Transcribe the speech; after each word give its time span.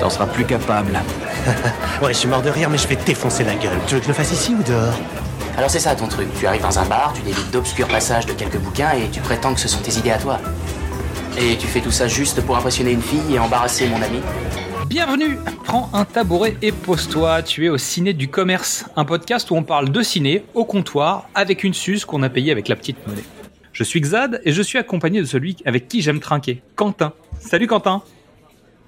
T'en 0.00 0.10
seras 0.10 0.26
plus 0.26 0.44
capable. 0.44 0.92
Ouais, 2.02 2.12
je 2.12 2.18
suis 2.18 2.28
mort 2.28 2.42
de 2.42 2.50
rire, 2.50 2.68
mais 2.68 2.76
je 2.76 2.86
vais 2.88 2.96
te 2.96 3.06
défoncer 3.06 3.42
la 3.42 3.54
gueule. 3.54 3.78
Tu 3.86 3.94
veux 3.94 4.00
que 4.00 4.04
je 4.04 4.10
le 4.10 4.14
fasse 4.14 4.30
ici 4.32 4.54
ou 4.54 4.62
dehors? 4.62 4.92
Alors 5.56 5.70
c'est 5.70 5.78
ça 5.78 5.94
ton 5.94 6.08
truc. 6.08 6.28
Tu 6.38 6.46
arrives 6.46 6.60
dans 6.60 6.78
un 6.78 6.84
bar, 6.84 7.14
tu 7.14 7.22
délites 7.22 7.50
d'obscurs 7.50 7.88
passages 7.88 8.26
de 8.26 8.32
quelques 8.32 8.58
bouquins 8.58 8.90
et 8.90 9.08
tu 9.10 9.20
prétends 9.20 9.54
que 9.54 9.60
ce 9.60 9.68
sont 9.68 9.80
tes 9.80 9.96
idées 9.96 10.10
à 10.10 10.18
toi. 10.18 10.38
Et 11.38 11.56
tu 11.56 11.66
fais 11.66 11.80
tout 11.80 11.90
ça 11.90 12.08
juste 12.08 12.42
pour 12.42 12.56
impressionner 12.56 12.90
une 12.90 13.00
fille 13.00 13.34
et 13.34 13.38
embarrasser 13.38 13.86
mon 13.88 14.02
ami 14.02 14.20
Bienvenue 14.88 15.38
Prends 15.64 15.88
un 15.94 16.04
tabouret 16.04 16.56
et 16.62 16.72
pose-toi, 16.72 17.42
tu 17.42 17.64
es 17.66 17.68
au 17.70 17.78
Ciné 17.78 18.12
du 18.12 18.28
Commerce, 18.28 18.84
un 18.96 19.04
podcast 19.04 19.50
où 19.50 19.56
on 19.56 19.62
parle 19.62 19.90
de 19.90 20.02
ciné 20.02 20.44
au 20.54 20.64
comptoir 20.64 21.28
avec 21.34 21.64
une 21.64 21.74
suce 21.74 22.04
qu'on 22.04 22.22
a 22.22 22.28
payée 22.28 22.52
avec 22.52 22.68
la 22.68 22.76
petite 22.76 23.06
monnaie. 23.06 23.24
Je 23.72 23.82
suis 23.82 24.00
Xad 24.00 24.40
et 24.44 24.52
je 24.52 24.62
suis 24.62 24.78
accompagné 24.78 25.20
de 25.20 25.26
celui 25.26 25.56
avec 25.64 25.88
qui 25.88 26.02
j'aime 26.02 26.20
trinquer, 26.20 26.62
Quentin. 26.76 27.12
Salut 27.40 27.66
Quentin 27.66 28.02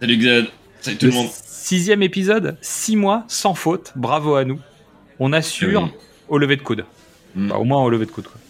Salut 0.01 0.19
Xad, 0.19 0.47
salut 0.89 0.99
tout 0.99 1.07
le 1.07 1.13
monde. 1.13 1.29
Sixième 1.45 2.03
épisode, 2.03 2.57
six 2.63 2.97
mois 2.97 3.25
sans 3.29 3.55
faute, 3.55 3.93
bravo 3.97 4.35
à 4.37 4.45
nous. 4.45 4.59
On 5.19 5.33
assure 5.33 5.83
Oui. 5.83 5.91
au 6.29 6.39
lever 6.39 6.57
de 6.57 6.63
coude. 6.63 6.85
Mm. 7.35 7.53
Au 7.53 7.65
moins 7.65 7.83
au 7.83 7.91
lever 7.91 8.07
de 8.07 8.11
coude. 8.11 8.27
quoi. 8.27 8.41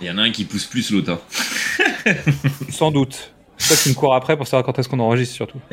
Il 0.00 0.06
y 0.06 0.10
en 0.10 0.18
a 0.18 0.22
un 0.22 0.30
qui 0.30 0.44
pousse 0.44 0.66
plus 0.66 0.90
l'autre. 0.90 1.12
hein. 1.12 2.12
Sans 2.70 2.90
doute. 2.90 3.32
Toi 3.66 3.76
qui 3.82 3.88
me 3.88 3.94
cours 3.94 4.14
après 4.14 4.36
pour 4.36 4.46
savoir 4.46 4.64
quand 4.66 4.78
est-ce 4.78 4.88
qu'on 4.90 5.00
enregistre 5.00 5.34
surtout. 5.34 5.58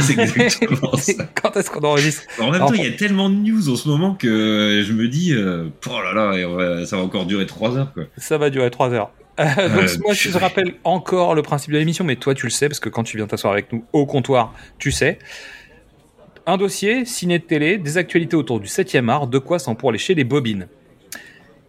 C'est 0.00 0.18
exactement 0.18 0.96
ça. 0.96 1.12
quand 1.34 1.54
est-ce 1.58 1.70
qu'on 1.70 1.86
enregistre 1.86 2.22
En 2.40 2.50
même 2.50 2.60
temps, 2.60 2.72
il 2.72 2.82
y 2.82 2.86
a 2.86 2.92
tellement 2.92 3.28
de 3.28 3.34
news 3.34 3.68
en 3.68 3.76
ce 3.76 3.86
moment 3.86 4.14
que 4.14 4.82
je 4.86 4.92
me 4.94 5.08
dis, 5.08 5.34
euh, 5.34 5.68
oh 5.86 6.00
là 6.02 6.14
là, 6.14 6.86
ça 6.86 6.96
va 6.96 7.02
encore 7.02 7.26
durer 7.26 7.44
3 7.44 7.76
heures 7.76 7.92
quoi. 7.92 8.04
Ça 8.16 8.38
va 8.38 8.48
durer 8.48 8.70
3 8.70 8.94
heures. 8.94 9.10
Euh, 9.38 9.68
donc 9.68 9.88
moi 10.04 10.14
je 10.14 10.30
te 10.30 10.38
rappelle 10.38 10.74
encore 10.84 11.34
le 11.34 11.42
principe 11.42 11.72
de 11.72 11.78
l'émission, 11.78 12.04
mais 12.04 12.16
toi 12.16 12.34
tu 12.34 12.46
le 12.46 12.50
sais 12.50 12.68
parce 12.68 12.80
que 12.80 12.88
quand 12.88 13.04
tu 13.04 13.16
viens 13.16 13.26
t'asseoir 13.26 13.52
avec 13.52 13.72
nous 13.72 13.84
au 13.92 14.06
comptoir, 14.06 14.54
tu 14.78 14.90
sais. 14.90 15.18
Un 16.46 16.56
dossier, 16.56 17.04
ciné 17.04 17.38
de 17.38 17.44
télé, 17.44 17.76
des 17.78 17.98
actualités 17.98 18.34
autour 18.34 18.58
du 18.58 18.68
7e 18.68 19.08
art, 19.10 19.26
de 19.26 19.38
quoi 19.38 19.58
s'en 19.58 19.74
pour 19.74 19.92
lécher 19.92 20.14
les 20.14 20.24
bobines. 20.24 20.66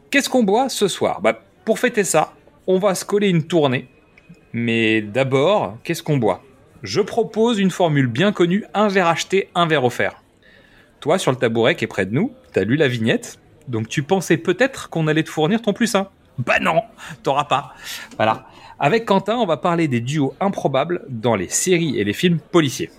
Qu'est-ce 0.10 0.30
qu'on 0.30 0.44
boit 0.44 0.70
ce 0.70 0.88
soir? 0.88 1.22
Bah, 1.22 1.44
Pour 1.66 1.80
fêter 1.80 2.04
ça, 2.04 2.34
on 2.66 2.80
va 2.80 2.96
se 2.96 3.04
coller 3.04 3.28
une 3.30 3.44
tournée. 3.44 3.88
Mais 4.54 5.02
d'abord, 5.02 5.78
qu'est-ce 5.84 6.02
qu'on 6.02 6.18
boit? 6.18 6.44
Je 6.82 7.02
propose 7.02 7.60
une 7.60 7.72
formule 7.72 8.08
bien 8.08 8.32
connue, 8.32 8.64
un 8.74 8.88
verre 8.88 9.08
acheté, 9.08 9.50
un 9.54 9.68
verre 9.68 9.84
offert. 9.84 10.24
Toi, 11.02 11.18
sur 11.18 11.32
le 11.32 11.38
tabouret 11.38 11.76
qui 11.76 11.84
est 11.84 11.88
près 11.88 12.06
de 12.06 12.14
nous, 12.14 12.32
t'as 12.54 12.64
lu 12.64 12.76
la 12.76 12.88
vignette, 12.88 13.40
donc 13.68 13.88
tu 13.88 14.02
pensais 14.02 14.38
peut-être 14.38 14.90
qu'on 14.90 15.08
allait 15.08 15.24
te 15.24 15.30
fournir 15.30 15.62
ton 15.62 15.74
plus. 15.74 15.96
Bah 16.40 16.60
non, 16.60 16.82
t'auras 17.22 17.44
pas. 17.44 17.76
Voilà. 18.16 18.48
Avec 18.80 19.06
Quentin, 19.06 19.36
on 19.36 19.46
va 19.46 19.58
parler 19.58 19.90
des 19.90 20.00
duos 20.00 20.34
improbables 20.40 21.02
dans 21.10 21.36
les 21.36 21.50
séries 21.50 22.00
et 22.00 22.06
les 22.06 22.14
films 22.14 22.40
policiers. 22.40 22.90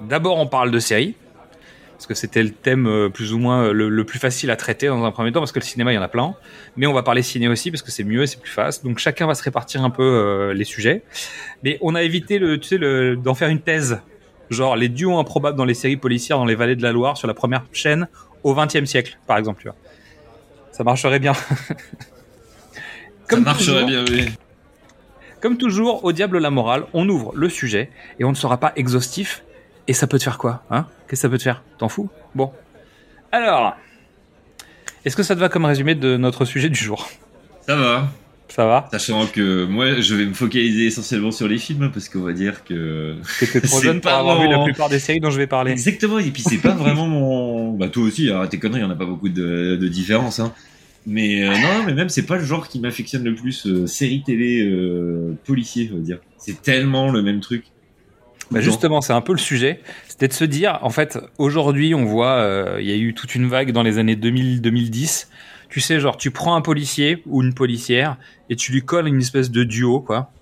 D'abord, 0.00 0.36
on 0.36 0.46
parle 0.46 0.70
de 0.70 0.78
séries, 0.78 1.14
parce 1.92 2.06
que 2.06 2.12
c'était 2.12 2.42
le 2.42 2.50
thème 2.50 2.86
euh, 2.86 3.08
plus 3.08 3.32
ou 3.32 3.38
moins 3.38 3.68
euh, 3.68 3.72
le, 3.72 4.04
plus 4.04 4.18
facile 4.18 4.50
à 4.50 4.56
traiter 4.56 4.88
dans 4.88 5.02
un 5.02 5.10
premier 5.10 5.32
temps, 5.32 5.40
parce 5.40 5.52
que 5.52 5.58
le 5.58 5.64
cinéma, 5.64 5.92
il 5.92 5.94
y 5.94 5.98
en 5.98 6.02
a 6.02 6.08
plein. 6.08 6.34
Mais 6.76 6.86
on 6.86 6.92
va 6.92 7.02
parler 7.02 7.22
ciné 7.22 7.48
aussi, 7.48 7.70
parce 7.70 7.82
que 7.82 7.90
c'est 7.90 8.04
mieux 8.04 8.22
et 8.22 8.26
c'est 8.26 8.38
plus 8.38 8.50
fast. 8.50 8.84
Donc 8.84 8.98
chacun 8.98 9.26
va 9.26 9.34
se 9.34 9.42
répartir 9.42 9.82
un 9.82 9.88
peu 9.88 10.02
euh, 10.02 10.52
les 10.52 10.64
sujets. 10.64 11.02
Mais 11.62 11.78
on 11.80 11.94
a 11.94 12.02
évité 12.02 12.38
le, 12.38 12.60
tu 12.60 12.68
sais, 12.68 13.16
d'en 13.16 13.34
faire 13.34 13.48
une 13.48 13.62
thèse. 13.62 14.02
Genre 14.50 14.76
les 14.76 14.90
duos 14.90 15.18
improbables 15.18 15.56
dans 15.56 15.64
les 15.64 15.74
séries 15.74 15.96
policières 15.96 16.36
dans 16.36 16.44
les 16.44 16.54
vallées 16.54 16.76
de 16.76 16.82
la 16.82 16.92
Loire 16.92 17.16
sur 17.16 17.26
la 17.26 17.34
première 17.34 17.64
chaîne 17.72 18.06
au 18.44 18.54
XXe 18.54 18.84
siècle, 18.84 19.18
par 19.26 19.38
exemple. 19.38 19.62
Tu 19.62 19.68
vois. 19.68 19.76
Ça 20.76 20.84
marcherait 20.84 21.18
bien. 21.18 21.32
ça 23.30 23.36
marcherait 23.40 23.82
toujours- 23.82 23.86
bien, 23.88 24.04
oui. 24.10 24.28
comme 25.40 25.56
toujours, 25.56 26.04
au 26.04 26.12
diable 26.12 26.38
la 26.38 26.50
morale, 26.50 26.84
on 26.92 27.08
ouvre 27.08 27.32
le 27.34 27.48
sujet 27.48 27.90
et 28.18 28.24
on 28.24 28.30
ne 28.30 28.34
sera 28.36 28.58
pas 28.58 28.72
exhaustif. 28.76 29.42
Et 29.88 29.92
ça 29.94 30.06
peut 30.06 30.18
te 30.18 30.24
faire 30.24 30.36
quoi 30.36 30.64
hein? 30.70 30.86
Qu'est-ce 31.08 31.22
que 31.22 31.28
ça 31.28 31.28
peut 31.30 31.38
te 31.38 31.44
faire? 31.44 31.62
T'en 31.78 31.88
fous? 31.88 32.10
Bon. 32.34 32.52
Alors, 33.32 33.76
est-ce 35.04 35.16
que 35.16 35.22
ça 35.22 35.34
te 35.34 35.40
va 35.40 35.48
comme 35.48 35.64
résumé 35.64 35.94
de 35.94 36.16
notre 36.16 36.44
sujet 36.44 36.68
du 36.68 36.78
jour? 36.78 37.08
Ça 37.66 37.76
va. 37.76 38.08
Ça 38.48 38.64
va 38.64 38.88
Sachant 38.90 39.26
que 39.26 39.64
moi, 39.64 40.00
je 40.00 40.14
vais 40.14 40.24
me 40.24 40.34
focaliser 40.34 40.86
essentiellement 40.86 41.30
sur 41.30 41.48
les 41.48 41.58
films 41.58 41.90
parce 41.92 42.08
qu'on 42.08 42.20
va 42.20 42.32
dire 42.32 42.64
que. 42.64 43.16
Que 43.40 43.44
t'es 43.46 43.60
trop 43.60 43.78
C'est 43.80 43.86
jeune 43.86 44.00
pour 44.00 44.10
avoir 44.12 44.40
vu 44.40 44.48
la 44.48 44.62
plupart 44.64 44.88
des 44.88 44.98
séries 44.98 45.20
dont 45.20 45.30
je 45.30 45.38
vais 45.38 45.46
parler. 45.46 45.72
Exactement, 45.72 46.18
et 46.18 46.30
puis 46.30 46.42
c'est 46.42 46.58
pas 46.58 46.74
vraiment 46.74 47.06
mon. 47.06 47.72
Bah, 47.72 47.88
toi 47.88 48.04
aussi, 48.04 48.30
arrête 48.30 48.50
tes 48.50 48.58
conneries, 48.58 48.80
il 48.80 48.84
y 48.84 48.86
en 48.86 48.90
a 48.90 48.96
pas 48.96 49.06
beaucoup 49.06 49.28
de, 49.28 49.76
de 49.76 49.88
différence, 49.88 50.40
hein. 50.40 50.52
Mais 51.08 51.44
euh, 51.44 51.52
non, 51.52 51.84
mais 51.86 51.94
même, 51.94 52.08
c'est 52.08 52.26
pas 52.26 52.36
le 52.36 52.44
genre 52.44 52.68
qui 52.68 52.80
m'affectionne 52.80 53.22
le 53.22 53.34
plus. 53.34 53.66
euh, 53.66 53.86
série 53.86 54.22
télé 54.24 54.64
euh, 54.64 55.36
policier, 55.44 55.90
on 55.92 55.96
va 55.98 56.02
dire. 56.02 56.18
C'est 56.38 56.62
tellement 56.62 57.10
le 57.10 57.22
même 57.22 57.40
truc. 57.40 57.64
Bah 58.50 58.60
justement, 58.60 59.00
c'est 59.00 59.12
un 59.12 59.20
peu 59.20 59.32
le 59.32 59.38
sujet. 59.38 59.80
C'était 60.08 60.28
de 60.28 60.32
se 60.32 60.44
dire, 60.44 60.78
en 60.82 60.90
fait, 60.90 61.18
aujourd'hui, 61.38 61.94
on 61.94 62.04
voit, 62.04 62.36
euh, 62.36 62.78
il 62.80 62.86
y 62.88 62.92
a 62.92 62.96
eu 62.96 63.12
toute 63.12 63.34
une 63.34 63.48
vague 63.48 63.72
dans 63.72 63.82
les 63.82 63.98
années 63.98 64.14
2000-2010. 64.14 65.26
Tu 65.68 65.80
sais, 65.80 66.00
genre, 66.00 66.16
tu 66.16 66.30
prends 66.30 66.54
un 66.56 66.60
policier 66.62 67.22
ou 67.26 67.42
une 67.42 67.54
policière 67.54 68.16
et 68.48 68.56
tu 68.56 68.72
lui 68.72 68.84
colles 68.84 69.08
une 69.08 69.18
espèce 69.20 69.50
de 69.50 69.64
duo, 69.64 70.00
quoi. 70.00 70.32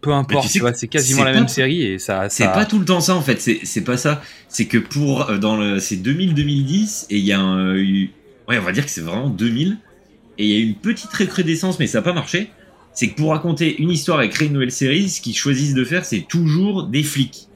Peu 0.00 0.12
importe, 0.12 0.52
tu 0.52 0.60
sais 0.60 0.72
c'est 0.74 0.88
quasiment 0.88 1.24
la 1.24 1.32
même 1.32 1.48
série 1.48 1.82
et 1.82 1.98
ça. 1.98 2.28
C'est 2.30 2.52
pas 2.52 2.64
tout 2.66 2.78
le 2.78 2.84
temps 2.84 3.00
ça 3.00 3.16
en 3.16 3.22
fait, 3.22 3.40
c'est 3.40 3.84
pas 3.84 3.96
ça. 3.96 4.22
C'est 4.48 4.66
que 4.66 4.78
pour 4.78 5.28
euh, 5.30 5.38
dans 5.38 5.56
le 5.56 5.80
c'est 5.80 5.96
2000-2010 5.96 7.06
et 7.10 7.18
il 7.18 7.24
y 7.24 7.32
a 7.32 7.40
un 7.40 7.74
eu- 7.76 8.10
ouais 8.48 8.58
on 8.58 8.62
va 8.62 8.72
dire 8.72 8.84
que 8.84 8.90
c'est 8.90 9.00
vraiment 9.00 9.28
2000 9.28 9.78
et 10.38 10.44
il 10.44 10.50
y 10.50 10.54
a 10.56 10.58
eu 10.60 10.68
une 10.68 10.80
petite 10.80 11.12
recrudescence 11.12 11.78
mais 11.80 11.86
ça 11.88 11.98
a 11.98 12.02
pas 12.02 12.12
marché. 12.12 12.52
C'est 12.92 13.10
que 13.10 13.16
pour 13.16 13.30
raconter 13.30 13.80
une 13.82 13.90
histoire 13.90 14.22
et 14.22 14.30
créer 14.30 14.48
une 14.48 14.54
nouvelle 14.54 14.72
série, 14.72 15.08
ce 15.08 15.20
qu'ils 15.20 15.36
choisissent 15.36 15.74
de 15.74 15.84
faire 15.84 16.04
c'est 16.04 16.22
toujours 16.22 16.84
des 16.88 17.02
flics. 17.02 17.48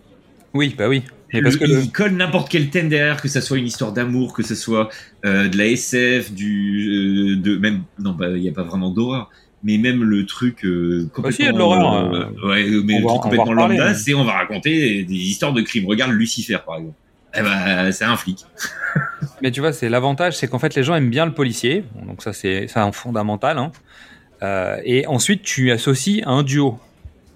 Oui, 0.55 0.75
bah 0.77 0.89
oui. 0.89 1.03
Mais 1.33 1.41
Le- 1.41 1.45
parce 1.45 1.57
que 1.57 1.65
le- 1.65 1.81
ils 1.83 1.91
collent 1.93 2.17
n'importe 2.17 2.51
quel 2.51 2.69
thème 2.71 2.89
derrière, 2.89 3.21
que 3.23 3.29
ça 3.29 3.41
soit 3.41 3.59
une 3.59 3.67
histoire 3.67 3.93
d'amour, 3.93 4.33
que 4.35 4.43
ce 4.43 4.55
soit 4.55 4.89
euh, 5.25 5.49
de 5.49 5.57
la 5.57 5.67
SF, 5.67 6.33
du 6.33 7.35
euh, 7.35 7.37
de 7.37 7.57
même 7.57 7.83
non 7.99 8.13
bah 8.13 8.29
il 8.31 8.43
y 8.43 8.49
a 8.49 8.53
pas 8.53 8.63
vraiment 8.65 8.91
d'horreur. 8.91 9.31
Mais 9.65 9.79
même 9.79 10.03
le 10.03 10.27
truc 10.27 10.65
euh, 10.65 11.09
complètement, 11.15 11.23
Bah 11.23 11.31
si, 11.33 11.43
il 11.43 11.45
y 11.47 11.49
a 11.49 11.53
de 11.53 11.59
l'horreur, 11.59 12.13
euh, 12.15 12.49
ouais, 12.49 12.65
mais 12.85 12.95
on 12.95 12.99
le 12.99 13.03
va- 13.05 13.09
truc 13.11 13.23
complètement 13.23 13.45
reparler, 13.51 13.77
lambda, 13.79 13.91
hein. 13.91 13.95
c'est 13.95 14.13
on 14.15 14.25
va 14.25 14.33
raconter 14.33 15.05
des 15.05 15.15
histoires 15.15 15.53
de 15.53 15.63
crimes. 15.63 15.87
Regarde 15.87 16.11
Lucifer 16.13 16.59
par 16.67 16.79
exemple. 16.79 16.97
Eh 17.35 17.41
ben, 17.41 17.91
c'est 17.93 18.05
un 18.05 18.17
flic. 18.17 18.45
Mais 19.43 19.51
tu 19.51 19.61
vois, 19.61 19.73
c'est 19.73 19.89
l'avantage, 19.89 20.37
c'est 20.37 20.49
qu'en 20.49 20.59
fait, 20.59 20.75
les 20.75 20.83
gens 20.83 20.95
aiment 20.95 21.09
bien 21.11 21.25
le 21.27 21.33
policier. 21.33 21.85
Donc 22.07 22.23
ça, 22.23 22.33
c'est 22.33 22.67
c'est 22.69 22.79
un 22.81 22.93
fondamental. 22.93 23.57
hein. 23.59 23.73
Euh, 24.43 24.77
et 24.85 25.07
ensuite, 25.07 25.43
tu 25.43 25.71
associes 25.71 26.23
un 26.27 26.43
duo. 26.43 26.79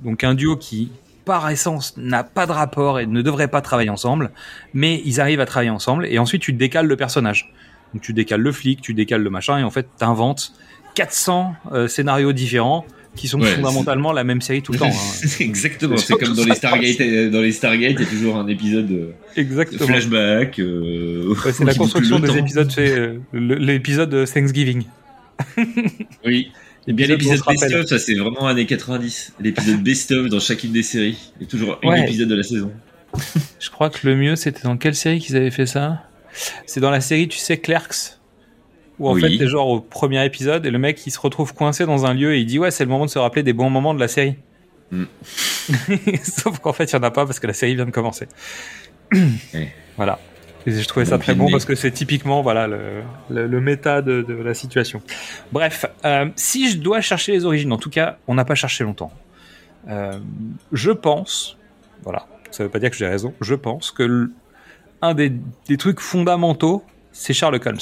Donc 0.04 0.22
un 0.24 0.34
duo 0.34 0.56
qui, 0.56 0.90
par 1.26 1.50
essence, 1.50 1.92
n'a 1.98 2.24
pas 2.24 2.46
de 2.46 2.52
rapport 2.52 2.98
et 3.00 3.04
ne 3.06 3.20
devrait 3.20 3.48
pas 3.48 3.60
travailler 3.60 3.90
ensemble, 3.90 4.30
mais 4.72 5.02
ils 5.04 5.20
arrivent 5.20 5.40
à 5.40 5.46
travailler 5.46 5.68
ensemble. 5.70 6.06
Et 6.06 6.18
ensuite, 6.18 6.40
tu 6.40 6.54
décales 6.54 6.86
le 6.86 6.96
personnage. 6.96 7.52
Donc 7.92 8.02
tu 8.02 8.14
décales 8.14 8.40
le 8.40 8.52
flic, 8.52 8.80
tu 8.80 8.94
décales 8.94 9.22
le 9.22 9.28
machin, 9.30 9.58
et 9.58 9.62
en 9.62 9.70
fait, 9.70 9.86
t'inventes 9.98 10.52
400 10.94 11.54
euh, 11.72 11.88
scénarios 11.88 12.32
différents 12.32 12.86
qui 13.16 13.28
sont 13.28 13.40
Ouais, 13.40 13.50
fondamentalement 13.54 14.12
la 14.12 14.24
même 14.24 14.40
série 14.42 14.62
tout 14.62 14.72
le 14.72 14.78
temps. 14.78 14.86
hein. 14.88 14.90
C'est 15.26 15.42
Exactement. 15.44 15.96
C'est 15.96 16.14
comme 16.18 16.34
dans 16.34 16.44
les. 16.44 16.54
Stargate. 16.54 17.00
euh, 17.00 17.30
Dans 17.30 17.40
les 17.40 17.52
Stargate, 17.52 17.92
il 17.92 18.00
y 18.00 18.04
a 18.04 18.06
toujours 18.06 18.36
un 18.36 18.46
épisode 18.48 18.86
de 18.86 19.08
Exactement. 19.36 19.86
flashback. 19.86 20.58
euh, 20.58 21.28
Ouais, 21.44 21.52
c'est 21.52 21.64
la 21.64 21.74
construction 21.74 22.18
des 22.18 22.28
temps. 22.28 22.34
épisodes, 22.36 22.70
euh, 22.78 23.18
l'épisode 23.32 24.10
de 24.10 24.24
Thanksgiving. 24.26 24.84
Oui. 26.24 26.50
Et 26.88 26.92
bien 26.92 27.06
L'épisode 27.08 27.40
best-of, 27.48 27.86
ça 27.86 27.98
c'est 27.98 28.14
vraiment 28.14 28.46
années 28.46 28.66
90. 28.66 29.34
L'épisode 29.40 29.82
best-of 29.82 30.28
dans 30.28 30.38
chacune 30.40 30.72
des 30.72 30.82
séries. 30.82 31.32
Il 31.36 31.42
y 31.42 31.46
a 31.46 31.48
toujours 31.50 31.78
un 31.82 31.94
épisode 31.94 32.28
de 32.28 32.34
la 32.36 32.42
saison. 32.42 32.72
Je 33.60 33.70
crois 33.70 33.90
que 33.90 34.06
le 34.06 34.14
mieux, 34.16 34.36
c'était 34.36 34.62
dans 34.62 34.76
quelle 34.76 34.94
série 34.94 35.18
qu'ils 35.18 35.36
avaient 35.36 35.50
fait 35.50 35.66
ça? 35.66 36.04
C'est 36.66 36.80
dans 36.80 36.90
la 36.90 37.00
série, 37.00 37.28
tu 37.28 37.38
sais, 37.38 37.56
Clerks. 37.58 38.18
Où 38.98 39.08
en 39.08 39.14
Oui. 39.14 39.20
fait, 39.20 39.38
t'es 39.38 39.48
genre 39.48 39.68
au 39.68 39.80
premier 39.80 40.24
épisode 40.24 40.64
et 40.64 40.70
le 40.70 40.78
mec 40.78 41.04
il 41.06 41.10
se 41.10 41.18
retrouve 41.18 41.52
coincé 41.54 41.84
dans 41.86 42.06
un 42.06 42.14
lieu 42.14 42.34
et 42.34 42.40
il 42.40 42.46
dit 42.46 42.58
Ouais, 42.58 42.70
c'est 42.70 42.84
le 42.84 42.90
moment 42.90 43.04
de 43.06 43.10
se 43.10 43.18
rappeler 43.18 43.42
des 43.42 43.52
bons 43.52 43.68
moments 43.68 43.92
de 43.94 44.00
la 44.00 44.08
série. 44.08 44.36
Mm. 44.90 45.04
Sauf 46.22 46.60
qu'en 46.60 46.72
fait, 46.72 46.84
il 46.84 46.92
y 46.94 46.96
en 46.96 47.02
a 47.02 47.10
pas 47.10 47.26
parce 47.26 47.40
que 47.40 47.46
la 47.46 47.52
série 47.52 47.74
vient 47.74 47.84
de 47.86 47.90
commencer. 47.90 48.26
Ouais. 49.12 49.72
Voilà. 49.96 50.18
Et 50.66 50.72
je 50.72 50.88
trouvais 50.88 51.06
ça 51.06 51.18
très 51.18 51.34
bon 51.34 51.48
parce 51.50 51.64
que 51.64 51.74
c'est 51.76 51.92
typiquement 51.92 52.42
voilà 52.42 52.66
le, 52.66 53.02
le, 53.30 53.46
le 53.46 53.60
méta 53.60 54.02
de, 54.02 54.22
de 54.22 54.34
la 54.34 54.52
situation. 54.52 55.00
Bref, 55.52 55.86
euh, 56.04 56.28
si 56.34 56.70
je 56.70 56.78
dois 56.78 57.00
chercher 57.00 57.32
les 57.32 57.44
origines, 57.44 57.72
en 57.72 57.78
tout 57.78 57.90
cas, 57.90 58.18
on 58.26 58.34
n'a 58.34 58.44
pas 58.44 58.56
cherché 58.56 58.82
longtemps. 58.82 59.12
Euh, 59.88 60.18
je 60.72 60.90
pense, 60.90 61.56
voilà, 62.02 62.26
ça 62.50 62.64
veut 62.64 62.68
pas 62.70 62.80
dire 62.80 62.90
que 62.90 62.96
j'ai 62.96 63.06
raison, 63.06 63.32
je 63.40 63.54
pense 63.54 63.92
que 63.92 64.30
un 65.02 65.14
des, 65.14 65.32
des 65.68 65.76
trucs 65.76 66.00
fondamentaux, 66.00 66.82
c'est 67.12 67.32
Sherlock 67.32 67.64
Holmes. 67.64 67.78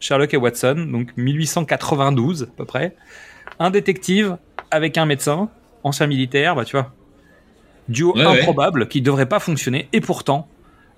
Sherlock 0.00 0.32
et 0.32 0.38
Watson, 0.38 0.86
donc 0.90 1.14
1892 1.16 2.44
à 2.44 2.46
peu 2.56 2.64
près. 2.64 2.96
Un 3.58 3.70
détective 3.70 4.38
avec 4.70 4.96
un 4.96 5.04
médecin, 5.04 5.50
ancien 5.82 6.06
militaire, 6.06 6.54
bah 6.56 6.64
tu 6.64 6.76
vois. 6.76 6.92
Duo 7.88 8.14
Ouais, 8.14 8.24
ouais. 8.24 8.40
improbable 8.40 8.88
qui 8.88 9.02
devrait 9.02 9.26
pas 9.26 9.40
fonctionner, 9.40 9.88
et 9.92 10.00
pourtant, 10.00 10.48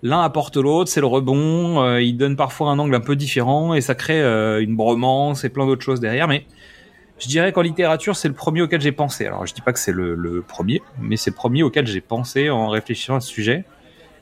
l'un 0.03 0.23
apporte 0.23 0.57
l'autre, 0.57 0.91
c'est 0.91 1.01
le 1.01 1.07
rebond, 1.07 1.83
euh, 1.83 2.03
il 2.03 2.17
donne 2.17 2.37
parfois 2.37 2.71
un 2.71 2.79
angle 2.79 2.95
un 2.95 3.01
peu 3.01 3.17
différent, 3.17 3.75
et 3.75 3.81
ça 3.81 3.95
crée 3.95 4.21
euh, 4.21 4.63
une 4.63 4.77
bromance 4.77 5.45
et 5.45 5.49
plein 5.49 5.67
d'autres 5.67 5.85
choses 5.85 6.01
derrière, 6.01 6.29
mais 6.29 6.47
je 7.19 7.29
dirais 7.29 7.53
qu'en 7.53 7.63
littérature, 7.63 8.15
c'est 8.15 8.29
le 8.29 8.35
premier 8.35 8.63
auquel 8.63 8.81
j'ai 8.81 8.93
pensé. 8.93 9.27
Alors, 9.27 9.47
je 9.47 9.55
dis 9.55 9.63
pas 9.63 9.73
que 9.73 9.79
c'est 9.79 9.93
le, 9.93 10.15
le 10.15 10.43
premier, 10.43 10.83
mais 11.01 11.17
c'est 11.17 11.31
le 11.31 11.37
premier 11.37 11.63
auquel 11.63 11.87
j'ai 11.87 12.03
pensé 12.03 12.51
en 12.51 12.69
réfléchissant 12.69 13.17
à 13.17 13.21
ce 13.21 13.29
sujet. 13.29 13.65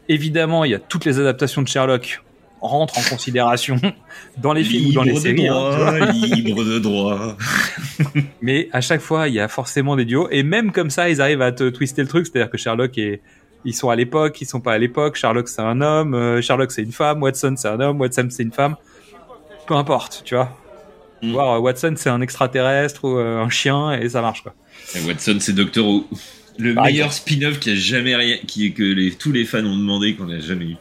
Évidemment, 0.08 0.64
il 0.64 0.70
y 0.70 0.74
a 0.74 0.78
toutes 0.78 1.04
les 1.04 1.18
adaptations 1.18 1.62
de 1.62 1.68
Sherlock 1.68 2.22
rentrent 2.60 2.98
en 2.98 3.02
considération 3.02 3.76
dans 4.38 4.52
les 4.52 4.64
films 4.64 4.90
ou 4.90 4.92
dans 4.92 5.02
les 5.02 5.12
Libre 5.12 5.20
de 5.20 5.26
séries. 5.26 5.48
hein, 5.48 5.70
droit, 5.70 6.12
libre 6.12 6.64
de 6.64 6.78
droit. 6.78 7.36
mais 8.42 8.68
à 8.72 8.80
chaque 8.80 9.00
fois, 9.00 9.28
il 9.28 9.34
y 9.34 9.40
a 9.40 9.48
forcément 9.48 9.96
des 9.96 10.04
duos. 10.04 10.28
Et 10.30 10.42
même 10.42 10.72
comme 10.72 10.90
ça, 10.90 11.10
ils 11.10 11.20
arrivent 11.20 11.42
à 11.42 11.52
te 11.52 11.68
twister 11.68 12.02
le 12.02 12.08
truc. 12.08 12.26
C'est-à-dire 12.26 12.50
que 12.50 12.56
Sherlock 12.58 12.96
est, 12.96 13.20
ils 13.64 13.74
sont 13.74 13.90
à 13.90 13.96
l'époque, 13.96 14.40
ils 14.40 14.46
sont 14.46 14.60
pas 14.60 14.72
à 14.74 14.78
l'époque. 14.78 15.16
Sherlock 15.16 15.48
c'est 15.48 15.62
un 15.62 15.80
homme, 15.80 16.14
euh, 16.14 16.40
Sherlock 16.42 16.70
c'est 16.72 16.82
une 16.82 16.92
femme, 16.92 17.22
Watson 17.22 17.54
c'est 17.56 17.68
un 17.68 17.80
homme, 17.80 18.00
Watson 18.00 18.28
c'est 18.30 18.42
une 18.42 18.52
femme. 18.52 18.76
Peu 19.66 19.74
importe, 19.74 20.22
tu 20.24 20.34
vois. 20.34 20.56
Mm. 21.22 21.32
Voir 21.32 21.56
euh, 21.56 21.58
Watson 21.60 21.94
c'est 21.96 22.10
un 22.10 22.20
extraterrestre 22.20 23.04
ou 23.04 23.18
euh, 23.18 23.42
un 23.42 23.48
chien 23.50 23.92
et 23.92 24.08
ça 24.08 24.20
marche 24.20 24.42
quoi. 24.42 24.54
Et 24.94 25.00
Watson, 25.06 25.36
c'est 25.40 25.54
Doctor 25.54 25.86
Who. 25.86 26.08
Le 26.58 26.74
Par 26.74 26.84
meilleur 26.84 27.12
spin-off 27.12 27.58
qui 27.58 27.70
a 27.70 27.74
jamais 27.74 28.14
rien, 28.14 28.36
qui 28.46 28.72
que 28.72 28.82
les, 28.82 29.10
tous 29.10 29.32
les 29.32 29.44
fans 29.44 29.64
ont 29.64 29.76
demandé 29.76 30.14
qu'on 30.14 30.26
n'a 30.26 30.38
jamais 30.38 30.66
eu. 30.66 30.76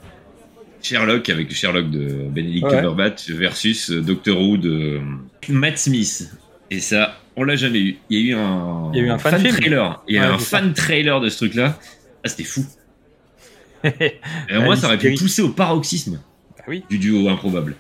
Sherlock 0.83 1.30
avec 1.30 1.51
Sherlock 1.53 1.89
de 1.89 2.27
Benedict 2.30 2.65
Ouais. 2.65 2.71
Cumberbatch 2.71 3.30
versus 3.30 3.89
Doctor 3.89 4.39
Who 4.39 4.57
de 4.57 5.00
Matt 5.50 5.77
Smith. 5.77 6.30
Et 6.69 6.80
ça, 6.80 7.18
on 7.35 7.44
l'a 7.44 7.56
jamais 7.56 7.80
eu. 7.80 7.97
Il 8.09 8.19
y 8.19 8.21
a 8.21 8.31
eu 8.31 8.35
un, 8.38 8.91
Il 8.94 9.00
y 9.00 9.03
a 9.03 9.06
eu 9.06 9.09
un 9.09 9.18
fan 9.18 9.41
trailer. 9.41 10.03
Il 10.07 10.15
y 10.15 10.19
a 10.19 10.24
eu 10.24 10.33
un 10.33 10.39
ça. 10.39 10.57
fan 10.59 10.74
trailer 10.74 11.21
de 11.21 11.30
ce 11.30 11.38
truc-là. 11.38 11.80
Ah, 12.24 12.30
c'était 12.30 12.44
fou. 12.44 12.66
Et 13.84 14.20
Ah, 14.50 14.60
moi, 14.62 14.75
ça 14.75 14.88
aurait 14.88 14.98
pu 14.98 15.14
pousser 15.16 15.42
au 15.42 15.50
paroxysme 15.50 16.22
Bah 16.58 16.64
oui. 16.68 16.84
du 16.90 16.98
duo 16.98 17.28
improbable. 17.30 17.75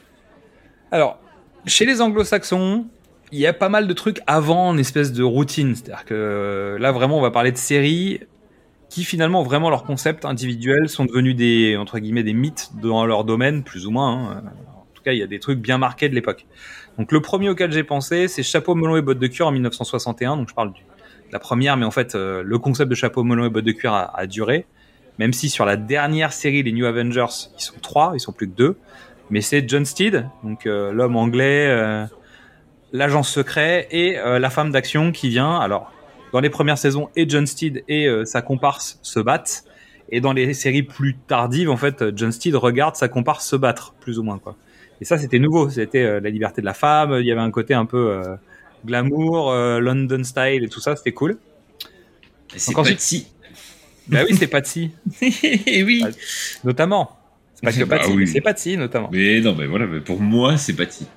Alors, 0.91 1.19
chez 1.65 1.85
les 1.85 2.01
anglo-saxons, 2.01 2.85
il 3.31 3.39
y 3.39 3.47
a 3.47 3.53
pas 3.53 3.69
mal 3.69 3.87
de 3.87 3.93
trucs 3.93 4.19
avant 4.27 4.67
en 4.69 4.77
espèce 4.77 5.11
de 5.13 5.23
routine. 5.23 5.75
C'est-à-dire 5.75 6.05
que 6.05 6.13
euh, 6.13 6.79
là, 6.79 6.91
vraiment, 6.91 7.17
on 7.17 7.21
va 7.21 7.31
parler 7.31 7.51
de 7.51 7.57
séries 7.57 8.19
qui 8.89 9.03
finalement, 9.05 9.41
vraiment, 9.41 9.69
leurs 9.71 9.85
concepts 9.85 10.23
individuels 10.25 10.87
sont 10.87 11.05
devenus 11.05 11.35
des, 11.35 11.77
entre 11.77 11.97
guillemets, 11.99 12.21
des 12.23 12.33
mythes 12.33 12.71
dans 12.79 13.05
leur 13.07 13.23
domaine, 13.23 13.63
plus 13.63 13.87
ou 13.87 13.91
moins. 13.91 14.29
hein. 14.37 14.43
En 14.67 14.85
tout 14.93 15.01
cas, 15.03 15.13
il 15.13 15.19
y 15.19 15.23
a 15.23 15.27
des 15.27 15.39
trucs 15.39 15.59
bien 15.59 15.79
marqués 15.79 16.09
de 16.09 16.15
l'époque. 16.15 16.45
Donc, 16.99 17.11
le 17.11 17.19
premier 17.21 17.49
auquel 17.49 17.71
j'ai 17.71 17.83
pensé, 17.83 18.27
c'est 18.27 18.43
Chapeau 18.43 18.75
melon 18.75 18.95
et 18.97 19.01
bottes 19.01 19.17
de 19.17 19.25
cuir 19.27 19.47
en 19.47 19.51
1961. 19.51 20.37
Donc, 20.37 20.49
je 20.49 20.53
parle 20.53 20.73
du, 20.73 20.81
la 21.33 21.39
première, 21.39 21.75
mais 21.77 21.85
en 21.85 21.91
fait, 21.91 22.13
euh, 22.13 22.43
le 22.45 22.59
concept 22.59 22.89
de 22.89 22.95
Chapeau 22.95 23.23
melon 23.23 23.45
et 23.45 23.49
bottes 23.49 23.65
de 23.65 23.71
cuir 23.71 23.93
a, 23.93 24.27
duré. 24.27 24.67
Même 25.17 25.33
si 25.33 25.49
sur 25.49 25.65
la 25.65 25.75
dernière 25.75 26.31
série, 26.31 26.61
les 26.61 26.71
New 26.71 26.85
Avengers, 26.85 27.49
ils 27.57 27.61
sont 27.61 27.79
trois, 27.81 28.11
ils 28.13 28.19
sont 28.19 28.31
plus 28.31 28.47
que 28.47 28.55
deux. 28.55 28.77
Mais 29.31 29.41
c'est 29.41 29.67
John 29.67 29.83
Steed, 29.83 30.29
donc 30.43 30.67
euh, 30.67 30.91
l'homme 30.91 31.15
anglais, 31.15 31.67
euh, 31.67 32.05
l'agent 32.91 33.23
secret 33.23 33.87
et 33.89 34.15
la 34.15 34.49
femme 34.51 34.71
d'action 34.71 35.11
qui 35.11 35.29
vient. 35.29 35.59
Alors, 35.59 35.91
dans 36.33 36.39
les 36.39 36.51
premières 36.51 36.77
saisons, 36.77 37.09
et 37.15 37.27
John 37.27 37.47
Steed 37.47 37.83
et 37.87 38.07
sa 38.25 38.43
comparse 38.43 38.99
se 39.01 39.19
battent. 39.19 39.63
Et 40.09 40.21
dans 40.21 40.33
les 40.33 40.53
séries 40.53 40.83
plus 40.83 41.15
tardives, 41.15 41.71
en 41.71 41.77
fait, 41.77 42.15
John 42.15 42.31
Steed 42.31 42.55
regarde 42.55 42.95
sa 42.95 43.07
comparse 43.07 43.47
se 43.47 43.55
battre, 43.55 43.95
plus 43.99 44.19
ou 44.19 44.23
moins, 44.23 44.37
quoi. 44.37 44.55
Et 45.01 45.05
ça, 45.05 45.17
c'était 45.17 45.39
nouveau. 45.39 45.69
C'était 45.69 46.19
la 46.19 46.29
liberté 46.29 46.61
de 46.61 46.67
la 46.67 46.75
femme. 46.75 47.17
Il 47.19 47.25
y 47.25 47.31
avait 47.31 47.41
un 47.41 47.49
côté 47.49 47.73
un 47.73 47.85
peu 47.85 48.21
glamour, 48.85 49.51
euh, 49.51 49.79
London 49.79 50.23
style 50.23 50.63
et 50.63 50.69
tout 50.69 50.79
ça. 50.81 50.95
C'était 50.95 51.11
cool. 51.11 51.37
Et 52.55 52.59
C'est 52.59 52.99
si. 52.99 53.27
Bah 54.07 54.19
oui, 54.29 54.35
c'est 54.37 54.47
Patsy, 54.47 54.91
Et 55.21 55.81
oui. 55.83 56.03
notamment. 56.65 57.17
C'est 57.55 57.63
pas 57.65 57.71
que 57.71 57.83
Bah 57.85 57.97
Patsy, 57.97 58.11
oui. 58.11 58.17
mais 58.17 58.25
c'est 58.25 58.41
Patsy, 58.41 58.77
notamment. 58.77 59.09
Mais 59.13 59.39
non, 59.39 59.55
mais 59.55 59.65
voilà, 59.65 59.85
mais 59.87 60.01
pour 60.01 60.19
moi, 60.19 60.57
c'est 60.57 60.73
pas 60.73 60.89
si. 60.89 61.07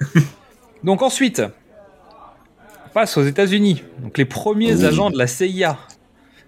Donc 0.84 1.00
ensuite, 1.02 1.42
on 2.86 2.88
passe 2.92 3.16
aux 3.16 3.22
États-Unis. 3.24 3.82
Donc 4.02 4.18
les 4.18 4.24
premiers 4.24 4.74
Oui. 4.74 4.84
agents 4.84 5.10
de 5.10 5.16
la 5.18 5.26
CIA, 5.28 5.78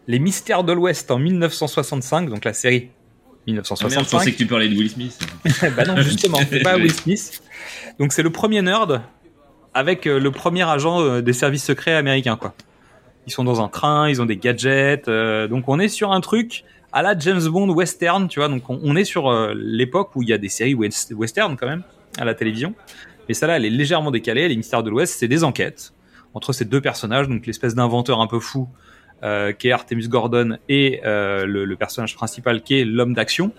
les 0.08 0.18
Mystères 0.18 0.64
de 0.64 0.72
l'Ouest 0.72 1.10
en 1.10 1.18
1965, 1.20 2.28
donc 2.30 2.44
la 2.44 2.52
série 2.52 2.88
Ah 2.90 3.52
merde, 3.52 3.64
je 3.64 3.72
1965. 3.74 4.10
pensais 4.18 4.32
que 4.32 4.36
tu 4.38 4.46
parlais 4.46 4.68
de 4.68 4.74
Will 4.76 4.90
Smith. 4.90 5.18
bah 5.76 5.84
non, 5.86 5.96
justement, 6.02 6.38
c'est 6.50 6.60
pas 6.60 6.76
Will 6.76 6.92
Smith. 6.92 7.42
Donc 8.00 8.12
c'est 8.12 8.22
le 8.24 8.30
premier 8.30 8.60
nerd 8.60 9.00
avec 9.76 10.06
euh, 10.06 10.18
le 10.18 10.30
premier 10.30 10.62
agent 10.68 11.00
euh, 11.02 11.20
des 11.20 11.34
services 11.34 11.64
secrets 11.64 11.94
américains, 11.94 12.36
quoi. 12.36 12.54
Ils 13.26 13.32
sont 13.32 13.44
dans 13.44 13.60
un 13.60 13.68
train, 13.68 14.08
ils 14.08 14.22
ont 14.22 14.26
des 14.26 14.36
gadgets, 14.36 15.08
euh, 15.08 15.48
donc 15.48 15.68
on 15.68 15.78
est 15.78 15.88
sur 15.88 16.12
un 16.12 16.20
truc 16.20 16.64
à 16.92 17.02
la 17.02 17.18
James 17.18 17.42
Bond 17.46 17.68
western, 17.70 18.26
tu 18.28 18.38
vois. 18.40 18.48
Donc 18.48 18.70
on, 18.70 18.80
on 18.82 18.96
est 18.96 19.04
sur 19.04 19.28
euh, 19.28 19.52
l'époque 19.54 20.10
où 20.16 20.22
il 20.22 20.28
y 20.28 20.32
a 20.32 20.38
des 20.38 20.48
séries 20.48 20.74
west- 20.74 21.12
western 21.14 21.56
quand 21.56 21.66
même 21.66 21.82
à 22.18 22.24
la 22.24 22.34
télévision, 22.34 22.74
mais 23.28 23.34
celle-là 23.34 23.56
elle 23.56 23.64
est 23.66 23.70
légèrement 23.70 24.10
décalée. 24.10 24.48
Les 24.48 24.56
Mystères 24.56 24.82
de 24.82 24.90
l'Ouest, 24.90 25.16
c'est 25.18 25.28
des 25.28 25.44
enquêtes 25.44 25.92
entre 26.34 26.52
ces 26.52 26.64
deux 26.64 26.80
personnages, 26.80 27.28
donc 27.28 27.46
l'espèce 27.46 27.74
d'inventeur 27.74 28.20
un 28.20 28.26
peu 28.28 28.40
fou 28.40 28.68
euh, 29.22 29.52
qui 29.52 29.68
est 29.68 29.72
Artemus 29.72 30.08
Gordon 30.08 30.56
et 30.68 31.00
le, 31.04 31.64
le 31.64 31.76
personnage 31.76 32.14
principal 32.14 32.62
qui 32.62 32.80
est 32.80 32.84
l'homme 32.84 33.12
d'action, 33.14 33.50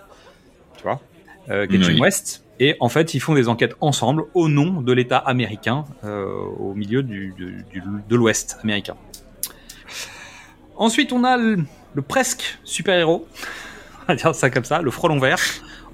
tu 0.77 0.83
vois, 0.83 0.99
qui 1.45 1.75
est 1.75 1.81
Jim 1.83 1.93
Oui. 1.93 1.99
West. 1.99 2.43
Et 2.59 2.75
en 2.79 2.89
fait, 2.89 3.13
ils 3.13 3.19
font 3.19 3.35
des 3.35 3.47
enquêtes 3.49 3.75
ensemble 3.81 4.23
au 4.33 4.49
nom 4.49 4.81
de 4.81 4.91
l'État 4.93 5.17
américain 5.17 5.85
euh, 6.03 6.25
au 6.59 6.73
milieu 6.73 7.03
du, 7.03 7.33
du- 7.37 7.63
du- 7.71 7.83
de 8.09 8.15
l'Ouest 8.15 8.57
américain. 8.63 8.95
Ensuite, 10.75 11.11
on 11.11 11.23
a 11.23 11.37
le, 11.37 11.59
le 11.93 12.01
presque 12.01 12.59
super-héros, 12.63 13.27
on 14.03 14.05
va 14.07 14.15
dire 14.15 14.35
ça 14.35 14.49
comme 14.49 14.63
ça, 14.65 14.81
le 14.81 14.91
frelon 14.91 15.19
vert, 15.19 15.39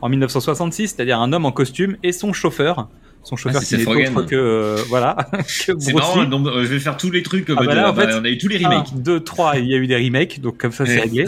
en 0.02 0.10
1966, 0.10 0.90
c'est-à-dire 0.96 1.20
un 1.20 1.32
homme 1.34 1.46
en 1.46 1.52
costume 1.52 1.98
et 2.04 2.12
son 2.12 2.34
chauffeur. 2.34 2.90
Son 3.26 3.38
chauffeur 3.38 3.60
Ah, 3.62 3.64
qui 3.64 3.68
c'est 3.68 3.78
n'est 3.78 3.86
autre 3.88 4.26
que, 4.26 4.36
euh, 4.36 4.76
voilà, 4.90 5.16
C'est 5.48 5.94
marrant, 5.94 6.26
donc, 6.26 6.46
euh, 6.48 6.64
je 6.64 6.68
vais 6.68 6.80
faire 6.80 6.98
tous 6.98 7.10
les 7.10 7.24
trucs. 7.24 7.46
Ah 7.50 7.56
comme 7.56 7.68
bah 7.68 7.74
là, 7.76 7.90
en 7.92 7.96
fait, 7.96 8.14
on 8.14 8.26
a 8.26 8.30
eu 8.30 8.38
tous 8.38 8.50
les 8.50 8.58
remakes. 8.58 8.90
1, 8.94 9.00
2, 9.00 9.20
3, 9.22 9.58
il 9.60 9.68
y 9.68 9.74
a 9.74 9.78
eu 9.78 9.88
des 9.88 9.96
remakes, 9.96 10.42
donc 10.42 10.58
comme 10.58 10.74
ça 10.74 10.86
c'est 10.86 11.00
réglé. 11.00 11.26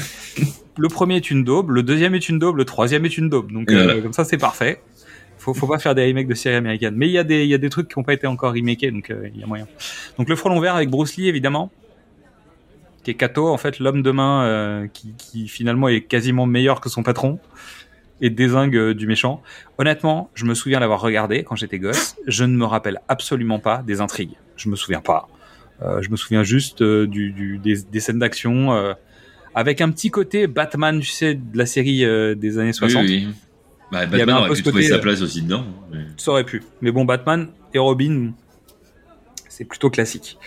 Le 0.77 0.89
premier 0.89 1.15
est 1.15 1.31
une 1.31 1.45
daube, 1.45 1.69
le 1.71 1.83
deuxième 1.83 2.13
est 2.15 2.27
une 2.27 2.37
daube, 2.37 2.57
le 2.57 2.65
troisième 2.65 3.05
est 3.05 3.17
une 3.17 3.29
daube. 3.29 3.49
Donc 3.53 3.71
euh, 3.71 3.83
voilà. 3.85 4.01
comme 4.01 4.11
ça 4.11 4.25
c'est 4.25 4.37
parfait. 4.37 4.81
Faut, 5.45 5.53
faut 5.53 5.67
pas 5.67 5.77
faire 5.79 5.93
des 5.93 6.05
remakes 6.07 6.27
de 6.27 6.33
séries 6.33 6.55
américaines. 6.55 6.95
Mais 6.95 7.07
il 7.07 7.11
y 7.11 7.17
a 7.19 7.23
des, 7.23 7.43
il 7.43 7.49
y 7.49 7.53
a 7.53 7.57
des 7.59 7.69
trucs 7.69 7.87
qui 7.87 7.99
n'ont 7.99 8.03
pas 8.03 8.13
été 8.13 8.25
encore 8.25 8.53
remakés, 8.53 8.89
donc 8.89 9.11
euh, 9.11 9.29
il 9.33 9.39
y 9.39 9.43
a 9.43 9.45
moyen. 9.45 9.67
Donc 10.17 10.27
le 10.27 10.35
frelon 10.35 10.59
vert 10.59 10.75
avec 10.75 10.89
Bruce 10.89 11.15
Lee 11.17 11.27
évidemment, 11.27 11.71
qui 13.03 13.11
est 13.11 13.13
Kato, 13.13 13.47
en 13.47 13.57
fait 13.57 13.77
l'homme 13.79 14.01
de 14.01 14.09
main 14.11 14.43
euh, 14.43 14.87
qui, 14.91 15.13
qui 15.17 15.47
finalement 15.47 15.87
est 15.87 16.01
quasiment 16.01 16.45
meilleur 16.47 16.81
que 16.81 16.89
son 16.89 17.03
patron 17.03 17.39
et 18.21 18.29
désingue 18.31 18.75
euh, 18.75 18.93
du 18.95 19.05
méchant. 19.07 19.43
Honnêtement, 19.77 20.29
je 20.33 20.45
me 20.45 20.55
souviens 20.55 20.79
l'avoir 20.79 21.01
regardé 21.01 21.43
quand 21.43 21.55
j'étais 21.55 21.77
gosse. 21.79 22.15
Je 22.25 22.43
ne 22.45 22.55
me 22.57 22.65
rappelle 22.65 22.99
absolument 23.07 23.59
pas 23.59 23.83
des 23.85 24.01
intrigues. 24.01 24.33
Je 24.57 24.69
me 24.69 24.75
souviens 24.75 25.01
pas. 25.01 25.27
Euh, 25.83 26.01
je 26.01 26.09
me 26.09 26.15
souviens 26.15 26.41
juste 26.43 26.81
du, 26.81 27.31
du- 27.33 27.57
des, 27.59 27.75
des 27.91 27.99
scènes 27.99 28.19
d'action 28.19 28.71
avec 29.53 29.79
un 29.81 29.89
petit 29.91 30.09
côté 30.11 30.47
Batman, 30.47 30.99
tu 30.99 31.07
sais, 31.11 31.35
de 31.35 31.57
la 31.57 31.65
série 31.65 32.03
euh, 32.03 32.33
des 32.35 32.57
années 32.57 32.73
60. 32.73 33.03
Oui, 33.03 33.23
oui. 33.27 33.33
Bah, 33.91 33.99
avait 33.99 34.21
un 34.21 34.25
Batman 34.25 34.37
aurait 34.37 34.55
pu 34.55 34.63
trouver 34.63 34.83
sa 34.87 34.95
euh, 34.95 34.99
place 34.99 35.21
aussi 35.21 35.41
dedans. 35.41 35.65
mais- 35.91 36.05
Ça 36.17 36.31
aurait 36.31 36.43
pu. 36.43 36.63
Mais 36.81 36.91
bon, 36.91 37.05
Batman 37.05 37.47
et 37.73 37.79
Robin, 37.79 38.31
c'est 39.49 39.65
plutôt 39.65 39.89
classique. 39.89 40.37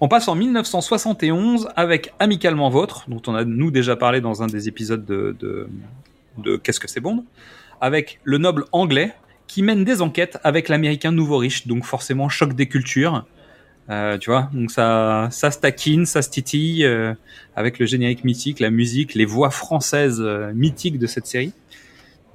On 0.00 0.08
passe 0.08 0.28
en 0.28 0.34
1971 0.34 1.68
avec 1.76 2.12
Amicalement 2.18 2.68
Vôtre, 2.70 3.04
dont 3.08 3.22
on 3.26 3.34
a 3.34 3.44
nous 3.44 3.70
déjà 3.70 3.96
parlé 3.96 4.20
dans 4.20 4.42
un 4.42 4.46
des 4.46 4.68
épisodes 4.68 5.04
de, 5.04 5.36
de, 5.38 5.68
de 6.38 6.56
Qu'est-ce 6.56 6.80
que 6.80 6.88
c'est 6.88 7.00
Bond, 7.00 7.24
avec 7.80 8.20
le 8.24 8.38
noble 8.38 8.64
anglais 8.72 9.14
qui 9.46 9.62
mène 9.62 9.84
des 9.84 10.02
enquêtes 10.02 10.38
avec 10.42 10.68
l'américain 10.68 11.12
nouveau 11.12 11.36
riche, 11.38 11.66
donc 11.66 11.84
forcément 11.84 12.28
choc 12.28 12.54
des 12.54 12.66
cultures. 12.66 13.24
Euh, 13.90 14.16
tu 14.16 14.30
vois, 14.30 14.48
donc 14.54 14.70
ça, 14.70 15.28
ça 15.30 15.50
se 15.50 15.58
taquine, 15.58 16.06
ça 16.06 16.22
se 16.22 16.30
titille 16.30 16.86
euh, 16.86 17.12
avec 17.54 17.78
le 17.78 17.84
générique 17.84 18.24
mythique, 18.24 18.58
la 18.58 18.70
musique, 18.70 19.14
les 19.14 19.26
voix 19.26 19.50
françaises 19.50 20.22
euh, 20.24 20.52
mythiques 20.54 20.98
de 20.98 21.06
cette 21.06 21.26
série. 21.26 21.52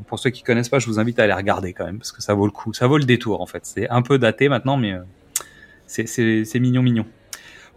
Pour 0.08 0.20
ceux 0.20 0.29
qui 0.29 0.44
connaissent 0.44 0.70
pas, 0.70 0.79
je 0.79 0.88
vous 0.88 1.00
invite 1.00 1.20
à 1.20 1.24
aller 1.24 1.34
regarder 1.34 1.74
quand 1.74 1.86
même 1.86 1.98
parce 2.00 2.12
que 2.12 2.22
ça 2.22 2.34
vaut 2.34 2.46
le 2.46 2.51
coup, 2.51 2.74
ça 2.74 2.88
vaut 2.88 2.98
le 2.98 3.03
détour 3.06 3.41
en 3.41 3.46
fait. 3.46 3.62
C'est 3.65 3.89
un 3.89 4.01
peu 4.01 4.18
daté 4.18 4.50
maintenant, 4.50 4.77
mais 4.77 4.94
euh, 4.94 5.00
c'est- 5.88 6.60
mignon 6.60 6.82
mignon. 6.82 7.06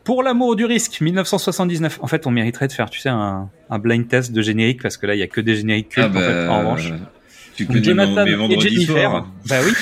Pour 0.04 0.22
l'amour 0.22 0.56
du 0.56 0.64
risque, 0.64 1.00
1979. 1.00 1.98
En 2.02 2.06
fait, 2.08 2.26
on 2.26 2.30
mériterait 2.32 2.66
de 2.66 2.72
faire, 2.72 2.90
tu 2.90 2.98
sais, 3.00 3.08
un, 3.08 3.48
un 3.70 3.78
blind 3.78 4.08
test 4.08 4.32
de 4.32 4.42
générique 4.42 4.82
parce 4.82 4.96
que 4.96 5.06
là, 5.06 5.14
il 5.14 5.18
y 5.18 5.22
a 5.22 5.28
que 5.28 5.40
des 5.40 5.56
génériques 5.56 5.90
cultes 5.90 6.06
Ah 6.06 6.08
bah, 6.08 6.20
en 6.20 6.22
fait. 6.22 6.48
En 6.48 6.58
revanche, 6.58 6.92
Tu 7.54 7.66
connais 7.66 7.84
Jonathan 7.84 8.24
mes 8.24 8.54
et 8.54 8.60
Jennifer. 8.60 9.10
soirs. 9.10 9.28
Bah 9.46 9.56
oui. 9.64 9.72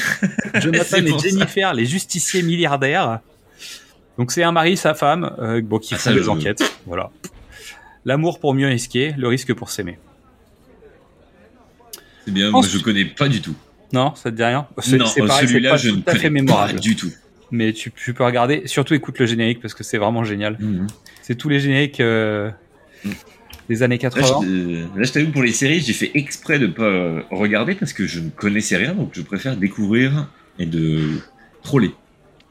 Jonathan 0.60 0.96
et 0.98 1.08
ça. 1.10 1.18
Jennifer, 1.28 1.72
les 1.72 1.86
justiciers 1.86 2.42
milliardaires. 2.42 3.20
Donc 4.18 4.32
c'est 4.32 4.42
un 4.42 4.52
mari, 4.52 4.76
sa 4.76 4.92
femme, 4.92 5.34
euh, 5.38 5.62
bon, 5.62 5.78
qui 5.78 5.94
Ah, 5.94 5.98
font 5.98 6.12
des 6.12 6.28
enquêtes. 6.28 6.62
Voilà. 6.84 7.10
L'amour 8.04 8.40
pour 8.40 8.52
mieux 8.54 8.66
risquer, 8.66 9.14
le 9.16 9.28
risque 9.28 9.54
pour 9.54 9.70
s'aimer. 9.70 9.98
C'est 12.24 12.32
bien, 12.32 12.50
moi 12.50 12.60
Ensuite- 12.60 12.78
je 12.78 12.84
connais 12.84 13.04
pas 13.04 13.28
du 13.28 13.40
tout. 13.40 13.54
Non, 13.92 14.14
ça 14.14 14.30
te 14.30 14.36
dit 14.36 14.44
rien? 14.44 14.66
Non, 14.76 15.06
celui-là 15.06 15.70
pas 15.70 15.76
je 15.76 15.90
ne 15.90 16.00
connais 16.02 16.20
pas 16.22 16.30
mémorable. 16.30 16.80
du 16.80 16.94
tout. 16.96 17.10
Mais 17.50 17.72
tu, 17.72 17.90
tu 17.90 18.14
peux 18.14 18.24
regarder, 18.24 18.62
surtout 18.66 18.94
écoute 18.94 19.18
le 19.18 19.26
générique 19.26 19.60
parce 19.60 19.74
que 19.74 19.82
c'est 19.82 19.98
vraiment 19.98 20.22
génial. 20.22 20.56
Mhm. 20.60 20.86
C'est 21.22 21.34
tous 21.34 21.48
les 21.48 21.58
génériques 21.60 22.00
euh, 22.00 22.50
Mm. 23.04 23.10
des 23.68 23.82
années 23.82 23.96
Là, 23.96 24.10
80. 24.10 24.40
je, 24.42 24.48
euh, 24.48 24.84
là, 24.96 25.02
je 25.02 25.12
t'avoue, 25.12 25.30
pour 25.32 25.42
les 25.42 25.52
séries, 25.52 25.80
j'ai 25.80 25.92
fait 25.94 26.10
exprès 26.14 26.58
de 26.58 26.66
pas 26.68 26.82
euh, 26.84 27.22
regarder 27.30 27.74
parce 27.74 27.92
que 27.92 28.06
je 28.06 28.20
ne 28.20 28.28
connaissais 28.30 28.76
rien, 28.76 28.94
donc 28.94 29.10
je 29.14 29.22
préfère 29.22 29.56
découvrir 29.56 30.28
et 30.58 30.66
de 30.66 31.00
troller. 31.62 31.90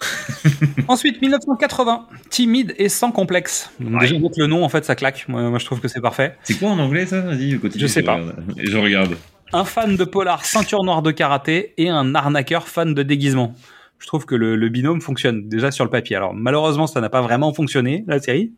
Ensuite, 0.88 1.21
1980, 1.21 2.07
timide 2.29 2.73
et 2.77 2.89
sans 2.89 3.11
complexe. 3.11 3.69
Donc 3.79 3.93
Ouais. 4.01 4.07
déjà, 4.09 4.15
le 4.38 4.47
nom, 4.47 4.63
en 4.63 4.69
fait, 4.69 4.85
ça 4.85 4.95
claque. 4.95 5.25
Moi, 5.27 5.49
moi, 5.49 5.59
je 5.59 5.65
trouve 5.65 5.79
que 5.81 5.88
c'est 5.88 6.01
parfait. 6.01 6.35
C'est 6.43 6.55
quoi 6.55 6.69
en 6.69 6.79
anglais 6.79 7.05
ça? 7.05 7.21
Vas-y, 7.21 7.57
continue. 7.59 7.81
Je 7.81 7.88
sais 7.88 8.01
pas. 8.03 8.19
Je 8.57 8.77
regarde. 8.77 9.15
Un 9.53 9.65
fan 9.65 9.96
de 9.96 10.03
polar, 10.03 10.46
ceinture 10.46 10.84
noire 10.84 11.01
de 11.01 11.12
karaté 11.12 11.74
et 11.77 11.89
un 11.89 12.13
arnaqueur 12.15 12.68
fan 12.68 12.94
de 12.94 13.01
déguisement. 13.03 13.56
Je 13.98 14.08
trouve 14.08 14.25
que 14.25 14.36
le, 14.36 14.56
le 14.56 14.70
binôme 14.70 15.01
fonctionne 15.01 15.50
déjà 15.50 15.72
sur 15.72 15.84
le 15.84 15.89
papier. 15.89 16.15
Alors, 16.15 16.34
malheureusement, 16.34 16.88
ça 16.88 17.01
n'a 17.01 17.10
pas 17.10 17.22
vraiment 17.22 17.53
fonctionné, 17.53 18.03
la 18.08 18.20
série. 18.22 18.53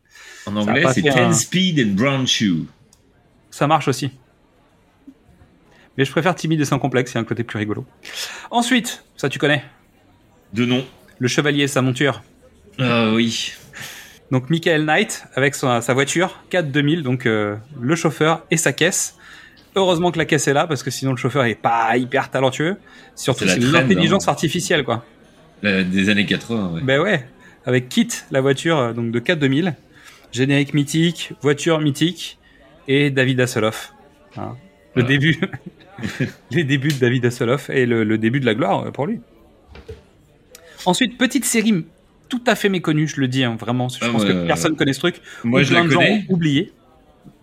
En 0.46 0.56
anglais, 0.56 0.84
c'est 0.94 1.02
Ten 1.02 1.18
un- 1.18 1.34
Speed 1.34 1.80
and 1.80 1.94
Brown 1.96 2.28
Shoe. 2.28 2.66
Ça 3.50 3.66
marche 3.68 3.88
aussi. 3.88 4.12
Mais 5.98 6.06
je 6.06 6.12
préfère 6.12 6.36
timide 6.36 6.62
et 6.62 6.66
sans 6.66 6.80
complexe, 6.80 7.12
il 7.12 7.16
y 7.16 7.18
a 7.18 7.22
un 7.22 7.26
côté 7.26 7.44
plus 7.44 7.58
rigolo. 7.58 7.86
Ensuite, 8.50 9.04
ça 9.18 9.30
tu 9.30 9.40
connais, 9.40 9.64
De 10.54 10.66
nom. 10.66 10.86
le 11.20 11.28
chevalier 11.28 11.64
et 11.64 11.68
sa 11.68 11.82
monture. 11.82 12.22
Ah 12.80 13.12
oui. 13.14 13.54
Donc 14.32 14.50
Michael 14.50 14.86
Knight 14.86 15.26
avec 15.36 15.56
sa, 15.56 15.82
sa 15.82 15.94
voiture 15.94 16.40
4 16.50 16.72
2000, 16.72 17.04
donc 17.04 17.26
euh, 17.26 17.56
le 17.80 17.96
chauffeur 17.96 18.46
et 18.52 18.58
sa 18.58 18.72
caisse. 18.74 19.18
Heureusement 19.76 20.12
que 20.12 20.18
la 20.18 20.26
caisse 20.26 20.48
est 20.48 20.54
là 20.54 20.68
parce 20.68 20.84
que 20.84 20.92
sinon 20.92 21.12
le 21.12 21.18
chauffeur 21.18 21.46
est 21.46 21.56
pas 21.56 21.96
hyper 21.98 22.30
talentueux. 22.30 22.78
Surtout 23.16 23.48
C'est 23.48 23.60
la 23.60 23.66
une 23.68 23.76
intelligence 23.76 24.28
hein. 24.28 24.32
artificielle 24.32 24.84
quoi. 24.84 25.06
La- 25.64 25.84
des 25.84 26.10
années 26.10 26.26
80, 26.26 26.72
ouais. 26.74 26.82
Ben 26.82 27.00
ouais, 27.00 27.26
avec 27.66 27.88
Kit 27.88 28.08
la 28.32 28.42
voiture 28.42 28.78
euh, 28.78 28.94
donc 28.94 29.12
de 29.12 29.20
4 29.20 29.40
2000, 29.40 29.76
générique 30.32 30.74
mythique, 30.74 31.32
voiture 31.42 31.80
mythique 31.80 32.38
et 32.88 33.10
David 33.12 33.40
Hasselhoff. 33.40 33.94
Hein. 34.38 34.56
Le 34.96 35.04
Voilà. 35.04 35.08
début, 35.08 35.40
les 36.52 36.64
débuts 36.66 36.90
de 36.90 37.00
David 37.00 37.26
Hasselhoff 37.26 37.70
et 37.70 37.86
le, 37.86 38.04
le 38.04 38.18
début 38.18 38.40
de 38.42 38.46
la 38.46 38.56
gloire 38.56 38.88
euh, 38.88 38.92
pour 38.92 39.06
lui. 39.08 39.20
Ensuite, 40.86 41.18
petite 41.18 41.46
série 41.46 41.86
tout 42.28 42.42
à 42.48 42.56
fait 42.56 42.70
méconnue, 42.70 43.08
je 43.08 43.20
le 43.22 43.28
dis 43.28 43.44
hein, 43.44 43.56
vraiment. 43.60 43.88
Je 43.90 43.98
Ah, 44.02 44.10
pense 44.12 44.24
ouais, 44.24 44.30
que 44.30 44.34
ouais, 44.34 44.48
personne 44.48 44.76
connaît 44.76 44.94
ce 44.94 45.00
truc. 45.00 45.16
Moi, 45.44 45.64
je 45.64 45.74
la 45.74 45.82
plein 45.82 45.88
de 45.90 45.94
gens 45.94 46.00
connais 46.00 46.26
oublié. 46.30 46.72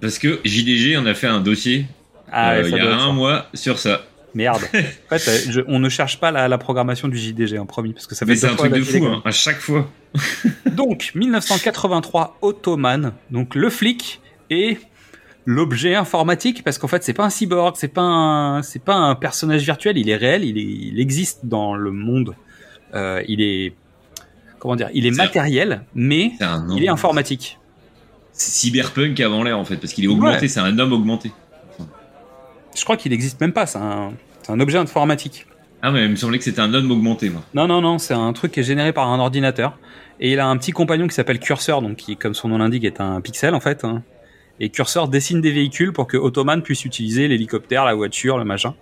parce 0.00 0.18
que 0.18 0.40
JDG 0.44 0.97
en 0.97 1.06
a 1.06 1.14
fait 1.14 1.26
un 1.26 1.40
dossier 1.40 1.87
Ah, 2.32 2.52
euh, 2.54 2.62
il 2.68 2.76
y 2.76 2.80
a 2.80 2.94
un 2.94 2.99
ça. 3.08 3.12
mois 3.12 3.47
sur 3.54 3.78
ça. 3.78 4.02
Merde. 4.35 4.61
en 4.75 5.18
fait, 5.18 5.28
euh, 5.30 5.38
je- 5.50 5.61
on 5.66 5.78
ne 5.78 5.88
cherche 5.88 6.20
pas 6.20 6.30
la, 6.30 6.49
la 6.49 6.58
programmation 6.58 7.08
du 7.08 7.16
JDG, 7.16 7.58
en 7.58 7.66
promis, 7.66 7.92
parce 7.94 8.06
que 8.06 8.14
ça 8.14 8.26
fait 8.26 8.32
Mais 8.32 8.35
deux 8.35 8.40
c'est 8.40 8.47
un 8.52 8.56
fois 8.56 8.68
truc 8.68 8.78
de 8.78 8.85
fou, 8.85 9.06
hein, 9.06 9.23
à 9.25 9.30
chaque 9.30 9.58
fois. 9.61 9.88
Donc, 10.73 11.12
1983, 11.14 12.38
Ottoman, 12.42 13.12
donc 13.30 13.54
le 13.54 13.68
flic 13.70 14.20
et 14.50 14.78
l'objet 15.47 15.94
informatique, 15.94 16.62
parce 16.62 16.78
qu'en 16.78 16.88
fait, 16.88 17.02
c'est 17.02 17.14
pas 17.14 17.25
un 17.25 17.30
cyborg, 17.30 17.75
c'est 17.78 17.88
pas 17.88 18.02
un, 18.02 18.62
c'est 18.62 18.82
pas 18.82 18.94
un 18.94 19.14
personnage 19.14 19.62
virtuel, 19.62 19.97
il 19.99 20.08
est 20.11 20.16
réel, 20.16 20.44
il, 20.44 20.58
est, 20.58 20.62
il 20.62 21.00
existe 21.00 21.47
dans 21.47 21.75
le 21.75 21.90
monde. 21.90 22.35
Euh, 22.94 23.23
il 23.28 23.40
est, 23.40 23.73
comment 24.58 24.76
dire, 24.76 24.90
il 24.92 25.06
est 25.06 25.11
matériel, 25.16 25.82
mais 25.94 26.32
il 26.76 26.85
est 26.85 26.88
informatique. 26.88 27.58
C'est 28.32 28.50
cyberpunk 28.52 29.18
avant 29.20 29.42
l'air 29.42 29.58
en 29.58 29.64
fait, 29.64 29.76
parce 29.76 29.92
qu'il 29.94 30.04
est 30.04 30.08
augmenté, 30.08 30.42
Ouais. 30.42 30.49
c'est 30.49 30.61
un 30.61 30.78
homme 30.78 30.92
augmenté. 30.92 31.32
Je 32.78 32.85
crois 32.85 32.97
qu'il 32.97 33.12
existe 33.12 33.40
même 33.40 33.52
pas, 33.52 33.66
c'est 33.66 33.78
un, 33.78 34.61
objet 34.61 34.78
informatique. 34.78 35.47
Ah 35.82 35.90
mais 35.90 36.04
il 36.04 36.11
me 36.11 36.16
semblait 36.16 36.38
que 36.38 36.44
c'était 36.44 36.61
un 36.61 36.73
homme 36.75 36.90
augmenté 36.90 37.30
moi. 37.30 37.42
Non, 37.54 37.66
non, 37.66 37.80
non, 37.80 37.99
c'est 37.99 38.14
un 38.14 38.32
truc 38.32 38.52
qui 38.52 38.61
est 38.61 38.64
généré 38.64 38.92
par 38.92 39.08
un 39.08 39.18
ordinateur. 39.20 39.78
Et 40.20 40.32
il 40.32 40.40
a 40.40 40.47
un 40.49 40.56
petit 40.56 40.73
compagnon 40.73 41.06
qui 41.06 41.14
s'appelle 41.14 41.38
Cursor, 41.38 41.82
donc 41.82 41.97
qui, 41.97 42.16
comme 42.16 42.35
son 42.35 42.49
nom 42.49 42.58
l'indique, 42.58 42.85
est 42.85 43.00
un 43.00 43.20
pixel 43.20 43.54
en 43.54 43.61
fait. 43.61 43.85
hein. 43.85 44.02
Et 44.61 44.70
Cursor 44.70 45.08
dessine 45.08 45.40
des 45.40 45.52
véhicules 45.52 45.92
pour 45.92 46.08
que 46.08 46.16
Ottoman 46.16 46.62
puisse 46.62 46.85
utiliser 46.85 47.28
l'hélicoptère, 47.28 47.85
la 47.85 47.94
voiture, 47.94 48.38
le 48.38 48.44
machin. 48.44 48.75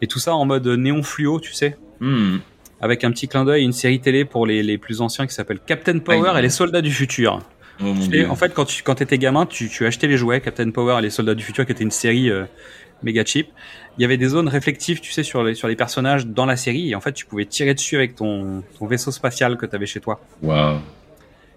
Et 0.00 0.06
tout 0.06 0.18
ça 0.18 0.34
en 0.34 0.46
mode 0.46 0.66
néon 0.66 1.02
fluo, 1.02 1.40
tu 1.40 1.52
sais. 1.52 1.76
Hmm. 2.00 2.38
Avec 2.80 3.04
un 3.04 3.10
petit 3.10 3.28
clin 3.28 3.44
d'œil, 3.44 3.62
une 3.64 3.74
série 3.74 4.00
télé 4.00 4.24
pour 4.24 4.46
les, 4.46 4.62
les 4.62 4.78
plus 4.78 5.02
anciens 5.02 5.26
qui 5.26 5.34
s'appelle 5.34 5.60
Captain 5.66 5.98
Power 5.98 6.30
Ah, 6.34 6.38
et 6.38 6.42
les 6.42 6.48
soldats 6.48 6.80
du 6.80 6.90
futur. 6.90 7.40
Oh 7.82 7.94
en 8.28 8.36
fait, 8.36 8.52
quand 8.52 8.64
tu 8.64 8.82
quand 8.82 9.00
étais 9.00 9.18
gamin, 9.18 9.46
tu, 9.46 9.68
tu 9.68 9.86
achetais 9.86 10.06
les 10.06 10.16
jouets 10.16 10.40
Captain 10.40 10.70
Power 10.70 10.98
et 10.98 11.02
les 11.02 11.10
Soldats 11.10 11.34
du 11.34 11.42
Futur, 11.42 11.64
qui 11.64 11.72
était 11.72 11.84
une 11.84 11.90
série 11.90 12.30
euh, 12.30 12.44
méga 13.02 13.24
cheap. 13.24 13.48
Il 13.98 14.02
y 14.02 14.04
avait 14.04 14.16
des 14.16 14.28
zones 14.28 14.48
réflectives, 14.48 15.00
tu 15.00 15.12
sais, 15.12 15.22
sur 15.22 15.42
les 15.42 15.54
sur 15.54 15.68
les 15.68 15.76
personnages 15.76 16.26
dans 16.26 16.46
la 16.46 16.56
série, 16.56 16.90
et 16.90 16.94
en 16.94 17.00
fait, 17.00 17.12
tu 17.12 17.26
pouvais 17.26 17.44
tirer 17.44 17.74
dessus 17.74 17.96
avec 17.96 18.14
ton 18.14 18.62
ton 18.78 18.86
vaisseau 18.86 19.10
spatial 19.10 19.56
que 19.56 19.66
tu 19.66 19.74
avais 19.74 19.86
chez 19.86 20.00
toi. 20.00 20.20
Waouh. 20.42 20.78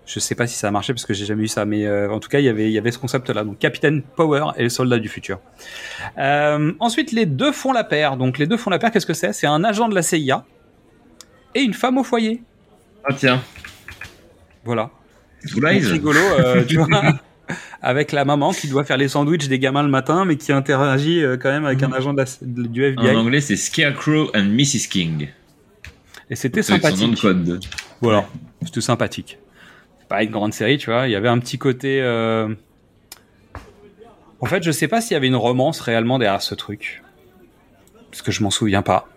Je 0.05 0.19
sais 0.19 0.35
pas 0.35 0.47
si 0.47 0.55
ça 0.55 0.67
a 0.67 0.71
marché 0.71 0.93
parce 0.93 1.05
que 1.05 1.13
j'ai 1.13 1.25
jamais 1.25 1.43
eu 1.43 1.47
ça, 1.47 1.63
mais 1.63 1.85
euh, 1.85 2.11
en 2.11 2.19
tout 2.19 2.27
cas, 2.27 2.39
il 2.39 2.45
y 2.45 2.49
avait 2.49 2.65
il 2.65 2.73
y 2.73 2.77
avait 2.77 2.91
ce 2.91 2.99
concept-là. 2.99 3.45
Donc, 3.45 3.59
Captain 3.59 4.01
Power 4.15 4.47
et 4.57 4.63
les 4.63 4.69
Soldats 4.69 4.99
du 4.99 5.07
Futur. 5.07 5.39
Euh, 6.17 6.73
ensuite, 6.79 7.13
les 7.13 7.25
deux 7.25 7.53
font 7.53 7.71
la 7.71 7.85
paire. 7.85 8.17
Donc, 8.17 8.37
les 8.37 8.45
deux 8.45 8.57
font 8.57 8.69
la 8.69 8.79
paire. 8.79 8.91
Qu'est-ce 8.91 9.05
que 9.05 9.13
c'est? 9.13 9.31
C'est 9.31 9.47
un 9.47 9.63
agent 9.63 9.87
de 9.87 9.95
la 9.95 10.01
CIA 10.01 10.43
et 11.55 11.61
une 11.61 11.73
femme 11.73 11.97
au 11.97 12.03
foyer. 12.03 12.41
Ah 13.05 13.13
tiens. 13.13 13.41
Voilà. 14.65 14.89
Lies. 15.43 15.85
rigolo, 15.85 16.19
euh, 16.19 16.63
tu 16.65 16.77
vois, 16.77 16.87
avec 17.83 18.11
la 18.13 18.23
maman 18.25 18.51
qui 18.53 18.67
doit 18.67 18.83
faire 18.85 18.97
les 18.97 19.09
sandwichs 19.09 19.47
des 19.47 19.59
gamins 19.59 19.83
le 19.83 19.89
matin, 19.89 20.25
mais 20.25 20.37
qui 20.37 20.51
interagit 20.51 21.21
euh, 21.21 21.37
quand 21.37 21.49
même 21.51 21.65
avec 21.65 21.83
un 21.83 21.91
agent 21.91 22.13
la- 22.13 22.25
de- 22.41 22.63
du 22.67 22.83
En 22.83 22.87
FBI. 23.03 23.15
anglais 23.15 23.41
c'est 23.41 23.55
Scarecrow 23.57 24.31
and 24.35 24.45
Mrs. 24.45 24.87
King. 24.89 25.27
Et 26.29 26.35
c'était 26.35 26.61
C'est 26.63 26.79
son 26.81 26.87
nom 27.05 27.11
de 27.11 27.15
sympathique. 27.17 27.21
code. 27.21 27.59
Voilà, 28.01 28.25
c'était 28.63 28.81
sympathique. 28.81 29.37
Pas 30.09 30.23
une 30.23 30.31
grande 30.31 30.53
série, 30.53 30.77
tu 30.77 30.89
vois. 30.89 31.07
Il 31.07 31.11
y 31.11 31.15
avait 31.15 31.27
un 31.29 31.37
petit 31.39 31.57
côté. 31.57 32.01
euh, 32.01 32.47
En 34.39 34.45
fait, 34.45 34.63
je 34.63 34.71
sais 34.71 34.87
pas 34.87 34.99
s'il 35.01 35.13
y 35.13 35.15
avait 35.15 35.27
une 35.27 35.35
romance 35.35 35.79
réellement 35.79 36.19
derrière 36.19 36.41
ce 36.41 36.55
truc, 36.55 37.01
parce 38.11 38.21
que 38.21 38.31
je 38.31 38.43
m'en 38.43 38.49
souviens 38.49 38.81
pas. 38.81 39.07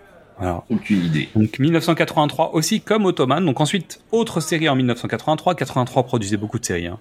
Aucune 0.68 1.02
idée. 1.04 1.28
Donc 1.34 1.58
1983 1.58 2.54
aussi 2.54 2.80
comme 2.82 3.06
Ottoman. 3.06 3.44
Donc 3.44 3.60
ensuite 3.60 4.00
autre 4.12 4.40
série 4.40 4.68
en 4.68 4.76
1983. 4.76 5.54
83 5.54 6.02
produisait 6.04 6.36
beaucoup 6.36 6.58
de 6.58 6.64
séries. 6.64 6.86
hein. 6.88 6.98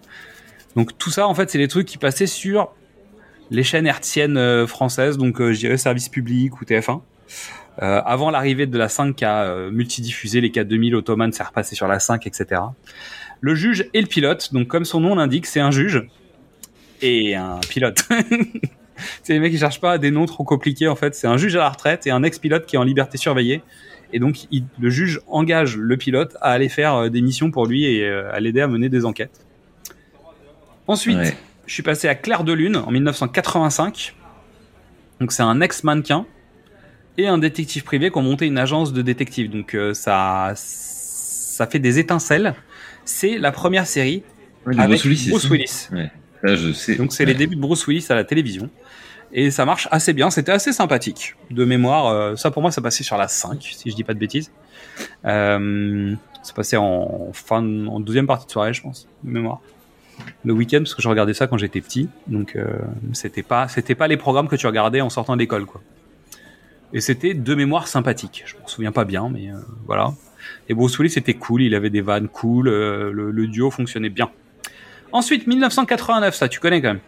Donc 0.75 0.97
tout 0.97 1.09
ça 1.09 1.27
en 1.27 1.33
fait 1.33 1.49
c'est 1.49 1.57
les 1.57 1.67
trucs 1.67 1.87
qui 1.87 1.97
passaient 1.97 2.27
sur 2.27 2.73
les 3.51 3.63
chaînes 3.63 3.87
hertziennes 3.87 4.37
euh, 4.37 4.67
françaises. 4.67 5.17
Donc 5.17 5.39
euh, 5.41 5.53
je 5.53 5.59
dirais 5.59 5.77
service 5.77 6.09
public 6.09 6.61
ou 6.61 6.65
TF1. 6.65 7.01
Euh, 7.81 8.01
avant 8.05 8.31
l'arrivée 8.31 8.67
de 8.67 8.77
la 8.77 8.87
5 8.87 9.15
qui 9.15 9.25
a 9.25 9.43
euh, 9.43 9.69
multidiffusé 9.69 10.39
les 10.39 10.49
4 10.49 10.67
2000 10.67 10.95
Ottoman, 10.95 11.31
c'est 11.33 11.43
repassé 11.43 11.75
sur 11.75 11.87
la 11.87 11.99
5, 11.99 12.25
etc. 12.25 12.61
Le 13.41 13.55
juge 13.55 13.89
et 13.93 14.01
le 14.01 14.07
pilote. 14.07 14.53
Donc 14.53 14.67
comme 14.67 14.85
son 14.85 15.01
nom 15.01 15.15
l'indique, 15.15 15.45
c'est 15.45 15.59
un 15.59 15.71
juge 15.71 16.07
et 17.01 17.35
un 17.35 17.59
pilote. 17.69 18.07
c'est 19.23 19.33
les 19.33 19.39
mecs 19.39 19.51
qui 19.51 19.59
cherchent 19.59 19.81
pas 19.81 19.97
des 19.97 20.11
noms 20.11 20.25
trop 20.25 20.43
compliqués 20.43 20.87
en 20.87 20.95
fait. 20.95 21.15
C'est 21.15 21.27
un 21.27 21.37
juge 21.37 21.55
à 21.55 21.59
la 21.59 21.69
retraite 21.69 22.07
et 22.07 22.11
un 22.11 22.23
ex-pilote 22.23 22.65
qui 22.65 22.77
est 22.77 22.79
en 22.79 22.83
liberté 22.83 23.17
surveillée. 23.17 23.61
Et 24.13 24.19
donc 24.19 24.47
le 24.79 24.89
juge 24.89 25.19
engage 25.27 25.75
le 25.75 25.97
pilote 25.97 26.37
à 26.39 26.51
aller 26.51 26.69
faire 26.69 27.09
des 27.09 27.21
missions 27.21 27.51
pour 27.51 27.65
lui 27.65 27.85
et 27.85 28.07
à 28.07 28.39
l'aider 28.39 28.61
à 28.61 28.67
mener 28.67 28.87
des 28.87 29.03
enquêtes. 29.03 29.44
Ensuite, 30.87 31.17
Ouais. 31.17 31.37
je 31.65 31.73
suis 31.73 31.83
passé 31.83 32.07
à 32.07 32.15
Claire 32.15 32.43
de 32.43 32.53
Lune 32.53 32.75
en 32.77 32.91
1985. 32.91 34.15
Donc 35.19 35.31
c'est 35.31 35.43
un 35.43 35.61
ex-mannequin 35.61 36.25
et 37.17 37.27
un 37.27 37.37
détective 37.37 37.83
privé 37.83 38.11
qui 38.11 38.17
ont 38.17 38.21
monté 38.21 38.45
une 38.45 38.57
agence 38.57 38.93
de 38.93 39.01
détectives. 39.01 39.49
Donc 39.49 39.73
euh, 39.73 39.93
ça, 39.93 40.51
ça 40.55 41.67
fait 41.67 41.79
des 41.79 41.99
étincelles. 41.99 42.53
C'est 43.05 43.37
la 43.37 43.51
première 43.51 43.87
série 43.87 44.23
Ouais, 44.65 44.73
de 44.75 44.79
avec 44.79 44.89
Bruce 44.99 45.05
Willis, 45.05 45.29
Bruce 45.29 45.49
Willis. 45.49 45.87
Ouais. 45.91 46.11
Je 46.43 46.71
sais. 46.73 46.95
Donc 46.95 47.13
c'est 47.13 47.25
les 47.25 47.33
débuts 47.35 47.55
de 47.55 47.61
Bruce 47.61 47.85
Willis 47.87 48.05
à 48.09 48.15
la 48.15 48.23
télévision. 48.23 48.69
Et 49.31 49.51
ça 49.51 49.65
marche 49.65 49.87
assez 49.91 50.13
bien, 50.13 50.29
c'était 50.29 50.51
assez 50.51 50.71
sympathique. 50.71 51.35
De 51.51 51.65
mémoire, 51.65 52.07
euh, 52.07 52.35
ça 52.35 52.51
pour 52.51 52.61
moi 52.61 52.71
ça 52.71 52.81
passait 52.81 53.03
sur 53.03 53.17
la 53.17 53.27
5, 53.27 53.61
si 53.61 53.89
je 53.89 53.95
dis 53.95 54.03
pas 54.03 54.13
de 54.13 54.19
bêtises. 54.19 54.51
Euh, 55.25 56.13
ça 56.43 56.53
passait 56.53 56.77
en 56.77 57.31
fin, 57.33 57.57
en 57.87 57.99
deuxième 57.99 58.27
partie 58.27 58.45
de 58.45 58.51
soirée, 58.51 58.73
je 58.73 58.81
pense, 58.81 59.07
de 59.23 59.31
mémoire. 59.31 59.61
Le 60.43 60.53
week-end, 60.53 60.79
parce 60.79 60.93
que 60.95 61.01
je 61.01 61.09
regardais 61.09 61.33
ça 61.33 61.47
quand 61.47 61.57
j'étais 61.57 61.81
petit. 61.81 62.09
Donc 62.27 62.55
euh, 62.55 62.65
c'était 63.13 63.43
pas, 63.43 63.67
c'était 63.67 63.95
pas 63.95 64.07
les 64.07 64.17
programmes 64.17 64.47
que 64.47 64.55
tu 64.55 64.67
regardais 64.67 65.01
en 65.01 65.09
sortant 65.09 65.35
d'école, 65.35 65.65
quoi. 65.65 65.81
Et 66.93 67.01
c'était 67.01 67.33
de 67.33 67.55
mémoire 67.55 67.87
sympathique. 67.87 68.43
Je 68.45 68.55
m'en 68.55 68.67
souviens 68.67 68.91
pas 68.91 69.05
bien, 69.05 69.29
mais 69.29 69.49
euh, 69.49 69.57
voilà. 69.85 70.13
Et 70.69 70.73
Bruce 70.73 70.97
Willis 70.97 71.11
c'était 71.11 71.33
cool, 71.33 71.63
il 71.63 71.75
avait 71.75 71.89
des 71.89 72.01
vannes 72.01 72.27
cool, 72.27 72.67
euh, 72.67 73.11
le, 73.11 73.31
le 73.31 73.47
duo 73.47 73.71
fonctionnait 73.71 74.09
bien. 74.09 74.29
Ensuite, 75.11 75.47
1989, 75.47 76.35
ça 76.35 76.47
tu 76.47 76.59
connais 76.59 76.81
quand 76.81 76.89
même. 76.89 76.99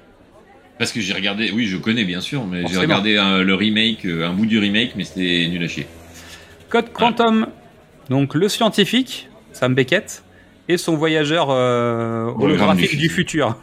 Parce 0.78 0.92
que 0.92 1.00
j'ai 1.00 1.14
regardé, 1.14 1.52
oui 1.52 1.66
je 1.66 1.78
connais 1.78 2.04
bien 2.04 2.22
sûr, 2.22 2.46
mais 2.46 2.68
j'ai 2.68 2.78
regardé 2.78 3.18
euh, 3.18 3.44
le 3.44 3.56
remake, 3.56 4.06
un 4.06 4.34
bout 4.34 4.46
du 4.46 4.60
remake, 4.60 4.94
mais 4.96 5.04
c'était 5.04 5.48
nul 5.48 5.64
à 5.64 5.68
chier. 5.68 5.88
Code 6.70 6.92
Quantum, 6.92 7.48
donc 8.10 8.36
le 8.36 8.50
scientifique, 8.50 9.30
Sam 9.54 9.74
Beckett, 9.74 10.24
et 10.68 10.78
son 10.78 10.96
voyageur 10.96 11.48
euh, 11.50 12.32
holographique 12.38 12.92
du 12.92 12.98
du 12.98 13.10
futur. 13.10 13.56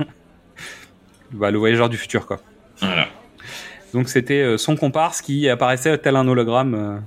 bah, 1.32 1.50
le 1.50 1.58
voyageur 1.58 1.88
du 1.88 1.96
futur, 1.96 2.26
quoi. 2.26 2.40
Voilà. 2.80 3.08
Donc 3.92 4.08
c'était 4.08 4.42
euh, 4.42 4.58
son 4.58 4.76
comparse 4.76 5.22
qui 5.22 5.48
apparaissait 5.48 5.96
tel 5.98 6.16
un 6.16 6.26
hologramme. 6.26 6.74
euh, 6.74 6.98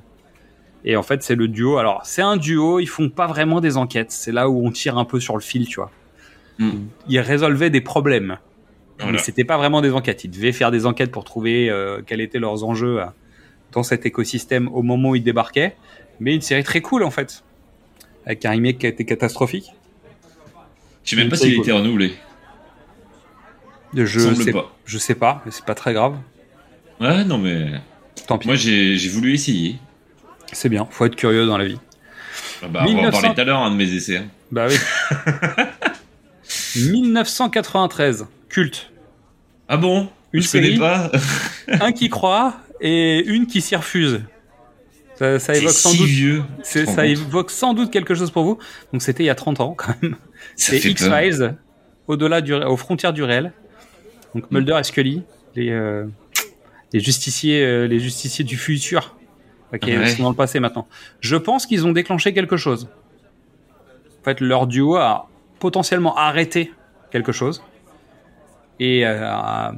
et 0.86 0.96
en 0.96 1.04
fait, 1.04 1.22
c'est 1.22 1.36
le 1.36 1.50
duo. 1.50 1.78
Alors, 1.78 2.06
c'est 2.06 2.22
un 2.22 2.38
duo, 2.38 2.80
ils 2.80 2.88
font 2.88 3.10
pas 3.10 3.28
vraiment 3.28 3.60
des 3.60 3.76
enquêtes. 3.76 4.12
C'est 4.12 4.32
là 4.32 4.50
où 4.50 4.66
on 4.66 4.72
tire 4.72 4.98
un 4.98 5.04
peu 5.04 5.20
sur 5.20 5.36
le 5.36 5.42
fil, 5.42 5.68
tu 5.68 5.82
vois. 5.82 5.92
Hmm. 6.60 6.88
Ils 7.10 7.20
résolvaient 7.20 7.70
des 7.70 7.82
problèmes. 7.82 8.38
Voilà. 8.98 9.12
Mais 9.12 9.18
c'était 9.18 9.44
pas 9.44 9.58
vraiment 9.58 9.82
des 9.82 9.92
enquêtes. 9.92 10.24
Ils 10.24 10.32
devaient 10.32 10.52
faire 10.52 10.72
des 10.72 10.86
enquêtes 10.86 11.12
pour 11.12 11.24
trouver 11.24 11.70
euh, 11.70 12.02
quels 12.06 12.22
étaient 12.22 12.40
leurs 12.40 12.64
enjeux 12.64 13.02
euh, 13.02 13.06
dans 13.74 13.84
cet 13.84 14.06
écosystème 14.06 14.70
au 14.70 14.82
moment 14.82 15.10
où 15.10 15.16
ils 15.16 15.24
débarquaient. 15.24 15.76
Mais 16.20 16.34
une 16.34 16.42
série 16.42 16.64
très 16.64 16.82
cool, 16.82 17.04
en 17.04 17.12
fait. 17.12 17.44
Avec 18.26 18.46
un 18.46 18.52
remake 18.52 18.80
qui 18.80 18.86
a 18.86 18.90
été 18.90 19.06
catastrophique. 19.06 19.74
Je 21.08 21.12
sais 21.12 21.16
même 21.16 21.30
pas 21.30 21.38
s'il 21.38 21.54
a 21.54 21.58
été 21.58 21.72
renouvelé. 21.72 22.14
Je 23.94 24.34
sais 24.36 24.52
pas. 24.52 24.76
Je 24.86 24.98
sais 24.98 25.16
pas, 25.16 25.42
mais 25.46 25.52
c'est 25.52 25.64
pas 25.66 25.74
très 25.74 25.94
grave. 25.94 26.18
Ouais, 27.00 27.24
non, 27.24 27.38
mais. 27.38 27.72
Tant 28.28 28.38
pis. 28.38 28.48
Moi, 28.48 28.56
j'ai 28.58 29.08
voulu 29.08 29.34
essayer. 29.34 29.78
C'est 30.52 30.68
bien. 30.70 30.86
Faut 30.92 31.06
être 31.06 31.16
curieux 31.16 31.46
dans 31.46 31.58
la 31.58 31.64
vie. 31.66 31.80
Ah 32.62 32.68
bah, 32.68 32.80
On 32.82 32.86
va 32.86 32.92
en 32.92 32.94
1900. 32.96 33.12
parler 33.22 33.36
tout 33.36 33.42
à 33.42 33.44
l'heure, 33.46 33.60
un 33.60 33.72
de 33.72 33.76
mes 33.78 33.94
essais. 33.94 34.18
hein. 34.18 34.28
Bah 34.52 34.68
oui. 34.70 34.76
1993. 36.76 38.26
Culte. 38.50 38.92
Ah 39.70 39.78
bon? 39.78 40.10
Une 40.34 40.42
Je 40.42 40.52
connais 40.52 40.66
série 40.68 40.78
pas. 40.80 41.12
Un 41.82 41.92
qui 41.94 42.10
croit 42.10 42.56
et 42.82 43.24
une 43.26 43.48
qui 43.48 43.62
s'y 43.62 43.76
refuse. 43.76 44.22
Ça, 45.16 45.36
évoque 45.56 45.72
sans 45.72 45.94
doute. 45.94 46.08
vieux. 46.08 46.44
ça 46.64 47.06
évoque 47.08 47.50
sans 47.52 47.74
doute 47.74 47.92
quelque 47.92 48.14
chose 48.14 48.30
pour 48.32 48.44
vous. 48.44 48.58
Donc 48.94 49.02
c'était 49.02 49.24
il 49.24 49.28
y 49.28 49.30
a 49.32 49.36
30 49.36 49.60
ans 49.62 49.74
quand 49.78 49.94
même. 50.02 50.16
C'est. 50.56 50.78
X-Files, 50.84 51.56
au-delà 52.08 52.42
du, 52.42 52.54
aux 52.54 52.78
frontières 52.78 53.14
du 53.14 53.24
réel. 53.24 53.54
Donc 54.36 54.50
Mulder 54.52 54.78
et 54.80 54.84
Scully, 54.84 55.24
les, 55.56 55.70
euh, 55.70 56.06
les 56.94 57.00
justiciers, 57.00 57.64
euh, 57.64 57.88
les 57.88 58.00
justiciers 58.00 58.46
du 58.46 58.58
futur, 58.58 59.16
Ouais. 59.74 59.80
ils 59.84 60.10
sont 60.10 60.24
dans 60.24 60.30
le 60.30 60.36
passé 60.36 60.60
maintenant. 60.60 60.88
Je 61.20 61.36
pense 61.36 61.66
qu'ils 61.66 61.86
ont 61.86 61.92
déclenché 61.92 62.34
quelque 62.34 62.56
chose. 62.56 62.88
En 64.22 64.24
fait, 64.24 64.40
leur 64.40 64.66
duo 64.68 64.96
a 64.96 65.30
potentiellement 65.60 66.16
arrêté 66.16 66.72
quelque 67.12 67.32
chose. 67.32 67.64
Et 68.80 69.06
euh, 69.06 69.72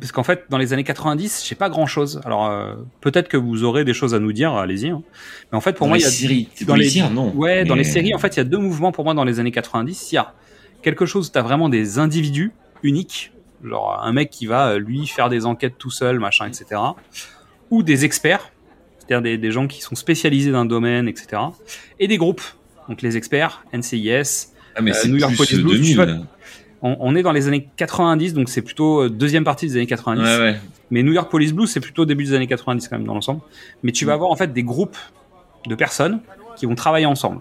parce 0.00 0.12
qu'en 0.12 0.22
fait, 0.22 0.44
dans 0.50 0.58
les 0.58 0.72
années 0.72 0.84
90, 0.84 1.44
j'ai 1.48 1.54
pas 1.54 1.68
grand 1.70 1.86
chose. 1.86 2.20
Alors 2.24 2.46
euh, 2.46 2.74
peut-être 3.00 3.28
que 3.28 3.36
vous 3.36 3.64
aurez 3.64 3.84
des 3.84 3.94
choses 3.94 4.14
à 4.14 4.18
nous 4.18 4.32
dire, 4.32 4.52
allez-y. 4.54 4.88
hein. 4.90 5.02
Mais 5.52 5.58
en 5.58 5.60
fait, 5.60 5.72
pour 5.74 5.86
Dans 5.86 5.90
moi, 5.90 5.98
il 5.98 6.02
y 6.02 6.04
a 6.04 6.10
séries 6.10 6.48
dans 6.66 6.74
les- 6.74 6.80
policières, 6.82 7.10
non. 7.10 7.32
Ouais, 7.34 7.64
dans 7.64 7.74
les 7.74 7.84
séries, 7.84 8.14
en 8.14 8.18
fait, 8.18 8.36
il 8.36 8.38
y 8.38 8.40
a 8.40 8.44
deux 8.44 8.58
mouvements 8.58 8.92
pour 8.92 9.04
moi 9.04 9.14
dans 9.14 9.24
les 9.24 9.40
années 9.40 9.50
90. 9.52 10.12
Il 10.12 10.14
y 10.16 10.18
a 10.18 10.34
quelque 10.82 11.06
chose 11.06 11.28
où 11.28 11.32
tu 11.32 11.38
as 11.38 11.42
vraiment 11.42 11.68
des 11.68 11.98
individus 11.98 12.52
uniques, 12.82 13.32
genre 13.64 14.00
un 14.02 14.12
mec 14.12 14.30
qui 14.30 14.46
va, 14.46 14.68
euh, 14.70 14.78
lui, 14.78 15.06
faire 15.06 15.28
des 15.28 15.46
enquêtes 15.46 15.74
tout 15.78 15.90
seul, 15.90 16.18
machin, 16.20 16.46
etc. 16.46 16.80
Ou 17.70 17.82
des 17.82 18.04
experts, 18.04 18.50
c'est-à-dire 18.98 19.22
des, 19.22 19.38
des 19.38 19.50
gens 19.50 19.66
qui 19.66 19.80
sont 19.82 19.94
spécialisés 19.94 20.52
dans 20.52 20.60
un 20.60 20.64
domaine, 20.66 21.08
etc. 21.08 21.42
Et 21.98 22.06
des 22.08 22.16
groupes, 22.18 22.42
donc 22.88 23.02
les 23.02 23.16
experts, 23.16 23.64
NCIS. 23.72 24.48
Ah, 24.76 24.80
mais 24.80 24.92
euh, 24.92 24.94
c'est 24.94 25.08
New 25.08 25.16
York 25.16 25.36
Police 25.36 25.54
Blues, 25.58 25.72
2000. 25.80 25.88
tu 25.90 25.94
vois. 25.96 26.06
On, 26.82 26.96
on 27.00 27.14
est 27.16 27.22
dans 27.22 27.32
les 27.32 27.48
années 27.48 27.68
90, 27.76 28.34
donc 28.34 28.48
c'est 28.48 28.62
plutôt 28.62 29.02
euh, 29.02 29.10
deuxième 29.10 29.44
partie 29.44 29.66
des 29.66 29.76
années 29.76 29.86
90. 29.86 30.22
Ouais, 30.22 30.38
ouais. 30.38 30.56
Mais 30.90 31.02
New 31.02 31.12
York 31.12 31.30
Police 31.30 31.52
Blues, 31.52 31.70
c'est 31.70 31.80
plutôt 31.80 32.04
début 32.04 32.24
des 32.24 32.34
années 32.34 32.46
90 32.46 32.88
quand 32.88 32.96
même 32.98 33.06
dans 33.06 33.14
l'ensemble. 33.14 33.40
Mais 33.82 33.92
tu 33.92 34.04
vas 34.04 34.12
avoir 34.14 34.30
en 34.30 34.36
fait 34.36 34.52
des 34.52 34.62
groupes 34.62 34.96
de 35.66 35.74
personnes 35.74 36.20
qui 36.56 36.66
vont 36.66 36.74
travailler 36.74 37.06
ensemble. 37.06 37.40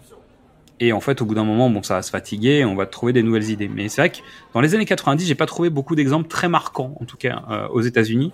Et 0.79 0.94
en 0.94 1.00
fait, 1.00 1.22
au 1.22 1.25
bout 1.25 1.34
d'un 1.34 1.44
moment, 1.44 1.70
bon, 1.70 1.82
ça 1.82 1.96
va 1.96 2.01
se 2.03 2.12
fatiguer, 2.12 2.63
on 2.63 2.75
va 2.75 2.86
trouver 2.86 3.13
des 3.13 3.24
nouvelles 3.24 3.50
idées. 3.50 3.67
Mais 3.67 3.89
c'est 3.89 4.01
vrai 4.01 4.12
que 4.12 4.17
dans 4.53 4.62
les 4.62 4.75
années 4.75 4.86
90, 4.86 5.25
j'ai 5.25 5.36
pas 5.36 5.48
trouvé 5.48 5.70
beaucoup 5.70 5.96
d'exemples 5.96 6.27
très 6.27 6.50
marquants, 6.50 6.96
en 7.00 7.06
tout 7.06 7.17
cas 7.17 7.44
euh, 7.50 7.67
aux 7.70 7.82
États-Unis 7.82 8.32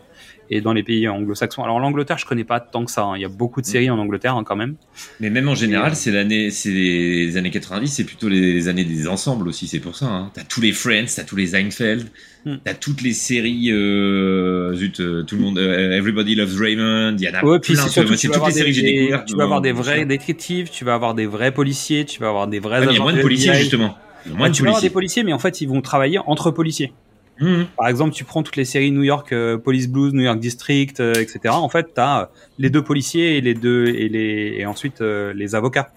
et 0.49 0.61
dans 0.61 0.73
les 0.73 0.83
pays 0.83 1.07
anglo-saxons. 1.07 1.63
Alors 1.63 1.79
l'Angleterre, 1.79 2.17
je 2.17 2.25
connais 2.25 2.43
pas 2.43 2.59
tant 2.59 2.85
que 2.85 2.91
ça. 2.91 3.03
hein. 3.03 3.13
Il 3.15 3.21
y 3.21 3.25
a 3.25 3.29
beaucoup 3.29 3.61
de 3.61 3.65
séries 3.65 3.89
en 3.89 3.97
Angleterre 3.97 4.35
hein, 4.35 4.43
quand 4.45 4.55
même. 4.55 4.75
Mais 5.19 5.29
même 5.29 5.47
en 5.49 5.55
général, 5.55 5.91
euh, 5.91 5.95
c'est 5.95 6.11
l'année, 6.11 6.51
c'est 6.51 6.69
les 6.71 7.37
années 7.37 7.49
90, 7.51 7.87
c'est 7.87 8.03
plutôt 8.03 8.29
les 8.29 8.67
années 8.67 8.83
des 8.83 9.07
ensembles 9.07 9.47
aussi, 9.47 9.67
c'est 9.67 9.79
pour 9.79 9.95
ça. 9.95 10.05
Hein. 10.07 10.31
T'as 10.33 10.43
tous 10.43 10.61
les 10.61 10.71
Friends, 10.73 11.05
t'as 11.15 11.23
tous 11.23 11.35
les 11.35 11.47
Seinfeld, 11.47 12.07
Hmm. 12.45 12.57
t'as 12.65 12.73
toutes 12.73 13.01
les 13.01 13.13
séries, 13.13 13.71
euh, 13.71 14.73
zut, 14.75 14.99
euh, 14.99 15.23
tout 15.23 15.35
le 15.37 15.41
monde, 15.41 15.57
euh, 15.57 15.91
Everybody 15.97 16.35
Loves 16.35 16.59
Raymond, 16.59 17.15
il 17.17 17.23
y 17.23 17.29
en 17.29 17.35
a 17.35 17.43
Ouais, 17.45 17.59
plein. 17.59 17.75
c'est 17.87 18.03
toutes 18.03 18.35
avoir 18.35 18.49
les 18.49 18.55
séries 18.55 18.71
que 18.71 18.75
j'ai 18.75 18.81
des, 18.81 18.93
découvertes. 18.99 19.27
tu 19.29 19.35
vas 19.37 19.43
avoir 19.45 19.61
des 19.61 19.71
vrais 19.71 20.05
détectives, 20.05 20.69
tu 20.69 20.83
vas 20.83 20.93
avoir 20.93 21.13
des 21.15 21.25
vrais 21.25 21.53
policiers, 21.53 22.03
tu 22.03 22.19
vas 22.19 22.27
avoir 22.27 22.47
des 22.47 22.59
vrais 22.59 22.81
mais 22.81 22.87
il 22.91 22.95
y 22.95 22.99
a 22.99 23.01
moins 23.01 23.13
de 23.13 23.21
policiers 23.21 23.53
justement. 23.55 23.95
Il 24.25 24.31
y 24.31 24.35
a 24.35 24.37
moins 24.37 24.47
Ouais, 24.47 24.51
de 24.51 24.55
tu 24.55 24.61
vas 24.63 24.69
avoir 24.69 24.81
des 24.81 24.89
policiers. 24.89 25.21
policiers, 25.21 25.23
mais 25.23 25.31
en 25.33 25.39
fait, 25.39 25.61
ils 25.61 25.67
vont 25.69 25.81
travailler 25.81 26.19
entre 26.25 26.51
policiers. 26.51 26.91
Mhm. 27.39 27.65
Par 27.75 27.87
exemple, 27.87 28.13
tu 28.13 28.23
prends 28.23 28.43
toutes 28.43 28.55
les 28.57 28.65
séries 28.65 28.91
New 28.91 29.03
York 29.03 29.31
euh, 29.33 29.57
Police 29.57 29.89
Blues, 29.89 30.13
New 30.13 30.21
York 30.21 30.39
District, 30.39 30.99
euh, 30.99 31.13
etc. 31.15 31.39
En 31.49 31.67
fait, 31.69 31.93
tu 31.95 31.99
as 32.01 32.29
les 32.59 32.69
deux 32.69 32.83
policiers 32.83 33.37
et 33.37 33.41
les 33.41 33.53
deux 33.55 33.87
et 33.87 34.07
les 34.07 34.55
et 34.59 34.65
ensuite 34.65 35.01
euh, 35.01 35.33
les 35.33 35.55
avocats. 35.55 35.91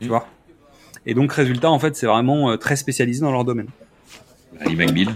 Tu 0.00 0.06
Mm. 0.06 0.08
vois? 0.08 0.26
Et 1.06 1.14
donc 1.14 1.32
résultat, 1.32 1.70
en 1.70 1.78
fait, 1.78 1.94
c'est 1.96 2.06
vraiment 2.06 2.50
euh, 2.50 2.56
très 2.56 2.76
spécialisé 2.76 3.20
dans 3.20 3.30
leur 3.32 3.44
domaine. 3.44 3.68
Ali 4.60 4.74
McBeal. 4.74 5.08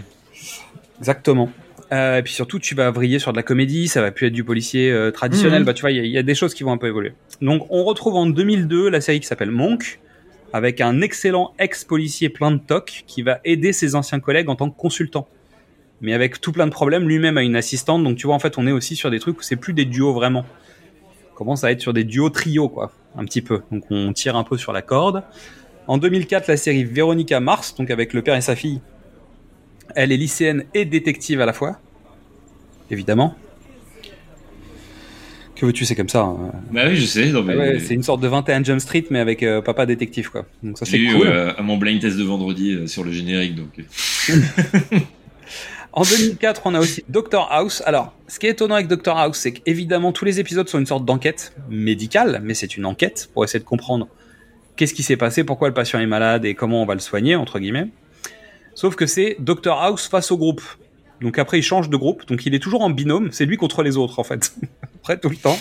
Exactement. 1.01 1.51
Euh, 1.93 2.19
et 2.19 2.23
puis 2.23 2.33
surtout, 2.35 2.59
tu 2.59 2.75
vas 2.75 2.91
vriller 2.91 3.19
sur 3.19 3.33
de 3.33 3.37
la 3.39 3.43
comédie, 3.43 3.89
ça 3.89 4.03
va 4.03 4.11
plus 4.11 4.27
être 4.27 4.33
du 4.33 4.45
policier 4.45 4.91
euh, 4.93 5.11
traditionnel. 5.11 5.61
Mhm. 5.61 5.67
Bah, 5.67 5.75
tu 5.75 5.81
vois, 5.81 5.91
il 5.91 6.05
y, 6.05 6.11
y 6.11 6.19
a 6.19 6.23
des 6.23 6.35
choses 6.35 6.53
qui 6.55 6.63
vont 6.63 6.73
un 6.73 6.77
peu 6.77 6.87
évoluer. 6.89 7.15
Donc, 7.41 7.67
on 7.71 7.85
retrouve 7.85 8.15
en 8.17 8.27
2002 8.27 8.91
la 8.91 9.01
série 9.01 9.21
qui 9.21 9.27
s'appelle 9.27 9.51
Monk, 9.51 9.99
avec 10.53 10.81
un 10.81 11.01
excellent 11.01 11.55
ex-policier 11.59 12.29
plein 12.29 12.51
de 12.51 12.59
toc 12.59 13.05
qui 13.07 13.23
va 13.23 13.41
aider 13.45 13.73
ses 13.73 13.95
anciens 13.95 14.21
collègues 14.21 14.49
en 14.51 14.57
tant 14.57 14.71
que 14.71 14.77
consultant. 14.77 15.27
Mais 16.01 16.13
avec 16.15 16.41
tout 16.41 16.53
plein 16.53 16.67
de 16.67 16.71
problèmes, 16.73 17.09
lui-même 17.09 17.39
a 17.39 17.43
une 17.43 17.57
assistante. 17.57 18.05
Donc, 18.05 18.17
tu 18.17 18.27
vois, 18.27 18.35
en 18.37 18.39
fait, 18.39 18.57
on 18.59 18.67
est 18.67 18.73
aussi 18.73 18.95
sur 18.97 19.11
des 19.11 19.19
trucs 19.19 19.39
où 19.39 19.43
c'est 19.43 19.57
plus 19.57 19.73
des 19.73 19.85
duos 19.85 20.13
vraiment. 20.13 20.45
On 21.33 21.35
commence 21.35 21.65
à 21.65 21.73
être 21.73 21.81
sur 21.81 21.93
des 21.93 22.05
duos 22.05 22.31
trios, 22.31 22.69
quoi, 22.69 22.93
un 23.17 23.25
petit 23.25 23.43
peu. 23.43 23.63
Donc, 23.73 23.85
on 23.91 24.13
tire 24.13 24.37
un 24.37 24.45
peu 24.45 24.57
sur 24.57 24.73
la 24.73 24.83
corde. 24.83 25.23
En 25.89 25.99
2004, 25.99 26.47
la 26.49 26.57
série 26.57 26.85
Véronica 26.85 27.41
Mars, 27.41 27.75
donc 27.75 27.91
avec 27.91 28.13
le 28.13 28.23
père 28.23 28.37
et 28.37 28.41
sa 28.43 28.55
fille, 28.55 28.81
elle 29.97 30.13
est 30.13 30.17
lycéenne 30.17 30.65
et 30.75 30.85
détective 30.85 31.41
à 31.41 31.47
la 31.47 31.53
fois. 31.53 31.79
Évidemment. 32.91 33.35
Que 35.57 35.67
veux-tu, 35.67 35.85
c'est 35.85 35.97
comme 35.97 36.09
ça. 36.09 36.21
hein. 36.21 36.53
Bah 36.71 36.83
oui, 36.87 36.95
je 36.97 37.05
sais. 37.07 37.33
Mais 37.45 37.53
Ah 37.55 37.57
ouais, 37.57 37.79
c'est 37.81 37.95
une 37.95 38.03
sorte 38.05 38.21
de 38.21 38.29
21 38.29 38.63
Jump 38.63 38.81
Street, 38.81 39.05
mais 39.11 39.19
avec 39.19 39.43
euh, 39.43 39.61
papa 39.61 39.87
détective, 39.87 40.31
quoi. 40.31 40.47
Donc 40.63 40.79
ça, 40.79 40.85
c'est 40.85 40.93
J'ai 40.99 41.05
eu 41.05 41.13
cool. 41.15 41.27
euh, 41.27 41.53
à 41.57 41.63
mon 41.63 41.77
blind 41.79 42.01
test 42.01 42.17
de 42.17 42.23
vendredi 42.23 42.73
euh, 42.75 42.87
sur 42.87 43.03
le 43.03 43.11
générique, 43.11 43.57
donc. 43.57 43.81
En 45.93 46.03
2004, 46.03 46.63
on 46.67 46.75
a 46.75 46.81
aussi 46.81 47.03
Doctor 47.09 47.51
House. 47.51 47.83
Alors, 47.87 48.13
ce 48.29 48.39
qui 48.39 48.47
est 48.47 48.51
étonnant 48.51 48.75
avec 48.75 48.89
Doctor 48.89 49.19
House, 49.19 49.39
c'est 49.39 49.53
qu'évidemment, 49.53 50.13
tous 50.13 50.25
les 50.25 50.39
épisodes 50.39 50.69
sont 50.69 50.79
une 50.79 50.87
sorte 50.87 51.05
d'enquête 51.05 51.55
médicale, 51.71 52.41
mais 52.43 52.55
c'est 52.55 52.77
une 52.77 52.85
enquête 52.85 53.31
pour 53.33 53.43
essayer 53.45 53.59
de 53.59 53.65
comprendre 53.65 54.09
qu'est-ce 54.77 54.95
qui 54.95 55.03
s'est 55.03 55.17
passé, 55.17 55.45
pourquoi 55.45 55.69
le 55.69 55.75
patient 55.75 55.99
est 55.99 56.07
malade 56.07 56.45
et 56.45 56.55
comment 56.55 56.83
on 56.83 56.87
va 56.87 56.95
le 56.95 57.01
soigner, 57.01 57.37
entre 57.37 57.59
guillemets. 57.59 57.89
Sauf 58.75 58.97
que 58.97 59.07
c'est 59.07 59.37
Doctor 59.41 59.83
House 59.83 60.09
face 60.09 60.31
au 60.31 60.37
groupe. 60.37 60.63
Donc 61.21 61.39
après, 61.39 61.59
il 61.59 61.63
change 61.63 61.89
de 61.89 61.97
groupe, 61.97 62.27
donc 62.27 62.45
il 62.47 62.55
est 62.55 62.61
toujours 62.61 62.83
en 62.83 62.91
binôme, 62.91 63.33
c'est 63.33 63.47
lui 63.47 63.57
contre 63.57 63.83
les 63.83 63.97
autres, 63.97 64.19
en 64.19 64.25
fait. 64.25 64.55
après, 65.01 65.19
tout 65.19 65.31
le 65.31 65.37
temps. 65.37 65.59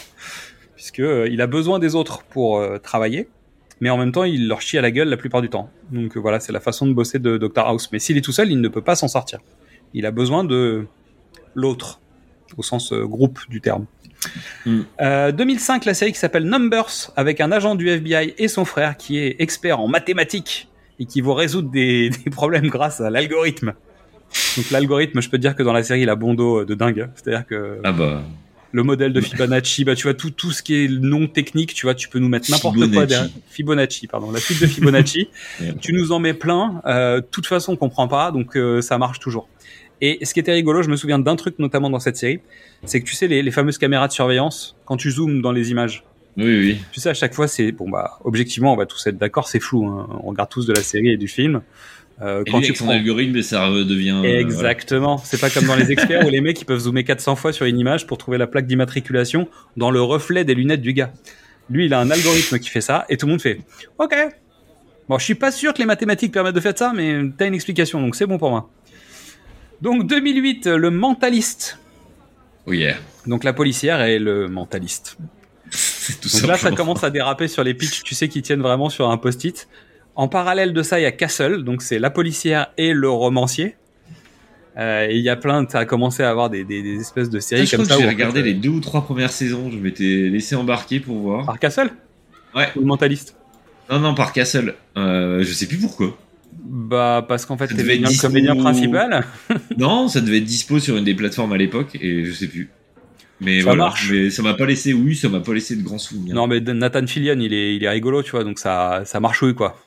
Puisque 0.76 1.00
euh, 1.00 1.28
il 1.32 1.42
a 1.42 1.48
besoin 1.48 1.80
des 1.80 1.96
autres 1.96 2.22
pour 2.24 2.60
euh, 2.60 2.78
travailler, 2.78 3.28
mais 3.80 3.90
en 3.90 3.98
même 3.98 4.12
temps, 4.12 4.24
il 4.24 4.48
leur 4.48 4.62
chie 4.62 4.78
à 4.78 4.82
la 4.82 4.92
gueule 4.92 5.08
la 5.08 5.18
plupart 5.18 5.42
du 5.42 5.50
temps. 5.50 5.72
Donc 5.92 6.16
euh, 6.16 6.20
voilà, 6.20 6.40
c'est 6.40 6.52
la 6.52 6.60
façon 6.60 6.86
de 6.86 6.94
bosser 6.94 7.18
de 7.18 7.38
Doctor 7.38 7.66
House. 7.66 7.90
Mais 7.92 8.00
s'il 8.00 8.18
est 8.18 8.22
tout 8.22 8.32
seul, 8.32 8.52
il 8.52 8.62
ne 8.62 8.68
peut 8.68 8.82
pas 8.82 8.96
s'en 8.96 9.08
sortir. 9.08 9.40
Il 9.94 10.06
a 10.06 10.12
besoin 10.12 10.44
de 10.44 10.86
l'autre, 11.56 12.00
au 12.58 12.64
sens 12.64 12.94
euh, 12.94 13.06
groupe 13.06 13.40
du 13.50 13.62
terme. 13.62 13.86
Mm. 14.66 14.82
Euh, 15.02 15.32
2005, 15.32 15.86
la 15.86 15.94
série 15.94 16.12
qui 16.12 16.20
s'appelle 16.20 16.46
Numbers, 16.46 17.12
avec 17.16 17.42
un 17.42 17.52
agent 17.52 17.76
du 17.76 17.90
FBI 17.90 18.34
et 18.38 18.48
son 18.48 18.66
frère 18.66 18.98
qui 18.98 19.18
est 19.20 19.36
expert 19.40 19.80
en 19.80 19.88
mathématiques 19.88 20.70
et 21.00 21.06
qui 21.06 21.22
va 21.22 21.36
résoudre 21.36 21.70
des, 21.70 22.10
des 22.26 22.30
problèmes 22.30 22.68
grâce 22.68 23.02
à 23.02 23.10
l'algorithme. 23.10 23.74
Donc 24.58 24.72
l'algorithme, 24.72 25.22
je 25.22 25.30
peux 25.30 25.38
te 25.38 25.42
dire 25.42 25.56
que 25.56 25.64
dans 25.64 25.74
la 25.74 25.84
série, 25.84 26.02
il 26.02 26.10
a 26.10 26.16
bon 26.16 26.34
dos 26.34 26.66
de 26.66 26.76
dingue. 26.76 27.10
C'est-à-dire 27.16 27.46
que 27.46 27.80
Ah 27.84 27.92
bah. 27.92 28.24
Le 28.78 28.84
modèle 28.84 29.12
de 29.12 29.20
Fibonacci, 29.22 29.84
bah 29.84 29.96
tu 29.96 30.04
vois 30.04 30.14
tout 30.14 30.30
tout 30.30 30.52
ce 30.52 30.62
qui 30.64 30.76
est 30.76 30.88
non 30.88 31.28
technique, 31.28 31.74
tu 31.74 31.86
vois, 31.88 31.96
tu 31.96 32.08
peux 32.10 32.20
nous 32.20 32.30
mettre 32.30 32.50
n'importe 32.52 32.76
quoi 32.78 32.86
Fibonacci. 32.86 33.08
derrière. 33.10 33.30
Fibonacci, 33.50 34.08
pardon, 34.08 34.32
la 34.32 34.40
suite 34.40 34.62
de 34.62 34.68
Fibonacci. 34.68 35.28
Tu 35.82 35.94
nous 35.94 36.12
en 36.12 36.20
mets 36.20 36.34
plein. 36.36 36.82
Euh, 36.86 37.22
de 37.22 37.26
toute 37.26 37.48
façon, 37.48 37.74
on 37.74 37.76
comprend 37.76 38.08
pas, 38.08 38.32
donc 38.32 38.56
euh, 38.56 38.82
ça 38.82 38.98
marche 38.98 39.20
toujours. 39.20 39.50
Et 40.00 40.24
ce 40.24 40.34
qui 40.34 40.40
était 40.40 40.54
rigolo, 40.54 40.84
je 40.84 40.90
me 40.90 40.96
souviens 40.96 41.18
d'un 41.18 41.36
truc 41.36 41.58
notamment 41.58 41.90
dans 41.90 42.00
cette 42.00 42.18
série, 42.18 42.40
c'est 42.86 43.02
que 43.02 43.06
tu 43.06 43.16
sais 43.16 43.28
les, 43.28 43.42
les 43.42 43.52
fameuses 43.52 43.80
caméras 43.80 44.08
de 44.08 44.14
surveillance 44.14 44.76
quand 44.86 44.96
tu 44.96 45.10
zoomes 45.10 45.42
dans 45.42 45.52
les 45.52 45.72
images. 45.72 46.04
Oui, 46.38 46.46
oui. 46.60 46.78
Tu 46.92 47.00
sais 47.00 47.10
à 47.10 47.16
chaque 47.16 47.34
fois 47.34 47.48
c'est 47.48 47.72
bon 47.72 47.90
bah 47.90 48.20
objectivement 48.24 48.72
on 48.72 48.78
va 48.78 48.86
tous 48.86 49.08
être 49.08 49.18
d'accord, 49.18 49.48
c'est 49.48 49.60
flou. 49.60 49.88
hein. 49.88 50.08
On 50.24 50.30
regarde 50.30 50.50
tous 50.52 50.68
de 50.68 50.74
la 50.74 50.84
série 50.84 51.10
et 51.10 51.18
du 51.18 51.28
film. 51.28 51.62
Euh, 52.22 52.44
Et 52.46 52.50
quand 52.52 52.60
lui, 52.60 52.68
tu 52.68 52.74
prends- 52.74 52.90
algorithme, 52.90 53.42
ça 53.44 53.68
redevient. 53.68 54.22
euh, 54.26 54.40
Exactement. 54.40 55.18
C'est 55.20 55.40
pas 55.40 55.50
comme 55.52 55.66
dans 55.66 55.76
les 55.76 55.92
experts 55.92 56.26
où 56.26 56.30
les 56.30 56.42
mecs 56.42 56.60
ils 56.60 56.66
peuvent 56.66 56.80
zoomer 56.80 57.04
400 57.04 57.36
fois 57.36 57.54
sur 57.54 57.66
une 57.68 57.78
image 57.80 58.08
pour 58.08 58.18
trouver 58.18 58.38
la 58.40 58.48
plaque 58.48 58.66
d'immatriculation 58.66 59.48
dans 59.76 59.92
le 59.92 60.02
reflet 60.02 60.44
des 60.44 60.56
lunettes 60.56 60.82
du 60.82 60.94
gars. 60.94 61.12
Lui, 61.70 61.86
il 61.86 61.94
a 61.94 62.00
un 62.00 62.10
algorithme 62.10 62.58
qui 62.60 62.70
fait 62.70 62.82
ça 62.82 63.06
et 63.10 63.18
tout 63.18 63.26
le 63.28 63.32
monde 63.34 63.42
fait 63.42 63.60
OK. 64.00 64.16
Bon, 65.10 65.18
je 65.20 65.24
suis 65.26 65.36
pas 65.36 65.52
sûr 65.52 65.74
que 65.74 65.80
les 65.80 65.86
mathématiques 65.86 66.34
permettent 66.34 66.56
de 66.56 66.60
faire 66.60 66.78
ça, 66.78 66.92
mais 66.96 67.22
t'as 67.38 67.46
une 67.48 67.54
explication, 67.54 68.02
donc 68.02 68.16
c'est 68.16 68.26
bon 68.26 68.38
pour 68.38 68.50
moi. 68.50 68.70
Donc 69.82 70.08
2008, 70.08 70.66
le 70.68 70.90
mentaliste. 70.90 71.78
Oh 72.66 72.74
yeah. 72.74 72.96
Donc 73.28 73.44
la 73.44 73.54
policière 73.54 74.02
et 74.02 74.18
le 74.20 74.48
mentaliste. 74.48 75.18
C'est 75.70 76.20
tout 76.22 76.30
Donc 76.30 76.48
là, 76.48 76.58
ça 76.58 76.72
commence 76.72 77.04
à 77.04 77.10
déraper 77.10 77.48
sur 77.48 77.64
les 77.64 77.74
pitchs, 77.74 78.02
tu 78.04 78.16
sais, 78.16 78.28
qui 78.28 78.42
tiennent 78.42 78.62
vraiment 78.62 78.90
sur 78.90 79.10
un 79.10 79.18
post-it. 79.18 79.68
En 80.18 80.28
parallèle 80.28 80.74
de 80.74 80.82
ça, 80.82 81.00
il 81.00 81.04
y 81.04 81.06
a 81.06 81.12
Castle, 81.12 81.64
donc 81.64 81.82
c'est 81.84 82.00
la 82.00 82.10
policière 82.10 82.72
et 82.78 82.92
le 82.94 83.10
romancier. 83.10 83.76
Euh, 84.78 85.08
et 85.10 85.16
il 85.16 85.22
y 85.22 85.30
a 85.30 85.36
plein, 85.36 85.64
de- 85.64 85.70
ça 85.72 85.80
a 85.80 85.86
commencé 85.86 86.24
à 86.24 86.30
avoir 86.32 86.50
des, 86.50 86.64
des- 86.64 86.82
des 86.84 87.00
espèces 87.00 87.30
de 87.30 87.40
Ça, 87.40 87.50
séries 87.50 87.66
je 87.68 87.76
comme 87.76 87.86
ça. 87.86 87.98
j'ai 88.00 88.08
regardé 88.08 88.40
euh, 88.42 88.44
les 88.44 88.54
deux 88.54 88.70
ou 88.70 88.80
trois 88.80 89.04
premières 89.06 89.32
saisons. 89.32 89.70
Je 89.72 89.78
m'étais 89.78 90.30
laissé 90.30 90.56
embarquer 90.56 91.00
pour 91.00 91.18
voir. 91.18 91.46
Par 91.46 91.60
Castle? 91.60 91.92
Ouais. 92.56 92.68
Ou 92.76 92.80
le 92.82 92.86
mentaliste? 92.86 93.36
Non, 93.92 94.00
non, 94.00 94.14
par 94.16 94.34
Castle. 94.34 94.74
Euh, 94.98 95.44
je 95.44 95.54
sais 95.54 95.68
plus 95.68 95.78
pourquoi. 95.78 96.18
Bah, 96.64 97.24
parce 97.28 97.46
qu'en 97.46 97.58
fait, 97.58 97.68
Ça 97.68 97.76
t'es 97.76 97.84
le 97.84 97.94
dispo- 98.08 98.22
comédien 98.22 98.56
principal. 98.56 99.24
non, 99.78 100.08
ça 100.08 100.20
devait 100.22 100.38
être 100.38 100.44
dispo 100.46 100.80
sur 100.80 100.98
une 100.98 101.04
des 101.06 101.16
plateformes 101.16 101.54
à 101.54 101.58
l'époque 101.58 101.96
et 102.02 102.24
je 102.26 102.32
sais 102.32 102.48
plus. 102.48 102.70
Mais 103.40 103.60
Ça 103.60 103.66
voilà. 103.66 103.84
marche. 103.86 104.10
Mais 104.12 104.30
ça 104.32 104.42
m'a 104.42 104.56
pas 104.56 104.66
laissé, 104.66 104.94
oui, 104.94 105.16
ça 105.16 105.30
m'a 105.30 105.40
pas 105.42 105.54
laissé 105.54 105.76
de 105.76 105.84
grands 105.84 106.00
souvenirs. 106.00 106.34
Non, 106.36 106.48
mais 106.48 106.60
Nathan 106.60 107.06
Fillion, 107.06 107.38
il 107.40 107.54
est, 107.54 107.76
il 107.76 107.84
est 107.84 107.90
rigolo, 107.90 108.24
tu 108.24 108.32
vois, 108.32 108.44
donc 108.44 108.58
ça, 108.60 109.04
ça 109.06 109.20
marchouille, 109.20 109.54
quoi. 109.56 109.78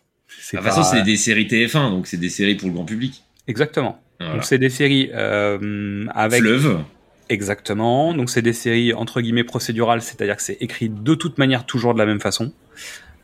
De 0.53 0.57
toute 0.59 0.66
façon, 0.66 0.83
c'est 0.83 1.03
des 1.03 1.16
séries 1.16 1.46
TF1, 1.46 1.90
donc 1.90 2.07
c'est 2.07 2.16
des 2.16 2.29
séries 2.29 2.55
pour 2.55 2.68
le 2.68 2.74
grand 2.74 2.85
public. 2.85 3.24
Exactement. 3.46 4.00
Voilà. 4.18 4.35
Donc 4.35 4.44
c'est 4.44 4.59
des 4.59 4.70
séries 4.70 5.11
euh, 5.14 6.07
avec 6.14 6.40
Fleuve. 6.40 6.81
exactement. 7.29 8.14
Donc 8.14 8.31
c'est 8.31 8.42
des 8.42 8.53
séries 8.53 8.92
entre 8.92 9.20
guillemets 9.20 9.44
procédurales, 9.44 10.03
c'est-à-dire 10.03 10.37
que 10.37 10.42
c'est 10.42 10.59
écrit 10.61 10.88
de 10.88 11.14
toute 11.14 11.38
manière 11.38 11.64
toujours 11.64 11.94
de 11.94 11.98
la 11.98 12.07
même 12.07 12.20
façon. 12.20 12.53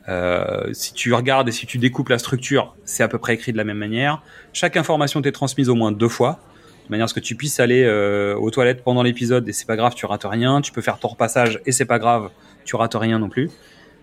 Euh, 0.08 0.72
si 0.72 0.92
tu 0.92 1.12
regardes 1.12 1.48
et 1.48 1.52
si 1.52 1.66
tu 1.66 1.78
découpes 1.78 2.08
la 2.08 2.18
structure, 2.18 2.74
c'est 2.84 3.02
à 3.02 3.08
peu 3.08 3.18
près 3.18 3.34
écrit 3.34 3.52
de 3.52 3.56
la 3.56 3.64
même 3.64 3.78
manière. 3.78 4.22
Chaque 4.52 4.76
information 4.76 5.20
t'est 5.20 5.32
transmise 5.32 5.68
au 5.68 5.74
moins 5.74 5.92
deux 5.92 6.08
fois, 6.08 6.40
de 6.86 6.90
manière 6.90 7.04
à 7.04 7.08
ce 7.08 7.14
que 7.14 7.20
tu 7.20 7.34
puisses 7.34 7.60
aller 7.60 7.82
euh, 7.82 8.36
aux 8.36 8.50
toilettes 8.50 8.84
pendant 8.84 9.02
l'épisode 9.02 9.48
et 9.48 9.52
c'est 9.52 9.66
pas 9.66 9.76
grave, 9.76 9.94
tu 9.94 10.06
rates 10.06 10.24
rien. 10.24 10.60
Tu 10.60 10.72
peux 10.72 10.82
faire 10.82 10.98
ton 10.98 11.08
repassage 11.08 11.60
et 11.66 11.72
c'est 11.72 11.84
pas 11.84 11.98
grave, 11.98 12.30
tu 12.64 12.76
rates 12.76 12.94
rien 12.94 13.18
non 13.18 13.28
plus. 13.28 13.50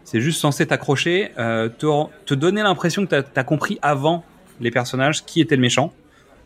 C'est 0.03 0.19
juste 0.19 0.39
censé 0.39 0.67
t'accrocher, 0.67 1.31
euh, 1.37 1.69
te, 1.69 2.33
donner 2.33 2.61
l'impression 2.61 3.05
que 3.05 3.15
tu 3.15 3.39
as, 3.39 3.43
compris 3.43 3.79
avant 3.81 4.23
les 4.59 4.71
personnages 4.71 5.25
qui 5.25 5.41
était 5.41 5.55
le 5.55 5.61
méchant. 5.61 5.93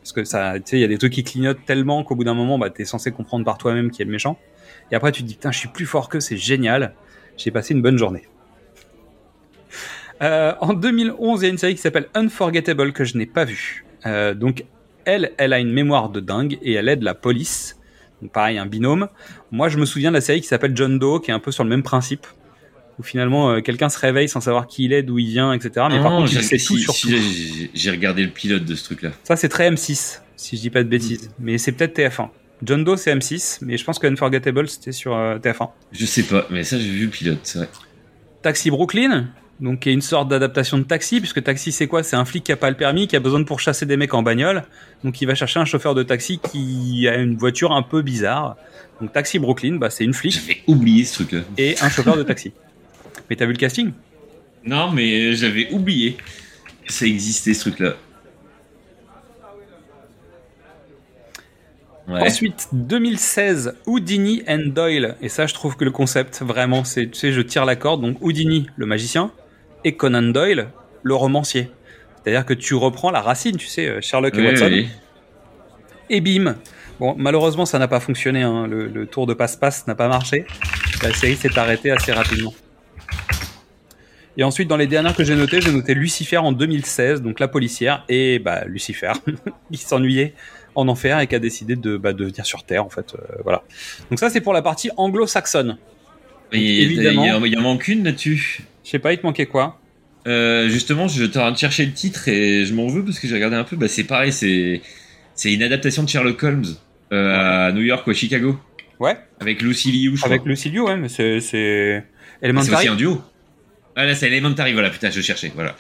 Parce 0.02 0.14
que 0.14 0.24
ça, 0.24 0.54
tu 0.56 0.64
sais, 0.66 0.78
il 0.78 0.82
y 0.82 0.86
a 0.86 0.88
des 0.88 0.98
trucs 0.98 1.14
qui 1.14 1.24
clignotent 1.24 1.66
tellement 1.66 2.04
qu'au 2.04 2.16
bout 2.16 2.24
d'un 2.24 2.34
moment, 2.34 2.58
bah, 2.58 2.70
tu 2.70 2.82
es 2.82 2.86
censé 2.86 3.12
comprendre 3.12 3.44
par 3.44 3.58
toi-même 3.58 3.92
qui 3.92 4.02
est 4.02 4.06
le 4.06 4.12
méchant. 4.12 4.38
Et 4.92 4.96
après, 4.96 5.12
tu 5.12 5.24
te 5.24 5.28
dis, 5.28 5.34
putain, 5.34 5.52
je 5.52 5.60
suis 5.60 5.68
plus 5.68 5.86
fort 5.86 6.08
que 6.08 6.20
c'est 6.20 6.38
génial. 6.38 6.94
J'ai 7.36 7.52
passé 7.52 7.74
une 7.74 7.82
bonne 7.82 7.98
journée. 7.98 8.24
Euh, 10.22 10.54
en 10.62 10.74
2011, 10.74 11.42
il 11.42 11.44
y 11.44 11.48
a 11.48 11.52
une 11.52 11.58
série 11.58 11.76
qui 11.76 11.82
s'appelle 11.82 12.08
Unforgettable 12.14 12.94
que 12.94 13.04
je 13.04 13.18
n'ai 13.18 13.26
pas 13.26 13.46
vue. 13.46 13.86
Euh, 14.06 14.34
donc, 14.34 14.64
elle, 15.06 15.32
elle 15.38 15.54
a 15.54 15.60
une 15.60 15.72
mémoire 15.72 16.10
de 16.10 16.20
dingue 16.20 16.58
et 16.62 16.74
elle 16.74 16.90
aide 16.90 17.04
la 17.04 17.14
police. 17.14 17.78
Donc, 18.22 18.32
pareil, 18.32 18.58
un 18.58 18.66
binôme. 18.66 19.10
Moi, 19.52 19.70
je 19.70 19.78
me 19.78 19.86
souviens 19.86 20.10
de 20.10 20.16
la 20.16 20.22
série 20.22 20.42
qui 20.42 20.48
s'appelle 20.48 20.76
John 20.76 20.98
Doe, 20.98 21.20
qui 21.20 21.32
est 21.32 21.34
un 21.34 21.40
peu 21.40 21.52
sur 21.52 21.64
le 21.64 21.70
même 21.70 21.84
principe. 21.84 22.26
Où 23.00 23.04
finalement, 23.04 23.52
euh, 23.52 23.62
quelqu'un 23.62 23.90
se 23.90 24.00
réveille 24.00 24.28
sans 24.28 24.42
savoir 24.42 24.66
qui 24.68 24.86
il 24.86 24.94
est, 24.94 25.04
d'où 25.04 25.20
il 25.20 25.28
vient, 25.30 25.54
etc. 25.54 25.70
Mais 25.90 26.00
par 26.00 26.10
Non, 26.12 26.18
contre, 26.22 26.32
il 26.32 26.40
j'ai- 26.40 26.42
sait 26.44 26.58
tout 26.58 26.78
si- 26.78 26.82
sur 26.84 26.94
si, 26.96 27.02
tout. 27.04 27.10
j'ai- 27.10 27.70
J'ai 27.74 27.92
regardé 27.92 28.24
le 28.24 28.30
pilote 28.30 28.66
de 28.66 28.74
ce 28.76 28.84
truc-là. 28.86 29.12
Ça, 29.24 29.36
c'est 29.36 29.50
très 29.50 29.70
M6, 29.70 30.22
si 30.36 30.56
je 30.58 30.62
dis 30.62 30.70
pas 30.72 30.84
de 30.84 30.90
bêtises. 30.90 31.30
Mais 31.40 31.58
c'est 31.60 31.72
peut-être 31.74 31.94
TF1. 31.94 32.30
John 32.64 32.84
Doe, 32.84 32.96
c'est 32.98 33.12
M6, 33.14 33.60
mais 33.62 33.78
je 33.78 33.84
pense 33.84 34.00
que 34.00 34.08
Unforgettable, 34.08 34.68
c'était 34.68 34.92
sur 34.92 35.16
euh, 35.16 35.38
TF1. 35.38 35.70
Je 35.92 36.06
sais 36.08 36.24
pas, 36.24 36.48
mais 36.50 36.64
ça 36.64 36.80
j'ai 36.80 36.90
vu 36.90 37.06
le 37.06 37.12
pilote, 37.12 37.38
c'est 37.44 37.60
vrai. 37.60 37.70
Taxi 38.42 38.72
Brooklyn, 38.72 39.28
donc 39.60 39.82
qui 39.82 39.90
est 39.90 39.94
une 39.94 40.02
sorte 40.02 40.28
d'adaptation 40.30 40.80
de 40.80 40.84
Taxi, 40.84 41.20
puisque 41.20 41.44
Taxi, 41.44 41.72
c'est 41.72 41.86
quoi? 41.86 42.02
C'est 42.02 42.16
un 42.16 42.26
flic 42.26 42.44
qui 42.46 42.52
a 42.52 42.56
pas 42.58 42.72
le 42.72 42.78
permis, 42.78 43.08
qui 43.08 43.16
a 43.16 43.20
besoin 43.20 43.40
de 43.40 43.46
pourchasser 43.46 43.86
des 43.86 43.96
mecs 43.98 44.16
en 44.16 44.24
bagnole. 44.24 44.64
Donc 45.04 45.22
il 45.22 45.26
va 45.28 45.36
chercher 45.36 45.60
un 45.60 45.66
chauffeur 45.66 45.94
de 45.94 46.02
taxi 46.02 46.40
qui 46.40 47.08
a 47.08 47.16
une 47.18 47.38
voiture 47.38 47.74
un 47.74 47.84
peu 47.84 48.02
bizarre. 48.02 48.56
Donc 49.02 49.14
Taxi 49.14 49.38
Brooklyn, 49.38 49.76
bah, 49.76 49.92
c'est 49.92 50.04
une 50.04 50.16
flic 50.16 50.34
J'avais 50.34 50.62
oublié 50.66 51.06
ce 51.06 51.14
truc-là. 51.24 51.42
et 51.60 51.76
un 51.82 51.90
chauffeur 51.90 52.18
de 52.18 52.24
taxi. 52.24 52.54
Mais 53.30 53.36
t'as 53.36 53.46
vu 53.46 53.54
le 53.54 53.58
casting? 53.58 53.92
Non, 54.66 54.92
mais 54.92 55.34
j'avais 55.34 55.70
oublié 55.72 56.18
que 56.86 56.94
ça 56.94 57.06
existait 57.06 57.54
ce 57.54 57.62
truc-là. 57.70 57.94
Ouais. 62.08 62.22
Ensuite, 62.22 62.70
2016, 62.72 63.76
Houdini 63.86 64.42
and 64.48 64.68
Doyle. 64.68 65.16
Et 65.22 65.28
ça, 65.28 65.46
je 65.46 65.54
trouve 65.54 65.76
que 65.76 65.84
le 65.84 65.92
concept, 65.92 66.42
vraiment, 66.42 66.86
c'est, 66.86 67.08
tu 67.10 67.20
sais, 67.20 67.32
je 67.34 67.42
tire 67.42 67.66
la 67.66 67.76
corde. 67.76 68.02
Donc, 68.02 68.18
Houdini, 68.22 68.68
le 68.78 68.86
magicien, 68.86 69.32
et 69.84 69.94
Conan 69.96 70.22
Doyle, 70.22 70.70
le 71.04 71.16
romancier. 71.16 71.70
C'est-à-dire 72.24 72.46
que 72.46 72.54
tu 72.54 72.76
reprends 72.76 73.12
la 73.12 73.20
racine, 73.22 73.58
tu 73.58 73.68
sais, 73.68 73.88
euh, 73.88 74.00
Sherlock 74.02 74.36
et 74.36 74.40
Oui, 74.40 74.48
Watson. 74.48 74.68
oui. 74.68 74.88
Et 76.10 76.22
bim 76.22 76.56
Bon, 77.00 77.14
malheureusement, 77.18 77.66
ça 77.66 77.78
n'a 77.78 77.90
pas 77.90 78.00
fonctionné. 78.00 78.42
hein. 78.42 78.68
Le, 78.68 78.88
le 78.88 79.06
tour 79.06 79.28
de 79.28 79.34
passe-passe 79.34 79.86
n'a 79.88 79.94
pas 79.96 80.08
marché. 80.08 80.46
La 81.04 81.14
série 81.14 81.36
s'est 81.36 81.60
arrêtée 81.60 81.92
assez 81.92 82.12
rapidement. 82.14 82.54
Et 84.38 84.44
ensuite, 84.44 84.68
dans 84.68 84.78
les 84.78 84.86
dernières 84.88 85.16
que 85.16 85.24
j'ai 85.24 85.36
notées, 85.36 85.62
j'ai 85.62 85.72
noté 85.72 85.96
Lucifer 85.96 86.38
en 86.38 86.52
2016, 86.52 87.24
donc 87.24 87.40
la 87.40 87.48
policière, 87.48 88.06
et 88.08 88.38
bah, 88.38 88.66
Lucifer, 88.66 89.14
qui 89.72 89.80
s'ennuyait 89.80 90.34
en 90.76 90.88
enfer 90.88 91.20
et 91.20 91.28
qui 91.28 91.34
a 91.34 91.40
décidé 91.40 91.76
de, 91.76 91.98
bah, 91.98 92.14
de 92.14 92.26
venir 92.26 92.46
sur 92.46 92.64
Terre, 92.64 92.86
en 92.86 92.90
fait. 92.90 93.16
euh, 93.16 93.38
voilà. 93.44 93.64
Donc 94.12 94.20
ça, 94.20 94.30
c'est 94.30 94.42
pour 94.42 94.54
la 94.54 94.62
partie 94.62 94.92
anglo-saxonne. 94.96 95.78
Il 96.54 97.02
y 97.02 97.58
en 97.58 97.62
manque 97.62 97.88
une 97.88 98.04
là-dessus. 98.04 98.62
Je 98.84 98.92
sais 98.92 99.00
pas, 99.00 99.12
il 99.12 99.18
te 99.18 99.26
manquait 99.26 99.48
quoi? 99.48 99.80
Euh, 100.28 100.70
justement, 100.70 101.08
je 101.08 101.24
t'ai 101.26 101.40
en 101.40 101.44
train 101.44 101.52
de 101.52 101.58
chercher 101.58 101.86
le 101.86 101.94
titre 101.94 102.28
et 102.28 102.66
je 102.66 102.74
m'en 102.74 102.88
veux 102.88 103.04
parce 103.04 103.20
que 103.20 103.28
j'ai 103.28 103.36
regardé 103.36 103.56
un 103.56 103.64
peu. 103.64 103.76
Bah, 103.76 103.88
c'est 103.88 104.04
pareil, 104.04 104.32
c'est 104.32 104.82
c'est 105.34 105.54
une 105.54 105.64
adaptation 105.64 106.04
de 106.04 106.10
Sherlock 106.10 106.42
Holmes 106.44 106.66
euh, 107.14 107.68
à 107.68 107.72
New 107.72 107.82
York 107.82 108.06
ou 108.08 108.12
à 108.12 108.14
Chicago 108.14 108.58
Ouais, 109.00 109.18
avec 109.40 109.62
Lucy 109.62 109.92
Liu. 109.92 110.18
Je 110.18 110.26
avec 110.26 110.42
crois. 110.42 110.50
Lucy 110.50 110.70
Liu, 110.70 110.82
ouais, 110.82 110.98
mais 110.98 111.10
c'est... 111.10 112.04
c'est... 112.42 112.48
Ah, 112.48 112.62
c'est 112.62 112.70
Elementary. 112.72 112.76
aussi 112.78 112.88
un 112.88 112.96
duo. 112.96 113.22
Ah 113.96 114.06
là, 114.06 114.16
c'est 114.16 114.28
Elementary. 114.28 114.74
Voilà, 114.74 114.90
putain, 114.90 115.10
je 115.10 115.22
cherchais. 115.22 115.52
Voilà. 115.56 115.76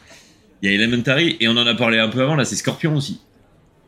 Il 0.61 0.69
y 0.69 0.73
a 0.73 0.75
Elementary 0.75 1.37
et 1.39 1.47
on 1.47 1.51
en 1.51 1.67
a 1.67 1.75
parlé 1.75 1.99
un 1.99 2.09
peu 2.09 2.21
avant. 2.21 2.35
Là, 2.35 2.45
c'est 2.45 2.55
Scorpion 2.55 2.95
aussi. 2.95 3.21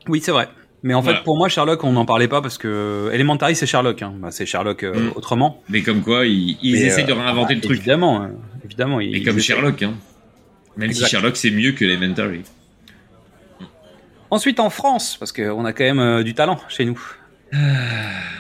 Oui, 0.08 0.21
c'est 0.23 0.32
vrai. 0.32 0.49
Mais 0.84 0.93
en 0.93 1.01
Voilà. 1.01 1.17
fait, 1.17 1.23
pour 1.25 1.36
moi, 1.38 1.49
Sherlock, 1.49 1.84
on 1.84 1.91
n'en 1.91 2.05
parlait 2.05 2.27
pas 2.29 2.41
parce 2.41 2.58
que 2.58 3.10
Elementary, 3.12 3.55
c'est 3.55 3.65
Sherlock. 3.65 4.01
Hein. 4.01 4.13
Bah, 4.21 4.29
c'est 4.32 4.45
Sherlock 4.45 4.84
euh, 4.84 4.93
Mm. 5.10 5.12
autrement. 5.15 5.62
Mais 5.67 5.82
comme 5.82 6.01
quoi, 6.01 6.25
ils, 6.25 6.58
ils 6.62 6.73
Mais, 6.73 6.79
essaient 6.82 7.03
euh, 7.03 7.08
de 7.08 7.12
réinventer 7.13 7.55
le 7.55 7.60
bah, 7.62 7.65
truc. 7.67 7.77
Évidemment, 7.79 8.23
euh, 8.23 8.27
évidemment. 8.63 9.01
Et 9.01 9.05
ils- 9.08 9.25
comme 9.25 9.36
ils 9.36 9.39
essaient. 9.39 9.53
Sherlock, 9.53 9.82
hein. 9.84 9.93
Même 10.77 10.89
Exact. 10.89 11.05
si 11.05 11.12
Sherlock 11.12 11.36
c'est 11.36 11.51
mieux 11.51 11.71
que 11.73 11.84
Elementary. 11.84 12.43
Ensuite, 14.32 14.60
en 14.60 14.69
France, 14.69 15.17
parce 15.17 15.32
qu'on 15.32 15.65
a 15.65 15.73
quand 15.73 15.84
même 15.84 15.99
euh, 15.99 16.23
du 16.23 16.34
talent 16.36 16.60
chez 16.69 16.86
nous. 16.86 17.01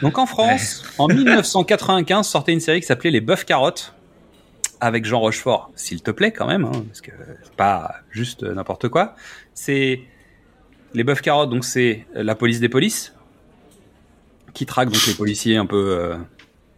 Donc 0.03 0.19
en 0.19 0.27
France, 0.27 0.83
en 0.99 1.07
1995, 1.07 2.27
sortait 2.27 2.53
une 2.53 2.59
série 2.59 2.79
qui 2.79 2.85
s'appelait 2.85 3.09
Les 3.09 3.21
Bœufs 3.21 3.43
Carottes 3.43 3.93
avec 4.81 5.05
Jean 5.05 5.19
Rochefort, 5.19 5.71
s'il 5.75 6.01
te 6.01 6.11
plaît 6.11 6.31
quand 6.31 6.47
même, 6.47 6.65
hein, 6.65 6.83
parce 6.87 7.01
que 7.01 7.11
c'est 7.43 7.55
pas 7.55 7.95
juste 8.11 8.43
euh, 8.43 8.53
n'importe 8.53 8.87
quoi. 8.89 9.15
C'est 9.53 10.01
les 10.93 11.03
Bœufs 11.03 11.21
Carottes, 11.21 11.49
donc 11.49 11.65
c'est 11.65 12.05
la 12.13 12.35
police 12.35 12.59
des 12.59 12.69
polices 12.69 13.13
qui 14.53 14.65
traque 14.65 14.89
donc 14.89 15.05
les 15.05 15.13
policiers 15.13 15.57
un 15.57 15.65
peu 15.65 15.97
euh, 15.99 16.17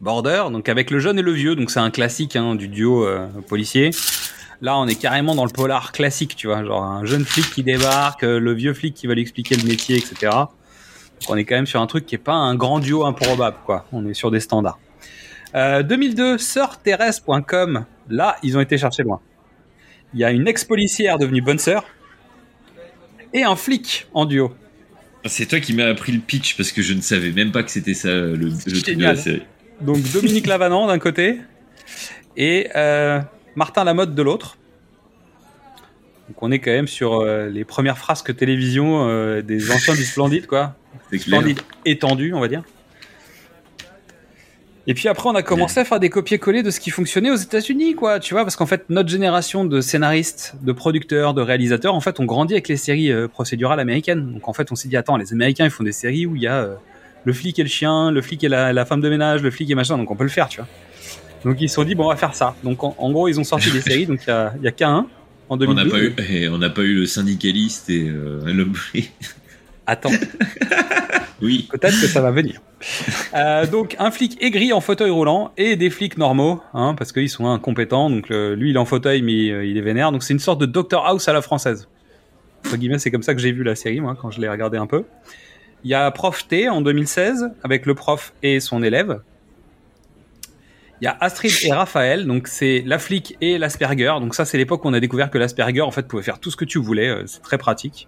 border, 0.02 0.46
donc 0.52 0.68
avec 0.68 0.92
le 0.92 1.00
jeune 1.00 1.20
et 1.20 1.22
le 1.22 1.32
vieux, 1.32 1.56
donc 1.56 1.72
c'est 1.72 1.80
un 1.80 1.92
classique 1.92 2.36
hein, 2.36 2.56
du 2.56 2.68
duo 2.68 3.06
euh, 3.06 3.28
policier. 3.48 3.92
Là, 4.62 4.78
on 4.78 4.88
est 4.88 4.96
carrément 4.96 5.34
dans 5.34 5.46
le 5.46 5.52
polar 5.52 5.92
classique, 5.92 6.36
tu 6.36 6.48
vois, 6.48 6.64
genre 6.64 6.84
un 6.84 7.06
jeune 7.06 7.26
flic 7.26 7.50
qui 7.50 7.64
débarque, 7.64 8.22
le 8.22 8.54
vieux 8.54 8.74
flic 8.74 8.94
qui 8.94 9.08
va 9.08 9.16
lui 9.16 9.22
expliquer 9.22 9.56
le 9.56 9.64
métier, 9.64 9.98
etc. 9.98 10.16
Donc 10.32 11.30
on 11.30 11.36
est 11.36 11.46
quand 11.46 11.56
même 11.56 11.66
sur 11.66 11.82
un 11.82 11.88
truc 11.88 12.06
qui 12.06 12.14
est 12.14 12.20
pas 12.20 12.34
un 12.34 12.54
grand 12.54 12.80
duo 12.80 13.06
improbable, 13.06 13.58
quoi. 13.66 13.86
On 13.92 14.06
est 14.06 14.14
sur 14.14 14.30
des 14.30 14.40
standards. 14.40 14.78
Euh, 15.56 15.84
2002, 15.84 16.38
sœurthérèse.com. 16.38 17.86
Là, 18.10 18.38
ils 18.44 18.58
ont 18.58 18.62
été 18.62 18.78
chercher 18.78 19.04
loin. 19.04 19.20
Il 20.14 20.20
y 20.20 20.24
a 20.24 20.32
une 20.32 20.48
ex-policière 20.48 21.18
devenue 21.18 21.42
bonne 21.42 21.60
sœur 21.60 21.86
et 23.34 23.44
un 23.44 23.56
flic 23.56 24.08
en 24.14 24.26
duo. 24.26 24.54
C'est 25.26 25.46
toi 25.46 25.60
qui 25.60 25.74
m'as 25.74 25.88
appris 25.88 26.12
le 26.12 26.20
pitch 26.20 26.58
parce 26.58 26.72
que 26.72 26.82
je 26.82 26.94
ne 26.94 27.02
savais 27.02 27.32
même 27.32 27.52
pas 27.52 27.64
que 27.64 27.72
c'était 27.72 27.94
ça 27.94 28.10
le, 28.10 28.36
le 28.36 28.82
truc 28.82 28.98
de 28.98 29.04
la 29.04 29.16
série. 29.16 29.44
Donc 29.80 30.00
Dominique 30.12 30.48
Lavanant 30.48 30.88
d'un 30.88 31.00
côté 31.00 31.38
et 32.38 32.70
euh, 32.76 33.22
Martin 33.56 33.84
Lamotte 33.84 34.16
de 34.16 34.22
l'autre. 34.22 34.58
Donc 36.28 36.42
on 36.42 36.52
est 36.52 36.60
quand 36.60 36.72
même 36.72 36.88
sur 36.88 37.20
euh, 37.20 37.50
les 37.50 37.66
premières 37.66 37.98
frasques 37.98 38.36
télévision 38.36 39.08
euh, 39.08 39.42
des 39.42 39.72
anciens 39.72 39.96
du 39.96 40.06
Splendide, 40.06 40.48
quoi. 40.48 40.76
Splendide 41.14 41.60
étendu, 41.86 42.34
on 42.34 42.40
va 42.40 42.48
dire. 42.48 42.64
Et 44.88 44.94
puis 44.96 45.08
après, 45.08 45.30
on 45.30 45.36
a 45.36 45.44
commencé 45.44 45.80
à 45.80 45.86
faire 45.86 46.00
des 46.00 46.10
copier-coller 46.10 46.63
de 46.63 46.72
ce 46.72 46.80
qui 46.80 46.89
fonctionnait 46.89 47.30
aux 47.30 47.36
États-Unis, 47.36 47.94
quoi. 47.94 48.20
Tu 48.20 48.34
vois, 48.34 48.44
parce 48.44 48.56
qu'en 48.56 48.65
fait, 48.65 48.86
notre 48.89 49.10
génération 49.10 49.63
de 49.63 49.80
scénaristes, 49.80 50.56
de 50.63 50.72
producteurs, 50.72 51.34
de 51.36 51.41
réalisateurs, 51.41 51.94
en 51.94 52.02
fait, 52.02 52.20
on 52.20 52.26
grandit 52.26 52.54
avec 52.56 52.67
les 52.67 52.78
séries 52.78 53.12
euh, 53.12 53.28
procédurales 53.28 53.80
américaines. 53.80 54.34
Donc 54.34 54.48
en 54.48 54.54
fait, 54.54 54.72
on 54.72 54.76
s'est 54.76 54.88
dit, 54.88 54.98
attends, 54.98 55.17
les 55.17 55.34
Américains, 55.34 55.65
ils 55.65 55.72
font 55.72 55.84
des 55.84 55.91
séries 55.91 56.26
où 56.26 56.36
il 56.36 56.41
y 56.41 56.48
a 56.48 56.56
euh, 56.63 56.74
le 57.26 57.34
flic 57.34 57.60
et 57.60 57.63
le 57.63 57.70
chien, 57.70 58.10
le 58.12 58.22
flic 58.24 58.44
et 58.44 58.50
la, 58.50 58.74
la 58.74 58.86
femme 58.86 59.02
de 59.02 59.10
ménage, 59.10 59.44
le 59.44 59.52
flic 59.52 59.70
et 59.70 59.76
machin, 59.76 59.98
donc 60.00 60.10
on 60.10 60.15
peut 60.15 60.24
le 60.24 60.30
faire, 60.32 60.48
tu 60.50 60.58
vois. 60.62 60.67
Donc 61.46 61.62
ils 61.62 61.70
se 61.70 61.76
sont 61.76 61.84
dit, 61.84 61.94
bon, 61.94 62.06
on 62.06 62.10
va 62.10 62.15
faire 62.15 62.34
ça. 62.34 62.56
Donc 62.63 62.84
en, 62.84 62.96
en 62.98 63.12
gros, 63.12 63.28
ils 63.28 63.39
ont 63.39 63.44
sorti 63.44 63.70
des 63.72 63.82
séries, 63.88 64.08
donc 64.08 64.22
il 64.26 64.30
y 64.30 64.34
a, 64.34 64.52
il 64.58 64.63
y 64.63 64.67
a 64.67 64.72
K1 64.72 64.86
en 64.88 65.08
On 65.50 65.58
2012. 65.58 65.86
n'a 65.86 65.91
pas 65.91 66.00
eu, 66.04 66.15
et 66.28 66.50
on 66.50 66.58
n'a 66.58 66.70
pas 66.72 66.82
eu 66.82 66.96
le 66.96 67.06
syndicaliste 67.06 67.89
et 67.91 68.08
euh, 68.10 68.41
l'homme. 68.48 68.74
Attends. 69.88 70.12
Oui. 71.41 71.67
Peut-être 71.72 72.00
que 72.00 72.08
ça 72.08 72.22
va 72.22 72.32
venir. 72.32 72.62
Euh, 73.34 73.65
donc 73.65 73.96
un 74.00 74.12
flic 74.12 74.41
aigri 74.44 74.74
en 74.74 74.82
fauteuil 74.82 75.12
roulant 75.12 75.54
et 75.56 75.78
des 75.78 75.89
flics 75.89 76.17
normaux, 76.17 76.62
hein, 76.74 76.96
parce 76.98 77.13
qu'ils 77.13 77.30
sont 77.30 77.48
incompétents. 77.48 78.10
Donc 78.10 78.28
lui 78.30 78.72
il 78.72 78.76
est 78.76 78.80
en 78.80 78.86
fauteuil 78.86 79.22
mais 79.22 79.50
euh, 79.52 79.63
il 79.63 79.78
est 79.78 79.82
vénère. 79.82 80.12
Donc 80.12 80.24
c'est 80.24 80.34
une 80.34 80.39
sorte 80.39 80.60
de 80.60 80.65
Doctor 80.65 81.06
House 81.06 81.30
à 81.30 81.34
la 81.34 81.41
française. 81.41 81.88
Entre 82.65 82.76
guillemets, 82.76 83.00
c'est 83.00 83.10
comme 83.10 83.24
ça 83.24 83.34
que 83.34 83.39
j'ai 83.39 83.54
vu 83.54 83.63
la 83.63 83.76
série 83.76 84.02
moi 84.02 84.17
quand 84.20 84.32
je 84.32 84.41
l'ai 84.41 84.50
regardé 84.50 84.78
un 84.78 84.88
peu. 84.88 85.06
Il 85.86 85.91
y 85.91 85.94
a 85.94 86.12
Prof 86.12 86.46
T 86.48 86.67
en 86.67 86.82
2016 86.82 87.52
avec 87.63 87.86
le 87.86 87.96
prof 87.96 88.34
et 88.44 88.60
son 88.60 88.84
élève. 88.84 89.22
Il 91.02 91.06
y 91.06 91.08
a 91.08 91.17
Astrid 91.20 91.52
et 91.63 91.74
Raphaël, 91.74 92.28
donc 92.28 92.48
c'est 92.48 92.84
la 92.86 93.00
flic 93.00 93.36
et 93.41 93.58
l'Asperger. 93.58 94.13
Donc 94.20 94.36
ça, 94.36 94.46
c'est 94.46 94.60
l'époque 94.60 94.86
où 94.86 94.88
on 94.88 94.94
a 94.94 95.00
découvert 95.00 95.32
que 95.32 95.39
l'Asperger, 95.39 95.82
en 95.82 95.89
fait, 95.89 96.08
pouvait 96.08 96.22
faire 96.22 96.39
tout 96.39 96.52
ce 96.52 96.56
que 96.56 96.65
tu 96.65 96.78
voulais. 96.78 97.10
Euh, 97.10 97.24
C'est 97.26 97.41
très 97.41 97.58
pratique. 97.58 98.08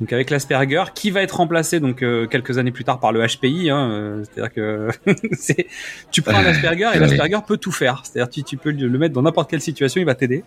Donc 0.00 0.12
avec 0.12 0.30
l'Asperger, 0.30 0.84
qui 0.94 1.10
va 1.10 1.22
être 1.22 1.36
remplacé 1.36 1.80
donc 1.80 2.02
euh, 2.02 2.26
quelques 2.26 2.56
années 2.58 2.70
plus 2.70 2.84
tard 2.84 3.00
par 3.00 3.12
le 3.12 3.26
HPI. 3.26 3.70
Hein, 3.70 3.90
euh, 3.90 4.24
C'est-à-dire 4.24 4.52
que 4.52 4.88
c'est, 5.32 5.66
tu 6.12 6.22
prends 6.22 6.36
un 6.36 6.44
Asperger 6.44 6.90
et 6.94 6.98
l'Asperger 6.98 7.38
peut 7.46 7.56
tout 7.56 7.72
faire. 7.72 8.02
C'est-à-dire 8.04 8.30
tu, 8.30 8.44
tu 8.44 8.56
peux 8.56 8.70
le 8.70 8.98
mettre 8.98 9.14
dans 9.14 9.22
n'importe 9.22 9.50
quelle 9.50 9.60
situation, 9.60 10.00
il 10.00 10.04
va 10.04 10.14
t'aider. 10.14 10.44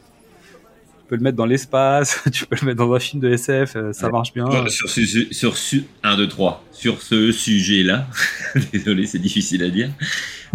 Tu 1.01 1.07
peux 1.09 1.15
le 1.17 1.21
mettre 1.21 1.35
dans 1.35 1.45
l'espace, 1.45 2.23
tu 2.31 2.45
peux 2.45 2.55
le 2.61 2.67
mettre 2.67 2.77
dans 2.77 2.93
un 2.93 2.99
film 2.99 3.21
de 3.21 3.29
SF, 3.29 3.75
euh, 3.75 3.91
ça 3.91 4.09
marche 4.09 4.33
bien. 4.33 4.49
Sur, 4.49 4.69
sur 4.69 4.89
ce, 4.89 5.27
sur 5.31 5.57
ce, 5.57 5.77
1, 6.03 6.15
2, 6.15 6.27
3. 6.29 6.63
Sur 6.71 7.01
ce 7.01 7.33
sujet-là, 7.33 8.07
désolé, 8.71 9.05
c'est 9.05 9.19
difficile 9.19 9.63
à 9.63 9.69
dire. 9.69 9.89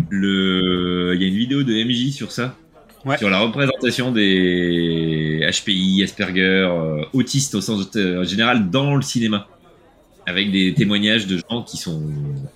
Le, 0.08 1.12
il 1.14 1.20
y 1.20 1.24
a 1.26 1.28
une 1.28 1.36
vidéo 1.36 1.62
de 1.62 1.74
MJ 1.84 2.12
sur 2.12 2.32
ça? 2.32 2.56
Ouais. 3.06 3.18
Sur 3.18 3.30
la 3.30 3.38
représentation 3.38 4.10
des 4.10 5.48
HPI, 5.48 6.02
Asperger, 6.02 6.42
euh, 6.42 7.04
autistes 7.12 7.54
au 7.54 7.60
sens 7.60 7.88
euh, 7.94 8.24
général 8.24 8.68
dans 8.68 8.96
le 8.96 9.02
cinéma. 9.02 9.46
Avec 10.28 10.50
des 10.50 10.74
témoignages 10.74 11.28
de 11.28 11.38
gens 11.38 11.62
qui 11.62 11.76
sont 11.76 12.02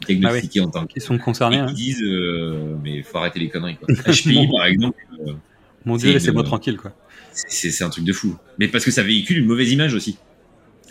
diagnostiqués 0.04 0.60
en 0.60 0.68
tant 0.68 0.86
que. 0.86 0.94
Ils 0.96 1.02
sont 1.02 1.18
concernés. 1.18 1.58
Et 1.58 1.60
hein. 1.60 1.66
qui 1.66 1.74
disent, 1.74 2.02
euh, 2.02 2.74
mais 2.82 3.00
faut 3.04 3.18
arrêter 3.18 3.38
les 3.38 3.48
conneries, 3.48 3.76
quoi. 3.76 3.86
HPI, 4.12 4.48
par 4.48 4.66
exemple, 4.66 4.98
euh, 5.24 5.34
Mon 5.84 5.94
dieu, 5.94 6.08
c'est 6.08 6.14
laissez-moi 6.14 6.42
tranquille 6.42 6.76
quoi. 6.76 6.92
c'est 7.32 7.84
un 7.84 7.90
truc 7.90 8.04
de 8.04 8.12
fou. 8.12 8.36
Mais 8.58 8.66
parce 8.66 8.84
que 8.84 8.90
ça 8.90 9.04
véhicule 9.04 9.38
une 9.38 9.46
mauvaise 9.46 9.70
image 9.70 9.94
aussi. 9.94 10.18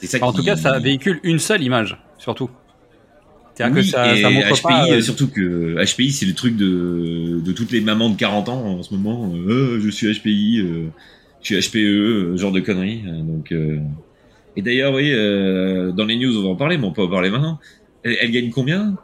Ça 0.02 0.20
En 0.22 0.32
tout 0.32 0.42
cas, 0.44 0.56
ça 0.56 0.80
véhicule 0.80 1.20
une 1.24 1.40
seule 1.40 1.64
image, 1.64 1.98
surtout. 2.18 2.50
C'est-à-dire 3.60 3.76
que 3.76 3.82
ça, 3.84 4.16
et 4.16 4.22
ça 4.22 4.30
montre 4.30 4.48
HPI, 4.54 4.64
pas. 4.64 4.88
euh, 4.94 5.02
surtout 5.02 5.30
que 5.30 5.76
HPI, 5.84 6.12
c'est 6.12 6.26
le 6.26 6.34
truc 6.34 6.56
de, 6.56 7.42
de 7.42 7.52
toutes 7.52 7.72
les 7.72 7.82
mamans 7.82 8.10
de 8.10 8.16
40 8.18 8.50
ans 8.50 8.64
en 8.80 8.84
ce 8.84 8.94
moment. 8.94 9.34
Euh, 9.36 9.80
je 9.82 9.90
suis 9.90 10.08
HPI, 10.08 10.60
euh, 10.62 10.90
je 11.42 11.56
suis 11.56 11.70
HPE, 11.70 12.38
genre 12.38 12.52
de 12.52 12.60
conneries. 12.62 13.04
Euh, 13.08 13.22
Donc, 13.24 13.52
euh, 13.52 13.80
Et 14.56 14.62
d'ailleurs, 14.62 14.94
oui, 14.94 15.12
euh, 15.14 15.92
dans 15.92 16.06
les 16.06 16.18
news, 16.18 16.38
on 16.40 16.44
va 16.44 16.50
en 16.50 16.56
parler, 16.56 16.78
mais 16.78 16.86
on 16.86 16.94
peut 16.94 17.04
en 17.04 17.10
parler 17.10 17.30
maintenant. 17.30 17.60
Elle, 18.04 18.18
elle 18.22 18.32
gagne 18.32 18.50
combien? 18.52 18.98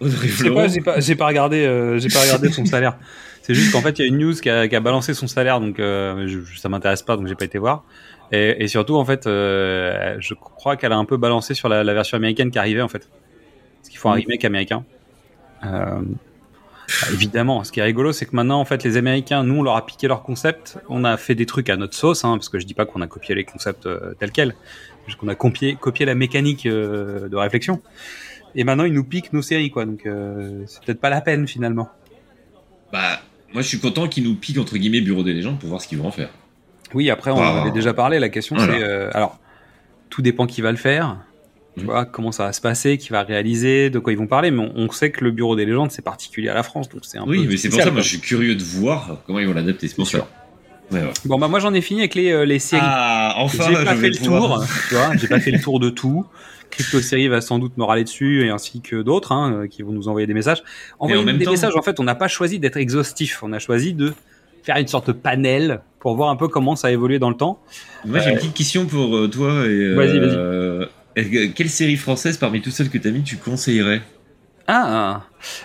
Audrey 0.00 0.28
Je 0.28 0.32
sais 0.32 0.50
Fleurot 0.50 0.54
pas, 0.54 0.68
j'ai 0.68 0.80
pas, 0.80 1.00
j'ai 1.00 1.16
pas 1.16 1.26
regardé, 1.26 1.64
euh, 1.66 1.98
j'ai 1.98 2.10
pas 2.10 2.22
regardé 2.22 2.50
son 2.50 2.64
salaire. 2.64 2.98
C'est 3.42 3.54
juste 3.54 3.70
qu'en 3.70 3.82
fait, 3.82 3.98
il 3.98 4.02
y 4.02 4.04
a 4.04 4.08
une 4.08 4.18
news 4.18 4.34
qui 4.34 4.50
a, 4.50 4.68
qui 4.68 4.76
a 4.76 4.80
balancé 4.80 5.14
son 5.14 5.26
salaire, 5.26 5.60
donc 5.60 5.78
euh, 5.80 6.26
je, 6.28 6.40
je- 6.40 6.58
ça 6.58 6.68
m'intéresse 6.68 7.02
pas, 7.02 7.16
donc 7.16 7.26
j'ai 7.28 7.36
pas 7.36 7.44
été 7.46 7.58
voir. 7.58 7.86
Et, 8.30 8.64
et 8.64 8.68
surtout, 8.68 8.96
en 8.96 9.04
fait, 9.04 9.26
euh, 9.26 10.16
je 10.20 10.34
crois 10.34 10.76
qu'elle 10.76 10.92
a 10.92 10.96
un 10.98 11.04
peu 11.06 11.16
balancé 11.16 11.54
sur 11.54 11.68
la, 11.68 11.82
la 11.84 11.94
version 11.94 12.16
américaine 12.16 12.50
qui 12.50 12.58
arrivait, 12.58 12.82
en 12.82 12.88
fait. 12.88 13.10
Qu'il 13.98 14.02
faut 14.02 14.10
un 14.10 14.12
remake 14.14 14.44
américain. 14.44 14.84
Euh, 15.64 15.98
bah, 16.00 17.08
évidemment, 17.12 17.64
ce 17.64 17.72
qui 17.72 17.80
est 17.80 17.82
rigolo, 17.82 18.12
c'est 18.12 18.26
que 18.26 18.36
maintenant, 18.36 18.60
en 18.60 18.64
fait, 18.64 18.84
les 18.84 18.96
Américains, 18.96 19.42
nous, 19.42 19.56
on 19.58 19.62
leur 19.64 19.74
a 19.74 19.84
piqué 19.84 20.06
leur 20.06 20.22
concept. 20.22 20.78
On 20.88 21.02
a 21.02 21.16
fait 21.16 21.34
des 21.34 21.46
trucs 21.46 21.68
à 21.68 21.76
notre 21.76 21.94
sauce, 21.94 22.24
hein, 22.24 22.34
parce 22.36 22.48
que 22.48 22.60
je 22.60 22.64
dis 22.66 22.74
pas 22.74 22.86
qu'on 22.86 23.00
a 23.02 23.08
copié 23.08 23.34
les 23.34 23.42
concepts 23.44 23.86
euh, 23.86 24.14
tels 24.20 24.30
quels, 24.30 24.54
juste 25.06 25.18
qu'on 25.18 25.26
a 25.26 25.34
copié, 25.34 25.74
copié 25.74 26.06
la 26.06 26.14
mécanique 26.14 26.64
euh, 26.66 27.28
de 27.28 27.36
réflexion. 27.36 27.82
Et 28.54 28.62
maintenant, 28.62 28.84
ils 28.84 28.92
nous 28.94 29.02
piquent 29.04 29.32
nos 29.32 29.42
séries, 29.42 29.70
quoi. 29.72 29.84
Donc, 29.84 30.02
c'est 30.66 30.80
peut-être 30.84 31.00
pas 31.00 31.10
la 31.10 31.20
peine 31.20 31.48
finalement. 31.48 31.88
Bah, 32.92 33.20
moi, 33.52 33.62
je 33.62 33.66
suis 33.68 33.80
content 33.80 34.06
qu'ils 34.06 34.22
nous 34.24 34.36
piquent, 34.36 34.58
entre 34.58 34.76
guillemets, 34.78 35.00
Bureau 35.00 35.24
des 35.24 35.32
légendes 35.34 35.58
pour 35.58 35.68
voir 35.70 35.82
ce 35.82 35.88
qu'ils 35.88 35.98
vont 35.98 36.06
en 36.06 36.12
faire. 36.12 36.30
Oui, 36.94 37.10
après, 37.10 37.32
on 37.32 37.36
en 37.36 37.42
Ah. 37.42 37.60
avait 37.62 37.72
déjà 37.72 37.92
parlé. 37.94 38.20
La 38.20 38.28
question, 38.28 38.54
Voilà. 38.56 38.78
c'est 38.78 39.16
alors, 39.16 39.38
tout 40.08 40.22
dépend 40.22 40.46
qui 40.46 40.62
va 40.62 40.70
le 40.70 40.78
faire. 40.78 41.18
Tu 41.78 41.84
vois, 41.84 42.04
comment 42.04 42.32
ça 42.32 42.44
va 42.44 42.52
se 42.52 42.60
passer, 42.60 42.98
qui 42.98 43.10
va 43.10 43.22
réaliser, 43.22 43.90
de 43.90 43.98
quoi 43.98 44.12
ils 44.12 44.18
vont 44.18 44.26
parler. 44.26 44.50
Mais 44.50 44.60
on, 44.60 44.72
on 44.76 44.90
sait 44.90 45.10
que 45.10 45.24
le 45.24 45.30
Bureau 45.30 45.56
des 45.56 45.64
légendes, 45.64 45.90
c'est 45.90 46.02
particulier 46.02 46.48
à 46.48 46.54
la 46.54 46.62
France, 46.62 46.88
donc 46.88 47.02
c'est 47.04 47.18
un 47.18 47.24
Oui, 47.26 47.44
peu. 47.44 47.50
mais 47.50 47.56
c'est 47.56 47.68
pour 47.68 47.80
ça, 47.80 47.90
moi, 47.90 48.00
je 48.02 48.08
suis 48.08 48.20
curieux 48.20 48.54
de 48.54 48.62
voir 48.62 49.18
comment 49.26 49.38
ils 49.38 49.46
vont 49.46 49.54
l'adapter. 49.54 49.88
C'est 49.88 49.96
pour 49.96 50.06
ça. 50.06 50.26
Ouais, 50.90 51.00
ouais. 51.00 51.10
Bon, 51.26 51.38
bah 51.38 51.48
moi, 51.48 51.60
j'en 51.60 51.74
ai 51.74 51.80
fini 51.82 52.00
avec 52.00 52.14
les, 52.14 52.30
euh, 52.32 52.44
les 52.44 52.58
séries. 52.58 52.80
Ah, 52.84 53.34
enfin, 53.36 53.64
j'ai 53.68 53.84
pas 53.84 53.94
je 53.94 54.00
fait 54.00 54.08
le 54.10 54.16
pouvoir- 54.18 54.58
tour, 54.60 54.66
tu 54.88 54.94
vois, 54.94 55.16
j'ai 55.16 55.28
pas 55.28 55.38
fait 55.40 55.50
le 55.50 55.60
tour 55.60 55.80
de 55.80 55.90
tout. 55.90 56.24
Crypto 56.70 57.00
Série 57.00 57.28
va 57.28 57.40
sans 57.40 57.58
doute 57.58 57.76
me 57.78 57.84
râler 57.84 58.04
dessus, 58.04 58.44
et 58.46 58.50
ainsi 58.50 58.80
que 58.80 59.00
d'autres 59.02 59.32
hein, 59.32 59.52
euh, 59.52 59.66
qui 59.66 59.82
vont 59.82 59.92
nous 59.92 60.08
envoyer 60.08 60.26
des 60.26 60.34
messages. 60.34 60.62
Envoyer 60.98 61.22
même 61.24 61.38
des 61.38 61.44
temps- 61.44 61.50
messages, 61.50 61.74
en 61.76 61.82
fait, 61.82 61.98
on 62.00 62.04
n'a 62.04 62.14
pas 62.14 62.28
choisi 62.28 62.58
d'être 62.58 62.76
exhaustif, 62.76 63.42
on 63.42 63.52
a 63.52 63.58
choisi 63.58 63.92
de 63.94 64.12
faire 64.62 64.76
une 64.76 64.86
sorte 64.86 65.06
de 65.08 65.12
panel 65.12 65.80
pour 65.98 66.14
voir 66.16 66.28
un 66.30 66.36
peu 66.36 66.46
comment 66.48 66.76
ça 66.76 66.88
a 66.88 66.90
évolué 66.90 67.18
dans 67.18 67.30
le 67.30 67.36
temps. 67.36 67.58
Moi, 68.04 68.18
j'ai 68.20 68.30
une 68.30 68.36
petite 68.36 68.54
question 68.54 68.84
pour 68.86 69.16
euh, 69.16 69.28
toi. 69.28 69.64
et, 69.64 69.68
euh, 69.68 69.94
Vas-y, 69.94 70.18
vas-y. 70.18 70.28
euh, 70.36 70.86
Quelle 71.54 71.70
série 71.70 71.96
française 71.96 72.36
parmi 72.36 72.60
toutes 72.60 72.72
celles 72.72 72.90
que 72.90 72.98
t'as 72.98 73.10
mis 73.10 73.22
tu 73.22 73.36
conseillerais? 73.36 74.02
Ah, 74.70 75.22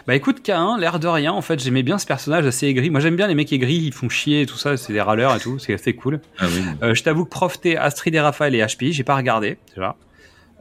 bah 0.07 0.15
écoute, 0.15 0.47
K1, 0.47 0.79
l'air 0.79 0.97
de 0.97 1.09
rien, 1.09 1.33
en 1.33 1.41
fait, 1.41 1.61
j'aimais 1.61 1.83
bien 1.83 1.97
ce 1.97 2.05
personnage 2.05 2.45
assez 2.45 2.67
aigri. 2.67 2.89
Moi, 2.89 3.01
j'aime 3.01 3.17
bien 3.17 3.27
les 3.27 3.35
mecs 3.35 3.51
aigris, 3.51 3.75
ils 3.75 3.93
font 3.93 4.07
chier 4.07 4.43
et 4.43 4.45
tout 4.45 4.55
ça, 4.55 4.77
c'est 4.77 4.93
des 4.93 5.01
râleurs 5.01 5.35
et 5.35 5.39
tout, 5.39 5.59
c'est 5.59 5.73
assez 5.73 5.93
cool. 5.93 6.21
Ah 6.39 6.45
oui. 6.47 6.63
Euh, 6.81 6.95
je 6.95 7.03
t'avoue 7.03 7.25
que 7.25 7.29
Prof 7.29 7.59
T, 7.59 7.75
Astrid 7.75 8.15
et 8.15 8.21
Raphaël 8.21 8.55
et 8.55 8.65
HPI, 8.65 8.93
j'ai 8.93 9.03
pas 9.03 9.17
regardé, 9.17 9.57
déjà. 9.75 9.97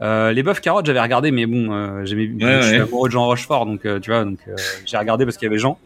Euh, 0.02 0.32
les 0.32 0.42
Bœufs 0.42 0.60
Carottes, 0.60 0.86
j'avais 0.86 1.00
regardé, 1.00 1.30
mais 1.30 1.46
bon, 1.46 1.72
euh, 1.72 2.04
j'aimais, 2.04 2.28
je 2.36 2.62
suis 2.62 2.76
ouais. 2.76 2.80
amoureux 2.80 3.08
de 3.08 3.12
Jean 3.12 3.26
Rochefort, 3.26 3.66
donc 3.66 3.86
euh, 3.86 4.00
tu 4.00 4.10
vois, 4.10 4.24
donc 4.24 4.40
euh, 4.48 4.56
j'ai 4.84 4.96
regardé 4.96 5.24
parce 5.24 5.36
qu'il 5.36 5.46
y 5.46 5.50
avait 5.50 5.58
Jean, 5.58 5.78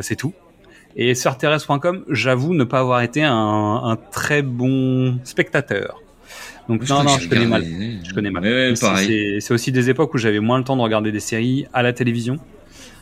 c'est 0.00 0.16
tout. 0.16 0.32
Et 0.94 1.14
sur 1.16 1.36
j'avoue 2.10 2.54
ne 2.54 2.64
pas 2.64 2.78
avoir 2.78 3.00
été 3.00 3.24
un, 3.24 3.32
un 3.32 3.96
très 3.96 4.42
bon 4.42 5.18
spectateur. 5.24 6.00
Donc 6.68 6.88
non, 6.88 7.02
non, 7.02 7.18
je 7.18 7.28
connais 7.28 7.46
mal. 7.46 7.64
Je 8.04 8.14
connais 8.14 8.30
mal. 8.30 8.42
Ouais, 8.42 8.50
ouais, 8.50 8.70
Mais 8.70 9.40
c'est- 9.40 9.52
aussi 9.52 9.72
des 9.72 9.90
époques 9.90 10.14
où 10.14 10.18
j'avais 10.18 10.40
moins 10.40 10.58
le 10.58 10.64
temps 10.64 10.76
de 10.76 10.82
regarder 10.82 11.10
des 11.12 11.20
séries 11.20 11.66
à 11.72 11.82
la 11.82 11.92
télévision. 11.92 12.38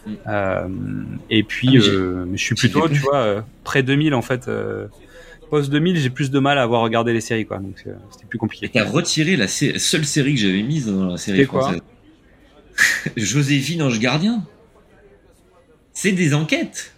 Mm. 0.07 0.12
Euh, 0.29 0.68
et 1.29 1.42
puis, 1.42 1.68
Ah, 1.77 1.81
euh, 1.87 2.27
je 2.35 2.42
suis 2.42 2.55
plutôt, 2.55 2.88
tu 2.88 2.96
vois, 3.01 3.16
euh, 3.18 3.40
près 3.64 3.83
2000 3.83 4.14
en 4.14 4.23
fait. 4.23 4.49
Post 5.51 5.70
2000, 5.70 5.96
j'ai 5.99 6.11
plus 6.11 6.31
de 6.31 6.38
mal 6.38 6.59
à 6.59 6.62
avoir 6.62 6.81
regardé 6.81 7.12
les 7.12 7.20
séries, 7.20 7.44
quoi. 7.44 7.59
Donc 7.59 7.85
c'était 8.11 8.27
plus 8.29 8.38
compliqué. 8.38 8.70
T'as 8.73 8.85
retiré 8.85 9.37
la 9.37 9.49
sé- 9.49 9.79
seule 9.79 10.05
série 10.05 10.35
que 10.35 10.40
j'avais 10.40 10.62
mise 10.62 10.87
dans 10.87 11.07
la 11.11 11.16
série 11.16 11.38
C'est 11.40 11.46
quoi 11.46 11.62
française. 11.62 11.81
Joséphine 13.16 13.83
Ange 13.83 13.99
Gardien. 13.99 14.44
C'est 15.92 16.12
des 16.12 16.35
enquêtes. 16.35 16.94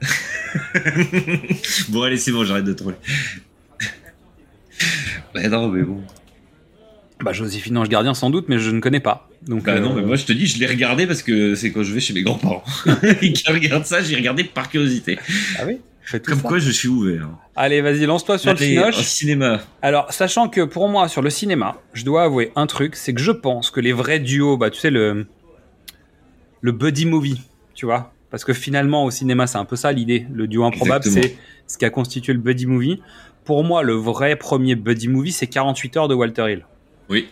bon, 1.90 2.02
allez, 2.02 2.16
c'est 2.16 2.32
bon, 2.32 2.44
j'arrête 2.44 2.64
de 2.64 2.72
troller. 2.72 2.96
Bah 5.34 5.48
non, 5.48 5.68
mais 5.68 5.82
bon. 5.82 6.00
Bah 7.22 7.32
Joséphine 7.32 7.78
Ange 7.78 7.88
Gardien 7.88 8.14
sans 8.14 8.30
doute, 8.30 8.46
mais 8.48 8.58
je 8.58 8.70
ne 8.70 8.80
connais 8.80 9.00
pas. 9.00 9.28
Donc 9.46 9.64
Bah 9.64 9.78
non, 9.78 9.92
euh, 9.92 10.00
mais 10.00 10.02
moi 10.02 10.16
je 10.16 10.24
te 10.24 10.32
dis, 10.32 10.46
je 10.46 10.58
l'ai 10.58 10.66
regardé 10.66 11.06
parce 11.06 11.22
que 11.22 11.54
c'est 11.54 11.70
quand 11.70 11.82
je 11.82 11.92
vais 11.92 12.00
chez 12.00 12.14
mes 12.14 12.22
grands-parents. 12.22 12.64
Et 13.22 13.32
qui 13.32 13.50
regardent 13.50 13.86
ça, 13.86 14.02
j'ai 14.02 14.16
regardé 14.16 14.44
par 14.44 14.68
curiosité. 14.68 15.18
ah 15.58 15.62
oui. 15.66 15.78
Comme 16.24 16.40
ça. 16.40 16.48
quoi, 16.48 16.58
je 16.58 16.70
suis 16.70 16.88
ouvert. 16.88 17.28
Allez, 17.54 17.80
vas-y, 17.80 18.06
lance-toi 18.06 18.36
sur 18.36 18.50
Allez, 18.50 18.74
le 18.74 18.88
au 18.88 18.92
cinéma. 18.92 19.60
Alors, 19.82 20.12
sachant 20.12 20.48
que 20.48 20.62
pour 20.62 20.88
moi, 20.88 21.08
sur 21.08 21.22
le 21.22 21.30
cinéma, 21.30 21.76
je 21.94 22.04
dois 22.04 22.24
avouer 22.24 22.50
un 22.56 22.66
truc, 22.66 22.96
c'est 22.96 23.14
que 23.14 23.20
je 23.20 23.30
pense 23.30 23.70
que 23.70 23.80
les 23.80 23.92
vrais 23.92 24.18
duos, 24.18 24.56
bah, 24.56 24.68
tu 24.70 24.80
sais, 24.80 24.90
le, 24.90 25.26
le 26.60 26.72
buddy 26.72 27.06
movie, 27.06 27.40
tu 27.74 27.86
vois, 27.86 28.12
parce 28.30 28.44
que 28.44 28.52
finalement, 28.52 29.04
au 29.04 29.10
cinéma, 29.10 29.46
c'est 29.46 29.58
un 29.58 29.64
peu 29.64 29.76
ça 29.76 29.92
l'idée. 29.92 30.26
Le 30.34 30.48
duo 30.48 30.64
improbable, 30.64 31.04
c'est 31.04 31.36
ce 31.68 31.78
qui 31.78 31.84
a 31.84 31.90
constitué 31.90 32.32
le 32.32 32.40
buddy 32.40 32.66
movie. 32.66 33.00
Pour 33.44 33.64
moi, 33.64 33.82
le 33.82 33.94
vrai 33.94 34.36
premier 34.36 34.74
buddy 34.74 35.08
movie, 35.08 35.32
c'est 35.32 35.46
48 35.46 35.96
heures 35.96 36.08
de 36.08 36.14
Walter 36.14 36.52
Hill. 36.52 36.66
Oui. 37.08 37.28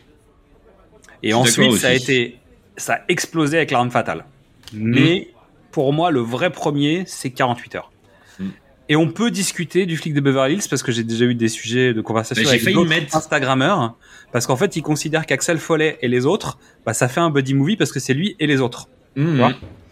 Et 1.23 1.35
ensuite, 1.35 1.73
ça 1.77 1.89
a 1.89 1.93
été, 1.93 2.39
ça 2.77 2.95
a 2.95 3.01
explosé 3.09 3.57
avec 3.57 3.71
l'arme 3.71 3.91
fatale. 3.91 4.25
Mais 4.73 5.29
pour 5.71 5.93
moi, 5.93 6.11
le 6.11 6.21
vrai 6.21 6.51
premier, 6.51 7.05
c'est 7.07 7.31
48 7.31 7.75
heures. 7.77 7.93
Mm. 8.39 8.49
Et 8.89 8.97
on 8.97 9.09
peut 9.09 9.31
discuter 9.31 9.87
du 9.87 9.97
flic 9.97 10.15
de 10.15 10.21
Beverly 10.21 10.55
Hills 10.55 10.69
parce 10.69 10.83
que 10.83 10.91
j'ai 10.91 11.05
déjà 11.05 11.25
eu 11.25 11.35
des 11.35 11.49
sujets 11.49 11.95
de 11.95 12.01
conversation 12.01 12.43
Bah, 12.43 12.51
avec 12.51 12.75
d'autres 12.75 13.17
Instagrammeurs 13.17 13.95
parce 14.33 14.47
qu'en 14.47 14.57
fait, 14.57 14.77
ils 14.77 14.83
considèrent 14.83 15.27
qu'Axel 15.27 15.59
Follet 15.59 15.99
et 16.03 16.09
les 16.09 16.27
autres, 16.27 16.59
bah, 16.85 16.93
ça 16.93 17.09
fait 17.09 17.21
un 17.21 17.31
buddy 17.31 17.55
movie 17.55 17.77
parce 17.77 17.93
que 17.93 18.01
c'est 18.01 18.15
lui 18.15 18.37
et 18.41 18.47
les 18.47 18.61
autres. 18.61 18.89
Mmh. 19.17 19.45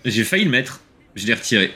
J'ai 0.04 0.24
failli 0.24 0.44
le 0.44 0.50
mettre. 0.50 0.80
Je 1.14 1.26
l'ai 1.26 1.34
retiré. 1.34 1.72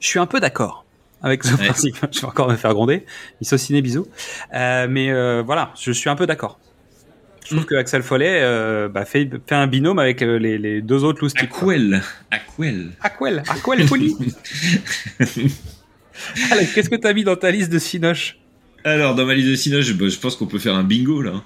Je 0.00 0.08
suis 0.08 0.18
un 0.18 0.26
peu 0.26 0.40
d'accord 0.40 0.84
avec 1.22 1.44
ce 1.44 1.54
Ouais. 1.54 1.66
principe. 1.66 1.96
Je 2.12 2.20
vais 2.20 2.26
encore 2.26 2.48
me 2.50 2.56
faire 2.56 2.72
gronder. 2.74 3.04
Isociné, 3.40 3.82
bisous. 3.82 4.06
Euh, 4.54 4.86
mais 4.88 5.10
euh, 5.10 5.42
voilà, 5.44 5.72
je 5.80 5.92
suis 5.92 6.08
un 6.10 6.16
peu 6.16 6.26
d'accord. 6.26 6.58
Je 7.42 7.48
trouve 7.56 7.62
Mm. 7.62 7.66
que 7.66 7.74
Axel 7.74 8.02
Follet 8.02 8.38
euh, 8.42 8.88
bah, 8.88 9.04
fait, 9.04 9.28
fait 9.46 9.54
un 9.54 9.66
binôme 9.66 9.98
avec 9.98 10.20
les, 10.20 10.58
les 10.58 10.82
deux 10.82 11.02
autres 11.04 11.20
loustiques. 11.22 11.50
Aquel. 11.52 12.02
Aquel. 12.30 12.90
Aquel, 13.00 13.42
Aquel 13.48 13.86
Folie. 13.88 14.14
Alors, 16.50 16.64
qu'est-ce 16.74 16.90
que 16.90 16.96
t'as 16.96 17.12
mis 17.12 17.24
dans 17.24 17.36
ta 17.36 17.50
liste 17.50 17.72
de 17.72 17.78
Cinoche? 17.78 18.38
Alors, 18.84 19.14
dans 19.14 19.24
ma 19.26 19.34
liste 19.34 19.48
de 19.48 19.54
Cinoche, 19.56 19.92
bah, 19.94 20.08
je 20.08 20.18
pense 20.18 20.36
qu'on 20.36 20.46
peut 20.46 20.58
faire 20.58 20.74
un 20.74 20.84
bingo 20.84 21.22
là. 21.22 21.42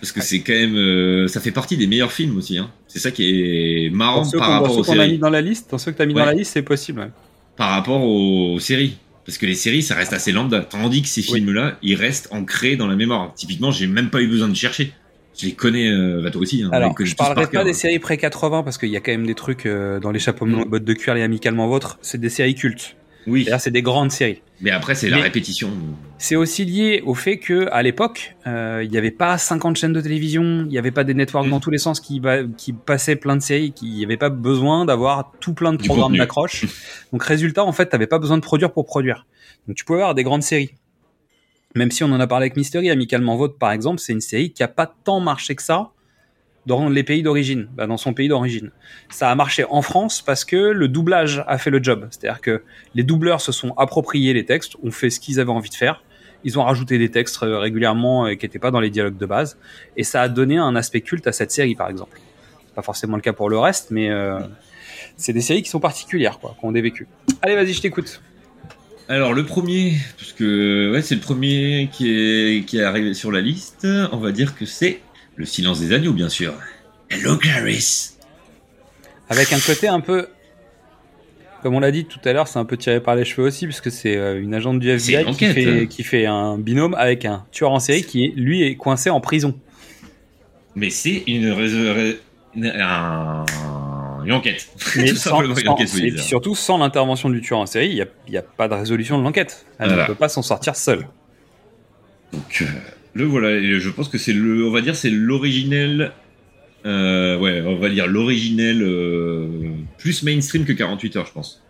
parce 0.00 0.10
que 0.12 0.20
c'est 0.20 0.40
quand 0.40 0.52
même, 0.52 0.76
euh, 0.76 1.28
ça 1.28 1.40
fait 1.40 1.52
partie 1.52 1.76
des 1.76 1.86
meilleurs 1.86 2.12
films 2.12 2.36
aussi. 2.36 2.58
Hein. 2.58 2.70
C'est 2.88 2.98
ça 2.98 3.10
qui 3.12 3.84
est 3.86 3.90
marrant 3.90 4.22
par 4.22 4.30
qu'on- 4.32 4.38
dans 4.38 4.44
rapport 4.44 4.74
ceux 4.74 4.80
aux 4.80 4.82
qu'on 4.84 4.92
a 4.92 4.96
mis 4.96 5.00
séries. 5.10 5.18
dans 5.18 5.30
la 5.30 5.40
liste, 5.40 5.70
dans 5.70 5.78
ceux 5.78 5.92
que 5.92 5.96
tu 5.96 6.02
as 6.02 6.06
mis 6.06 6.14
dans 6.14 6.24
la 6.24 6.32
liste, 6.34 6.52
c'est 6.52 6.62
possible. 6.62 7.00
ouais. 7.00 7.10
Par 7.56 7.70
rapport 7.70 8.02
aux 8.02 8.58
séries. 8.60 8.98
Parce 9.28 9.36
que 9.36 9.44
les 9.44 9.54
séries, 9.54 9.82
ça 9.82 9.94
reste 9.94 10.14
assez 10.14 10.32
lambda. 10.32 10.62
Tandis 10.62 11.02
que 11.02 11.08
ces 11.08 11.20
Oui. 11.20 11.40
films-là, 11.40 11.76
ils 11.82 11.94
restent 11.96 12.28
ancrés 12.30 12.76
dans 12.76 12.86
la 12.86 12.96
mémoire. 12.96 13.34
Typiquement, 13.34 13.70
j'ai 13.70 13.86
même 13.86 14.08
pas 14.08 14.22
eu 14.22 14.26
besoin 14.26 14.48
de 14.48 14.54
chercher. 14.54 14.94
Je 15.38 15.44
les 15.44 15.52
connais, 15.52 15.86
euh, 15.90 16.22
bah 16.22 16.30
toi 16.30 16.40
aussi. 16.40 16.62
Hein, 16.62 16.70
Alors, 16.72 16.94
les 16.98 17.04
je 17.04 17.14
parlerai 17.14 17.42
cœur. 17.46 17.60
pas 17.60 17.64
des 17.64 17.74
séries 17.74 17.98
près 17.98 18.16
80 18.16 18.62
parce 18.62 18.78
qu'il 18.78 18.88
y 18.88 18.96
a 18.96 19.00
quand 19.00 19.12
même 19.12 19.26
des 19.26 19.34
trucs 19.34 19.66
euh, 19.66 20.00
dans 20.00 20.12
les 20.12 20.18
chapeaux 20.18 20.46
et 20.48 20.64
bottes 20.64 20.82
de 20.84 20.92
cuir 20.94 21.14
et 21.16 21.22
amicalement 21.22 21.68
vôtres. 21.68 21.98
C'est 22.00 22.18
des 22.18 22.30
séries 22.30 22.54
cultes. 22.54 22.96
Oui, 23.26 23.44
C'est-à-dire, 23.44 23.60
c'est 23.60 23.70
des 23.70 23.82
grandes 23.82 24.10
séries. 24.12 24.40
Mais 24.60 24.70
après, 24.70 24.94
c'est 24.94 25.08
la 25.08 25.18
répétition. 25.18 25.70
C'est 26.18 26.34
aussi 26.36 26.64
lié 26.64 27.02
au 27.06 27.14
fait 27.14 27.38
que 27.38 27.68
à 27.70 27.82
l'époque, 27.82 28.34
euh, 28.46 28.82
il 28.84 28.90
n'y 28.90 28.96
avait 28.98 29.12
pas 29.12 29.38
50 29.38 29.76
chaînes 29.76 29.92
de 29.92 30.00
télévision, 30.00 30.42
il 30.62 30.68
n'y 30.68 30.78
avait 30.78 30.90
pas 30.90 31.04
des 31.04 31.14
networks 31.14 31.46
Mm. 31.46 31.50
dans 31.50 31.60
tous 31.60 31.70
les 31.70 31.78
sens 31.78 32.00
qui, 32.00 32.20
qui 32.56 32.72
passaient 32.72 33.14
plein 33.16 33.36
de 33.36 33.42
séries, 33.42 33.72
qui- 33.72 33.86
il 33.86 33.94
n'y 33.94 34.04
avait 34.04 34.16
pas 34.16 34.30
besoin 34.30 34.84
d'avoir 34.84 35.30
tout 35.40 35.54
plein 35.54 35.72
de 35.72 35.78
Du 35.78 35.84
programmes 35.86 36.16
d'accroche. 36.16 36.64
Donc 37.12 37.22
résultat, 37.22 37.64
en 37.64 37.72
fait, 37.72 37.88
tu 37.88 37.94
n'avais 37.94 38.08
pas 38.08 38.18
besoin 38.18 38.36
de 38.36 38.42
produire 38.42 38.72
pour 38.72 38.84
produire. 38.84 39.26
Donc 39.68 39.76
tu 39.76 39.84
pouvais 39.84 40.00
avoir 40.00 40.14
des 40.14 40.24
grandes 40.24 40.42
séries. 40.42 40.70
Même 41.76 41.90
si 41.90 42.02
on 42.02 42.10
en 42.12 42.18
a 42.18 42.26
parlé 42.26 42.44
avec 42.44 42.56
Mystery, 42.56 42.90
Amicalement 42.90 43.36
Vôtre 43.36 43.58
par 43.58 43.70
exemple, 43.72 44.00
c'est 44.00 44.12
une 44.12 44.20
série 44.20 44.50
qui 44.52 44.62
a 44.62 44.68
pas 44.68 44.92
tant 45.04 45.20
marché 45.20 45.54
que 45.54 45.62
ça 45.62 45.90
dans 46.68 46.90
les 46.90 47.02
pays 47.02 47.22
d'origine, 47.22 47.66
bah, 47.74 47.86
dans 47.86 47.96
son 47.96 48.12
pays 48.12 48.28
d'origine. 48.28 48.70
Ça 49.08 49.30
a 49.30 49.34
marché 49.34 49.64
en 49.70 49.80
France 49.80 50.20
parce 50.20 50.44
que 50.44 50.56
le 50.56 50.86
doublage 50.86 51.42
a 51.48 51.56
fait 51.56 51.70
le 51.70 51.82
job. 51.82 52.06
C'est-à-dire 52.10 52.42
que 52.42 52.62
les 52.94 53.02
doubleurs 53.02 53.40
se 53.40 53.52
sont 53.52 53.72
appropriés 53.78 54.34
les 54.34 54.44
textes, 54.44 54.76
ont 54.82 54.90
fait 54.90 55.08
ce 55.08 55.18
qu'ils 55.18 55.40
avaient 55.40 55.50
envie 55.50 55.70
de 55.70 55.74
faire. 55.74 56.04
Ils 56.44 56.58
ont 56.58 56.62
rajouté 56.62 56.98
des 56.98 57.10
textes 57.10 57.42
euh, 57.42 57.58
régulièrement 57.58 58.26
euh, 58.26 58.34
qui 58.34 58.44
n'étaient 58.44 58.58
pas 58.58 58.70
dans 58.70 58.80
les 58.80 58.90
dialogues 58.90 59.16
de 59.16 59.24
base. 59.24 59.58
Et 59.96 60.04
ça 60.04 60.20
a 60.20 60.28
donné 60.28 60.58
un 60.58 60.76
aspect 60.76 61.00
culte 61.00 61.26
à 61.26 61.32
cette 61.32 61.50
série, 61.50 61.74
par 61.74 61.88
exemple. 61.88 62.20
Pas 62.74 62.82
forcément 62.82 63.16
le 63.16 63.22
cas 63.22 63.32
pour 63.32 63.48
le 63.48 63.58
reste, 63.58 63.90
mais 63.90 64.10
euh, 64.10 64.38
c'est 65.16 65.32
des 65.32 65.40
séries 65.40 65.62
qui 65.62 65.70
sont 65.70 65.80
particulières, 65.80 66.38
quoi, 66.38 66.54
qui 66.60 66.66
ont 66.66 66.72
des 66.72 66.82
vécus. 66.82 67.06
Allez, 67.40 67.54
vas-y, 67.54 67.72
je 67.72 67.80
t'écoute. 67.80 68.20
Alors 69.08 69.32
le 69.32 69.46
premier, 69.46 69.94
parce 70.18 70.34
que 70.34 71.00
c'est 71.02 71.14
le 71.14 71.22
premier 71.22 71.88
qui 71.90 72.10
est 72.10 72.66
qui 72.66 72.76
est 72.76 72.82
arrivé 72.82 73.14
sur 73.14 73.32
la 73.32 73.40
liste. 73.40 73.88
On 74.12 74.18
va 74.18 74.32
dire 74.32 74.54
que 74.54 74.66
c'est 74.66 75.00
le 75.38 75.46
silence 75.46 75.80
des 75.80 75.92
agneaux, 75.94 76.12
bien 76.12 76.28
sûr. 76.28 76.52
Hello 77.08 77.36
Clarice. 77.36 78.18
Avec 79.30 79.52
un 79.52 79.60
côté 79.60 79.86
un 79.88 80.00
peu. 80.00 80.26
Comme 81.62 81.74
on 81.74 81.80
l'a 81.80 81.90
dit 81.92 82.04
tout 82.04 82.20
à 82.24 82.32
l'heure, 82.32 82.46
c'est 82.48 82.58
un 82.58 82.64
peu 82.64 82.76
tiré 82.76 83.00
par 83.00 83.14
les 83.16 83.24
cheveux 83.24 83.46
aussi, 83.46 83.66
puisque 83.66 83.90
c'est 83.90 84.16
euh, 84.16 84.40
une 84.40 84.52
agente 84.54 84.78
du 84.80 84.86
C'est 84.98 85.12
FBI 85.12 85.32
qui 85.36 85.46
fait, 85.46 85.86
qui 85.88 86.04
fait 86.04 86.26
un 86.26 86.58
binôme 86.58 86.94
avec 86.94 87.24
un 87.24 87.46
tueur 87.50 87.70
en 87.72 87.78
série 87.80 88.02
qui, 88.02 88.24
est, 88.24 88.32
lui, 88.36 88.62
est 88.62 88.76
coincé 88.76 89.10
en 89.10 89.20
prison. 89.20 89.58
Mais 90.74 90.90
c'est 90.90 91.22
une, 91.26 91.44
une, 92.54 92.66
un- 92.66 93.44
une 94.24 94.32
enquête. 94.32 94.68
Mais 94.96 95.08
Tout 95.10 95.16
sans- 95.16 95.30
simplement 95.30 95.56
une 95.56 95.68
enquête, 95.68 95.88
et 95.96 96.10
puis 96.12 96.18
surtout, 96.20 96.54
sans 96.56 96.78
l'intervention 96.78 97.30
du 97.30 97.40
tueur 97.40 97.60
en 97.60 97.66
série, 97.66 97.88
il 97.90 98.06
n'y 98.30 98.36
a, 98.36 98.42
pas 98.42 98.68
de 98.68 98.74
résolution 98.74 99.18
de 99.18 99.22
l'enquête. 99.24 99.66
Elle 99.78 99.88
Voilà. 99.88 100.02
ne 100.02 100.08
peut 100.08 100.14
pas 100.14 100.28
s'en 100.28 100.42
sortir 100.42 100.74
seule. 100.76 101.08
Donc 102.32 102.58
euh, 102.62 102.66
le 103.14 103.24
voilà, 103.24 103.50
et 103.50 103.80
je 103.80 103.90
pense 103.90 104.08
que 104.08 104.18
c'est 104.18 104.32
le, 104.32 104.64
on 104.66 104.70
va 104.70 104.80
dire 104.80 104.94
c'est 104.96 105.10
l'originel, 105.10 106.12
euh, 106.86 107.38
ouais, 107.38 107.62
on 107.66 107.76
va 107.76 107.88
dire 107.88 108.06
l'originel 108.06 108.82
euh, 108.82 109.46
plus 109.98 110.22
mainstream 110.22 110.64
que 110.64 110.72
48 110.72 111.16
heures, 111.16 111.26
je 111.26 111.32
pense. 111.32 111.62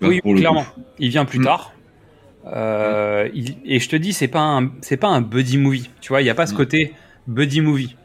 Vois, 0.00 0.10
Oui, 0.10 0.20
clairement. 0.36 0.64
coup. 0.64 0.82
Il 0.98 1.08
vient 1.10 1.24
plus 1.24 1.38
Mm. 1.40 1.44
tard. 1.44 1.72
Euh, 2.46 3.28
il- 3.34 3.56
et 3.64 3.78
je 3.78 3.88
te 3.88 3.96
dis, 3.96 4.12
c'est 4.12 4.28
pas 4.28 4.40
un, 4.42 4.72
c'est 4.80 4.96
pas 4.96 5.08
un 5.08 5.20
buddy 5.20 5.58
movie. 5.58 5.90
Tu 6.00 6.08
vois, 6.08 6.20
il 6.20 6.24
n'y 6.24 6.30
a 6.30 6.34
pas 6.34 6.46
ce 6.46 6.54
Mm. 6.54 6.56
côté 6.56 6.92
buddy 7.28 7.60
movie. 7.60 7.96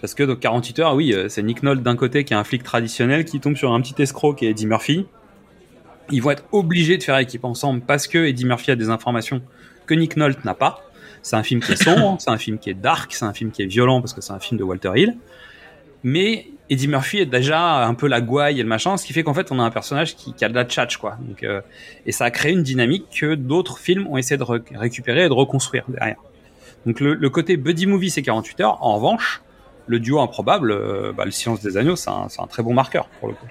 Parce 0.00 0.14
que 0.14 0.22
donc 0.22 0.38
48 0.38 0.78
heures, 0.78 0.94
oui, 0.94 1.12
c'est 1.28 1.42
Nick 1.42 1.64
Nolte 1.64 1.82
d'un 1.82 1.96
côté 1.96 2.22
qui 2.22 2.32
est 2.32 2.36
un 2.36 2.44
flic 2.44 2.62
traditionnel 2.62 3.24
qui 3.24 3.40
tombe 3.40 3.56
sur 3.56 3.72
un 3.72 3.80
petit 3.80 4.00
escroc 4.00 4.34
qui 4.36 4.46
est 4.46 4.50
Eddie 4.50 4.66
Murphy. 4.66 5.06
Ils 6.12 6.22
vont 6.22 6.30
être 6.30 6.44
obligés 6.52 6.96
de 6.98 7.02
faire 7.02 7.18
équipe 7.18 7.44
ensemble 7.44 7.80
parce 7.80 8.06
que 8.06 8.18
Eddie 8.26 8.44
Murphy 8.44 8.70
a 8.70 8.76
des 8.76 8.90
informations 8.90 9.42
que 9.86 9.94
Nick 9.94 10.16
Nolte 10.16 10.44
n'a 10.44 10.54
pas. 10.54 10.87
C'est 11.22 11.36
un 11.36 11.42
film 11.42 11.60
qui 11.60 11.72
est 11.72 11.82
sombre, 11.82 12.16
c'est 12.20 12.30
un 12.30 12.38
film 12.38 12.58
qui 12.58 12.70
est 12.70 12.74
dark, 12.74 13.12
c'est 13.12 13.24
un 13.24 13.32
film 13.32 13.50
qui 13.50 13.62
est 13.62 13.66
violent 13.66 14.00
parce 14.00 14.12
que 14.12 14.20
c'est 14.20 14.32
un 14.32 14.40
film 14.40 14.58
de 14.58 14.64
Walter 14.64 14.92
Hill. 14.96 15.16
Mais 16.02 16.46
Eddie 16.70 16.88
Murphy 16.88 17.18
est 17.18 17.26
déjà 17.26 17.84
un 17.86 17.94
peu 17.94 18.08
la 18.08 18.20
gouaille 18.20 18.60
et 18.60 18.62
le 18.62 18.68
machin, 18.68 18.96
ce 18.96 19.06
qui 19.06 19.12
fait 19.12 19.22
qu'en 19.22 19.34
fait 19.34 19.50
on 19.50 19.58
a 19.58 19.62
un 19.62 19.70
personnage 19.70 20.16
qui, 20.16 20.34
qui 20.34 20.44
a 20.44 20.48
de 20.48 20.54
la 20.54 20.64
tchatch 20.64 20.98
quoi. 20.98 21.18
Donc, 21.20 21.42
euh, 21.42 21.60
et 22.06 22.12
ça 22.12 22.26
a 22.26 22.30
créé 22.30 22.52
une 22.52 22.62
dynamique 22.62 23.06
que 23.20 23.34
d'autres 23.34 23.78
films 23.78 24.06
ont 24.06 24.16
essayé 24.16 24.36
de 24.36 24.44
re- 24.44 24.62
récupérer 24.76 25.24
et 25.24 25.28
de 25.28 25.34
reconstruire 25.34 25.84
derrière. 25.88 26.18
Donc 26.86 27.00
le, 27.00 27.30
côté 27.30 27.56
buddy 27.56 27.86
movie 27.86 28.10
c'est 28.10 28.22
48 28.22 28.60
heures. 28.60 28.82
En 28.82 28.94
revanche, 28.94 29.42
le 29.86 29.98
duo 29.98 30.20
improbable, 30.20 30.70
euh, 30.70 31.12
bah, 31.12 31.24
le 31.24 31.30
silence 31.30 31.60
des 31.60 31.76
agneaux, 31.76 31.96
c'est 31.96 32.10
un, 32.10 32.46
très 32.48 32.62
bon 32.62 32.74
marqueur 32.74 33.08
pour 33.20 33.28
le 33.28 33.34
coup. 33.34 33.46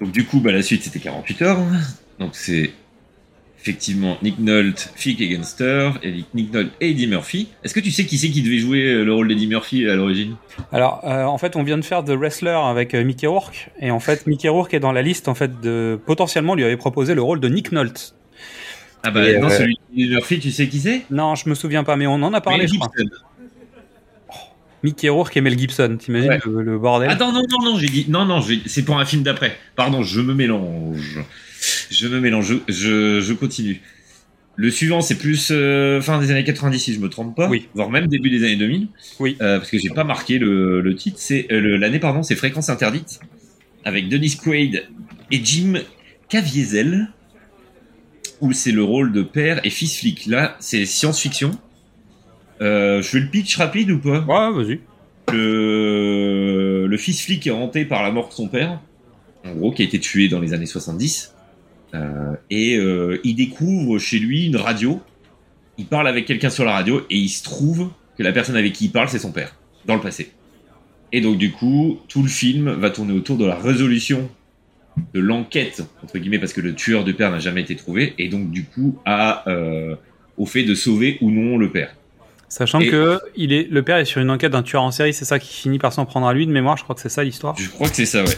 Donc 0.00 0.12
du 0.12 0.24
coup, 0.24 0.40
bah, 0.40 0.52
la 0.52 0.62
suite 0.62 0.84
c'était 0.84 1.00
48 1.00 1.42
heures. 1.42 1.58
Donc 2.18 2.30
c'est 2.34 2.70
effectivement 3.60 4.16
Nick 4.22 4.38
Nolte, 4.38 4.92
Fick 4.94 5.20
et 5.20 5.28
Gunster, 5.28 5.90
et 6.02 6.24
Nick 6.34 6.52
Nolte 6.52 6.70
et 6.80 6.90
Eddie 6.90 7.06
Murphy. 7.06 7.48
Est-ce 7.64 7.74
que 7.74 7.80
tu 7.80 7.90
sais 7.90 8.04
qui 8.06 8.16
c'est 8.18 8.30
qui 8.30 8.42
devait 8.42 8.58
jouer 8.58 8.84
euh, 8.84 9.04
le 9.04 9.12
rôle 9.12 9.28
d'Eddie 9.28 9.46
Murphy 9.48 9.88
à 9.88 9.94
l'origine? 9.96 10.36
Alors 10.72 11.00
euh, 11.04 11.24
en 11.24 11.38
fait 11.38 11.56
on 11.56 11.62
vient 11.64 11.76
de 11.78 11.84
faire 11.84 12.04
The 12.04 12.10
Wrestler 12.10 12.56
avec 12.64 12.94
euh, 12.94 13.04
Mickey 13.04 13.26
Rourke 13.26 13.70
et 13.80 13.90
en 13.90 14.00
fait 14.00 14.26
Mickey 14.26 14.48
Rourke 14.48 14.74
est 14.74 14.80
dans 14.80 14.92
la 14.92 15.02
liste 15.02 15.28
en 15.28 15.34
fait 15.34 15.60
de 15.60 15.98
potentiellement 16.06 16.54
lui 16.54 16.64
avait 16.64 16.76
proposé 16.76 17.14
le 17.14 17.22
rôle 17.22 17.40
de 17.40 17.48
Nick 17.48 17.72
Nolte. 17.72 18.14
Ah 19.02 19.10
bah 19.10 19.28
Et, 19.28 19.38
non, 19.38 19.48
euh, 19.48 19.50
celui 19.50 19.76
d'Eddie 19.92 20.10
Murphy, 20.10 20.38
tu 20.40 20.50
sais 20.50 20.68
qui 20.68 20.78
c'est? 20.80 21.02
Non 21.10 21.34
je 21.34 21.48
me 21.48 21.54
souviens 21.54 21.84
pas 21.84 21.96
mais 21.96 22.06
on 22.06 22.14
en 22.14 22.32
a 22.32 22.40
parlé 22.40 22.60
Mel 22.60 22.68
je 22.68 22.74
crois. 22.78 22.90
Gibson. 22.96 23.16
Mickey 24.84 25.08
Rourke 25.08 25.36
et 25.36 25.40
Mel 25.40 25.58
Gibson, 25.58 25.96
t'imagines 25.98 26.30
Ouais. 26.30 26.40
le, 26.46 26.62
le 26.62 26.78
bordel? 26.78 27.10
Attends, 27.10 27.32
non, 27.32 27.42
non, 27.50 27.72
non, 27.72 27.78
j'ai 27.78 27.88
dit. 27.88 28.06
Non, 28.08 28.24
non, 28.24 28.40
c'est 28.66 28.84
pour 28.84 28.96
un 29.00 29.04
film 29.04 29.24
d'après. 29.24 29.56
Pardon, 29.74 30.04
je 30.04 30.20
me 30.20 30.34
mélange. 30.34 31.18
Je 31.90 32.08
me 32.08 32.20
mélange. 32.20 32.46
Je, 32.68 32.72
je, 32.72 33.20
je 33.20 33.32
continue. 33.32 33.80
Le 34.56 34.70
suivant, 34.72 35.00
c'est 35.00 35.16
plus 35.16 35.50
euh, 35.52 36.00
fin 36.00 36.20
des 36.20 36.32
années 36.32 36.42
90, 36.42 36.78
si 36.80 36.92
je 36.92 36.98
me 36.98 37.08
trompe 37.08 37.36
pas. 37.36 37.48
Oui. 37.48 37.68
Voire 37.74 37.90
même 37.90 38.08
début 38.08 38.28
des 38.28 38.42
années 38.44 38.56
2000. 38.56 38.88
Oui. 39.20 39.36
Euh, 39.40 39.58
parce 39.58 39.70
que 39.70 39.78
j'ai 39.78 39.90
pas 39.90 40.02
marqué 40.04 40.38
le, 40.38 40.80
le 40.80 40.94
titre. 40.96 41.18
C'est 41.20 41.46
euh, 41.52 41.76
l'année, 41.78 42.00
pardon, 42.00 42.22
c'est 42.24 42.34
Fréquence 42.34 42.68
interdite. 42.68 43.20
Avec 43.84 44.08
Dennis 44.08 44.36
Quaid 44.36 44.86
et 45.30 45.40
Jim 45.44 45.74
Caviezel. 46.28 47.08
Où 48.40 48.52
c'est 48.52 48.72
le 48.72 48.82
rôle 48.82 49.12
de 49.12 49.22
père 49.22 49.60
et 49.64 49.70
fils 49.70 49.98
flic. 49.98 50.26
Là, 50.26 50.56
c'est 50.60 50.84
science-fiction. 50.86 51.52
Je 52.60 53.00
fais 53.02 53.20
le 53.20 53.28
pitch 53.28 53.56
rapide 53.56 53.90
ou 53.92 53.98
pas? 54.00 54.20
Ouais, 54.20 54.52
vas-y. 54.64 54.80
le, 55.32 56.86
le 56.88 56.96
fils 56.96 57.22
flic 57.22 57.46
est 57.46 57.50
hanté 57.52 57.84
par 57.84 58.02
la 58.02 58.10
mort 58.10 58.28
de 58.28 58.34
son 58.34 58.48
père, 58.48 58.80
en 59.44 59.52
gros, 59.54 59.72
qui 59.72 59.82
a 59.82 59.84
été 59.84 59.98
tué 60.00 60.28
dans 60.28 60.40
les 60.40 60.52
années 60.52 60.66
70. 60.66 61.34
Euh, 61.94 62.34
et 62.50 62.76
euh, 62.76 63.18
il 63.24 63.34
découvre 63.34 63.98
chez 63.98 64.18
lui 64.18 64.46
une 64.46 64.56
radio. 64.56 65.00
Il 65.78 65.86
parle 65.86 66.08
avec 66.08 66.26
quelqu'un 66.26 66.50
sur 66.50 66.64
la 66.64 66.72
radio 66.72 67.00
et 67.08 67.16
il 67.16 67.28
se 67.28 67.42
trouve 67.42 67.90
que 68.16 68.22
la 68.22 68.32
personne 68.32 68.56
avec 68.56 68.72
qui 68.72 68.86
il 68.86 68.90
parle, 68.90 69.08
c'est 69.08 69.18
son 69.18 69.32
père, 69.32 69.54
dans 69.86 69.94
le 69.94 70.00
passé. 70.00 70.32
Et 71.12 71.20
donc, 71.20 71.38
du 71.38 71.52
coup, 71.52 72.00
tout 72.08 72.22
le 72.22 72.28
film 72.28 72.70
va 72.70 72.90
tourner 72.90 73.12
autour 73.14 73.36
de 73.38 73.46
la 73.46 73.54
résolution 73.54 74.28
de 75.14 75.20
l'enquête, 75.20 75.82
entre 76.02 76.18
guillemets, 76.18 76.40
parce 76.40 76.52
que 76.52 76.60
le 76.60 76.74
tueur 76.74 77.04
de 77.04 77.12
père 77.12 77.30
n'a 77.30 77.38
jamais 77.38 77.60
été 77.62 77.76
trouvé, 77.76 78.14
et 78.18 78.28
donc, 78.28 78.50
du 78.50 78.64
coup, 78.64 78.98
à, 79.06 79.48
euh, 79.48 79.94
au 80.36 80.44
fait 80.44 80.64
de 80.64 80.74
sauver 80.74 81.16
ou 81.20 81.30
non 81.30 81.56
le 81.56 81.70
père. 81.70 81.94
Sachant 82.48 82.80
Et- 82.80 82.88
que 82.88 83.20
il 83.36 83.52
est, 83.52 83.68
le 83.70 83.82
père 83.82 83.98
est 83.98 84.04
sur 84.04 84.20
une 84.20 84.30
enquête 84.30 84.52
d'un 84.52 84.62
tueur 84.64 84.82
en 84.82 84.90
série, 84.90 85.14
c'est 85.14 85.24
ça 85.24 85.38
qui 85.38 85.54
finit 85.54 85.78
par 85.78 85.92
s'en 85.92 86.04
prendre 86.04 86.26
à 86.26 86.34
lui 86.34 86.46
de 86.46 86.52
mémoire, 86.52 86.76
je 86.76 86.82
crois 86.82 86.94
que 86.96 87.00
c'est 87.00 87.08
ça 87.08 87.22
l'histoire. 87.22 87.56
Je 87.56 87.68
crois 87.68 87.88
que 87.88 87.94
c'est 87.96 88.06
ça, 88.06 88.24
ouais. 88.24 88.36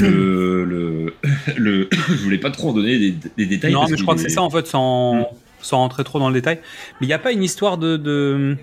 Le, 0.00 0.64
le, 0.64 1.14
le, 1.56 1.88
je 2.08 2.22
voulais 2.24 2.38
pas 2.38 2.50
trop 2.50 2.70
en 2.70 2.72
donner 2.72 2.98
des, 2.98 3.14
des 3.36 3.46
détails. 3.46 3.72
non, 3.72 3.86
mais 3.90 3.96
je 3.96 4.02
crois 4.02 4.14
que 4.14 4.20
est- 4.20 4.24
c'est 4.24 4.28
ça 4.30 4.42
en 4.42 4.50
fait, 4.50 4.66
sans, 4.66 5.14
Mm. 5.16 5.24
sans 5.60 5.76
rentrer 5.78 6.02
trop 6.04 6.18
dans 6.18 6.28
le 6.28 6.34
détail. 6.34 6.60
Mais 7.00 7.06
il 7.06 7.08
n'y 7.08 7.12
a 7.14 7.18
pas 7.18 7.32
une 7.32 7.42
histoire 7.42 7.76
de. 7.78 7.96
de... 7.96 8.56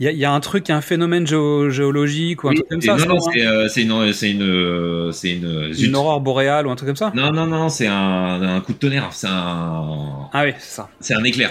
Il 0.00 0.06
y, 0.06 0.08
a, 0.08 0.12
il 0.12 0.18
y 0.18 0.24
a 0.24 0.32
un 0.32 0.40
truc, 0.40 0.68
un 0.70 0.80
phénomène 0.80 1.26
géo- 1.28 1.68
géologique 1.70 2.42
ou 2.42 2.48
un 2.48 2.50
Oui, 2.50 2.56
truc 2.56 2.68
comme 2.70 2.80
ça. 2.80 2.96
non, 2.96 3.06
non, 3.06 3.16
hein 3.18 3.30
c'est 3.32 3.46
euh, 3.46 3.68
une, 3.76 4.12
c'est 4.12 4.30
une, 4.32 4.42
euh, 4.42 5.12
une, 5.12 5.72
zut. 5.72 5.88
une 5.88 5.94
aurore 5.94 6.20
boréale 6.20 6.66
ou 6.66 6.70
un 6.70 6.74
truc 6.74 6.88
comme 6.88 6.96
ça? 6.96 7.12
Non, 7.14 7.30
non, 7.30 7.46
non, 7.46 7.68
c'est 7.68 7.86
un, 7.86 8.42
un 8.42 8.60
coup 8.62 8.72
de 8.72 8.78
tonnerre. 8.78 9.10
C'est 9.12 9.28
un, 9.28 10.28
Ah 10.32 10.42
oui, 10.44 10.52
c'est 10.58 10.74
ça. 10.74 10.88
c'est 10.98 11.14
un 11.14 11.22
éclair. 11.22 11.50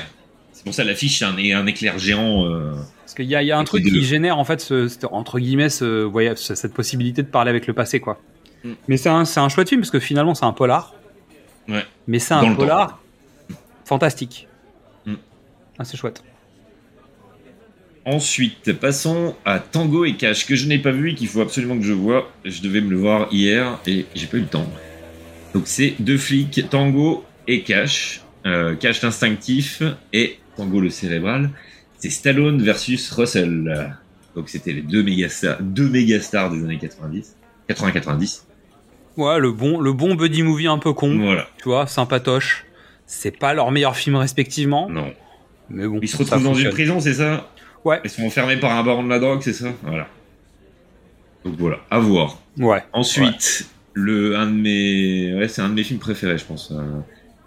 C'est 0.62 0.66
pour 0.66 0.74
ça 0.76 0.84
l'affiche, 0.84 1.18
c'est 1.18 1.26
un, 1.26 1.36
un 1.60 1.66
éclair 1.66 1.98
géant. 1.98 2.46
euh, 2.46 2.74
Parce 3.00 3.16
qu'il 3.16 3.26
y 3.26 3.36
a, 3.36 3.42
il 3.42 3.48
y 3.48 3.52
a 3.52 3.58
un 3.58 3.64
truc 3.64 3.84
qui 3.84 4.04
génère 4.04 4.38
en 4.38 4.44
fait, 4.46 4.62
ce, 4.62 4.88
ce- 4.88 5.08
entre 5.12 5.40
guillemets, 5.40 5.70
ce, 5.70 6.08
cette 6.36 6.74
possibilité 6.76 7.24
de 7.24 7.28
parler 7.28 7.50
avec 7.50 7.66
le 7.66 7.74
passé, 7.74 8.00
quoi. 8.00 8.22
Mm. 8.64 8.74
Mais 8.88 8.98
c'est 8.98 9.10
un, 9.10 9.24
un 9.36 9.50
chouette 9.50 9.70
film 9.70 9.82
parce 9.82 9.90
que 9.90 10.00
finalement 10.00 10.36
c'est 10.36 10.46
un 10.46 10.54
polar. 10.54 10.94
Ouais. 11.68 11.84
Mais 12.06 12.20
c'est 12.20 12.36
un 12.36 12.54
polar 12.54 13.02
fantastique. 13.86 14.48
Mm. 15.08 15.16
Ah, 15.80 15.84
c'est 15.84 15.98
chouette. 15.98 16.22
Ensuite, 18.06 18.74
passons 18.74 19.36
à 19.46 19.60
Tango 19.60 20.06
et 20.06 20.14
Cash, 20.16 20.46
que 20.46 20.56
je 20.56 20.68
n'ai 20.68 20.78
pas 20.80 20.92
vu 20.92 21.12
et 21.12 21.16
qu'il 21.16 21.28
faut 21.28 21.42
absolument 21.42 21.76
que 21.78 21.84
je 21.84 21.94
vois. 21.94 22.32
Je 22.46 22.62
devais 22.62 22.82
me 22.82 22.90
le 22.92 22.98
voir 22.98 23.28
hier 23.32 23.80
et 23.88 24.06
j'ai 24.14 24.28
pas 24.28 24.38
eu 24.38 24.42
le 24.42 24.48
temps. 24.48 24.66
Donc 25.56 25.64
c'est 25.66 25.96
deux 26.00 26.18
flics, 26.20 26.68
Tango 26.70 27.24
et 27.48 27.62
Cash. 27.62 28.22
Euh, 28.48 28.76
Cash 28.76 29.02
l'instinctif 29.04 29.84
et 30.14 30.40
Tango 30.58 30.80
le 30.80 30.90
cérébral. 30.90 31.50
c'est 31.98 32.10
Stallone 32.10 32.62
versus 32.62 33.12
Russell. 33.12 33.96
Donc 34.36 34.50
c'était 34.50 34.74
les 34.74 34.82
deux 34.82 35.04
méga 35.04 35.30
stars, 35.30 35.58
deux 35.62 35.90
méga 35.90 36.20
stars 36.22 36.52
des 36.52 36.64
années 36.64 36.80
90, 36.80 37.36
80-90. 37.70 38.44
Ouais, 39.18 39.40
le 39.40 39.52
bon, 39.52 39.80
le 39.80 39.94
bon 39.94 40.16
buddy 40.16 40.42
movie 40.42 40.68
un 40.68 40.78
peu 40.78 40.94
con. 40.94 41.18
Voilà. 41.18 41.48
Tu 41.58 41.66
vois, 41.66 41.86
sympatoche. 41.86 42.66
C'est 43.06 43.38
pas 43.38 43.54
leur 43.54 43.72
meilleur 43.72 43.96
film 43.96 44.16
respectivement. 44.16 44.90
Non. 44.90 45.14
Mais 45.70 45.86
bon. 45.88 46.00
Ils 46.02 46.08
se 46.08 46.18
retrouvent 46.18 46.44
dans 46.44 46.54
une 46.54 46.70
prison, 46.70 47.00
c'est 47.00 47.16
ça? 47.16 47.50
Ouais. 47.84 48.00
Ils 48.04 48.10
sont 48.10 48.24
enfermés 48.24 48.58
par 48.58 48.72
un 48.72 48.84
baron 48.84 49.04
de 49.04 49.10
la 49.10 49.20
drogue, 49.20 49.42
c'est 49.42 49.54
ça? 49.54 49.70
Voilà. 49.84 50.08
Donc 51.44 51.56
voilà, 51.58 51.80
à 51.90 52.00
voir. 52.00 52.40
Ouais. 52.58 52.84
Ensuite, 52.94 53.68
le 53.94 54.38
un 54.38 54.46
de 54.46 54.54
mes, 54.54 55.36
ouais, 55.36 55.48
c'est 55.48 55.62
un 55.62 55.70
de 55.70 55.74
mes 55.74 55.84
films 55.84 56.00
préférés, 56.00 56.38
je 56.38 56.46
pense. 56.46 56.72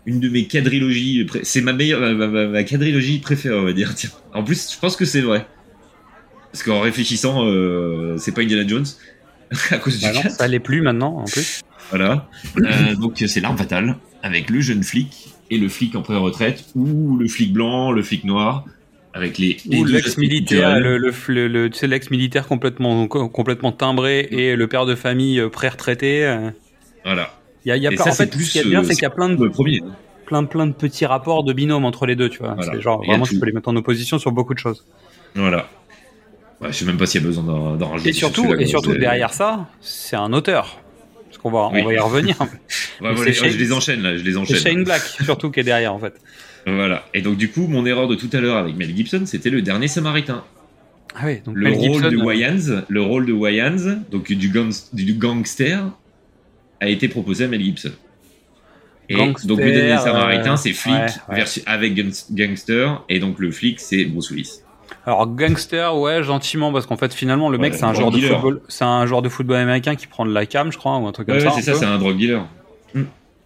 Une 0.07 0.21
de 0.21 0.29
mes 0.29 0.45
quadrilogies, 0.47 1.27
c'est 1.45 1.63
ma 1.63 1.73
meilleure, 1.73 2.01
ma, 2.01 2.13
ma- 2.13 2.27
ma- 2.27 2.47
ma 2.47 2.65
quadrilogie 2.65 3.19
préférée, 3.21 3.57
on 3.57 3.65
va 3.65 3.73
dire. 3.73 3.95
Tiens. 3.95 4.11
En 4.35 4.43
plus, 4.45 4.73
je 4.75 4.79
pense 4.79 4.97
que 4.97 5.05
c'est 5.05 5.23
vrai. 5.23 5.47
Parce 6.53 6.63
qu'en 6.63 6.81
réfléchissant, 6.81 7.47
euh, 7.47 8.17
c'est 8.19 8.33
pas 8.33 8.43
Indiana 8.43 8.67
Jones 8.67 8.85
à 9.71 9.79
cause 9.79 9.99
du 9.99 10.05
Bah 10.05 10.13
non, 10.13 10.29
ça 10.31 10.47
l'est 10.47 10.61
plus 10.61 10.83
maintenant 10.83 11.17
en 11.19 11.25
plus. 11.25 11.63
Voilà. 11.91 12.29
Euh, 12.59 12.95
donc 12.97 13.23
c'est 13.27 13.41
l'arme 13.41 13.57
fatale 13.59 13.97
avec 14.23 14.51
le 14.51 14.61
jeune 14.61 14.83
flic 14.83 15.29
et 15.51 15.59
le 15.59 15.69
flic 15.69 15.95
en 15.97 16.03
pré-retraite 16.03 16.65
ou 16.75 17.17
le 17.17 17.27
flic 17.29 17.53
blanc, 17.53 17.91
le 17.93 18.03
flic 18.03 18.25
noir 18.25 18.65
avec 19.13 19.39
les, 19.39 19.57
les 19.67 19.79
Ou 19.79 19.85
deux 19.87 19.93
l'ex-militaire, 19.93 20.69
aspects 20.71 20.83
le, 20.85 20.99
le, 20.99 21.13
le, 21.29 21.49
le- 21.49 21.71
tu 21.71 21.79
sais, 21.79 21.87
l'ex-militaire 21.87 22.47
complètement, 22.49 23.07
co- 23.07 23.29
complètement 23.29 23.71
timbré 23.73 24.27
et 24.31 24.57
le 24.57 24.67
père 24.67 24.87
de 24.87 24.95
famille 24.95 25.39
euh, 25.41 25.49
pré-retraité. 25.49 26.37
Voilà. 27.05 27.33
Il 27.65 27.69
y 27.69 27.73
a, 27.73 27.77
y 27.77 27.87
a 27.87 27.97
ça, 27.97 28.03
en 28.03 28.07
fait, 28.07 28.13
c'est 28.13 28.27
plus, 28.31 28.45
ce 28.45 28.53
qui 28.53 28.59
est 28.59 28.65
bien, 28.65 28.81
euh, 28.81 28.85
c'est 28.85 28.95
qu'il 28.95 29.03
y 29.03 29.07
a 29.07 29.11
plein 29.11 29.29
de, 29.31 29.49
premier. 29.49 29.81
plein, 30.27 30.45
plein 30.45 30.67
de 30.67 30.73
petits 30.73 31.07
rapports 31.07 31.45
de 31.45 31.53
binôme 31.53 31.85
entre 31.85 32.07
les 32.07 32.17
deux, 32.17 32.29
tu 32.29 32.39
vois. 32.41 32.55
Voilà. 32.55 32.73
C'est 32.73 32.81
genre, 32.81 33.03
y 33.05 33.07
a 33.09 33.11
vraiment, 33.13 33.27
tu 33.27 33.39
peux 33.39 33.47
les 33.47 33.53
mettre 33.53 33.69
en 33.69 33.77
opposition 33.77 34.19
sur 34.19 34.33
beaucoup 34.33 34.55
de 34.55 34.59
choses. 34.59 34.85
Voilà. 35.35 35.69
Ouais, 36.61 36.69
je 36.71 36.77
sais 36.79 36.85
même 36.85 36.97
pas 36.99 37.07
s'il 37.07 37.21
y 37.21 37.25
a 37.25 37.27
besoin 37.27 37.77
d'en 37.77 37.89
rajouter. 37.89 38.11
Et 38.11 38.13
sur 38.13 38.29
surtout, 38.35 38.55
et 38.55 38.67
surtout 38.67 38.93
C'est- 38.93 38.99
derrière 38.99 39.33
ça, 39.33 39.67
c'est 39.81 40.17
un 40.17 40.33
auteur. 40.33 40.79
Parce 41.27 41.39
qu'on 41.39 41.51
va, 41.51 41.69
Oui. 41.73 41.81
on 41.83 41.87
va 41.87 41.95
y 41.95 41.99
revenir. 41.99 42.37
Ouais, 43.01 43.13
voilà, 43.13 43.33
c'est 43.33 43.51
je 43.51 43.59
les 43.59 43.73
enchaîne 43.73 44.03
là, 44.03 44.17
je 44.17 44.23
les 44.23 44.33
C'est 44.33 44.39
enchaîne. 44.39 44.57
Shane 44.57 44.85
Black, 44.85 45.03
surtout, 45.25 45.51
qui 45.51 45.59
est 45.61 45.65
derrière, 45.65 45.93
en 45.93 45.99
fait. 45.99 46.15
Voilà. 46.65 47.05
Et 47.13 47.23
donc 47.23 47.37
du 47.37 47.51
coup, 47.51 47.67
mon 47.67 47.85
erreur 47.85 48.07
de 48.09 48.15
tout 48.15 48.31
à 48.33 48.39
l'heure 48.41 48.57
avec 48.57 48.77
Mel 48.77 48.95
Gibson, 48.97 49.23
c'était 49.27 49.51
le 49.51 49.61
dernier 49.63 49.89
Samaritain. 49.89 50.45
Ah 51.17 51.23
oui, 51.27 51.41
donc 51.45 51.57
Le 51.57 51.65
Mel 51.65 51.75
rôle 51.75 51.93
Gibson, 51.95 52.09
de 52.11 52.17
euh, 52.17 52.25
Wayans, 52.25 52.83
le 52.89 53.03
rôle 53.03 53.27
de 53.27 53.33
Wayans, 53.33 53.99
donc 54.13 54.33
du, 54.33 54.49
gang- 54.49 54.73
du 54.93 55.15
gangster, 55.15 55.85
a 56.85 56.89
été 56.89 57.09
proposé 57.09 57.45
à 57.45 57.49
Mel 57.49 57.61
Gibson. 57.63 57.93
Et 59.09 59.17
Gangster, 59.17 59.47
donc 59.49 59.59
le 59.61 59.71
dernier 59.73 59.99
Samaritain, 59.99 60.55
euh, 60.55 60.57
c'est 60.57 60.73
flic 60.73 60.95
ouais, 60.95 61.07
ouais. 61.29 61.37
versus- 61.37 61.63
avec 61.67 61.95
gang- 61.95 62.13
gangster, 62.33 63.03
et 63.11 63.19
donc 63.19 63.39
le 63.39 63.51
flic 63.51 63.79
c'est 63.81 64.05
Bruce 64.07 64.31
Willis. 64.31 64.61
Alors 65.07 65.27
gangster, 65.27 65.95
ouais, 65.99 66.23
gentiment, 66.23 66.73
parce 66.73 66.87
qu'en 66.87 66.97
fait 66.97 67.13
finalement 67.13 67.51
le 67.51 67.59
mec 67.59 67.73
Ouais, 67.73 67.79
c'est 67.79 67.85
un 67.85 67.93
joueur 67.93 68.11
de 68.11 68.19
football, 68.21 68.61
c'est 68.69 68.85
un 68.85 69.05
joueur 69.05 69.21
de 69.21 69.29
football 69.29 69.57
américain 69.57 69.95
qui 69.95 70.07
prend 70.07 70.25
de 70.25 70.33
la 70.33 70.47
cam, 70.47 70.73
je 70.73 70.79
crois, 70.79 70.97
ou 70.99 71.07
un 71.07 71.13
truc 71.13 71.27
comme 71.29 71.39
ça. 71.41 71.49
ouais, 71.49 71.53
c'est 71.57 71.63
ça, 71.63 71.75
c'est 71.75 71.85
un 71.85 71.99
drug 71.99 72.17
dealer. 72.17 72.47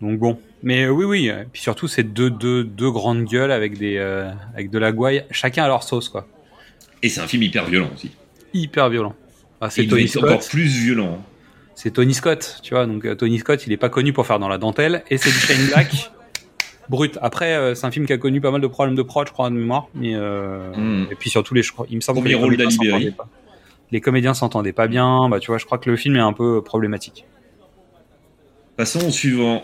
Donc 0.00 0.18
bon, 0.20 0.38
mais 0.62 0.84
euh, 0.84 0.90
oui, 0.90 1.04
oui. 1.04 1.26
Et 1.28 1.44
puis 1.52 1.60
surtout 1.60 1.88
c'est 1.88 2.04
deux, 2.04 2.30
deux, 2.30 2.62
deux 2.62 2.90
grandes 2.92 3.24
gueules 3.24 3.50
avec 3.50 3.78
des, 3.78 3.96
euh, 3.96 4.30
avec 4.54 4.70
de 4.70 4.78
la 4.78 4.92
gouaille, 4.92 5.24
chacun 5.32 5.64
à 5.64 5.66
leur 5.66 5.82
sauce 5.82 6.08
quoi. 6.08 6.28
Et 7.02 7.08
c'est 7.08 7.20
un 7.20 7.26
film 7.26 7.42
hyper 7.42 7.64
violent 7.64 7.90
aussi. 7.94 8.12
Hyper 8.54 8.88
violent. 8.90 9.14
Ah, 9.60 9.70
c'est 9.70 9.88
encore 10.18 10.38
plus 10.48 10.66
violent. 10.66 11.18
C'est 11.80 11.92
Tony 11.92 12.12
Scott, 12.12 12.58
tu 12.64 12.74
vois. 12.74 12.86
Donc 12.86 13.04
euh, 13.04 13.14
Tony 13.14 13.38
Scott, 13.38 13.64
il 13.64 13.72
est 13.72 13.76
pas 13.76 13.88
connu 13.88 14.12
pour 14.12 14.26
faire 14.26 14.40
dans 14.40 14.48
la 14.48 14.58
dentelle, 14.58 15.04
et 15.10 15.16
c'est 15.16 15.30
du 15.30 15.36
Shane 15.38 15.64
Black. 15.68 16.10
Brut. 16.88 17.18
Après, 17.22 17.52
euh, 17.54 17.76
c'est 17.76 17.86
un 17.86 17.92
film 17.92 18.04
qui 18.04 18.12
a 18.12 18.18
connu 18.18 18.40
pas 18.40 18.50
mal 18.50 18.60
de 18.60 18.66
problèmes 18.66 18.96
de 18.96 19.02
prod, 19.02 19.28
je 19.28 19.32
crois, 19.32 19.48
de 19.48 19.54
mémoire. 19.54 19.86
Mais 19.94 20.14
euh, 20.16 20.72
Mm. 20.74 21.06
et 21.12 21.14
puis 21.14 21.30
surtout 21.30 21.54
les, 21.54 21.62
je 21.62 21.70
crois, 21.70 21.86
il 21.88 21.94
me 21.96 22.00
semble 22.00 22.18
Premier 22.18 22.34
que 22.34 22.38
les 22.38 22.44
rôle 22.44 22.56
comédiens 22.56 23.12
pas. 23.12 23.28
Les 23.92 24.00
comédiens 24.00 24.34
s'entendaient 24.34 24.72
pas 24.72 24.88
bien. 24.88 25.28
Bah 25.28 25.38
tu 25.38 25.52
vois, 25.52 25.58
je 25.58 25.66
crois 25.66 25.78
que 25.78 25.88
le 25.88 25.96
film 25.96 26.16
est 26.16 26.20
un 26.20 26.32
peu 26.32 26.62
problématique. 26.64 27.26
Passons 28.76 29.06
au 29.06 29.10
suivant, 29.10 29.62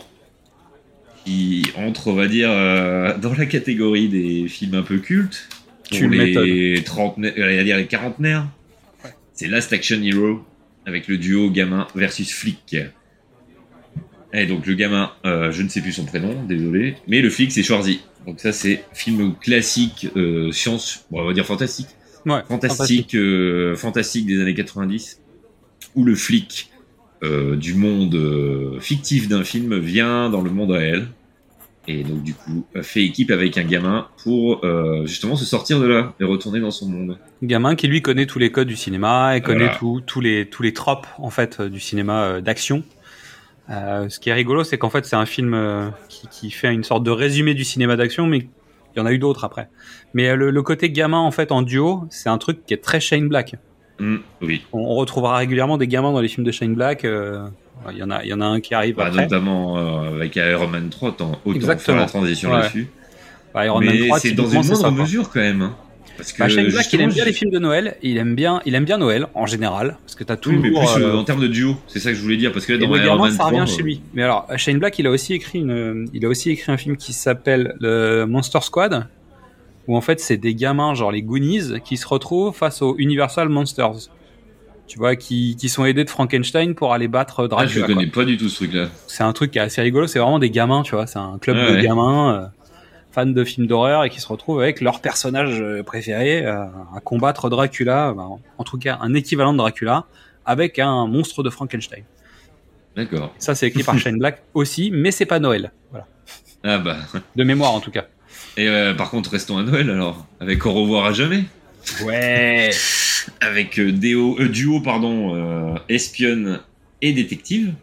qui 1.25 1.63
entre, 1.77 2.07
on 2.07 2.13
va 2.13 2.27
dire, 2.27 2.49
euh, 2.51 3.17
dans 3.17 3.33
la 3.33 3.45
catégorie 3.45 4.07
des 4.07 4.47
films 4.47 4.75
un 4.75 4.83
peu 4.83 4.99
cultes, 4.99 5.49
Tu 5.91 6.03
pour 6.03 6.11
les 6.11 6.73
m'étonnes. 6.73 6.83
trentenaires, 6.85 7.33
euh, 7.37 7.63
dire 7.63 7.77
les 7.77 7.87
quarantenaires. 7.87 8.47
C'est 9.33 9.47
Last 9.47 9.73
Action 9.73 10.01
Hero 10.01 10.41
avec 10.85 11.07
le 11.07 11.17
duo 11.17 11.49
gamin 11.49 11.87
versus 11.95 12.31
flic. 12.33 12.77
Et 14.33 14.45
donc 14.45 14.65
le 14.65 14.73
gamin, 14.73 15.11
euh, 15.25 15.51
je 15.51 15.61
ne 15.61 15.69
sais 15.69 15.81
plus 15.81 15.93
son 15.93 16.05
prénom, 16.05 16.43
désolé, 16.43 16.95
mais 17.07 17.21
le 17.21 17.29
flic 17.29 17.51
c'est 17.51 17.63
Schwarzy. 17.63 18.01
Donc 18.25 18.39
ça 18.39 18.51
c'est 18.51 18.83
film 18.93 19.35
classique, 19.39 20.07
euh, 20.15 20.51
science, 20.51 21.05
bon, 21.11 21.21
on 21.21 21.25
va 21.27 21.33
dire 21.33 21.45
fantastique, 21.45 21.87
Ouais. 22.25 22.41
fantastique, 22.47 23.13
euh, 23.15 23.75
fantastique 23.75 24.25
des 24.25 24.41
années 24.41 24.55
90, 24.55 25.21
où 25.95 26.03
le 26.03 26.15
flic 26.15 26.71
euh, 27.23 27.55
du 27.55 27.75
monde 27.75 28.15
euh, 28.15 28.79
fictif 28.81 29.29
d'un 29.29 29.43
film 29.43 29.77
vient 29.79 30.29
dans 30.29 30.41
le 30.41 30.49
monde 30.49 30.71
réel 30.71 31.07
et 31.87 32.03
donc 32.03 32.23
du 32.23 32.33
coup 32.33 32.65
euh, 32.75 32.81
fait 32.83 33.03
équipe 33.03 33.31
avec 33.31 33.57
un 33.57 33.63
gamin 33.63 34.07
pour 34.23 34.63
euh, 34.65 35.05
justement 35.05 35.35
se 35.35 35.45
sortir 35.45 35.79
de 35.79 35.85
là 35.87 36.13
et 36.19 36.23
retourner 36.23 36.59
dans 36.59 36.71
son 36.71 36.87
monde. 36.87 37.17
gamin 37.43 37.75
qui 37.75 37.87
lui 37.87 38.01
connaît 38.01 38.25
tous 38.25 38.39
les 38.39 38.51
codes 38.51 38.67
du 38.67 38.75
cinéma 38.75 39.37
et 39.37 39.41
connaît 39.41 39.65
Voilà. 39.65 39.75
tout- 39.77 40.01
tous 40.05 40.21
les 40.21 40.47
tous 40.49 40.63
les 40.63 40.73
tropes 40.73 41.07
en 41.17 41.29
fait 41.29 41.59
euh, 41.59 41.69
du 41.69 41.79
cinéma 41.79 42.23
euh, 42.23 42.41
d'action. 42.41 42.83
Euh, 43.69 44.09
ce 44.09 44.19
qui 44.19 44.29
est 44.29 44.33
rigolo, 44.33 44.63
c'est 44.63 44.77
qu'en 44.77 44.89
fait 44.89 45.05
c'est 45.05 45.15
un 45.15 45.25
film 45.25 45.91
qui, 46.09 46.27
qui 46.27 46.51
fait 46.51 46.71
une 46.73 46.83
sorte 46.83 47.03
de 47.03 47.11
résumé 47.11 47.53
du 47.55 47.63
cinéma 47.63 47.95
d'action, 47.95 48.27
mais 48.27 48.37
il 48.95 48.99
y 48.99 48.99
en 48.99 49.05
a 49.07 49.11
eu 49.11 49.17
d'autres 49.17 49.43
après. 49.43 49.69
Mais 50.13 50.35
le, 50.35 50.51
le 50.51 50.61
côté 50.61 50.89
gamin 50.91 51.17
en 51.19 51.31
fait 51.31 51.51
en 51.51 51.61
duo, 51.63 52.05
c'est 52.09 52.29
un 52.29 52.37
truc 52.37 52.65
qui 52.65 52.73
est 52.73 52.83
très 52.83 52.99
Shane 52.99 53.27
Black. 53.27 53.55
Hmm, 53.99 54.17
oui, 54.41 54.61
On, 54.73 54.79
on 54.79 54.95
retrouvera 54.95 55.37
régulièrement 55.37 55.77
des 55.77 55.87
gamins 55.87 56.11
dans 56.11 56.19
les 56.21 56.27
films 56.27 56.45
de 56.45 56.51
Shane 56.51 56.75
Black. 56.75 57.05
Euh, 57.87 57.91
Il 57.91 57.97
y 57.97 58.03
en 58.03 58.11
a, 58.11 58.23
il 58.23 58.29
y 58.29 58.33
en 58.33 58.41
a 58.41 58.45
un 58.45 58.59
qui 58.59 58.73
arrive 58.73 58.95
Bah, 58.95 59.05
après. 59.07 59.23
notamment 59.23 59.77
euh, 59.77 60.15
avec 60.15 60.35
Iron 60.35 60.67
Man 60.67 60.89
3, 60.89 61.09
autant, 61.09 61.39
Exactement. 61.53 61.77
faire 61.77 61.95
la 61.97 62.05
transition 62.07 62.51
Ouais. 62.51 62.57
là-dessus. 62.59 62.87
Bah, 63.53 63.65
Iron 63.65 63.79
Man 63.79 63.89
Mais 63.99 64.07
3, 64.07 64.19
c'est 64.19 64.31
dans 64.31 64.47
une 64.47 64.65
moindre 64.65 64.91
mesure 64.91 65.29
quand 65.29 65.39
même. 65.39 65.61
hein. 65.61 65.75
Parce 66.17 66.31
que 66.31 66.39
Bah, 66.39 66.47
Shane 66.47 66.69
Black, 66.69 66.93
il 66.93 67.01
aime 67.01 67.11
bien 67.11 67.25
les 67.25 67.33
films 67.33 67.51
de 67.51 67.59
Noël. 67.59 67.97
Il 68.01 68.17
aime 68.17 68.35
bien, 68.35 68.61
il 68.65 68.73
aime 68.73 68.85
bien 68.85 68.97
Noël 68.97 69.27
en 69.33 69.45
général, 69.45 69.97
parce 70.05 70.15
que 70.15 70.23
t'as 70.23 70.35
Oui, 70.35 70.39
toujours. 70.41 70.61
mais 70.61 70.69
plus 70.71 71.03
euh, 71.03 71.13
euh, 71.13 71.17
en 71.17 71.23
termes 71.25 71.41
de 71.41 71.47
duo, 71.47 71.75
c'est 71.87 71.99
ça 71.99 72.11
que 72.11 72.15
je 72.15 72.21
voulais 72.21 72.37
dire. 72.37 72.53
Parce 72.53 72.65
que 72.65 72.71
là, 72.71 72.79
dans 72.79 72.95
Iron 72.95 73.17
Man 73.19 73.31
ça 73.31 73.39
3, 73.39 73.47
revient 73.49 73.59
euh, 73.69 73.75
chez 73.75 73.83
lui. 73.83 74.01
Mais 74.13 74.23
alors, 74.23 74.47
Shane 74.55 74.79
Black, 74.79 74.97
il 74.97 75.07
a 75.07 75.11
aussi 75.11 75.33
écrit 75.33 75.59
une, 75.59 76.07
il 76.13 76.25
a 76.25 76.29
aussi 76.29 76.51
écrit 76.51 76.71
un 76.71 76.77
film 76.77 76.95
qui 76.95 77.11
s'appelle 77.11 77.75
le 77.81 78.23
Monster 78.25 78.59
Squad, 78.61 79.07
où 79.87 79.97
en 79.97 80.01
fait 80.01 80.21
c'est 80.21 80.37
des 80.37 80.55
gamins, 80.55 80.93
genre 80.93 81.11
les 81.11 81.21
Goonies, 81.21 81.81
qui 81.83 81.97
se 81.97 82.07
retrouvent 82.07 82.55
face 82.55 82.81
aux 82.81 82.95
Universal 82.97 83.49
Monsters. 83.49 84.09
Tu 84.87 84.99
vois, 84.99 85.15
qui, 85.15 85.55
qui 85.55 85.67
sont 85.67 85.83
aidés 85.85 86.03
de 86.03 86.09
Frankenstein 86.09 86.75
pour 86.75 86.93
aller 86.93 87.07
battre 87.07 87.39
ah, 87.39 87.43
je 87.43 87.47
Dracula. 87.79 87.85
quoi. 87.87 87.95
connais 87.95 88.07
pas 88.07 88.23
du 88.23 88.37
tout 88.37 88.49
ce 88.49 88.55
truc-là. 88.57 88.87
c'est 89.07 89.23
un 89.23 89.33
truc 89.33 89.51
qui 89.51 89.57
est 89.57 89.61
assez 89.61 89.81
rigolo. 89.81 90.05
C'est 90.07 90.19
vraiment 90.19 90.37
des 90.39 90.51
gamins, 90.51 90.83
tu 90.83 90.93
vois. 90.95 91.07
C'est 91.07 91.17
un 91.19 91.37
club 91.39 91.57
de 91.57 91.75
ouais. 91.75 91.81
gamins 91.81 92.35
euh, 92.35 92.45
fans 93.11 93.25
de 93.25 93.43
films 93.43 93.65
d'horreur 93.65 94.03
et 94.03 94.09
qui 94.11 94.19
se 94.21 94.27
retrouvent 94.27 94.61
avec 94.61 94.81
leur 94.81 95.01
personnage 95.01 95.59
euh, 95.59 95.81
préféré 95.81 96.45
euh, 96.45 96.65
à 96.95 96.99
combattre 97.03 97.49
Dracula, 97.49 98.13
bah, 98.15 98.23
en- 98.23 98.39
en 98.59 98.63
tout 98.63 98.77
cas 98.77 98.99
un 99.01 99.13
équivalent 99.15 99.53
de 99.53 99.57
Dracula, 99.57 100.05
avec 100.45 100.77
un 100.77 101.07
monstre 101.07 101.41
de 101.41 101.49
Frankenstein. 101.49 102.03
D'accord. 102.95 103.33
Ça, 103.39 103.55
c'est 103.55 103.67
écrit 103.67 103.83
par 103.83 103.97
Shane 103.99 104.19
Black 104.19 104.43
aussi, 104.53 104.91
mais 104.93 105.11
c'est 105.11 105.25
pas 105.25 105.39
Noël. 105.39 105.71
Voilà. 105.89 106.05
Ah 106.63 106.77
bah. 106.77 106.97
De 107.35 107.43
mémoire, 107.43 107.71
en 107.73 107.79
tout 107.79 107.91
cas. 107.91 108.05
Et 108.57 108.69
euh, 108.69 108.93
par 108.93 109.09
contre, 109.09 109.31
restons 109.31 109.57
à 109.57 109.63
Noël 109.63 109.89
alors. 109.89 110.25
Avec 110.39 110.65
Au 110.65 110.71
revoir 110.73 111.05
à 111.05 111.11
jamais. 111.11 111.43
Ouais. 112.03 112.69
Avec 113.41 113.79
euh, 113.79 113.91
déo- 113.91 114.37
euh, 114.39 114.49
duo, 114.49 114.79
pardon, 114.81 115.35
euh, 115.35 115.75
espionne 115.89 116.59
et 117.01 117.13
détective. 117.13 117.73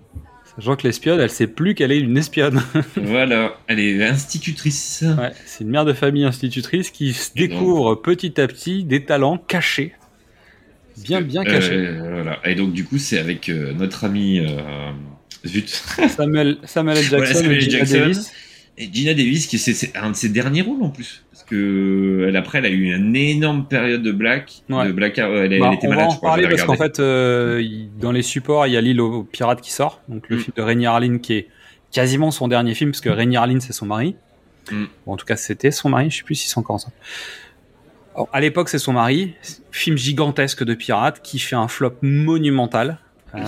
Sachant 0.57 0.77
que 0.77 0.87
l'espionne, 0.87 1.19
elle 1.21 1.31
sait 1.31 1.47
plus 1.47 1.75
qu'elle 1.75 1.93
est 1.93 1.99
une 2.01 2.17
espionne. 2.19 2.63
voilà, 2.97 3.57
elle 3.69 3.81
est 3.81 4.05
institutrice. 4.05 5.03
Ouais, 5.19 5.33
c'est 5.47 5.65
une 5.65 5.71
mère 5.71 5.85
de 5.87 5.95
famille 5.95 6.25
institutrice 6.25 6.91
qui 6.91 7.13
se 7.15 7.31
Et 7.37 7.49
donc- 7.49 7.59
découvre 7.59 7.95
petit 7.97 8.39
à 8.41 8.47
petit 8.47 8.85
des 8.85 9.05
talents 9.05 9.39
cachés. 9.39 9.93
Bien, 10.99 11.23
bien 11.23 11.43
cachés. 11.43 11.73
Euh, 11.73 12.11
voilà. 12.23 12.39
Et 12.45 12.55
donc, 12.55 12.73
du 12.75 12.85
coup, 12.85 12.99
c'est 12.99 13.19
avec 13.19 13.49
euh, 13.49 13.73
notre 13.73 14.05
ami. 14.05 14.41
euh, 14.41 14.91
Zut. 15.47 15.69
Samuel, 16.09 16.59
Samuel 16.65 16.99
L. 16.99 17.05
Jackson 17.11 17.17
Voilà, 17.17 17.35
Samuel 17.35 17.61
Jackson. 17.71 17.99
Davis. 17.99 18.33
Et 18.79 18.89
Gina 18.93 19.12
Davis, 19.14 19.47
qui 19.47 19.59
c'est 19.59 19.95
un 19.97 20.11
de 20.11 20.16
ses 20.16 20.31
derniers 20.31 20.62
rôles 20.62 20.83
en 20.83 20.89
plus. 20.89 21.25
Parce 21.31 21.45
que 21.45 22.25
elle, 22.27 22.37
après, 22.37 22.59
elle 22.59 22.64
a 22.66 22.70
eu 22.70 22.95
une 22.95 23.14
énorme 23.14 23.66
période 23.66 24.03
de 24.03 24.12
black. 24.12 24.62
Ouais. 24.70 24.87
De 24.87 24.93
black 24.93 25.18
euh, 25.18 25.45
elle, 25.45 25.61
Bah, 25.61 25.68
elle 25.68 25.75
était 25.75 25.87
on 25.87 25.91
malade, 25.91 26.05
va 26.07 26.11
je 26.11 26.14
en 26.14 26.16
crois. 26.16 26.29
parler 26.31 26.49
parce 26.49 26.62
qu'en 26.64 26.77
fait, 26.77 26.99
euh, 26.99 27.62
dans 28.01 28.12
les 28.12 28.23
supports, 28.23 28.66
il 28.66 28.73
y 28.73 28.77
a 28.77 28.81
l'île 28.81 29.01
aux 29.01 29.25
pirates 29.25 29.61
qui 29.61 29.73
sort, 29.73 30.01
donc 30.09 30.29
le 30.31 30.37
Mm. 30.37 30.41
film 30.41 30.53
de 30.57 30.62
Rainy 30.62 30.87
Harlin 30.87 31.18
qui 31.18 31.35
est 31.35 31.49
quasiment 31.91 32.31
son 32.31 32.49
dernier 32.49 32.75
film, 32.75 32.91
parce 32.93 33.03
que 33.03 33.11
Rainy 33.11 33.37
Harlin 33.37 33.61
c'est 33.61 33.75
son 33.75 33.85
mari. 33.87 34.16
Mm. 34.70 34.85
Bon, 35.07 35.12
en 35.12 35.16
tout 35.16 35.27
cas, 35.27 35.37
c'était 35.37 35.70
son 35.70 35.91
mari. 35.91 36.11
Je 36.11 36.16
sais 36.18 36.23
plus 36.25 36.37
si 36.37 36.49
c'est 36.49 36.57
encore 36.59 36.81
ça. 36.81 36.89
Alors, 38.14 38.29
à 38.33 38.41
l'époque, 38.41 38.68
c'est 38.70 38.79
son 38.79 38.93
mari. 38.95 39.35
Film 39.70 39.99
gigantesque 39.99 40.64
de 40.64 40.75
pirates 40.75 41.20
qui 41.23 41.39
fait 41.39 41.57
un 41.57 41.68
flop 41.68 41.95
monumental. 42.03 42.99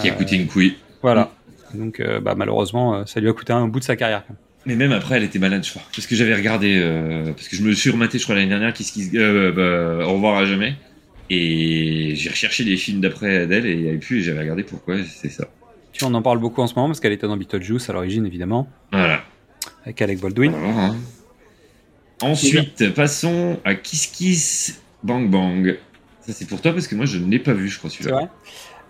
Qui 0.00 0.08
a 0.08 0.12
Euh, 0.12 0.16
coûté 0.16 0.36
une 0.36 0.46
couille. 0.46 0.76
Voilà. 1.02 1.30
Donc, 1.74 2.00
euh, 2.00 2.20
bah, 2.20 2.34
malheureusement, 2.34 3.04
ça 3.06 3.20
lui 3.20 3.28
a 3.28 3.32
coûté 3.32 3.52
un 3.52 3.66
bout 3.68 3.78
de 3.80 3.84
sa 3.84 3.96
carrière. 3.96 4.22
quand 4.26 4.32
même. 4.34 4.38
Mais 4.66 4.76
même 4.76 4.92
après, 4.92 5.16
elle 5.16 5.24
était 5.24 5.38
malade, 5.38 5.64
je 5.64 5.70
crois. 5.70 5.82
Parce 5.94 6.06
que 6.06 6.14
j'avais 6.16 6.34
regardé, 6.34 6.78
euh, 6.78 7.32
parce 7.32 7.48
que 7.48 7.56
je 7.56 7.62
me 7.62 7.72
suis 7.72 7.90
rematé, 7.90 8.18
je 8.18 8.22
crois, 8.24 8.34
l'année 8.34 8.48
dernière, 8.48 8.72
Kiss 8.72 8.90
Kiss, 8.92 9.10
euh, 9.14 9.52
bah, 9.52 10.06
Au 10.06 10.14
revoir 10.14 10.36
à 10.38 10.46
jamais. 10.46 10.74
Et 11.30 12.12
j'ai 12.16 12.30
recherché 12.30 12.64
des 12.64 12.76
films 12.76 13.00
d'après 13.00 13.46
d'elle 13.46 13.66
et 13.66 13.72
il 13.72 13.82
n'y 13.82 13.88
avait 13.88 13.98
plus 13.98 14.18
et 14.18 14.22
j'avais 14.22 14.40
regardé 14.40 14.62
pourquoi 14.62 14.96
c'est 15.04 15.30
ça. 15.30 15.48
Tu 15.92 16.04
on 16.04 16.12
en 16.14 16.22
parle 16.22 16.38
beaucoup 16.38 16.60
en 16.60 16.66
ce 16.66 16.74
moment 16.74 16.88
parce 16.88 17.00
qu'elle 17.00 17.12
était 17.12 17.26
dans 17.26 17.36
Beetlejuice 17.36 17.88
à 17.88 17.92
l'origine, 17.92 18.26
évidemment, 18.26 18.68
Voilà. 18.92 19.22
avec 19.84 20.00
Alec 20.02 20.20
Baldwin. 20.20 20.52
Alors, 20.54 20.78
hein. 20.78 20.96
Ensuite, 22.20 22.92
passons 22.94 23.58
à 23.64 23.74
Kiss 23.74 24.06
Kiss 24.06 24.82
Bang 25.02 25.28
Bang. 25.30 25.76
Ça, 26.20 26.32
c'est 26.32 26.48
pour 26.48 26.60
toi 26.60 26.72
parce 26.72 26.86
que 26.88 26.94
moi, 26.94 27.04
je 27.06 27.18
ne 27.18 27.30
l'ai 27.30 27.38
pas 27.38 27.52
vu, 27.52 27.68
je 27.68 27.78
crois, 27.78 27.90
C'est 27.90 27.98
celui-là. 27.98 28.16
vrai? 28.16 28.28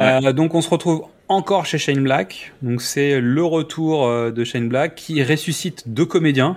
Euh, 0.00 0.32
donc 0.32 0.54
on 0.54 0.60
se 0.60 0.68
retrouve 0.68 1.04
encore 1.28 1.66
chez 1.66 1.78
Shane 1.78 2.02
Black. 2.02 2.52
Donc 2.62 2.82
c'est 2.82 3.20
le 3.20 3.44
retour 3.44 4.06
euh, 4.06 4.30
de 4.30 4.44
Shane 4.44 4.68
Black 4.68 4.94
qui 4.94 5.22
ressuscite 5.22 5.84
deux 5.86 6.06
comédiens. 6.06 6.56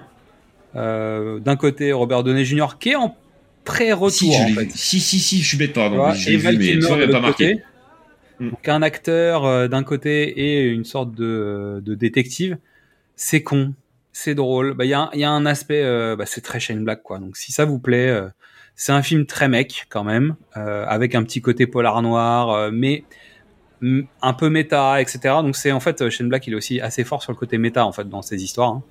Euh, 0.75 1.39
D'un 1.39 1.55
côté 1.55 1.91
Robert 1.91 2.23
Downey 2.23 2.45
Jr. 2.45 2.77
qui 2.79 2.89
est 2.89 2.95
en 2.95 3.15
pré-retour 3.63 4.11
Si, 4.11 4.35
en 4.35 4.47
fait. 4.55 4.71
Si, 4.71 4.99
si, 4.99 5.19
si, 5.19 5.41
je 5.41 5.47
suis 5.47 5.57
bête, 5.57 5.73
pardon. 5.73 6.11
je 6.13 6.31
vu, 6.31 6.57
mais 6.57 6.89
m'avais 6.89 7.09
pas 7.09 7.19
marqué. 7.19 7.53
côté. 7.53 7.63
Mm. 8.39 8.49
Donc 8.49 8.69
un 8.69 8.81
acteur 8.81 9.45
euh, 9.45 9.67
d'un 9.67 9.83
côté 9.83 10.23
et 10.23 10.67
une 10.67 10.85
sorte 10.85 11.13
de, 11.13 11.81
de 11.83 11.95
détective. 11.95 12.57
C'est 13.15 13.41
con, 13.41 13.73
c'est 14.11 14.35
drôle. 14.35 14.73
Bah 14.73 14.85
il 14.85 14.89
y 14.89 14.93
a, 14.93 15.09
y 15.13 15.23
a 15.23 15.31
un 15.31 15.45
aspect, 15.45 15.81
euh, 15.83 16.15
bah, 16.15 16.25
c'est 16.27 16.41
très 16.41 16.59
Shane 16.59 16.83
Black 16.83 17.01
quoi. 17.03 17.19
Donc 17.19 17.37
si 17.37 17.51
ça 17.51 17.65
vous 17.65 17.79
plaît, 17.79 18.09
euh, 18.09 18.27
c'est 18.75 18.91
un 18.91 19.01
film 19.01 19.25
très 19.25 19.49
mec 19.49 19.87
quand 19.89 20.03
même, 20.03 20.35
euh, 20.55 20.85
avec 20.87 21.15
un 21.15 21.23
petit 21.23 21.41
côté 21.41 21.65
polar 21.65 22.01
noir, 22.03 22.51
euh, 22.51 22.69
mais 22.71 23.03
un 23.81 24.33
peu 24.33 24.49
méta, 24.49 25.01
etc. 25.01 25.19
Donc 25.41 25.55
c'est 25.55 25.71
en 25.71 25.79
fait 25.79 26.09
Shane 26.09 26.29
Black, 26.29 26.47
il 26.47 26.53
est 26.53 26.55
aussi 26.55 26.81
assez 26.81 27.03
fort 27.03 27.21
sur 27.21 27.31
le 27.31 27.37
côté 27.37 27.57
méta 27.57 27.85
en 27.85 27.91
fait 27.91 28.07
dans 28.09 28.21
ses 28.21 28.43
histoires, 28.43 28.69
hein, 28.69 28.83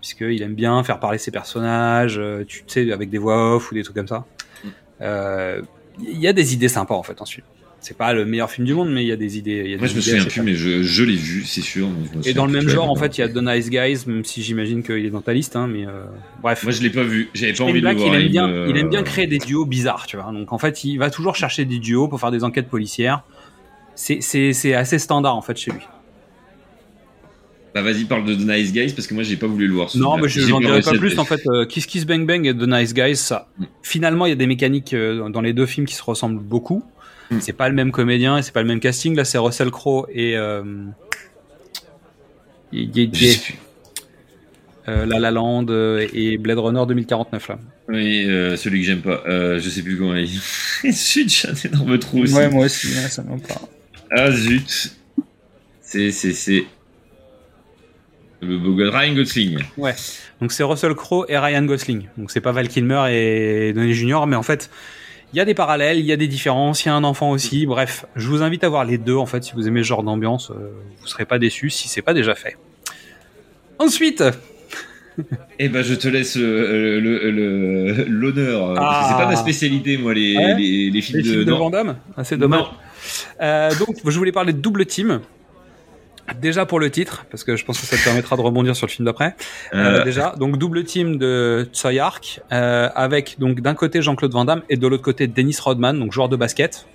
puisqu'il 0.00 0.42
aime 0.42 0.54
bien 0.54 0.82
faire 0.84 1.00
parler 1.00 1.18
ses 1.18 1.30
personnages, 1.30 2.18
euh, 2.18 2.44
tu 2.46 2.62
sais, 2.66 2.92
avec 2.92 3.10
des 3.10 3.18
voix 3.18 3.56
off 3.56 3.70
ou 3.70 3.74
des 3.74 3.82
trucs 3.82 3.96
comme 3.96 4.08
ça. 4.08 4.24
Euh, 5.00 5.60
Il 6.00 6.18
y 6.18 6.28
a 6.28 6.32
des 6.32 6.54
idées 6.54 6.68
sympas 6.68 6.94
en 6.94 7.02
fait 7.02 7.18
film. 7.26 7.46
C'est 7.82 7.96
pas 7.96 8.12
le 8.12 8.24
meilleur 8.24 8.48
film 8.48 8.64
du 8.64 8.74
monde, 8.74 8.92
mais 8.92 9.02
il 9.02 9.08
y 9.08 9.12
a 9.12 9.16
des 9.16 9.38
idées. 9.38 9.62
il 9.64 9.70
y 9.72 9.74
a 9.74 9.76
Moi, 9.76 9.88
des 9.88 9.92
je 9.92 9.96
me 9.96 10.00
souviens 10.00 10.24
plus, 10.24 10.40
mais 10.42 10.54
je, 10.54 10.84
je 10.84 11.02
l'ai 11.02 11.16
vu, 11.16 11.42
c'est 11.42 11.62
sûr. 11.62 11.88
et 12.24 12.32
dans 12.32 12.46
le 12.46 12.52
même 12.52 12.68
genre, 12.68 12.88
en 12.88 12.94
fait, 12.94 13.18
il 13.18 13.22
y 13.22 13.24
a 13.24 13.28
The 13.28 13.42
Nice 13.42 13.70
Guys, 13.70 14.04
même 14.06 14.24
si 14.24 14.40
j'imagine 14.40 14.84
qu'il 14.84 15.04
est 15.04 15.10
dans 15.10 15.20
ta 15.20 15.32
liste, 15.32 15.56
hein, 15.56 15.66
mais 15.66 15.84
euh, 15.84 16.04
bref. 16.40 16.62
Moi, 16.62 16.70
je 16.70 16.80
l'ai 16.80 16.90
pas 16.90 17.02
vu. 17.02 17.28
J'avais 17.34 17.52
pas 17.54 17.64
envie 17.64 17.80
Black, 17.80 17.96
de 17.96 18.02
le 18.02 18.06
voir. 18.06 18.16
il 18.20 18.24
aime 18.26 18.30
bien, 18.30 18.66
il 18.68 18.76
aime 18.76 18.88
bien 18.88 19.02
créer 19.02 19.26
des 19.26 19.38
duos 19.38 19.66
bizarres, 19.66 20.06
tu 20.06 20.16
vois. 20.16 20.30
Donc 20.30 20.52
en 20.52 20.58
fait, 20.58 20.84
il 20.84 20.96
va 20.98 21.10
toujours 21.10 21.34
chercher 21.34 21.64
des 21.64 21.80
duos 21.80 22.06
pour 22.06 22.20
faire 22.20 22.30
des 22.30 22.44
enquêtes 22.44 22.68
policières. 22.68 23.24
C'est 23.94 24.20
c'est 24.20 24.52
c'est 24.52 24.74
assez 24.74 24.98
standard 24.98 25.36
en 25.36 25.42
fait 25.42 25.56
chez 25.56 25.70
lui. 25.70 25.80
Bah, 27.74 27.80
vas-y, 27.80 28.04
parle 28.04 28.26
de 28.26 28.34
The 28.34 28.40
Nice 28.46 28.70
Guys 28.72 28.92
parce 28.92 29.06
que 29.06 29.14
moi, 29.14 29.22
j'ai 29.22 29.36
pas 29.38 29.46
voulu 29.46 29.66
le 29.66 29.72
voir. 29.72 29.88
Non, 29.94 30.18
mais 30.18 30.28
je 30.28 30.40
j'en 30.42 30.60
dirai 30.60 30.82
pas 30.82 30.90
plus. 30.92 31.18
En 31.18 31.24
fait, 31.24 31.40
euh, 31.46 31.64
Kiss 31.64 31.86
Kiss 31.86 32.04
Bang 32.04 32.26
Bang 32.26 32.44
et 32.46 32.52
The 32.54 32.66
Nice 32.68 32.92
Guys, 32.92 33.16
ça. 33.16 33.48
Mm. 33.58 33.64
Finalement, 33.82 34.26
il 34.26 34.28
y 34.28 34.32
a 34.32 34.36
des 34.36 34.46
mécaniques 34.46 34.92
euh, 34.92 35.30
dans 35.30 35.40
les 35.40 35.54
deux 35.54 35.64
films 35.64 35.86
qui 35.86 35.94
se 35.94 36.02
ressemblent 36.02 36.42
beaucoup. 36.42 36.84
Mm. 37.30 37.38
C'est 37.40 37.54
pas 37.54 37.70
le 37.70 37.74
même 37.74 37.90
comédien 37.90 38.36
et 38.36 38.42
c'est 38.42 38.52
pas 38.52 38.60
le 38.60 38.68
même 38.68 38.80
casting. 38.80 39.16
Là, 39.16 39.24
c'est 39.24 39.38
Russell 39.38 39.70
Crowe 39.70 40.06
et 40.12 40.36
euh, 40.36 40.62
et- 42.74 42.90
et- 42.94 43.08
plus. 43.08 43.54
euh, 44.88 45.06
La 45.06 45.18
La 45.18 45.30
Land 45.30 45.66
euh, 45.70 46.06
et 46.12 46.36
Blade 46.36 46.58
Runner 46.58 46.84
2049 46.86 47.48
là. 47.48 47.58
Oui, 47.88 48.26
euh, 48.28 48.56
celui 48.58 48.80
que 48.80 48.86
j'aime 48.86 49.00
pas. 49.00 49.22
Euh, 49.26 49.58
je 49.58 49.70
sais 49.70 49.80
plus 49.82 49.96
comment 49.96 50.14
il 50.14 50.26
Zut, 50.92 51.28
j'ai 51.30 51.48
un 51.48 51.54
énorme 51.72 51.98
trou 51.98 52.18
aussi. 52.20 52.34
moi 52.50 52.66
aussi, 52.66 52.88
ça 52.88 53.22
me 53.22 53.38
parle. 53.38 53.66
Ah 54.14 54.30
zut. 54.30 54.96
C'est, 55.80 56.10
c'est, 56.10 56.32
c'est. 56.32 56.64
Le 58.40 58.88
Ryan 58.88 59.14
Gosling. 59.14 59.58
Ouais. 59.76 59.94
Donc 60.40 60.50
c'est 60.52 60.64
Russell 60.64 60.94
Crowe 60.94 61.24
et 61.28 61.38
Ryan 61.38 61.62
Gosling. 61.62 62.08
Donc 62.16 62.30
c'est 62.30 62.40
pas 62.40 62.50
Val 62.52 62.68
Kilmer 62.68 63.04
et 63.10 63.72
Downey 63.72 63.92
Jr. 63.92 64.26
Mais 64.26 64.34
en 64.36 64.42
fait, 64.42 64.68
il 65.32 65.36
y 65.36 65.40
a 65.40 65.44
des 65.44 65.54
parallèles, 65.54 65.98
il 65.98 66.06
y 66.06 66.12
a 66.12 66.16
des 66.16 66.26
différences, 66.26 66.84
il 66.84 66.88
y 66.88 66.90
a 66.90 66.94
un 66.94 67.04
enfant 67.04 67.30
aussi. 67.30 67.66
Bref, 67.66 68.04
je 68.16 68.26
vous 68.28 68.42
invite 68.42 68.64
à 68.64 68.68
voir 68.68 68.84
les 68.84 68.98
deux. 68.98 69.16
En 69.16 69.26
fait, 69.26 69.44
si 69.44 69.52
vous 69.52 69.68
aimez 69.68 69.82
ce 69.82 69.88
genre 69.88 70.02
d'ambiance, 70.02 70.50
euh, 70.50 70.72
vous 71.00 71.06
serez 71.06 71.24
pas 71.24 71.38
déçus 71.38 71.70
si 71.70 71.88
c'est 71.88 72.02
pas 72.02 72.14
déjà 72.14 72.34
fait. 72.34 72.56
Ensuite, 73.78 74.24
Eh 75.58 75.68
ben, 75.68 75.82
je 75.82 75.94
te 75.94 76.08
laisse 76.08 76.36
l'honneur. 76.36 77.14
Ah. 78.78 79.06
C'est 79.08 79.16
pas 79.22 79.28
ma 79.30 79.36
spécialité, 79.36 79.98
moi, 79.98 80.14
les, 80.14 80.34
Ouais 80.36 80.54
les, 80.56 80.90
les 80.90 81.00
films 81.02 81.18
les 81.18 81.24
films 81.24 81.38
de. 81.38 81.44
de 81.44 81.50
non. 81.50 81.58
Van 81.58 81.70
Damme, 81.70 81.96
ah, 82.16 82.24
c'est 82.24 82.36
dommage. 82.36 82.60
Non. 82.62 82.68
Euh, 83.40 83.74
donc, 83.76 83.96
je 84.04 84.18
voulais 84.18 84.32
parler 84.32 84.52
de 84.52 84.58
double 84.58 84.86
team. 84.86 85.20
Déjà 86.40 86.66
pour 86.66 86.78
le 86.78 86.88
titre, 86.88 87.26
parce 87.30 87.42
que 87.42 87.56
je 87.56 87.64
pense 87.64 87.80
que 87.80 87.86
ça 87.86 87.96
te 87.96 88.04
permettra 88.04 88.36
de 88.36 88.40
rebondir 88.42 88.76
sur 88.76 88.86
le 88.86 88.92
film 88.92 89.06
d'après. 89.06 89.34
Euh, 89.74 89.98
Euh, 90.00 90.04
déjà, 90.04 90.34
donc 90.38 90.56
double 90.56 90.84
team 90.84 91.18
de 91.18 91.68
Hark, 91.98 92.40
euh, 92.52 92.88
avec 92.94 93.40
donc 93.40 93.60
d'un 93.60 93.74
côté 93.74 94.00
Jean-Claude 94.02 94.32
Van 94.32 94.44
Damme 94.44 94.62
et 94.70 94.76
de 94.76 94.86
l'autre 94.86 95.02
côté 95.02 95.26
Dennis 95.26 95.56
Rodman, 95.60 95.98
donc 95.98 96.12
joueur 96.12 96.28
de 96.28 96.36
basket. 96.36 96.86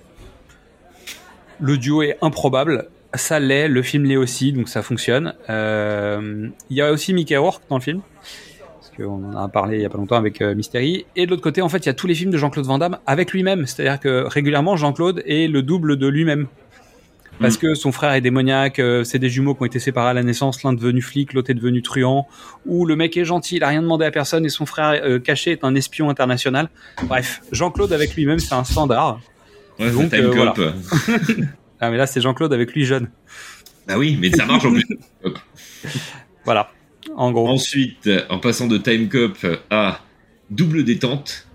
Le 1.60 1.76
duo 1.76 2.02
est 2.02 2.16
improbable, 2.22 2.88
ça 3.14 3.38
l'est, 3.38 3.68
le 3.68 3.82
film 3.82 4.04
l'est 4.04 4.16
aussi, 4.16 4.52
donc 4.52 4.68
ça 4.68 4.80
fonctionne. 4.80 5.34
Il 5.48 6.52
y 6.76 6.80
a 6.80 6.90
aussi 6.90 7.12
Mickey 7.12 7.36
Rourke 7.36 7.62
dans 7.68 7.76
le 7.76 7.82
film, 7.82 8.00
qu'on 8.98 9.24
en 9.24 9.36
a 9.36 9.48
parlé 9.48 9.76
il 9.76 9.82
y 9.82 9.84
a 9.86 9.88
pas 9.88 9.98
longtemps 9.98 10.16
avec 10.16 10.42
euh, 10.42 10.54
Mystery. 10.54 11.06
Et 11.16 11.24
de 11.26 11.30
l'autre 11.30 11.42
côté, 11.42 11.62
en 11.62 11.68
fait, 11.68 11.78
il 11.78 11.86
y 11.86 11.88
a 11.88 11.94
tous 11.94 12.06
les 12.06 12.14
films 12.14 12.30
de 12.30 12.38
Jean-Claude 12.38 12.66
Van 12.66 12.78
Damme 12.78 12.98
avec 13.06 13.32
lui-même, 13.32 13.66
c'est-à-dire 13.66 14.00
que 14.00 14.24
régulièrement 14.26 14.76
Jean-Claude 14.76 15.22
est 15.26 15.48
le 15.48 15.62
double 15.62 15.96
de 15.96 16.06
lui-même. 16.06 16.46
Parce 17.40 17.56
que 17.56 17.74
son 17.74 17.92
frère 17.92 18.12
est 18.14 18.20
démoniaque, 18.20 18.80
euh, 18.80 19.04
c'est 19.04 19.20
des 19.20 19.28
jumeaux 19.28 19.54
qui 19.54 19.62
ont 19.62 19.66
été 19.66 19.78
séparés 19.78 20.10
à 20.10 20.12
la 20.12 20.24
naissance, 20.24 20.64
l'un 20.64 20.72
devenu 20.72 21.00
flic, 21.00 21.32
l'autre 21.34 21.50
est 21.50 21.54
devenu 21.54 21.82
truand, 21.82 22.26
ou 22.66 22.84
le 22.84 22.96
mec 22.96 23.16
est 23.16 23.24
gentil, 23.24 23.56
il 23.56 23.62
a 23.64 23.68
rien 23.68 23.80
demandé 23.80 24.04
à 24.04 24.10
personne 24.10 24.44
et 24.44 24.48
son 24.48 24.66
frère 24.66 25.00
euh, 25.04 25.20
caché 25.20 25.52
est 25.52 25.62
un 25.62 25.76
espion 25.76 26.10
international. 26.10 26.68
Bref, 27.04 27.42
Jean-Claude 27.52 27.92
avec 27.92 28.16
lui-même, 28.16 28.40
c'est 28.40 28.54
un 28.54 28.64
standard. 28.64 29.20
ouais, 29.78 29.90
donc, 29.92 30.10
Time 30.10 30.30
Cop. 30.30 30.58
voilà. 30.58 30.74
Ah 31.80 31.90
mais 31.92 31.96
là, 31.96 32.08
c'est 32.08 32.20
Jean-Claude 32.20 32.52
avec 32.52 32.72
lui 32.72 32.84
jeune. 32.84 33.08
Bah 33.86 33.96
oui, 33.96 34.18
mais 34.20 34.30
ça 34.30 34.44
marche 34.44 34.64
en 34.64 34.72
plus. 34.72 34.86
Voilà, 36.44 36.70
en 37.14 37.32
gros. 37.32 37.48
Ensuite, 37.48 38.08
en 38.30 38.38
passant 38.38 38.66
de 38.66 38.78
Time 38.78 39.08
Cop 39.08 39.38
à 39.70 40.00
double 40.50 40.84
détente, 40.84 41.46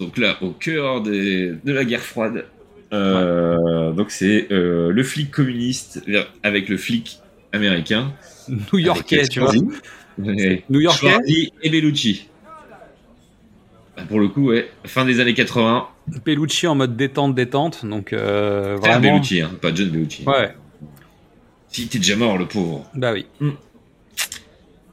donc 0.00 0.16
là, 0.18 0.36
au 0.42 0.50
cœur 0.50 1.02
des- 1.02 1.52
de 1.64 1.72
la 1.72 1.84
guerre 1.84 2.02
froide, 2.02 2.44
euh, 2.92 3.92
donc 3.92 4.10
c'est 4.10 4.46
euh, 4.52 4.90
le 4.92 5.02
flic 5.02 5.30
communiste 5.30 6.02
avec 6.42 6.68
le 6.68 6.76
flic 6.76 7.18
américain. 7.52 8.12
New-Yorkais, 8.72 9.28
tu 9.28 9.40
vois. 9.40 9.52
New-Yorkais. 10.18 11.16
Et 11.62 11.70
Bellucci. 11.70 12.28
Bah, 13.96 14.04
Pour 14.08 14.20
le 14.20 14.28
coup, 14.28 14.48
ouais, 14.48 14.70
fin 14.84 15.04
des 15.04 15.20
années 15.20 15.34
80. 15.34 15.86
Bellucci 16.24 16.66
en 16.66 16.74
mode 16.74 16.96
détente, 16.96 17.34
détente. 17.34 17.84
Donc 17.84 18.12
euh, 18.12 18.76
vraiment. 18.80 19.00
Bellucci, 19.00 19.40
hein, 19.42 19.50
pas 19.60 19.74
John 19.74 19.88
Bellucci. 19.90 20.24
Ouais, 20.26 20.54
Si, 21.68 21.88
t'es 21.88 21.98
déjà 21.98 22.16
mort, 22.16 22.38
le 22.38 22.46
pauvre. 22.46 22.88
bah 22.94 23.12
oui. 23.12 23.26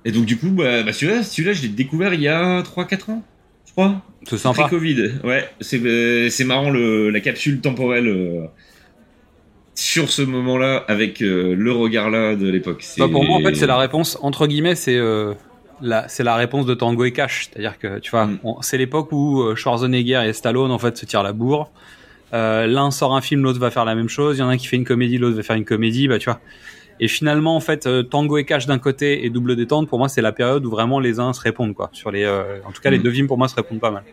Et 0.05 0.11
donc, 0.11 0.25
du 0.25 0.37
coup, 0.37 0.49
bah, 0.49 0.83
bah, 0.83 0.93
celui-là, 0.93 1.23
celui-là, 1.23 1.53
je 1.53 1.63
l'ai 1.63 1.67
découvert 1.67 2.13
il 2.13 2.21
y 2.21 2.27
a 2.27 2.61
3-4 2.61 3.09
ans, 3.11 3.23
je 3.65 3.71
crois. 3.71 4.01
C'est 4.27 4.37
sympa. 4.37 4.61
Pré-Covid, 4.63 5.13
ouais. 5.23 5.49
C'est 5.61 5.79
euh, 5.83 6.29
c'est 6.29 6.43
marrant 6.45 6.69
le, 6.69 7.09
la 7.09 7.19
capsule 7.19 7.59
temporelle 7.61 8.07
euh, 8.07 8.45
sur 9.73 10.09
ce 10.09 10.21
moment-là 10.21 10.85
avec 10.87 11.21
euh, 11.21 11.53
le 11.55 11.71
regard 11.71 12.09
là 12.09 12.35
de 12.35 12.47
l'époque. 12.49 12.81
C'est- 12.81 13.01
Bah, 13.01 13.07
pour 13.11 13.23
moi, 13.25 13.37
en 13.37 13.41
fait, 13.43 13.55
c'est 13.55 13.67
la 13.67 13.77
réponse, 13.77 14.17
entre 14.21 14.47
guillemets, 14.47 14.75
c'est 14.75 14.99
la, 15.81 16.07
c'est 16.07 16.23
la 16.23 16.35
réponse 16.35 16.65
de 16.65 16.73
Tango 16.73 17.03
et 17.03 17.11
Cash. 17.11 17.49
C'est-à-dire 17.51 17.77
que, 17.77 17.99
tu 17.99 18.11
vois, 18.11 18.27
Mm. 18.27 18.39
on- 18.43 18.61
c'est 18.61 18.77
l'époque 18.77 19.11
où 19.11 19.55
Schwarzenegger 19.55 20.23
et 20.25 20.33
Stallone, 20.33 20.71
en 20.71 20.79
fait, 20.79 20.97
se 20.97 21.05
tirent 21.05 21.23
la 21.23 21.33
bourre. 21.33 21.71
L'un 22.31 22.91
sort 22.91 23.15
un 23.15 23.21
film, 23.21 23.43
l'autre 23.43 23.59
va 23.59 23.71
faire 23.71 23.85
la 23.85 23.95
même 23.95 24.09
chose. 24.09 24.37
Il 24.37 24.41
y 24.41 24.43
en 24.43 24.49
a 24.49 24.51
un 24.53 24.57
qui 24.57 24.67
fait 24.67 24.75
une 24.75 24.83
comédie, 24.85 25.17
l'autre 25.17 25.35
va 25.37 25.43
faire 25.43 25.55
une 25.55 25.65
comédie, 25.65 26.07
bah, 26.07 26.19
tu 26.19 26.25
vois. 26.29 26.39
Et 26.99 27.07
finalement, 27.07 27.55
en 27.55 27.59
fait, 27.59 27.87
euh, 27.87 28.03
Tango 28.03 28.37
et 28.37 28.45
Cash 28.45 28.67
d'un 28.67 28.79
côté 28.79 29.25
et 29.25 29.29
Double 29.29 29.55
Détente, 29.55 29.89
pour 29.89 29.99
moi, 29.99 30.07
c'est 30.07 30.21
la 30.21 30.31
période 30.31 30.65
où 30.65 30.69
vraiment 30.69 30.99
les 30.99 31.19
uns 31.19 31.33
se 31.33 31.41
répondent, 31.41 31.73
quoi. 31.73 31.89
Sur 31.91 32.09
les, 32.11 32.23
euh, 32.23 32.59
en 32.65 32.71
tout 32.71 32.81
cas, 32.81 32.89
les 32.89 32.99
Mm. 32.99 33.03
deux 33.03 33.11
films, 33.11 33.27
pour 33.27 33.37
moi, 33.37 33.47
se 33.47 33.55
répondent 33.55 33.81
pas 33.81 33.91
mal. 33.91 34.03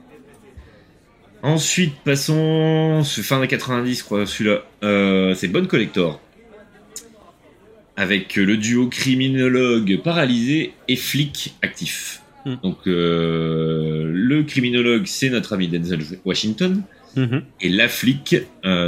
Ensuite, 1.42 1.94
passons 2.04 3.02
fin 3.04 3.40
des 3.40 3.48
90, 3.48 3.98
je 4.00 4.04
crois, 4.04 4.26
celui-là. 4.26 4.62
Euh, 4.84 5.34
c'est 5.34 5.48
Bonne 5.48 5.66
Collector. 5.66 6.20
Avec 7.96 8.36
le 8.36 8.56
duo 8.56 8.88
criminologue 8.88 10.00
paralysé 10.02 10.72
et 10.88 10.96
flic 10.96 11.54
actif. 11.62 12.22
Hmm. 12.46 12.54
Donc, 12.62 12.78
le 12.86 14.42
criminologue, 14.42 15.02
c'est 15.06 15.30
notre 15.30 15.52
ami 15.52 15.68
Denzel 15.68 16.00
Washington. 16.24 16.82
Mhm. 17.16 17.42
Et 17.60 17.68
la 17.68 17.88
flic, 17.88 18.36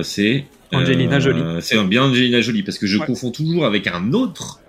c'est. 0.02 0.44
Angelina 0.72 1.16
euh, 1.16 1.20
Jolie. 1.20 1.42
C'est 1.60 1.82
bien 1.84 2.02
Angelina 2.04 2.40
Jolie, 2.40 2.62
parce 2.62 2.78
que 2.78 2.86
je 2.86 2.98
Ouais. 2.98 3.06
confonds 3.06 3.30
toujours 3.30 3.64
avec 3.66 3.86
un 3.86 4.12
autre 4.12 4.60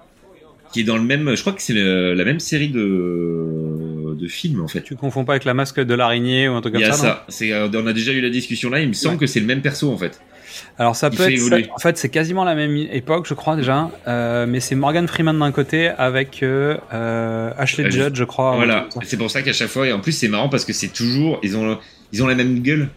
qui 0.73 0.81
est 0.81 0.83
dans 0.83 0.97
le 0.97 1.03
même. 1.03 1.35
Je 1.35 1.41
crois 1.41 1.53
que 1.53 1.61
c'est 1.61 1.73
la 1.73 2.25
même 2.25 2.39
série 2.39 2.69
de, 2.69 4.15
de 4.19 4.27
films, 4.27 4.61
en 4.61 4.67
fait. 4.67 4.81
Tu 4.81 4.95
confonds 4.95 5.25
pas 5.25 5.33
avec 5.33 5.45
la 5.45 5.53
masque 5.53 5.79
de 5.79 5.93
l'araignée 5.93 6.47
ou 6.49 6.53
un 6.53 6.61
truc 6.61 6.73
Il 6.75 6.81
comme 6.81 6.87
y 6.89 6.91
a 6.91 6.93
ça, 6.93 7.25
ça. 7.27 7.45
Euh, 7.45 7.69
on 7.73 7.87
a 7.87 7.93
déjà 7.93 8.11
eu 8.11 8.21
la 8.21 8.29
discussion 8.29 8.69
là. 8.69 8.79
Il 8.81 8.87
me 8.89 8.93
semble 8.93 9.15
Ouais. 9.15 9.19
que 9.21 9.27
c'est 9.27 9.39
le 9.39 9.45
même 9.45 9.61
perso 9.61 9.91
en 9.91 9.97
fait. 9.97 10.19
Alors 10.77 10.95
ça 10.95 11.09
Il 11.11 11.17
peut 11.17 11.23
fait 11.23 11.33
être, 11.33 11.39
évoluer. 11.39 11.67
en 11.73 11.79
fait, 11.79 11.97
c'est 11.97 12.07
quasiment 12.09 12.45
la 12.45 12.55
même 12.55 12.75
époque, 12.77 13.25
je 13.27 13.33
crois 13.33 13.57
déjà, 13.57 13.89
euh, 14.07 14.45
mais 14.47 14.61
c'est 14.61 14.75
Morgan 14.75 15.05
Freeman 15.05 15.37
d'un 15.37 15.51
côté 15.51 15.89
avec 15.89 16.43
euh, 16.43 16.77
Ashley 17.57 17.91
Judd, 17.91 18.15
je 18.15 18.23
crois. 18.23 18.55
Voilà, 18.55 18.87
ça. 18.89 19.01
c'est 19.03 19.17
pour 19.17 19.29
ça 19.29 19.41
qu'à 19.41 19.51
chaque 19.51 19.67
fois, 19.67 19.85
et 19.87 19.91
en 19.91 19.99
plus 19.99 20.13
c'est 20.13 20.29
marrant 20.29 20.47
parce 20.47 20.63
que 20.63 20.71
c'est 20.71 20.87
toujours, 20.93 21.39
ils 21.43 21.57
ont, 21.57 21.77
ils 22.13 22.23
ont 22.23 22.27
la 22.27 22.35
même 22.35 22.59
gueule. 22.61 22.87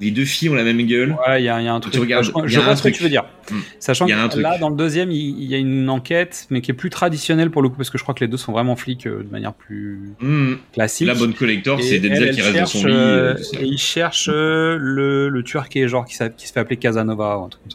Les 0.00 0.10
deux 0.10 0.24
filles 0.24 0.48
ont 0.48 0.54
la 0.54 0.64
même 0.64 0.82
gueule. 0.82 1.14
Ouais, 1.26 1.40
il 1.40 1.42
y, 1.42 1.46
y 1.46 1.48
a 1.48 1.72
un 1.72 1.78
truc. 1.80 1.92
Tu 1.94 2.00
regardes, 2.00 2.24
je 2.46 2.58
vois 2.60 2.74
ce 2.74 2.82
que 2.82 2.88
tu 2.88 3.02
veux 3.02 3.08
dire. 3.08 3.24
Hmm. 3.50 3.60
Sachant 3.78 4.06
que 4.06 4.40
là, 4.40 4.58
dans 4.58 4.68
le 4.68 4.76
deuxième, 4.76 5.10
il, 5.12 5.44
y 5.44 5.54
a 5.54 5.58
une 5.58 5.88
enquête, 5.88 6.46
mais 6.50 6.60
qui 6.62 6.72
est 6.72 6.74
plus 6.74 6.90
traditionnelle 6.90 7.50
pour 7.50 7.62
le 7.62 7.68
coup, 7.68 7.76
parce 7.76 7.90
que 7.90 7.98
je 7.98 8.02
crois 8.02 8.12
que 8.14 8.20
les 8.24 8.28
deux 8.28 8.36
sont 8.36 8.50
vraiment 8.52 8.74
flics 8.74 9.06
euh, 9.06 9.22
de 9.22 9.30
manière 9.30 9.52
plus 9.54 10.00
Hmm. 10.20 10.54
classique. 10.72 11.06
La 11.06 11.14
bonne 11.14 11.32
collector, 11.34 11.80
c'est 11.80 12.00
Denzel 12.00 12.34
qui 12.34 12.42
reste 12.42 12.56
dans 12.58 12.66
son 12.66 12.86
lit. 12.86 12.92
euh, 12.92 13.34
euh, 13.34 13.58
et 13.60 13.66
il 13.66 13.78
cherche 13.78 14.28
euh, 14.32 14.76
le, 14.80 15.28
le 15.28 15.42
tueur 15.44 15.68
qui 15.68 15.78
est 15.80 15.86
genre 15.88 16.04
qui, 16.04 16.14
se 16.16 16.24
fait 16.52 16.60
appeler 16.60 16.76
Casanova 16.76 17.38
ou 17.38 17.44
un 17.44 17.48
truc 17.48 17.62
comme 17.62 17.70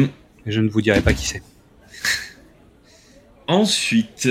ça. 0.00 0.08
Et 0.46 0.52
je 0.52 0.60
ne 0.60 0.68
vous 0.68 0.80
dirai 0.82 1.00
pas 1.00 1.12
qui 1.14 1.26
c'est. 1.26 1.42
Ensuite, 3.46 4.28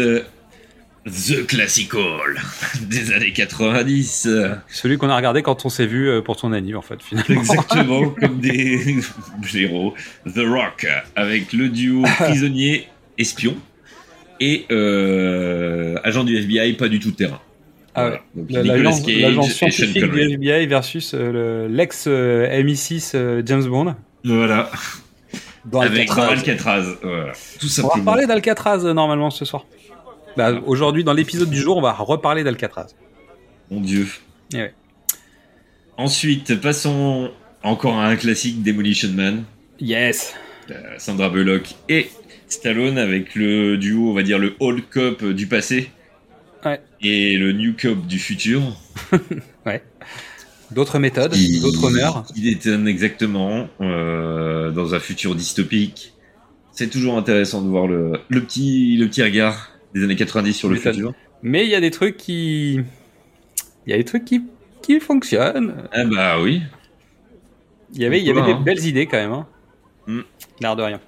The 1.07 1.45
Classical 1.47 2.35
des 2.81 3.11
années 3.13 3.31
90. 3.33 4.25
euh, 4.27 4.55
Celui 4.67 4.97
qu'on 4.97 5.09
a 5.09 5.15
regardé 5.15 5.41
quand 5.41 5.65
on 5.65 5.69
s'est 5.69 5.85
vu 5.85 6.09
euh, 6.09 6.21
pour 6.21 6.35
ton 6.37 6.51
anniv 6.53 6.77
en 6.77 6.81
fait 6.81 7.01
finalement. 7.01 7.39
Exactement 7.41 8.09
comme 8.21 8.39
des 8.39 8.97
héros. 9.55 9.93
The 10.25 10.39
Rock 10.45 10.85
avec 11.15 11.53
le 11.53 11.69
duo 11.69 12.03
prisonnier 12.19 12.87
espion 13.17 13.55
et 14.39 14.65
euh, 14.71 15.95
agent 16.03 16.23
du 16.23 16.37
FBI 16.37 16.73
pas 16.73 16.87
du 16.89 16.99
tout 16.99 17.11
terrain. 17.11 17.39
Ah 17.95 18.01
Voilà. 18.01 18.19
Donc, 18.35 18.51
La- 18.51 18.61
Nicolas 18.61 18.77
L'agence 18.77 19.01
Cage 19.01 19.21
l'agence 19.21 19.47
et 19.49 19.53
Sean 19.53 19.69
scientifique 19.71 20.11
du. 20.11 20.33
FBI 20.33 20.67
versus 20.67 21.13
euh, 21.13 21.31
le- 21.67 21.73
l'ex 21.75 22.05
euh, 22.07 22.61
MI6 22.63 23.11
euh, 23.15 23.41
James 23.45 23.63
Bond 23.65 23.95
Voilà. 24.23 24.69
dans 25.65 25.81
Avec 25.81 26.01
Alcatraz. 26.09 26.31
Alcatraz. 26.31 26.83
Voilà. 27.01 27.33
Tout 27.59 27.67
On 27.83 27.87
va 27.87 27.93
reparler 27.95 28.25
d'Alcatraz 28.27 28.83
normalement 28.93 29.29
ce 29.31 29.45
soir. 29.45 29.65
Bah, 30.37 30.61
Aujourd'hui, 30.65 31.03
dans 31.03 31.13
l'épisode 31.13 31.49
du 31.49 31.57
jour, 31.57 31.77
on 31.77 31.81
va 31.81 31.93
reparler 31.93 32.43
d'Alcatraz. 32.43 32.87
Mon 33.71 33.81
Dieu. 33.81 34.07
Eh 34.53 34.57
ouais. 34.57 34.73
Ensuite, 35.97 36.61
passons 36.61 37.31
encore 37.63 37.95
à 37.97 38.05
un 38.07 38.15
classique 38.15 38.61
Demolition 38.63 39.09
Man. 39.13 39.43
Yes. 39.79 40.33
Euh, 40.69 40.75
Sandra 40.99 41.29
Bullock 41.29 41.73
et 41.89 42.09
Stallone 42.47 42.97
avec 42.97 43.33
le 43.35 43.77
duo, 43.77 44.11
on 44.11 44.13
va 44.13 44.21
dire 44.23 44.37
le 44.37 44.55
old 44.59 44.83
cop 44.89 45.23
du 45.25 45.47
passé 45.47 45.89
Ouais. 46.65 46.81
et 47.01 47.37
le 47.37 47.51
new 47.53 47.73
cop 47.79 48.05
du 48.07 48.19
futur. 48.19 48.61
D'autres 50.71 50.99
méthodes, 50.99 51.33
d'autres 51.61 51.89
mœurs. 51.89 52.25
Qui 52.33 52.41
détonne 52.41 52.87
exactement 52.89 53.69
euh, 53.79 54.69
dans 54.71 54.93
un 54.95 54.99
futur 54.99 55.33
dystopique. 55.33 56.13
C'est 56.73 56.89
toujours 56.89 57.17
intéressant 57.17 57.61
de 57.61 57.69
voir 57.69 57.87
le, 57.87 58.19
le 58.27 58.43
petit 58.43 58.97
le 58.97 59.07
petit 59.07 59.23
regard 59.23 59.71
des 59.93 60.03
années 60.03 60.15
90 60.15 60.53
sur 60.53 60.69
le 60.69 60.75
futur. 60.75 61.13
Mais 61.41 61.65
il 61.65 61.69
y 61.69 61.75
a 61.75 61.81
des 61.81 61.91
trucs 61.91 62.17
qui. 62.17 62.79
Il 63.85 63.91
y 63.91 63.93
a 63.93 63.97
des 63.97 64.03
trucs 64.05 64.25
qui, 64.25 64.43
qui 64.81 64.99
fonctionnent. 64.99 65.87
Ah 65.93 66.03
bah 66.05 66.41
oui. 66.41 66.61
Il 67.93 68.01
y 68.01 68.05
avait, 68.05 68.19
il 68.19 68.27
y 68.27 68.31
avait 68.31 68.43
des 68.43 68.51
hein. 68.51 68.61
belles 68.63 68.85
idées 68.85 69.05
quand 69.05 69.17
même. 69.17 69.31
Hein. 69.31 69.47
Mm. 70.07 70.19
L'air 70.61 70.75
de 70.75 70.83
rien. 70.83 70.99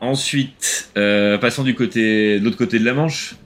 Ensuite, 0.00 0.90
euh, 0.96 1.38
passons 1.38 1.62
du 1.62 1.74
côté 1.74 2.40
de 2.40 2.44
l'autre 2.44 2.56
côté 2.56 2.78
de 2.78 2.84
la 2.84 2.94
Manche 2.94 3.36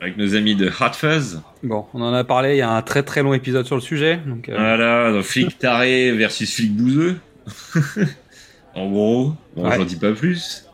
avec 0.00 0.16
nos 0.16 0.34
amis 0.34 0.56
de 0.56 0.68
Hot 0.68 0.92
Fuzz. 0.94 1.42
Bon, 1.62 1.84
on 1.92 2.00
en 2.00 2.14
a 2.14 2.24
parlé, 2.24 2.54
il 2.54 2.58
y 2.58 2.62
a 2.62 2.70
un 2.70 2.82
très 2.82 3.02
très 3.02 3.22
long 3.22 3.34
épisode 3.34 3.66
sur 3.66 3.76
le 3.76 3.82
sujet. 3.82 4.18
Donc, 4.26 4.48
euh, 4.48 4.56
Voilà, 4.56 5.12
donc 5.12 5.22
flic 5.22 5.58
taré 5.58 6.12
versus 6.12 6.54
flic 6.54 6.74
bouseux. 6.74 7.18
en 8.74 8.88
gros, 8.90 9.34
bon, 9.54 9.68
Ouais. 9.68 9.76
j'en 9.76 9.84
dis 9.84 9.96
pas 9.96 10.12
plus. 10.12 10.64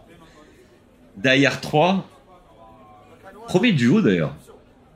Die 1.16 1.44
Hard 1.44 1.60
3. 1.60 2.08
Premier 3.48 3.72
duo 3.72 4.00
d'ailleurs. 4.00 4.34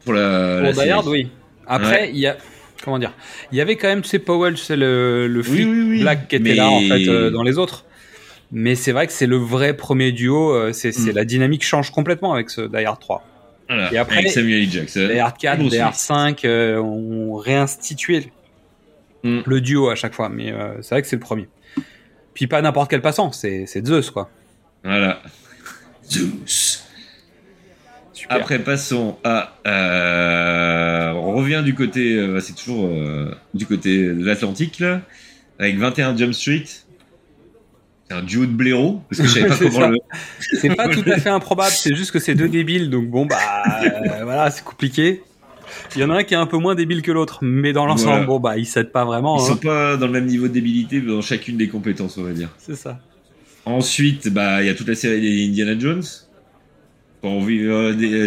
Pour 0.04 0.12
la, 0.14 0.60
la 0.60 0.72
pour 0.72 0.82
Die 0.82 0.90
Hard, 0.90 1.04
série. 1.04 1.24
oui. 1.24 1.30
Après, 1.66 2.10
il 2.10 2.18
y 2.18 2.26
a. 2.26 2.36
Comment 2.82 2.98
dire 2.98 3.12
Il 3.52 3.58
y 3.58 3.60
avait 3.60 3.76
quand 3.76 3.88
même, 3.88 4.00
tu 4.02 4.08
sais, 4.08 4.18
Powell, 4.18 4.56
sais, 4.56 4.74
le, 4.76 5.26
le 5.26 5.42
flic 5.42 5.68
oui, 5.68 5.84
oui. 5.90 6.00
black 6.00 6.28
qui 6.28 6.36
était 6.36 6.50
Mais- 6.50 6.54
là, 6.54 6.70
en 6.70 6.80
fait, 6.80 7.06
euh, 7.08 7.30
dans 7.30 7.42
les 7.42 7.58
autres. 7.58 7.84
Mais 8.52 8.74
c'est 8.74 8.92
vrai 8.92 9.06
que 9.06 9.12
c'est 9.12 9.26
le 9.26 9.36
vrai 9.36 9.76
premier 9.76 10.10
duo. 10.12 10.52
euh, 10.54 10.72
c'est 10.72 10.90
c'est 10.92 11.12
Mm. 11.12 11.16
la 11.16 11.24
dynamique 11.24 11.62
change 11.64 11.90
complètement 11.90 12.32
avec 12.32 12.48
ce 12.50 12.62
Die 12.62 12.84
Hard 12.84 12.98
3. 12.98 13.22
Voilà, 13.68 13.92
Et 13.92 13.98
après, 13.98 14.16
avec 14.18 14.30
Samuel. 14.32 14.68
Jackson. 14.68 15.08
Die 15.12 15.18
Hard 15.18 15.36
4, 15.38 15.58
Bruce 15.58 15.70
Die 15.70 15.78
Hard 15.78 15.92
Willis. 15.92 16.00
5 16.00 16.44
euh, 16.46 16.78
ont 16.78 17.34
réinstitué 17.36 18.32
Mm. 19.22 19.40
le 19.46 19.60
duo 19.60 19.90
à 19.90 19.94
chaque 19.94 20.14
fois. 20.14 20.28
Mais 20.30 20.50
euh, 20.50 20.80
c'est 20.80 20.94
vrai 20.94 21.02
que 21.02 21.08
c'est 21.08 21.16
le 21.16 21.20
premier. 21.20 21.48
Puis 22.34 22.46
pas 22.46 22.62
n'importe 22.62 22.88
quel 22.90 23.02
passant, 23.02 23.30
c'est 23.32 23.66
c'est 23.66 23.86
Zeus, 23.86 24.10
quoi. 24.10 24.30
Voilà. 24.82 25.20
Zeus. 26.10 26.86
Après, 28.32 28.58
passons 28.60 29.16
à. 29.24 29.54
euh, 29.66 31.12
on 31.12 31.32
revient 31.34 31.62
du 31.64 31.74
côté. 31.74 32.16
euh, 32.16 32.40
c'est 32.40 32.54
toujours 32.54 32.86
euh, 32.86 33.34
du 33.54 33.66
côté 33.66 34.06
de 34.06 34.24
l'Atlantique, 34.24 34.78
là. 34.78 35.00
Avec 35.58 35.78
21 35.78 36.16
Jump 36.16 36.32
Street. 36.32 36.64
C'est 38.08 38.14
un 38.16 38.22
duo 38.22 38.46
de 38.46 38.52
blaireaux. 38.52 39.02
Parce 39.10 39.20
que 39.22 39.26
je 39.28 39.32
savais 39.34 39.46
pas 39.48 39.56
C'est 39.58 39.68
comment 39.68 39.80
ça. 39.80 39.88
le. 39.88 39.98
C'est 40.60 40.74
pas 40.74 40.88
tout 40.88 41.04
à 41.06 41.18
fait 41.18 41.28
improbable, 41.28 41.70
c'est 41.72 41.94
juste 41.94 42.10
que 42.12 42.18
c'est 42.18 42.34
deux 42.34 42.48
débiles, 42.48 42.88
donc 42.90 43.08
bon, 43.08 43.26
bah 43.26 43.36
euh, 43.84 44.24
voilà, 44.24 44.50
c'est 44.50 44.64
compliqué. 44.64 45.22
Il 45.94 46.00
y 46.00 46.04
en 46.04 46.10
a 46.10 46.14
un 46.16 46.24
qui 46.24 46.34
est 46.34 46.36
un 46.36 46.46
peu 46.46 46.56
moins 46.58 46.74
débile 46.74 47.02
que 47.02 47.12
l'autre, 47.12 47.38
mais 47.42 47.72
dans 47.72 47.86
l'ensemble, 47.86 48.10
Voilà. 48.10 48.26
bon, 48.26 48.40
bah 48.40 48.58
ils 48.58 48.66
s'aident 48.66 48.90
pas 48.90 49.04
vraiment. 49.04 49.38
Ils 49.38 49.42
hein. 49.42 49.46
sont 49.48 49.56
pas 49.56 49.96
dans 49.96 50.06
le 50.06 50.12
même 50.12 50.26
niveau 50.26 50.48
de 50.48 50.52
débilité 50.52 51.00
dans 51.00 51.20
chacune 51.22 51.56
des 51.56 51.68
compétences, 51.68 52.16
on 52.18 52.24
va 52.24 52.32
dire. 52.32 52.48
C'est 52.58 52.74
ça. 52.76 52.98
Ensuite, 53.64 54.28
bah, 54.32 54.62
il 54.62 54.66
y 54.66 54.70
a 54.70 54.74
toute 54.74 54.88
la 54.88 54.94
série 54.96 55.20
des 55.20 55.46
Indiana 55.46 55.78
Jones. 55.78 56.02
Quand 57.22 57.28
on 57.28 57.46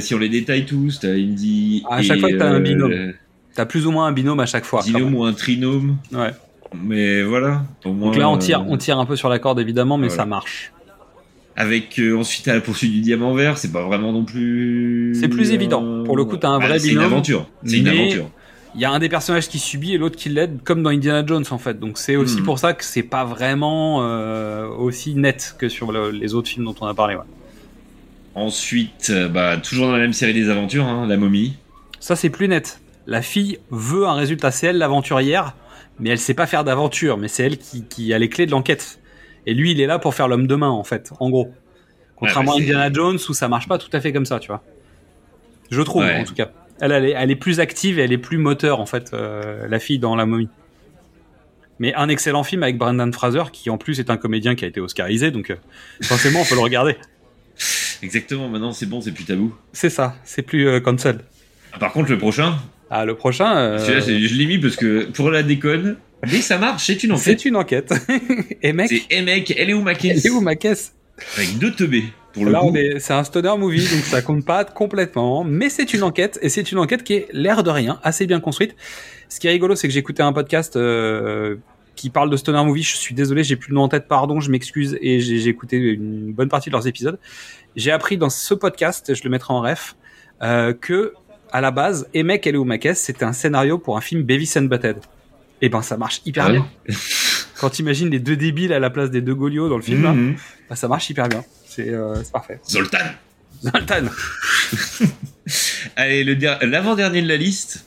si 0.02 0.14
on 0.16 0.20
les 0.20 0.30
détaille 0.30 0.66
tous, 0.66 1.00
t'as 1.00 1.14
Indy. 1.14 1.84
À 1.89 2.02
chaque 2.02 2.18
et, 2.18 2.20
fois 2.20 2.30
que 2.30 2.38
t'as 2.38 2.50
un 2.50 2.56
euh, 2.56 2.60
binôme. 2.60 3.14
T'as 3.56 3.66
plus 3.66 3.86
ou 3.88 3.91
moins 3.91 4.08
un 4.08 4.12
binôme 4.12 4.39
à 4.39 4.46
chaque 4.46 4.66
fois. 4.66 4.82
binôme 4.86 5.16
ou 5.16 5.24
un 5.24 5.34
trinôme. 5.34 5.98
Ouais. 6.12 6.32
Mais 6.84 7.22
voilà. 7.24 7.64
Au 7.86 7.94
moins, 7.94 8.08
Donc 8.10 8.18
là, 8.18 8.30
on 8.30 8.38
tire, 8.38 8.62
euh, 8.62 8.66
on 8.68 8.78
tire 8.78 9.00
un 9.00 9.06
peu 9.06 9.16
sur 9.16 9.30
la 9.30 9.39
corde 9.39 9.60
évidemment, 9.60 9.98
mais 9.98 10.08
Voilà. 10.08 10.24
ça 10.24 10.26
marche. 10.28 10.72
Avec 11.56 12.00
euh, 12.00 12.18
ensuite 12.18 12.48
à 12.48 12.56
la 12.56 12.62
poursuite 12.62 12.91
du 12.91 13.02
diamant 13.02 13.34
vert, 13.36 13.60
c'est 13.60 13.72
pas 13.72 13.84
vraiment 13.86 14.12
non 14.12 14.26
plus. 14.26 15.16
C'est 15.20 15.28
plus 15.28 15.52
évident. 15.52 16.04
Pour 16.04 16.18
le 16.18 16.26
coup, 16.26 16.38
t'as 16.38 16.50
un 16.50 16.60
Bah, 16.60 16.68
vrai 16.68 16.80
C'est 16.80 16.89
binôme, 16.89 17.04
une 17.06 17.12
aventure. 17.12 17.48
C'est 17.64 17.78
une 17.78 17.88
aventure. 17.88 18.30
Il 18.76 18.82
y 18.82 18.86
a 18.86 18.91
un 18.91 18.98
des 18.98 19.10
personnages 19.10 19.48
qui 19.50 19.60
subit 19.60 19.94
et 19.94 20.00
l'autre 20.00 20.16
qui 20.16 20.30
l'aide, 20.30 20.62
comme 20.64 20.82
dans 20.82 20.89
Indiana 20.89 21.24
Jones 21.24 21.46
en 21.52 21.60
fait. 21.60 21.80
Donc 21.80 22.00
c'est 22.00 22.16
aussi 22.16 22.41
Hmm. 22.41 22.46
pour 22.46 22.58
ça 22.58 22.74
que 22.74 22.84
c'est 22.84 23.04
pas 23.04 23.24
vraiment 23.24 24.00
euh, 24.02 24.68
aussi 24.68 25.14
net 25.14 25.56
que 25.60 25.70
sur 25.70 25.91
le- 25.91 26.10
les 26.10 26.34
autres 26.34 26.50
films 26.50 26.66
dont 26.66 26.76
on 26.82 26.88
a 26.88 26.94
parlé. 26.96 27.14
ouais. 27.16 27.22
Ensuite, 28.36 29.10
euh, 29.12 29.30
bah, 29.30 29.58
toujours 29.58 29.88
dans 29.88 29.94
la 29.94 30.00
même 30.00 30.14
série 30.14 30.34
des 30.34 30.50
aventures, 30.50 30.86
hein, 30.86 31.06
la 31.08 31.18
momie. 31.18 31.56
Ça, 32.00 32.16
c'est 32.16 32.30
plus 32.30 32.48
net. 32.48 32.82
La 33.06 33.22
fille 33.22 33.60
veut 33.70 34.08
un 34.08 34.14
résultat. 34.14 34.50
C'est 34.52 34.68
elle 34.68 34.78
l'aventurière, 34.78 35.56
mais 36.00 36.10
elle 36.10 36.20
sait 36.20 36.34
pas 36.34 36.48
faire 36.48 36.64
d'aventure. 36.64 37.18
Mais 37.18 37.28
c'est 37.28 37.44
elle 37.44 37.58
qui, 37.58 37.86
qui 37.86 38.14
a 38.14 38.18
les 38.20 38.30
clés 38.30 38.46
de 38.46 38.52
l'enquête. 38.52 39.00
Et 39.46 39.54
lui, 39.54 39.72
il 39.72 39.82
est 39.82 39.86
là 39.86 40.00
pour 40.00 40.16
faire 40.16 40.28
l'homme 40.28 40.48
de 40.48 40.56
main, 40.56 40.70
en 40.70 40.84
fait, 40.84 41.12
en 41.20 41.30
gros. 41.30 41.54
Contrairement 42.16 42.54
à 42.54 42.56
bah, 42.56 42.62
Indiana 42.62 42.94
Jones, 42.94 43.20
où 43.30 43.34
ça 43.34 43.48
marche 43.48 43.68
pas 43.68 43.78
tout 43.78 43.90
à 43.94 44.00
fait 44.00 44.14
comme 44.14 44.26
ça, 44.26 44.40
tu 44.40 44.48
vois. 44.48 44.64
Je 45.70 45.82
trouve, 45.82 46.04
Ouais. 46.04 46.18
en 46.20 46.24
tout 46.24 46.34
cas. 46.34 46.52
Elle, 46.80 46.92
elle, 46.92 47.06
est, 47.06 47.12
elle 47.12 47.30
est 47.32 47.36
plus 47.36 47.60
active 47.60 48.00
et 48.00 48.04
elle 48.04 48.14
est 48.14 48.18
plus 48.18 48.38
moteur, 48.38 48.80
en 48.80 48.86
fait, 48.86 49.12
euh, 49.14 49.68
la 49.68 49.80
fille 49.80 50.00
dans 50.00 50.16
La 50.16 50.26
momie. 50.26 50.50
Mais 51.80 51.94
un 51.96 52.08
excellent 52.08 52.44
film 52.44 52.64
avec 52.64 52.78
Brendan 52.78 53.12
Fraser, 53.12 53.44
qui 53.52 53.70
en 53.70 53.78
plus 53.78 54.00
est 54.00 54.10
un 54.10 54.18
comédien 54.18 54.56
qui 54.56 54.64
a 54.64 54.68
été 54.68 54.80
oscarisé, 54.80 55.32
donc 55.32 55.50
euh, 55.50 55.56
forcément, 56.04 56.40
on 56.42 56.46
peut 56.46 56.56
le 56.56 56.62
regarder. 56.62 56.98
Exactement, 58.03 58.49
maintenant 58.49 58.74
c'est 58.74 58.86
bon, 58.86 59.01
c'est 59.01 59.11
plus 59.11 59.26
tabou. 59.26 59.53
C'est 59.72 59.89
ça, 59.89 60.16
c'est 60.24 60.41
plus 60.41 60.68
euh, 60.68 60.80
cancel. 60.80 61.20
Ah, 61.72 61.80
Par 61.80 61.91
contre, 61.93 62.11
le 62.11 62.18
prochain, 62.18 62.57
Ah, 62.89 63.05
le 63.05 63.16
prochain, 63.16 63.55
euh, 63.55 63.80
celui-là, 63.80 64.28
je 64.28 64.36
l'ai 64.36 64.45
mis 64.45 64.57
parce 64.59 64.76
que 64.76 65.05
pour 65.05 65.30
la 65.32 65.43
déconne, 65.43 65.97
que 66.22 66.36
ça 66.41 66.57
marche, 66.57 66.86
c'est 66.86 67.03
une 67.03 67.14
enquête. 67.14 67.24
c'est 67.24 67.45
une 67.45 67.55
enquête. 67.55 67.93
et 68.61 68.74
mec, 68.74 68.89
C'est, 68.89 69.01
eh 69.09 69.22
mec, 69.22 69.53
elle 69.57 69.70
est 69.70 69.74
où 69.74 69.82
ma 69.82 69.91
elle 69.91 69.97
caisse 69.97 70.26
est 70.26 70.30
où 70.30 70.41
ma 70.41 70.55
caisse? 70.55 70.93
Avec 71.38 71.57
deux 71.57 71.72
teubés, 71.72 72.05
pour 72.34 72.45
le 72.45 72.51
Là, 72.51 72.61
c'est 72.99 73.14
un 73.14 73.24
stoner 73.24 73.55
movie, 73.57 73.88
donc 73.88 74.03
ça 74.03 74.22
compte 74.22 74.45
pas 74.45 74.66
complètement, 74.66 75.43
mais 75.43 75.70
c'est 75.70 75.93
une 75.93 76.03
enquête, 76.03 76.39
et 76.41 76.49
c'est 76.49 76.72
une 76.72 76.80
enquête 76.80 77.03
qui 77.03 77.14
est 77.14 77.28
l'air 77.34 77.64
de 77.64 77.70
rien, 77.70 77.99
assez 78.03 78.26
bien 78.26 78.39
construite. 78.39 78.76
Ce 79.30 79.39
qui 79.39 79.47
est 79.47 79.51
rigolo, 79.51 79.76
c'est 79.76 79.88
que 79.88 79.97
écouté 79.97 80.22
un 80.24 80.34
podcast 80.34 80.76
euh, 80.76 81.55
qui 82.04 82.10
parle 82.10 82.30
de 82.30 82.36
stoner 82.36 82.62
movie. 82.66 82.84
Je 82.84 82.97
suis 82.97 83.16
désolé, 83.16 83.45
j'ai 83.45 83.56
plus 83.56 83.70
le 83.70 83.76
nom 83.76 83.84
en 83.84 83.88
tête, 83.88 84.10
pardon, 84.10 84.41
je 84.41 84.51
m'excuse, 84.51 84.97
et 84.99 85.22
j'ai 85.22 85.47
écouté 85.47 85.78
une 85.78 86.34
bonne 86.34 86.49
partie 86.49 86.70
de 86.70 86.74
leurs 86.74 86.86
épisodes. 86.86 87.18
J'ai 87.78 87.91
appris 87.91 88.18
dans 88.18 88.30
ce 88.30 88.54
podcast, 88.54 89.16
je 89.16 89.24
le 89.24 89.30
mettrai 89.30 89.54
en 89.54 89.62
ref, 89.62 89.95
euh, 90.41 90.74
que 90.74 91.14
à 91.54 91.62
la 91.62 91.72
base, 91.72 92.10
ma 92.14 92.78
caisse 92.78 92.99
C'était 92.99 93.24
un 93.24 93.32
scénario 93.32 93.78
pour 93.78 93.95
un 93.95 94.01
film 94.01 94.22
Beavis 94.24 94.51
and 94.58 94.64
Butthead. 94.64 94.97
Et 95.62 95.70
ben, 95.70 95.82
ça 95.82 95.95
marche 95.95 96.20
hyper 96.26 96.47
Ah 96.47 96.51
bien. 96.51 96.68
Quand 97.62 97.70
t'imagines 97.70 98.10
les 98.10 98.20
deux 98.20 98.36
débiles 98.36 98.74
à 98.74 98.80
la 98.80 98.89
place 98.89 99.10
des 99.10 99.22
deux 99.22 99.36
Golios 99.36 99.70
dans 99.70 99.78
le 99.78 99.82
film, 99.82 100.01
Mhm. 100.01 100.36
bah, 100.70 100.76
ça 100.76 100.89
marche 100.89 101.10
hyper 101.10 101.30
bien. 101.30 101.45
C'est 101.66 101.88
euh, 101.88 102.16
parfait. 102.34 102.60
Zoltan 102.70 102.97
Zoltan 103.64 104.04
Allez, 105.95 106.26
le 106.26 106.36
der- 106.36 106.60
l'avant-dernier 106.66 107.22
de 107.22 107.30
la 107.30 107.38
liste, 107.38 107.86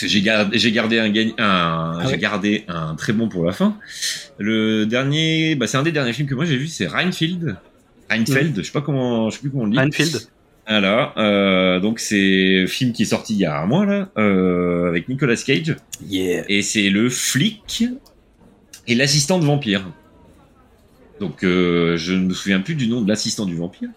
j'ai 0.00 0.22
gardé, 0.22 0.58
j'ai 0.58 0.72
gardé 0.72 0.98
un, 0.98 1.34
Ah 1.38 1.98
j'ai 2.04 2.12
ouais. 2.12 2.18
gardé 2.18 2.64
un 2.68 2.94
très 2.94 3.12
bon 3.12 3.28
pour 3.28 3.44
la 3.44 3.52
fin. 3.52 3.76
Le 4.38 4.86
dernier, 4.86 5.54
bah, 5.56 5.66
c'est 5.66 5.76
un 5.76 5.82
des 5.82 5.92
derniers 5.92 6.12
films 6.12 6.28
que 6.28 6.34
moi 6.34 6.44
j'ai 6.44 6.56
vu, 6.56 6.66
c'est 6.68 6.86
Reinfeld. 6.86 7.56
Reinfeld, 8.10 8.56
je 8.56 8.62
sais 8.62 8.72
pas 8.72 8.80
comment, 8.80 9.28
je 9.30 9.34
sais 9.34 9.40
plus 9.40 9.50
comment 9.50 9.64
on 9.64 9.68
dit. 9.68 9.78
Renfield. 9.78 10.28
Voilà, 10.70 11.14
euh, 11.16 11.80
donc 11.80 11.98
c'est 11.98 12.64
un 12.64 12.66
film 12.66 12.92
qui 12.92 13.02
est 13.02 13.06
sorti 13.06 13.32
il 13.32 13.38
y 13.40 13.46
a 13.46 13.58
un 13.58 13.64
mois 13.66 13.86
là, 13.86 14.10
euh, 14.18 14.88
avec 14.88 15.08
Nicolas 15.08 15.34
Cage, 15.36 15.74
Yeah. 16.06 16.44
et 16.48 16.60
c'est 16.62 16.90
le 16.90 17.08
flic 17.08 17.84
et 18.86 18.94
l'assistant 18.94 19.38
de 19.38 19.46
vampire. 19.46 19.90
Donc 21.20 21.42
euh, 21.42 21.96
je 21.96 22.12
ne 22.12 22.26
me 22.26 22.34
souviens 22.34 22.60
plus 22.60 22.74
du 22.74 22.86
nom 22.86 23.00
de 23.00 23.08
l'assistant 23.08 23.46
du 23.46 23.56
vampire, 23.56 23.88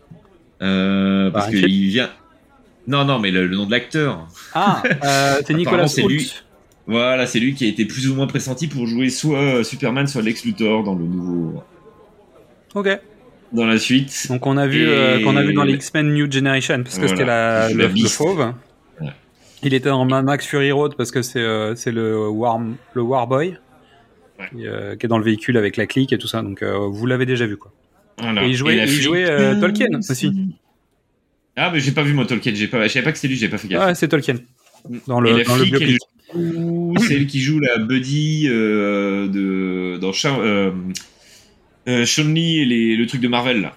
parce 0.59 1.31
Bah, 1.33 1.47
qu'il 1.49 1.87
vient. 1.89 2.09
Non 2.87 3.05
non, 3.05 3.19
mais 3.19 3.31
le, 3.31 3.45
le 3.47 3.55
nom 3.55 3.65
de 3.65 3.71
l'acteur. 3.71 4.27
Ah, 4.53 4.81
euh, 5.03 5.41
c'est 5.45 5.53
Nicolas 5.53 5.87
c'est 5.87 6.01
lui. 6.03 6.33
Voilà, 6.87 7.25
c'est 7.27 7.39
lui 7.39 7.53
qui 7.53 7.65
a 7.65 7.67
été 7.67 7.85
plus 7.85 8.09
ou 8.09 8.15
moins 8.15 8.27
pressenti 8.27 8.67
pour 8.67 8.87
jouer 8.87 9.09
soit 9.09 9.63
Superman, 9.63 10.07
soit 10.07 10.21
Lex 10.23 10.43
Luthor 10.45 10.83
dans 10.83 10.95
le 10.95 11.05
nouveau, 11.05 11.63
Ok. 12.73 12.89
dans 13.53 13.65
la 13.67 13.77
suite. 13.77 14.27
Donc 14.29 14.47
on 14.47 14.57
a 14.57 14.65
vu 14.67 14.83
Et- 14.83 14.87
euh, 14.87 15.23
qu'on 15.23 15.35
a 15.37 15.43
vu 15.43 15.53
dans 15.53 15.63
les 15.63 15.73
X-Men 15.73 16.13
New 16.13 16.29
Generation 16.31 16.81
parce 16.83 16.95
que 16.97 17.05
Voilà. 17.05 17.15
c'était 17.15 17.25
la 17.25 17.69
le, 17.69 17.77
la 17.83 18.01
le 18.01 18.09
fauve. 18.09 18.53
Ouais. 18.99 19.07
Il 19.63 19.73
était 19.75 19.89
dans 19.89 20.03
Mad 20.05 20.25
Max 20.25 20.45
Fury 20.47 20.71
Road 20.71 20.95
parce 20.97 21.11
que 21.11 21.21
c'est 21.21 21.39
euh, 21.39 21.75
le 21.85 22.27
War 22.29 22.59
le 22.93 23.01
Warboy 23.01 23.57
Ouais. 24.39 24.45
qui, 24.51 24.67
euh, 24.67 24.95
qui 24.95 25.05
est 25.05 25.09
dans 25.09 25.19
le 25.19 25.23
véhicule 25.23 25.55
avec 25.57 25.77
la 25.77 25.85
clique 25.85 26.11
et 26.13 26.17
tout 26.17 26.27
ça. 26.27 26.41
Donc 26.41 26.63
euh, 26.63 26.87
vous 26.89 27.05
l'avez 27.05 27.27
déjà 27.27 27.45
vu 27.45 27.57
quoi. 27.57 27.71
Voilà. 28.19 28.43
Et 28.43 28.47
il 28.47 28.55
jouait- 28.55 28.77
il 28.87 29.13
euh, 29.29 29.59
Tolkien 29.61 29.87
aussi. 29.97 30.31
Ah, 31.55 31.69
mais 31.71 31.79
j'ai 31.79 31.91
pas 31.91 32.03
vu 32.03 32.13
moi 32.13 32.25
Tolkien, 32.25 32.53
j'ai 32.55 32.67
pas, 32.67 32.87
je 32.87 32.93
savais 32.93 33.03
pas 33.03 33.11
que 33.11 33.17
c'était 33.17 33.27
lui, 33.29 33.37
j'ai 33.37 33.49
pas 33.49 33.57
fait 33.57 33.67
gaffe. 33.67 33.81
Ah, 33.83 33.95
c'est 33.95 34.07
Tolkien 34.07 34.35
dans 35.07 35.23
Et 35.23 35.31
le 35.31 35.37
la 35.39 35.43
dans 35.43 35.55
le 35.57 35.63
elle 35.63 35.69
biopic. 35.69 35.97
joue- 36.33 36.95
c'est 37.05 37.13
elle 37.15 37.27
qui 37.27 37.41
joue 37.41 37.59
la 37.59 37.77
buddy 37.77 38.47
euh, 38.49 39.27
de 39.27 39.97
dans 39.99 40.13
Sha- 40.13 40.39
euh, 40.39 40.71
euh, 41.87 42.05
et 42.05 42.65
les- 42.65 42.95
le 42.95 43.05
truc 43.05 43.21
de 43.21 43.27
Marvel 43.27 43.61
là. 43.61 43.75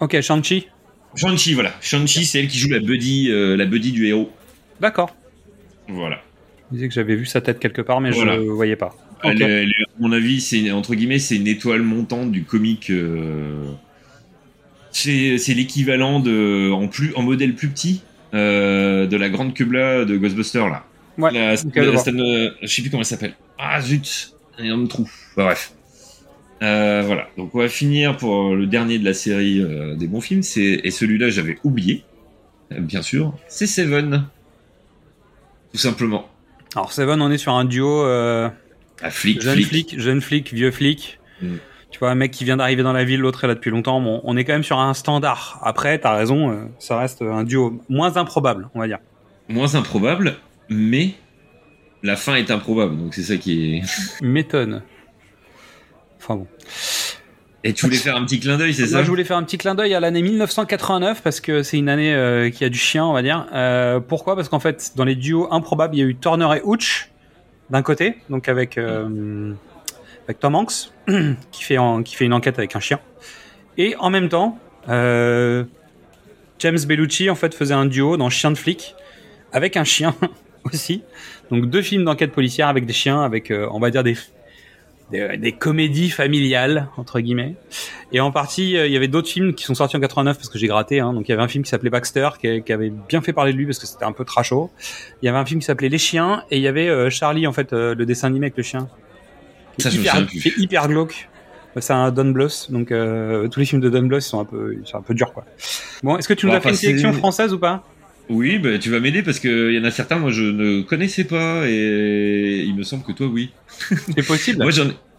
Ok, 0.00 0.18
Shang-Chi. 0.20 0.66
Shang-Chi, 1.14 1.54
voilà. 1.54 1.74
Shang-Chi, 1.80 2.24
c'est 2.24 2.38
elle 2.40 2.48
qui 2.48 2.58
joue 2.58 2.68
la 2.70 2.78
buddy, 2.80 3.28
euh, 3.30 3.56
la 3.56 3.66
buddy 3.66 3.92
du 3.92 4.06
héros. 4.06 4.30
D'accord. 4.80 5.14
Voilà. 5.88 6.22
Je 6.70 6.76
disais 6.76 6.88
que 6.88 6.94
j'avais 6.94 7.16
vu 7.16 7.26
sa 7.26 7.40
tête 7.40 7.58
quelque 7.58 7.82
part 7.82 8.00
mais 8.00 8.10
Voilà. 8.10 8.36
je 8.36 8.40
voyais 8.40 8.76
pas. 8.76 8.94
Elle, 9.24 9.42
elle 9.42 9.68
à 9.70 9.86
mon 10.00 10.12
avis, 10.12 10.40
c'est 10.40 10.70
entre 10.70 10.94
guillemets, 10.94 11.18
c'est 11.18 11.36
une 11.36 11.48
étoile 11.48 11.82
montante 11.82 12.30
du 12.30 12.44
comique. 12.44 12.90
C'est 14.92 15.54
l'équivalent 15.54 16.20
de 16.20 16.70
en 16.72 16.88
plus 16.88 17.14
en 17.14 17.22
modèle 17.22 17.54
plus 17.54 17.68
petit 17.68 18.02
euh, 18.34 19.06
de 19.06 19.16
la 19.16 19.28
grande 19.28 19.54
Kubla 19.54 20.04
de 20.04 20.16
Ghostbusters 20.16 20.68
là. 20.68 20.84
Ouais, 21.18 21.32
La, 21.32 21.54
la- 21.54 21.60
euh, 22.08 22.50
je 22.62 22.66
sais 22.66 22.82
plus 22.82 22.90
comment 22.90 23.00
elle 23.02 23.06
s'appelle. 23.06 23.34
Ah 23.58 23.80
zut, 23.80 24.34
un 24.58 24.64
énorme 24.64 24.86
trou. 24.88 25.10
Bah, 25.36 25.44
bref. 25.44 25.72
Euh, 26.62 27.02
voilà. 27.06 27.28
Donc 27.36 27.54
on 27.54 27.58
va 27.58 27.68
finir 27.68 28.16
pour 28.16 28.54
le 28.54 28.66
dernier 28.66 28.98
de 28.98 29.04
la 29.04 29.14
série 29.14 29.62
des 29.96 30.06
bons 30.06 30.20
films. 30.20 30.42
C'est 30.42 30.80
et 30.84 30.90
celui-là 30.90 31.30
j'avais 31.30 31.58
oublié, 31.64 32.02
bien 32.70 33.02
sûr. 33.02 33.34
C'est 33.48 33.66
Seven. 33.66 34.26
Tout 35.72 35.78
simplement. 35.78 36.28
Alors 36.74 36.92
Seven, 36.92 37.20
on 37.22 37.30
est 37.30 37.38
sur 37.38 37.52
un 37.52 37.64
duo 37.64 38.02
Un 38.02 38.52
flic, 39.10 39.40
jeune 39.42 39.54
flic. 39.56 39.68
flic, 39.68 40.00
jeune 40.00 40.20
flic, 40.20 40.52
vieux 40.52 40.70
flic. 40.70 41.18
Mm. 41.42 41.56
Tu 41.90 41.98
vois, 41.98 42.10
un 42.10 42.14
mec 42.14 42.30
qui 42.30 42.44
vient 42.44 42.58
d'arriver 42.58 42.82
dans 42.82 42.92
la 42.92 43.04
ville, 43.04 43.20
l'autre 43.20 43.44
est 43.44 43.46
là 43.46 43.54
depuis 43.54 43.70
longtemps. 43.70 44.00
Bon, 44.00 44.20
on 44.24 44.36
est 44.36 44.44
quand 44.44 44.52
même 44.52 44.62
sur 44.62 44.78
un 44.78 44.92
standard. 44.94 45.58
Après, 45.62 45.98
t'as 45.98 46.14
raison, 46.14 46.50
euh, 46.50 46.64
ça 46.78 46.98
reste 46.98 47.22
un 47.22 47.44
duo 47.44 47.80
moins 47.88 48.16
improbable, 48.16 48.68
on 48.74 48.80
va 48.80 48.86
dire. 48.86 48.98
moins 49.48 49.74
improbable, 49.74 50.36
mais 50.68 51.14
la 52.02 52.16
fin 52.16 52.34
est 52.34 52.50
improbable, 52.50 52.96
donc 52.96 53.14
c'est 53.14 53.22
ça 53.22 53.36
qui 53.36 53.76
est. 53.76 53.82
M'étonne. 54.22 54.82
Enfin 56.18 56.36
bon. 56.36 56.46
Et 57.64 57.72
tu 57.72 57.86
voulais 57.86 57.98
faire 57.98 58.16
un 58.16 58.24
petit 58.24 58.38
clin 58.38 58.56
d'œil, 58.56 58.72
c'est 58.72 58.86
ça? 58.86 58.96
Moi, 58.96 59.02
je 59.02 59.08
voulais 59.08 59.24
faire 59.24 59.36
un 59.36 59.42
petit 59.42 59.58
clin 59.58 59.74
d'œil 59.74 59.92
à 59.92 60.00
l'année 60.00 60.22
1989 60.22 61.22
parce 61.22 61.40
que 61.40 61.62
c'est 61.64 61.76
une 61.76 61.88
année 61.88 62.14
euh, 62.14 62.50
qui 62.50 62.64
a 62.64 62.68
du 62.68 62.78
chien, 62.78 63.04
on 63.04 63.12
va 63.12 63.22
dire. 63.22 63.46
Euh, 63.52 63.98
pourquoi? 63.98 64.36
Parce 64.36 64.48
qu'en 64.48 64.60
fait, 64.60 64.92
dans 64.94 65.04
les 65.04 65.16
duos 65.16 65.48
improbables, 65.50 65.96
il 65.96 65.98
y 65.98 66.02
a 66.02 66.06
eu 66.06 66.14
Turner 66.14 66.48
et 66.56 66.60
Hooch 66.62 67.10
d'un 67.70 67.82
côté, 67.82 68.18
donc 68.30 68.48
avec 68.48 68.78
euh, 68.78 69.52
avec 70.28 70.38
Tom 70.38 70.54
Hanks 70.54 70.92
qui 71.50 71.64
fait 71.64 71.76
une 72.20 72.32
enquête 72.32 72.58
avec 72.58 72.76
un 72.76 72.80
chien, 72.80 73.00
et 73.78 73.94
en 74.00 74.10
même 74.10 74.28
temps, 74.28 74.58
euh, 74.88 75.64
James 76.58 76.78
Bellucci 76.86 77.30
en 77.30 77.36
fait 77.36 77.54
faisait 77.54 77.74
un 77.74 77.86
duo 77.86 78.16
dans 78.16 78.28
Chien 78.28 78.50
de 78.50 78.58
flic 78.58 78.94
avec 79.52 79.76
un 79.76 79.84
chien 79.84 80.14
aussi. 80.64 81.02
Donc 81.50 81.66
deux 81.66 81.82
films 81.82 82.04
d'enquête 82.04 82.32
policière 82.32 82.68
avec 82.68 82.84
des 82.84 82.92
chiens, 82.92 83.22
avec 83.22 83.50
euh, 83.50 83.68
on 83.70 83.78
va 83.78 83.90
dire 83.90 84.02
des 84.02 84.16
des, 85.10 85.52
comédies 85.52 86.10
familiales 86.10 86.88
entre 86.98 87.20
guillemets. 87.20 87.54
Et 88.12 88.20
en 88.20 88.30
partie, 88.30 88.76
euh, 88.76 88.86
il 88.86 88.92
y 88.92 88.96
avait 88.96 89.08
d'autres 89.08 89.30
films 89.30 89.54
qui 89.54 89.64
sont 89.64 89.74
sortis 89.74 89.96
en 89.96 90.00
89 90.00 90.36
parce 90.36 90.50
que 90.50 90.58
j'ai 90.58 90.66
gratté. 90.66 91.00
Hein. 91.00 91.14
Donc 91.14 91.26
il 91.28 91.30
y 91.30 91.32
avait 91.32 91.42
un 91.42 91.48
film 91.48 91.64
qui 91.64 91.70
s'appelait 91.70 91.88
Baxter 91.88 92.28
qui, 92.38 92.72
avait 92.72 92.90
bien 92.90 93.22
fait 93.22 93.32
parler 93.32 93.52
de 93.52 93.56
lui 93.56 93.64
parce 93.64 93.78
que 93.78 93.86
c'était 93.86 94.04
un 94.04 94.12
peu 94.12 94.26
trasho. 94.26 94.70
Il 95.22 95.26
y 95.26 95.28
avait 95.30 95.38
un 95.38 95.46
film 95.46 95.60
qui 95.60 95.66
s'appelait 95.66 95.88
Les 95.88 95.96
Chiens 95.96 96.44
et 96.50 96.58
il 96.58 96.62
y 96.62 96.68
avait 96.68 97.08
Charlie 97.08 97.46
en 97.46 97.52
fait 97.52 97.72
le 97.72 98.04
dessin 98.04 98.26
animé 98.26 98.46
avec 98.46 98.58
le 98.58 98.62
chien. 98.62 98.88
Ça, 99.78 99.90
hyper, 99.90 100.16
est 100.16 100.58
hyper 100.58 100.88
glauque. 100.88 101.28
C'est 101.80 101.92
un 101.92 102.10
Don 102.10 102.30
Bluth, 102.30 102.66
donc 102.70 102.90
euh, 102.90 103.46
tous 103.48 103.60
les 103.60 103.66
films 103.66 103.80
de 103.80 103.88
Don 103.88 104.02
Bluth 104.02 104.20
sont 104.22 104.40
un 104.40 104.44
peu, 104.44 104.76
sont 104.84 104.98
un 104.98 105.02
peu 105.02 105.14
durs 105.14 105.32
quoi. 105.32 105.44
Bon, 106.02 106.16
est-ce 106.16 106.26
que 106.26 106.34
tu 106.34 106.46
nous 106.46 106.52
as 106.52 106.60
fait 106.60 106.70
une 106.70 106.74
sélection 106.74 107.12
française 107.12 107.52
ou 107.52 107.58
pas? 107.58 107.84
Oui, 108.28 108.58
bah, 108.58 108.78
tu 108.78 108.90
vas 108.90 108.98
m'aider 109.00 109.22
parce 109.22 109.38
qu'il 109.38 109.72
y 109.72 109.78
en 109.78 109.84
a 109.84 109.90
certains, 109.92 110.16
moi 110.18 110.30
je 110.32 110.42
ne 110.42 110.82
connaissais 110.82 111.24
pas 111.24 111.62
et 111.68 112.64
il 112.66 112.74
me 112.74 112.82
semble 112.82 113.04
que 113.04 113.12
toi, 113.12 113.26
oui. 113.28 113.50
C'est 114.16 114.26
possible. 114.26 114.58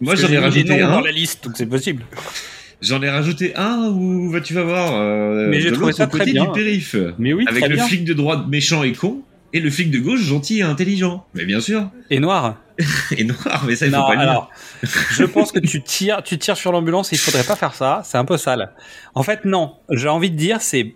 Moi 0.00 0.14
j'en 0.14 0.28
ai 0.28 0.38
rajouté 0.38 0.80
un. 0.82 0.90
dans 0.90 1.00
la 1.00 1.12
liste, 1.12 1.44
donc 1.44 1.54
c'est 1.56 1.66
possible. 1.66 2.02
J'en 2.82 3.02
ai 3.02 3.10
rajouté 3.10 3.54
un 3.56 3.90
où 3.90 4.32
bah, 4.32 4.40
tu 4.40 4.54
vas 4.54 4.62
voir. 4.62 4.94
euh, 4.94 5.48
Mais 5.50 5.60
j'ai 5.60 5.70
trouvé 5.70 5.92
ça 5.92 6.06
très 6.06 6.20
côté 6.20 6.32
bien. 6.32 6.46
du 6.46 6.50
périph. 6.52 6.96
Mais 7.18 7.34
oui, 7.34 7.44
Avec 7.46 7.60
très 7.60 7.68
le 7.68 7.74
bien. 7.76 7.86
flic 7.86 8.04
de 8.06 8.14
droite 8.14 8.46
méchant 8.48 8.82
et 8.84 8.92
con 8.92 9.20
et 9.52 9.60
le 9.60 9.68
flic 9.70 9.90
de 9.90 9.98
gauche 9.98 10.22
gentil 10.22 10.60
et 10.60 10.62
intelligent. 10.62 11.26
Mais 11.34 11.44
bien 11.44 11.60
sûr. 11.60 11.90
Et 12.08 12.20
noir. 12.20 12.56
Et 13.16 13.24
noir, 13.24 13.64
mais 13.66 13.76
ça 13.76 13.86
il 13.86 13.92
faut 13.92 13.98
Non, 13.98 14.06
pas 14.06 14.14
le 14.14 14.20
dire. 14.20 14.30
alors, 14.30 14.50
je 14.82 15.24
pense 15.24 15.52
que 15.52 15.58
tu 15.58 15.82
tires, 15.82 16.22
tu 16.22 16.38
tires 16.38 16.56
sur 16.56 16.72
l'ambulance 16.72 17.12
et 17.12 17.16
il 17.16 17.18
faudrait 17.18 17.44
pas 17.44 17.56
faire 17.56 17.74
ça. 17.74 18.02
C'est 18.04 18.18
un 18.18 18.24
peu 18.24 18.36
sale. 18.36 18.72
En 19.14 19.22
fait, 19.22 19.44
non. 19.44 19.74
J'ai 19.90 20.08
envie 20.08 20.30
de 20.30 20.36
dire, 20.36 20.60
c'est 20.60 20.94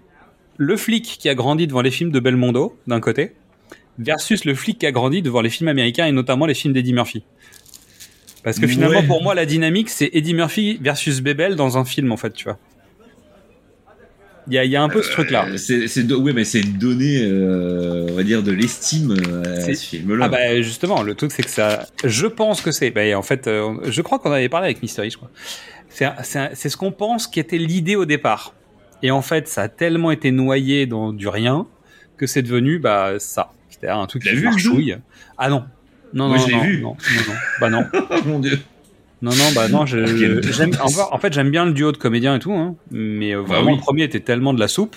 le 0.57 0.77
flic 0.77 1.05
qui 1.19 1.29
a 1.29 1.35
grandi 1.35 1.67
devant 1.67 1.81
les 1.83 1.91
films 1.91 2.11
de 2.13 2.21
Belmondo, 2.21 2.79
d'un 2.87 3.01
côté, 3.01 3.35
versus 3.99 4.45
le 4.45 4.55
flic 4.55 4.79
qui 4.79 4.87
a 4.87 4.93
grandi 4.93 5.23
devant 5.23 5.41
les 5.41 5.51
films 5.51 5.69
américains 5.69 6.07
et 6.07 6.13
notamment 6.13 6.47
les 6.47 6.55
films 6.55 6.73
d'Eddie 6.75 6.93
Murphy. 6.93 7.25
Parce 8.43 8.59
que 8.59 8.67
finalement, 8.67 9.01
Ouais. 9.01 9.07
pour 9.07 9.23
moi, 9.23 9.35
la 9.35 9.47
dynamique, 9.47 9.89
c'est 9.89 10.11
Eddie 10.13 10.35
Murphy 10.35 10.79
versus 10.81 11.21
Bebel 11.23 11.57
dans 11.57 11.79
un 11.79 11.85
film, 11.85 12.13
en 12.13 12.17
fait, 12.19 12.33
tu 12.35 12.45
vois. 12.45 12.59
Il 14.49 14.55
y 14.55 14.59
a, 14.59 14.65
il 14.65 14.71
y 14.71 14.77
a 14.77 14.83
un 14.83 14.89
peu 14.89 15.03
ce 15.03 15.11
truc-là. 15.11 15.47
Euh, 15.49 15.57
c'est, 15.57 15.89
c'est 15.89 16.11
ouais, 16.13 16.33
mais 16.33 16.45
c'est 16.45 16.63
donner, 16.63 17.23
euh, 17.23 18.07
on 18.11 18.15
va 18.15 18.23
dire, 18.23 18.43
de 18.43 18.53
l'estime 18.53 19.13
euh, 19.13 19.57
à 19.57 19.75
ce 19.75 19.87
film-là. 19.87 20.27
Ah 20.27 20.29
bah 20.29 20.61
justement, 20.61 21.03
le 21.03 21.15
truc 21.15 21.33
c'est 21.33 21.43
que 21.43 21.51
ça, 21.51 21.87
je 22.05 22.27
pense 22.27 22.61
que 22.61 22.71
c'est, 22.71 22.91
bah, 22.91 23.17
en 23.17 23.23
fait, 23.23 23.45
je 23.49 24.03
crois 24.03 24.19
qu'on 24.19 24.33
avait 24.33 24.49
parlé 24.49 24.67
avec 24.67 24.83
Mystery, 24.83 25.11
je 25.11 25.17
crois. 25.17 25.31
C'est 25.89 26.69
ce 26.69 26.77
qu'on 26.77 26.93
pense 26.93 27.27
qui 27.27 27.41
était 27.41 27.59
l'idée 27.59 27.97
au 27.97 28.05
départ. 28.05 28.55
Et 29.03 29.11
en 29.11 29.23
fait, 29.23 29.49
ça 29.49 29.63
a 29.63 29.69
tellement 29.69 30.11
été 30.11 30.31
noyé 30.31 30.87
dans 30.87 31.13
du 31.13 31.29
rien 31.29 31.67
que 32.17 32.27
c'est 32.27 32.43
devenu 32.43 32.79
bah 32.79 33.15
ça. 33.19 33.53
C'était 33.69 33.89
un 33.89 34.07
truc 34.07 34.23
qui 34.23 34.37
marchouille. 34.37 34.97
Ah 35.37 35.49
non. 35.49 35.65
Non, 36.13 36.29
Moi, 36.29 36.39
non, 36.39 36.47
je 36.47 36.53
l'ai 36.53 36.61
vu. 36.61 36.81
non, 36.81 36.97
non, 36.97 37.23
non. 37.27 37.35
Bah 37.61 37.71
non. 37.71 37.87
mon 38.27 38.39
dieu. 38.39 38.59
Non, 39.25 39.31
non, 39.31 39.53
bah 39.55 39.69
non, 39.69 39.87
je, 39.87 40.43
j'aime, 40.53 40.73
en, 40.83 41.19
fait, 41.19 41.33
j'aime 41.33 41.51
bien 41.51 41.65
le 41.65 41.73
duo 41.73 41.93
de 41.93 41.97
comédiens 41.97 42.37
et 42.37 42.39
tout, 42.39 42.53
hein, 42.53 42.77
mais 42.91 43.35
euh, 43.35 43.41
Bah 43.41 43.55
vraiment, 43.55 43.71
oui. 43.71 43.77
le 43.77 43.81
premier 43.81 44.03
était 44.03 44.21
tellement 44.21 44.53
de 44.53 44.61
la 44.61 44.69
soupe 44.69 44.97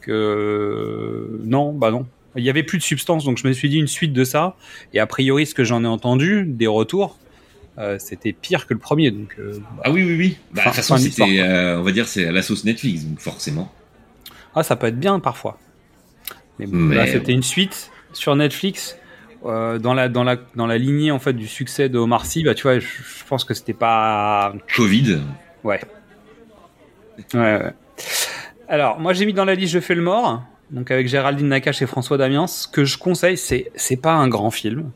que 0.00 1.40
non, 1.44 1.72
bah 1.72 1.90
non. 1.90 2.06
Il 2.36 2.44
y 2.44 2.50
avait 2.50 2.62
plus 2.62 2.78
de 2.78 2.82
substance, 2.84 3.24
donc 3.24 3.38
je 3.38 3.46
me 3.48 3.52
suis 3.52 3.68
dit 3.68 3.78
une 3.78 3.88
suite 3.88 4.12
de 4.12 4.22
ça. 4.22 4.56
Et 4.94 5.00
a 5.00 5.06
priori, 5.06 5.44
ce 5.44 5.54
que 5.54 5.64
j'en 5.64 5.82
ai 5.82 5.88
entendu, 5.88 6.44
des 6.46 6.68
retours, 6.68 7.18
euh, 7.78 7.96
c'était 7.98 8.32
pire 8.32 8.66
que 8.68 8.74
le 8.74 8.80
premier. 8.80 9.10
Donc, 9.10 9.34
euh, 9.38 9.58
bah, 9.76 9.82
Ah 9.84 9.90
oui, 9.90 10.04
oui, 10.04 10.16
oui. 10.16 10.36
Bah, 10.52 10.62
de 10.62 10.66
toute 10.68 10.76
façon, 10.76 10.96
c'était, 10.96 11.40
euh, 11.40 11.80
on 11.80 11.82
va 11.82 11.90
dire, 11.90 12.06
c'est 12.06 12.26
à 12.26 12.32
la 12.32 12.42
sauce 12.42 12.64
Netflix, 12.64 13.04
donc 13.04 13.18
forcément. 13.18 13.72
ah, 14.54 14.62
ça 14.62 14.76
peut 14.76 14.86
être 14.86 15.00
bien 15.00 15.18
parfois. 15.18 15.58
Mais, 16.58 16.66
bon, 16.66 16.76
Mais 16.76 16.94
là, 16.96 17.06
c'était 17.08 17.32
une 17.32 17.42
suite 17.42 17.90
sur 18.12 18.36
Netflix. 18.36 18.96
Euh, 19.44 19.78
dans 19.78 19.94
la 19.94 20.08
dans 20.08 20.24
la 20.24 20.36
dans 20.54 20.66
la 20.66 20.78
lignée 20.78 21.10
en 21.10 21.18
fait 21.18 21.32
du 21.32 21.48
succès 21.48 21.88
de 21.88 21.98
Omar 21.98 22.26
Sy, 22.26 22.44
bah 22.44 22.54
tu 22.54 22.62
vois, 22.62 22.78
je, 22.78 22.86
je 22.86 23.24
pense 23.28 23.44
que 23.44 23.54
c'était 23.54 23.72
pas 23.72 24.52
Covid. 24.76 25.20
Ouais. 25.64 25.80
Ouais, 27.34 27.40
ouais. 27.40 27.72
Alors, 28.68 28.98
moi 28.98 29.12
j'ai 29.12 29.26
mis 29.26 29.32
dans 29.32 29.44
la 29.44 29.54
liste 29.54 29.72
Je 29.74 29.80
fais 29.80 29.94
le 29.94 30.02
mort, 30.02 30.42
donc 30.70 30.90
avec 30.90 31.08
Géraldine 31.08 31.48
Nakache 31.48 31.82
et 31.82 31.86
François 31.86 32.16
Damiens. 32.16 32.46
Ce 32.46 32.66
que 32.66 32.84
je 32.84 32.98
conseille, 32.98 33.36
c'est 33.36 33.70
c'est 33.74 34.00
pas 34.00 34.14
un 34.14 34.28
grand 34.28 34.50
film, 34.50 34.90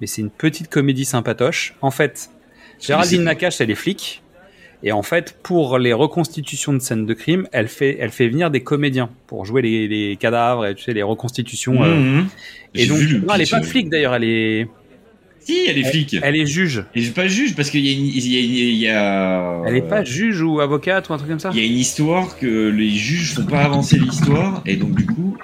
mais 0.00 0.06
c'est 0.06 0.20
une 0.22 0.30
petite 0.30 0.68
comédie 0.68 1.04
sympatoche. 1.04 1.74
En 1.80 1.90
fait, 1.90 2.30
Géraldine 2.80 3.22
Nakache, 3.22 3.60
elle 3.60 3.70
est 3.70 3.76
flic, 3.76 4.22
Et 4.86 4.92
en 4.92 5.02
fait, 5.02 5.36
pour 5.42 5.78
les 5.78 5.94
reconstitutions 5.94 6.74
de 6.74 6.78
scènes 6.78 7.06
de 7.06 7.14
crime, 7.14 7.48
elle 7.52 7.68
fait, 7.68 7.96
elle 7.98 8.10
fait 8.10 8.28
venir 8.28 8.50
des 8.50 8.60
comédiens 8.60 9.08
pour 9.26 9.46
jouer 9.46 9.62
les, 9.62 9.88
les 9.88 10.16
cadavres 10.16 10.66
et 10.66 10.74
tu 10.74 10.84
sais, 10.84 10.92
les 10.92 11.02
reconstitutions. 11.02 11.82
euh. 11.82 11.94
Mhm. 11.96 12.26
Et 12.74 12.86
donc, 12.86 12.98
non, 12.98 13.34
elle 13.34 13.40
est 13.40 13.50
pas 13.50 13.62
flic 13.62 13.88
d'ailleurs, 13.88 14.14
elle 14.14 14.24
est, 14.24 14.68
Si, 15.40 15.58
elle 15.66 15.78
est 15.78 15.84
flic. 15.84 16.16
elle 16.22 16.36
est 16.36 16.44
juge. 16.44 16.84
Et 16.94 17.00
je 17.00 17.12
pas 17.12 17.26
juge 17.28 17.54
parce 17.56 17.70
qu'il 17.70 17.80
y 17.86 17.88
a 17.88 17.92
une, 17.92 18.04
il 18.04 18.26
y 18.28 18.36
a, 18.36 18.40
il 18.40 18.76
y 18.76 18.88
a- 18.88 19.62
Elle 19.66 19.76
est 19.76 19.88
pas 19.88 20.04
juge 20.04 20.42
ou 20.42 20.60
avocate 20.60 21.08
ou 21.08 21.14
un 21.14 21.16
truc 21.16 21.30
comme 21.30 21.38
ça. 21.40 21.50
Il 21.54 21.58
y 21.60 21.62
a 21.62 21.66
une 21.66 21.78
histoire 21.78 22.38
que 22.38 22.68
les 22.68 22.90
juges 22.90 23.34
font 23.36 23.44
pas 23.46 23.62
avancer 23.62 23.96
l'histoire 23.98 24.62
et 24.66 24.76
donc 24.76 24.94
du 24.96 25.06
coup, 25.06 25.36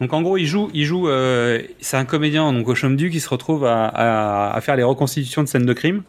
Donc 0.00 0.12
en 0.12 0.22
gros, 0.22 0.36
il 0.36 0.46
joue, 0.46 0.68
il 0.74 0.84
joue. 0.84 1.08
euh, 1.08 1.60
c'est 1.80 1.96
un 1.96 2.04
comédien 2.04 2.52
donc 2.52 2.66
au 2.66 2.74
chôme 2.74 2.96
du 2.96 3.08
qui 3.10 3.20
se 3.20 3.28
retrouve 3.28 3.64
à, 3.66 3.86
à, 3.86 4.56
à 4.56 4.60
faire 4.62 4.74
les 4.74 4.82
reconstitutions 4.82 5.42
de 5.44 5.48
scènes 5.48 5.66
de 5.66 5.72
crime 5.74 6.02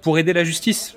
pour 0.00 0.18
aider 0.18 0.32
la 0.32 0.44
justice. 0.44 0.96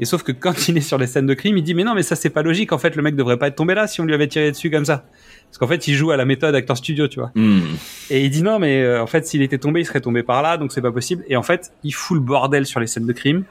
Et 0.00 0.04
sauf 0.04 0.22
que 0.22 0.32
quand 0.32 0.68
il 0.68 0.76
est 0.76 0.80
sur 0.82 0.96
les 0.98 1.06
scènes 1.08 1.26
de 1.26 1.34
crime, 1.34 1.56
il 1.58 1.62
dit 1.64 1.74
mais 1.74 1.82
non 1.84 1.94
mais 1.94 2.02
ça 2.04 2.14
c'est 2.16 2.30
pas 2.30 2.42
logique. 2.42 2.72
En 2.72 2.78
fait, 2.78 2.94
le 2.96 3.02
mec 3.02 3.16
devrait 3.16 3.36
pas 3.36 3.48
être 3.48 3.56
tombé 3.56 3.74
là 3.74 3.86
si 3.86 4.00
on 4.00 4.04
lui 4.04 4.14
avait 4.14 4.28
tiré 4.28 4.50
dessus 4.50 4.70
comme 4.70 4.84
ça. 4.84 5.04
Parce 5.48 5.58
qu'en 5.58 5.66
fait, 5.66 5.88
il 5.88 5.94
joue 5.94 6.10
à 6.10 6.16
la 6.16 6.24
méthode 6.26 6.54
acteur 6.54 6.76
studio, 6.76 7.08
tu 7.08 7.20
vois. 7.20 7.32
hmm, 7.34 7.60
Et 8.10 8.24
il 8.24 8.30
dit 8.30 8.42
non 8.42 8.58
mais 8.58 8.82
euh, 8.82 9.02
en 9.02 9.06
fait, 9.06 9.26
s'il 9.26 9.42
était 9.42 9.58
tombé, 9.58 9.80
il 9.80 9.86
serait 9.86 10.00
tombé 10.00 10.22
par 10.22 10.42
là, 10.42 10.56
donc 10.56 10.72
c'est 10.72 10.82
pas 10.82 10.92
possible. 10.92 11.24
Et 11.28 11.36
en 11.36 11.42
fait, 11.42 11.72
il 11.84 11.92
fout 11.92 12.16
le 12.16 12.22
bordel 12.22 12.64
sur 12.66 12.80
les 12.80 12.86
scènes 12.86 13.06
de 13.06 13.12
crime. 13.12 13.44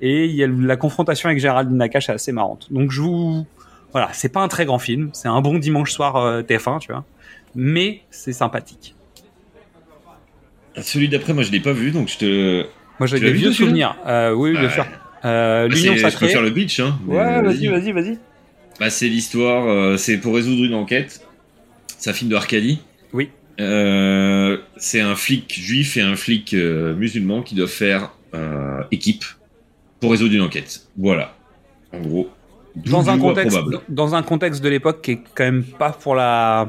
Et 0.00 0.24
il 0.26 0.34
y 0.34 0.42
a 0.42 0.48
la 0.48 0.76
confrontation 0.76 1.28
avec 1.28 1.38
Géraldine 1.40 1.76
Nakache 1.76 2.08
est 2.08 2.12
assez 2.12 2.32
marrante. 2.32 2.66
Donc 2.72 2.90
je 2.90 3.00
vous 3.00 3.46
voilà, 3.92 4.08
c'est 4.12 4.28
pas 4.30 4.40
un 4.40 4.48
très 4.48 4.64
grand 4.64 4.80
film, 4.80 5.10
c'est 5.12 5.28
un 5.28 5.40
bon 5.40 5.58
dimanche 5.58 5.92
soir 5.92 6.16
euh, 6.16 6.42
TF1, 6.42 6.80
tu 6.80 6.90
vois. 6.90 7.04
Mais 7.54 8.00
c'est 8.10 8.32
sympathique. 8.32 8.96
celui 10.82 11.08
d'après, 11.08 11.32
moi 11.32 11.44
je 11.44 11.52
l'ai 11.52 11.60
pas 11.60 11.72
vu 11.72 11.92
donc 11.92 12.08
je 12.08 12.18
te. 12.18 12.66
Moi 12.98 13.06
j'ai 13.06 13.20
des 13.20 13.32
vieux 13.32 13.52
souvenirs. 13.52 13.96
Euh, 14.06 14.32
oui, 14.32 14.52
bien 14.52 14.62
Ouais. 14.64 14.70
sûr. 14.70 14.86
Euh, 15.24 15.68
Bah, 15.68 15.74
L'Union 15.74 15.92
c'est- 15.92 15.98
je 15.98 16.04
peux 16.04 16.10
sacrée. 16.10 16.28
faire 16.28 16.42
le 16.42 16.52
pitch, 16.52 16.80
hein. 16.80 16.98
Ouais, 17.06 17.18
euh, 17.18 17.42
vas-y, 17.42 17.66
vas-y, 17.68 17.92
vas-y. 17.92 18.18
Bah, 18.80 18.90
c'est 18.90 19.08
l'histoire, 19.08 19.66
euh, 19.66 19.96
c'est 19.96 20.18
pour 20.18 20.34
résoudre 20.34 20.64
une 20.64 20.74
enquête. 20.74 21.20
C'est 21.98 22.10
un 22.10 22.12
film 22.12 22.30
de 22.30 22.36
Arcadie. 22.36 22.80
Oui. 23.12 23.30
Euh, 23.60 24.58
c'est 24.76 25.00
un 25.00 25.14
flic 25.14 25.52
juif 25.54 25.96
et 25.96 26.00
un 26.02 26.16
flic 26.16 26.52
musulman 26.54 27.42
qui 27.42 27.54
doivent 27.54 27.68
faire 27.70 28.10
équipe 28.90 29.24
pour 30.00 30.10
résoudre 30.10 30.34
une 30.34 30.42
enquête. 30.42 30.82
Voilà. 30.98 31.34
En 31.92 32.00
gros. 32.00 32.28
Dans 32.74 33.08
un 33.08 33.18
contexte, 33.18 33.56
dans 33.88 34.16
un 34.16 34.22
contexte 34.24 34.60
de 34.62 34.68
l'époque 34.68 35.00
qui 35.02 35.12
est 35.12 35.20
quand 35.36 35.44
même 35.44 35.62
pas 35.62 35.90
pour 35.92 36.16
la. 36.16 36.68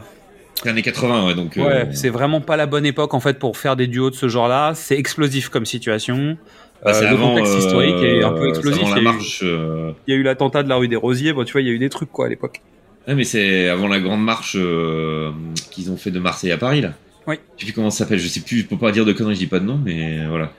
Années 0.63 0.83
80, 0.83 1.25
ouais, 1.27 1.33
donc. 1.35 1.55
Ouais, 1.57 1.63
euh, 1.63 1.85
c'est 1.91 2.09
vraiment 2.09 2.39
pas 2.41 2.55
la 2.57 2.67
bonne 2.67 2.85
époque 2.85 3.13
en 3.15 3.19
fait 3.19 3.37
pour 3.39 3.57
faire 3.57 3.75
des 3.75 3.87
duos 3.87 4.11
de 4.11 4.15
ce 4.15 4.27
genre-là. 4.29 4.73
C'est 4.75 4.97
explosif 4.97 5.49
comme 5.49 5.65
situation. 5.65 6.37
Bah, 6.84 6.93
c'est 6.93 7.05
Euh, 7.05 7.09
le 7.09 7.15
avant, 7.15 7.30
contexte 7.32 7.57
historique 7.57 7.95
est 8.03 8.23
un 8.23 8.32
peu 8.32 8.43
euh, 8.43 8.49
explosif. 8.49 8.82
Il 8.95 8.97
y 8.97 9.05
eu- 9.05 9.47
euh, 9.47 9.91
Il 10.07 10.13
y 10.13 10.17
a 10.17 10.19
eu 10.19 10.23
l'attentat 10.23 10.63
de 10.63 10.69
la 10.69 10.76
rue 10.76 10.88
des 10.88 10.95
Rosiers. 10.95 11.34
Bon, 11.34 11.43
tu 11.43 11.51
vois, 11.53 11.61
il 11.61 11.67
y 11.67 11.69
a 11.69 11.73
eu 11.73 11.80
des 11.80 11.89
trucs 11.89 12.11
quoi 12.11 12.26
à 12.28 12.30
l'époque. 12.30 12.61
Ouais, 13.07 13.15
mais 13.15 13.23
c'est 13.23 13.69
avant 13.69 13.88
la 13.88 13.99
grande 13.99 14.23
marche 14.23 14.55
euh, 14.59 15.32
qu'ils 15.71 15.91
ont 15.91 15.97
fait 15.97 16.11
de 16.11 16.19
Marseille 16.19 16.51
à 16.51 16.57
Paris, 16.57 16.82
là. 16.82 16.93
Oui. 17.28 17.36
Je 17.55 17.61
sais 17.61 17.65
plus 17.67 17.73
comment 17.73 17.89
ça 17.89 17.99
s'appelle, 17.99 18.19
je 18.19 18.28
sais 18.28 18.41
plus, 18.41 18.59
je 18.59 18.65
peux 18.65 18.78
pas 18.78 18.91
dire 18.91 19.05
de 19.05 19.13
conneries, 19.13 19.36
je 19.36 19.39
dis 19.39 19.47
pas 19.47 19.59
de 19.59 19.65
nom, 19.65 19.80
mais 19.84 20.26
voilà. 20.28 20.51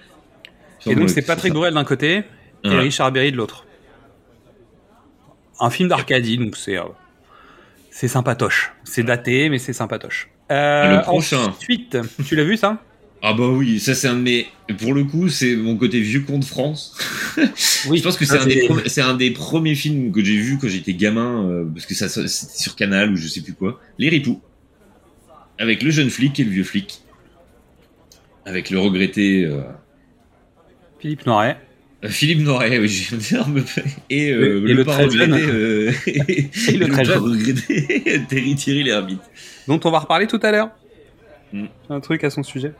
Et 0.87 0.95
donc 0.95 1.11
c'est 1.11 1.23
Patrick 1.27 1.53
Bruel 1.53 1.75
d'un 1.75 1.85
côté 1.85 2.23
et 2.64 2.69
Ouais. 2.69 2.79
Richard 2.81 3.11
Berry 3.12 3.31
de 3.33 3.37
l'autre. 3.37 3.64
Un 5.61 5.71
film 5.71 5.89
d'Arcadie, 5.89 6.39
donc 6.39 6.57
c'est 6.57 6.77
c'est 7.91 8.09
sympatoche. 8.09 8.73
C'est 8.85 9.03
daté, 9.03 9.49
mais 9.49 9.59
c'est 9.59 9.73
sympatoche. 9.73 10.29
Euh, 10.53 10.97
Le 10.97 11.03
prochain. 11.03 11.49
Ensuite, 11.49 11.97
tu 12.27 12.37
l'as 12.37 12.45
vu 12.45 12.57
ça? 12.57 12.79
Ah 13.29 13.33
bah 13.33 13.49
oui, 13.49 13.81
ça 13.81 13.97
c'est 13.97 14.07
un 14.07 14.14
de 14.14 14.20
mes... 14.20 14.47
Pour 14.79 14.95
le 14.95 15.03
coup, 15.03 15.29
c'est 15.29 15.57
mon 15.57 15.77
côté 15.77 15.99
vieux 16.01 16.20
con 16.20 16.39
de 16.39 16.45
France. 16.45 16.97
Oui, 17.89 17.99
je 17.99 18.03
pense 18.05 18.16
que 18.16 18.24
ça, 18.24 18.39
c'est 18.39 18.45
un, 18.45 18.47
des 18.47 18.89
c'est- 18.89 19.01
un 19.01 19.14
des 19.16 19.31
premiers 19.33 19.74
films 19.74 20.12
que 20.12 20.22
j'ai 20.24 20.37
vu 20.37 20.59
quand 20.59 20.68
j'étais 20.68 20.95
gamin, 20.95 21.45
euh, 21.49 21.64
parce 21.64 21.87
que 21.87 21.95
ça 21.95 22.09
c'était 22.09 22.29
sur 22.59 22.77
Canal 22.77 23.12
ou 23.12 23.16
je 23.16 23.27
sais 23.27 23.41
plus 23.41 23.53
quoi. 23.53 23.81
Les 23.99 24.09
Ripoux. 24.09 24.41
Avec 25.59 25.83
le 25.83 25.91
jeune 25.91 26.09
flic 26.11 26.39
et 26.39 26.45
le 26.45 26.51
vieux 26.51 26.64
flic. 26.64 27.01
Avec 28.45 28.70
le 28.70 28.79
regretté... 28.79 29.45
euh, 29.45 29.62
Philippe 31.01 31.27
Noiret. 31.27 31.59
Euh, 32.05 32.09
Philippe 32.09 32.41
Noiret, 32.43 32.79
oui, 32.79 33.09
dire, 33.18 33.49
me 33.49 33.61
et, 34.09 34.31
euh, 34.31 34.59
Et 34.59 34.72
le, 34.72 34.74
le 34.74 34.85
pas 34.85 34.97
regretté, 34.99 35.43
euh, 35.49 35.93
Et 36.07 36.77
le 36.77 36.87
pas 37.05 37.18
regretté, 37.18 38.22
Terry 38.29 38.55
Thierry 38.55 38.85
Lhermitte. 38.85 39.22
dont 39.66 39.81
on 39.83 39.91
va 39.91 39.99
reparler 39.99 40.27
tout 40.29 40.41
à 40.43 40.53
l'heure. 40.53 40.70
Mm. 41.53 41.64
Un 41.91 42.01
truc 42.01 42.22
à 42.22 42.31
son 42.31 42.43
sujet. 42.45 42.72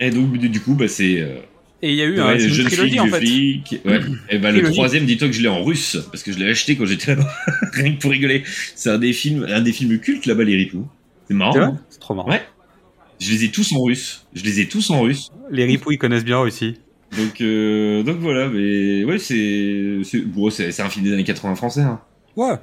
Et 0.00 0.10
donc, 0.10 0.36
du 0.36 0.60
coup, 0.60 0.74
bah, 0.74 0.88
c'est 0.88 1.20
euh, 1.20 1.38
Et 1.82 1.90
il 1.90 1.96
y 1.96 2.02
a 2.02 2.04
eu 2.06 2.14
ouais, 2.14 2.20
un, 2.20 2.32
une 2.38 2.48
jeune 2.48 2.66
trilogie 2.66 2.98
flic, 2.98 3.00
en 3.00 3.06
fait. 3.08 3.18
flic. 3.20 3.80
Ouais. 3.84 4.00
Et 4.30 4.38
bah, 4.38 4.50
le 4.52 4.62
troisième, 4.62 5.06
dis-toi 5.06 5.28
que 5.28 5.34
je 5.34 5.42
l'ai 5.42 5.48
en 5.48 5.62
russe, 5.64 5.98
parce 6.10 6.22
que 6.22 6.32
je 6.32 6.38
l'ai 6.38 6.48
acheté 6.50 6.76
quand 6.76 6.86
j'étais 6.86 7.14
là-bas, 7.14 7.28
rien 7.72 7.94
que 7.94 8.00
pour 8.00 8.10
rigoler. 8.10 8.42
C'est 8.74 8.90
un 8.90 8.98
des 8.98 9.12
films, 9.12 9.46
un 9.48 9.60
des 9.60 9.72
films 9.72 9.98
cultes 9.98 10.26
là-bas, 10.26 10.44
les 10.44 10.56
ripoux. 10.56 10.86
C'est 11.28 11.34
marrant. 11.34 11.58
Hein 11.60 11.80
C'est 11.90 12.00
trop 12.00 12.14
marrant. 12.14 12.30
Ouais. 12.30 12.42
Je 13.20 13.32
les 13.32 13.44
ai 13.44 13.50
tous 13.50 13.72
en 13.72 13.82
russe. 13.82 14.24
Je 14.34 14.44
les 14.44 14.60
ai 14.60 14.68
tous 14.68 14.90
en 14.90 15.00
russe. 15.00 15.30
Les 15.50 15.64
ripoux 15.64 15.90
ils 15.92 15.98
connaissent 15.98 16.24
bien 16.24 16.38
aussi. 16.38 16.74
Donc, 17.16 17.40
euh, 17.40 18.02
donc 18.02 18.18
voilà, 18.18 18.48
mais 18.48 19.02
ouais, 19.04 19.18
c'est, 19.18 19.98
c'est, 20.04 20.20
bon, 20.20 20.48
un 20.48 20.88
film 20.90 21.04
des 21.04 21.12
années 21.12 21.24
80 21.24 21.54
français, 21.54 21.80
hein. 21.80 22.00
Ouais. 22.36 22.54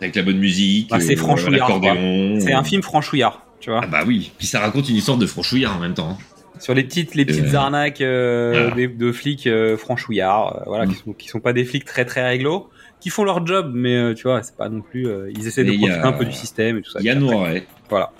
Avec 0.00 0.14
la 0.14 0.22
bonne 0.22 0.38
musique, 0.38 0.90
Bah, 0.90 1.00
c'est 1.00 1.18
euh, 1.18 1.50
l'accordéon. 1.50 2.38
C'est 2.38 2.52
un 2.52 2.62
film 2.62 2.82
franchouillard, 2.82 3.46
tu 3.60 3.70
vois. 3.70 3.80
Ah 3.82 3.86
bah 3.86 4.04
oui. 4.06 4.30
Puis 4.38 4.46
ça 4.46 4.60
raconte 4.60 4.88
une 4.88 4.96
histoire 4.96 5.16
de 5.18 5.26
franchouillard 5.26 5.76
en 5.76 5.80
même 5.80 5.94
temps. 5.94 6.10
hein. 6.10 6.18
Sur 6.60 6.74
les 6.74 6.84
petites, 6.84 7.14
les 7.14 7.24
petites 7.24 7.54
Euh, 7.54 7.58
arnaques 7.58 8.00
euh, 8.00 8.70
de 8.88 9.12
flics 9.12 9.46
euh, 9.46 9.76
franchouillards, 9.76 10.56
euh, 10.56 10.62
voilà, 10.66 10.86
Mm. 10.86 10.88
qui, 10.90 10.94
sont, 10.96 11.12
qui 11.12 11.28
sont 11.28 11.40
pas 11.40 11.52
des 11.52 11.64
flics 11.64 11.84
très 11.84 12.04
très 12.04 12.26
réglo, 12.26 12.68
qui 13.00 13.10
font 13.10 13.24
leur 13.24 13.46
job, 13.46 13.70
mais 13.74 13.96
euh, 13.96 14.14
tu 14.14 14.24
vois, 14.24 14.42
c'est 14.42 14.56
pas 14.56 14.68
non 14.68 14.80
plus. 14.80 15.06
euh, 15.08 15.30
ils 15.36 15.46
essaient 15.46 15.64
de 15.64 15.70
Mais 15.70 15.76
a- 15.76 15.78
profiter 15.78 16.00
un 16.06 16.12
peu 16.12 16.24
du 16.24 16.32
système 16.32 16.78
et 16.78 16.82
tout 16.82 16.90
ça. 16.90 16.98
Il 17.00 17.06
y 17.06 17.10
a 17.10 17.14
Noiret. 17.14 17.66
Voilà. 17.88 18.10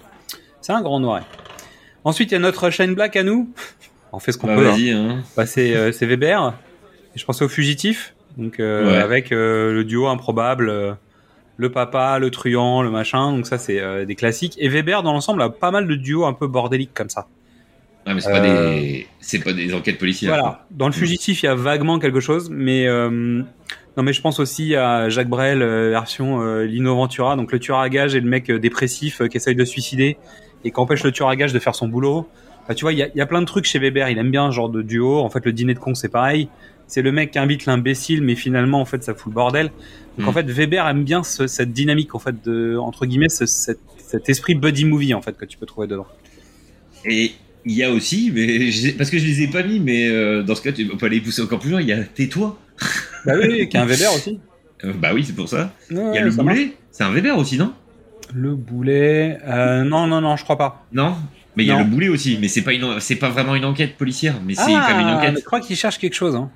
C'est 0.61 0.73
un 0.73 0.83
grand 0.83 1.01
noiret. 1.01 1.23
Ensuite, 2.05 2.31
il 2.31 2.35
y 2.35 2.37
a 2.37 2.41
notre 2.41 2.71
Shane 2.71 2.95
Black 2.95 3.17
à 3.17 3.23
nous. 3.23 3.51
On 4.13 4.19
fait 4.21 4.33
ce 4.33 4.39
qu'on 4.39 4.47
Bah 4.47 4.57
peut. 4.57 4.67
hein. 4.69 4.71
vas-y, 4.73 4.91
hein. 4.91 5.23
Bah, 5.37 5.47
c'est 5.47 5.75
euh, 5.77 5.93
c'est 5.93 6.07
Weber. 6.07 6.55
Et 7.15 7.19
je 7.19 7.25
pensais 7.25 7.45
au 7.45 7.49
fugitif. 7.49 8.15
Donc 8.37 8.61
euh, 8.61 8.87
Ouais. 8.93 8.97
avec 8.99 9.33
euh, 9.33 9.73
le 9.73 9.85
duo 9.85 10.07
improbable, 10.07 10.69
euh, 10.71 10.93
le 11.57 11.71
papa, 11.73 12.19
le 12.19 12.31
truand, 12.31 12.83
le 12.83 12.91
machin. 12.91 13.33
Donc 13.33 13.47
ça 13.47 13.59
c'est 13.59 13.81
euh, 13.81 14.05
des 14.05 14.15
classiques. 14.15 14.55
Et 14.59 14.69
Weber 14.69 15.03
dans 15.03 15.13
l'ensemble 15.13 15.43
a 15.43 15.51
pas 15.51 15.71
mal 15.71 15.87
de 15.89 15.95
duos 15.97 16.25
un 16.25 16.33
peu 16.33 16.47
bordéliques 16.47 16.95
comme 16.95 17.11
ça. 17.11 17.27
Ah 18.07 18.15
mais 18.15 18.21
c'est 18.21 18.31
pas 18.31 18.41
Euh, 18.43 18.75
des, 18.81 19.07
c'est 19.21 19.41
pas 19.45 19.53
des 19.53 19.75
enquêtes 19.75 19.99
policières. 19.99 20.31
Voilà. 20.35 20.67
Dans 20.71 20.87
le 20.87 20.93
fugitif, 20.93 21.43
il 21.43 21.47
y 21.47 21.49
a 21.49 21.55
vaguement 21.55 21.99
quelque 21.99 22.21
chose, 22.21 22.49
mais 22.51 22.87
euh, 22.87 23.11
non, 23.11 24.03
mais 24.03 24.13
je 24.15 24.21
pense 24.23 24.41
aussi 24.41 24.75
à 24.75 25.09
Jacques 25.11 25.29
Brel 25.29 25.61
euh, 25.61 25.91
version 25.91 26.41
euh, 26.41 26.65
Lino 26.65 26.95
Ventura, 26.95 27.37
donc 27.37 27.53
le 27.53 27.59
tueur 27.59 27.79
à 27.79 27.89
gage 27.91 28.15
et 28.15 28.21
le 28.21 28.29
mec 28.29 28.49
euh, 28.51 28.59
dépressif 28.59 29.21
euh, 29.21 29.29
qui 29.29 29.37
essaye 29.37 29.55
de 29.57 29.65
se 29.65 29.71
suicider 29.73 30.17
et 30.65 30.71
qui 30.71 30.81
empêche 30.81 31.05
le 31.05 31.13
tueur 31.13 31.29
à 31.29 31.37
gage 31.37 31.53
de 31.53 31.59
faire 31.59 31.75
son 31.75 31.87
boulot. 31.89 32.27
Enfin, 32.65 32.75
tu 32.75 32.83
vois, 32.85 32.93
il 32.95 32.99
y 32.99 33.03
a, 33.03 33.09
il 33.09 33.17
y 33.17 33.21
a 33.21 33.27
plein 33.27 33.41
de 33.41 33.47
trucs 33.47 33.65
chez 33.67 33.79
Weber. 33.79 34.09
Il 34.09 34.19
aime 34.19 34.31
bien 34.31 34.51
ce 34.51 34.57
genre 34.57 34.69
de 34.71 34.83
duo. 34.83 35.19
En 35.19 35.31
fait, 35.31 35.45
le 35.45 35.53
dîner 35.53 35.75
de 35.75 35.79
con, 35.79 35.95
c'est 35.95 36.09
pareil. 36.11 36.49
C'est 36.87 37.03
le 37.03 37.13
mec 37.13 37.31
qui 37.33 37.39
invite 37.39 37.67
l'imbécile, 37.67 38.23
mais 38.23 38.35
finalement, 38.35 38.81
en 38.81 38.85
fait, 38.87 39.03
ça 39.05 39.15
fout 39.15 39.31
le 39.31 39.35
bordel. 39.35 39.67
Donc, 40.17 40.27
Mm. 40.27 40.29
en 40.29 40.33
fait, 40.33 40.47
Weber 40.51 40.87
aime 40.87 41.05
bien 41.05 41.23
ce- 41.23 41.47
cette 41.47 41.73
dynamique, 41.73 42.15
en 42.15 42.19
fait, 42.19 42.43
de 42.45 42.77
entre 42.79 43.05
guillemets, 43.07 43.29
ce- 43.29 43.47
cet, 43.47 43.79
cet 43.99 44.29
esprit 44.31 44.55
buddy 44.55 44.85
movie, 44.87 45.13
en 45.15 45.21
fait, 45.23 45.37
que 45.37 45.45
tu 45.45 45.57
peux 45.59 45.67
trouver 45.67 45.87
dedans. 45.87 46.07
Et 47.05 47.33
il 47.65 47.73
y 47.75 47.83
a 47.85 47.91
aussi, 47.91 48.31
mais 48.35 48.71
je- 48.71 48.93
parce 48.93 49.11
que 49.11 49.19
je 49.19 49.27
les 49.27 49.43
ai 49.43 49.49
pas 49.49 49.63
mis, 49.63 49.81
mais 49.81 50.09
euh, 50.09 50.43
dans 50.43 50.55
ce 50.55 50.63
cas, 50.63 50.73
tu 50.73 50.87
peux 50.87 50.97
pas 50.97 51.09
les 51.09 51.21
pousser 51.21 51.43
encore 51.43 51.59
plus 51.59 51.71
loin. 51.71 51.81
Il 51.81 51.89
y 51.89 51.93
a 51.93 52.03
tais-toi. 52.03 52.59
Bah 53.27 53.33
oui, 53.37 53.47
oui, 53.51 53.69
qui 53.69 53.77
est 53.77 53.81
un 53.81 53.85
Weber 53.85 54.15
aussi. 54.15 54.39
Euh, 54.85 54.93
bah 54.97 55.11
oui, 55.13 55.25
c'est 55.27 55.35
pour 55.35 55.49
ça. 55.49 55.73
Il 55.91 55.97
y 55.97 56.19
a 56.19 56.23
le 56.25 56.31
boulet. 56.31 56.73
C'est 56.93 57.03
un 57.03 57.11
Weber 57.11 57.37
aussi, 57.37 57.59
non? 57.59 57.73
Le 58.33 58.55
boulet. 58.55 59.39
Euh, 59.47 59.83
non, 59.83 60.07
non, 60.07 60.21
non, 60.21 60.37
je 60.37 60.45
crois 60.45 60.57
pas. 60.57 60.87
Non? 60.93 61.17
Mais 61.57 61.65
il 61.65 61.67
y 61.67 61.73
a 61.73 61.79
le 61.79 61.85
boulet 61.85 62.09
aussi, 62.09 62.39
mais 62.41 62.47
c'est 62.47 62.63
pas 62.63 62.73
une, 62.73 63.01
c'est 63.01 63.17
pas 63.17 63.29
vraiment 63.31 63.57
une 63.57 63.65
enquête 63.65 63.97
policière, 63.97 64.37
mais 64.47 64.55
c'est 64.55 64.63
ah, 64.73 64.87
comme 64.89 65.01
une 65.01 65.07
mais 65.07 65.13
enquête. 65.13 65.35
je 65.39 65.45
crois 65.45 65.61
qu'ils 65.61 65.75
cherchent 65.77 65.99
quelque 65.99 66.15
chose. 66.15 66.37
Hein. 66.37 66.49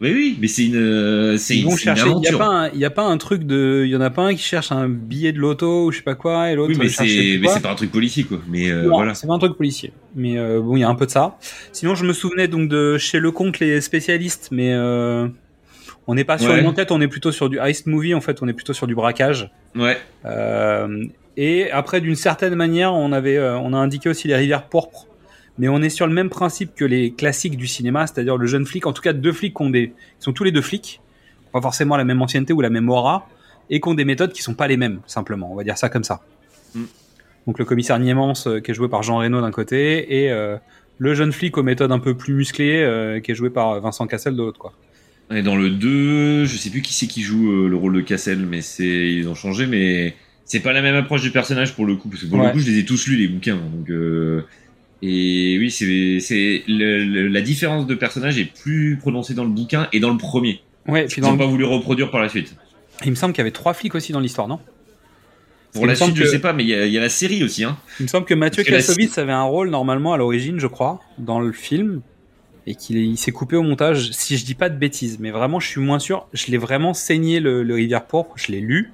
Oui, 0.00 0.12
oui, 0.12 0.36
mais 0.40 0.48
c'est 0.48 0.66
une, 0.66 0.76
euh, 0.76 1.36
c'est 1.38 1.56
une. 1.56 1.68
Il 1.70 1.88
a 1.88 1.92
aventure. 1.92 2.68
il 2.74 2.80
y 2.80 2.84
a 2.84 2.90
pas 2.90 3.04
un 3.04 3.16
truc 3.16 3.44
de. 3.44 3.84
Il 3.86 3.90
y 3.90 3.96
en 3.96 4.00
a 4.00 4.10
pas 4.10 4.22
un 4.22 4.34
qui 4.34 4.42
cherche 4.42 4.72
un 4.72 4.88
billet 4.88 5.32
de 5.32 5.38
loto 5.38 5.86
ou 5.86 5.92
je 5.92 5.98
sais 5.98 6.02
pas 6.02 6.16
quoi 6.16 6.50
et 6.50 6.56
l'autre. 6.56 6.72
Oui, 6.72 6.78
mais 6.78 6.88
c'est, 6.88 7.38
mais 7.40 7.48
c'est 7.48 7.62
pas 7.62 7.70
un 7.70 7.74
truc 7.76 7.92
policier, 7.92 8.24
quoi. 8.24 8.40
Mais 8.48 8.70
euh, 8.70 8.82
Non, 8.84 8.96
voilà. 8.96 9.14
c'est 9.14 9.26
pas 9.28 9.34
un 9.34 9.38
truc 9.38 9.56
policier. 9.56 9.92
Mais 10.16 10.36
euh, 10.36 10.60
bon, 10.60 10.76
il 10.76 10.80
y 10.80 10.82
a 10.82 10.88
un 10.88 10.94
peu 10.96 11.06
de 11.06 11.10
ça. 11.12 11.38
Sinon, 11.72 11.94
je 11.94 12.04
me 12.04 12.12
souvenais 12.12 12.48
donc 12.48 12.68
de 12.68 12.98
chez 12.98 13.20
Lecomte 13.20 13.60
les 13.60 13.80
spécialistes, 13.80 14.48
mais 14.50 14.72
euh, 14.74 15.28
on 16.08 16.16
n'est 16.16 16.24
pas 16.24 16.38
sur 16.38 16.50
Ouais. 16.50 16.60
une 16.60 16.66
enquête, 16.66 16.90
on 16.90 17.00
est 17.00 17.08
plutôt 17.08 17.30
sur 17.30 17.48
du 17.48 17.58
heist 17.60 17.86
movie. 17.86 18.14
En 18.14 18.20
fait, 18.20 18.42
on 18.42 18.48
est 18.48 18.52
plutôt 18.52 18.72
sur 18.72 18.88
du 18.88 18.96
braquage. 18.96 19.48
Ouais. 19.76 19.96
Et 21.36 21.70
après, 21.70 22.00
d'une 22.00 22.14
certaine 22.16 22.54
manière, 22.56 22.92
on 22.94 23.12
avait, 23.12 23.38
on 23.40 23.72
a 23.72 23.76
indiqué 23.76 24.08
aussi 24.08 24.28
les 24.28 24.36
rivières 24.36 24.68
pourpres. 24.68 25.06
Mais 25.58 25.68
on 25.68 25.80
est 25.82 25.88
sur 25.88 26.06
le 26.06 26.12
même 26.12 26.30
principe 26.30 26.74
que 26.74 26.84
les 26.84 27.12
classiques 27.12 27.56
du 27.56 27.66
cinéma, 27.66 28.06
c'est-à-dire 28.06 28.36
le 28.36 28.46
jeune 28.46 28.66
flic, 28.66 28.86
en 28.86 28.92
tout 28.92 29.02
cas 29.02 29.12
deux 29.12 29.32
flics 29.32 29.54
qui 29.56 29.62
ont 29.62 29.70
des, 29.70 29.88
qui 29.88 29.94
sont 30.18 30.32
tous 30.32 30.44
les 30.44 30.50
deux 30.52 30.62
flics, 30.62 31.00
pas 31.52 31.60
forcément 31.60 31.96
la 31.96 32.04
même 32.04 32.20
ancienneté 32.22 32.52
ou 32.52 32.60
la 32.60 32.70
même 32.70 32.88
aura, 32.88 33.28
et 33.70 33.80
qui 33.80 33.88
ont 33.88 33.94
des 33.94 34.04
méthodes 34.04 34.32
qui 34.32 34.42
sont 34.42 34.54
pas 34.54 34.66
les 34.66 34.76
mêmes, 34.76 35.00
simplement. 35.06 35.50
On 35.52 35.54
va 35.54 35.62
dire 35.64 35.78
ça 35.78 35.88
comme 35.88 36.02
ça. 36.04 36.22
Mm. 36.74 36.82
Donc 37.46 37.58
le 37.58 37.64
commissaire 37.64 37.98
Niemans, 38.00 38.32
euh, 38.46 38.60
qui 38.60 38.70
est 38.72 38.74
joué 38.74 38.88
par 38.88 39.02
Jean 39.02 39.18
Reno 39.18 39.40
d'un 39.40 39.50
côté, 39.52 40.22
et 40.24 40.30
euh, 40.32 40.56
le 40.98 41.14
jeune 41.14 41.30
flic 41.30 41.56
aux 41.56 41.62
méthodes 41.62 41.92
un 41.92 41.98
peu 42.00 42.14
plus 42.16 42.34
musclées, 42.34 42.82
euh, 42.82 43.20
qui 43.20 43.30
est 43.30 43.34
joué 43.34 43.50
par 43.50 43.80
Vincent 43.80 44.06
Cassel 44.08 44.34
de 44.34 44.38
l'autre, 44.42 44.58
quoi. 44.58 44.72
Et 45.30 45.42
dans 45.42 45.56
le 45.56 45.70
2, 45.70 46.44
je 46.44 46.56
sais 46.56 46.68
plus 46.70 46.82
qui 46.82 46.92
c'est 46.92 47.06
qui 47.06 47.22
joue 47.22 47.50
euh, 47.50 47.68
le 47.68 47.76
rôle 47.76 47.94
de 47.94 48.00
Cassel, 48.02 48.40
mais 48.44 48.60
c'est 48.60 49.10
ils 49.12 49.26
ont 49.28 49.34
changé, 49.34 49.66
mais 49.66 50.14
c'est 50.44 50.60
pas 50.60 50.72
la 50.74 50.82
même 50.82 50.94
approche 50.96 51.22
du 51.22 51.30
personnage 51.30 51.74
pour 51.74 51.86
le 51.86 51.94
coup, 51.96 52.08
parce 52.08 52.22
que 52.22 52.26
pour 52.28 52.38
Ouais. 52.38 52.46
le 52.46 52.52
coup, 52.52 52.58
je 52.58 52.66
les 52.70 52.78
ai 52.80 52.84
tous 52.84 53.06
lus 53.06 53.16
les 53.16 53.28
bouquins, 53.28 53.56
donc 53.56 53.88
et 55.02 55.56
oui, 55.58 55.70
c'est 55.70 56.18
c'est 56.20 56.62
le- 56.68 57.04
le- 57.04 57.28
la 57.28 57.40
différence 57.40 57.86
de 57.86 57.94
personnage 57.94 58.38
est 58.38 58.44
plus 58.52 58.96
prononcée 59.00 59.34
dans 59.34 59.44
le 59.44 59.50
bouquin 59.50 59.88
et 59.92 60.00
dans 60.00 60.10
le 60.10 60.18
premier. 60.18 60.60
Ouais, 60.88 61.04
Ils 61.04 61.08
puis 61.08 61.22
n'ont 61.22 61.36
pas 61.36 61.46
voulu 61.46 61.64
reproduire 61.64 62.10
par 62.10 62.20
la 62.22 62.28
suite. 62.28 62.54
il 63.04 63.10
me 63.10 63.14
semble 63.16 63.32
qu'il 63.32 63.40
y 63.40 63.42
avait 63.42 63.50
trois 63.50 63.74
flics 63.74 63.94
aussi 63.94 64.12
dans 64.12 64.20
l'histoire, 64.20 64.48
non? 64.48 64.60
Pour 65.72 65.86
la 65.86 65.96
suite, 65.96 66.14
je 66.14 66.22
que- 66.22 66.28
sais 66.28 66.38
pas, 66.38 66.52
mais 66.52 66.62
il 66.62 66.68
y, 66.68 66.74
a- 66.74 66.86
il 66.86 66.92
y 66.92 66.98
a 66.98 67.00
la 67.00 67.08
série 67.08 67.42
aussi, 67.42 67.64
hein. 67.64 67.76
Il 67.98 68.04
me 68.04 68.08
semble 68.08 68.26
que 68.26 68.34
Mathieu 68.34 68.62
la- 68.62 68.70
Kassovitz 68.70 69.18
avait 69.18 69.32
un 69.32 69.42
rôle 69.42 69.70
normalement 69.70 70.12
à 70.12 70.16
l'origine, 70.16 70.60
je 70.60 70.68
crois, 70.68 71.00
dans 71.18 71.40
le 71.40 71.50
film, 71.50 72.00
et 72.66 72.76
qu'il 72.76 72.96
il 72.96 73.16
s'est 73.18 73.32
coupé 73.32 73.56
au 73.56 73.62
montage, 73.62 74.10
si 74.12 74.36
je 74.38 74.44
dis 74.44 74.54
pas 74.54 74.68
de 74.68 74.78
bêtises, 74.78 75.18
mais 75.18 75.32
vraiment 75.32 75.58
je 75.58 75.66
suis 75.68 75.80
moins 75.80 75.98
sûr. 75.98 76.28
Je 76.32 76.46
l'ai 76.52 76.58
vraiment 76.58 76.94
saigné 76.94 77.40
le, 77.40 77.64
le 77.64 77.74
Rivière 77.74 78.06
Pourpre, 78.06 78.34
je 78.36 78.52
l'ai 78.52 78.60
lu, 78.60 78.92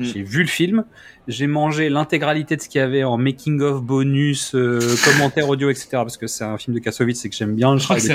Mm. 0.00 0.04
j'ai 0.04 0.22
vu 0.22 0.40
le 0.40 0.48
film, 0.48 0.84
j'ai 1.28 1.46
mangé 1.46 1.88
l'intégralité 1.88 2.56
de 2.56 2.60
ce 2.62 2.68
qu'il 2.68 2.80
y 2.80 2.82
avait 2.82 3.04
en 3.04 3.16
making 3.18 3.60
of, 3.60 3.82
bonus, 3.82 4.54
euh, 4.54 4.80
commentaires 5.04 5.48
audio, 5.48 5.70
etc. 5.70 5.88
Parce 5.92 6.16
que 6.16 6.26
c'est 6.26 6.44
un 6.44 6.58
film 6.58 6.74
de 6.74 6.80
Kassovitz 6.80 7.24
et 7.24 7.28
que 7.30 7.36
j'aime 7.36 7.54
bien 7.54 7.72
le 7.72 7.78
Je 7.78 7.84
crois 7.84 7.96
que 7.96 8.02
c'est 8.02 8.08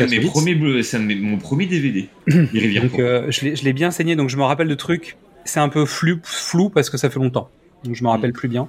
mon 0.99 1.38
premier 1.38 1.65
DVD. 1.65 2.09
Donc 2.27 2.99
euh, 2.99 3.29
je 3.31 3.63
l'ai- 3.63 3.73
bien 3.73 3.91
saigné, 3.91 4.15
donc 4.15 4.29
je 4.29 4.38
me 4.38 4.43
rappelle 4.43 4.67
de 4.67 4.75
trucs. 4.75 5.15
C'est 5.45 5.59
un 5.59 5.69
peu 5.69 5.86
flou, 5.86 6.17
flou 6.23 6.69
parce 6.69 6.89
que 6.89 6.97
ça 6.97 7.09
fait 7.09 7.19
longtemps. 7.19 7.49
Donc 7.83 7.95
je 7.95 8.03
me 8.03 8.09
rappelle 8.09 8.33
plus 8.33 8.47
bien. 8.47 8.67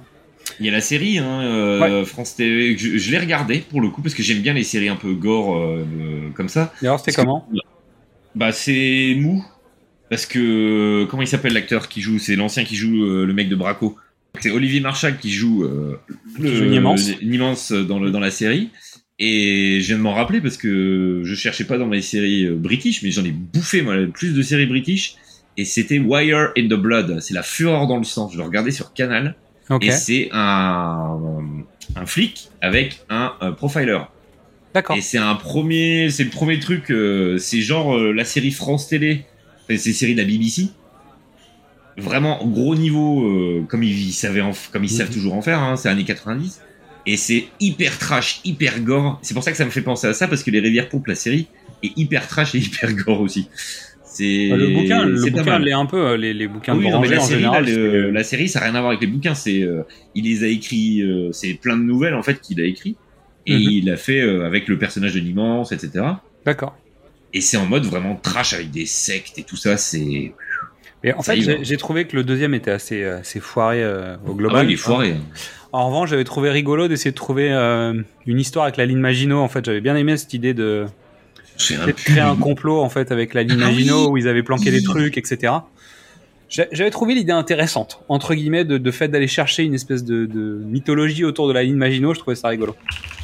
Il 0.59 0.65
y 0.65 0.69
a 0.69 0.71
la 0.71 0.79
série, 0.81 1.17
hein, 1.17 1.41
euh, 1.41 2.05
France 2.05 2.35
TV. 2.35 2.77
Je, 2.77 2.97
je 2.97 3.11
l'ai 3.11 3.17
regardé 3.17 3.59
pour 3.69 3.81
le 3.81 3.89
coup 3.89 4.01
parce 4.01 4.13
que 4.15 4.23
j'aime 4.23 4.39
bien 4.41 4.53
les 4.53 4.63
séries 4.63 4.87
un 4.89 4.95
peu 4.95 5.13
gore 5.13 5.57
euh, 5.57 5.83
comme 6.35 6.47
ça. 6.49 6.73
Et 6.81 6.85
alors 6.85 6.99
c'était 6.99 7.11
que- 7.11 7.21
comment? 7.21 7.47
Bah 8.35 8.51
c'est 8.51 9.15
mou 9.17 9.43
parce 10.09 10.25
que 10.25 11.05
comment 11.05 11.23
il 11.23 11.27
s'appelle 11.27 11.53
l'acteur 11.53 11.87
qui 11.87 12.01
joue? 12.01 12.19
C'est 12.19 12.35
l'ancien 12.35 12.63
qui 12.63 12.75
joue 12.75 13.05
euh, 13.05 13.25
le 13.25 13.33
mec 13.33 13.49
de 13.49 13.55
Braco. 13.55 13.97
C'est 14.39 14.51
Olivier 14.51 14.79
Marchal 14.79 15.17
qui 15.17 15.31
joue 15.31 15.63
euh, 15.63 15.99
le 16.39 16.53
joue 16.53 17.85
dans 17.85 17.99
le 17.99 18.11
dans 18.11 18.19
la 18.19 18.31
série. 18.31 18.69
Et 19.19 19.79
je 19.81 19.87
viens 19.87 19.97
de 19.97 20.03
m'en 20.03 20.13
rappeler 20.13 20.41
parce 20.41 20.57
que 20.57 21.21
je 21.23 21.35
cherchais 21.35 21.63
pas 21.63 21.79
dans 21.79 21.87
mes 21.87 22.01
séries 22.01 22.45
euh, 22.45 22.55
british, 22.55 23.01
mais 23.01 23.09
j'en 23.09 23.25
ai 23.25 23.31
bouffé 23.31 23.81
moi 23.81 23.95
plus 24.13 24.33
de 24.33 24.41
séries 24.41 24.67
british. 24.67 25.15
Et 25.57 25.65
c'était 25.65 25.97
Wire 25.97 26.51
in 26.55 26.67
the 26.67 26.79
Blood. 26.79 27.19
C'est 27.19 27.33
la 27.33 27.41
fureur 27.41 27.87
dans 27.87 27.97
le 27.97 28.03
sang. 28.03 28.29
Je 28.29 28.37
le 28.37 28.43
regardais 28.43 28.71
sur 28.71 28.93
Canal. 28.93 29.35
Et 29.81 29.91
c'est 29.91 30.29
un, 30.31 31.19
un 31.95 32.05
flic 32.05 32.49
avec 32.61 33.01
un, 33.09 33.33
euh, 33.41 33.51
profiler. 33.51 33.99
d'accord. 34.73 34.95
Et 34.95 35.01
c'est 35.01 35.17
un 35.17 35.35
premier, 35.35 36.09
c'est 36.09 36.23
le 36.23 36.29
premier 36.29 36.59
truc, 36.59 36.89
euh, 36.91 37.37
c'est 37.37 37.61
genre 37.61 37.97
euh, 37.97 38.13
la 38.13 38.23
série 38.23 38.51
France 38.51 38.87
Télé, 38.87 39.25
C'est 39.67 39.89
une 39.89 39.93
série 39.95 40.13
de 40.15 40.21
la 40.21 40.25
BBC. 40.27 40.69
Vraiment 41.97 42.39
gros 42.45 42.75
niveau, 42.75 43.25
euh, 43.25 43.63
comme 43.67 43.81
ils, 43.83 44.11
savaient 44.13 44.41
en- 44.41 44.51
comme 44.71 44.83
ils 44.83 44.89
savent 44.89 45.07
Mhm. 45.09 45.13
toujours 45.13 45.33
en 45.33 45.41
faire, 45.41 45.59
hein, 45.59 45.75
c'est 45.77 45.89
années 45.89 46.03
90. 46.05 46.61
Et 47.07 47.17
c'est 47.17 47.45
hyper 47.59 47.97
trash, 47.97 48.39
hyper 48.45 48.81
gore. 48.81 49.17
C'est 49.23 49.33
pour 49.33 49.43
ça 49.43 49.51
que 49.51 49.57
ça 49.57 49.65
me 49.65 49.71
fait 49.71 49.81
penser 49.81 50.05
à 50.07 50.13
ça, 50.13 50.27
parce 50.27 50.43
que 50.43 50.51
les 50.51 50.59
Rivières 50.59 50.89
Pompes, 50.89 51.07
la 51.07 51.15
série, 51.15 51.47
est 51.81 51.97
hyper 51.97 52.27
trash 52.27 52.53
et 52.53 52.59
hyper 52.59 52.93
gore 52.93 53.21
aussi. 53.21 53.47
C'est 54.03 54.51
Euh, 54.51 54.57
Le 54.57 54.67
bouquin, 54.75 55.05
le 55.05 55.19
bouquin 55.31 55.59
l'est 55.59 55.71
un 55.73 55.85
peu, 55.85 55.97
euh, 55.97 56.17
les, 56.17 56.33
les 56.33 56.47
bouquins 56.47 56.73
Ah 56.73 56.77
oui, 56.77 56.85
de 56.87 56.91
non, 56.91 56.99
mais 57.01 57.07
la 57.07 57.17
en 57.19 57.21
série, 57.25 57.39
général. 57.41 57.63
là, 57.65 57.69
c'est- 57.71 57.75
le- 57.77 58.11
la 58.11 58.23
série, 58.23 58.49
ça 58.49 58.59
n'a 58.59 58.65
rien 58.67 58.75
à 58.75 58.79
voir 58.81 58.91
avec 58.91 59.01
les 59.01 59.07
bouquins. 59.07 59.35
C'est, 59.35 59.61
euh, 59.63 59.81
il 60.15 60.25
les 60.25 60.43
a 60.43 60.47
écrits, 60.47 61.01
euh, 61.01 61.31
c'est 61.31 61.53
plein 61.55 61.77
de 61.77 61.83
nouvelles 61.83 62.13
en 62.15 62.23
fait 62.23 62.39
qu'il 62.41 62.59
a 62.61 62.65
écrit 62.65 62.95
et 63.45 63.53
Mhm. 63.55 63.61
il 63.61 63.85
l'a 63.85 63.97
fait 63.97 64.21
avec 64.21 64.67
le 64.67 64.77
personnage 64.77 65.13
de 65.15 65.19
Nimance, 65.19 65.71
etc. 65.71 66.03
D'accord. 66.45 66.77
Et 67.37 67.41
c'est 67.41 67.57
en 67.57 67.67
mode 67.67 67.85
vraiment 67.85 68.15
trash 68.15 68.53
avec 68.53 68.71
des 68.71 68.87
sectes 68.87 69.37
et 69.37 69.43
tout 69.43 69.57
ça. 69.57 69.77
C'est, 69.77 70.33
en 71.15 71.21
Ça 71.21 71.35
fait, 71.35 71.63
j'ai- 71.63 71.77
trouvé 71.77 72.05
que 72.07 72.15
le 72.15 72.23
deuxième 72.23 72.55
était 72.55 72.71
assez, 72.71 73.03
euh, 73.03 73.19
assez 73.19 73.39
foiré 73.39 73.83
euh, 73.83 74.15
au 74.25 74.31
ah 74.31 74.33
global. 74.33 74.65
ouais, 74.65 74.71
il 74.71 74.73
est 74.73 74.77
foiré. 74.77 75.11
hein. 75.11 75.21
En 75.71 75.87
revanche, 75.89 76.09
j'avais 76.09 76.23
trouvé 76.23 76.49
rigolo 76.49 76.87
d'essayer 76.87 77.11
de 77.11 77.15
trouver 77.15 77.51
euh, 77.51 78.01
une 78.25 78.39
histoire 78.39 78.65
avec 78.65 78.77
la 78.77 78.87
ligne 78.87 78.97
Maginot. 78.97 79.39
En 79.39 79.49
fait, 79.49 79.63
j'avais 79.63 79.81
bien 79.81 79.95
aimé 79.95 80.17
cette 80.17 80.33
idée 80.33 80.55
de, 80.55 80.87
créer 81.95 82.19
un 82.21 82.35
complot 82.35 82.81
en 82.81 82.89
fait 82.89 83.11
avec 83.11 83.35
la 83.35 83.43
ligne 83.43 83.59
Ah 83.61 83.67
oui. 83.67 83.75
Maginot 83.75 84.09
où 84.09 84.17
ils 84.17 84.27
avaient 84.27 84.41
planqué 84.41 84.71
des 84.71 84.81
trucs, 84.81 85.19
etc. 85.19 85.53
J'avais 86.49 86.89
trouvé 86.91 87.13
l'idée 87.13 87.33
intéressante 87.33 88.01
entre 88.07 88.33
guillemets 88.33 88.63
de, 88.63 88.77
de 88.77 88.91
fait 88.91 89.09
d'aller 89.09 89.27
chercher 89.27 89.63
une 89.63 89.73
espèce 89.73 90.03
de, 90.05 90.25
de 90.25 90.61
mythologie 90.65 91.25
autour 91.25 91.47
de 91.47 91.53
la 91.53 91.63
ligne 91.63 91.75
Maginot. 91.75 92.13
Je 92.13 92.19
trouvais 92.19 92.35
ça 92.35 92.47
rigolo. 92.47 92.75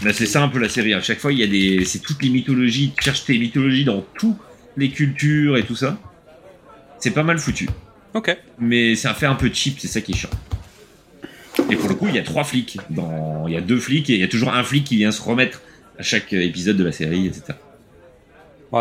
Bah, 0.03 0.11
c'est 0.11 0.25
ça 0.25 0.43
un 0.43 0.49
peu 0.49 0.59
la 0.59 0.69
série. 0.69 0.93
À 0.93 1.01
chaque 1.01 1.19
fois, 1.19 1.31
il 1.31 1.39
y 1.39 1.43
a 1.43 1.47
des, 1.47 1.85
c'est 1.85 1.99
toutes 1.99 2.21
les 2.21 2.29
mythologies. 2.29 2.91
Tu 2.97 3.03
cherches 3.05 3.25
tes 3.25 3.37
mythologies 3.37 3.85
dans 3.85 4.03
toutes 4.17 4.37
les 4.75 4.89
cultures 4.89 5.57
et 5.57 5.63
tout 5.63 5.75
ça. 5.75 5.97
C'est 6.99 7.11
pas 7.11 7.23
mal 7.23 7.37
foutu. 7.39 7.69
Ok. 8.13 8.37
mais 8.59 8.95
ça 8.95 9.13
fait 9.15 9.25
un 9.25 9.33
peu 9.33 9.49
cheap, 9.51 9.79
c'est 9.79 9.87
ça 9.87 9.99
qui 9.99 10.11
est 10.11 10.15
chiant. 10.15 10.29
Et 11.71 11.75
pour 11.75 11.89
le 11.89 11.95
coup, 11.95 12.07
il 12.07 12.15
y 12.15 12.19
a 12.19 12.23
trois 12.23 12.43
flics. 12.43 12.77
Dans... 12.89 13.47
Il 13.47 13.53
y 13.53 13.57
a 13.57 13.61
deux 13.61 13.79
flics 13.79 14.09
et 14.09 14.13
il 14.13 14.19
y 14.19 14.23
a 14.23 14.27
toujours 14.27 14.53
un 14.53 14.63
flic 14.63 14.83
qui 14.83 14.97
vient 14.97 15.11
se 15.11 15.21
remettre 15.21 15.61
à 15.97 16.03
chaque 16.03 16.31
épisode 16.33 16.77
de 16.77 16.83
la 16.83 16.91
série, 16.91 17.27
etc. 17.27 17.57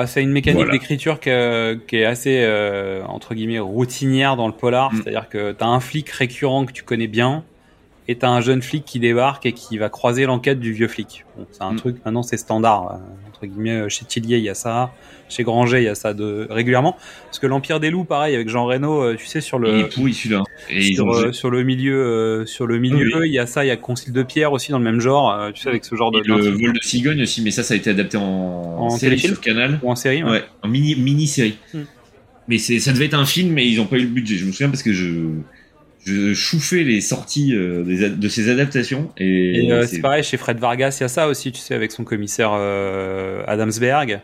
C'est 0.07 0.23
une 0.23 0.31
mécanique 0.33 0.57
Voilà. 0.59 0.73
d'écriture 0.73 1.21
qui 1.21 1.29
est 1.31 2.05
assez 2.05 2.41
euh, 2.43 3.03
entre 3.07 3.35
guillemets 3.35 3.59
routinière 3.59 4.37
dans 4.37 4.47
le 4.47 4.53
polar, 4.55 4.93
Mm. 4.93 4.97
c'est-à-dire 4.97 5.29
que 5.29 5.53
t'as 5.53 5.67
un 5.67 5.81
flic 5.81 6.09
récurrent 6.11 6.65
que 6.67 6.73
tu 6.73 6.83
connais 6.83 7.09
bien 7.09 7.45
et 8.09 8.17
t'as 8.17 8.29
un 8.31 8.41
jeune 8.41 8.63
flic 8.63 8.85
qui 8.85 8.99
débarque 9.01 9.47
et 9.47 9.53
qui 9.53 9.79
va 9.79 9.89
croiser 9.89 10.25
l'enquête 10.27 10.59
du 10.61 10.73
vieux 10.73 10.89
flic. 10.89 11.25
Bon, 11.37 11.47
c'est 11.53 11.63
un 11.63 11.73
Mm. 11.73 11.77
truc 11.77 11.97
maintenant 12.05 12.23
c'est 12.23 12.37
standard 12.39 12.93
euh, 12.93 12.97
entre 13.43 13.53
guillemets 13.53 13.89
chez 13.89 14.05
Tillier 14.05 14.39
il 14.39 14.45
y 14.45 14.49
a 14.49 14.55
ça, 14.55 14.93
chez 15.29 15.43
Granger 15.43 15.79
il 15.79 15.85
y 15.85 15.89
a 15.89 15.95
ça 15.95 16.15
de 16.15 16.47
régulièrement 16.51 16.97
parce 17.25 17.39
que 17.39 17.47
l'Empire 17.47 17.81
des 17.81 17.91
loups 17.91 18.05
pareil 18.05 18.35
avec 18.35 18.49
Jean 18.49 18.67
Reno, 18.67 19.03
euh, 19.03 19.17
tu 19.17 19.27
sais 19.27 19.41
sur 19.41 19.59
il 19.63 19.69
est 19.69 19.83
le 19.83 19.89
pourri 19.89 20.15
celui-là. 20.15 20.43
Sur, 20.95 21.13
euh, 21.13 21.33
sur 21.33 21.51
le 21.51 21.63
milieu 21.65 21.95
euh, 21.95 22.47
sur 22.47 22.67
le 22.67 22.79
milieu 22.79 23.19
Oui. 23.21 23.29
il 23.29 23.33
y 23.35 23.39
a 23.39 23.47
ça 23.47 23.65
il 23.65 23.69
y 23.69 23.71
a 23.71 23.77
Concile 23.77 24.13
de 24.13 24.23
Pierre 24.23 24.53
aussi 24.53 24.71
dans 24.71 24.79
le 24.79 24.85
même 24.85 25.01
genre 25.01 25.33
euh, 25.33 25.51
tu 25.53 25.63
sais 25.63 25.69
avec 25.69 25.85
ce 25.85 25.95
genre 25.95 26.11
de 26.11 26.21
le 26.21 26.35
vol 26.35 26.73
de 26.73 26.81
cigogne 26.83 27.23
aussi, 27.23 27.43
mais 27.43 27.51
ça, 27.51 27.63
ça 27.63 27.75
a 27.75 27.77
été 27.77 27.91
adapté 27.91 28.17
en, 28.17 28.23
En 28.23 28.91
série 28.91 29.19
sur 29.19 29.41
Canal. 29.41 29.81
ou 29.83 29.91
en 29.91 29.97
série 29.97 30.23
ouais. 30.23 30.31
Ouais, 30.31 30.45
en 30.63 30.69
mini, 30.69 30.95
mini 30.95 31.27
série. 31.27 31.59
Mm. 31.75 31.81
Mais 32.49 32.59
ça 32.59 32.93
devait 32.93 33.05
être 33.07 33.15
un 33.15 33.25
film, 33.25 33.53
mais 33.53 33.67
ils 33.67 33.81
ont 33.81 33.87
pas 33.87 33.97
eu 33.97 34.03
le 34.03 34.09
budget. 34.09 34.37
Je 34.37 34.45
me 34.45 34.51
souviens 34.53 34.69
parce 34.69 34.83
que 34.83 34.93
je, 34.93 35.07
je 36.05 36.35
chouffais 36.35 36.83
les 36.85 37.01
sorties 37.01 37.55
euh, 37.55 37.83
des 37.83 38.09
de 38.11 38.29
ces 38.29 38.49
adaptations 38.51 39.11
et, 39.19 39.67
Et 39.67 39.73
euh, 39.73 39.87
c'est- 39.87 40.01
pareil, 40.01 40.23
chez 40.25 40.37
Fred 40.37 40.59
Vargas, 40.59 40.97
il 41.01 41.03
y 41.03 41.05
a 41.05 41.09
ça 41.09 41.29
aussi, 41.29 41.53
tu 41.53 41.61
sais, 41.61 41.75
avec 41.75 41.93
son 41.93 42.05
commissaire 42.05 42.51
euh, 42.55 43.43
Adamsberg, 43.47 44.21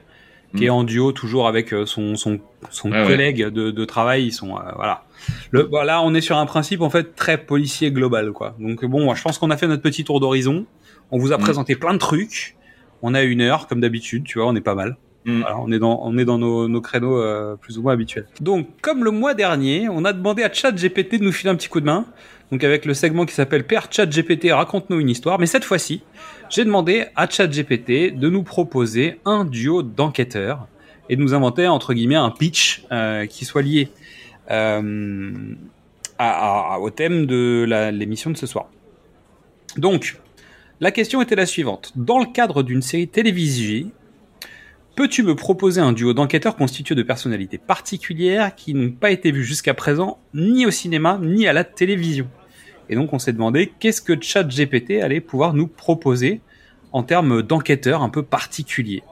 qui 0.56 0.62
Mm. 0.62 0.66
est 0.66 0.70
en 0.70 0.82
duo 0.84 1.12
toujours 1.12 1.46
avec 1.46 1.72
euh, 1.74 1.84
son, 1.86 2.16
son, 2.16 2.40
son 2.70 2.90
Ah 2.92 3.02
ouais. 3.02 3.06
collègue 3.08 3.44
de, 3.48 3.70
de 3.70 3.84
travail. 3.84 4.26
Ils 4.26 4.32
sont, 4.32 4.56
euh, 4.56 4.60
voilà. 4.76 5.04
Le, 5.50 5.62
voilà, 5.62 6.00
on 6.02 6.14
est 6.14 6.20
sur 6.22 6.38
un 6.38 6.46
principe, 6.46 6.80
en 6.80 6.90
fait, 6.90 7.14
très 7.14 7.36
policier 7.38 7.90
global, 7.92 8.32
quoi. 8.32 8.56
Donc, 8.58 8.84
bon, 8.84 9.04
moi, 9.04 9.14
je 9.14 9.22
pense 9.22 9.36
qu'on 9.38 9.50
a 9.50 9.56
fait 9.58 9.66
notre 9.68 9.82
petit 9.82 10.04
tour 10.04 10.20
d'horizon. 10.20 10.64
On 11.10 11.18
vous 11.18 11.32
a 11.32 11.36
Mm. 11.38 11.40
présenté 11.42 11.74
plein 11.76 11.92
de 11.92 11.98
trucs. 11.98 12.56
On 13.02 13.14
a 13.14 13.22
une 13.22 13.40
heure, 13.42 13.66
comme 13.68 13.80
d'habitude, 13.80 14.24
tu 14.24 14.38
vois, 14.38 14.48
on 14.48 14.56
est 14.56 14.60
pas 14.62 14.74
mal. 14.74 14.96
Mm. 15.28 15.44
On 15.58 15.70
est 16.18 16.24
dans, 16.24 16.38
nos, 16.38 16.80
créneaux 16.80 17.20
euh, 17.20 17.56
plus 17.56 17.78
ou 17.78 17.82
moins 17.82 17.92
habituels. 17.92 18.26
Donc, 18.40 18.66
comme 18.80 19.04
le 19.04 19.10
mois 19.10 19.34
dernier, 19.34 19.88
on 19.90 20.04
a 20.04 20.12
demandé 20.12 20.42
à 20.42 20.52
ChatGPT 20.52 21.18
de 21.18 21.24
nous 21.24 21.32
filer 21.32 21.50
un 21.50 21.54
petit 21.54 21.68
coup 21.68 21.80
de 21.80 21.86
main. 21.86 22.06
Donc, 22.50 22.64
avec 22.64 22.86
le 22.86 22.94
segment 22.94 23.26
qui 23.26 23.34
s'appelle 23.34 23.66
Père 23.66 23.88
ChatGPT, 23.90 24.50
raconte-nous 24.52 25.00
une 25.00 25.10
histoire. 25.10 25.38
Mais 25.38 25.46
cette 25.46 25.64
fois-ci, 25.64 26.02
j'ai 26.48 26.64
demandé 26.64 27.04
à 27.14 27.28
ChatGPT 27.28 28.18
de 28.18 28.28
nous 28.30 28.42
proposer 28.42 29.20
un 29.26 29.44
duo 29.44 29.82
d'enquêteurs 29.82 30.66
et 31.10 31.16
de 31.16 31.20
nous 31.20 31.34
inventer, 31.34 31.68
entre 31.68 31.92
guillemets, 31.92 32.14
un 32.14 32.30
pitch 32.30 32.84
euh, 32.90 33.26
qui 33.26 33.44
soit 33.44 33.62
lié 33.62 33.90
euh, 34.50 35.30
au 36.80 36.90
thème 36.90 37.26
de 37.26 37.66
l'émission 37.92 38.30
de 38.30 38.36
ce 38.38 38.46
soir. 38.46 38.68
Donc, 39.76 40.18
la 40.80 40.90
question 40.90 41.20
était 41.20 41.36
la 41.36 41.44
suivante. 41.44 41.92
Dans 41.96 42.18
le 42.18 42.26
cadre 42.26 42.62
d'une 42.62 42.82
série 42.82 43.08
télévisée, 43.08 43.88
peux-tu 44.98 45.22
me 45.22 45.36
proposer 45.36 45.80
un 45.80 45.92
duo 45.92 46.12
d'enquêteurs 46.12 46.56
constitué 46.56 46.96
de 46.96 47.04
personnalités 47.04 47.56
particulières 47.56 48.56
qui 48.56 48.74
n'ont 48.74 48.90
pas 48.90 49.12
été 49.12 49.30
vues 49.30 49.44
jusqu'à 49.44 49.72
présent 49.72 50.18
ni 50.34 50.66
au 50.66 50.72
cinéma 50.72 51.20
ni 51.22 51.46
à 51.46 51.52
la 51.52 51.62
télévision? 51.62 52.26
Et 52.88 52.96
donc 52.96 53.12
on 53.12 53.20
s'est 53.20 53.32
demandé 53.32 53.72
qu'est-ce 53.78 54.02
que 54.02 54.20
ChatGPT 54.20 55.00
allait 55.00 55.20
pouvoir 55.20 55.54
nous 55.54 55.68
proposer 55.68 56.40
en 56.90 57.04
termes 57.04 57.42
d'enquêteurs 57.42 58.02
un 58.02 58.08
peu 58.08 58.24
particuliers. 58.24 59.04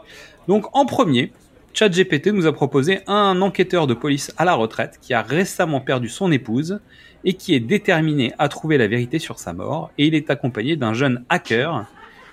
Donc 0.48 0.66
en 0.72 0.86
premier, 0.86 1.30
ChatGPT 1.72 2.32
nous 2.32 2.46
a 2.46 2.52
proposé 2.52 3.02
un 3.06 3.40
enquêteur 3.40 3.86
de 3.86 3.94
police 3.94 4.34
à 4.38 4.44
la 4.44 4.54
retraite 4.54 4.98
qui 5.00 5.14
a 5.14 5.22
récemment 5.22 5.80
perdu 5.80 6.08
son 6.08 6.32
épouse 6.32 6.80
et 7.22 7.34
qui 7.34 7.54
est 7.54 7.60
déterminé 7.60 8.32
à 8.38 8.48
trouver 8.48 8.76
la 8.76 8.88
vérité 8.88 9.20
sur 9.20 9.38
sa 9.38 9.52
mort 9.52 9.92
et 9.98 10.08
il 10.08 10.16
est 10.16 10.30
accompagné 10.30 10.74
d'un 10.74 10.94
jeune 10.94 11.24
hacker 11.28 11.86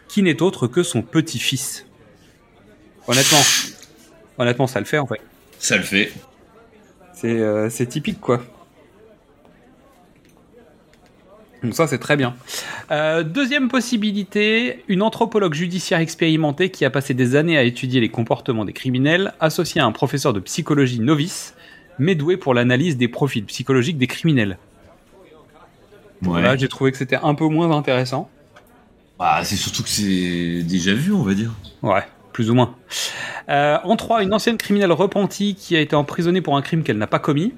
qui 0.07 0.23
n'est 0.23 0.41
autre 0.41 0.65
que 0.65 0.81
son 0.81 1.03
petit-fils. 1.03 1.85
Honnêtement, 3.07 3.41
honnêtement, 4.37 4.67
ça 4.67 4.79
le 4.79 4.85
fait 4.85 4.97
en 4.97 5.07
fait. 5.07 5.21
ça 5.59 5.77
le 5.77 5.83
fait. 5.83 6.11
C'est 7.13 7.39
euh, 7.39 7.69
typique 7.69 8.19
quoi. 8.19 8.41
Donc 11.63 11.75
ça, 11.75 11.87
c'est 11.87 11.97
très 11.97 12.17
bien. 12.17 12.35
Euh, 12.91 13.23
deuxième 13.23 13.69
possibilité, 13.69 14.83
une 14.89 15.01
anthropologue 15.01 15.53
judiciaire 15.53 15.99
expérimentée 15.99 16.69
qui 16.69 16.83
a 16.83 16.89
passé 16.89 17.13
des 17.13 17.35
années 17.35 17.57
à 17.57 17.63
étudier 17.63 18.01
les 18.01 18.09
comportements 18.09 18.65
des 18.65 18.73
criminels, 18.73 19.33
associée 19.39 19.79
à 19.79 19.85
un 19.85 19.93
professeur 19.93 20.33
de 20.33 20.41
psychologie 20.41 20.99
novice, 20.99 21.55
mais 21.99 22.15
doué 22.15 22.35
pour 22.35 22.53
l'analyse 22.53 22.97
des 22.97 23.07
profils 23.07 23.45
psychologiques 23.45 23.97
des 23.97 24.07
criminels. 24.07 24.57
Ouais. 26.21 26.41
Là, 26.41 26.57
j'ai 26.57 26.67
trouvé 26.67 26.91
que 26.91 26.97
c'était 26.97 27.19
un 27.21 27.33
peu 27.33 27.45
moins 27.45 27.71
intéressant. 27.71 28.29
Bah, 29.17 29.41
c'est 29.43 29.55
surtout 29.55 29.83
que 29.83 29.89
c'est 29.89 30.63
déjà 30.63 30.93
vu, 30.93 31.13
on 31.13 31.23
va 31.23 31.33
dire. 31.33 31.53
Ouais, 31.81 32.03
plus 32.33 32.49
ou 32.49 32.55
moins. 32.55 32.75
Euh, 33.49 33.77
en 33.83 33.95
3, 33.95 34.23
une 34.23 34.33
ancienne 34.33 34.57
criminelle 34.57 34.91
repentie 34.91 35.55
qui 35.55 35.75
a 35.77 35.79
été 35.79 35.95
emprisonnée 35.95 36.41
pour 36.41 36.57
un 36.57 36.61
crime 36.61 36.83
qu'elle 36.83 36.97
n'a 36.97 37.07
pas 37.07 37.19
commis. 37.19 37.53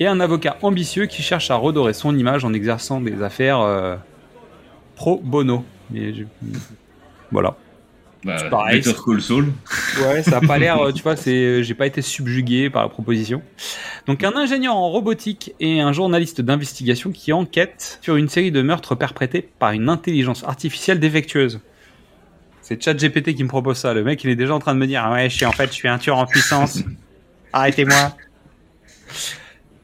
Et 0.00 0.06
un 0.06 0.18
avocat 0.20 0.56
ambitieux 0.62 1.06
qui 1.06 1.22
cherche 1.22 1.50
à 1.50 1.56
redorer 1.56 1.92
son 1.92 2.16
image 2.16 2.44
en 2.44 2.52
exerçant 2.54 3.00
des 3.00 3.22
affaires 3.22 3.60
euh, 3.60 3.96
pro 4.96 5.20
bono. 5.22 5.64
Mais 5.90 6.14
je- 6.14 6.24
Voilà. 7.30 7.56
Bah, 8.24 8.36
C'est 8.38 8.50
pareil, 8.50 8.80
Better 8.80 8.96
Call 9.04 9.20
Saul. 9.20 9.52
Ouais, 10.00 10.22
ça 10.22 10.36
a 10.38 10.40
pas 10.40 10.56
l'air, 10.56 10.80
euh, 10.80 10.92
tu 10.92 11.02
vois, 11.02 11.16
c'est, 11.16 11.62
j'ai 11.64 11.74
pas 11.74 11.86
été 11.86 12.02
subjugué 12.02 12.70
par 12.70 12.82
la 12.82 12.88
proposition. 12.88 13.42
Donc 14.06 14.22
un 14.22 14.36
ingénieur 14.36 14.76
en 14.76 14.90
robotique 14.90 15.54
et 15.60 15.80
un 15.80 15.92
journaliste 15.92 16.40
d'investigation 16.40 17.10
qui 17.10 17.32
enquête 17.32 17.98
sur 18.00 18.14
une 18.16 18.28
série 18.28 18.52
de 18.52 18.62
meurtres 18.62 18.94
perpétrés 18.94 19.48
par 19.58 19.72
une 19.72 19.88
intelligence 19.88 20.44
artificielle 20.44 21.00
défectueuse. 21.00 21.60
C'est 22.72 22.82
ChatGPT 22.82 23.34
qui 23.34 23.44
me 23.44 23.48
propose 23.48 23.76
ça. 23.76 23.92
Le 23.92 24.02
mec, 24.02 24.24
il 24.24 24.30
est 24.30 24.36
déjà 24.36 24.54
en 24.54 24.58
train 24.58 24.74
de 24.74 24.78
me 24.78 24.86
dire, 24.86 25.06
ouais, 25.12 25.28
je 25.28 25.36
suis 25.36 25.44
en 25.44 25.52
fait, 25.52 25.66
je 25.66 25.74
suis 25.74 25.88
un 25.88 25.98
tueur 25.98 26.16
en 26.16 26.24
puissance. 26.24 26.78
Arrêtez-moi. 27.52 28.16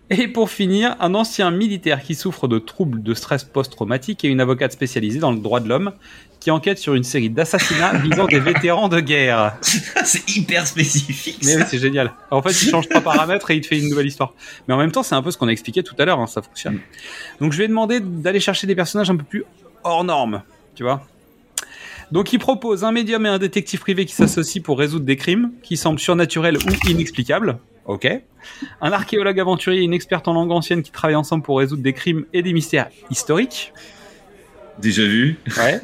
Et 0.09 0.27
pour 0.27 0.49
finir, 0.49 0.97
un 1.01 1.15
ancien 1.15 1.51
militaire 1.51 2.03
qui 2.03 2.15
souffre 2.15 2.49
de 2.49 2.59
troubles 2.59 3.03
de 3.03 3.13
stress 3.13 3.45
post-traumatique 3.45 4.25
et 4.25 4.29
une 4.29 4.41
avocate 4.41 4.73
spécialisée 4.73 5.19
dans 5.19 5.33
le 5.33 5.39
droit 5.39 5.61
de 5.61 5.69
l'homme 5.69 5.93
qui 6.41 6.51
enquête 6.51 6.79
sur 6.79 6.95
une 6.95 7.05
série 7.05 7.29
d'assassinats 7.29 7.93
visant 7.99 8.25
des 8.25 8.41
vétérans 8.41 8.89
de 8.89 9.01
guerre. 9.01 9.59
c'est 9.61 10.35
hyper 10.35 10.67
spécifique. 10.67 11.41
Mais 11.45 11.57
oui, 11.57 11.65
c'est 11.67 11.79
génial. 11.79 12.15
En 12.31 12.41
fait, 12.41 12.53
il 12.53 12.71
change 12.71 12.89
trois 12.89 13.03
paramètres 13.03 13.51
et 13.51 13.57
il 13.57 13.61
te 13.61 13.67
fait 13.67 13.79
une 13.79 13.91
nouvelle 13.91 14.07
histoire. 14.07 14.33
Mais 14.67 14.73
en 14.73 14.79
même 14.79 14.93
temps, 14.93 15.03
c'est 15.03 15.15
un 15.15 15.21
peu 15.21 15.31
ce 15.31 15.37
qu'on 15.37 15.49
a 15.49 15.53
expliqué 15.53 15.83
tout 15.83 15.97
à 15.99 16.07
l'heure, 16.07 16.21
hein, 16.21 16.27
ça 16.27 16.41
fonctionne. 16.41 16.81
Donc 17.39 17.53
je 17.53 17.59
lui 17.59 17.67
ai 17.67 17.69
demandé 17.69 18.01
d'aller 18.01 18.41
chercher 18.41 18.67
des 18.67 18.75
personnages 18.75 19.11
un 19.11 19.17
peu 19.17 19.25
plus 19.25 19.45
hors 19.85 20.05
normes, 20.05 20.43
tu 20.75 20.85
vois. 20.85 21.07
Donc 22.11 22.33
il 22.33 22.39
propose 22.39 22.85
un 22.85 22.93
médium 22.93 23.27
et 23.27 23.29
un 23.29 23.39
détective 23.39 23.81
privé 23.81 24.07
qui 24.07 24.15
s'associent 24.15 24.63
pour 24.63 24.79
résoudre 24.79 25.05
des 25.05 25.17
crimes 25.17 25.53
qui 25.63 25.77
semblent 25.77 26.01
surnaturels 26.01 26.57
ou 26.57 26.89
inexplicables. 26.91 27.59
Ok. 27.87 28.07
Un 28.81 28.93
archéologue 28.93 29.41
aventurier 29.41 29.81
et 29.81 29.85
une 29.85 29.95
experte 29.95 30.29
en 30.29 30.35
langue 30.35 30.53
ancienne 30.53 30.83
qui 30.83 30.91
travaillent 30.91 31.17
ensemble 31.17 31.43
pour 31.43 31.59
résoudre 31.59 31.83
des 31.83 31.93
crimes 31.93 32.25
et 32.33 32.43
des 32.43 32.53
mystères 32.53 32.89
historiques. 33.11 33.73
Déjà 34.79 35.03
vu. 35.03 35.39
Ouais. 35.57 35.81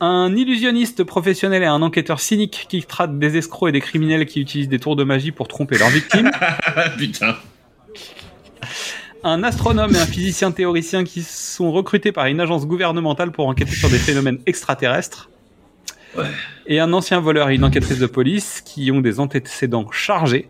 Un 0.00 0.34
illusionniste 0.34 1.04
professionnel 1.04 1.62
et 1.62 1.66
un 1.66 1.80
enquêteur 1.80 2.20
cynique 2.20 2.66
qui 2.68 2.82
traite 2.82 3.18
des 3.18 3.36
escrocs 3.36 3.68
et 3.68 3.72
des 3.72 3.80
criminels 3.80 4.26
qui 4.26 4.40
utilisent 4.40 4.68
des 4.68 4.78
tours 4.78 4.96
de 4.96 5.04
magie 5.04 5.30
pour 5.30 5.48
tromper 5.48 5.78
leurs 5.78 5.90
victimes. 5.90 6.30
Putain. 6.98 7.36
Un 9.22 9.42
astronome 9.42 9.94
et 9.94 9.98
un 9.98 10.06
physicien 10.06 10.52
théoricien 10.52 11.04
qui 11.04 11.22
sont 11.22 11.72
recrutés 11.72 12.12
par 12.12 12.26
une 12.26 12.40
agence 12.40 12.66
gouvernementale 12.66 13.30
pour 13.32 13.46
enquêter 13.46 13.72
sur 13.72 13.88
des 13.88 13.98
phénomènes 13.98 14.38
extraterrestres. 14.46 15.30
Et 16.66 16.80
un 16.80 16.92
ancien 16.92 17.20
voleur 17.20 17.48
et 17.50 17.54
une 17.54 17.64
enquêtrice 17.64 17.98
de 17.98 18.06
police 18.06 18.62
qui 18.64 18.90
ont 18.90 19.00
des 19.00 19.20
antécédents 19.20 19.90
chargés, 19.90 20.48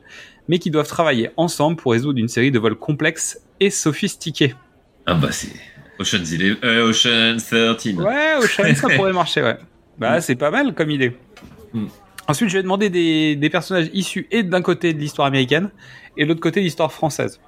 mais 0.49 0.59
qui 0.59 0.71
doivent 0.71 0.89
travailler 0.89 1.31
ensemble 1.37 1.77
pour 1.77 1.93
résoudre 1.93 2.19
une 2.19 2.29
série 2.29 2.51
de 2.51 2.59
vols 2.59 2.77
complexes 2.77 3.41
et 3.61 3.71
sophistiqués. 3.71 4.55
Ah 5.07 5.15
bah 5.15 5.29
c'est 5.31 5.49
Ocean's 5.99 6.33
Eleven, 6.33 6.57
euh, 6.65 6.89
Ocean's 6.91 7.47
13. 7.47 7.95
Ouais, 7.97 8.35
Ocean, 8.39 8.75
ça 8.75 8.89
pourrait 8.97 9.13
marcher, 9.15 9.43
ouais. 9.43 9.57
Bah, 9.99 10.21
c'est 10.21 10.35
pas 10.37 10.51
mal 10.51 10.75
comme 10.75 10.91
idée. 10.91 11.17
Mm. 11.73 11.87
Ensuite, 12.29 12.49
je 12.51 12.57
vais 12.59 12.63
demander 12.63 12.91
des, 12.91 13.37
des 13.37 13.49
personnages 13.51 13.89
issus 13.95 14.27
et 14.31 14.43
d'un 14.43 14.61
côté 14.61 14.93
de 14.93 14.99
l'histoire 14.99 15.27
américaine 15.29 15.71
et 16.17 16.25
de 16.25 16.29
l'autre 16.29 16.41
côté 16.41 16.61
de 16.61 16.65
l'histoire 16.65 16.93
française. 16.93 17.41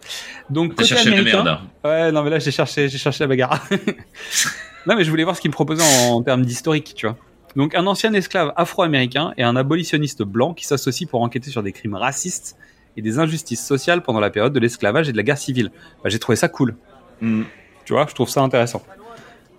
Donc, 0.50 0.70
côté 0.70 0.84
cherché 0.84 1.10
la 1.10 1.16
américain- 1.18 1.42
merde. 1.44 1.60
hein. 1.84 1.88
Ouais, 1.88 2.12
non, 2.12 2.22
mais 2.22 2.30
là, 2.30 2.38
j'ai 2.38 2.50
cherché, 2.52 2.88
j'ai 2.88 2.96
cherché 2.98 3.24
la 3.24 3.28
bagarre. 3.28 3.66
non, 4.86 4.94
mais 4.96 5.04
je 5.04 5.10
voulais 5.10 5.24
voir 5.24 5.34
ce 5.36 5.40
qu'il 5.40 5.50
me 5.50 5.54
proposait 5.54 5.82
en, 6.08 6.14
en 6.14 6.22
termes 6.22 6.44
d'historique, 6.44 6.92
tu 6.96 7.06
vois. 7.06 7.16
Donc, 7.56 7.74
un 7.74 7.86
ancien 7.86 8.12
esclave 8.12 8.52
afro-américain 8.56 9.32
et 9.36 9.42
un 9.42 9.56
abolitionniste 9.56 10.22
blanc 10.22 10.54
qui 10.54 10.66
s'associent 10.66 11.08
pour 11.08 11.22
enquêter 11.22 11.50
sur 11.50 11.62
des 11.62 11.72
crimes 11.72 11.94
racistes 11.94 12.56
et 12.96 13.02
des 13.02 13.18
injustices 13.18 13.64
sociales 13.64 14.02
pendant 14.02 14.20
la 14.20 14.30
période 14.30 14.52
de 14.52 14.60
l'esclavage 14.60 15.08
et 15.08 15.12
de 15.12 15.16
la 15.16 15.22
guerre 15.22 15.38
civile. 15.38 15.70
Bah, 16.02 16.10
j'ai 16.10 16.18
trouvé 16.18 16.36
ça 16.36 16.48
cool. 16.48 16.76
Mm. 17.20 17.42
Tu 17.84 17.92
vois, 17.92 18.06
je 18.08 18.14
trouve 18.14 18.28
ça 18.28 18.42
intéressant. 18.42 18.82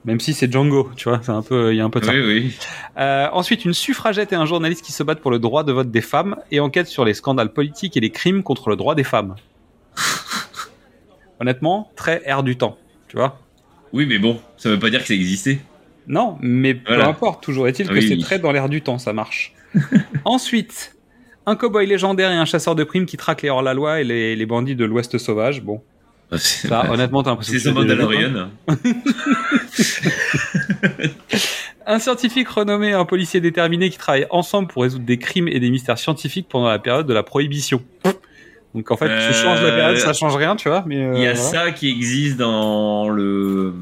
Même 0.05 0.19
si 0.19 0.33
c'est 0.33 0.51
Django, 0.51 0.91
tu 0.95 1.09
vois, 1.09 1.19
c'est 1.21 1.31
un 1.31 1.41
peu, 1.41 1.73
il 1.73 1.77
y 1.77 1.81
a 1.81 1.85
un 1.85 1.89
peu 1.89 1.99
de 1.99 2.05
ça. 2.05 2.13
Oui, 2.13 2.21
oui. 2.21 2.57
Euh, 2.97 3.27
ensuite, 3.33 3.65
une 3.65 3.73
suffragette 3.73 4.31
et 4.31 4.35
un 4.35 4.45
journaliste 4.45 4.83
qui 4.83 4.93
se 4.93 5.03
battent 5.03 5.19
pour 5.19 5.31
le 5.31 5.39
droit 5.39 5.63
de 5.63 5.73
vote 5.73 5.91
des 5.91 6.01
femmes 6.01 6.37
et 6.51 6.59
enquêtent 6.59 6.87
sur 6.87 7.03
les 7.03 7.13
scandales 7.13 7.51
politiques 7.51 7.97
et 7.97 7.99
les 7.99 8.09
crimes 8.09 8.43
contre 8.43 8.69
le 8.69 8.77
droit 8.77 8.95
des 8.95 9.03
femmes. 9.03 9.35
Honnêtement, 11.41 11.91
très 11.95 12.21
air 12.25 12.43
du 12.43 12.57
temps, 12.57 12.77
tu 13.09 13.17
vois. 13.17 13.39
Oui, 13.91 14.05
mais 14.05 14.19
bon, 14.19 14.39
ça 14.57 14.69
veut 14.69 14.79
pas 14.79 14.89
dire 14.89 15.01
que 15.01 15.07
ça 15.07 15.13
existait. 15.13 15.59
Non, 16.09 16.37
mais 16.41 16.73
peu 16.73 17.01
importe, 17.01 17.41
toujours 17.43 17.67
est-il 17.69 17.87
que 17.87 17.93
Oui, 17.93 18.01
c'est 18.01 18.15
oui. 18.15 18.19
très 18.21 18.39
dans 18.39 18.51
l'air 18.51 18.67
du 18.67 18.81
temps, 18.81 18.97
ça 18.97 19.13
marche. 19.13 19.53
Ensuite, 20.25 20.95
un 21.45 21.55
cow-boy 21.55 21.85
légendaire 21.85 22.31
et 22.31 22.35
un 22.35 22.45
chasseur 22.45 22.73
de 22.75 22.83
primes 22.83 23.05
qui 23.05 23.15
traquent 23.15 23.43
les 23.43 23.49
hors-la-loi 23.49 24.01
et 24.01 24.03
les, 24.03 24.35
les 24.35 24.45
bandits 24.47 24.75
de 24.75 24.85
l'Ouest 24.85 25.17
sauvage. 25.19 25.61
Bon, 25.61 25.81
Ah, 26.31 26.37
c'est- 26.39 26.67
ça, 26.67 26.91
honnêtement, 26.91 27.21
t'as 27.23 27.29
l'impression 27.29 27.53
C'est 27.59 27.69
que 27.69 27.73
quoi. 27.73 27.81
Mandalorian. 27.83 28.49
Un 31.85 31.97
scientifique 31.99 32.47
renommé 32.49 32.89
et 32.89 32.93
un 32.93 33.05
policier 33.05 33.41
déterminé 33.41 33.89
qui 33.89 33.97
travaillent 33.97 34.27
ensemble 34.29 34.67
pour 34.67 34.83
résoudre 34.83 35.05
des 35.05 35.17
crimes 35.17 35.47
et 35.47 35.59
des 35.59 35.71
mystères 35.71 35.97
scientifiques 35.97 36.47
pendant 36.47 36.67
la 36.69 36.77
période 36.77 37.07
de 37.07 37.13
la 37.13 37.23
prohibition. 37.23 37.81
Donc 38.75 38.91
en 38.91 38.97
fait, 38.97 39.07
tu 39.07 39.11
Euh, 39.11 39.33
changes 39.33 39.63
la 39.63 39.71
période, 39.71 39.97
ça 39.97 40.13
change 40.13 40.35
rien, 40.35 40.55
tu 40.55 40.69
vois. 40.69 40.83
Mais 40.85 40.97
euh, 41.03 41.13
Il 41.15 41.23
y 41.23 41.27
a 41.27 41.33
voilà. 41.33 41.65
ça 41.65 41.71
qui 41.71 41.89
existe 41.89 42.37
dans 42.37 43.09
le 43.09 43.73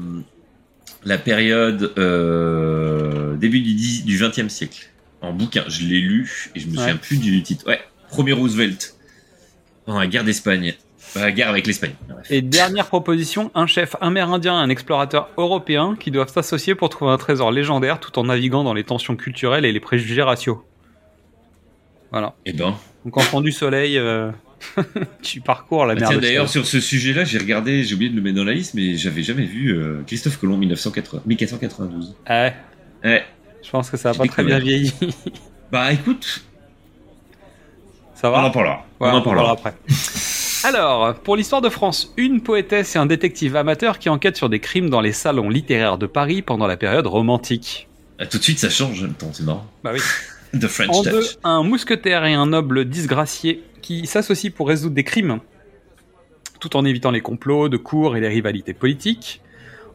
la 1.04 1.18
période 1.18 1.92
euh, 1.98 3.36
début 3.36 3.60
du, 3.60 3.74
10 3.74 4.04
du 4.04 4.18
20e 4.18 4.48
siècle. 4.48 4.88
En 5.20 5.32
bouquin, 5.32 5.64
je 5.68 5.84
l'ai 5.84 6.00
lu 6.00 6.50
et 6.54 6.60
je 6.60 6.68
me 6.68 6.76
souviens 6.76 6.96
plus 6.96 7.18
du 7.18 7.42
titre. 7.42 7.66
Ouais, 7.66 7.80
premier 8.08 8.32
Roosevelt. 8.32 8.96
Pendant 9.84 9.98
la 9.98 10.06
guerre 10.06 10.24
d'Espagne. 10.24 10.74
Enfin, 10.98 11.20
la 11.20 11.32
guerre 11.32 11.48
avec 11.48 11.66
l'Espagne. 11.66 11.94
Et 12.28 12.42
dernière 12.42 12.86
proposition, 12.86 13.50
un 13.54 13.66
chef 13.66 13.96
amérindien 14.00 14.60
et 14.60 14.62
un 14.62 14.68
explorateur 14.68 15.30
européen 15.38 15.96
qui 15.98 16.10
doivent 16.10 16.30
s'associer 16.30 16.74
pour 16.74 16.90
trouver 16.90 17.10
un 17.10 17.16
trésor 17.16 17.50
légendaire 17.50 17.98
tout 17.98 18.18
en 18.18 18.24
naviguant 18.24 18.62
dans 18.62 18.74
les 18.74 18.84
tensions 18.84 19.16
culturelles 19.16 19.64
et 19.64 19.72
les 19.72 19.80
préjugés 19.80 20.22
raciaux. 20.22 20.62
Voilà. 22.10 22.34
Eh 22.44 22.52
ben. 22.52 22.76
Donc 23.04 23.16
enfant 23.16 23.40
du 23.40 23.52
soleil, 23.52 23.96
euh, 23.96 24.30
tu 25.22 25.40
parcours 25.40 25.86
la 25.86 25.92
Ah, 25.92 26.00
mer. 26.00 26.08
tiens, 26.08 26.16
de 26.18 26.22
d'ailleurs, 26.22 26.48
sur 26.48 26.66
ce 26.66 26.80
sujet-là, 26.80 27.24
j'ai 27.24 27.38
regardé, 27.38 27.84
j'ai 27.84 27.94
oublié 27.94 28.10
de 28.10 28.16
le 28.16 28.22
mettre 28.22 28.36
dans 28.36 28.44
la 28.44 28.52
liste, 28.54 28.74
mais 28.74 28.96
j'avais 28.96 29.22
jamais 29.22 29.44
vu 29.44 29.72
euh, 29.72 30.02
Christophe 30.06 30.36
Colomb 30.38 30.56
1980, 30.58 31.22
1492. 31.26 32.16
Ouais, 32.28 32.54
Ouais. 33.04 33.24
je 33.62 33.70
pense 33.70 33.90
que 33.90 33.96
ça 33.96 34.10
a 34.10 34.12
J'ai 34.12 34.18
pas 34.18 34.26
très 34.26 34.44
bien 34.44 34.58
vieilli. 34.58 34.92
Bah 35.70 35.92
écoute, 35.92 36.42
ça 38.14 38.28
on 38.28 38.32
va 38.32 38.42
en 38.44 38.50
parlera. 38.50 38.86
Ouais, 39.00 39.08
on 39.10 39.16
en 39.16 39.22
parlera. 39.22 39.52
après. 39.52 39.74
Alors, 40.64 41.14
pour 41.14 41.36
l'histoire 41.36 41.60
de 41.60 41.68
France, 41.68 42.12
une 42.16 42.40
poétesse 42.40 42.96
et 42.96 42.98
un 42.98 43.06
détective 43.06 43.54
amateur 43.54 43.98
qui 43.98 44.08
enquêtent 44.08 44.36
sur 44.38 44.48
des 44.48 44.58
crimes 44.60 44.90
dans 44.90 45.00
les 45.00 45.12
salons 45.12 45.48
littéraires 45.50 45.98
de 45.98 46.06
Paris 46.06 46.42
pendant 46.42 46.66
la 46.66 46.76
période 46.76 47.06
romantique. 47.06 47.86
Ah, 48.18 48.26
tout 48.26 48.38
de 48.38 48.42
suite, 48.42 48.58
ça 48.58 48.70
change. 48.70 49.04
Attends, 49.04 49.30
c'est 49.32 49.44
marrant. 49.44 49.66
Bah 49.84 49.92
oui. 49.94 50.00
The 50.58 50.66
French 50.66 50.88
En 50.88 51.02
Touch. 51.02 51.12
deux, 51.12 51.26
un 51.44 51.62
mousquetaire 51.62 52.24
et 52.24 52.32
un 52.34 52.46
noble 52.46 52.86
disgracié 52.86 53.62
qui 53.82 54.06
s'associent 54.06 54.52
pour 54.54 54.68
résoudre 54.68 54.94
des 54.94 55.04
crimes, 55.04 55.40
tout 56.60 56.76
en 56.76 56.84
évitant 56.84 57.10
les 57.10 57.20
complots 57.20 57.68
de 57.68 57.76
cour 57.76 58.16
et 58.16 58.20
les 58.20 58.28
rivalités 58.28 58.74
politiques. 58.74 59.42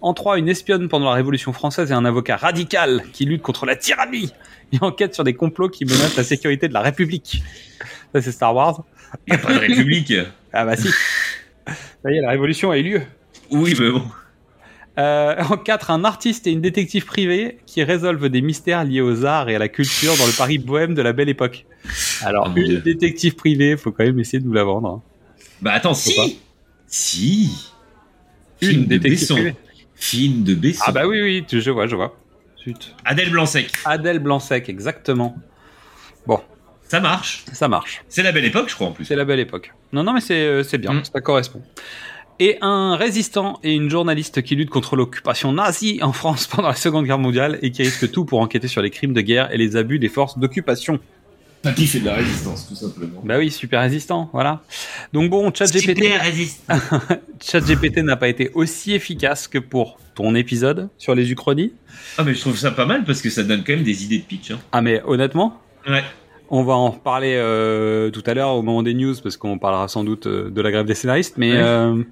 En 0.01 0.13
trois, 0.13 0.37
une 0.37 0.49
espionne 0.49 0.89
pendant 0.89 1.05
la 1.05 1.13
Révolution 1.13 1.53
française 1.53 1.91
et 1.91 1.93
un 1.93 2.03
avocat 2.03 2.35
radical 2.35 3.03
qui 3.13 3.25
lutte 3.25 3.41
contre 3.41 3.65
la 3.65 3.75
tyrannie 3.75 4.33
et 4.73 4.77
enquête 4.81 5.13
sur 5.13 5.23
des 5.23 5.33
complots 5.33 5.69
qui 5.69 5.85
menacent 5.85 6.17
la 6.17 6.23
sécurité 6.23 6.67
de 6.67 6.73
la 6.73 6.81
République. 6.81 7.43
Ça, 8.13 8.21
c'est 8.21 8.31
Star 8.31 8.53
Wars. 8.53 8.83
Il 9.27 9.33
n'y 9.33 9.39
a 9.39 9.41
pas 9.41 9.53
de 9.53 9.59
république. 9.59 10.13
Ah 10.51 10.65
bah 10.65 10.75
si. 10.75 10.89
Ça 11.67 12.11
y 12.11 12.17
est, 12.17 12.21
la 12.21 12.31
Révolution 12.31 12.71
a 12.71 12.77
eu 12.77 12.83
lieu. 12.83 13.01
Oui, 13.51 13.75
mais 13.79 13.91
bon. 13.91 14.03
Euh, 14.99 15.41
en 15.49 15.57
4, 15.57 15.91
un 15.91 16.03
artiste 16.03 16.45
et 16.47 16.51
une 16.51 16.61
détective 16.61 17.05
privée 17.05 17.57
qui 17.65 17.83
résolvent 17.83 18.29
des 18.29 18.41
mystères 18.41 18.83
liés 18.83 19.01
aux 19.01 19.25
arts 19.25 19.49
et 19.49 19.55
à 19.55 19.59
la 19.59 19.67
culture 19.67 20.15
dans 20.17 20.25
le 20.25 20.37
Paris 20.37 20.59
bohème 20.59 20.93
de 20.93 21.01
la 21.01 21.13
belle 21.13 21.29
époque. 21.29 21.65
Alors, 22.25 22.45
Oh 22.47 22.49
mon 22.49 22.55
une 22.55 22.79
détective 22.79 23.35
privée, 23.35 23.77
faut 23.77 23.91
quand 23.91 24.03
même 24.03 24.19
essayer 24.19 24.39
de 24.39 24.45
nous 24.45 24.53
la 24.53 24.63
vendre. 24.63 24.87
hein. 24.89 25.01
Bah 25.61 25.71
attends, 25.73 25.93
Faut 25.93 26.11
pas. 26.15 26.27
si 26.27 26.39
Si 26.87 27.71
Une 28.61 28.67
Film 28.69 28.81
de 28.83 28.87
détective 28.87 29.19
Besson. 29.19 29.33
privée. 29.35 29.55
Film 29.95 30.43
de 30.43 30.55
Besson. 30.55 30.83
Ah 30.85 30.91
bah 30.91 31.07
oui, 31.07 31.21
oui, 31.21 31.43
tu- 31.47 31.61
je 31.61 31.71
vois, 31.71 31.87
je 31.87 31.95
vois. 31.95 32.17
Zut. 32.63 32.95
Adèle 33.05 33.29
Blanc-Sec. 33.31 33.69
Adèle 33.85 34.19
Blanc-Sec, 34.19 34.69
exactement. 34.69 35.35
Bon, 36.27 36.39
Ça 36.87 36.99
marche. 36.99 37.43
ça 37.51 37.67
marche. 37.67 38.03
C'est 38.09 38.23
la 38.23 38.31
belle 38.31 38.45
époque, 38.45 38.69
je 38.69 38.75
crois, 38.75 38.87
en 38.87 38.91
plus. 38.91 39.05
C'est 39.05 39.15
la 39.15 39.25
belle 39.25 39.39
époque. 39.39 39.73
Non, 39.91 40.03
non, 40.03 40.13
mais 40.13 40.21
c'est 40.21 40.35
euh, 40.45 40.63
c'est 40.63 40.77
bien, 40.77 40.93
Mm. 40.93 41.03
ça 41.05 41.21
correspond. 41.21 41.61
Et 42.39 42.57
un 42.61 42.95
résistant 42.95 43.59
et 43.63 43.73
une 43.73 43.89
journaliste 43.89 44.41
qui 44.41 44.55
luttent 44.55 44.69
contre 44.71 44.95
l'occupation 44.95 45.51
nazie 45.51 45.99
en 46.01 46.13
France 46.13 46.47
pendant 46.51 46.69
la 46.69 46.75
Seconde 46.75 47.05
Guerre 47.05 47.19
mondiale 47.19 47.59
et 47.61 47.71
qui 47.71 47.83
risquent 47.83 48.11
tout 48.11 48.25
pour 48.25 48.39
enquêter 48.39 48.67
sur 48.67 48.81
les 48.81 48.89
crimes 48.89 49.13
de 49.13 49.21
guerre 49.21 49.51
et 49.53 49.57
les 49.57 49.75
abus 49.75 49.99
des 49.99 50.09
forces 50.09 50.37
d'occupation. 50.39 50.99
Papy 51.63 51.87
fait 51.87 51.99
de 51.99 52.05
la 52.05 52.15
résistance, 52.15 52.67
tout 52.67 52.75
simplement. 52.75 53.21
Bah 53.23 53.37
oui, 53.37 53.49
super 53.49 53.79
résistant, 53.81 54.29
voilà. 54.33 54.61
Donc 55.13 55.29
bon, 55.29 55.49
ChatGPT 55.53 56.03
résistant. 56.21 56.75
ChatGPT 57.41 57.99
n'a 57.99 58.17
pas 58.17 58.27
été 58.27 58.51
aussi 58.53 58.93
efficace 58.93 59.47
que 59.47 59.59
pour 59.59 59.97
ton 60.13 60.35
épisode 60.35 60.89
sur 60.97 61.15
les 61.15 61.31
Uchronies. 61.31 61.71
Ah, 62.17 62.23
mais 62.25 62.33
je 62.33 62.41
trouve 62.41 62.57
ça 62.57 62.71
pas 62.71 62.85
mal 62.85 63.05
parce 63.05 63.21
que 63.21 63.29
ça 63.29 63.43
donne 63.43 63.63
quand 63.65 63.73
même 63.73 63.83
des 63.83 64.03
idées 64.03 64.17
de 64.17 64.23
pitch. 64.23 64.51
Hein. 64.51 64.59
Ah 64.73 64.81
mais 64.81 65.01
honnêtement, 65.05 65.59
Ouais. 65.87 66.03
On 66.49 66.63
va 66.63 66.73
en 66.73 66.91
reparler 66.91 67.33
euh, 67.35 68.11
tout 68.11 68.21
à 68.27 68.33
l'heure 68.33 68.51
au 68.55 68.61
moment 68.61 68.83
des 68.83 68.93
news 68.93 69.15
parce 69.23 69.37
qu'on 69.37 69.57
parlera 69.57 69.87
sans 69.87 70.03
doute 70.03 70.27
euh, 70.27 70.49
de 70.51 70.61
la 70.61 70.69
grève 70.71 70.85
des 70.85 70.93
scénaristes. 70.95 71.35
Mais 71.37 71.51
Ouais. 71.53 71.57
euh, 71.61 72.03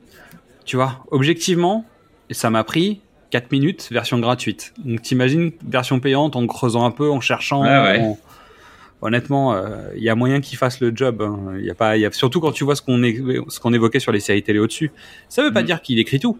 tu 0.66 0.78
vois, 0.78 1.04
objectivement, 1.12 1.86
ça 2.32 2.50
m'a 2.50 2.64
pris 2.64 3.02
4 3.32 3.52
minutes, 3.52 3.90
version 3.92 4.18
gratuite. 4.20 4.74
Donc 4.84 5.02
t'imagines, 5.02 5.52
version 5.68 6.00
payante, 6.00 6.36
en 6.36 6.48
creusant 6.48 6.86
un 6.86 6.92
peu, 6.92 7.10
en 7.12 7.20
cherchant. 7.22 7.62
Ouais, 7.64 7.68
ouais. 7.70 8.00
en- 8.02 8.18
Honnêtement, 9.02 9.54
euh, 9.56 9.90
il 9.96 10.04
y 10.04 10.10
a 10.10 10.16
moyen 10.16 10.42
qu'il 10.42 10.58
fasse 10.58 10.80
le 10.80 10.92
job. 10.96 11.22
hein. 11.22 11.58
Y 11.60 11.70
a 11.72 11.74
pas, 11.76 11.98
y 11.98 12.06
a... 12.06 12.12
Surtout 12.12 12.40
quand 12.40 12.52
tu 12.52 12.64
vois 12.64 12.76
ce 12.76 12.82
qu'on 12.84 13.02
ce 13.02 13.60
qu'on 13.60 13.74
évoquait 13.74 14.00
sur 14.00 14.12
les 14.12 14.20
séries 14.20 14.44
télé 14.44 14.60
au-dessus. 14.60 14.92
Ça 15.28 15.44
veut 15.44 15.52
pas 15.52 15.64
Mm. 15.64 15.66
dire 15.66 15.82
qu'il 15.82 16.00
écrit 16.00 16.20
tout. 16.20 16.38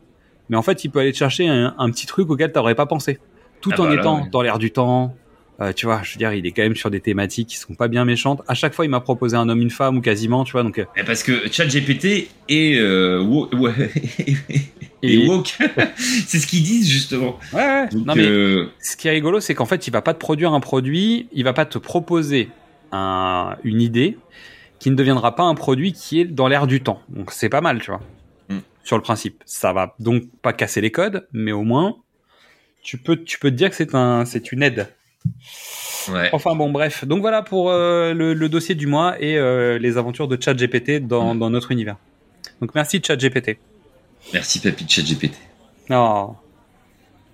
Mais 0.50 0.58
en 0.58 0.62
fait, 0.62 0.84
il 0.84 0.90
peut 0.90 1.00
aller 1.00 1.12
te 1.12 1.18
chercher 1.18 1.48
un, 1.48 1.74
un 1.78 1.90
petit 1.90 2.06
truc 2.06 2.30
auquel 2.30 2.52
t'aurais 2.52 2.76
pas 2.76 2.86
pensé. 2.86 3.20
Tout 3.62 3.72
Ah 3.74 3.82
en 3.82 3.84
bah 3.86 3.96
là, 3.96 4.02
étant 4.02 4.22
ouais. 4.24 4.30
dans 4.32 4.42
l'air 4.42 4.58
du 4.60 4.72
temps, 4.72 5.16
euh, 5.62 5.72
tu 5.74 5.86
vois, 5.86 6.02
je 6.04 6.14
veux 6.14 6.18
dire, 6.18 6.34
il 6.34 6.46
est 6.46 6.52
quand 6.52 6.64
même 6.64 6.76
sur 6.76 6.90
des 6.90 7.00
thématiques 7.00 7.50
qui 7.50 7.58
sont 7.58 7.76
pas 7.76 7.88
bien 7.88 8.04
méchantes. 8.04 8.42
À 8.48 8.54
chaque 8.56 8.74
fois, 8.74 8.84
il 8.86 8.90
m'a 8.90 9.00
proposé 9.00 9.38
un 9.38 9.48
homme, 9.48 9.62
une 9.62 9.70
femme 9.70 9.98
ou 9.98 10.02
quasiment, 10.02 10.44
tu 10.44 10.54
vois. 10.54 10.64
Donc, 10.64 10.80
euh, 10.80 10.86
Eh, 10.98 11.04
Parce 11.04 11.24
que 11.24 11.48
ChatGPT 11.52 12.30
est, 12.50 12.76
euh, 12.80 13.24
Et- 15.04 15.16
et 15.24 15.28
woke. 15.28 15.58
c'est 15.98 16.40
ce 16.40 16.46
qu'ils 16.48 16.64
disent 16.64 16.88
justement. 16.90 17.40
ouais, 17.54 17.60
ouais. 17.66 17.88
Donc, 17.90 18.06
non 18.06 18.16
mais 18.16 18.26
euh, 18.28 18.68
ce 18.82 18.96
qui 18.96 19.08
est 19.08 19.12
rigolo, 19.12 19.40
c'est 19.40 19.56
qu'en 19.56 19.66
fait, 19.66 19.88
il 19.88 19.92
va 19.92 20.02
pas 20.02 20.14
te 20.14 20.20
produire 20.20 20.54
un 20.54 20.60
produit, 20.60 21.28
il 21.34 21.44
va 21.44 21.54
pas 21.54 21.66
te 21.66 21.78
proposer 21.80 22.50
un, 22.92 23.56
une 23.64 23.82
idée 23.82 24.18
qui 24.80 24.92
ne 24.92 24.96
deviendra 24.96 25.36
pas 25.36 25.44
un 25.44 25.56
produit 25.56 25.94
qui 25.94 26.20
est 26.20 26.26
dans 26.26 26.48
l'air 26.48 26.68
du 26.68 26.82
temps. 26.82 27.02
Donc, 27.10 27.32
c'est 27.32 27.50
pas 27.50 27.62
mal, 27.62 27.80
tu 27.82 27.90
vois. 27.92 28.02
Mm. 28.50 28.60
Sur 28.84 28.96
le 28.98 29.02
principe, 29.04 29.42
ça 29.46 29.74
va 29.74 29.96
donc 30.00 30.24
pas 30.42 30.54
casser 30.54 30.82
les 30.82 30.92
codes, 30.92 31.28
mais 31.34 31.52
au 31.52 31.64
moins, 31.64 31.98
tu 32.84 32.98
peux, 32.98 33.24
tu 33.24 33.40
peux 33.40 33.50
te 33.52 33.56
dire 33.56 33.70
que 33.70 33.76
c'est 33.76 33.94
un, 33.96 34.26
c'est 34.26 34.52
une 34.52 34.62
aide. 34.64 34.88
Ouais. 36.10 36.30
Enfin 36.34 36.56
bon, 36.56 36.70
bref. 36.70 37.06
Donc 37.06 37.22
voilà 37.22 37.42
pour 37.42 37.70
euh, 37.70 38.14
le, 38.14 38.34
le 38.34 38.50
dossier 38.50 38.76
du 38.76 38.88
mois 38.88 39.22
et 39.22 39.38
euh, 39.38 39.78
les 39.78 39.98
aventures 39.98 40.28
de 40.28 40.42
ChatGPT 40.42 41.06
dans, 41.06 41.36
dans 41.36 41.50
notre 41.50 41.72
univers. 41.72 41.98
Donc 42.62 42.76
merci 42.76 43.02
ChatGPT. 43.06 43.58
Merci 44.34 44.60
papy 44.60 44.86
de 44.86 44.90
ChatGPT. 44.90 45.34
Oh. 45.90 46.36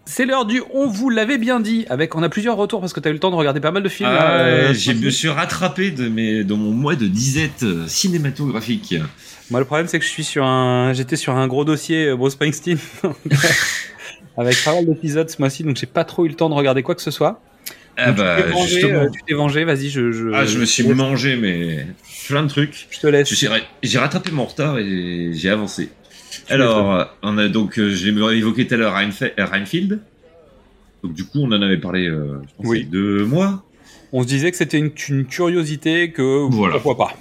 C'est 0.06 0.26
l'heure 0.26 0.46
du 0.46 0.62
on 0.74 0.88
vous 0.88 1.10
l'avait 1.10 1.38
bien 1.38 1.60
dit 1.60 1.86
avec 1.90 2.16
on 2.16 2.24
a 2.24 2.30
plusieurs 2.30 2.56
retours 2.56 2.80
parce 2.80 2.94
que 2.94 3.02
tu 3.02 3.10
as 3.10 3.12
eu 3.12 3.14
le 3.14 3.20
temps 3.20 3.30
de 3.30 3.36
regarder 3.36 3.60
pas 3.60 3.72
mal 3.72 3.84
de 3.84 3.90
films. 3.90 4.10
Ah, 4.10 4.40
euh, 4.40 4.74
je 4.74 4.94
me 4.94 5.10
suis 5.10 5.28
rattrapé 5.28 5.92
de 5.92 6.08
mes, 6.08 6.46
dans 6.46 6.56
mon 6.56 6.72
mois 6.72 6.96
de 6.96 7.08
disette 7.08 7.66
cinématographique. 7.88 8.96
Moi 9.52 9.60
le 9.60 9.66
problème 9.66 9.88
c'est 9.88 10.00
que 10.00 10.06
je 10.06 10.10
suis 10.10 10.24
sur 10.24 10.46
un 10.46 10.94
j'étais 10.94 11.18
sur 11.18 11.36
un 11.36 11.46
gros 11.48 11.66
dossier 11.66 12.16
Bruce 12.16 12.34
Springsteen 12.34 12.78
avec 14.38 14.64
pas 14.64 14.76
mal 14.76 14.86
d'épisodes 14.86 15.30
ce 15.30 15.36
mois-ci 15.40 15.64
donc 15.64 15.76
j'ai 15.76 15.88
pas 15.88 16.06
trop 16.06 16.26
eu 16.26 16.30
le 16.30 16.36
temps 16.36 16.50
de 16.50 16.56
regarder 16.56 16.84
quoi 16.84 16.96
que 16.96 17.02
ce 17.02 17.12
soit. 17.12 17.42
Ah 18.00 18.12
tu 18.12 18.18
bah 18.18 18.38
t'es 18.44 18.52
vengé, 18.52 18.70
justement. 18.70 19.00
euh, 19.00 19.08
tu 19.12 19.22
t'es 19.28 19.34
vengé, 19.34 19.64
vas-y 19.66 19.90
je 19.90 20.12
je 20.12 20.30
Ah, 20.34 20.46
je 20.46 20.60
me 20.60 20.66
suis 20.66 20.84
mangé 20.88 21.36
mais 21.36 21.88
plein 22.28 22.44
de 22.44 22.48
trucs. 22.50 22.88
je 22.92 23.00
te 23.00 23.08
laisse. 23.08 23.34
J'ai 23.84 23.98
rattrapé 24.00 24.32
mon 24.32 24.46
retard 24.46 24.78
et 24.80 25.32
j'ai 25.34 25.50
avancé. 25.50 25.90
Alors, 26.50 26.94
euh, 26.94 27.04
on 27.24 27.38
a 27.38 27.48
donc, 27.48 27.80
euh, 27.80 27.90
je 27.90 28.10
l'ai 28.10 28.38
évoqué 28.38 28.68
tout 28.68 28.74
à 28.76 28.78
l'heure, 28.78 28.94
Reinfield. 28.94 30.00
Donc 31.04 31.14
du 31.14 31.24
coup, 31.24 31.40
on 31.42 31.48
en 31.52 31.62
avait 31.62 31.78
parlé, 31.78 32.08
euh, 32.08 32.40
je 32.44 32.56
pense, 32.58 32.66
Oui. 32.66 32.86
deux 32.86 33.26
mois. 33.26 33.64
On 34.14 34.22
se 34.24 34.28
disait 34.28 34.52
que 34.52 34.58
c'était 34.58 34.78
une, 34.78 34.92
une 35.10 35.26
curiosité 35.26 36.12
que 36.12 36.48
Voilà. 36.50 36.80
pourquoi 36.80 37.08
pas. 37.08 37.18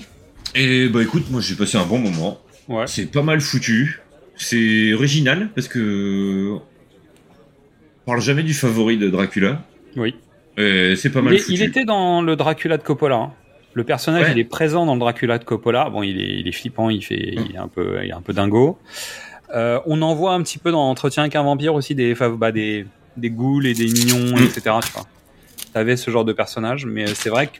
Et 0.54 0.88
bah 0.88 1.02
écoute, 1.02 1.24
moi 1.30 1.40
j'ai 1.40 1.54
passé 1.54 1.76
un 1.78 1.84
bon 1.86 1.98
moment. 1.98 2.40
Ouais. 2.68 2.84
C'est 2.86 3.10
pas 3.10 3.22
mal 3.22 3.40
foutu. 3.40 4.00
C'est 4.36 4.92
original 4.92 5.48
parce 5.54 5.68
que 5.68 6.50
on 6.54 6.62
parle 8.06 8.20
jamais 8.20 8.42
du 8.42 8.54
favori 8.54 8.98
de 8.98 9.08
Dracula. 9.08 9.64
Oui. 9.96 10.14
Et 10.56 10.94
c'est 10.96 11.10
pas 11.10 11.20
mal 11.22 11.38
foutu. 11.38 11.52
il 11.54 11.62
était 11.62 11.84
dans 11.84 12.22
le 12.22 12.34
Dracula 12.36 12.76
de 12.78 12.82
Coppola. 12.82 13.16
hein. 13.16 13.32
Le 13.74 13.84
personnage, 13.84 14.22
Ouais. 14.28 14.32
il 14.32 14.38
est 14.38 14.44
présent 14.44 14.86
dans 14.86 14.94
le 14.94 15.00
Dracula 15.00 15.36
de 15.38 15.44
Coppola. 15.44 15.90
Bon, 15.90 16.02
il 16.02 16.18
est, 16.18 16.38
il 16.40 16.48
est 16.48 16.52
flippant, 16.52 16.88
il 16.88 17.02
fait, 17.04 17.34
il 17.34 17.54
est 17.54 17.58
un 17.58 17.68
peu, 17.68 17.98
il 18.02 18.08
est 18.08 18.12
un 18.14 18.22
peu 18.22 18.32
dingo. 18.32 18.78
Euh, 19.54 19.78
on 19.86 20.00
en 20.02 20.14
voit 20.14 20.32
un 20.32 20.42
petit 20.42 20.58
peu 20.58 20.70
dans 20.72 20.88
Entretien 20.88 21.24
avec 21.24 21.36
un 21.36 21.42
vampire 21.42 21.74
aussi 21.74 21.94
des, 21.94 22.14
bah, 22.14 22.52
des, 22.52 22.86
des 23.18 23.30
ghouls 23.30 23.66
et 23.66 23.74
des 23.74 23.84
mignons, 23.86 24.34
etc. 24.38 24.60
Tu 24.84 24.92
vois. 24.92 25.04
T'avais 25.74 25.96
ce 25.96 26.10
genre 26.10 26.24
de 26.24 26.32
personnage, 26.32 26.86
mais 26.86 27.06
c'est 27.06 27.28
vrai 27.28 27.48
que 27.48 27.58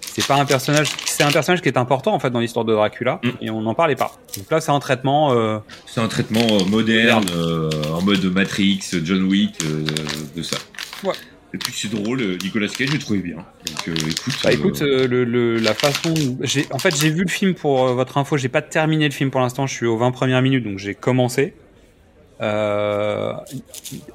c'est 0.00 0.24
pas 0.26 0.36
un 0.36 0.44
personnage, 0.44 0.88
c'est 1.06 1.24
un 1.24 1.30
personnage 1.32 1.62
qui 1.62 1.68
est 1.68 1.78
important 1.78 2.14
en 2.14 2.18
fait 2.20 2.30
dans 2.30 2.40
l'histoire 2.40 2.64
de 2.64 2.72
Dracula 2.72 3.20
Mm. 3.24 3.28
et 3.40 3.50
on 3.50 3.60
n'en 3.62 3.74
parlait 3.74 3.96
pas. 3.96 4.12
Donc 4.36 4.48
là, 4.50 4.60
c'est 4.60 4.70
un 4.70 4.78
traitement. 4.80 5.32
euh, 5.32 5.58
C'est 5.86 6.00
un 6.00 6.08
traitement 6.08 6.46
euh, 6.48 6.64
moderne, 6.68 7.24
euh, 7.34 7.70
en 7.92 8.02
mode 8.02 8.24
Matrix, 8.26 8.80
John 9.04 9.24
Wick, 9.24 9.56
euh, 9.64 9.84
de 10.36 10.42
ça. 10.42 10.56
Ouais. 11.04 11.14
Et 11.54 11.58
puis 11.58 11.72
c'est 11.74 11.90
drôle, 11.90 12.20
euh, 12.20 12.36
Nicolas 12.42 12.68
Cage, 12.68 12.90
j'ai 12.92 12.98
trouvé 12.98 13.20
bien. 13.20 13.36
Donc 13.36 13.88
euh, 13.88 13.94
écoute. 13.94 14.34
Bah 14.44 14.50
euh, 14.50 14.52
écoute, 14.52 14.82
euh, 14.82 15.06
le, 15.08 15.24
le- 15.24 15.56
la 15.58 15.72
façon, 15.74 16.12
j'ai, 16.42 16.66
en 16.72 16.78
fait, 16.78 16.94
j'ai 16.94 17.08
vu 17.10 17.22
le 17.22 17.30
film 17.30 17.54
pour 17.54 17.86
euh, 17.88 17.94
votre 17.94 18.18
info. 18.18 18.36
J'ai 18.36 18.50
pas 18.50 18.60
terminé 18.62 19.06
le 19.06 19.14
film 19.14 19.30
pour 19.30 19.40
l'instant. 19.40 19.66
Je 19.66 19.72
suis 19.74 19.86
aux 19.86 19.96
20 19.96 20.10
premières 20.10 20.42
minutes, 20.42 20.64
donc 20.64 20.78
j'ai 20.78 20.94
commencé. 20.94 21.54
Euh, 22.40 23.32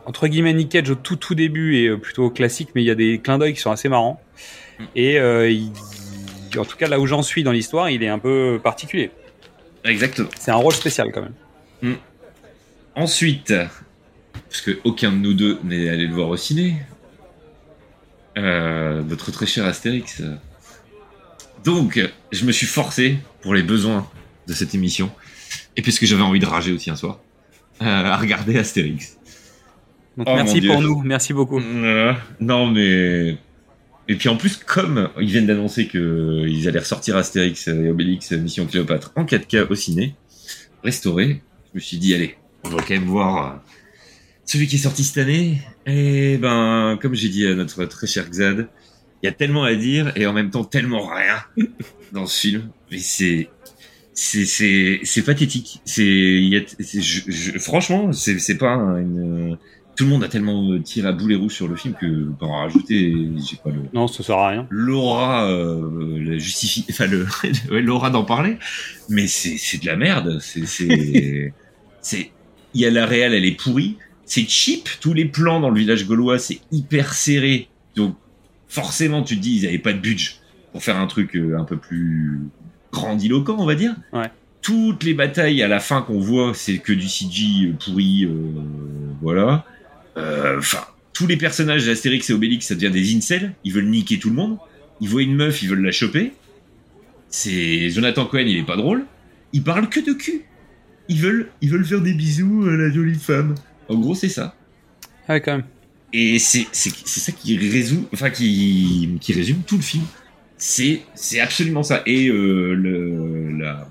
entre 0.05 0.27
guillemets, 0.27 0.53
Nick 0.53 0.69
Cage 0.69 0.89
au 0.91 0.95
tout 0.95 1.15
tout 1.15 1.33
début 1.35 1.87
euh, 1.87 1.97
plutôt 1.97 2.29
classique, 2.29 2.69
mais 2.75 2.83
il 2.83 2.85
y 2.85 2.91
a 2.91 2.95
des 2.95 3.19
clins 3.19 3.37
d'œil 3.39 3.53
qui 3.53 3.59
sont 3.61 3.71
assez 3.71 3.89
marrants. 3.89 4.21
Et 4.95 5.19
euh, 5.19 5.49
il- 5.49 5.71
en 6.57 6.65
tout 6.65 6.77
cas, 6.77 6.87
là 6.87 6.99
où 6.99 7.07
j'en 7.07 7.23
suis 7.23 7.43
dans 7.43 7.51
l'histoire, 7.51 7.89
il 7.89 8.03
est 8.03 8.09
un 8.09 8.19
peu 8.19 8.59
particulier. 8.63 9.09
Exactement. 9.83 10.29
C'est 10.39 10.51
un 10.51 10.55
rôle 10.55 10.73
spécial 10.73 11.11
quand 11.11 11.23
même. 11.81 11.95
Ensuite, 12.95 13.51
parce 14.49 14.61
que 14.61 14.77
aucun 14.83 15.11
de 15.11 15.17
nous 15.17 15.33
deux 15.33 15.57
n'est 15.63 15.89
allé 15.89 16.05
le 16.05 16.13
voir 16.13 16.29
au 16.29 16.37
ciné, 16.37 16.75
euh, 16.79 16.92
notre 18.35 19.31
très 19.31 19.45
cher 19.45 19.65
Astérix. 19.65 20.21
euh. 20.21 20.35
Donc, 21.63 21.99
je 22.31 22.45
me 22.45 22.51
suis 22.51 22.67
forcé, 22.67 23.17
pour 23.41 23.53
les 23.53 23.63
besoins 23.63 24.09
de 24.47 24.53
cette 24.53 24.75
émission, 24.75 25.11
et 25.77 25.81
puisque 25.81 26.05
j'avais 26.05 26.21
envie 26.21 26.39
de 26.39 26.45
rager 26.45 26.71
aussi 26.73 26.89
un 26.89 26.95
soir, 26.95 27.19
euh, 27.81 27.85
à 27.85 28.17
regarder 28.17 28.57
Astérix. 28.57 29.17
Donc 30.17 30.27
Oh, 30.29 30.35
merci 30.35 30.61
pour 30.61 30.81
nous, 30.81 31.01
merci 31.01 31.33
beaucoup. 31.33 31.59
Voilà. 31.59 32.17
Non, 32.39 32.67
mais. 32.67 33.37
Et 34.09 34.15
puis 34.15 34.27
en 34.29 34.35
plus, 34.35 34.57
comme 34.57 35.09
ils 35.19 35.29
viennent 35.29 35.47
d'annoncer 35.47 35.87
qu'ils 35.87 36.67
allaient 36.67 36.79
ressortir 36.79 37.15
Astérix 37.15 37.67
et 37.69 37.89
Obélix 37.89 38.31
Mission 38.33 38.65
Cléopâtre 38.65 39.11
en 39.15 39.23
4K 39.23 39.67
au 39.69 39.75
ciné, 39.75 40.15
restauré, 40.83 41.41
je 41.71 41.77
me 41.77 41.79
suis 41.79 41.97
dit, 41.97 42.13
allez, 42.13 42.35
on 42.65 42.69
va 42.69 42.77
quand 42.81 42.93
même 42.93 43.05
voir 43.05 43.45
euh, 43.45 43.57
celui 44.45 44.67
qui 44.67 44.75
est 44.75 44.79
sorti 44.79 45.03
cette 45.03 45.17
année. 45.17 45.59
Et 45.85 46.37
ben, 46.37 46.97
comme 47.01 47.15
j'ai 47.15 47.29
dit 47.29 47.45
à 47.47 47.55
notre 47.55 47.85
très 47.85 48.07
cher 48.07 48.29
Xad, 48.29 48.67
il 49.21 49.25
y 49.25 49.29
a 49.29 49.31
tellement 49.31 49.63
à 49.63 49.73
dire 49.75 50.11
et 50.15 50.25
en 50.25 50.33
même 50.33 50.49
temps 50.49 50.63
tellement 50.65 51.05
rien 51.07 51.37
dans 52.11 52.25
ce 52.25 52.39
film. 52.39 52.69
Mais 52.91 52.99
c'est. 52.99 53.49
C'est, 54.15 54.45
c'est, 54.45 54.99
c'est 55.05 55.23
pathétique. 55.23 55.81
C'est, 55.85 56.05
il 56.05 56.49
y 56.49 56.57
a- 56.57 56.61
c'est- 56.79 57.01
je- 57.01 57.23
je- 57.31 57.57
franchement, 57.57 58.11
c'est, 58.13 58.37
c'est 58.37 58.59
pas 58.59 58.69
un- 58.73 58.99
une, 58.99 59.57
tout 59.95 60.03
le 60.03 60.09
monde 60.11 60.23
a 60.23 60.27
tellement 60.27 60.79
tiré 60.81 61.07
à 61.07 61.11
boulet 61.13 61.33
rouge 61.35 61.53
sur 61.55 61.67
le 61.67 61.75
film 61.75 61.95
que 61.99 62.29
pour 62.37 62.51
en 62.51 62.59
rajouter, 62.59 63.11
j'ai 63.37 63.55
pas 63.57 63.71
le 63.71 63.81
Non, 63.91 64.07
ça 64.07 64.21
sert 64.21 64.37
à 64.37 64.49
rien. 64.49 64.67
l'aura 64.69 65.49
euh, 65.49 66.19
la 66.23 66.37
justifie, 66.37 66.85
enfin 66.91 67.07
le 67.07 67.25
ouais, 67.71 67.81
l'aura 67.81 68.11
d'en 68.11 68.23
parler, 68.23 68.57
mais 69.09 69.25
c'est 69.25 69.57
c'est 69.57 69.79
de 69.81 69.87
la 69.87 69.95
merde. 69.95 70.37
C'est 70.41 70.67
c'est 70.67 71.51
c'est 72.01 72.29
il 72.75 72.81
y 72.81 72.85
a 72.85 72.91
la 72.91 73.07
réelle, 73.07 73.33
elle 73.33 73.45
est 73.45 73.57
pourrie. 73.59 73.97
C'est 74.25 74.47
cheap. 74.47 74.89
Tous 75.01 75.13
les 75.13 75.25
plans 75.25 75.59
dans 75.59 75.69
le 75.69 75.79
village 75.79 76.05
gaulois, 76.07 76.39
c'est 76.39 76.59
hyper 76.71 77.13
serré. 77.13 77.67
Donc 77.95 78.15
forcément, 78.67 79.23
tu 79.23 79.35
te 79.37 79.41
dis 79.41 79.57
ils 79.57 79.67
avaient 79.67 79.77
pas 79.77 79.93
de 79.93 79.99
budget 79.99 80.31
pour 80.71 80.83
faire 80.83 80.97
un 80.97 81.07
truc 81.07 81.35
euh, 81.35 81.57
un 81.57 81.63
peu 81.63 81.77
plus 81.77 82.39
grandiloquent, 82.91 83.55
on 83.59 83.65
va 83.65 83.75
dire. 83.75 83.95
Ouais. 84.11 84.29
Toutes 84.61 85.03
les 85.03 85.13
batailles 85.13 85.61
à 85.61 85.67
la 85.67 85.79
fin 85.79 86.01
qu'on 86.01 86.19
voit, 86.19 86.53
c'est 86.53 86.77
que 86.77 86.93
du 86.93 87.07
CG 87.07 87.73
pourri, 87.83 88.25
euh, 88.25 88.31
voilà. 89.21 89.65
Euh, 90.17 90.57
Enfin, 90.57 90.85
tous 91.11 91.27
les 91.27 91.37
personnages 91.37 91.85
d'Astérix 91.85 92.29
et 92.29 92.33
Obélix, 92.33 92.67
ça 92.67 92.75
devient 92.75 92.91
des 92.91 93.15
incels. 93.15 93.53
Ils 93.63 93.73
veulent 93.73 93.89
niquer 93.89 94.19
tout 94.19 94.29
le 94.29 94.35
monde. 94.35 94.57
Ils 95.01 95.09
voient 95.09 95.21
une 95.21 95.35
meuf, 95.35 95.61
ils 95.61 95.69
veulent 95.69 95.83
la 95.83 95.91
choper. 95.91 96.31
C'est 97.29 97.89
Jonathan 97.89 98.25
Cohen, 98.25 98.45
il 98.47 98.57
est 98.57 98.65
pas 98.65 98.77
drôle. 98.77 99.05
Ils 99.53 99.63
parlent 99.63 99.89
que 99.89 99.99
de 99.99 100.13
cul. 100.13 100.45
Ils 101.09 101.19
veulent, 101.19 101.49
ils 101.61 101.69
veulent 101.69 101.85
faire 101.85 102.01
des 102.01 102.13
bisous 102.13 102.65
à 102.67 102.75
la 102.75 102.89
jolie 102.89 103.15
femme. 103.15 103.55
En 103.89 103.95
gros, 103.95 104.15
c'est 104.15 104.29
ça. 104.29 104.55
Ah 105.27 105.33
Ouais, 105.33 105.41
quand 105.41 105.53
même. 105.53 105.65
Et 106.11 106.37
c'est 106.37 106.67
ça 106.73 107.31
qui 107.31 107.57
résout, 107.57 108.07
enfin 108.13 108.29
qui 108.29 109.17
qui 109.19 109.33
résume 109.33 109.61
tout 109.65 109.77
le 109.77 109.81
film. 109.81 110.03
C'est 110.57 111.01
absolument 111.41 111.83
ça. 111.83 112.03
Et 112.05 112.27
euh, 112.27 112.73
le 112.73 113.57
la 113.57 113.87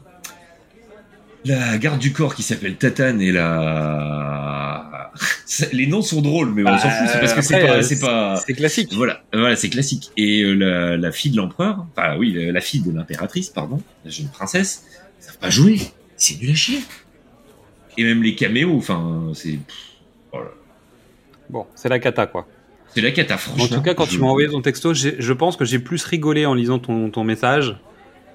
la 1.45 1.77
garde 1.79 1.99
du 1.99 2.13
corps 2.13 2.35
qui 2.35 2.43
s'appelle 2.43 2.77
Tatane 2.77 3.21
et 3.21 3.33
la. 3.33 5.11
Les 5.73 5.87
noms 5.87 6.03
sont 6.03 6.23
drôles, 6.23 6.55
mais 6.55 6.63
on 6.63 6.79
s'en 6.79 6.89
fout, 6.89 7.09
c'est 7.13 7.19
parce 7.19 7.35
que 7.35 7.43
c'est 7.43 7.55
Après, 7.57 7.67
pas, 7.67 7.77
euh, 7.77 7.83
c'est 7.83 8.01
pas. 8.01 8.43
Classique. 8.57 8.93
Voilà, 8.95 9.23
voilà, 9.33 9.57
c'est 9.57 9.69
classique. 9.69 10.11
Et 10.17 10.43
euh, 10.43 10.55
la, 10.55 10.97
la 10.97 11.13
fille 11.13 11.33
de 11.33 11.37
l'empereur, 11.37 11.85
enfin 11.91 12.17
oui, 12.17 12.33
la, 12.33 12.61
fille 12.61 12.81
de 12.81 12.93
l'impératrice, 12.93 13.51
pardon, 13.51 13.83
la 14.05 14.11
jeune 14.11 14.29
princesse, 14.29 14.85
ils 15.21 15.25
savent 15.25 15.39
pas 15.39 15.51
jouer. 15.51 15.81
C'est 16.17 16.41
nul 16.41 16.51
à 16.51 16.55
chier. 16.55 16.79
Et 17.99 18.05
même 18.05 18.23
les 18.23 18.35
caméos, 18.35 18.75
enfin, 18.77 19.31
c'est. 19.35 19.59
voilà. 20.33 20.51
Bon, 21.51 21.67
c'est 21.75 21.89
la 21.89 21.99
cata, 21.99 22.27
quoi. 22.27 22.47
C'est 22.95 23.01
la 23.01 23.11
cata, 23.11 23.35
En 23.35 23.39
franchement. 23.39 23.77
tout 23.77 23.83
cas, 23.83 23.95
quand 23.95 24.05
Je- 24.07 24.11
tu 24.11 24.19
m'as 24.19 24.27
envoyé 24.27 24.49
ton 24.49 24.61
texto, 24.63 24.93
je 24.95 25.33
pense 25.33 25.57
que 25.57 25.65
j'ai 25.65 25.79
plus 25.79 26.05
rigolé 26.05 26.45
en 26.47 26.55
lisant 26.55 26.79
ton, 26.79 27.11
ton 27.11 27.25
message 27.25 27.77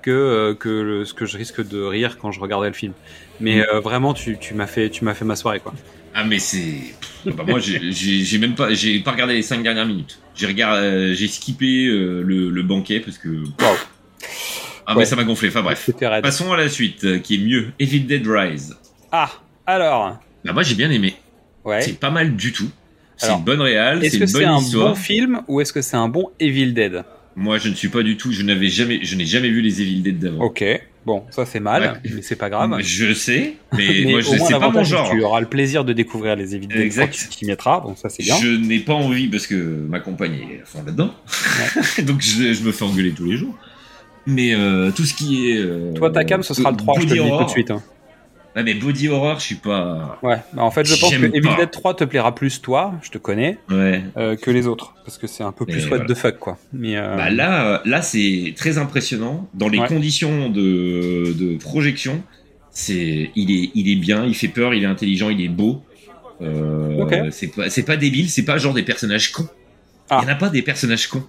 que, 0.01 0.11
euh, 0.11 0.53
que 0.55 0.69
le- 0.69 1.05
ce 1.05 1.13
que 1.13 1.25
je 1.25 1.37
risque 1.37 1.67
de 1.67 1.81
rire 1.81 2.17
quand 2.19 2.31
je 2.31 2.39
regardais 2.39 2.67
le 2.67 2.73
film. 2.73 2.93
Mais 3.39 3.57
Mm. 3.59 3.65
euh, 3.73 3.79
vraiment, 3.81 4.13
tu, 4.13 4.37
tu 4.39 4.53
m'as 4.53 4.67
fait, 4.67 4.89
tu 4.89 5.03
m'as 5.05 5.13
fait 5.13 5.25
ma 5.25 5.35
soirée, 5.35 5.59
quoi. 5.59 5.73
Ah 6.15 6.23
mais 6.23 6.39
c'est. 6.39 6.59
pff, 7.25 7.35
Bah, 7.35 7.43
moi 7.47 7.59
j'ai- 7.59 8.37
même 8.39 8.55
pas 8.55 8.73
j'ai 8.73 8.99
pas 9.01 9.11
regardé 9.11 9.35
les 9.35 9.43
cinq 9.43 9.61
dernières 9.61 9.85
minutes. 9.85 10.19
J'ai 10.33 10.47
regardé 10.47 10.81
euh, 10.81 11.13
j'ai 11.13 11.27
skippé 11.27 11.85
euh, 11.87 12.23
le, 12.23 12.49
le 12.49 12.63
banquet 12.63 12.99
parce 12.99 13.17
que. 13.19 13.43
Ah 14.87 14.93
Ouais. 14.93 14.99
mais 14.99 15.05
ça 15.05 15.15
m'a 15.15 15.23
gonflé. 15.25 15.49
Enfin 15.49 15.61
bref. 15.61 15.89
Passons 16.23 16.51
à 16.53 16.57
la 16.57 16.69
suite 16.69 17.21
qui 17.21 17.35
est 17.35 17.45
mieux. 17.45 17.67
Evil 17.77 18.01
Dead 18.01 18.25
Rise. 18.25 18.75
Ah, 19.11 19.29
alors, 19.67 20.17
Bah 20.45 20.53
moi 20.53 20.63
j'ai 20.63 20.75
bien 20.75 20.89
aimé. 20.89 21.13
ouais. 21.65 21.81
C'est 21.81 21.99
pas 21.99 22.09
mal 22.09 22.35
du 22.35 22.51
tout. 22.51 22.69
C'est 23.17 23.31
une 23.31 23.43
bonne 23.43 23.61
réal, 23.61 23.99
c'est 24.01 24.07
Est-ce 24.07 24.15
une 24.15 24.21
que 24.21 24.27
c'est 24.27 24.39
bonne 24.39 24.47
un 24.49 24.57
histoire. 24.59 24.89
bon 24.89 24.95
film 24.95 25.41
ou 25.47 25.59
est-ce 25.61 25.73
que 25.73 25.81
c'est 25.81 25.97
un 25.97 26.07
bon 26.07 26.29
Evil 26.39 26.73
Dead? 26.73 27.03
Moi 27.35 27.57
je 27.57 27.69
ne 27.69 27.73
suis 27.75 27.89
pas 27.89 28.01
du 28.03 28.15
tout. 28.17 28.31
Je 28.31 28.43
n'avais 28.43 28.67
jamais 28.67 28.99
je 29.03 29.15
n'ai 29.15 29.25
jamais 29.25 29.49
vu 29.49 29.61
les 29.61 29.81
Evil 29.81 30.01
Dead 30.01 30.19
d'avant. 30.19 30.43
Ok, 30.45 30.63
bon, 31.05 31.23
ça 31.31 31.45
c'est 31.45 31.59
mal, 31.59 31.81
Ouais. 32.03 32.11
mais 32.15 32.21
c'est 32.21 32.35
pas 32.35 32.49
grave. 32.51 32.75
Je 32.79 33.13
sais, 33.13 33.55
mais, 33.73 33.87
Mais 34.05 34.11
moi 34.11 34.21
je 34.21 34.27
sais 34.37 34.53
pas 34.59 34.69
mon 34.69 34.83
genre. 34.83 35.09
Tu 35.11 35.21
auras 35.23 35.39
le 35.41 35.47
plaisir 35.47 35.83
de 35.83 35.93
découvrir 35.93 36.35
les 36.35 36.55
Evil 36.55 36.67
Dead 36.67 36.79
Exact. 36.79 37.13
tu 37.13 37.27
t'y 37.27 37.45
mettras, 37.45 37.79
bon 37.79 37.95
ça 37.95 38.09
c'est 38.09 38.21
bien. 38.23 38.35
Je 38.41 38.49
n'ai 38.49 38.79
pas 38.79 38.93
envie 38.93 39.27
parce 39.27 39.47
que 39.47 39.55
ma 39.55 39.99
compagne 39.99 40.33
est 40.35 40.77
là-dedans. 40.77 41.11
Donc 42.03 42.21
je, 42.21 42.53
je 42.53 42.63
me 42.63 42.71
fais 42.71 42.85
engueuler 42.85 43.11
tous 43.11 43.25
les 43.25 43.37
jours. 43.37 43.55
Mais 44.27 44.53
euh, 44.53 44.91
tout 44.91 45.05
ce 45.05 45.13
qui 45.13 45.49
est. 45.51 45.57
euh, 45.57 45.93
Toi, 45.93 46.11
ta 46.11 46.23
cam, 46.25 46.43
ce 46.43 46.53
sera 46.53 46.69
le 46.71 46.77
3, 46.77 46.99
je 46.99 47.05
te 47.07 47.13
le 47.13 47.21
dis 47.23 47.29
tout 47.29 47.43
de 47.45 47.49
suite. 47.49 47.71
hein. 47.71 47.81
Ouais, 48.57 48.63
mais 48.63 48.73
body 48.73 49.07
horror, 49.07 49.39
je 49.39 49.45
suis 49.45 49.55
pas. 49.55 50.17
Ouais, 50.23 50.37
bah, 50.53 50.63
en 50.63 50.71
fait, 50.71 50.83
je 50.83 50.99
pense 50.99 51.11
que 51.15 51.25
Evil. 51.25 51.55
Dead 51.57 51.69
3 51.69 51.95
te 51.95 52.03
plaira 52.05 52.33
plus, 52.33 52.59
toi, 52.59 52.95
je 53.03 53.11
te 53.11 53.19
connais, 53.19 53.59
Ouais. 53.69 54.03
euh, 54.17 54.35
que 54.35 54.49
les 54.49 54.65
autres. 54.65 54.95
Parce 55.05 55.19
que 55.19 55.27
c'est 55.27 55.43
un 55.43 55.51
peu 55.51 55.65
plus 55.67 55.83
what 55.83 55.97
voilà. 55.97 56.05
the 56.05 56.17
fuck, 56.17 56.39
quoi. 56.39 56.57
Mais, 56.73 56.97
euh, 56.97 57.15
Bah 57.15 57.29
là, 57.29 57.67
euh, 57.67 57.79
là 57.85 58.01
c'est 58.01 58.55
très 58.57 58.79
impressionnant. 58.79 59.47
Dans 59.53 59.69
les 59.69 59.77
Ouais. 59.77 59.87
conditions 59.87 60.49
de, 60.49 61.33
de 61.37 61.57
projection, 61.57 62.23
c'est, 62.71 63.29
il 63.35 63.51
est, 63.51 63.69
il 63.75 63.91
est 63.91 63.95
bien, 63.95 64.25
il 64.25 64.33
fait 64.35 64.47
peur, 64.47 64.73
il 64.73 64.81
est 64.83 64.87
intelligent, 64.87 65.29
il 65.29 65.39
est 65.39 65.49
beau. 65.49 65.83
Euh. 66.41 67.29
C'est 67.31 67.47
pas, 67.55 67.69
c'est 67.69 67.83
pas 67.83 67.95
débile, 67.95 68.27
c'est 68.29 68.43
pas 68.45 68.57
genre 68.57 68.73
des 68.73 68.83
personnages 68.83 69.31
cons. 69.31 69.47
Ah. 70.09 70.21
Il 70.23 70.27
y 70.27 70.31
en 70.31 70.33
a 70.33 70.35
pas 70.37 70.49
des 70.49 70.63
personnages 70.63 71.07
cons. 71.07 71.23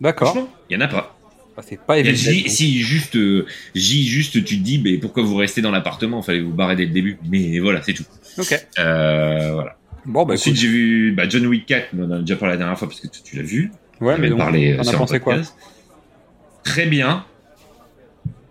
D'accord. 0.00 0.30
Franchement, 0.30 0.48
il 0.70 0.74
y 0.74 0.76
en 0.76 0.80
a 0.84 0.88
pas. 0.88 1.16
C'est 1.62 1.78
pas 1.80 1.98
Il 1.98 2.08
a. 2.08 2.12
J- 2.14 2.42
donc. 2.42 2.50
si 2.50 2.80
juste, 2.80 3.16
euh, 3.16 3.46
J, 3.74 4.04
juste 4.06 4.32
tu 4.44 4.58
te 4.58 4.62
dis, 4.62 4.80
mais 4.82 4.98
pourquoi 4.98 5.22
vous 5.22 5.36
restez 5.36 5.60
dans 5.62 5.70
l'appartement? 5.70 6.20
Fallait 6.22 6.40
vous 6.40 6.52
barrer 6.52 6.74
dès 6.76 6.84
le 6.86 6.90
début. 6.92 7.16
Mais 7.30 7.58
voilà, 7.60 7.80
c'est 7.82 7.92
tout. 7.94 8.04
Ok. 8.38 8.66
Euh, 8.78 9.50
voilà. 9.52 9.76
Bon, 10.06 10.26
bah 10.26 10.34
Ensuite, 10.34 10.56
j'ai 10.56 10.68
vu 10.68 11.12
bah, 11.12 11.28
John 11.28 11.46
Wick 11.46 11.64
4, 11.66 11.88
on 11.98 12.04
en 12.04 12.10
a 12.10 12.18
déjà 12.20 12.36
parlé 12.36 12.54
la 12.54 12.58
dernière 12.58 12.78
fois 12.78 12.88
parce 12.88 13.00
que 13.00 13.06
tu, 13.08 13.22
tu 13.22 13.36
l'as 13.36 13.42
vu. 13.42 13.70
Ouais, 14.00 14.14
On 14.14 14.18
mais 14.18 14.28
donc, 14.28 14.38
parlé 14.38 14.72
euh, 14.72 14.82
pensé 14.98 15.20
quoi. 15.20 15.40
Très 16.62 16.86
bien. 16.86 17.24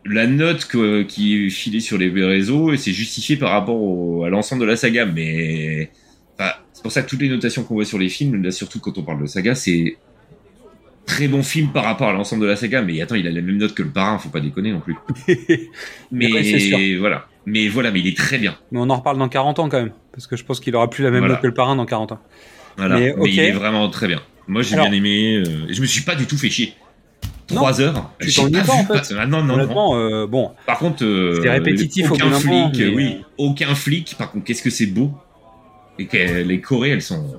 La 0.06 0.28
note 0.28 0.66
que- 0.66 1.04
qui 1.04 1.46
est 1.46 1.50
filée 1.50 1.80
sur 1.80 1.98
les 1.98 2.10
réseaux, 2.10 2.76
c'est 2.76 2.92
justifié 2.92 3.38
par 3.38 3.52
rapport 3.52 3.82
au- 3.82 4.24
à 4.24 4.30
l'ensemble 4.30 4.62
de 4.62 4.68
la 4.68 4.76
saga, 4.76 5.06
mais 5.06 5.90
enfin, 6.38 6.52
c'est 6.74 6.82
pour 6.84 6.92
ça 6.92 7.02
que 7.04 7.10
toutes 7.10 7.22
les 7.22 7.30
notations 7.30 7.64
qu'on 7.64 7.76
voit 7.76 7.86
sur 7.86 7.98
les 8.00 8.10
films, 8.10 8.42
là, 8.44 8.52
surtout 8.52 8.80
quand 8.80 8.98
on 8.98 9.04
parle 9.04 9.22
de 9.22 9.28
saga, 9.28 9.56
c'est 9.56 9.96
très 11.06 11.28
bon 11.28 11.44
film 11.44 11.70
par 11.70 11.84
rapport 11.84 12.10
à 12.10 12.14
l'ensemble 12.14 12.44
de 12.44 12.48
la 12.48 12.56
saga. 12.56 12.82
Mais 12.82 13.02
attends, 13.02 13.16
il 13.16 13.28
a 13.28 13.32
la 13.32 13.42
même 13.42 13.58
note 13.58 13.74
que 13.74 13.84
le 13.84 13.90
parrain, 13.90 14.18
faut 14.18 14.30
pas 14.30 14.40
déconner 14.40 14.72
non 14.72 14.80
plus. 14.80 14.96
Mais 16.12 16.32
Ouais, 16.32 16.96
voilà, 17.00 17.28
mais 17.46 17.68
voilà, 17.68 17.92
mais 17.92 18.00
il 18.00 18.08
est 18.08 18.16
très 18.18 18.38
bien. 18.38 18.56
Mais 18.72 18.80
on 18.80 18.90
en 18.90 18.98
reparle 18.98 19.18
dans 19.18 19.28
40 19.30 19.60
ans 19.60 19.70
quand 19.70 19.80
même. 19.80 19.92
Parce 20.12 20.28
que 20.28 20.36
je 20.38 20.44
pense 20.46 20.60
qu'il 20.60 20.76
aura 20.76 20.90
plus 20.90 21.04
la 21.04 21.12
même 21.12 21.20
Voilà. 21.20 21.34
note 21.36 21.42
que 21.42 21.48
le 21.48 21.54
parrain 21.54 21.76
dans 21.76 21.86
40 21.86 22.14
ans. 22.14 22.20
Voilà, 22.78 22.98
Mais, 23.00 23.14
il 23.26 23.40
est 23.40 23.52
vraiment 23.52 23.90
très 23.90 24.08
bien. 24.08 24.22
Moi, 24.48 24.62
j'ai 24.62 24.76
bien 24.76 24.92
aimé. 24.92 25.38
euh, 25.46 25.68
et 25.70 25.74
je 25.74 25.82
me 25.82 25.86
suis 25.86 26.02
pas 26.04 26.16
du 26.16 26.26
tout 26.26 26.38
fait 26.38 26.50
chier. 26.50 26.74
Non, 27.52 27.58
Trois 27.58 27.82
heures. 27.82 28.12
tu 28.20 28.34
t'ennuies 28.34 28.62
pas, 28.66 28.74
en 28.74 28.82
vu 28.84 28.88
fait. 29.00 29.16
Ah, 29.20 29.26
non, 29.28 29.44
non, 29.44 29.58
non. 29.58 29.96
Euh, 29.98 30.26
bon. 30.28 30.52
Par 30.66 30.80
contre, 30.80 31.04
euh, 31.04 31.42
répétitif 31.46 32.10
au 32.10 32.16
aucun 32.16 32.26
moment, 32.30 32.72
flic, 32.72 32.86
mais- 32.88 32.96
oui, 32.96 33.18
aucun 33.38 33.76
flic. 33.76 34.16
Par 34.18 34.32
contre, 34.32 34.46
qu'est-ce 34.46 34.64
que 34.64 34.70
c'est 34.70 34.86
beau 34.88 35.12
et 36.00 36.06
que 36.08 36.18
les 36.44 36.62
Corées, 36.62 36.90
elles 36.92 37.02
sont. 37.02 37.36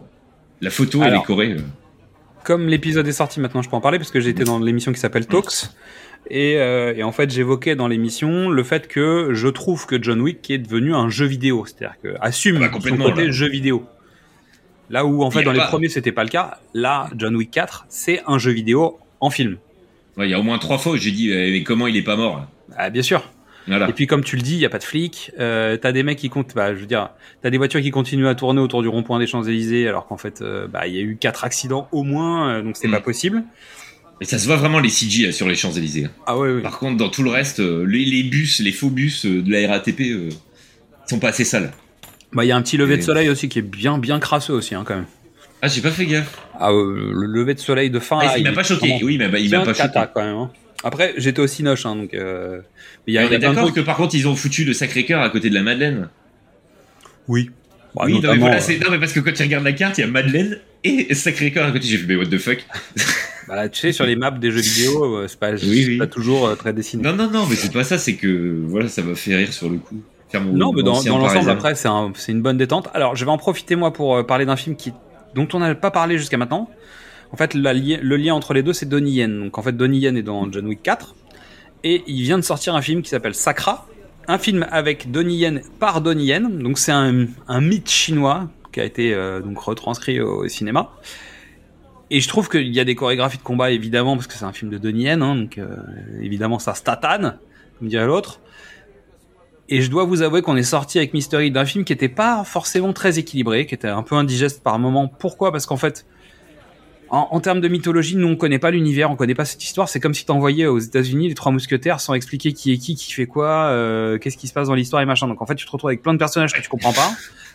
La 0.60 0.70
photo 0.70 1.02
et 1.02 1.06
Alors. 1.06 1.22
les 1.22 1.26
Corées. 1.26 1.56
Comme 2.44 2.68
l'épisode 2.68 3.06
est 3.08 3.12
sorti 3.12 3.40
maintenant, 3.40 3.62
je 3.62 3.68
peux 3.70 3.76
en 3.76 3.80
parler 3.80 3.98
parce 3.98 4.10
que 4.10 4.20
j'étais 4.20 4.44
dans 4.44 4.58
l'émission 4.58 4.92
qui 4.92 5.00
s'appelle 5.00 5.26
Talks. 5.26 5.70
Et, 6.30 6.56
euh, 6.56 6.94
et 6.96 7.02
en 7.02 7.12
fait, 7.12 7.30
j'évoquais 7.30 7.74
dans 7.76 7.88
l'émission 7.88 8.48
le 8.50 8.62
fait 8.62 8.86
que 8.88 9.30
je 9.32 9.48
trouve 9.48 9.86
que 9.86 10.02
John 10.02 10.20
Wick 10.20 10.50
est 10.50 10.58
devenu 10.58 10.94
un 10.94 11.08
jeu 11.10 11.26
vidéo. 11.26 11.64
C'est-à-dire 11.66 11.96
que 12.02 12.14
assume 12.20 12.56
Ah 12.62 12.68
bah, 12.68 12.78
son 12.82 12.96
côté 12.96 13.26
là. 13.26 13.30
jeu 13.30 13.48
vidéo. 13.48 13.84
Là 14.90 15.04
où 15.06 15.22
en 15.22 15.30
fait 15.30 15.42
dans 15.42 15.52
les 15.52 15.58
pas- 15.58 15.66
premiers 15.68 15.88
c'était 15.88 16.12
pas 16.12 16.24
le 16.24 16.28
cas, 16.30 16.58
là 16.74 17.08
John 17.16 17.34
Wick 17.36 17.50
4 17.50 17.86
c'est 17.88 18.20
un 18.26 18.36
jeu 18.38 18.52
vidéo 18.52 18.98
en 19.20 19.30
film. 19.30 19.56
ouais, 20.18 20.26
Il 20.28 20.30
y 20.30 20.34
a 20.34 20.38
au 20.38 20.42
moins 20.42 20.58
trois 20.58 20.76
fois 20.76 20.92
où 20.92 20.96
j'ai 20.98 21.10
dit, 21.10 21.30
mais 21.30 21.62
comment 21.62 21.86
il 21.86 21.96
est 21.96 22.02
pas 22.02 22.16
mort 22.16 22.44
Ah, 22.76 22.90
bien 22.90 23.02
sûr. 23.02 23.22
Voilà. 23.66 23.88
Et 23.88 23.92
puis 23.92 24.06
comme 24.06 24.22
tu 24.24 24.36
le 24.36 24.42
dis, 24.42 24.54
il 24.54 24.60
y 24.60 24.66
a 24.66 24.68
pas 24.68 24.78
de 24.78 24.84
flics. 24.84 25.30
Euh, 25.38 25.76
t'as 25.76 25.92
des 25.92 26.02
mecs 26.02 26.18
qui 26.18 26.28
comptent, 26.28 26.54
bah, 26.54 26.74
je 26.74 26.80
veux 26.80 26.86
dire, 26.86 27.10
t'as 27.42 27.50
des 27.50 27.56
voitures 27.58 27.80
qui 27.80 27.90
continuent 27.90 28.26
à 28.26 28.34
tourner 28.34 28.60
autour 28.60 28.82
du 28.82 28.88
rond-point 28.88 29.18
des 29.18 29.26
Champs-Élysées, 29.26 29.88
alors 29.88 30.06
qu'en 30.06 30.16
fait, 30.18 30.42
euh, 30.42 30.66
bah, 30.68 30.86
il 30.86 30.94
y 30.94 30.98
a 30.98 31.02
eu 31.02 31.16
quatre 31.18 31.44
accidents 31.44 31.88
au 31.92 32.02
moins, 32.02 32.48
euh, 32.58 32.62
donc 32.62 32.76
c'est 32.76 32.88
Mm. 32.88 32.92
pas 32.92 33.00
possible. 33.00 33.42
Et 34.20 34.26
ça 34.26 34.38
se 34.38 34.46
voit 34.46 34.56
vraiment 34.56 34.78
les 34.80 34.90
CG 34.90 35.26
là, 35.26 35.32
sur 35.32 35.48
les 35.48 35.54
Champs-Élysées. 35.56 36.08
Ah 36.26 36.38
ouais. 36.38 36.60
Par 36.60 36.78
contre, 36.78 36.96
dans 36.96 37.08
tout 37.08 37.22
le 37.22 37.30
reste, 37.30 37.58
les, 37.58 38.04
les 38.04 38.22
bus, 38.22 38.60
les 38.60 38.70
faux 38.72 38.90
bus 38.90 39.26
de 39.26 39.50
la 39.50 39.66
RATP 39.68 40.02
sont 41.06 41.18
pas 41.18 41.28
assez 41.28 41.44
sales. 41.44 41.72
Bah, 42.32 42.44
il 42.44 42.48
y 42.48 42.52
a 42.52 42.56
un 42.56 42.62
petit 42.62 42.76
lever 42.76 42.96
de 42.96 43.02
soleil 43.02 43.28
aussi 43.28 43.48
qui 43.48 43.58
est 43.58 43.62
bien, 43.62 43.98
bien 43.98 44.18
crasseux 44.20 44.52
aussi, 44.54 44.74
hein, 44.74 44.82
quand 44.86 44.94
même. 44.96 45.06
Ah, 45.62 45.68
j'ai 45.68 45.80
pas 45.80 45.90
fait 45.90 46.04
gaffe. 46.06 46.38
Ah, 46.60 46.70
le 46.70 47.26
lever 47.26 47.54
de 47.54 47.58
soleil 47.60 47.90
de 47.90 47.98
fin. 47.98 48.18
Ah, 48.22 48.36
il 48.38 48.44
m'a 48.44 48.52
pas 48.52 48.62
choqué. 48.62 49.00
Oui, 49.02 49.14
il 49.14 49.18
m'a 49.30 49.38
il 49.38 49.50
m'a 49.50 49.60
pas 49.64 49.72
choqué. 49.74 50.00
quand 50.14 50.22
même. 50.22 50.36
hein. 50.36 50.50
Après, 50.84 51.14
j'étais 51.16 51.40
aussi 51.40 51.62
noche, 51.62 51.86
hein, 51.86 51.96
donc. 51.96 52.12
Euh... 52.14 52.60
il 53.06 53.14
y 53.14 53.18
a, 53.18 53.26
on 53.26 53.30
est 53.30 53.38
d'accord 53.38 53.72
que 53.72 53.80
par 53.80 53.96
contre, 53.96 54.14
ils 54.14 54.28
ont 54.28 54.36
foutu 54.36 54.64
le 54.64 54.74
Sacré-Cœur 54.74 55.22
à 55.22 55.30
côté 55.30 55.48
de 55.48 55.54
la 55.54 55.62
Madeleine. 55.62 56.08
Oui. 57.26 57.50
Bah, 57.94 58.02
oui, 58.06 58.20
non, 58.20 58.32
mais 58.32 58.38
voilà, 58.38 58.56
euh, 58.56 58.60
c'est 58.60 58.78
non, 58.78 58.90
mais 58.90 58.98
parce 58.98 59.12
que 59.12 59.20
quand 59.20 59.32
tu 59.32 59.42
regardes 59.42 59.64
la 59.64 59.72
carte, 59.72 59.98
il 59.98 60.02
y 60.02 60.04
a 60.04 60.08
Madeleine 60.08 60.58
et 60.82 61.14
Sacré-Cœur 61.14 61.66
à 61.66 61.72
côté. 61.72 61.86
J'ai 61.86 61.96
fait, 61.96 62.06
mais 62.06 62.16
what 62.16 62.26
the 62.26 62.38
fuck 62.38 62.58
bah, 63.48 63.56
là, 63.56 63.68
tu 63.68 63.80
sais, 63.80 63.92
sur 63.92 64.04
les 64.04 64.16
maps 64.16 64.30
des 64.32 64.50
jeux 64.50 64.60
vidéo, 64.60 65.16
euh, 65.16 65.28
c'est 65.28 65.38
pas, 65.38 65.52
Oui, 65.52 65.58
c'est 65.58 65.68
oui. 65.68 65.98
pas 65.98 66.06
toujours 66.06 66.48
euh, 66.48 66.54
très 66.54 66.72
dessiné. 66.72 67.02
Non, 67.02 67.14
non, 67.14 67.30
non, 67.30 67.46
mais 67.48 67.56
c'est 67.56 67.72
pas 67.72 67.84
ça, 67.84 67.96
c'est 67.96 68.14
que 68.16 68.62
voilà, 68.66 68.88
ça 68.88 69.02
m'a 69.02 69.14
fait 69.14 69.36
rire 69.36 69.52
sur 69.52 69.70
le 69.70 69.78
coup. 69.78 70.02
Faire 70.28 70.42
mon 70.42 70.52
Non, 70.52 70.72
mais 70.72 70.82
dans, 70.82 70.94
l'ensemble, 70.94 71.50
après, 71.50 71.74
c'est 71.76 71.88
un- 71.88 72.12
c'est 72.16 72.32
une 72.32 72.42
bonne 72.42 72.58
détente. 72.58 72.88
Alors, 72.94 73.14
je 73.16 73.24
vais 73.24 73.30
en 73.30 73.38
profiter, 73.38 73.76
moi, 73.76 73.92
pour 73.92 74.16
euh, 74.16 74.22
parler 74.22 74.44
d'un 74.44 74.56
film 74.56 74.76
qui, 74.76 74.92
dont 75.34 75.48
on 75.52 75.60
n'a 75.60 75.74
pas 75.74 75.90
parlé 75.90 76.18
jusqu'à 76.18 76.36
maintenant. 76.36 76.68
En 77.34 77.36
fait, 77.36 77.54
le 77.54 78.16
lien 78.16 78.32
entre 78.32 78.54
les 78.54 78.62
deux, 78.62 78.72
c'est 78.72 78.88
Donnie 78.88 79.14
Yen. 79.14 79.40
Donc, 79.40 79.58
en 79.58 79.62
fait, 79.62 79.76
Donnie 79.76 79.98
Yen 79.98 80.16
est 80.16 80.22
dans 80.22 80.52
John 80.52 80.68
Wick 80.68 80.84
4. 80.84 81.16
Et 81.82 82.04
il 82.06 82.22
vient 82.22 82.38
de 82.38 82.44
sortir 82.44 82.76
un 82.76 82.80
film 82.80 83.02
qui 83.02 83.08
s'appelle 83.08 83.34
Sakra. 83.34 83.88
Un 84.28 84.38
film 84.38 84.64
avec 84.70 85.10
Donnie 85.10 85.38
Yen 85.38 85.60
par 85.80 86.00
Donnie 86.00 86.26
Yen. 86.26 86.60
Donc, 86.60 86.78
c'est 86.78 86.92
un, 86.92 87.26
mythe 87.60 87.90
chinois 87.90 88.48
qui 88.70 88.78
a 88.78 88.84
été 88.84 89.12
euh, 89.12 89.40
donc 89.40 89.58
retranscrit 89.58 90.20
au 90.20 90.46
cinéma. 90.46 90.92
Et 92.08 92.20
je 92.20 92.28
trouve 92.28 92.48
qu'il 92.48 92.72
y 92.72 92.78
a 92.78 92.84
des 92.84 92.94
chorégraphies 92.94 93.38
de 93.38 93.42
combat, 93.42 93.72
évidemment, 93.72 94.14
parce 94.14 94.28
que 94.28 94.34
c'est 94.34 94.44
un 94.44 94.52
film 94.52 94.70
de 94.70 94.78
Donnie 94.78 95.06
Yen. 95.06 95.20
hein, 95.20 95.34
donc, 95.34 95.58
euh, 95.58 95.74
évidemment, 96.22 96.60
ça 96.60 96.74
statane, 96.74 97.38
comme 97.80 97.88
dirait 97.88 98.06
l'autre. 98.06 98.38
Et 99.68 99.82
je 99.82 99.90
dois 99.90 100.04
vous 100.04 100.22
avouer 100.22 100.40
qu'on 100.40 100.54
est 100.54 100.62
sorti 100.62 100.98
avec 100.98 101.12
Mystery 101.14 101.50
d'un 101.50 101.64
film 101.64 101.84
qui 101.84 101.92
était 101.92 102.08
pas 102.08 102.44
forcément 102.44 102.92
très 102.92 103.18
équilibré, 103.18 103.66
qui 103.66 103.74
était 103.74 103.88
un 103.88 104.04
peu 104.04 104.14
indigeste 104.14 104.62
par 104.62 104.78
moment. 104.78 105.08
Pourquoi? 105.08 105.50
Parce 105.50 105.66
qu'en 105.66 105.76
fait, 105.76 106.06
en, 107.14 107.28
en 107.30 107.40
termes 107.40 107.60
de 107.60 107.68
mythologie, 107.68 108.16
nous 108.16 108.26
on 108.28 108.36
connaît 108.36 108.58
pas 108.58 108.70
l'univers, 108.70 109.10
on 109.10 109.16
connaît 109.16 109.34
pas 109.34 109.44
cette 109.44 109.62
histoire. 109.62 109.88
C'est 109.88 110.00
comme 110.00 110.14
si 110.14 110.24
t'envoyais 110.26 110.66
aux 110.66 110.78
États-Unis 110.78 111.28
les 111.28 111.34
trois 111.34 111.52
mousquetaires 111.52 112.00
sans 112.00 112.14
expliquer 112.14 112.52
qui 112.52 112.72
est 112.72 112.78
qui, 112.78 112.94
qui 112.96 113.12
fait 113.12 113.26
quoi, 113.26 113.66
euh, 113.70 114.18
qu'est-ce 114.18 114.36
qui 114.36 114.48
se 114.48 114.52
passe 114.52 114.68
dans 114.68 114.74
l'histoire 114.74 115.00
et 115.02 115.06
machin. 115.06 115.28
Donc 115.28 115.40
en 115.42 115.46
fait, 115.46 115.54
tu 115.54 115.64
te 115.66 115.70
retrouves 115.70 115.90
avec 115.90 116.02
plein 116.02 116.12
de 116.12 116.18
personnages 116.18 116.52
que 116.52 116.60
tu 116.60 116.68
comprends 116.68 116.92
pas. 116.92 117.10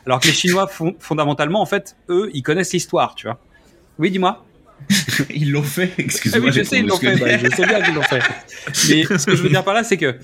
Alors 0.06 0.20
que 0.20 0.28
les 0.28 0.34
Chinois, 0.34 0.66
fond- 0.68 0.96
fondamentalement, 1.00 1.62
en 1.62 1.66
fait, 1.66 1.96
eux, 2.10 2.30
ils 2.34 2.42
connaissent 2.42 2.74
l'histoire, 2.74 3.16
tu 3.16 3.28
vois. 3.28 3.38
Oui, 4.00 4.10
dis-moi. 4.12 4.46
Ils 5.30 5.52
l'ont 5.52 5.62
fait, 5.62 5.92
Ah 5.98 6.02
excuse-moi. 6.02 6.46
oui, 6.46 6.52
je 6.54 6.64
sais, 6.64 6.80
ils 6.80 6.88
l'ont 6.88 6.96
fait. 6.96 7.18
bah, 7.18 7.38
je 7.38 7.50
sais 7.54 7.66
bien 7.66 7.82
qu'ils 7.82 7.94
l'ont 7.94 8.02
fait. 8.02 8.20
Mais 8.90 9.04
ce 9.18 9.26
que 9.26 9.36
je 9.36 9.44
veux 9.44 9.50
dire 9.50 9.64
par 9.66 9.74
là, 9.74 9.84
c'est 9.84 9.98
que 9.98 10.16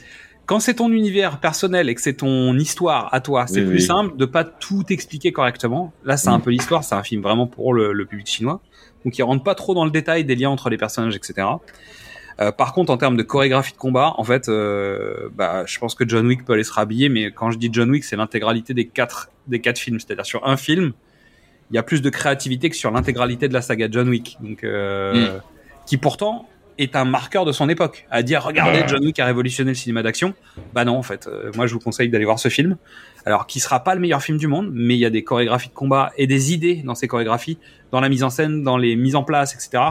quand 0.45 0.61
c'est 0.61 0.75
ton 0.75 0.89
univers 0.91 1.39
personnel 1.41 1.89
et 1.89 1.95
que 1.95 2.01
c'est 2.01 2.13
ton 2.13 2.57
histoire 2.57 3.13
à 3.13 3.19
toi, 3.19 3.47
c'est 3.47 3.59
Oui, 3.61 3.65
plus 3.67 3.75
oui. 3.75 3.81
simple 3.81 4.15
de 4.15 4.25
pas 4.25 4.45
tout 4.45 4.83
expliquer 4.89 5.33
correctement. 5.33 5.91
Là, 6.05 6.15
c'est 6.15 6.29
un 6.29 6.37
Mm. 6.37 6.41
peu 6.41 6.51
l'histoire. 6.51 6.83
C'est 6.85 6.95
un 6.95 7.03
film 7.03 7.21
vraiment 7.21 7.47
pour 7.47 7.73
le, 7.73 7.91
le 7.91 8.05
public 8.05 8.27
chinois. 8.27 8.61
Donc, 9.05 9.17
il 9.17 9.23
rentre 9.23 9.43
pas 9.43 9.55
trop 9.55 9.73
dans 9.73 9.85
le 9.85 9.91
détail 9.91 10.25
des 10.25 10.35
liens 10.35 10.49
entre 10.49 10.69
les 10.69 10.77
personnages, 10.77 11.15
etc. 11.15 11.47
Euh, 12.41 12.51
par 12.51 12.73
contre, 12.73 12.91
en 12.91 12.97
termes 12.97 13.15
de 13.15 13.23
chorégraphie 13.23 13.71
de 13.71 13.77
combat, 13.77 14.13
en 14.17 14.23
fait, 14.23 14.49
euh, 14.49 15.29
bah, 15.33 15.63
je 15.65 15.79
pense 15.79 15.95
que 15.95 16.07
John 16.07 16.27
Wick 16.27 16.43
peut 16.43 16.53
aller 16.53 16.63
se 16.63 16.73
rhabiller, 16.73 17.07
mais 17.07 17.31
quand 17.31 17.51
je 17.51 17.57
dis 17.57 17.69
John 17.71 17.89
Wick, 17.89 18.03
c'est 18.03 18.17
l'intégralité 18.17 18.73
des 18.73 18.87
quatre 18.87 19.29
des 19.47 19.61
quatre 19.61 19.77
films, 19.77 19.99
c'est-à-dire 19.99 20.25
sur 20.25 20.45
un 20.47 20.57
film, 20.57 20.91
il 21.71 21.75
y 21.75 21.79
a 21.79 21.83
plus 21.83 22.01
de 22.01 22.09
créativité 22.09 22.69
que 22.69 22.75
sur 22.75 22.91
l'intégralité 22.91 23.47
de 23.47 23.53
la 23.53 23.61
saga 23.61 23.87
John 23.89 24.09
Wick, 24.09 24.37
donc 24.41 24.63
euh, 24.63 25.37
qui 25.85 25.97
pourtant 25.97 26.49
est 26.77 26.95
un 26.95 27.05
marqueur 27.05 27.45
de 27.45 27.53
son 27.53 27.69
époque. 27.69 28.05
À 28.11 28.21
dire, 28.21 28.43
regardez. 28.43 28.83
John 28.87 29.05
Wick 29.05 29.17
a 29.19 29.25
révolutionné 29.25 29.71
le 29.71 29.75
cinéma 29.75 30.03
d'action. 30.03 30.33
Bah 30.73 30.83
non, 30.83 30.97
en 30.97 31.03
fait, 31.03 31.29
moi 31.55 31.67
je 31.67 31.73
vous 31.73 31.79
conseille 31.79 32.09
d'aller 32.09 32.25
voir 32.25 32.39
ce 32.39 32.49
film. 32.49 32.75
Alors, 33.25 33.47
qui 33.47 33.59
sera 33.59 33.83
pas 33.83 33.95
le 33.95 34.01
meilleur 34.01 34.21
film 34.21 34.37
du 34.37 34.47
monde, 34.47 34.69
mais 34.73 34.93
il 34.95 34.99
y 34.99 35.05
a 35.05 35.09
des 35.09 35.23
chorégraphies 35.23 35.69
de 35.69 35.73
combat 35.73 36.11
et 36.17 36.27
des 36.27 36.53
idées 36.53 36.83
dans 36.85 36.93
ces 36.95 37.07
chorégraphies, 37.07 37.57
dans 37.91 37.99
la 37.99 38.07
mise 38.09 38.23
en 38.23 38.29
scène, 38.29 38.61
dans 38.63 38.77
les 38.77 38.95
mises 38.95 39.15
en 39.15 39.23
place, 39.23 39.53
etc. 39.55 39.83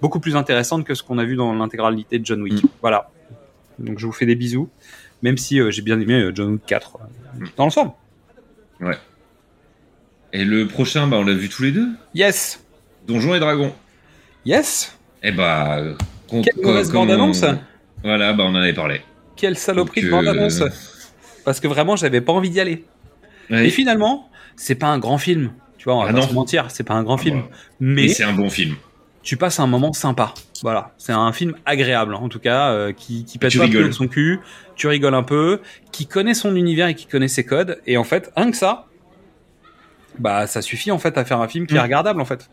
Beaucoup 0.00 0.18
plus 0.18 0.34
intéressantes 0.34 0.84
que 0.84 0.94
ce 0.94 1.02
qu'on 1.04 1.18
a 1.18 1.24
vu 1.24 1.36
dans 1.36 1.54
l'intégralité 1.54 2.18
de 2.18 2.26
John 2.26 2.42
Wick. 2.42 2.64
Voilà. 2.80 3.08
Donc 3.78 3.98
je 4.00 4.06
vous 4.06 4.12
fais 4.12 4.26
des 4.26 4.34
bisous, 4.34 4.68
même 5.22 5.38
si 5.38 5.60
euh, 5.60 5.70
j'ai 5.70 5.82
bien 5.82 6.00
aimé 6.00 6.14
euh, 6.14 6.32
John 6.34 6.54
Wick 6.54 6.66
4 6.66 6.98
euh, 7.00 7.44
dans 7.56 7.64
l'ensemble. 7.64 7.92
Ouais. 8.80 8.96
Et 10.32 10.44
le 10.44 10.66
prochain, 10.66 11.06
bah, 11.06 11.18
on 11.20 11.24
l'a 11.24 11.34
vu 11.34 11.48
tous 11.48 11.62
les 11.62 11.70
deux. 11.72 11.88
Yes, 12.14 12.64
Donjons 13.06 13.34
et 13.34 13.40
Dragons. 13.40 13.72
yes. 14.44 14.96
Eh 15.22 15.30
bah. 15.30 15.78
euh, 15.78 15.94
Quelle 16.30 16.64
mauvaise 16.64 16.90
bande-annonce. 16.90 17.42
on- 17.44 17.58
Voilà, 18.02 18.32
bah 18.32 18.42
on 18.44 18.50
en 18.50 18.54
avait 18.56 18.72
parlé. 18.72 19.02
Quelle 19.36 19.56
saloperie 19.56 20.00
Donc, 20.02 20.10
de 20.10 20.16
bande-annonce. 20.16 20.62
Parce 21.44 21.60
que 21.60 21.68
vraiment, 21.68 21.96
j'avais 21.96 22.20
pas 22.20 22.32
envie 22.32 22.50
d'y 22.50 22.60
aller. 22.60 22.84
Ouais. 23.50 23.66
Et 23.66 23.70
finalement, 23.70 24.28
c'est 24.56 24.74
pas 24.76 24.86
un 24.88 24.98
grand 24.98 25.18
film. 25.18 25.50
Tu 25.78 25.84
vois, 25.84 25.94
on 25.96 26.02
va 26.02 26.10
Ah 26.10 26.12
pas 26.12 26.20
non. 26.20 26.28
se 26.28 26.32
mentir, 26.34 26.66
c'est 26.70 26.84
pas 26.84 26.94
un 26.94 27.02
grand 27.02 27.16
Ah 27.16 27.22
film. 27.22 27.40
bah. 27.42 27.48
Mais 27.80 28.08
c'est 28.08 28.22
un 28.24 28.32
bon 28.32 28.48
film. 28.50 28.76
tu 29.22 29.36
passes 29.36 29.58
un 29.60 29.66
moment 29.66 29.92
sympa. 29.92 30.34
Voilà, 30.62 30.92
c'est 30.96 31.12
un 31.12 31.32
film 31.32 31.54
agréable 31.66 32.14
en 32.14 32.28
tout 32.28 32.38
cas, 32.38 32.70
euh, 32.70 32.92
qui, 32.92 33.24
qui 33.24 33.38
pète 33.38 33.56
pas 33.58 33.66
de 33.66 33.90
son 33.90 34.06
cul, 34.06 34.38
tu 34.76 34.86
rigoles 34.86 35.14
un 35.14 35.24
peu, 35.24 35.60
qui 35.90 36.06
connaît 36.06 36.34
son 36.34 36.54
univers 36.54 36.86
et 36.86 36.94
qui 36.94 37.06
connaît 37.06 37.26
ses 37.28 37.44
codes. 37.44 37.80
Et 37.86 37.96
en 37.96 38.04
fait, 38.04 38.30
rien 38.36 38.50
que 38.52 38.56
ça, 38.56 38.86
bah 40.20 40.46
ça 40.46 40.62
suffit 40.62 40.92
en 40.92 40.98
fait 40.98 41.18
à 41.18 41.24
faire 41.24 41.40
un 41.40 41.48
film 41.48 41.66
qui 41.66 41.74
est 41.74 41.78
Mm. 41.78 41.82
regardable 41.82 42.20
en 42.20 42.24
fait. 42.24 42.48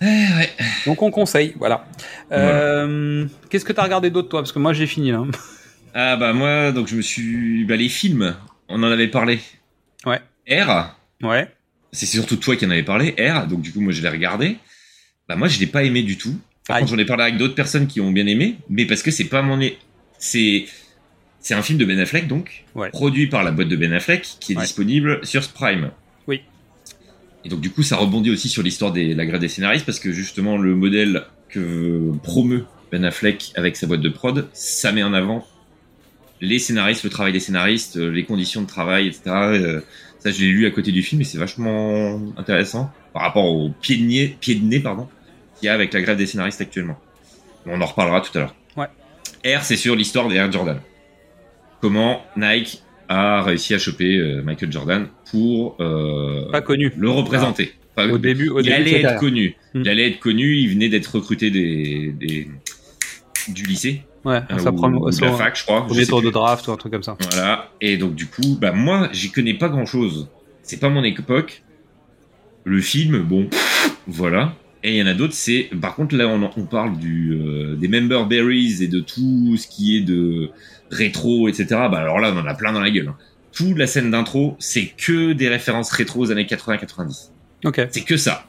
Eh 0.00 0.04
ouais. 0.06 0.50
Donc 0.86 1.02
on 1.02 1.10
conseille, 1.10 1.54
voilà. 1.58 1.84
Euh, 2.32 3.26
Qu'est-ce 3.50 3.64
que 3.66 3.72
t'as 3.74 3.82
regardé 3.82 4.10
d'autre 4.10 4.28
toi? 4.28 4.40
Parce 4.40 4.52
que 4.52 4.58
moi 4.58 4.72
j'ai 4.72 4.86
fini 4.86 5.10
là. 5.10 5.22
Ah 6.00 6.14
bah 6.16 6.32
moi, 6.32 6.70
donc 6.70 6.86
je 6.86 6.94
me 6.94 7.02
suis... 7.02 7.64
Bah 7.64 7.74
les 7.74 7.88
films, 7.88 8.36
on 8.68 8.84
en 8.84 8.86
avait 8.90 9.08
parlé. 9.08 9.40
Ouais. 10.06 10.20
R, 10.48 10.94
Ouais. 11.24 11.48
c'est 11.90 12.06
surtout 12.06 12.36
toi 12.36 12.54
qui 12.54 12.64
en 12.64 12.70
avais 12.70 12.84
parlé, 12.84 13.16
R, 13.18 13.48
donc 13.48 13.62
du 13.62 13.72
coup 13.72 13.80
moi 13.80 13.92
je 13.92 14.00
l'ai 14.00 14.08
regardé. 14.08 14.58
Bah 15.28 15.34
moi 15.34 15.48
je 15.48 15.58
l'ai 15.58 15.66
pas 15.66 15.82
aimé 15.82 16.04
du 16.04 16.16
tout. 16.16 16.38
Par 16.68 16.78
contre 16.78 16.92
j'en 16.92 16.98
ai 16.98 17.04
parlé 17.04 17.24
avec 17.24 17.36
d'autres 17.36 17.56
personnes 17.56 17.88
qui 17.88 18.00
ont 18.00 18.12
bien 18.12 18.28
aimé, 18.28 18.58
mais 18.70 18.86
parce 18.86 19.02
que 19.02 19.10
c'est 19.10 19.24
pas 19.24 19.42
mon... 19.42 19.58
C'est... 20.18 20.66
C'est 21.40 21.54
un 21.54 21.62
film 21.62 21.78
de 21.78 21.84
Ben 21.84 21.98
Affleck 21.98 22.28
donc, 22.28 22.64
Ouais. 22.76 22.90
produit 22.90 23.26
par 23.26 23.42
la 23.42 23.50
boîte 23.50 23.68
de 23.68 23.74
Ben 23.76 23.92
Affleck, 23.92 24.22
qui 24.38 24.52
est 24.52 24.56
Ouais. 24.56 24.62
disponible 24.62 25.24
sur 25.26 25.48
Prime. 25.48 25.90
Oui. 26.28 26.42
Et 27.44 27.48
donc 27.48 27.60
du 27.60 27.70
coup 27.70 27.82
ça 27.82 27.96
rebondit 27.96 28.30
aussi 28.30 28.48
sur 28.48 28.62
l'histoire 28.62 28.92
de 28.92 29.14
la 29.14 29.26
grève 29.26 29.40
des 29.40 29.48
scénaristes, 29.48 29.84
parce 29.84 29.98
que 29.98 30.12
justement 30.12 30.58
le 30.58 30.76
modèle 30.76 31.24
que 31.48 32.12
promeut 32.22 32.66
Ben 32.92 33.04
Affleck 33.04 33.50
avec 33.56 33.74
sa 33.76 33.88
boîte 33.88 34.00
de 34.02 34.08
prod, 34.08 34.48
ça 34.52 34.92
met 34.92 35.02
en 35.02 35.12
avant 35.12 35.44
les 36.40 36.58
scénaristes, 36.58 37.04
le 37.04 37.10
travail 37.10 37.32
des 37.32 37.40
scénaristes, 37.40 37.96
euh, 37.96 38.10
les 38.10 38.24
conditions 38.24 38.62
de 38.62 38.66
travail, 38.66 39.08
etc. 39.08 39.22
Euh, 39.26 39.80
ça, 40.18 40.30
je 40.30 40.40
l'ai 40.40 40.48
lu 40.50 40.66
à 40.66 40.70
côté 40.70 40.92
du 40.92 41.02
film 41.02 41.20
et 41.20 41.24
c'est 41.24 41.38
vachement 41.38 42.20
intéressant 42.36 42.92
par 43.12 43.22
rapport 43.22 43.44
au 43.46 43.70
pied 43.80 43.96
de 43.96 44.02
nez, 44.04 44.36
pied 44.40 44.54
de 44.56 44.64
nez 44.64 44.80
pardon, 44.80 45.08
qu'il 45.58 45.66
y 45.66 45.68
a 45.68 45.74
avec 45.74 45.92
la 45.92 46.00
grève 46.00 46.16
des 46.16 46.26
scénaristes 46.26 46.60
actuellement. 46.60 46.98
On 47.66 47.80
en 47.80 47.86
reparlera 47.86 48.20
tout 48.20 48.36
à 48.38 48.40
l'heure. 48.42 48.54
Ouais. 48.76 49.56
R, 49.56 49.62
c'est 49.62 49.76
sur 49.76 49.94
l'histoire 49.96 50.28
des 50.28 50.36
Air 50.36 50.50
Jordan. 50.50 50.80
Comment 51.80 52.22
Nike 52.36 52.82
a 53.08 53.42
réussi 53.42 53.74
à 53.74 53.78
choper 53.78 54.16
euh, 54.18 54.42
Michael 54.42 54.72
Jordan 54.72 55.08
pour 55.30 55.76
euh, 55.80 56.50
Pas 56.50 56.60
connu. 56.60 56.92
le 56.96 57.10
représenter. 57.10 57.72
Pas- 57.94 58.06
Au 58.08 58.18
début, 58.18 58.48
au 58.48 58.60
il 58.60 58.64
début. 58.64 58.74
allait 58.76 59.00
être 59.02 59.18
connu. 59.18 59.56
Hmm. 59.74 59.82
Il 59.82 59.88
allait 59.88 60.08
être 60.08 60.18
connu. 60.20 60.56
Il 60.56 60.70
venait 60.70 60.88
d'être 60.88 61.14
recruté 61.16 61.50
des, 61.50 62.12
des- 62.18 62.48
du 63.48 63.64
lycée, 63.64 64.02
Ouais, 64.24 64.40
euh, 64.50 64.58
sa 64.58 64.70
ou 64.72 64.76
promo- 64.76 65.10
de 65.16 65.24
la 65.24 65.32
fac, 65.32 65.56
je 65.56 65.62
crois. 65.64 65.80
je 65.82 65.86
premier 65.86 66.00
sais 66.04 66.08
tour 66.10 66.22
de 66.22 66.30
draft 66.30 66.66
ou 66.68 66.72
un 66.72 66.76
truc 66.76 66.92
comme 66.92 67.02
ça. 67.02 67.16
Voilà. 67.32 67.70
Et 67.80 67.96
donc 67.96 68.14
du 68.14 68.26
coup, 68.26 68.56
bah 68.60 68.72
moi, 68.72 69.08
j'y 69.12 69.30
connais 69.30 69.54
pas 69.54 69.68
grand 69.68 69.86
chose. 69.86 70.28
C'est 70.62 70.78
pas 70.80 70.88
mon 70.88 71.04
époque. 71.04 71.62
Le 72.64 72.80
film, 72.80 73.22
bon, 73.22 73.48
voilà. 74.06 74.54
Et 74.84 74.90
il 74.92 74.96
y 74.96 75.02
en 75.02 75.06
a 75.06 75.14
d'autres, 75.14 75.32
c'est. 75.34 75.70
Par 75.80 75.94
contre, 75.94 76.14
là, 76.16 76.28
on, 76.28 76.50
on 76.56 76.64
parle 76.66 76.98
du 76.98 77.32
euh, 77.32 77.74
des 77.76 77.88
member 77.88 78.26
berries 78.26 78.82
et 78.82 78.86
de 78.88 79.00
tout 79.00 79.56
ce 79.56 79.66
qui 79.66 79.96
est 79.96 80.02
de 80.02 80.50
rétro, 80.90 81.48
etc. 81.48 81.66
Bah 81.70 81.98
alors 81.98 82.18
là, 82.20 82.32
on 82.34 82.38
en 82.38 82.46
a 82.46 82.54
plein 82.54 82.72
dans 82.72 82.80
la 82.80 82.90
gueule. 82.90 83.08
hein. 83.08 83.16
Toute 83.52 83.76
la 83.78 83.86
scène 83.86 84.10
d'intro, 84.10 84.56
c'est 84.58 84.86
que 84.96 85.32
des 85.32 85.48
références 85.48 85.90
rétro 85.90 86.20
aux 86.20 86.30
années 86.30 86.44
80-90. 86.44 87.30
Ok. 87.64 87.80
C'est 87.90 88.02
que 88.04 88.16
ça. 88.16 88.44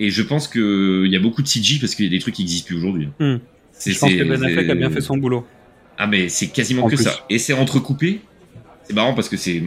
Et 0.00 0.10
je 0.10 0.22
pense 0.22 0.48
que 0.48 1.02
il 1.04 1.12
y 1.12 1.16
a 1.16 1.20
beaucoup 1.20 1.42
de 1.42 1.48
CG 1.48 1.78
parce 1.80 1.94
qu'il 1.94 2.06
y 2.06 2.08
a 2.08 2.10
des 2.10 2.18
trucs 2.18 2.34
qui 2.34 2.42
existent 2.42 2.66
plus 2.68 2.76
aujourd'hui. 2.76 3.08
Hmm. 3.20 3.36
C'est- 3.36 3.40
Je 3.86 3.98
pense 3.98 4.10
que 4.10 4.22
Ben 4.24 4.42
Affleck 4.44 4.68
a 4.70 4.74
bien 4.74 4.90
fait 4.90 5.00
son 5.00 5.16
boulot. 5.16 5.46
ah 5.98 6.06
mais 6.06 6.28
c'est 6.28 6.48
quasiment 6.48 6.84
En 6.84 6.88
que 6.88 6.94
plus. 6.96 7.04
ça. 7.04 7.14
Et 7.30 7.38
c'est 7.38 7.52
entrecoupé. 7.52 8.20
C'est 8.84 8.94
marrant 8.94 9.14
parce 9.14 9.28
que 9.28 9.36
c'est 9.36 9.62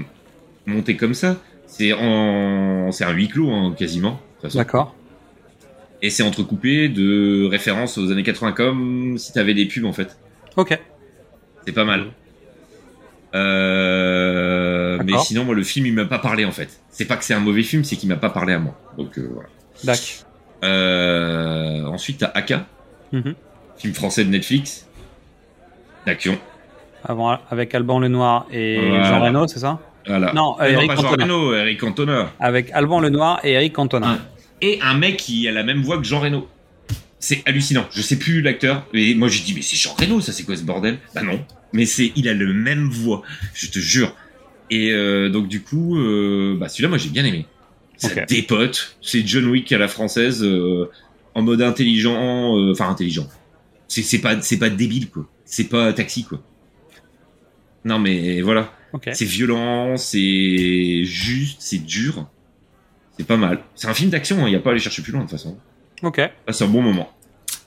monté 0.65 0.95
comme 0.97 1.13
ça. 1.13 1.37
C'est 1.67 1.93
en, 1.93 2.91
c'est 2.91 3.03
un 3.05 3.11
huis 3.11 3.27
clos 3.29 3.49
hein, 3.51 3.73
quasiment. 3.77 4.19
D'accord. 4.53 4.95
Et 6.01 6.09
c'est 6.09 6.23
entrecoupé 6.23 6.89
de 6.89 7.45
références 7.45 7.97
aux 7.97 8.11
années 8.11 8.23
80 8.23 8.51
comme 8.53 9.17
si 9.17 9.31
t'avais 9.33 9.53
des 9.53 9.67
pubs 9.67 9.85
en 9.85 9.93
fait. 9.93 10.17
Ok. 10.57 10.77
C'est 11.65 11.71
pas 11.73 11.85
mal. 11.85 12.07
Euh, 13.33 14.99
mais 15.05 15.17
sinon 15.19 15.45
moi 15.45 15.55
le 15.55 15.63
film 15.63 15.85
il 15.85 15.93
m'a 15.93 16.05
pas 16.05 16.19
parlé 16.19 16.45
en 16.45 16.51
fait. 16.51 16.81
C'est 16.89 17.05
pas 17.05 17.15
que 17.17 17.23
c'est 17.23 17.33
un 17.33 17.39
mauvais 17.39 17.63
film, 17.63 17.83
c'est 17.83 17.95
qu'il 17.95 18.09
m'a 18.09 18.15
pas 18.17 18.29
parlé 18.29 18.53
à 18.53 18.59
moi. 18.59 18.77
Donc 18.97 19.17
euh, 19.17 19.29
voilà. 19.33 19.49
Dac. 19.83 20.25
Euh, 20.63 21.83
ensuite 21.85 22.19
t'as 22.19 22.31
Aka, 22.33 22.67
Mhm. 23.11 23.35
Film 23.81 23.93
français 23.93 24.23
de 24.23 24.29
Netflix 24.29 24.87
d'action. 26.05 26.37
Avant, 27.03 27.37
avec 27.49 27.73
Alban 27.73 27.99
Lenoir 27.99 28.45
et 28.51 28.77
Voilà. 28.79 29.03
Jean 29.09 29.21
Reno, 29.21 29.47
c'est 29.47 29.59
ça 29.59 29.79
Voilà. 30.07 30.33
Non, 30.33 30.55
Euh, 30.61 30.65
Eric 30.65 30.87
pas 30.87 30.95
Jean 30.95 31.01
Cantona. 31.03 31.23
Reno, 31.23 31.53
Eric 31.55 31.79
Cantona. 31.79 32.31
Avec 32.39 32.71
Alban 32.71 32.99
Lenoir 32.99 33.39
et 33.43 33.51
Eric 33.53 33.73
Cantona. 33.73 34.19
Et 34.61 34.79
un 34.83 34.93
mec 34.95 35.17
qui 35.17 35.47
a 35.47 35.51
la 35.51 35.63
même 35.63 35.81
voix 35.81 35.97
que 35.97 36.03
Jean 36.03 36.19
Reno. 36.19 36.47
C'est 37.19 37.41
hallucinant. 37.47 37.85
Je 37.91 38.01
sais 38.01 38.17
plus 38.17 38.41
l'acteur. 38.41 38.83
Et 38.93 39.13
moi, 39.15 39.27
j'ai 39.27 39.43
dit, 39.43 39.53
mais 39.55 39.61
c'est 39.61 39.75
Jean 39.77 39.93
Reno, 39.99 40.21
ça, 40.21 40.31
c'est 40.31 40.43
quoi 40.43 40.55
ce 40.55 40.63
bordel? 40.63 40.97
Bah 41.15 41.21
non. 41.23 41.39
Mais 41.73 41.85
c'est, 41.85 42.11
il 42.15 42.27
a 42.27 42.33
le 42.33 42.53
même 42.53 42.89
voix. 42.89 43.21
Je 43.53 43.67
te 43.67 43.79
jure. 43.79 44.15
Et 44.69 44.91
euh, 44.91 45.29
donc, 45.29 45.47
du 45.47 45.61
coup, 45.61 45.97
euh, 45.97 46.55
bah, 46.59 46.67
celui-là, 46.69 46.89
moi, 46.89 46.97
j'ai 46.97 47.09
bien 47.09 47.25
aimé. 47.25 47.45
Ça 47.97 48.09
Ok. 48.11 48.25
dépote. 48.27 48.95
C'est 49.01 49.25
John 49.27 49.45
Wick 49.47 49.71
à 49.71 49.77
la 49.77 49.87
française, 49.87 50.43
euh, 50.43 50.89
en 51.35 51.41
mode 51.43 51.61
intelligent. 51.61 52.57
euh, 52.57 52.71
Enfin, 52.71 52.89
intelligent. 52.89 53.27
C'est, 53.91 54.19
pas, 54.19 54.41
c'est 54.41 54.57
pas 54.57 54.69
débile, 54.69 55.09
quoi. 55.09 55.27
C'est 55.43 55.65
pas 55.65 55.91
taxi, 55.91 56.23
quoi. 56.23 56.41
Non, 57.83 57.99
mais 57.99 58.41
voilà. 58.41 58.71
C'est 59.11 59.25
violent, 59.25 59.97
c'est 59.97 61.03
juste, 61.03 61.57
c'est 61.59 61.79
dur. 61.79 62.27
C'est 63.17 63.27
pas 63.27 63.37
mal. 63.37 63.59
C'est 63.75 63.87
un 63.87 63.93
film 63.93 64.09
d'action, 64.09 64.47
il 64.47 64.51
n'y 64.51 64.55
a 64.55 64.59
pas 64.59 64.69
à 64.69 64.71
aller 64.71 64.81
chercher 64.81 65.01
plus 65.01 65.11
loin 65.11 65.21
de 65.21 65.29
toute 65.29 65.37
façon. 65.37 65.57
Ok. 66.03 66.21
C'est 66.49 66.63
un 66.63 66.67
bon 66.67 66.81
moment. 66.81 67.11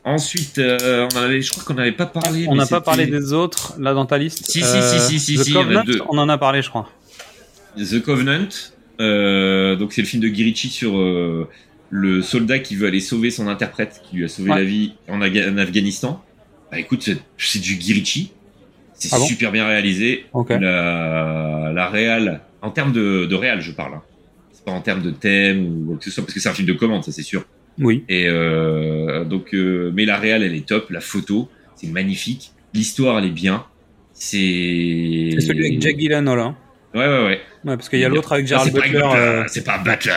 Ensuite, 0.05 0.59
euh, 0.59 1.09
on 1.14 1.16
avait, 1.16 1.40
je 1.40 1.51
crois 1.51 1.64
qu'on 1.64 1.74
n'avait 1.74 1.92
pas 1.92 2.06
parlé. 2.06 2.46
On 2.48 2.55
n'a 2.55 2.66
pas 2.66 2.80
parlé 2.80 3.06
des 3.06 3.32
autres, 3.32 3.74
là, 3.78 3.94
dans 3.94 4.06
ta 4.06 4.18
liste. 4.18 4.46
Si, 4.46 4.62
si, 4.62 4.82
si, 4.82 5.20
si, 5.20 5.38
si, 5.38 5.52
The 5.52 5.56
en 5.56 5.60
a 5.60 5.62
Covenant, 5.62 5.84
deux. 5.84 6.01
on 6.09 6.18
en 6.18 6.28
a 6.28 6.38
parlé, 6.38 6.62
je 6.62 6.68
crois. 6.68 6.90
The 7.76 8.02
Covenant. 8.02 8.48
Euh, 9.01 9.76
donc 9.76 9.92
c'est 9.92 10.02
le 10.02 10.06
film 10.06 10.22
de 10.22 10.28
Girichi 10.28 10.68
sur 10.68 10.96
euh, 10.96 11.48
le 11.96 12.22
soldat 12.22 12.58
qui 12.58 12.74
veut 12.74 12.88
aller 12.88 12.98
sauver 12.98 13.30
son 13.30 13.46
interprète 13.46 14.02
qui 14.02 14.16
lui 14.16 14.24
a 14.24 14.28
sauvé 14.28 14.50
Ouais. 14.50 14.56
la 14.58 14.64
vie 14.64 14.94
en, 15.08 15.20
Aga- 15.20 15.48
en 15.48 15.58
Afghanistan. 15.58 16.20
Bah 16.72 16.80
écoute, 16.80 17.02
c'est- 17.38 17.60
du 17.60 17.80
Girichi. 17.80 18.32
C'est 18.94 19.10
Ah 19.12 19.18
bon 19.18 19.26
super 19.26 19.52
bien 19.52 19.64
réalisé. 19.66 20.24
La, 20.48 21.70
la 21.72 21.88
réal, 21.88 22.40
en 22.62 22.70
termes 22.70 22.92
de, 22.92 23.26
de 23.26 23.34
réal, 23.36 23.60
je 23.60 23.70
parle. 23.70 23.94
hein. 23.94 24.02
C'est 24.52 24.64
pas 24.64 24.72
en 24.72 24.80
termes 24.80 25.02
de 25.02 25.10
thème 25.10 25.66
ou 25.66 25.86
quoi 25.86 25.96
que 25.98 26.04
ce 26.04 26.10
soit, 26.10 26.24
parce 26.24 26.34
que 26.34 26.40
c'est 26.40 26.48
un 26.48 26.54
film 26.54 26.66
de 26.66 26.72
commande, 26.72 27.04
ça 27.04 27.12
c'est 27.12 27.22
sûr. 27.22 27.44
Oui. 27.78 28.02
Et 28.08 28.26
euh, 28.28 29.24
donc, 29.24 29.54
euh, 29.54 29.92
mais 29.94 30.04
la 30.04 30.16
réal, 30.16 30.42
elle 30.42 30.54
est 30.54 30.66
top. 30.66 30.90
La 30.90 31.00
photo, 31.00 31.48
c'est 31.76 31.88
magnifique. 31.88 32.50
L'histoire, 32.72 33.18
elle 33.20 33.26
est 33.26 33.30
bien. 33.30 33.64
C'est. 34.14 35.30
C'est 35.34 35.40
celui 35.40 35.66
avec 35.66 35.80
Jack 35.82 35.98
Gyllenhaal, 35.98 36.38
hein. 36.40 36.56
Ouais, 36.94 37.00
ouais, 37.00 37.24
ouais. 37.24 37.40
Ouais, 37.64 37.76
parce 37.76 37.88
qu'il 37.88 37.98
y 37.98 38.04
a 38.04 38.08
l'autre 38.08 38.32
avec 38.32 38.44
Non, 38.44 38.48
Gerald 38.50 38.72
c'est 38.72 38.78
pas 38.80 38.86
Butler. 38.86 39.00
Butler, 39.00 39.16
euh, 39.18 39.44
C'est 39.48 39.64
pas 39.64 39.78
Butler. 39.78 40.12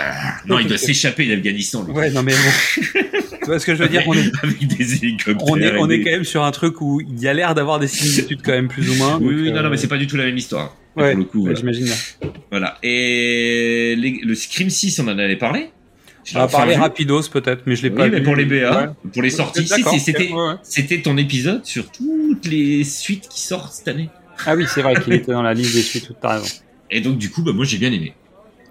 Non, 0.45 0.59
il 0.59 0.67
doit 0.67 0.77
s'échapper 0.77 1.25
d'Afghanistan. 1.27 1.83
Ouais, 1.85 2.11
non, 2.11 2.21
mais 2.23 2.33
bon. 2.33 2.81
tu 3.39 3.45
vois 3.45 3.59
ce 3.59 3.65
que 3.65 3.73
je 3.73 3.81
veux 3.83 3.89
dire 3.89 4.03
on 4.05 4.13
est, 4.13 4.29
Avec 4.43 4.67
des 4.67 4.95
hélicoptères. 4.95 5.47
on 5.47 5.57
est, 5.57 5.75
on 5.77 5.89
est 5.89 5.97
des- 5.97 6.03
quand 6.03 6.11
même 6.11 6.23
sur 6.23 6.43
un 6.43 6.51
truc 6.51 6.79
où 6.81 7.01
il 7.01 7.19
y 7.19 7.27
a 7.27 7.33
l'air 7.33 7.55
d'avoir 7.55 7.79
des 7.79 7.87
similitudes 7.87 8.41
quand 8.43 8.51
même 8.51 8.67
plus 8.67 8.89
ou 8.91 8.95
moins. 8.95 9.17
Oui, 9.19 9.27
donc, 9.35 9.43
oui, 9.43 9.51
non, 9.51 9.57
euh, 9.57 9.63
non, 9.63 9.69
mais 9.71 9.77
c'est 9.77 9.87
pas 9.87 9.97
du 9.97 10.05
tout 10.07 10.17
la 10.17 10.25
même 10.25 10.37
histoire. 10.37 10.75
Ouais, 10.95 11.11
pour 11.11 11.19
le 11.19 11.25
coup, 11.25 11.37
ouais, 11.39 11.53
voilà. 11.53 11.59
j'imagine. 11.59 11.87
Voilà. 12.51 12.77
Et 12.83 13.95
les- 13.97 14.19
le 14.23 14.35
Scream 14.35 14.69
6, 14.69 14.99
on 14.99 15.07
en 15.07 15.17
avait 15.17 15.35
parlé? 15.35 15.69
On 16.35 16.39
va 16.39 16.47
parler 16.49 16.75
vu. 16.75 16.81
rapidos 16.81 17.29
peut-être, 17.31 17.63
mais 17.65 17.75
je 17.77 17.83
l'ai 17.83 17.89
Oui, 17.89 17.95
pas 17.95 18.09
mais 18.09 18.17
vu. 18.19 18.23
pour 18.23 18.35
les 18.35 18.45
BA, 18.45 18.69
Ouais. 18.81 18.87
pour 19.13 19.21
les 19.23 19.29
sorties, 19.29 19.65
si, 19.65 19.99
c'était 19.99 20.27
ok, 20.29 20.35
ouais, 20.37 20.47
ouais. 20.49 20.55
c'était 20.61 21.01
ton 21.01 21.15
épisode 21.17 21.65
sur 21.65 21.89
toutes 21.89 22.45
les 22.45 22.83
suites 22.83 23.29
qui 23.29 23.39
sortent 23.41 23.71
cette 23.73 23.87
année. 23.87 24.09
Ah 24.45 24.53
oui, 24.55 24.65
c'est 24.67 24.81
vrai 24.81 25.01
qu'il 25.01 25.13
était 25.13 25.31
dans 25.31 25.41
la 25.41 25.53
liste 25.53 25.73
des 25.73 25.81
suites, 25.81 26.11
t'as 26.21 26.39
raison. 26.39 26.45
Et 26.89 27.01
donc 27.01 27.17
du 27.17 27.29
coup, 27.29 27.43
bah 27.43 27.51
moi 27.53 27.65
j'ai 27.65 27.77
bien 27.77 27.91
aimé. 27.91 28.13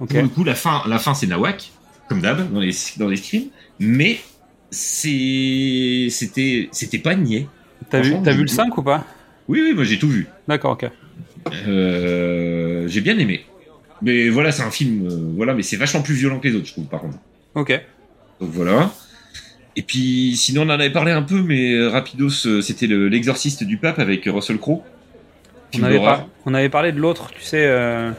Ok. 0.01 0.10
Pour 0.12 0.22
le 0.22 0.28
coup, 0.28 0.44
la 0.44 0.55
fin, 0.55 0.82
la 0.86 0.98
fin 0.98 1.14
c'est 1.14 1.26
Nawak, 1.26 1.70
comme 2.09 2.20
d'hab 2.20 2.52
dans 2.52 2.60
les 2.60 2.72
dans 2.98 3.09
les 3.09 3.20
mais 3.78 4.18
c'était 4.70 6.09
c'était 6.72 6.98
pas 6.98 7.14
niais. 7.14 7.47
T'as 7.90 8.01
vu, 8.01 8.14
vu 8.14 8.43
le 8.43 8.44
tout- 8.47 8.55
5 8.55 8.76
ou 8.78 8.82
pas? 8.82 9.05
Oui, 9.48 9.60
oui, 9.62 9.74
moi 9.74 9.84
j'ai 9.84 9.98
tout 9.98 10.09
vu. 10.09 10.26
D'accord, 10.48 10.72
ok. 10.72 10.90
Euh, 11.68 12.88
j'ai 12.88 13.01
bien 13.01 13.18
aimé. 13.18 13.44
Mais 14.02 14.28
voilà, 14.28 14.52
c'est 14.52 14.62
un 14.62 14.70
film, 14.70 15.06
euh, 15.06 15.32
voilà, 15.36 15.55
mais 15.55 15.62
c'est 15.62 15.76
vachement 15.76 16.02
plus 16.02 16.14
violent 16.14 16.38
que 16.38 16.48
les 16.48 16.55
autres, 16.55 16.66
je 16.66 16.72
trouve, 16.72 16.86
par 16.86 17.01
contre. 17.01 17.18
Ok. 17.55 17.72
Donc 18.40 18.51
voilà. 18.51 18.93
Et 19.76 19.82
puis, 19.82 20.36
sinon, 20.36 20.62
on 20.62 20.66
en 20.66 20.70
avait 20.70 20.90
parlé 20.90 21.12
un 21.12 21.22
peu, 21.22 21.43
mais 21.43 21.72
euh, 21.72 21.88
rapidos, 21.90 22.60
c'était 22.60 22.86
le- 22.86 23.09
l'exorciste 23.09 23.64
du 23.64 23.78
pape 23.78 23.98
avec 23.98 24.24
Russell 24.26 24.59
Crowe. 24.59 24.82
On 25.74 25.82
avait, 25.82 25.94
d'horreur. 25.97 26.18
par- 26.18 26.28
on 26.47 26.55
avait 26.55 26.68
parlé 26.68 26.93
de 26.93 26.98
l'autre, 26.98 27.30
tu 27.34 27.43
sais. 27.43 27.64
euh, 27.66 28.10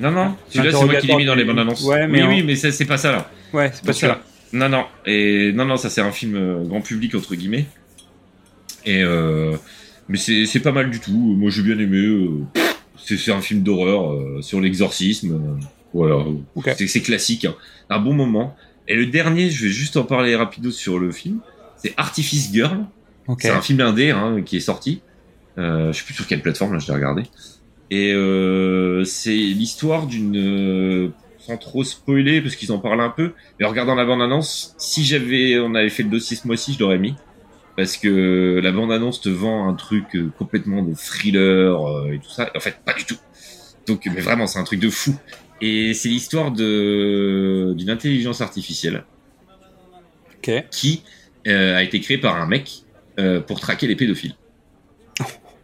Non, 0.00 0.10
non, 0.10 0.36
celui-là, 0.48 0.70
c'est 0.72 0.84
moi 0.86 0.94
qui 1.00 1.06
l'ai 1.06 1.16
mis 1.16 1.24
dans 1.26 1.34
les 1.34 1.44
bandes 1.44 1.58
annonces. 1.58 1.82
Ouais, 1.84 2.06
mais 2.06 2.22
oui, 2.22 2.36
oui, 2.36 2.42
mais 2.44 2.54
c'est 2.56 2.84
pas 2.84 2.96
ça, 2.96 3.12
là. 3.12 3.30
Ouais, 3.52 3.70
c'est 3.72 3.84
pas 3.84 3.92
que- 3.92 4.56
Non, 4.56 4.68
non, 4.68 4.84
et 5.06 5.52
non, 5.52 5.64
non, 5.64 5.76
ça 5.76 5.90
c'est 5.90 6.00
un 6.00 6.12
film 6.12 6.36
euh, 6.36 6.64
grand 6.64 6.80
public 6.80 7.14
entre 7.14 7.34
guillemets. 7.34 7.66
Et 8.86 9.02
euh, 9.02 9.56
mais 10.08 10.16
c'est 10.18 10.60
pas 10.60 10.72
mal 10.72 10.90
du 10.90 11.00
tout. 11.00 11.12
Moi 11.38 11.50
j'ai 11.50 11.62
bien 11.62 11.78
aimé. 11.78 12.28
c'est 12.96 13.32
un 13.32 13.40
film 13.40 13.62
d'horreur 13.62 14.42
sur 14.42 14.60
l'exorcisme. 14.60 15.58
voilà, 15.92 16.24
c'est 16.76 17.00
classique. 17.02 17.44
hein. 17.46 17.54
Un 17.90 17.98
bon 17.98 18.12
moment. 18.14 18.56
Et 18.86 18.94
le 18.96 19.06
dernier, 19.06 19.50
je 19.50 19.64
vais 19.66 19.72
juste 19.72 19.96
en 19.96 20.04
parler 20.04 20.36
rapido 20.36 20.70
sur 20.70 20.98
le 20.98 21.10
film. 21.10 21.40
C'est 21.76 21.94
Artifice 21.96 22.52
Girl. 22.52 22.84
C'est 23.38 23.48
un 23.50 23.62
film 23.62 23.80
indé 23.80 24.10
hein, 24.10 24.42
qui 24.44 24.56
est 24.58 24.60
sorti. 24.60 25.00
Euh, 25.58 25.92
je 25.92 25.98
sais 25.98 26.04
plus 26.04 26.14
sur 26.14 26.26
quelle 26.26 26.42
plateforme 26.42 26.72
là, 26.72 26.78
je 26.78 26.86
l'ai 26.88 26.94
regardé. 26.94 27.22
Et 27.90 28.12
euh, 28.12 29.04
c'est 29.04 29.34
l'histoire 29.36 30.06
d'une 30.06 30.36
euh, 30.36 31.08
sans 31.38 31.56
trop 31.58 31.84
spoiler 31.84 32.40
parce 32.40 32.56
qu'ils 32.56 32.72
en 32.72 32.78
parlent 32.78 33.00
un 33.00 33.10
peu. 33.10 33.32
Mais 33.58 33.66
en 33.66 33.70
regardant 33.70 33.94
la 33.94 34.04
bande 34.04 34.22
annonce, 34.22 34.74
si 34.78 35.04
j'avais 35.04 35.58
on 35.58 35.74
avait 35.74 35.90
fait 35.90 36.02
le 36.02 36.08
dossier 36.10 36.36
ce 36.36 36.46
mois-ci, 36.46 36.74
je 36.74 36.80
l'aurais 36.80 36.98
mis 36.98 37.14
parce 37.76 37.96
que 37.96 38.60
la 38.62 38.72
bande 38.72 38.92
annonce 38.92 39.20
te 39.20 39.28
vend 39.28 39.68
un 39.68 39.74
truc 39.74 40.04
euh, 40.14 40.30
complètement 40.38 40.82
de 40.82 40.94
thriller 40.94 41.86
euh, 41.86 42.12
et 42.12 42.18
tout 42.18 42.30
ça. 42.30 42.50
En 42.54 42.60
fait, 42.60 42.76
pas 42.84 42.94
du 42.94 43.04
tout. 43.04 43.16
Donc, 43.86 44.06
mais 44.06 44.20
vraiment, 44.20 44.46
c'est 44.46 44.58
un 44.58 44.64
truc 44.64 44.80
de 44.80 44.88
fou. 44.88 45.14
Et 45.60 45.94
c'est 45.94 46.08
l'histoire 46.08 46.50
de 46.50 47.74
d'une 47.76 47.90
intelligence 47.90 48.40
artificielle 48.40 49.04
Ok. 50.38 50.64
qui 50.70 51.02
euh, 51.46 51.76
a 51.76 51.82
été 51.82 52.00
créée 52.00 52.18
par 52.18 52.36
un 52.40 52.46
mec 52.46 52.84
euh, 53.18 53.40
pour 53.40 53.60
traquer 53.60 53.86
les 53.86 53.96
pédophiles. 53.96 54.34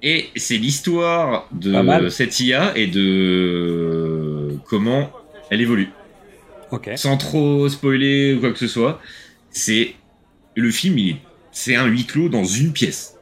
Et 0.03 0.29
c'est 0.37 0.57
l'histoire 0.57 1.49
de 1.53 2.09
cette 2.09 2.41
IA 2.41 2.77
et 2.77 2.87
de 2.87 4.57
comment 4.67 5.11
elle 5.51 5.61
évolue. 5.61 5.91
Ok. 6.71 6.91
Sans 6.97 7.17
trop 7.17 7.69
spoiler 7.69 8.35
ou 8.35 8.41
quoi 8.41 8.53
que 8.53 8.59
ce 8.59 8.69
soit, 8.69 9.01
c'est 9.51 9.95
le 10.55 10.71
film, 10.71 10.99
il 10.99 11.11
est, 11.11 11.17
c'est 11.53 11.75
un 11.75 11.87
huis 11.87 12.05
clos 12.05 12.29
dans 12.29 12.45
une 12.45 12.73
pièce. 12.73 13.17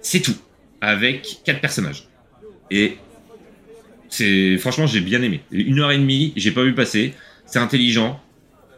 C'est 0.00 0.20
tout, 0.20 0.36
avec 0.80 1.40
quatre 1.44 1.60
personnages. 1.60 2.08
Et 2.70 2.96
c'est 4.08 4.56
franchement, 4.58 4.86
j'ai 4.86 5.00
bien 5.00 5.22
aimé. 5.22 5.40
Une 5.50 5.80
heure 5.80 5.90
et 5.90 5.98
demie, 5.98 6.32
j'ai 6.36 6.52
pas 6.52 6.62
vu 6.62 6.74
passer. 6.74 7.14
C'est 7.46 7.58
intelligent. 7.58 8.20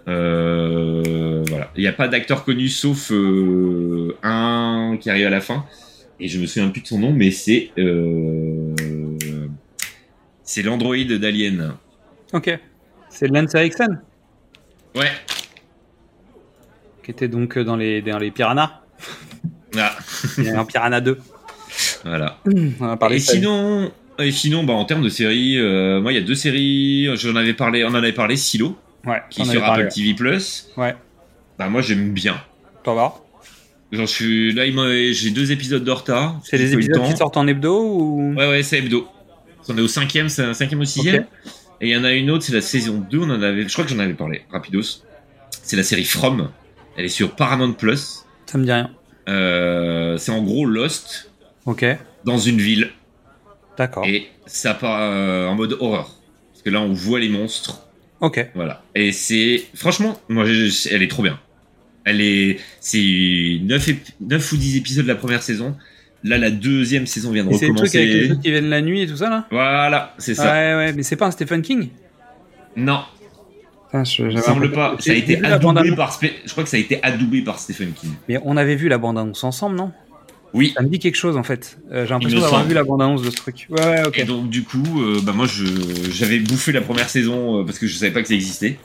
Euh, 0.09 1.45
voilà, 1.49 1.71
il 1.77 1.83
n'y 1.83 1.87
a 1.87 1.93
pas 1.93 2.09
d'acteur 2.09 2.45
connu 2.45 2.69
sauf 2.69 3.13
euh, 3.13 4.17
un 4.23 4.97
qui 5.01 5.11
arrive 5.11 5.27
à 5.27 5.31
la 5.31 5.41
fin. 5.41 5.67
Et 6.21 6.29
je 6.29 6.39
me 6.39 6.47
souviens 6.47 6.69
plus 6.69 6.83
de 6.83 6.87
son 6.87 6.99
nom, 6.99 7.13
mais 7.13 7.31
c'est 7.31 7.71
euh, 7.79 8.75
c'est 10.43 10.63
l'androïde 10.63 11.13
d'Alien. 11.15 11.75
Ok. 12.33 12.59
C'est 13.09 13.29
Lance 13.29 13.55
Erickson 13.55 13.97
Ouais. 14.95 15.11
qui 17.03 17.11
était 17.13 17.29
donc 17.29 17.59
dans 17.59 17.77
les, 17.77 18.03
dans 18.03 18.19
les 18.19 18.31
Piranha. 18.31 18.83
Ah, 19.79 19.97
Il 20.37 20.45
y 20.45 20.49
a 20.49 20.59
un 20.59 20.65
Piranha 20.65 21.01
2. 21.01 21.17
voilà. 22.05 22.39
On 22.81 22.89
a 22.89 22.97
parlé 22.97 23.17
et 23.17 23.21
sinon, 23.21 23.93
et 24.19 24.33
sinon, 24.33 24.65
bah, 24.65 24.73
en 24.73 24.85
termes 24.85 25.03
de 25.05 25.09
séries, 25.09 25.57
euh, 25.59 26.01
moi, 26.01 26.11
il 26.13 26.17
y 26.17 26.19
a 26.19 26.25
deux 26.27 26.35
séries. 26.35 27.09
J'en 27.17 27.37
avais 27.37 27.55
parlé, 27.55 27.85
on 27.85 27.89
en 27.91 27.95
avait 27.95 28.13
parlé, 28.13 28.35
Silo, 28.37 28.77
Ouais, 29.07 29.23
qui 29.31 29.43
est 29.43 29.45
sur. 29.45 29.65
Apple 29.65 29.87
TV 29.95 30.15
Plus. 30.15 30.69
Ouais. 30.77 30.97
Bah, 31.57 31.69
moi, 31.69 31.83
j'aime 31.83 32.11
bien. 32.13 32.35
T'en 32.83 32.97
vas 32.97 33.15
J'en 33.93 34.07
suis 34.07 34.53
là, 34.53 34.65
j'ai 35.13 35.31
deux 35.31 35.51
épisodes 35.53 35.83
de 35.83 35.91
retard. 35.91 36.41
C'est 36.45 36.59
des 36.59 36.73
épisodes 36.75 37.03
qui 37.05 37.17
sortent 37.17 37.37
en 37.37 37.47
hebdo 37.47 37.83
ou? 37.83 38.35
Ouais, 38.37 38.49
ouais, 38.49 38.63
c'est 38.63 38.79
hebdo. 38.79 39.07
On 39.69 39.77
est 39.77 39.81
au 39.81 39.89
cinquième, 39.89 40.29
c'est 40.29 40.43
un 40.43 40.55
cinquième 40.55 40.81
ou 40.81 40.85
sixième. 40.85 41.27
Et 41.81 41.89
il 41.89 41.93
y 41.93 41.97
en 41.97 42.05
a 42.05 42.13
une 42.13 42.31
autre, 42.31 42.45
c'est 42.45 42.53
la 42.53 42.61
saison 42.61 43.05
2, 43.11 43.19
on 43.19 43.31
en 43.31 43.43
avait, 43.43 43.63
je 43.67 43.73
crois 43.73 43.85
que 43.85 43.91
j'en 43.91 43.99
avais 43.99 44.13
parlé, 44.15 44.43
rapidos. 44.51 45.03
C'est 45.51 45.77
la 45.77 45.83
série 45.83 46.05
From. 46.05 46.51
Elle 46.97 47.07
est 47.07 47.09
sur 47.09 47.35
Paramount 47.37 47.73
Plus. 47.73 48.25
Ça 48.47 48.59
me 48.59 48.65
dit 48.65 48.73
rien. 48.73 48.91
Euh, 49.29 50.17
c'est 50.19 50.33
en 50.33 50.43
gros 50.43 50.67
Lost 50.67 51.31
Ok. 51.67 51.85
dans 52.25 52.39
une 52.39 52.59
ville. 52.59 52.91
D'accord. 53.79 54.05
Et 54.07 54.27
ça 54.47 54.75
part 54.75 54.99
euh, 55.01 55.47
en 55.47 55.55
mode 55.55 55.77
horreur. 55.81 56.11
Parce 56.53 56.63
que 56.63 56.71
là, 56.71 56.81
on 56.81 56.93
voit 56.93 57.21
les 57.21 57.29
monstres. 57.29 57.83
Ok. 58.21 58.47
Voilà. 58.55 58.83
Et 58.95 59.13
c'est, 59.13 59.63
franchement, 59.75 60.21
moi, 60.29 60.45
je- 60.45 60.89
elle 60.91 61.03
est 61.03 61.09
trop 61.11 61.23
bien. 61.23 61.39
Elle 62.05 62.21
est, 62.21 62.59
c'est 62.81 63.59
9, 63.63 64.53
ou 64.53 64.57
10 64.57 64.77
épisodes 64.77 65.05
de 65.05 65.09
la 65.09 65.17
première 65.17 65.43
saison. 65.43 65.77
Là, 66.25 66.39
la 66.39 66.51
deuxième 66.51 67.07
saison 67.07 67.31
vient 67.33 67.45
de 67.45 67.51
Et 67.51 67.55
c'est 67.59 67.69
le 67.69 67.75
truc 67.75 67.95
avec 67.95 68.07
les 68.07 68.13
recommencer. 68.15 68.29
trucs 68.29 68.41
qui 68.43 68.51
viennent 68.51 68.69
la 68.71 68.81
nuit 68.83 69.03
et 69.03 69.07
tout 69.07 69.17
ça 69.17 69.31
là? 69.31 69.47
Voilà, 69.51 70.15
c'est 70.19 70.35
ça. 70.35 70.45
Ouais, 70.53 70.75
ouais, 70.77 70.93
mais 70.93 71.03
c'est 71.03 71.17
pas 71.17 71.27
un 71.27 71.31
Stephen 71.31 71.63
King? 71.63 71.89
Non, 72.77 73.01
Putain, 73.87 74.05
je- 74.05 74.23
il 74.23 74.31
j'avais 74.31 74.43
semble 74.45 74.71
pas. 74.71 74.97
Ça 75.01 75.11
a 75.13 75.15
été 75.15 75.43
adoubé 75.45 75.93
par, 75.97 76.19
je 76.23 76.51
crois 76.53 76.63
que 76.65 76.71
ça 76.71 76.77
a 76.77 76.81
été 76.81 77.03
adoubé 77.03 77.43
par 77.43 77.59
Stephen 77.59 77.93
King. 77.93 78.11
Mais 78.29 78.39
on 78.45 78.57
avait 78.57 78.77
vu 78.77 78.89
la 78.89 78.99
bande-annonce 78.99 79.43
ensemble, 79.45 79.77
non? 79.77 79.91
Oui. 80.53 80.73
Ça 80.77 80.83
me 80.83 80.89
dit 80.89 80.99
quelque 80.99 81.17
chose 81.17 81.37
en 81.37 81.43
fait. 81.43 81.79
Euh, 81.93 82.05
J'ai 82.07 82.11
l'impression 82.11 82.41
d'avoir 82.41 82.65
vu 82.67 82.75
la 82.75 82.83
bande-annonce 82.85 83.23
de 83.23 83.31
ce 83.31 83.37
truc. 83.37 83.67
Ouais, 83.71 83.85
ouais, 83.85 84.07
ok. 84.07 84.19
Et 84.19 84.25
donc, 84.25 84.49
du 84.51 84.63
coup, 84.65 85.01
euh, 85.01 85.21
bah, 85.23 85.33
moi, 85.33 85.47
j'avais 86.11 86.39
bouffé 86.41 86.73
la 86.73 86.81
première 86.81 87.09
saison 87.09 87.61
euh, 87.61 87.65
parce 87.65 87.79
que 87.79 87.87
je 87.87 87.97
savais 87.97 88.11
pas 88.13 88.21
que 88.23 88.29
ça 88.29 88.35
existait. 88.35 88.77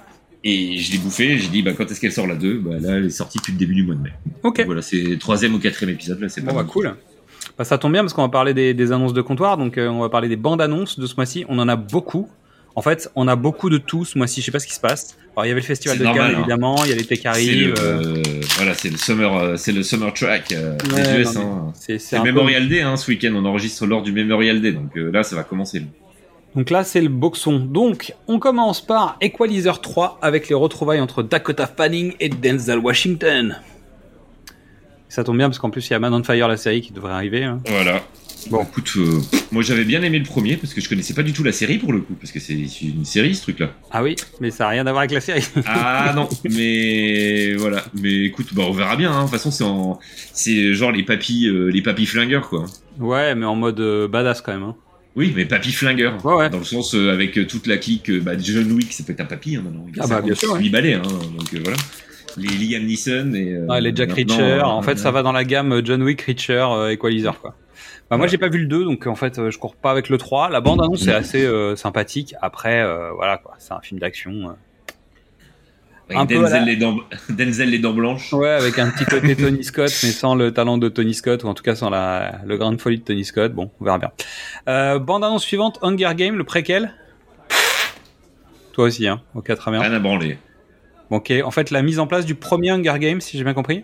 Et 0.48 0.78
je 0.78 0.92
l'ai 0.92 1.00
bouffé, 1.00 1.40
j'ai 1.40 1.48
dit, 1.48 1.64
bah, 1.64 1.74
quand 1.76 1.90
est-ce 1.90 2.00
qu'elle 2.00 2.12
sort 2.12 2.28
la 2.28 2.36
2 2.36 2.60
Bah, 2.60 2.76
là, 2.80 2.98
elle 2.98 3.06
est 3.06 3.10
sortie 3.10 3.40
depuis 3.40 3.52
le 3.54 3.58
début 3.58 3.74
du 3.74 3.84
mois 3.84 3.96
de 3.96 4.02
mai. 4.02 4.12
Ok. 4.44 4.58
Donc, 4.58 4.66
voilà, 4.68 4.82
c'est 4.84 5.02
le 5.02 5.18
troisième 5.18 5.56
ou 5.56 5.60
quatrième 5.60 5.94
épisode, 5.96 6.20
là, 6.22 6.30
c'est 6.30 6.42
Bon 6.42 6.48
pas 6.48 6.54
bah 6.54 6.62
mal. 6.62 6.68
cool. 6.72 6.96
Bah, 7.58 7.64
ça 7.64 7.78
tombe 7.80 7.92
bien 7.94 8.02
parce 8.04 8.14
qu'on 8.14 8.22
va 8.22 8.30
parler 8.30 8.54
des, 8.54 8.74
des 8.76 8.92
annonces 8.92 9.14
de 9.14 9.22
comptoir, 9.22 9.58
donc 9.58 9.78
euh, 9.80 9.88
on 9.88 10.02
va 10.02 10.10
parler 10.10 10.30
des 10.30 10.36
bandes 10.36 10.62
annonces 10.62 11.00
de 11.00 11.08
ce 11.08 11.16
mois-ci. 11.16 11.46
On 11.50 11.58
en 11.58 11.68
a 11.68 11.76
beaucoup. 11.76 12.30
En 12.76 12.82
fait, 12.82 13.10
on 13.16 13.28
a 13.28 13.36
beaucoup 13.38 13.70
de 13.70 13.78
tout 13.78 14.04
ce 14.06 14.18
mois-ci. 14.18 14.42
Je 14.42 14.46
sais 14.46 14.52
pas 14.52 14.60
ce 14.60 14.68
qui 14.68 14.74
se 14.74 14.80
passe. 14.82 15.16
Alors 15.36 15.46
il 15.46 15.50
y 15.50 15.52
avait 15.52 15.62
le 15.62 15.66
festival 15.66 15.98
de 15.98 16.04
normal, 16.04 16.28
Cannes 16.28 16.36
hein. 16.36 16.40
évidemment, 16.42 16.84
il 16.84 16.90
y 16.90 16.94
a 16.94 16.96
l'été 16.96 17.16
qui 17.16 17.22
C'est 17.24 17.28
arrive. 17.30 17.68
le, 17.70 17.80
euh, 17.80 18.22
voilà, 18.58 18.74
c'est 18.74 18.90
le 18.90 18.98
summer, 18.98 19.36
euh, 19.36 19.58
c'est 19.58 19.72
le 19.72 19.82
summer 19.84 20.14
track 20.14 20.52
euh, 20.52 20.78
Ouais, 20.94 21.02
des 21.16 21.22
US. 21.22 21.36
hein. 21.38 21.72
c'est- 21.74 21.98
peu- 22.18 22.24
Memorial 22.24 22.68
Day, 22.70 22.82
hein, 22.82 22.98
ce 22.98 23.10
week-end. 23.12 23.32
On 23.36 23.46
enregistre 23.46 23.86
lors 23.86 24.02
du 24.04 24.12
Memorial 24.12 24.62
Day, 24.62 24.74
donc 24.74 24.92
là, 24.96 25.24
ça 25.24 25.36
va 25.36 25.44
commencer. 25.44 25.84
Donc 26.56 26.70
là, 26.70 26.84
c'est 26.84 27.02
le 27.02 27.10
boxon. 27.10 27.60
Donc, 27.60 28.14
on 28.28 28.40
commence 28.40 28.80
par 28.80 29.18
Equalizer 29.22 29.82
3 29.82 30.20
avec 30.22 30.48
les 30.48 30.56
retrouvailles 30.56 31.02
entre 31.02 31.22
Dakota 31.22 31.68
Fanning 31.68 32.14
et 32.20 32.30
Denzel 32.30 32.80
Washington. 32.80 33.58
Ça 35.10 35.24
tombe 35.24 35.38
bien 35.38 35.48
parce 35.50 35.60
qu'en 35.60 35.70
plus, 35.70 35.86
il 35.88 35.92
y 35.92 35.96
a 35.96 36.00
Man 36.00 36.14
on 36.14 36.24
Fire, 36.24 36.48
la 36.48 36.58
série 36.58 36.82
qui 36.82 36.92
devrait 36.94 37.14
arriver. 37.14 37.44
hein. 37.44 37.60
Voilà. 37.68 38.02
Bon. 38.50 38.58
Bon, 38.58 38.64
écoute, 38.64 38.92
euh, 38.98 39.22
moi 39.52 39.64
j'avais 39.64 39.86
bien 39.86 40.04
aimé 40.04 40.20
le 40.20 40.26
premier 40.26 40.56
parce 40.56 40.72
que 40.74 40.80
je 40.80 40.88
connaissais 40.88 41.16
pas 41.16 41.24
du 41.24 41.34
tout 41.34 41.44
la 41.44 41.52
série 41.52 41.80
pour 41.80 41.92
le 41.94 42.02
coup, 42.02 42.14
parce 42.14 42.32
que 42.32 42.40
c'est 42.40 42.54
une 42.54 43.04
série 43.04 43.34
ce 43.34 43.42
truc-là. 43.42 43.72
Ah 43.90 44.04
oui, 44.04 44.16
mais 44.40 44.52
ça 44.52 44.66
n'a 44.66 44.70
rien 44.72 44.86
à 44.86 44.92
voir 44.92 45.00
avec 45.00 45.12
la 45.14 45.22
série. 45.22 45.44
Ah 45.66 46.14
non, 46.16 46.30
mais 46.44 47.56
voilà. 47.56 47.84
Mais 47.96 48.26
écoute, 48.26 48.54
bah 48.54 48.64
on 48.68 48.72
verra 48.72 48.98
bien. 48.98 49.12
hein. 49.12 49.18
De 49.26 49.30
toute 49.30 49.32
façon, 49.32 49.50
c'est 49.50 49.64
en, 49.64 49.98
c'est 50.32 50.74
genre 50.74 50.92
les 50.92 51.02
papis, 51.02 51.48
euh, 51.48 51.70
les 51.72 51.82
papis 51.82 52.06
flingueurs 52.06 52.48
quoi. 52.48 52.66
ouais, 53.00 53.34
mais 53.34 53.46
en 53.48 53.56
mode 53.56 53.80
euh, 53.80 54.08
badass 54.08 54.42
quand 54.42 54.54
même. 54.54 54.64
hein. 54.64 54.76
Oui, 55.16 55.32
mais 55.36 55.46
papy 55.46 55.72
flingueur. 55.72 56.24
Ouais, 56.26 56.34
ouais. 56.36 56.50
Dans 56.50 56.58
le 56.58 56.64
sens 56.66 56.94
euh, 56.94 57.12
avec 57.12 57.38
euh, 57.38 57.46
toute 57.48 57.68
la 57.68 57.78
clique, 57.78 58.10
euh, 58.10 58.20
bah, 58.20 58.34
John 58.38 58.70
Wick, 58.74 58.92
ça 58.92 59.04
peut 59.06 59.14
être 59.14 59.22
un 59.22 59.26
papy 59.26 59.56
hein, 59.56 59.62
maintenant. 59.64 59.86
Il 59.94 60.00
a 60.00 60.04
Ah 60.04 60.08
bah, 60.08 60.22
bien 60.22 60.36
sûr, 60.36 60.50
58 60.50 60.70
balais, 60.70 60.94
hein, 60.96 61.02
donc 61.04 61.54
euh, 61.54 61.60
voilà. 61.64 61.78
Les 62.38 62.48
Liam 62.50 62.84
Neeson 62.86 63.32
et. 63.34 63.54
euh, 63.54 63.66
Ouais, 63.68 63.80
les 63.80 63.96
Jack 63.96 64.12
Reacher. 64.12 64.62
en 64.62 64.82
fait, 64.82 64.98
ça 64.98 65.12
va 65.12 65.24
dans 65.24 65.32
la 65.32 65.46
gamme 65.46 65.82
John 65.86 66.04
Wick, 66.04 66.22
Reacher, 66.22 66.68
Equalizer, 66.92 67.40
quoi. 67.40 67.56
Bah, 68.10 68.18
moi, 68.18 68.28
j'ai 68.28 68.38
pas 68.38 68.50
vu 68.50 68.60
le 68.60 68.68
2, 68.68 68.84
donc 68.84 69.08
en 69.08 69.16
fait, 69.16 69.50
je 69.50 69.58
cours 69.58 69.76
pas 69.76 69.90
avec 69.92 70.10
le 70.10 70.18
3. 70.18 70.50
La 70.50 70.60
bande 70.62 70.82
annonce 70.82 71.08
est 71.08 71.14
assez 71.14 71.44
euh, 71.46 71.76
sympathique. 71.76 72.36
Après, 72.42 72.82
euh, 72.82 73.12
voilà, 73.16 73.38
quoi. 73.38 73.56
C'est 73.58 73.74
un 73.74 73.80
film 73.82 74.00
d'action. 74.00 74.56
Avec 76.10 76.18
un 76.18 76.22
à 76.22 76.26
Denzel, 76.26 76.66
les 76.66 76.76
dents, 76.76 76.98
Denzel 77.30 77.70
les 77.70 77.80
dents 77.80 77.94
blanches. 77.94 78.32
Ouais, 78.34 78.50
avec 78.50 78.78
un 78.80 78.90
petit 78.92 79.06
côté 79.06 79.36
Tony 79.38 79.64
Scott, 79.64 79.92
mais 80.04 80.10
sans 80.10 80.36
le 80.36 80.52
talent 80.52 80.78
de 80.78 80.88
Tony 80.90 81.14
Scott, 81.14 81.44
ou 81.44 81.48
en 81.48 81.54
tout 81.54 81.64
cas 81.64 81.76
sans 81.76 81.90
la, 81.90 82.42
le 82.46 82.58
grain 82.58 82.72
de 82.72 82.82
folie 82.82 83.00
de 83.00 83.04
Tony 83.04 83.26
Scott. 83.26 83.54
Bon, 83.54 83.72
on 83.80 83.86
verra 83.86 83.98
bien. 83.98 84.12
Euh, 84.70 85.00
bande 85.00 85.24
annonce 85.24 85.44
suivante, 85.44 85.80
Hunger 85.82 86.12
Game, 86.16 86.36
le 86.38 86.44
préquel. 86.44 86.94
Toi 88.74 88.86
aussi, 88.86 89.08
hein. 89.08 89.22
Ok, 89.36 89.56
très 89.56 89.72
bien. 89.72 89.80
Rien 89.82 89.94
à 89.94 90.00
branler. 90.00 90.38
Bon, 91.10 91.18
ok, 91.18 91.34
en 91.44 91.52
fait, 91.52 91.72
la 91.72 91.82
mise 91.82 92.00
en 92.00 92.08
place 92.08 92.26
du 92.26 92.36
premier 92.36 92.72
Hunger 92.72 93.00
Games, 93.00 93.22
si 93.22 93.38
j'ai 93.38 93.44
bien 93.44 93.54
compris. 93.54 93.84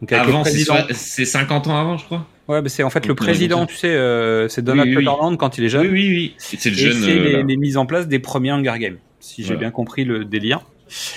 Donc, 0.00 0.12
Avant, 0.12 0.44
c'est 0.44 0.50
président- 0.50 0.74
soit- 0.76 0.92
c'est 0.94 1.24
50 1.24 1.66
ans 1.68 1.78
avant, 1.78 1.96
je 1.96 2.04
crois. 2.04 2.26
Ouais, 2.48 2.62
mais 2.62 2.68
c'est 2.68 2.82
en 2.84 2.90
fait 2.90 3.06
le 3.06 3.14
président, 3.16 3.66
tu 3.66 3.74
sais, 3.74 3.88
euh, 3.88 4.46
c'est 4.48 4.62
Donald 4.62 4.88
Oui, 4.96 5.04
quand 5.38 5.58
il 5.58 5.64
est 5.64 5.68
jeune. 5.68 5.86
Oui, 5.86 5.90
oui, 5.90 6.08
oui. 6.10 6.34
C'est 6.38 6.70
le 6.70 6.76
Et 6.76 6.78
jeune. 6.78 7.02
c'est 7.02 7.10
euh, 7.18 7.36
les, 7.38 7.42
les 7.42 7.56
mises 7.56 7.76
en 7.76 7.86
place 7.86 8.06
des 8.06 8.18
premiers 8.20 8.50
Hunger 8.50 8.74
Games, 8.78 8.98
si 9.18 9.42
j'ai 9.42 9.56
bien 9.56 9.70
compris 9.72 10.04
le 10.04 10.24
délire. 10.24 10.60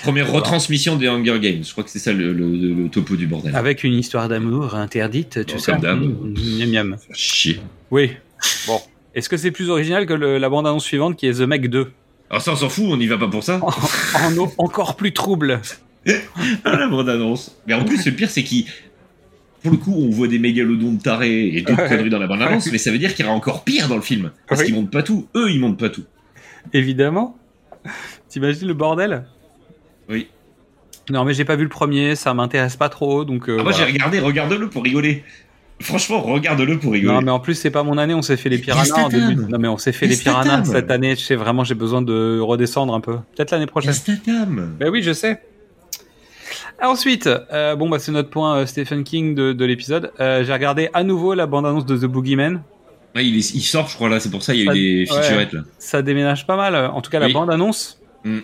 Première 0.04 0.32
retransmission 0.32 0.96
des 0.96 1.08
Hunger 1.08 1.40
Games. 1.40 1.64
Je 1.64 1.72
crois 1.72 1.84
que 1.84 1.90
c'est 1.92 2.00
ça 2.00 2.12
le, 2.12 2.34
le- 2.34 2.50
le- 2.50 2.74
le 2.74 2.90
topo 2.90 3.16
du 3.16 3.28
bordel. 3.28 3.56
Avec 3.56 3.84
une 3.84 3.94
histoire 3.94 4.28
d'amour 4.28 4.74
interdite, 4.76 5.46
tu 5.46 5.54
Bon, 5.56 5.60
sais. 5.60 5.72
comme 5.74 5.82
d'hab. 5.82 6.00
Mmh, 6.02 6.34
miam 6.60 6.70
miam. 6.72 6.98
Chier. 7.14 7.60
Oui. 7.92 8.12
Bon. 8.68 8.80
Est-ce 9.14 9.30
que 9.30 9.38
c'est 9.38 9.52
plus 9.52 9.70
original 9.70 10.06
que 10.08 10.14
le- 10.14 10.38
la 10.40 10.50
bande-annonce 10.50 10.84
suivante 10.86 11.16
qui 11.18 11.28
est 11.28 11.34
The 11.34 11.42
Meg 11.42 11.68
2 11.68 11.92
Alors 12.32 12.42
ça, 12.42 12.52
on 12.54 12.56
s'en 12.56 12.70
fout, 12.70 12.86
on 12.88 12.98
n'y 12.98 13.06
va 13.08 13.18
pas 13.20 13.28
pour 13.28 13.44
ça. 13.44 13.60
En 14.16 14.38
eau 14.38 14.52
encore 14.58 14.96
plus 14.96 15.14
trouble. 15.14 15.60
Ah, 16.64 16.78
la 16.78 16.88
bande-annonce. 16.88 17.56
Mais 17.68 17.74
en 17.74 17.84
plus, 17.84 18.04
le 18.06 18.14
pire, 18.14 18.30
c'est 18.30 18.42
qu'il. 18.44 18.66
Pour 19.62 19.72
le 19.72 19.78
coup, 19.78 19.94
on 19.94 20.10
voit 20.10 20.30
des 20.30 20.40
mégalodons 20.40 20.94
de 20.94 21.02
tarés 21.02 21.48
et 21.50 21.62
d'autres 21.62 21.82
Ouais. 21.84 21.90
conneries 21.90 22.10
dans 22.10 22.18
la 22.20 22.26
bande-annonce, 22.28 22.72
mais 22.72 22.78
ça 22.78 22.90
veut 22.90 22.98
dire 22.98 23.14
qu'il 23.14 23.26
y 23.26 23.28
aura 23.28 23.36
encore 23.38 23.66
pire 23.66 23.90
dans 23.90 23.98
le 23.98 24.02
film. 24.02 24.32
Parce 24.48 24.62
Oui. 24.62 24.68
qu'ils 24.68 24.76
montent 24.76 24.90
pas 24.92 25.04
tout. 25.04 25.28
Eux, 25.36 25.52
ils 25.52 25.60
montent 25.60 25.78
pas 25.78 25.90
tout. 25.90 26.06
Évidemment. 26.74 27.38
T'imagines 28.30 28.68
le 28.68 28.74
bordel? 28.74 29.26
Oui. 30.10 30.28
Non, 31.10 31.24
mais 31.26 31.34
j'ai 31.34 31.46
pas 31.46 31.56
vu 31.56 31.64
le 31.64 31.70
premier, 31.70 32.16
ça 32.16 32.34
m'intéresse 32.34 32.76
pas 32.76 32.90
trop, 32.90 33.26
donc. 33.26 33.50
euh, 33.50 33.58
Ah, 33.60 33.64
moi, 33.64 33.72
voilà. 33.72 33.78
j'ai 33.78 33.92
regardé, 33.92 34.20
regarde-le 34.20 34.70
pour 34.70 34.84
rigoler. 34.84 35.24
Franchement, 35.82 36.20
regarde-le 36.22 36.78
pour 36.78 36.92
rigoler. 36.92 37.14
Non, 37.14 37.22
mais 37.22 37.32
en 37.32 37.40
plus, 37.40 37.56
c'est 37.56 37.72
pas 37.72 37.84
mon 37.84 37.98
année, 37.98 38.14
on 38.14 38.22
s'est 38.22 38.36
fait 38.38 38.50
les 38.50 38.58
piranhas 38.58 38.92
en 38.96 39.08
début. 39.10 39.36
Non, 39.36 39.58
mais 39.60 39.68
on 39.70 39.78
s'est 39.78 39.94
fait 39.94 40.08
les 40.08 40.18
piranhas 40.18 40.44
Statham. 40.64 40.66
cette 40.66 40.92
année, 40.92 41.16
tu 41.16 41.24
sais, 41.24 41.36
vraiment, 41.36 41.64
j'ai 41.64 41.74
besoin 41.76 42.02
de 42.02 42.40
redescendre 42.42 42.94
un 42.94 43.00
peu. 43.00 43.16
Peut-être 43.36 43.52
l'année 43.52 43.66
prochaine. 43.66 43.94
Statham. 43.94 44.76
Ben 44.78 44.90
oui, 44.90 45.02
je 45.02 45.14
sais. 45.14 45.42
Ensuite, 46.82 47.28
euh, 47.28 47.76
bon, 47.76 47.90
bah, 47.90 48.00
c'est 48.00 48.12
notre 48.12 48.30
point 48.30 48.58
euh, 48.58 48.66
Stephen 48.66 49.04
King 49.04 49.36
de, 49.36 49.52
de 49.54 49.66
l'épisode. 49.66 50.12
Euh, 50.20 50.44
j'ai 50.44 50.54
regardé 50.54 50.90
à 50.94 51.04
nouveau 51.04 51.34
la 51.34 51.46
bande-annonce 51.46 51.86
de 51.86 51.98
The 51.98 52.06
Boogeyman. 52.06 52.62
Ouais, 53.16 53.26
il, 53.26 53.38
est- 53.38 53.54
il 53.54 53.62
sort, 53.62 53.88
je 53.90 53.96
crois, 53.96 54.08
là, 54.10 54.20
c'est 54.20 54.30
pour 54.30 54.44
ça, 54.44 54.54
il 54.54 54.60
y 54.64 54.68
a 54.68 54.72
Ça- 54.72 54.78
eu 54.78 55.06
des 55.06 55.12
ouais. 55.12 55.22
featurettes, 55.22 55.54
là. 55.54 55.62
Ça 55.78 56.02
déménage 56.02 56.46
pas 56.46 56.56
mal. 56.56 56.76
En 56.76 57.02
tout 57.02 57.10
cas, 57.12 57.20
la 57.20 57.26
Oui. 57.28 57.34
bande-annonce. 57.34 58.00
Mm. 58.24 58.40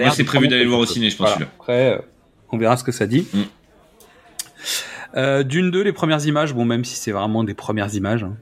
Moi, 0.00 0.10
c'est 0.10 0.24
prévu 0.24 0.48
d'aller 0.48 0.64
le 0.64 0.68
voir 0.70 0.80
au 0.80 0.86
ciné, 0.86 1.10
je 1.10 1.16
pense, 1.16 1.30
Voilà. 1.30 1.46
Après, 1.58 1.92
euh, 1.94 1.98
on 2.50 2.58
verra 2.58 2.76
ce 2.76 2.84
que 2.84 2.92
ça 2.92 3.06
dit. 3.06 3.26
Mm. 3.32 3.40
Euh, 5.16 5.42
D'une 5.44 5.70
deux, 5.70 5.82
les 5.82 5.92
premières 5.92 6.24
images, 6.26 6.54
bon, 6.54 6.64
même 6.64 6.84
si 6.84 6.96
c'est 6.96 7.12
vraiment 7.12 7.44
des 7.44 7.54
premières 7.54 7.94
images. 7.94 8.24
hein. 8.24 8.36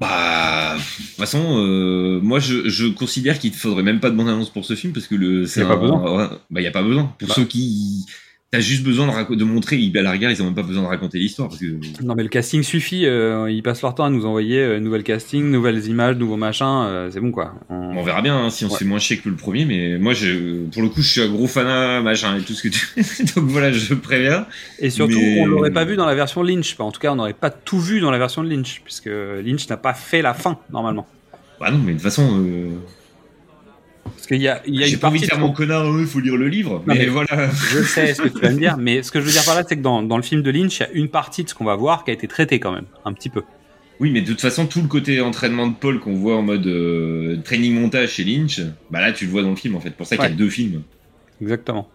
Bah, 0.00 0.74
de 0.76 0.80
toute 1.06 1.16
façon, 1.16 1.58
euh, 1.58 2.18
moi, 2.22 2.38
je, 2.40 2.68
je 2.68 2.86
considère 2.86 3.38
qu'il 3.38 3.50
ne 3.52 3.56
faudrait 3.56 3.82
même 3.84 4.00
pas 4.00 4.10
de 4.10 4.16
bande-annonce 4.16 4.50
pour 4.50 4.64
ce 4.64 4.74
film, 4.74 4.92
parce 4.92 5.06
que 5.06 5.14
le. 5.14 5.46
c'est 5.46 5.60
Y 5.60 5.64
a 5.64 5.66
pas 5.68 5.76
besoin. 5.76 6.16
ouais, 6.16 6.28
bah, 6.50 6.60
il 6.60 6.64
y 6.64 6.66
a 6.66 6.72
pas 6.72 6.82
besoin. 6.82 7.14
Pour 7.18 7.28
Bah. 7.28 7.34
ceux 7.36 7.44
qui. 7.44 8.04
T'as 8.54 8.60
juste 8.60 8.84
besoin 8.84 9.06
de, 9.30 9.44
montrer, 9.44 9.78
ils- 9.78 9.96
à 9.96 10.02
la 10.02 10.10
rigueur, 10.10 10.30
ils 10.30 10.42
ont 10.42 10.44
même 10.44 10.54
pas 10.54 10.62
besoin 10.62 10.82
de 10.82 10.88
raconter 10.88 11.18
l'histoire, 11.18 11.48
parce 11.48 11.58
que. 11.58 11.64
Non, 12.04 12.14
mais 12.14 12.22
le 12.22 12.28
casting 12.28 12.62
suffit. 12.62 13.06
euh, 13.06 13.50
ils 13.50 13.62
passent 13.62 13.80
leur 13.80 13.94
temps 13.94 14.04
à 14.04 14.10
nous 14.10 14.26
envoyer 14.26 14.58
euh, 14.58 14.78
nouvel 14.78 15.04
casting, 15.04 15.50
nouvelles 15.50 15.86
images, 15.86 16.16
nouveaux 16.16 16.36
machins. 16.36 16.66
euh, 16.84 17.10
c'est 17.10 17.20
bon, 17.20 17.30
quoi. 17.32 17.54
On- 17.70 17.96
On 17.96 18.02
verra 18.02 18.20
bien 18.20 18.36
hein, 18.36 18.50
si 18.50 18.66
on 18.66 18.68
Ouais. 18.68 18.74
se 18.74 18.78
fait 18.80 18.84
moins 18.84 18.98
chier 18.98 19.16
que 19.16 19.30
le 19.30 19.36
premier, 19.36 19.64
mais 19.64 19.96
moi, 19.98 20.12
je, 20.12 20.66
pour 20.70 20.82
le 20.82 20.90
coup, 20.90 21.00
je 21.00 21.08
suis 21.08 21.20
un 21.22 21.28
gros 21.30 21.46
fanat, 21.46 22.02
machin, 22.02 22.36
et 22.36 22.42
tout 22.42 22.52
ce 22.52 22.62
que 22.62 22.68
tu. 22.68 22.88
Donc 23.36 23.46
voilà, 23.46 23.72
je 23.72 23.94
préviens. 23.94 24.46
Et 24.80 24.90
surtout, 24.90 25.16
Mais- 25.18 25.40
on 25.40 25.46
l'aurait 25.46 25.70
pas 25.70 25.86
vu 25.86 25.96
dans 25.96 26.04
la 26.04 26.14
version 26.14 26.42
Lynch. 26.42 26.76
En 26.78 26.92
tout 26.92 27.00
cas, 27.00 27.10
on 27.10 27.16
n'aurait 27.16 27.32
pas 27.32 27.48
tout 27.48 27.80
vu 27.80 28.00
dans 28.00 28.10
la 28.10 28.18
version 28.18 28.44
de 28.44 28.50
Lynch, 28.50 28.82
puisque 28.84 29.06
Lynch 29.08 29.66
n'a 29.70 29.78
pas 29.78 29.94
fait 29.94 30.20
la 30.20 30.34
fin 30.34 30.58
normalement. 30.70 31.06
Bah 31.58 31.70
non, 31.70 31.78
mais 31.78 31.92
de 31.92 31.96
toute 31.96 32.02
façon, 32.02 32.28
euh, 32.44 32.68
Parce 34.22 34.28
qu'il 34.28 34.40
y 34.40 34.46
a, 34.46 34.62
il 34.68 34.76
y 34.76 34.84
a 34.84 34.86
j'ai 34.86 34.92
une 34.92 35.00
pas 35.00 35.08
envie 35.08 35.20
de 35.20 35.26
faire 35.26 35.40
mon 35.40 35.50
connard, 35.50 35.84
il 35.98 36.06
faut 36.06 36.20
lire 36.20 36.36
le 36.36 36.46
livre, 36.46 36.80
Non, 36.86 36.94
mais, 36.94 37.06
voilà. 37.06 37.50
Je 37.50 37.82
sais 37.82 38.14
ce 38.14 38.22
que 38.22 38.28
tu 38.28 38.38
vas 38.38 38.50
me 38.50 38.56
dire, 38.56 38.76
mais 38.76 39.02
ce 39.02 39.10
que 39.10 39.18
je 39.20 39.24
veux 39.24 39.32
dire 39.32 39.44
par 39.44 39.56
là, 39.56 39.64
c'est 39.68 39.74
que 39.74 39.80
dans, 39.82 40.00
dans 40.00 40.16
le 40.16 40.22
film 40.22 40.42
de 40.42 40.50
Lynch, 40.52 40.78
il 40.78 40.82
y 40.84 40.86
a 40.86 40.90
une 40.92 41.08
partie 41.08 41.42
de 41.42 41.48
ce 41.48 41.56
qu'on 41.56 41.64
va 41.64 41.74
voir 41.74 42.04
qui 42.04 42.12
a 42.12 42.14
été 42.14 42.28
traitée 42.28 42.60
quand 42.60 42.70
même, 42.70 42.84
un 43.04 43.12
petit 43.14 43.30
peu. 43.30 43.42
Oui, 43.98 44.12
mais 44.12 44.20
de 44.20 44.28
toute 44.28 44.40
façon, 44.40 44.66
tout 44.66 44.80
le 44.80 44.86
côté 44.86 45.20
entraînement 45.20 45.66
de 45.66 45.74
Paul 45.74 45.98
qu'on 45.98 46.14
voit 46.14 46.36
en 46.36 46.42
mode 46.42 46.68
euh, 46.68 47.38
training 47.42 47.80
montage 47.80 48.10
chez 48.10 48.22
Lynch, 48.22 48.60
bah 48.92 49.00
là, 49.00 49.10
tu 49.10 49.24
le 49.24 49.32
vois 49.32 49.42
dans 49.42 49.50
le 49.50 49.56
film, 49.56 49.74
en 49.74 49.80
fait. 49.80 49.90
Pour 49.90 50.06
ça 50.06 50.16
qu'il 50.16 50.24
y 50.24 50.28
a 50.28 50.30
deux 50.30 50.50
films. 50.50 50.82
Exactement. 51.40 51.88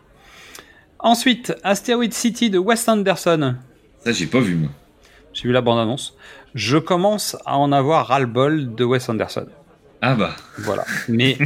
Ensuite, 0.99 1.55
Asteroid 1.63 2.11
City 2.11 2.49
de 2.49 2.57
Wes 2.57 2.89
Anderson. 2.89 3.55
Ça, 4.03 4.11
j'ai 4.11 4.25
pas 4.25 4.41
vu, 4.41 4.55
moi. 4.55 4.69
J'ai 5.31 5.43
vu 5.43 5.53
la 5.53 5.61
bande-annonce. 5.61 6.17
Je 6.55 6.77
commence 6.77 7.37
à 7.45 7.57
en 7.57 7.71
avoir 7.71 8.07
ras-le-bol 8.07 8.75
de 8.75 8.83
Wes 8.83 9.07
Anderson. 9.07 9.45
Ah 10.01 10.13
bah. 10.13 10.35
Voilà. 10.59 10.85
Mais 11.09 11.37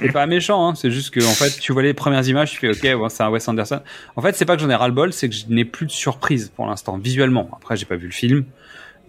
c'est 0.00 0.12
pas 0.12 0.26
méchant, 0.26 0.68
hein. 0.68 0.74
c'est 0.74 0.90
juste 0.90 1.10
que 1.10 1.20
en 1.20 1.34
fait, 1.34 1.60
tu 1.60 1.72
vois 1.72 1.82
les 1.82 1.92
premières 1.92 2.26
images, 2.26 2.52
tu 2.52 2.58
fais 2.58 2.70
ok, 2.70 3.10
c'est 3.10 3.22
un 3.22 3.28
Wes 3.28 3.46
Anderson. 3.46 3.80
En 4.16 4.22
fait, 4.22 4.34
c'est 4.34 4.46
pas 4.46 4.56
que 4.56 4.62
j'en 4.62 4.70
ai 4.70 4.74
ras-le-bol, 4.74 5.12
c'est 5.12 5.28
que 5.28 5.34
je 5.34 5.44
n'ai 5.48 5.64
plus 5.66 5.86
de 5.86 5.90
surprise 5.90 6.50
pour 6.54 6.66
l'instant, 6.66 6.96
visuellement. 6.96 7.50
Après, 7.54 7.76
j'ai 7.76 7.84
pas 7.84 7.96
vu 7.96 8.06
le 8.06 8.12
film. 8.12 8.44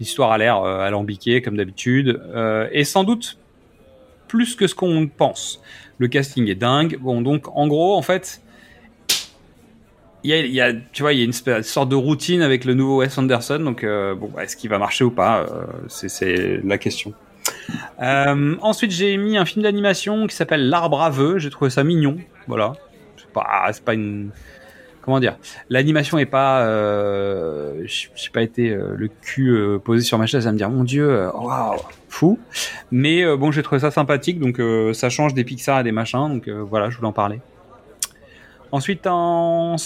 L'histoire 0.00 0.32
a 0.32 0.38
l'air 0.38 0.62
euh, 0.62 0.80
alambiquée, 0.80 1.40
comme 1.40 1.56
d'habitude. 1.56 2.20
Euh, 2.34 2.68
et 2.72 2.84
sans 2.84 3.04
doute 3.04 3.38
plus 4.28 4.54
que 4.54 4.66
ce 4.66 4.74
qu'on 4.74 5.08
pense. 5.08 5.62
Le 5.98 6.08
casting 6.08 6.48
est 6.48 6.54
dingue. 6.54 6.98
Bon, 7.00 7.22
donc, 7.22 7.48
en 7.56 7.68
gros, 7.68 7.96
en 7.96 8.02
fait, 8.02 8.42
il 10.24 10.30
y 10.30 10.60
a, 10.60 10.72
tu 10.92 11.02
vois, 11.02 11.14
il 11.14 11.18
y 11.18 11.22
a 11.22 11.24
une 11.24 11.62
sorte 11.62 11.88
de 11.88 11.96
routine 11.96 12.42
avec 12.42 12.66
le 12.66 12.74
nouveau 12.74 12.98
Wes 12.98 13.16
Anderson. 13.16 13.60
Donc, 13.60 13.82
euh, 13.82 14.14
bon, 14.14 14.30
est-ce 14.38 14.56
qu'il 14.56 14.68
va 14.68 14.78
marcher 14.78 15.04
ou 15.04 15.10
pas 15.10 15.46
c'est 15.88 16.60
la 16.62 16.76
question. 16.76 17.14
Euh, 18.02 18.56
ensuite, 18.62 18.90
j'ai 18.90 19.16
mis 19.16 19.36
un 19.36 19.44
film 19.44 19.62
d'animation 19.62 20.26
qui 20.26 20.34
s'appelle 20.34 20.68
L'Arbre 20.68 21.02
aveu. 21.02 21.38
J'ai 21.38 21.50
trouvé 21.50 21.70
ça 21.70 21.84
mignon. 21.84 22.16
Voilà. 22.46 22.72
C'est 23.16 23.30
pas, 23.30 23.68
c'est 23.72 23.84
pas 23.84 23.94
une. 23.94 24.30
Comment 25.02 25.20
dire? 25.20 25.36
L'animation 25.70 26.18
est 26.18 26.26
pas. 26.26 26.60
Euh, 26.60 27.82
j'ai 27.86 28.30
pas 28.32 28.42
été 28.42 28.70
euh, 28.70 28.94
le 28.96 29.08
cul 29.08 29.50
euh, 29.50 29.78
posé 29.78 30.02
sur 30.02 30.18
ma 30.18 30.26
chaise 30.26 30.46
à 30.46 30.52
me 30.52 30.58
dire 30.58 30.68
mon 30.68 30.84
Dieu, 30.84 31.28
waouh, 31.34 31.80
fou. 32.08 32.38
Mais 32.90 33.24
bon, 33.36 33.50
j'ai 33.50 33.62
trouvé 33.62 33.80
ça 33.80 33.90
sympathique. 33.90 34.40
Donc, 34.40 34.60
ça 34.94 35.08
change 35.08 35.34
des 35.34 35.44
Pixar 35.44 35.80
et 35.80 35.84
des 35.84 35.92
machins. 35.92 36.28
Donc, 36.28 36.48
voilà, 36.48 36.90
je 36.90 36.96
voulais 36.96 37.08
en 37.08 37.12
parler. 37.12 37.40
Ensuite, 38.72 39.06
en... 39.06 39.76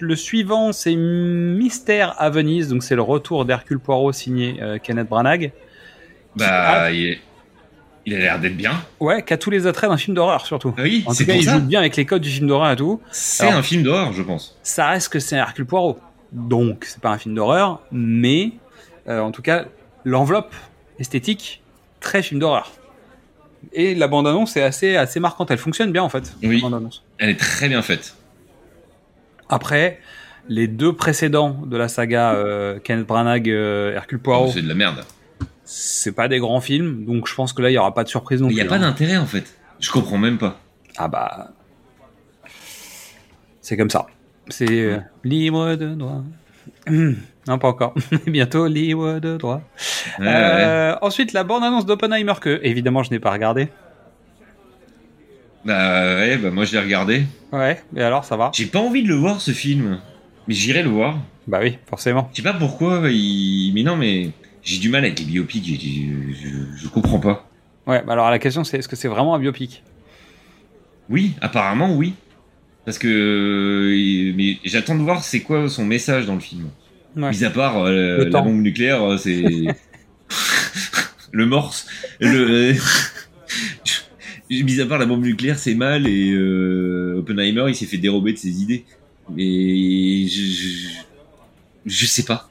le 0.00 0.16
suivant, 0.16 0.72
c'est 0.72 0.94
Mystère 0.94 2.14
à 2.18 2.28
Venise. 2.28 2.68
Donc, 2.68 2.82
c'est 2.82 2.96
le 2.96 3.02
retour 3.02 3.44
d'Hercule 3.44 3.78
Poirot 3.78 4.12
signé 4.12 4.60
Kenneth 4.82 5.08
Branagh. 5.08 5.52
Bah, 6.36 6.90
il, 6.92 7.06
est- 7.08 7.20
il 8.06 8.14
a 8.14 8.18
l'air 8.18 8.38
d'être 8.38 8.56
bien. 8.56 8.72
Ouais, 9.00 9.22
qui 9.22 9.32
a 9.34 9.36
tous 9.38 9.50
les 9.50 9.66
attraits 9.66 9.90
d'un 9.90 9.96
film 9.96 10.14
d'horreur 10.14 10.46
surtout. 10.46 10.74
Oui, 10.78 11.02
En 11.06 11.12
c'est 11.12 11.24
tout 11.24 11.30
cas, 11.30 11.36
il 11.36 11.44
ça. 11.44 11.54
joue 11.54 11.60
bien 11.60 11.80
avec 11.80 11.96
les 11.96 12.06
codes 12.06 12.22
du 12.22 12.30
film 12.30 12.46
d'horreur 12.46 12.70
et 12.72 12.76
tout. 12.76 13.00
C'est 13.10 13.48
un 13.48 13.62
film 13.62 13.82
d'horreur, 13.82 14.12
je 14.12 14.22
pense. 14.22 14.56
Ça 14.62 14.86
reste 14.88 15.08
que 15.10 15.18
c'est 15.18 15.36
un 15.36 15.40
Hercule 15.42 15.66
Poirot. 15.66 15.98
Donc, 16.32 16.84
c'est 16.86 17.00
pas 17.00 17.10
un 17.10 17.18
film 17.18 17.34
d'horreur, 17.34 17.80
mais 17.92 18.52
euh, 19.08 19.20
en 19.20 19.30
tout 19.30 19.42
cas, 19.42 19.64
l'enveloppe 20.04 20.54
esthétique, 20.98 21.62
très 22.00 22.22
film 22.22 22.40
d'horreur. 22.40 22.72
Et 23.72 23.94
la 23.94 24.06
bande-annonce 24.08 24.56
est 24.56 24.62
assez, 24.62 24.96
assez 24.96 25.20
marquante. 25.20 25.50
Elle 25.50 25.58
fonctionne 25.58 25.90
bien 25.92 26.02
en 26.02 26.08
fait. 26.08 26.32
la 26.42 26.48
Oui. 26.48 26.60
bande-annonce. 26.60 27.02
Elle 27.18 27.30
est 27.30 27.38
très 27.40 27.68
bien 27.68 27.82
faite. 27.82 28.14
Après, 29.48 29.98
les 30.48 30.66
deux 30.68 30.92
précédents 30.92 31.60
de 31.66 31.76
la 31.76 31.88
saga 31.88 32.32
euh, 32.34 32.78
Kenneth 32.78 33.06
Branagh, 33.06 33.48
euh, 33.50 33.94
Hercule 33.94 34.18
Poirot, 34.18 34.50
C'est 34.52 34.62
de 34.62 34.68
la 34.68 34.74
merde. 34.74 35.04
C'est 35.70 36.12
pas 36.12 36.28
des 36.28 36.38
grands 36.38 36.62
films, 36.62 37.04
donc 37.04 37.28
je 37.28 37.34
pense 37.34 37.52
que 37.52 37.60
là, 37.60 37.68
il 37.68 37.74
y 37.74 37.78
aura 37.78 37.92
pas 37.92 38.02
de 38.02 38.08
surprise 38.08 38.40
non 38.40 38.48
Il 38.48 38.54
n'y 38.54 38.60
a 38.62 38.64
plus. 38.64 38.70
pas 38.70 38.76
hein. 38.76 38.80
d'intérêt, 38.80 39.18
en 39.18 39.26
fait. 39.26 39.44
Je 39.80 39.90
comprends 39.90 40.16
même 40.16 40.38
pas. 40.38 40.58
Ah 40.96 41.08
bah. 41.08 41.50
C'est 43.60 43.76
comme 43.76 43.90
ça. 43.90 44.06
C'est 44.48 44.66
euh, 44.66 44.98
libre 45.24 45.74
de 45.74 45.94
droit. 45.94 46.24
non, 46.88 47.58
pas 47.58 47.68
encore. 47.68 47.94
Bientôt 48.26 48.66
libre 48.66 49.18
de 49.18 49.36
droit. 49.36 49.60
Ouais, 50.18 50.24
ouais. 50.24 50.32
Euh, 50.32 50.96
Ensuite, 51.02 51.34
la 51.34 51.44
bande-annonce 51.44 51.84
d'Oppenheimer 51.84 52.32
que, 52.40 52.60
évidemment, 52.62 53.02
je 53.02 53.10
n'ai 53.10 53.20
pas 53.20 53.30
regardé. 53.30 53.68
Bah 55.66 56.14
ouais, 56.14 56.38
bah 56.38 56.50
moi 56.50 56.64
je 56.64 56.72
l'ai 56.72 56.80
regardé. 56.82 57.24
Ouais, 57.52 57.82
et 57.94 58.00
alors, 58.00 58.24
ça 58.24 58.38
va? 58.38 58.52
J'ai 58.54 58.64
pas 58.64 58.78
envie 58.78 59.02
de 59.02 59.08
le 59.08 59.16
voir, 59.16 59.42
ce 59.42 59.50
film. 59.50 60.00
Mais 60.46 60.54
j'irai 60.54 60.82
le 60.82 60.88
voir. 60.88 61.18
Bah 61.46 61.58
oui, 61.60 61.76
forcément. 61.90 62.30
Je 62.32 62.36
sais 62.36 62.42
pas 62.42 62.54
pourquoi, 62.54 63.02
il... 63.10 63.72
mais 63.74 63.82
non, 63.82 63.96
mais 63.96 64.30
j'ai 64.62 64.78
du 64.78 64.88
mal 64.88 65.04
avec 65.04 65.18
les 65.18 65.24
biopics, 65.24 65.64
je, 65.66 66.76
je 66.76 66.88
comprends 66.88 67.20
pas. 67.20 67.48
Ouais, 67.86 68.02
bah 68.06 68.12
alors 68.12 68.30
la 68.30 68.38
question 68.38 68.64
c'est 68.64 68.78
est-ce 68.78 68.88
que 68.88 68.96
c'est 68.96 69.08
vraiment 69.08 69.34
un 69.34 69.38
biopic? 69.38 69.82
Oui, 71.08 71.34
apparemment 71.40 71.94
oui. 71.94 72.14
Parce 72.84 72.98
que 72.98 73.08
euh, 73.08 74.32
mais 74.36 74.58
j'attends 74.64 74.96
de 74.96 75.02
voir 75.02 75.22
c'est 75.22 75.40
quoi 75.40 75.68
son 75.68 75.84
message 75.84 76.26
dans 76.26 76.34
le 76.34 76.40
film. 76.40 76.68
Ouais. 77.16 77.30
Mis 77.30 77.44
à 77.44 77.50
part 77.50 77.78
euh, 77.78 78.24
la 78.24 78.30
temps. 78.30 78.42
bombe 78.42 78.60
nucléaire, 78.60 79.02
euh, 79.02 79.16
c'est 79.16 79.42
le 81.32 81.46
morse. 81.46 81.86
Le 82.20 82.74
mis 84.50 84.80
à 84.80 84.86
part 84.86 84.98
la 84.98 85.06
bombe 85.06 85.24
nucléaire, 85.24 85.58
c'est 85.58 85.74
mal 85.74 86.06
et 86.06 86.30
euh, 86.32 87.18
Oppenheimer 87.18 87.64
il 87.68 87.74
s'est 87.74 87.86
fait 87.86 87.98
dérober 87.98 88.32
de 88.32 88.38
ses 88.38 88.62
idées. 88.62 88.84
Mais 89.34 90.26
je 90.26 90.40
je, 90.40 90.88
je 91.86 92.06
sais 92.06 92.24
pas. 92.24 92.47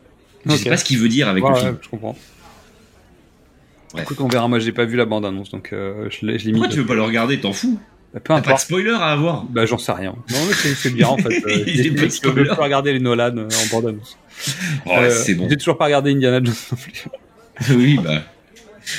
Je 0.47 0.53
Ok. 0.53 0.59
sais 0.59 0.69
pas 0.69 0.77
ce 0.77 0.85
qu'il 0.85 0.97
veut 0.99 1.09
dire 1.09 1.27
avec 1.27 1.43
Ouais, 1.43 1.49
le 1.51 1.55
ouais, 1.55 1.61
film. 1.61 1.77
je 1.81 1.89
comprends. 1.89 2.15
Bref. 3.93 4.03
Écoute, 4.03 4.17
on 4.21 4.27
verra. 4.27 4.47
Moi, 4.47 4.59
j'ai 4.59 4.71
pas 4.71 4.85
vu 4.85 4.97
la 4.97 5.05
bande-annonce, 5.05 5.49
donc 5.49 5.69
euh, 5.73 6.09
je 6.09 6.25
l'ai 6.25 6.37
mis. 6.45 6.51
Pourquoi 6.51 6.67
tu 6.69 6.77
veux 6.79 6.85
pas 6.85 6.95
le 6.95 7.03
regarder? 7.03 7.39
T'en 7.39 7.53
fous 7.53 7.79
Bah, 8.13 8.19
peu 8.19 8.33
T'as 8.33 8.33
pas 8.35 8.41
de 8.41 8.45
importe. 8.47 8.61
spoiler 8.61 8.91
à 8.91 9.05
avoir. 9.07 9.43
Bah, 9.45 9.65
j'en 9.65 9.77
sais 9.77 9.91
rien. 9.93 10.13
Non, 10.29 10.37
mais 10.47 10.53
c'est 10.53 10.93
bien 10.93 11.07
en 11.07 11.17
fait. 11.17 11.29
Euh, 11.47 11.63
j'ai 11.65 11.91
pas 11.91 12.09
spoiler. 12.09 12.43
plus 12.43 12.51
regarder 12.51 12.93
les 12.93 12.99
Nolan 12.99 13.37
euh, 13.37 13.47
en 13.47 13.75
bande-annonce. 13.75 14.17
Oh, 14.85 14.89
ouais, 14.89 14.95
Euh, 15.05 15.09
c'est 15.09 15.35
bon. 15.35 15.47
J'ai 15.49 15.57
toujours 15.57 15.77
pas 15.77 15.85
regardé 15.85 16.11
Indiana 16.11 16.41
Jones 16.43 16.53
non 16.71 16.77
plus. 16.77 17.05
oui, 17.75 17.97
bah. 18.03 18.21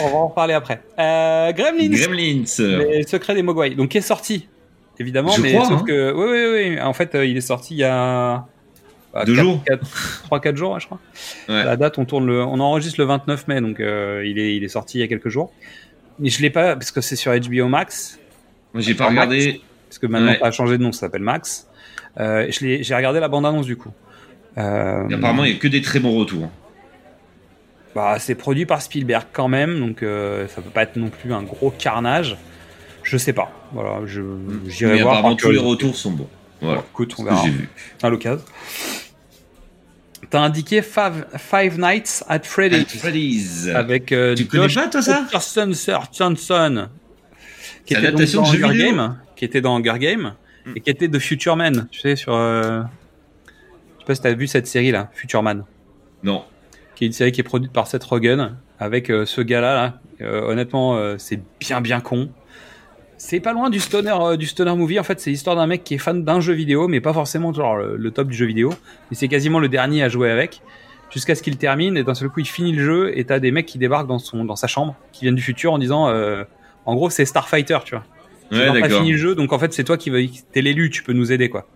On 0.00 0.08
va 0.08 0.16
en 0.16 0.28
reparler 0.28 0.54
après. 0.54 0.82
Euh, 0.98 1.52
Gremlins, 1.52 1.88
Gremlins. 1.90 2.44
les 2.58 3.02
secrets 3.06 3.34
des 3.34 3.42
Mogwai. 3.42 3.70
Donc, 3.74 3.90
qui 3.90 3.98
est 3.98 4.02
sorti, 4.02 4.46
évidemment, 4.98 5.30
Je 5.32 5.40
mais 5.42 5.52
crois, 5.54 5.66
sauf 5.68 5.80
hein. 5.80 5.84
que. 5.86 6.12
Oui, 6.12 6.26
oui, 6.26 6.70
oui. 6.76 6.80
En 6.80 6.92
fait, 6.92 7.10
il 7.14 7.36
est 7.36 7.40
sorti 7.42 7.74
il 7.74 7.78
y 7.78 7.84
a. 7.84 8.46
bah, 9.12 9.24
Deux 9.24 9.34
jours. 9.34 9.62
quatre- 9.64 10.22
Trois, 10.24 10.40
quatre 10.40 10.56
jours, 10.56 10.78
je 10.80 10.86
crois. 10.86 10.98
Ouais. 11.48 11.64
La 11.64 11.76
date, 11.76 11.98
on 11.98 12.04
tourne 12.04 12.26
le, 12.26 12.42
on 12.42 12.60
enregistre 12.60 13.00
le 13.00 13.06
29 13.06 13.48
mai, 13.48 13.60
donc 13.60 13.80
euh, 13.80 14.22
il 14.26 14.38
est, 14.38 14.54
il 14.56 14.64
est 14.64 14.68
sorti 14.68 14.98
il 14.98 15.00
y 15.00 15.04
a 15.04 15.08
quelques 15.08 15.28
jours. 15.28 15.52
Mais 16.18 16.28
je 16.28 16.42
l'ai 16.42 16.50
pas 16.50 16.74
parce 16.74 16.90
que 16.90 17.00
c'est 17.00 17.16
sur 17.16 17.32
HBO 17.32 17.68
Max, 17.68 18.18
Moi, 18.74 18.82
j'ai 18.82 18.94
pas 18.94 19.04
Max. 19.04 19.12
regardé. 19.12 19.60
parce 19.88 19.98
que 19.98 20.06
maintenant 20.06 20.32
Ouais. 20.32 20.38
ça 20.40 20.46
a 20.46 20.50
changé 20.50 20.76
de 20.78 20.82
nom, 20.82 20.92
ça 20.92 21.00
s'appelle 21.00 21.22
Max. 21.22 21.66
Euh, 22.20 22.46
j'ai 22.50 22.94
regardé 22.94 23.20
la 23.20 23.28
bande 23.28 23.46
annonce 23.46 23.66
du 23.66 23.76
coup. 23.76 23.90
Euh, 24.58 25.08
Apparemment, 25.10 25.44
il 25.44 25.52
y 25.52 25.56
a 25.56 25.58
que 25.58 25.68
des 25.68 25.80
très 25.82 26.00
bons 26.00 26.18
retours. 26.18 26.50
bah, 27.94 28.16
c'est 28.18 28.34
produit 28.34 28.66
par 28.66 28.82
Spielberg 28.82 29.26
quand 29.32 29.48
même, 29.48 29.78
donc 29.80 30.02
euh, 30.02 30.46
ça 30.48 30.60
peut 30.60 30.70
pas 30.70 30.82
être 30.82 30.96
non 30.96 31.08
plus 31.10 31.32
un 31.32 31.42
gros 31.42 31.70
carnage. 31.70 32.36
Je 33.02 33.16
sais 33.16 33.32
pas. 33.32 33.50
Voilà, 33.72 34.00
je, 34.06 34.20
j'irai 34.66 35.00
voir. 35.02 35.14
apparemment, 35.18 35.36
par 35.36 35.36
tous 35.36 35.50
les 35.50 35.58
retours 35.58 35.96
sont 35.96 36.10
bons. 36.10 36.28
Voilà. 36.60 36.82
Écoute, 36.90 37.14
on 37.18 37.24
verra 37.24 37.42
j'ai 37.44 37.50
vu. 37.50 37.68
à 38.02 38.08
l'occasion. 38.10 38.44
T'as 40.30 40.40
indiqué 40.40 40.82
Five, 40.82 41.26
Five 41.38 41.78
Nights 41.78 42.24
at 42.28 42.40
Freddy's. 42.40 42.98
Freddy's. 42.98 43.68
avec 43.68 44.12
euh, 44.12 44.34
Tu 44.34 44.46
connais 44.46 44.64
Josh 44.64 44.74
pas, 44.74 44.88
toi, 44.88 45.02
ça? 45.02 45.22
Peterson 45.24 45.70
Sir 45.72 46.00
Johnson 46.12 46.88
qui 47.86 47.94
était 47.94 48.12
donc 48.12 48.20
dans 48.30 48.42
Hunger 48.50 48.68
vidéo? 48.72 48.86
Game 48.90 49.18
qui 49.36 49.44
était 49.46 49.60
dans 49.60 49.76
Hunger 49.76 49.98
Game 49.98 50.34
Mm. 50.66 50.72
et 50.76 50.80
qui 50.80 50.90
était 50.90 51.08
de 51.08 51.18
Future 51.20 51.56
Man 51.56 51.86
tu 51.90 52.00
sais 52.00 52.14
sur 52.16 52.34
euh... 52.34 52.82
je 53.46 54.00
sais 54.00 54.06
pas 54.06 54.14
si 54.16 54.20
t'as 54.20 54.34
vu 54.34 54.46
cette 54.48 54.66
série 54.66 54.90
là 54.90 55.08
Future 55.14 55.42
Man 55.42 55.64
Non. 56.24 56.44
qui 56.94 57.04
est 57.04 57.06
une 57.06 57.12
série 57.14 57.30
qui 57.32 57.40
est 57.40 57.44
produite 57.44 57.72
par 57.72 57.86
Seth 57.86 58.04
Rogen 58.04 58.56
avec 58.80 59.08
euh, 59.08 59.24
ce 59.24 59.40
gars 59.40 59.60
là, 59.62 59.72
là. 59.74 60.00
Euh, 60.20 60.42
honnêtement 60.42 60.96
euh, 60.98 61.14
c'est 61.16 61.40
bien 61.60 61.80
bien 61.80 62.00
con 62.00 62.28
c'est 63.18 63.40
pas 63.40 63.52
loin 63.52 63.68
du 63.68 63.80
stoner 63.80 64.14
euh, 64.20 64.36
du 64.36 64.46
stoner 64.46 64.74
movie. 64.74 64.98
En 64.98 65.02
fait 65.02 65.20
c'est 65.20 65.30
l'histoire 65.30 65.56
d'un 65.56 65.66
mec 65.66 65.84
qui 65.84 65.94
est 65.94 65.98
fan 65.98 66.24
d'un 66.24 66.40
jeu 66.40 66.54
vidéo 66.54 66.88
mais 66.88 67.00
pas 67.00 67.12
forcément 67.12 67.52
genre 67.52 67.76
le, 67.76 67.96
le 67.96 68.10
top 68.10 68.28
du 68.28 68.36
jeu 68.36 68.46
vidéo. 68.46 68.70
Mais 69.10 69.16
c'est 69.16 69.28
quasiment 69.28 69.58
le 69.58 69.68
dernier 69.68 70.02
à 70.02 70.08
jouer 70.08 70.30
avec 70.30 70.62
jusqu'à 71.10 71.34
ce 71.34 71.42
qu'il 71.42 71.56
termine. 71.56 71.96
Et 71.96 72.04
d'un 72.04 72.14
seul 72.14 72.28
coup 72.30 72.40
il 72.40 72.46
finit 72.46 72.72
le 72.72 72.84
jeu 72.84 73.18
et 73.18 73.24
t'as 73.24 73.40
des 73.40 73.50
mecs 73.50 73.66
qui 73.66 73.76
débarquent 73.78 74.06
dans 74.06 74.18
son 74.18 74.44
dans 74.44 74.56
sa 74.56 74.66
chambre 74.68 74.94
qui 75.12 75.24
viennent 75.24 75.34
du 75.34 75.42
futur 75.42 75.72
en 75.72 75.78
disant 75.78 76.08
euh, 76.08 76.44
en 76.86 76.94
gros 76.94 77.10
c'est 77.10 77.24
Starfighter 77.24 77.78
tu 77.84 77.94
vois. 77.96 78.04
Ouais, 78.50 78.66
t'as 78.66 78.80
d'accord. 78.80 78.98
fini 79.00 79.12
le 79.12 79.18
jeu 79.18 79.34
donc 79.34 79.52
en 79.52 79.58
fait 79.58 79.72
c'est 79.74 79.84
toi 79.84 79.96
qui 79.98 80.08
veux 80.10 80.24
t'es 80.52 80.62
l'élu 80.62 80.88
tu 80.88 81.02
peux 81.02 81.12
nous 81.12 81.32
aider 81.32 81.48
quoi. 81.50 81.66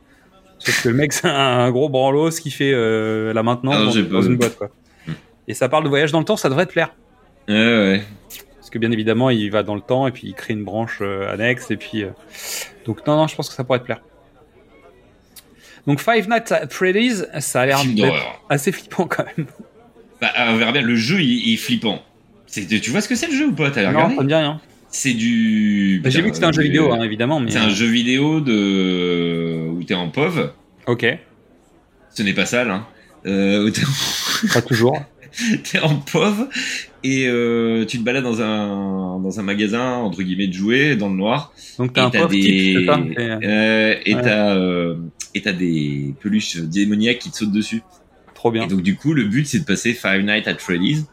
Sauf 0.59 0.85
que 0.85 0.89
le 0.91 0.95
mec 0.95 1.13
c'est 1.15 1.29
un 1.29 1.71
gros 1.71 1.89
branlos 1.89 2.31
qui 2.31 2.51
fait 2.53 2.73
euh, 2.73 3.33
la 3.35 3.43
maintenance 3.43 3.75
Ah, 3.79 4.01
dans, 4.01 4.09
dans 4.09 4.21
pas 4.21 4.27
une 4.27 4.37
boîte 4.37 4.57
quoi. 4.57 4.71
Hmm. 5.09 5.13
et 5.49 5.55
ça 5.55 5.69
parle 5.69 5.83
de 5.85 5.89
voyage 5.89 6.13
dans 6.13 6.21
le 6.21 6.25
temps 6.25 6.37
ça 6.37 6.49
devrait 6.49 6.67
te 6.67 6.73
plaire. 6.73 6.95
Ouais, 7.49 7.55
ouais. 7.57 8.03
Parce 8.73 8.81
que 8.81 8.87
bien 8.87 8.91
évidemment 8.91 9.29
il 9.29 9.51
va 9.51 9.63
dans 9.63 9.75
le 9.75 9.83
temps 9.83 10.07
et 10.07 10.13
puis 10.13 10.29
il 10.29 10.33
crée 10.35 10.55
une 10.55 10.65
branche 10.65 11.01
euh, 11.03 11.31
annexe 11.31 11.71
et 11.71 11.77
puis 11.77 12.05
euh, 12.05 12.09
donc 12.87 13.07
non 13.07 13.17
non 13.17 13.27
je 13.29 13.37
pense 13.37 13.51
que 13.51 13.55
ça 13.55 13.65
pourrait 13.65 13.81
te 13.81 13.85
plaire 13.85 14.01
donc 15.87 16.01
Five 16.01 16.27
Nights 16.29 16.53
at 16.53 16.69
Freddy's 16.71 17.27
ça 17.41 17.61
a 17.63 17.67
l'air 17.67 17.81
assez 18.49 18.73
flippant 18.73 19.07
quand 19.07 19.25
même 19.37 19.47
Bah, 20.23 20.31
on 20.49 20.57
verra 20.57 20.73
bien. 20.73 20.81
Le 20.83 20.95
jeu, 20.97 21.21
il, 21.21 21.49
il 21.49 21.55
est 21.55 21.57
flippant. 21.57 22.01
C'est- 22.47 22.67
tu 22.81 22.91
vois 22.91 23.01
ce 23.03 23.09
que 23.09 23.15
c'est 23.17 23.27
le 23.27 23.35
jeu 23.35 23.49
ou 23.49 23.53
pas? 23.53 23.71
T'as 23.73 23.83
non 23.83 23.89
regardé 23.91 24.15
ça 24.17 24.23
me 24.23 24.29
dit 24.29 24.35
rien 24.35 24.61
C'est 24.89 25.13
du. 25.15 26.01
Bah, 26.03 26.09
j'ai 26.11 26.23
vu 26.23 26.29
que 26.31 26.35
c'était 26.37 26.47
un 26.47 26.53
jeu 26.53 26.61
euh, 26.61 26.65
vidéo 26.65 26.93
hein, 26.93 27.03
évidemment 27.03 27.41
mais 27.41 27.51
C'est 27.51 27.59
un 27.59 27.69
jeu 27.69 27.87
vidéo 27.87 28.41
de 28.41 29.67
où 29.71 29.83
t'es 29.85 29.95
en 29.95 30.09
POV. 30.09 30.53
ok 30.87 31.07
Ce 32.15 32.23
n'est 32.23 32.33
pas 32.35 32.47
sale, 32.47 32.71
hein. 32.71 32.87
Euh, 33.27 33.67
où 33.67 33.71
t'es 33.71 33.83
en- 33.85 34.53
pas 34.55 34.63
toujours 34.63 35.03
t'es 35.71 35.79
en 35.81 35.97
POV 35.97 36.49
et 37.05 37.27
euh, 37.27 37.85
tu 37.87 37.99
te 37.99 38.03
balades 38.05 38.23
dans 38.25 38.41
un 38.43 39.19
dans 39.21 39.41
un 39.41 39.43
magasin 39.43 39.95
entre 39.97 40.23
guillemets 40.23 40.47
de 40.49 40.53
jouets 40.53 40.97
dans 40.97 41.09
le 41.09 41.17
noir. 41.17 41.53
donc 41.79 41.93
t'as 41.95 42.05
un 42.07 42.11
pauvre 42.11 42.29
type 42.31 42.87
ça 42.87 42.99
Et, 43.17 43.19
euh, 43.45 43.95
et 44.05 44.15
Ouais. 44.15 44.23
t'as 44.23 44.57
euh, 44.57 44.97
et 45.35 45.41
t'as 45.43 45.53
des 45.53 46.15
peluches 46.21 46.57
démoniaques 46.59 47.19
qui 47.21 47.31
te 47.31 47.37
sautent 47.37 47.53
dessus. 47.53 47.83
trop 48.35 48.51
bien 48.51 48.65
Et 48.65 48.67
donc 48.69 48.83
du 48.83 48.97
coup, 48.97 49.15
le 49.15 49.25
but 49.25 49.47
c'est 49.47 49.61
de 49.61 49.65
passer 49.65 49.95
Five 49.95 50.23
Nights 50.23 50.47
at 50.49 50.59
Freddy's 50.59 51.07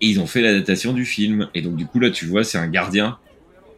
et 0.00 0.06
ils 0.08 0.20
ont 0.20 0.26
fait 0.26 0.40
l'adaptation 0.42 0.92
du 0.92 1.04
film. 1.04 1.48
Et 1.54 1.62
donc 1.62 1.76
du 1.76 1.86
coup 1.86 2.00
là, 2.00 2.10
tu 2.10 2.26
vois, 2.26 2.44
c'est 2.44 2.58
un 2.58 2.68
gardien 2.68 3.18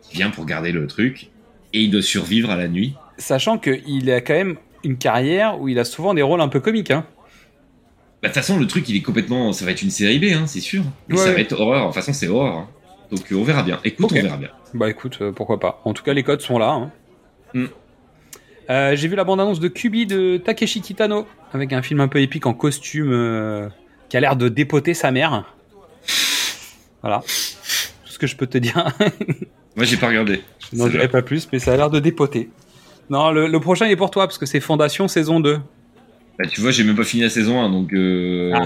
qui 0.02 0.16
vient 0.16 0.30
pour 0.30 0.46
garder 0.46 0.72
le 0.72 0.86
truc 0.86 1.28
et 1.72 1.82
il 1.82 1.90
doit 1.90 2.02
survivre 2.02 2.50
à 2.50 2.56
la 2.56 2.68
nuit. 2.68 2.94
sachant 3.18 3.58
qu'il 3.58 4.10
a 4.10 4.20
quand 4.20 4.34
même 4.34 4.56
une 4.84 4.96
carrière 4.96 5.60
où 5.60 5.68
il 5.68 5.78
a 5.78 5.84
souvent 5.84 6.14
des 6.14 6.22
rôles 6.22 6.40
un 6.40 6.48
peu 6.48 6.60
comiques 6.60 6.92
hein. 6.92 7.04
Bah 8.22 8.28
de 8.28 8.32
toute 8.34 8.42
façon, 8.42 8.58
le 8.58 8.66
truc 8.66 8.88
il 8.88 8.96
est 8.96 9.02
complètement, 9.02 9.52
ça 9.52 9.64
va 9.64 9.70
être 9.70 9.82
une 9.82 9.90
série 9.90 10.18
B, 10.18 10.24
hein, 10.34 10.46
c'est 10.46 10.60
sûr. 10.60 10.82
Et 11.08 11.12
Ouais, 11.12 11.18
ça 11.18 11.26
ouais. 11.26 11.34
va 11.34 11.40
être 11.40 11.52
horreur. 11.52 11.82
De 11.82 11.86
toute 11.86 11.94
façon, 11.94 12.12
c'est 12.12 12.26
horreur. 12.28 12.56
hein. 12.56 12.68
Donc 13.12 13.30
euh, 13.32 13.36
on 13.36 13.44
verra 13.44 13.62
bien. 13.62 13.78
Écoute, 13.84 14.06
Ok. 14.06 14.12
on 14.18 14.22
verra 14.22 14.36
bien. 14.36 14.48
Bah 14.74 14.90
écoute, 14.90 15.18
euh, 15.20 15.32
pourquoi 15.32 15.58
pas. 15.60 15.80
En 15.84 15.94
tout 15.94 16.02
cas, 16.02 16.12
les 16.12 16.22
codes 16.24 16.40
sont 16.40 16.58
là. 16.58 16.70
hein. 16.70 16.90
Mm. 17.54 17.64
Euh, 18.70 18.96
J'ai 18.96 19.08
vu 19.08 19.14
la 19.16 19.24
bande-annonce 19.24 19.60
de 19.60 19.68
Kubi 19.68 20.06
de 20.06 20.36
Takeshi 20.36 20.80
Kitano, 20.82 21.26
avec 21.54 21.72
un 21.72 21.80
film 21.80 22.00
un 22.00 22.08
peu 22.08 22.20
épique 22.20 22.44
en 22.46 22.52
costume 22.54 23.10
euh, 23.12 23.68
qui 24.08 24.16
a 24.16 24.20
l'air 24.20 24.36
de 24.36 24.48
dépoter 24.48 24.92
sa 24.94 25.10
mère. 25.10 25.44
Voilà. 27.02 27.20
Tout 27.20 28.12
ce 28.12 28.18
que 28.18 28.26
je 28.26 28.36
peux 28.36 28.46
te 28.46 28.58
dire. 28.58 28.84
Moi, 29.76 29.84
j'ai 29.84 29.96
pas 29.96 30.08
regardé. 30.08 30.42
je 30.72 30.76
n'en 30.78 30.88
dirai 30.88 31.08
pas 31.08 31.22
plus, 31.22 31.48
mais 31.52 31.58
ça 31.60 31.72
a 31.72 31.76
l'air 31.76 31.88
de 31.90 32.00
dépoter. 32.00 32.50
Non, 33.10 33.30
le, 33.30 33.46
le 33.46 33.60
prochain 33.60 33.86
est 33.86 33.96
pour 33.96 34.10
toi, 34.10 34.26
parce 34.26 34.36
que 34.38 34.44
c'est 34.46 34.60
Fondation 34.60 35.08
saison 35.08 35.40
2. 35.40 35.60
Bah, 36.38 36.46
tu 36.48 36.60
vois, 36.60 36.70
j'ai 36.70 36.84
même 36.84 36.94
pas 36.96 37.04
fini 37.04 37.22
la 37.24 37.30
saison 37.30 37.60
1, 37.60 37.70
donc. 37.70 37.92
Euh... 37.92 38.52
Ah. 38.54 38.64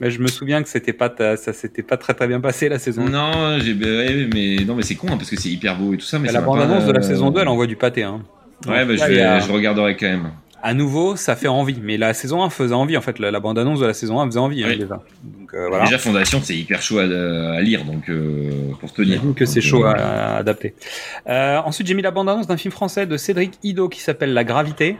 Mais 0.00 0.10
je 0.10 0.20
me 0.20 0.26
souviens 0.28 0.62
que 0.62 0.68
c'était 0.68 0.92
pas 0.92 1.08
ta- 1.08 1.36
ça 1.36 1.52
s'était 1.52 1.82
pas 1.82 1.96
très 1.96 2.12
très 2.14 2.26
bien 2.26 2.40
passé 2.40 2.68
la 2.68 2.78
saison 2.78 3.06
1. 3.06 3.10
Non, 3.10 3.58
j'ai 3.60 3.72
ouais, 3.74 4.28
mais 4.34 4.64
non, 4.64 4.74
mais 4.74 4.82
c'est 4.82 4.94
con 4.96 5.06
hein, 5.10 5.16
parce 5.16 5.30
que 5.30 5.36
c'est 5.40 5.48
hyper 5.48 5.76
beau 5.78 5.94
et 5.94 5.96
tout 5.96 6.04
ça. 6.04 6.18
Mais 6.18 6.26
la 6.28 6.34
ça 6.34 6.40
bande-annonce 6.42 6.82
pas- 6.84 6.88
de 6.88 6.92
la 6.92 7.02
saison 7.02 7.30
2, 7.30 7.40
elle 7.40 7.48
envoie 7.48 7.66
du 7.66 7.76
pâté. 7.76 8.02
Hein. 8.02 8.20
Ouais, 8.66 8.84
bah, 8.84 8.96
je, 8.96 9.04
vais, 9.04 9.20
a- 9.22 9.40
je 9.40 9.50
regarderai 9.52 9.96
quand 9.96 10.06
même. 10.06 10.30
à 10.62 10.74
nouveau, 10.74 11.14
ça 11.16 11.36
fait 11.36 11.46
envie. 11.48 11.78
Mais 11.82 11.96
la 11.96 12.12
saison 12.12 12.42
1 12.42 12.50
faisait 12.50 12.74
envie, 12.74 12.96
en 12.96 13.00
fait. 13.00 13.18
La, 13.20 13.30
la 13.30 13.38
bande-annonce 13.40 13.80
de 13.80 13.86
la 13.86 13.94
saison 13.94 14.20
1 14.20 14.26
faisait 14.26 14.38
envie, 14.40 14.64
hein, 14.64 14.68
déjà. 14.76 15.00
Donc 15.24 15.54
euh, 15.54 15.68
voilà. 15.68 15.84
Déjà, 15.84 15.96
Fondation, 15.98 16.40
c'est 16.42 16.56
hyper 16.56 16.82
chaud 16.82 16.98
à, 16.98 17.04
à 17.04 17.60
lire, 17.62 17.84
donc 17.84 18.08
euh, 18.10 18.50
pour 18.80 18.92
tenir. 18.92 19.22
Que 19.36 19.46
c'est 19.46 19.60
chaud 19.62 19.84
euh, 19.86 19.92
à, 19.94 20.34
à 20.34 20.36
adapter. 20.38 20.74
Euh, 21.28 21.58
ensuite, 21.64 21.86
j'ai 21.86 21.94
mis 21.94 22.02
la 22.02 22.10
bande-annonce 22.10 22.48
d'un 22.48 22.56
film 22.58 22.72
français 22.72 23.06
de 23.06 23.16
Cédric 23.16 23.52
Ido 23.62 23.88
qui 23.88 24.00
s'appelle 24.00 24.34
La 24.34 24.44
Gravité. 24.44 24.96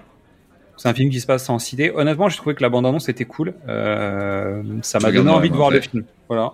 C'est 0.76 0.88
un 0.88 0.94
film 0.94 1.10
qui 1.10 1.20
se 1.20 1.26
passe 1.26 1.48
en 1.48 1.58
cité. 1.58 1.90
Honnêtement, 1.90 2.28
j'ai 2.28 2.36
trouvé 2.36 2.54
que 2.54 2.62
la 2.62 2.68
bande-annonce 2.68 3.08
était 3.08 3.24
cool. 3.24 3.54
Euh, 3.68 4.62
ça 4.82 4.98
m'a 4.98 5.10
donné 5.10 5.30
envie 5.30 5.50
de 5.50 5.56
voir 5.56 5.70
le 5.70 5.80
film. 5.80 6.04
Voilà. 6.28 6.52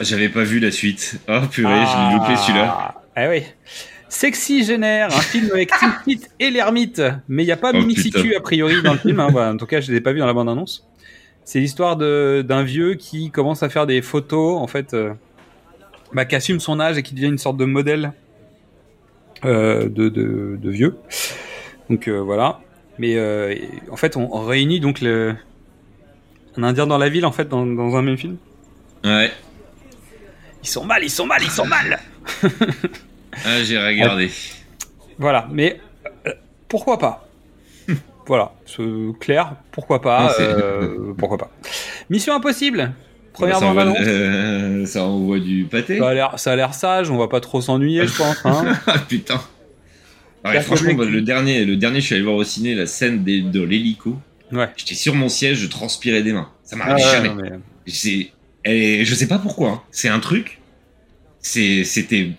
J'avais 0.00 0.28
pas 0.28 0.42
vu 0.44 0.58
la 0.60 0.70
suite. 0.70 1.18
Oh 1.28 1.40
purée, 1.50 1.72
je 1.86 1.96
l'ai 2.10 2.14
loupé 2.18 2.36
celui-là. 2.36 2.94
Ah 3.16 3.28
oui. 3.30 3.42
Sexy 4.08 4.62
Génère, 4.64 5.08
un 5.08 5.20
film 5.20 5.50
avec 5.52 5.70
Tim 5.70 5.92
Pitt 6.04 6.30
et 6.38 6.50
l'ermite. 6.50 7.02
Mais 7.28 7.42
il 7.42 7.46
n'y 7.46 7.52
a 7.52 7.56
pas 7.56 7.72
Oh, 7.74 7.78
Mimi 7.78 7.94
putain. 7.94 8.20
Situ 8.20 8.36
a 8.36 8.40
priori 8.40 8.82
dans 8.82 8.92
le 8.92 8.98
film. 8.98 9.18
hein. 9.20 9.28
Voilà, 9.32 9.52
en 9.52 9.56
tout 9.56 9.66
cas, 9.66 9.80
je 9.80 9.90
ne 9.90 9.96
l'ai 9.96 10.00
pas 10.00 10.12
vu 10.12 10.20
dans 10.20 10.26
la 10.26 10.32
bande-annonce. 10.34 10.86
C'est 11.44 11.58
l'histoire 11.60 11.96
d'un 11.96 12.62
vieux 12.62 12.94
qui 12.94 13.30
commence 13.30 13.62
à 13.62 13.68
faire 13.68 13.86
des 13.86 14.02
photos, 14.02 14.58
en 14.60 14.66
fait, 14.66 14.94
euh, 14.94 15.12
bah, 16.12 16.24
qui 16.24 16.36
assume 16.36 16.60
son 16.60 16.78
âge 16.78 16.98
et 16.98 17.02
qui 17.02 17.14
devient 17.14 17.26
une 17.28 17.38
sorte 17.38 17.56
de 17.56 17.64
modèle 17.64 18.12
euh, 19.44 19.88
de, 19.88 20.08
de, 20.08 20.56
de 20.60 20.70
vieux. 20.70 20.96
Donc 21.90 22.06
euh, 22.08 22.18
voilà. 22.20 22.60
Mais 22.98 23.16
euh, 23.16 23.54
en 23.90 23.96
fait, 23.96 24.16
on, 24.16 24.34
on 24.34 24.44
réunit 24.44 24.80
donc 24.80 25.00
le, 25.00 25.34
un 26.56 26.62
Indien 26.62 26.86
dans 26.86 26.98
la 26.98 27.08
ville, 27.08 27.26
en 27.26 27.32
fait, 27.32 27.48
dans, 27.48 27.66
dans 27.66 27.94
un 27.96 28.02
même 28.02 28.16
film. 28.16 28.36
Ouais. 29.04 29.30
Ils 30.62 30.68
sont 30.68 30.84
mal, 30.84 31.04
ils 31.04 31.10
sont 31.10 31.26
mal, 31.26 31.40
ils 31.42 31.50
sont 31.50 31.66
mal 31.66 31.98
Ah, 33.44 33.62
j'ai 33.62 33.78
regardé. 33.78 34.30
Voilà, 35.18 35.46
mais 35.50 35.80
euh, 36.26 36.32
pourquoi 36.68 36.98
pas? 36.98 37.28
Voilà, 38.26 38.52
clair, 39.20 39.54
pourquoi 39.70 40.00
pas 40.02 40.34
euh, 40.40 41.12
Pourquoi 41.16 41.38
pas 41.38 41.50
Mission 42.10 42.34
Impossible 42.34 42.92
Première 43.32 43.58
ça, 43.58 43.66
envoie, 43.66 43.84
ça 44.86 45.04
envoie 45.04 45.38
du 45.38 45.64
pâté. 45.70 45.98
Ça 45.98 46.08
a 46.08 46.56
l'air- 46.56 46.74
sage, 46.74 47.08
on 47.10 47.18
va 47.18 47.28
pas 47.28 47.38
trop 47.40 47.60
s'ennuyer, 47.60 48.04
je 48.06 48.16
pense. 48.16 48.44
Hein 48.44 48.72
Ah 48.88 48.98
putain. 48.98 49.40
Ah 50.46 50.52
ouais, 50.52 50.60
franchement, 50.60 50.94
bah, 50.94 51.04
le- 51.04 51.22
dernier, 51.22 51.64
le 51.64 51.76
dernier, 51.76 52.00
je 52.00 52.06
suis 52.06 52.14
allé 52.14 52.24
voir 52.24 52.36
au 52.36 52.44
ciné 52.44 52.74
la 52.74 52.86
scène 52.86 53.24
des- 53.24 53.42
de 53.42 53.62
l'hélico. 53.62 54.16
ouais. 54.52 54.68
J'étais 54.76 54.94
sur 54.94 55.14
mon 55.14 55.28
siège, 55.28 55.58
je 55.58 55.66
transpirais 55.66 56.22
des 56.22 56.32
mains. 56.32 56.48
Ça 56.64 56.76
Ah, 56.80 56.86
m'arrive 56.86 57.04
ouais, 57.04 57.12
jamais. 57.28 57.50
mais- 57.50 58.30
et 58.64 59.04
je 59.04 59.14
sais 59.14 59.28
pas 59.28 59.38
pourquoi. 59.38 59.70
hein. 59.70 59.82
C'est 59.90 60.08
un 60.08 60.18
truc. 60.20 60.60
C'était, 61.40 62.30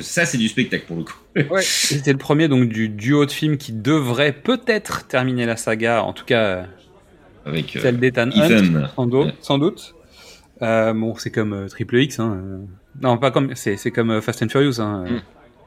ça 0.00 0.24
c'est 0.26 0.38
du 0.38 0.48
spectacle 0.48 0.84
pour 0.86 0.96
le 0.96 1.04
coup. 1.04 1.14
Ouais, 1.36 1.60
c'était 1.62 2.12
le 2.12 2.18
premier 2.18 2.48
donc 2.48 2.68
du 2.68 2.88
duo 2.88 3.24
de 3.26 3.30
films 3.30 3.56
qui 3.56 3.72
devrait 3.72 4.32
peut-être 4.32 5.06
terminer 5.06 5.46
la 5.46 5.56
saga, 5.56 6.02
en 6.02 6.12
tout 6.12 6.24
cas 6.24 6.42
euh, 6.42 6.64
Avec 7.44 7.76
euh, 7.76 7.80
celle 7.82 7.98
d'Ethan 7.98 8.30
Hunt, 8.34 8.88
sans. 8.96 9.08
Ouais. 9.10 9.34
Sans 9.40 9.58
doute. 9.58 9.94
Euh, 10.62 10.92
bon, 10.94 11.14
c'est 11.16 11.30
comme 11.30 11.52
euh, 11.52 11.68
Triple 11.68 11.98
X. 11.98 12.18
Hein. 12.18 12.40
euh. 12.42 12.58
Non, 13.02 13.18
pas 13.18 13.30
comme. 13.30 13.54
C'est 13.54 13.76
c'est 13.76 13.90
comme 13.90 14.10
euh, 14.10 14.20
Fast 14.20 14.42
and 14.42 14.48
Furious. 14.48 14.80
Hein. 14.80 15.04
Mm. 15.08 15.20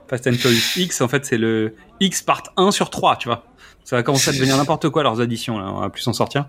Fast 0.10 0.28
and 0.28 0.34
Furious 0.34 0.78
X, 0.78 1.02
en 1.02 1.08
fait, 1.08 1.26
c'est 1.26 1.38
le 1.38 1.76
X 2.00 2.22
part 2.22 2.44
1 2.58 2.72
sur 2.72 2.90
3, 2.90 3.18
tu 3.18 3.28
vois. 3.28 3.46
Ça 3.84 3.96
va 3.96 4.04
commencer 4.04 4.30
à 4.30 4.34
devenir 4.34 4.58
n'importe 4.58 4.90
quoi 4.90 5.04
leurs 5.04 5.22
additions, 5.22 5.58
là. 5.60 5.72
On 5.72 5.80
va 5.82 5.90
plus 5.90 6.02
s'en 6.02 6.14
sortir. 6.14 6.48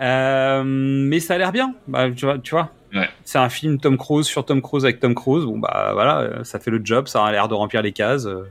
Euh, 0.00 0.62
mais 0.64 1.20
ça 1.20 1.34
a 1.34 1.38
l'air 1.38 1.52
bien. 1.52 1.74
Bah, 1.88 2.10
tu 2.10 2.24
vois, 2.24 2.38
tu 2.38 2.50
vois. 2.54 2.70
Ouais. 2.94 3.08
C'est 3.24 3.38
un 3.38 3.48
film 3.48 3.78
Tom 3.78 3.96
Cruise 3.96 4.26
sur 4.26 4.44
Tom 4.44 4.60
Cruise 4.62 4.84
avec 4.84 5.00
Tom 5.00 5.14
Cruise. 5.14 5.44
Bon, 5.44 5.58
bah, 5.58 5.90
voilà, 5.94 6.18
euh, 6.20 6.44
ça 6.44 6.58
fait 6.58 6.70
le 6.70 6.80
job, 6.84 7.08
ça 7.08 7.24
a 7.24 7.32
l'air 7.32 7.48
de 7.48 7.54
remplir 7.54 7.82
les 7.82 7.92
cases. 7.92 8.26
euh. 8.26 8.42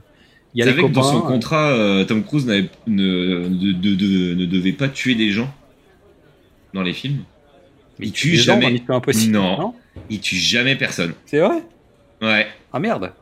Il 0.54 0.58
y 0.58 0.62
a 0.62 0.66
Vous 0.66 0.70
les 0.72 0.82
savez 0.82 0.88
que 0.88 0.94
dans 0.94 1.02
son 1.02 1.20
contrat, 1.22 1.74
Tom 2.06 2.22
Cruise 2.24 2.46
ne, 2.46 2.60
de- 2.86 3.72
de- 3.72 3.94
de- 3.94 4.34
ne 4.34 4.44
devait 4.46 4.72
pas 4.72 4.88
tuer 4.88 5.14
des 5.14 5.30
gens 5.30 5.50
dans 6.74 6.82
les 6.82 6.92
films. 6.92 7.22
Mais 7.98 8.06
il 8.08 8.12
tue 8.12 8.36
gens 8.36 8.60
jamais. 8.60 8.82
Impossible, 8.88 9.32
Non. 9.32 9.58
non 9.58 9.74
Il 10.10 10.20
tue 10.20 10.36
jamais 10.36 10.76
personne. 10.76 11.14
C'est 11.24 11.38
vrai? 11.40 11.62
Ouais. 12.20 12.46
Ah 12.72 12.78
merde. 12.78 13.12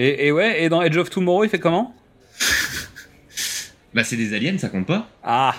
Et, 0.00 0.28
et 0.28 0.32
ouais, 0.32 0.62
et 0.62 0.68
dans 0.68 0.80
Edge 0.80 0.96
of 0.96 1.10
Tomorrow, 1.10 1.42
il 1.42 1.50
fait 1.50 1.58
comment? 1.58 1.92
Bah 3.92 4.04
c'est 4.04 4.14
des 4.14 4.32
aliens, 4.32 4.56
ça 4.56 4.68
compte 4.68 4.86
pas. 4.86 5.08
Ah, 5.24 5.56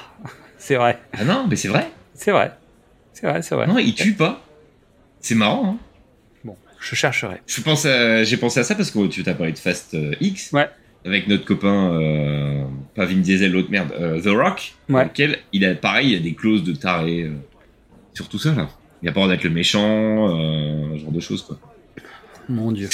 c'est 0.57 0.75
vrai. 0.75 0.97
Ah 1.11 1.25
non, 1.25 1.45
mais 1.49 1.57
c'est 1.57 1.67
vrai. 1.67 1.91
C'est 2.13 2.31
vrai. 2.31 2.53
C'est 3.11 3.27
vrai, 3.27 3.41
c'est 3.41 3.53
vrai. 3.53 3.67
Non, 3.67 3.79
il 3.79 3.93
tue 3.93 4.13
pas. 4.13 4.41
C'est 5.19 5.35
marrant. 5.35 5.71
Hein. 5.71 5.77
Bon, 6.45 6.55
je 6.79 6.95
chercherai. 6.95 7.41
Je 7.47 7.59
pense 7.59 7.83
j'ai 7.83 8.37
pensé 8.37 8.61
à 8.61 8.63
ça 8.63 8.75
parce 8.75 8.91
que 8.91 9.07
tu 9.07 9.23
t'as 9.23 9.33
parlé 9.33 9.51
de 9.51 9.57
Fast 9.57 9.93
euh, 9.95 10.15
X. 10.21 10.53
Ouais. 10.53 10.69
Avec 11.03 11.27
notre 11.27 11.43
copain, 11.43 11.91
euh, 11.95 12.63
pas 12.95 13.03
Vin 13.03 13.17
Diesel, 13.17 13.51
l'autre 13.51 13.71
merde, 13.71 13.91
euh, 13.99 14.21
The 14.21 14.27
Rock. 14.27 14.73
Ouais. 14.87 15.01
Dans 15.01 15.03
lequel 15.09 15.39
il 15.51 15.65
a 15.65 15.75
pareil, 15.75 16.11
il 16.11 16.13
y 16.13 16.15
a 16.15 16.19
des 16.19 16.33
clauses 16.33 16.63
de 16.63 16.71
taré 16.71 17.29
sur 18.13 18.29
tout 18.29 18.39
ça 18.39 18.53
là. 18.53 18.69
Il 19.01 19.09
a 19.09 19.11
droit 19.11 19.27
d'être 19.27 19.43
le 19.43 19.49
méchant, 19.49 20.29
ce 20.93 20.97
genre 21.01 21.11
de 21.11 21.19
choses 21.19 21.41
quoi. 21.41 21.59
Mon 22.47 22.71
dieu. 22.71 22.87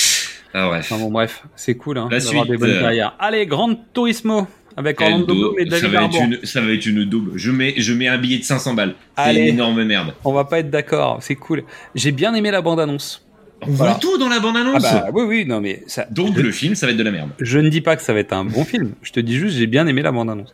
Ah 0.57 0.67
bref. 0.69 0.89
Enfin 0.89 1.01
bon, 1.03 1.11
bref, 1.11 1.43
c'est 1.57 1.75
cool 1.75 1.97
hein, 1.97 2.07
d'avoir 2.09 2.45
des 2.45 2.55
bonnes 2.57 2.69
euh, 2.69 2.79
carrières. 2.81 3.15
Allez, 3.19 3.45
Grand 3.45 3.75
Turismo 3.93 4.47
avec 4.77 5.01
Orlando. 5.01 5.25
Bloom 5.25 5.55
et 5.59 5.69
ça, 5.69 5.81
David 5.81 5.89
va 5.91 6.03
être 6.05 6.21
une, 6.23 6.39
ça 6.43 6.61
va 6.61 6.71
être 6.71 6.85
une 6.85 7.03
daube. 7.03 7.31
Je 7.35 7.51
mets, 7.51 7.73
je 7.77 7.93
mets 7.93 8.07
un 8.07 8.17
billet 8.17 8.37
de 8.37 8.43
500 8.43 8.73
balles. 8.73 8.95
C'est 9.17 9.23
Allez. 9.23 9.41
une 9.41 9.47
énorme 9.47 9.83
merde. 9.83 10.13
On 10.23 10.31
va 10.31 10.45
pas 10.45 10.59
être 10.59 10.69
d'accord, 10.69 11.17
c'est 11.21 11.35
cool. 11.35 11.63
J'ai 11.93 12.11
bien 12.13 12.33
aimé 12.33 12.51
la 12.51 12.61
bande-annonce. 12.61 13.21
On 13.61 13.71
Voilà. 13.71 13.93
voit 13.93 13.99
tout 14.01 14.17
dans 14.17 14.29
la 14.29 14.35
Ah 14.37 14.39
bande-annonce. 14.39 14.81
bah 14.83 15.07
oui, 15.13 15.23
oui, 15.27 15.45
non 15.45 15.59
mais 15.59 15.83
ça. 15.87 16.05
Donc 16.09 16.35
je, 16.37 16.41
le 16.41 16.51
film, 16.51 16.75
ça 16.75 16.85
va 16.85 16.91
être 16.93 16.97
de 16.97 17.03
la 17.03 17.11
merde. 17.11 17.29
je 17.39 17.59
ne 17.59 17.67
dis 17.69 17.81
pas 17.81 17.95
que 17.97 18.01
ça 18.01 18.13
va 18.13 18.19
être 18.19 18.33
un 18.33 18.45
bon 18.45 18.63
film. 18.63 18.91
Je 19.01 19.11
te 19.11 19.19
dis 19.19 19.35
juste, 19.35 19.57
j'ai 19.57 19.67
bien 19.67 19.87
aimé 19.87 20.01
la 20.01 20.11
bande-annonce. 20.13 20.53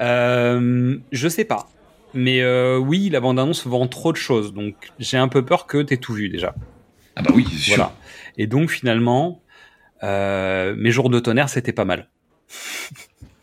Euh, 0.00 0.96
je 1.12 1.28
sais 1.28 1.44
pas. 1.44 1.68
Mais 2.12 2.42
euh, 2.42 2.78
oui, 2.78 3.08
la 3.10 3.20
bande-annonce 3.20 3.66
vend 3.66 3.86
trop 3.88 4.12
de 4.12 4.16
choses, 4.16 4.54
donc 4.54 4.74
j'ai 5.00 5.16
un 5.16 5.26
peu 5.28 5.44
peur 5.44 5.66
que 5.66 5.82
t'aies 5.82 5.96
tout 5.96 6.12
vu 6.12 6.28
déjà. 6.28 6.54
Ah 7.16 7.22
bah 7.22 7.30
oui, 7.34 7.44
c'est 7.50 7.72
sûr. 7.72 7.90
Et 8.38 8.46
donc 8.46 8.70
finalement, 8.70 9.42
euh, 10.02 10.74
mes 10.76 10.90
jours 10.90 11.10
de 11.10 11.18
tonnerre, 11.20 11.48
c'était 11.48 11.72
pas 11.72 11.84
mal. 11.84 12.08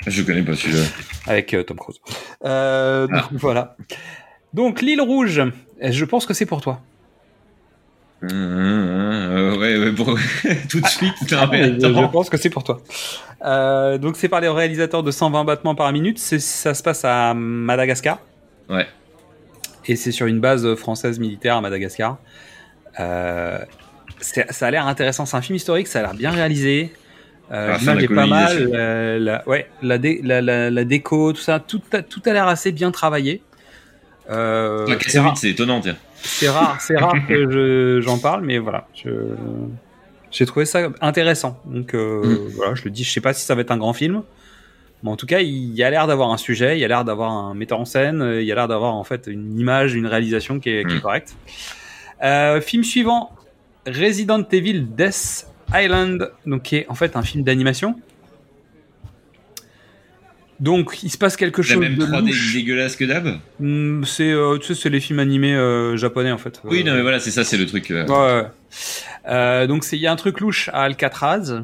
Je 0.08 0.24
connais 0.24 0.42
pas 0.42 0.56
celui-là. 0.56 0.84
avec 1.28 1.54
euh, 1.54 1.64
Tom 1.64 1.78
Cruise. 1.78 2.00
Euh, 2.46 3.08
donc, 3.08 3.18
Ah. 3.24 3.30
Voilà. 3.34 3.76
Donc 4.54 4.82
l'île 4.82 5.02
rouge, 5.02 5.42
je 5.82 6.06
pense 6.06 6.26
que 6.26 6.34
c'est 6.34 6.46
pour 6.46 6.62
toi. 6.62 6.82
Hum, 8.24 9.58
ouais, 9.58 9.78
ouais, 9.80 9.92
pour... 9.94 10.06
tout 10.70 10.80
de 10.82 10.88
suite. 10.88 11.14
Ah, 11.32 11.46
non, 11.46 11.52
mais 11.52 11.74
je, 11.80 11.80
je 11.80 12.08
pense 12.12 12.30
que 12.30 12.38
c'est 12.38 12.50
pour 12.52 12.64
toi. 12.64 12.82
Euh, 13.44 13.98
donc 13.98 14.16
c'est 14.18 14.30
par 14.30 14.42
les 14.42 14.50
réalisateurs 14.50 15.02
de 15.02 15.10
120 15.10 15.44
battements 15.44 15.74
par 15.76 15.92
minute. 15.92 16.20
Ça 16.20 16.74
se 16.74 16.84
passe 16.84 17.04
à 17.06 17.34
Madagascar. 17.34 18.20
Ouais. 18.70 18.88
Et 19.88 19.96
c'est 19.96 20.12
sur 20.12 20.28
une 20.28 20.40
base 20.40 20.76
française 20.76 21.18
militaire 21.20 21.56
à 21.56 21.62
Madagascar. 21.62 22.18
Euh, 23.00 23.58
ça 24.22 24.68
a 24.68 24.72
l'air 24.72 24.88
intéressant. 24.88 25.26
C'est 25.26 25.38
un 25.38 25.42
film 25.42 25.56
historique. 25.58 25.88
Ça 25.88 26.00
a 26.00 26.02
l'air 26.04 26.14
bien 26.14 26.32
réalisé. 26.32 26.92
Euh, 27.52 27.74
de 27.76 27.80
L'image 27.80 28.04
est 28.04 28.08
pas 28.08 28.26
mal. 28.28 28.64
la, 29.20 29.48
ouais, 29.48 29.68
la, 29.82 29.98
dé- 29.98 30.22
la, 30.24 30.42
la- 30.42 30.70
la 30.70 30.84
déco, 30.86 31.34
tout 31.34 31.42
ça, 31.42 31.60
tout 31.60 31.82
a, 31.92 32.02
tout 32.02 32.22
a 32.26 32.32
l'air 32.32 32.48
assez 32.48 32.72
bien 32.72 32.92
travaillé. 32.92 33.42
Euh, 34.30 34.86
c'est 35.08 35.20
rare- 35.20 35.38
c'est 35.38 35.50
étonnant, 35.50 35.82
c'est 36.24 36.48
rare, 36.48 36.78
c'est 36.80 36.96
rare 36.96 37.14
que 37.28 37.52
je- 37.52 38.00
j'en 38.02 38.18
parle, 38.20 38.46
mais 38.46 38.58
voilà, 38.60 38.88
j'ai 40.32 40.46
trouvé 40.46 40.66
ça 40.66 40.90
intéressant. 41.02 41.60
Donc 41.66 41.94
euh, 41.94 42.22
Mm. 42.24 42.48
voilà, 42.56 42.76
je 42.76 42.84
le 42.86 42.92
dis, 42.92 43.04
je 43.04 43.12
sais 43.12 43.20
pas 43.22 43.34
si 43.34 43.44
ça 43.46 43.56
va 43.56 43.62
être 43.62 43.72
un 43.72 43.78
grand 43.78 43.94
film, 43.94 44.24
mais 45.04 45.10
en 45.10 45.18
tout 45.18 45.26
cas, 45.26 45.40
il 45.42 45.74
y 45.76 45.84
a 45.84 45.90
l'air 45.90 46.08
d'avoir 46.08 46.32
un 46.32 46.38
sujet, 46.38 46.78
il 46.78 46.80
y 46.80 46.86
a 46.86 46.88
l'air 46.88 47.04
d'avoir 47.04 47.32
un 47.32 47.54
metteur 47.54 47.80
en 47.80 47.86
scène, 47.86 48.24
il 48.40 48.46
y 48.46 48.52
a 48.52 48.56
l'air 48.56 48.68
d'avoir 48.70 48.94
en 48.96 49.04
fait 49.04 49.28
une 49.28 49.60
image, 49.60 49.94
une 49.94 50.06
réalisation 50.08 50.60
qui 50.62 50.70
est, 50.70 50.86
qui 50.86 50.94
est 50.94 50.98
Mm. 50.98 51.02
correcte. 51.02 51.36
Euh, 52.24 52.62
film 52.62 52.84
suivant, 52.86 53.32
Resident 53.88 54.44
Evil 54.52 54.86
Death 54.96 55.48
Island, 55.74 56.32
donc 56.46 56.64
qui 56.64 56.76
est 56.78 56.88
en 56.90 56.96
fait 56.96 57.16
un 57.16 57.22
film 57.24 57.44
d'animation. 57.44 57.96
Donc, 60.60 61.00
il 61.02 61.10
se 61.10 61.18
passe 61.18 61.38
quelque 61.38 61.62
La 61.64 61.68
chose 61.68 61.78
même 61.80 61.96
de 61.96 62.06
3D 62.06 62.28
louche. 62.28 62.54
dégueulasse 62.54 62.96
que 62.96 63.06
d'hab. 63.06 63.40
Hmm, 63.60 64.04
C'est, 64.04 64.32
euh, 64.32 64.60
tu 64.60 64.68
sais, 64.68 64.76
c'est 64.80 64.90
les 64.90 65.00
films 65.00 65.18
animés 65.18 65.56
euh, 65.56 65.98
japonais 65.98 66.32
en 66.32 66.38
fait. 66.38 66.62
Oui, 66.66 66.82
Euh, 66.82 66.84
non, 66.84 66.94
mais 66.96 67.02
voilà, 67.02 67.20
c'est 67.20 67.32
ça, 67.32 67.44
c'est 67.44 67.58
le 67.58 67.66
truc. 67.66 67.90
euh, 67.90 68.06
Ouais. 68.06 68.48
Euh, 69.28 69.66
donc 69.66 69.84
c'est- 69.84 69.98
il 69.98 70.02
y 70.02 70.08
a 70.08 70.12
un 70.12 70.16
truc 70.16 70.40
louche 70.40 70.70
à 70.70 70.84
Alcatraz 70.84 71.64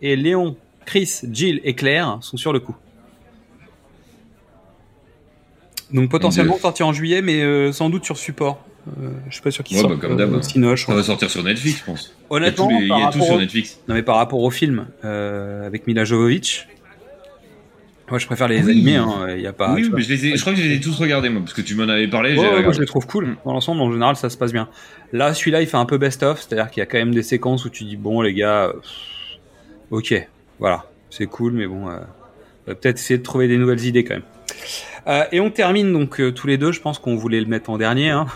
et 0.00 0.16
Léon, 0.16 0.56
Chris, 0.86 1.20
Jill 1.30 1.60
et 1.64 1.74
Claire 1.74 2.16
sont 2.22 2.38
sur 2.38 2.54
le 2.54 2.60
coup. 2.60 2.74
Donc 5.92 6.10
potentiellement 6.10 6.54
Dieu. 6.54 6.62
sortir 6.62 6.86
en 6.86 6.92
juillet, 6.94 7.20
mais 7.20 7.42
euh, 7.42 7.72
sans 7.72 7.90
doute 7.90 8.04
sur 8.06 8.16
support. 8.16 8.64
Euh, 8.86 9.08
je 9.28 9.32
suis 9.34 9.42
pas 9.42 9.50
sûr 9.50 9.64
qu'il 9.64 9.76
Ouais, 9.78 9.82
sorte 9.82 9.94
bah, 9.98 10.08
comme 10.08 10.34
au 10.34 10.42
Cinoche. 10.42 10.86
Ça 10.86 10.94
va 10.94 11.02
sortir 11.02 11.30
sur 11.30 11.42
Netflix, 11.42 11.78
je 11.80 11.84
pense. 11.84 12.14
Honnêtement, 12.28 12.68
il 12.70 12.74
y 12.74 12.76
a 12.76 12.78
tout, 12.78 12.80
les- 12.80 12.84
il 12.84 12.86
y 12.86 12.88
par 12.88 12.96
a 12.98 13.00
tout 13.00 13.06
rapport 13.12 13.26
sur 13.26 13.34
au- 13.36 13.40
Netflix. 13.40 13.80
Non 13.88 13.94
mais 13.94 14.02
par 14.02 14.16
rapport 14.16 14.40
au 14.40 14.50
film 14.50 14.86
euh, 15.04 15.66
avec 15.66 15.86
Mila 15.86 16.04
Jovovich, 16.04 16.68
moi 18.10 18.18
je 18.18 18.26
préfère 18.26 18.48
les 18.48 18.62
Oui. 18.62 18.70
animés. 18.72 18.96
hein, 18.96 19.26
Il 19.34 19.40
y 19.40 19.46
a 19.46 19.52
pas. 19.54 19.72
oui, 19.72 19.90
mais 19.92 20.02
je, 20.02 20.08
les 20.10 20.26
ai- 20.26 20.36
je 20.36 20.40
crois 20.42 20.52
que 20.52 20.58
je 20.60 20.64
les 20.68 20.74
ai 20.76 20.80
tous 20.80 20.98
regardés, 20.98 21.30
moi, 21.30 21.40
parce 21.40 21.54
que 21.54 21.62
tu 21.62 21.74
m'en 21.74 21.84
avais 21.88 22.08
parlé. 22.08 22.36
Ouais, 22.38 22.62
moi 22.62 22.72
je 22.72 22.80
les 22.80 22.86
trouve 22.86 23.06
cool. 23.06 23.26
Mm. 23.28 23.36
Dans 23.46 23.52
l'ensemble, 23.54 23.80
en 23.80 23.90
général, 23.90 24.16
ça 24.16 24.28
se 24.28 24.36
passe 24.36 24.52
bien. 24.52 24.68
Là, 25.12 25.32
celui-là, 25.32 25.62
il 25.62 25.66
fait 25.66 25.76
un 25.78 25.86
peu 25.86 25.96
best-of, 25.96 26.40
c'est-à-dire 26.42 26.70
qu'il 26.70 26.80
y 26.80 26.82
a 26.82 26.86
quand 26.86 26.98
même 26.98 27.14
des 27.14 27.22
séquences 27.22 27.64
où 27.64 27.70
tu 27.70 27.84
dis 27.84 27.96
bon, 27.96 28.20
les 28.20 28.34
gars, 28.34 28.64
euh, 28.64 28.72
ok, 29.90 30.28
voilà, 30.58 30.84
c'est 31.08 31.26
cool, 31.26 31.52
mais 31.54 31.66
bon, 31.66 31.88
euh, 31.88 31.96
on 32.66 32.70
va 32.70 32.74
peut-être 32.74 32.98
essayer 32.98 33.16
de 33.18 33.22
trouver 33.22 33.48
des 33.48 33.56
nouvelles 33.56 33.84
idées 33.84 34.04
quand 34.04 34.14
même. 34.14 34.22
Euh, 35.06 35.24
et 35.32 35.40
on 35.40 35.50
termine 35.50 35.92
donc 35.92 36.20
euh, 36.20 36.32
tous 36.32 36.46
les 36.46 36.56
deux. 36.58 36.72
Je 36.72 36.80
pense 36.80 36.98
qu'on 36.98 37.16
voulait 37.16 37.40
le 37.40 37.46
mettre 37.46 37.68
en 37.70 37.76
dernier. 37.78 38.10
Hein. 38.10 38.26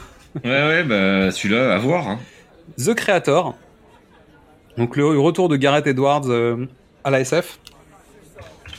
Ouais, 0.45 0.51
ouais, 0.51 0.85
bah 0.85 1.31
celui-là, 1.31 1.75
à 1.75 1.79
voir. 1.79 2.09
Hein. 2.09 2.19
The 2.79 2.95
Creator. 2.95 3.57
Donc 4.77 4.97
le 4.97 5.07
retour 5.19 5.49
de 5.49 5.57
Gareth 5.57 5.87
Edwards 5.87 6.29
euh, 6.29 6.67
à 7.05 7.11
la 7.11 7.21
SF. 7.21 7.59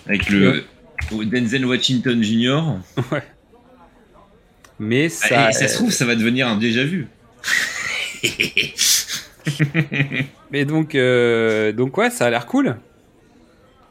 Avec 0.08 0.30
le 0.30 0.64
Denzel 1.12 1.66
Washington 1.66 2.22
Jr. 2.24 2.62
Mais 4.80 5.10
ça, 5.10 5.46
Ah, 5.46 5.50
et 5.50 5.54
ça 5.54 5.68
se 5.68 5.76
trouve, 5.76 5.92
ça 5.92 6.06
va 6.06 6.16
devenir 6.16 6.48
un 6.48 6.58
déjà 6.58 6.84
vu. 6.84 7.08
mais 10.52 10.66
donc, 10.66 10.96
euh, 10.96 11.72
donc 11.72 11.98
ouais, 11.98 12.10
ça 12.10 12.26
a 12.26 12.30
l'air 12.30 12.46
cool. 12.46 12.78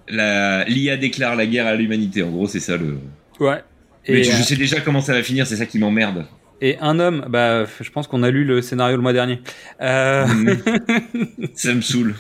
La- 0.09 0.65
L'IA 0.65 0.97
déclare 0.97 1.37
la 1.37 1.47
guerre 1.47 1.67
à 1.67 1.75
l'humanité. 1.75 2.23
En 2.23 2.31
gros, 2.31 2.47
c'est 2.47 2.61
ça 2.61 2.77
le. 2.77 2.99
Ouais. 3.41 3.63
Mais 4.09 4.21
Et, 4.21 4.25
je, 4.25 4.31
euh, 4.31 4.37
je 4.39 4.43
sais 4.43 4.57
déjà 4.57 4.81
comment 4.81 5.01
ça 5.01 5.13
va 5.13 5.23
finir, 5.23 5.47
c'est 5.47 5.57
ça 5.57 5.67
qui 5.67 5.79
m'emmerde. 5.79 6.27
Et 6.61 6.77
un 6.81 6.99
homme, 6.99 7.27
bah, 7.29 7.65
je 7.81 7.91
pense 7.91 8.07
qu'on 8.09 8.23
a 8.25 8.31
lu 8.31 8.45
le 8.45 8.63
scénario 8.63 8.97
le 8.97 9.03
mois 9.03 9.13
dernier. 9.13 9.41
Euh, 9.81 10.27
ça 11.55 11.73
me 11.73 11.81
saoule. 11.81 12.15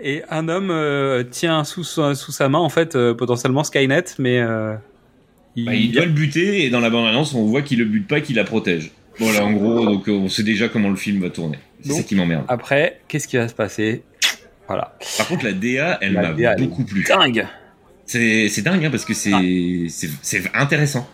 et 0.00 0.22
un 0.30 0.48
homme 0.48 0.70
euh, 0.70 1.24
tient 1.24 1.64
sous, 1.64 1.82
sa- 1.84 2.14
sous 2.14 2.30
sa 2.32 2.48
main, 2.48 2.58
en 2.60 2.68
fait, 2.68 2.94
euh, 2.94 3.12
potentiellement 3.14 3.64
Skynet, 3.64 4.04
mais 4.18 4.36
il, 5.56 5.64
Bah, 5.64 5.74
il 5.74 5.90
doit 5.92 6.04
le 6.04 6.12
buter 6.12 6.64
et 6.64 6.70
dans 6.70 6.80
la 6.80 6.90
bande-annonce, 6.90 7.34
on 7.34 7.44
voit 7.46 7.62
qu'il 7.62 7.78
le 7.78 7.86
bute 7.86 8.06
pas, 8.06 8.20
qu'il 8.20 8.36
la 8.36 8.44
protège. 8.44 8.90
Voilà, 9.18 9.44
en 9.44 9.52
gros, 9.52 9.84
donc 9.84 10.08
on 10.08 10.28
sait 10.28 10.42
déjà 10.42 10.68
comment 10.68 10.90
le 10.90 10.96
film 10.96 11.22
va 11.22 11.30
tourner. 11.30 11.58
C'est 11.82 11.92
ça 11.94 12.02
qui 12.02 12.14
m'emmerde. 12.14 12.44
après, 12.48 13.00
qu'est-ce 13.08 13.26
qui 13.26 13.36
va 13.36 13.48
se 13.48 13.54
passer? 13.54 14.02
Voilà. 14.68 14.96
Par 15.16 15.26
contre, 15.28 15.44
la 15.44 15.52
DA, 15.52 15.98
elle 16.02 16.12
m'a 16.12 16.54
beaucoup 16.56 16.84
plu. 16.84 17.02
Dingue 17.02 17.46
C'est 18.04 18.62
dingue 18.62 18.84
hein, 18.84 18.90
parce 18.90 19.04
que 19.04 19.14
c'est 19.14 19.32
Ah. 19.32 20.60
intéressant. 20.60 21.08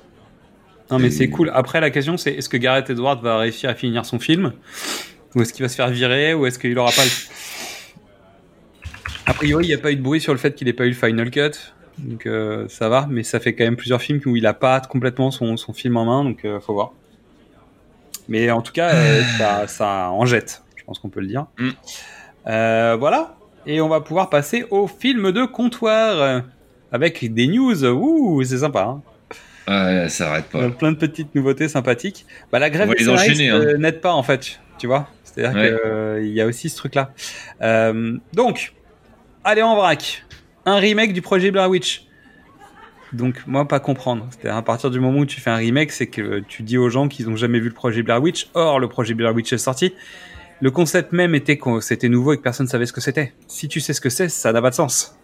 Non, 0.93 0.99
mais 0.99 1.11
c'est 1.11 1.31
cool. 1.31 1.51
Après, 1.55 1.81
la 1.81 1.91
question, 1.91 2.19
c'est 2.19 2.35
est-ce 2.35 2.51
que 2.51 2.59
Gareth 2.59 2.91
Edwards 2.91 3.21
va 3.23 3.39
réussir 3.39 3.71
à 3.71 3.75
finir 3.75 4.05
son 4.05 4.19
film 4.19 4.53
Ou 5.35 5.41
est-ce 5.41 5.55
qu'il 5.55 5.63
va 5.63 5.71
se 5.71 5.75
faire 5.75 5.89
virer 5.89 6.35
Ou 6.35 6.45
est-ce 6.45 6.59
qu'il 6.59 6.79
aura 6.79 6.93
pas 6.93 7.03
le. 7.03 7.11
A 9.25 9.33
priori, 9.33 9.65
il 9.65 9.69
n'y 9.69 9.75
a 9.75 9.79
pas 9.79 9.91
eu 9.91 9.97
de 9.97 10.03
bruit 10.03 10.21
sur 10.21 10.35
le 10.35 10.39
fait 10.39 10.55
qu'il 10.55 10.67
n'ait 10.67 10.75
pas 10.75 10.85
eu 10.85 10.91
le 10.91 10.95
Final 10.95 11.31
Cut. 11.31 11.53
Donc 11.97 12.27
euh, 12.27 12.69
ça 12.69 12.91
va, 12.91 13.07
mais 13.09 13.23
ça 13.23 13.41
fait 13.41 13.55
quand 13.55 13.65
même 13.65 13.77
plusieurs 13.77 14.03
films 14.03 14.21
où 14.27 14.37
il 14.37 14.47
a 14.47 14.53
pas 14.53 14.81
complètement 14.81 15.31
son, 15.31 15.57
son 15.57 15.73
film 15.73 15.97
en 15.97 16.05
main, 16.05 16.25
donc 16.25 16.45
euh, 16.45 16.61
faut 16.61 16.75
voir. 16.75 16.93
Mais 18.29 18.51
en 18.51 18.61
tout 18.61 18.73
cas, 18.73 18.95
euh, 18.95 19.23
ça, 19.39 19.67
ça 19.67 20.11
en 20.11 20.27
jette, 20.27 20.63
je 20.77 20.85
pense 20.85 20.99
qu'on 20.99 21.09
peut 21.09 21.21
le 21.21 21.27
dire. 21.27 21.47
Mm. 21.59 21.71
Euh, 22.49 22.97
voilà, 22.99 23.37
et 23.67 23.81
on 23.81 23.89
va 23.89 24.01
pouvoir 24.01 24.29
passer 24.29 24.65
au 24.71 24.87
film 24.87 25.33
de 25.33 25.45
comptoir 25.45 26.43
avec 26.91 27.33
des 27.33 27.47
news. 27.47 27.85
Ouh, 27.85 28.43
c'est 28.45 28.59
sympa. 28.59 28.83
Hein 28.83 29.03
Ouais, 29.69 30.09
ça 30.09 30.31
arrête 30.31 30.47
euh, 30.55 30.69
pas. 30.69 30.77
plein 30.77 30.93
de 30.93 30.97
petites 30.97 31.35
nouveautés 31.35 31.69
sympathiques. 31.69 32.27
Bah, 32.51 32.59
la 32.59 32.71
grève 32.71 32.91
des 32.91 33.05
scénaristes 33.05 33.41
hein. 33.41 33.55
euh, 33.55 33.77
n'aide 33.79 34.01
pas 34.01 34.13
en 34.13 34.23
fait, 34.23 34.61
tu 34.79 34.87
vois. 34.87 35.09
C'est-à-dire 35.25 35.59
Ouais. 35.59 36.21
qu'il 36.23 36.33
y 36.33 36.41
a 36.41 36.47
aussi 36.47 36.69
ce 36.69 36.77
truc-là. 36.77 37.13
Euh, 37.63 38.19
donc, 38.33 38.75
allez 39.45 39.63
en 39.63 39.77
vrac. 39.77 40.25
Un 40.67 40.77
remake 40.77 41.13
du 41.13 41.23
projet 41.23 41.51
Blair 41.51 41.69
Witch. 41.71 42.07
Donc, 43.13 43.43
moi, 43.47 43.67
pas 43.69 43.81
comprendre. 43.81 44.27
C'est-à-dire, 44.31 44.57
à 44.57 44.63
partir 44.63 44.91
du 44.91 44.99
moment 45.01 45.19
où 45.21 45.27
tu 45.27 45.41
fais 45.41 45.51
un 45.51 45.57
remake, 45.57 45.93
c'est 45.93 46.07
que 46.07 46.41
tu 46.41 46.63
dis 46.63 46.79
aux 46.79 46.89
gens 46.89 47.09
qu'ils 47.09 47.29
n'ont 47.29 47.37
jamais 47.37 47.59
vu 47.61 47.69
le 47.69 47.75
projet 47.75 48.03
Blair 48.03 48.23
Witch. 48.23 48.49
Or, 48.55 48.79
le 48.81 48.89
projet 48.89 49.15
Blair 49.15 49.35
Witch 49.35 49.53
est 49.53 49.59
sorti. 49.59 49.95
Le 50.61 50.71
concept 50.71 51.13
même 51.13 51.35
était 51.35 51.59
que 51.59 51.81
c'était 51.81 52.09
nouveau 52.09 52.33
et 52.33 52.37
que 52.37 52.43
personne 52.43 52.67
ne 52.67 52.71
savait 52.71 52.87
ce 52.87 52.93
que 52.93 53.01
c'était. 53.01 53.33
Si 53.49 53.69
tu 53.69 53.81
sais 53.81 53.93
ce 53.93 54.01
que 54.01 54.09
c'est, 54.11 54.29
ça 54.29 54.53
n'a 54.53 54.63
pas 54.63 54.71
de 54.71 54.75
sens. 54.77 55.19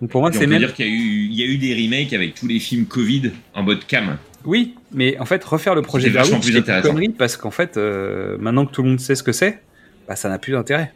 Donc, 0.00 0.10
pour 0.10 0.20
moi, 0.20 0.30
c'est 0.32 0.46
même. 0.46 0.58
dire 0.60 0.74
qu'il 0.74 0.86
y 0.86 0.88
a 0.88 0.92
eu, 0.92 1.28
il 1.30 1.34
y 1.34 1.42
a 1.42 1.46
eu 1.46 1.58
des 1.58 1.74
remakes 1.74 2.12
avec 2.12 2.34
tous 2.34 2.46
les 2.46 2.60
films 2.60 2.86
Covid 2.86 3.32
en 3.54 3.62
mode 3.64 3.84
cam. 3.86 4.16
Oui, 4.44 4.74
mais 4.92 5.18
en 5.18 5.24
fait, 5.24 5.42
refaire 5.44 5.74
le 5.74 5.82
projet 5.82 6.10
plus 6.10 6.24
c'est 6.24 6.56
une 6.56 6.82
connerie 6.82 7.08
parce 7.08 7.36
qu'en 7.36 7.50
fait, 7.50 7.76
euh, 7.76 8.36
maintenant 8.38 8.64
que 8.64 8.72
tout 8.72 8.82
le 8.82 8.90
monde 8.90 9.00
sait 9.00 9.16
ce 9.16 9.22
que 9.24 9.32
c'est, 9.32 9.60
bah, 10.06 10.14
ça 10.14 10.28
n'a 10.28 10.38
plus 10.38 10.52
d'intérêt. 10.52 10.92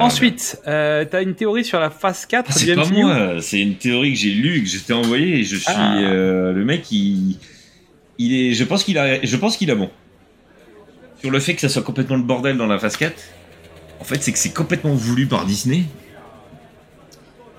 Ensuite, 0.00 0.58
euh, 0.66 1.04
t'as 1.04 1.22
une 1.22 1.34
théorie 1.34 1.64
sur 1.64 1.78
la 1.78 1.90
phase 1.90 2.24
4 2.24 2.46
Ah, 2.48 2.52
c'est 2.52 2.74
pas 2.74 2.84
MCU. 2.84 2.94
moi, 3.02 3.40
c'est 3.42 3.60
une 3.60 3.74
théorie 3.76 4.12
que 4.14 4.18
j'ai 4.18 4.30
lue, 4.30 4.62
que 4.62 4.68
je 4.68 4.78
t'ai 4.78 4.94
envoyée 4.94 5.40
et 5.40 5.44
je 5.44 5.56
suis 5.56 5.64
Ah. 5.68 5.98
euh, 5.98 6.52
le 6.52 6.64
mec 6.64 6.90
il, 6.90 7.36
il 8.18 8.34
est 8.34 8.52
je 8.54 8.64
pense 8.64 8.84
qu'il 8.84 8.96
a 8.96 9.22
je 9.22 9.36
pense 9.36 9.58
qu'il 9.58 9.70
a 9.70 9.74
bon. 9.74 9.90
Sur 11.20 11.30
le 11.30 11.38
fait 11.40 11.54
que 11.54 11.60
ça 11.60 11.68
soit 11.68 11.82
complètement 11.82 12.16
le 12.16 12.22
bordel 12.22 12.56
dans 12.56 12.66
la 12.66 12.78
phase 12.78 12.96
4, 12.96 13.12
en 14.00 14.04
fait, 14.04 14.22
c'est 14.22 14.32
que 14.32 14.38
c'est 14.38 14.54
complètement 14.54 14.94
voulu 14.94 15.26
par 15.26 15.44
Disney 15.44 15.82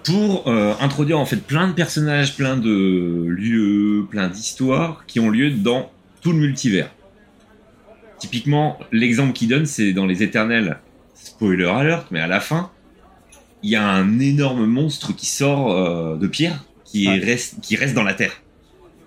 pour 0.03 0.47
euh, 0.47 0.73
introduire 0.80 1.19
en 1.19 1.25
fait 1.25 1.38
plein 1.38 1.67
de 1.67 1.73
personnages, 1.73 2.35
plein 2.35 2.57
de 2.57 3.25
lieux, 3.27 4.05
plein 4.09 4.27
d'histoires 4.27 5.03
qui 5.07 5.19
ont 5.19 5.30
lieu 5.30 5.51
dans 5.51 5.91
tout 6.21 6.31
le 6.31 6.39
multivers. 6.39 6.89
Typiquement, 8.19 8.80
l'exemple 8.91 9.34
qu'il 9.34 9.49
donne, 9.49 9.65
c'est 9.65 9.93
dans 9.93 10.05
les 10.05 10.23
Éternels. 10.23 10.80
Spoiler 11.13 11.65
alert, 11.65 12.07
mais 12.11 12.19
à 12.19 12.27
la 12.27 12.39
fin, 12.39 12.71
il 13.63 13.69
y 13.69 13.75
a 13.75 13.88
un 13.88 14.19
énorme 14.19 14.65
monstre 14.65 15.15
qui 15.15 15.25
sort 15.25 15.71
euh, 15.71 16.17
de 16.17 16.27
pierre, 16.27 16.63
qui, 16.85 17.05
est 17.05 17.19
reste, 17.19 17.61
qui 17.61 17.75
reste 17.75 17.93
dans 17.93 18.03
la 18.03 18.13
terre. 18.13 18.41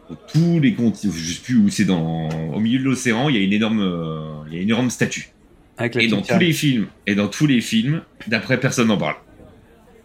Donc, 0.08 0.18
tous 0.32 0.60
les 0.60 0.74
continents, 0.74 1.12
je 1.14 1.32
sais 1.32 1.40
plus 1.42 1.56
où 1.56 1.68
c'est 1.68 1.84
dans, 1.84 2.28
au 2.54 2.60
milieu 2.60 2.78
de 2.78 2.84
l'océan, 2.84 3.28
il 3.28 3.36
y 3.36 3.38
a 3.38 3.42
une 3.42 3.52
énorme, 3.52 3.80
euh, 3.80 4.44
il 4.48 4.54
y 4.54 4.58
a 4.58 4.62
une 4.62 4.68
énorme 4.68 4.90
statue. 4.90 5.30
Avec 5.78 5.96
Et 5.96 6.08
dans 6.08 6.22
tous 6.22 6.38
les 6.38 6.52
films, 6.52 6.86
et 7.06 7.14
dans 7.14 7.28
tous 7.28 7.46
les 7.46 7.60
films, 7.60 8.02
d'après 8.28 8.58
personne 8.58 8.88
n'en 8.88 8.96
parle. 8.96 9.16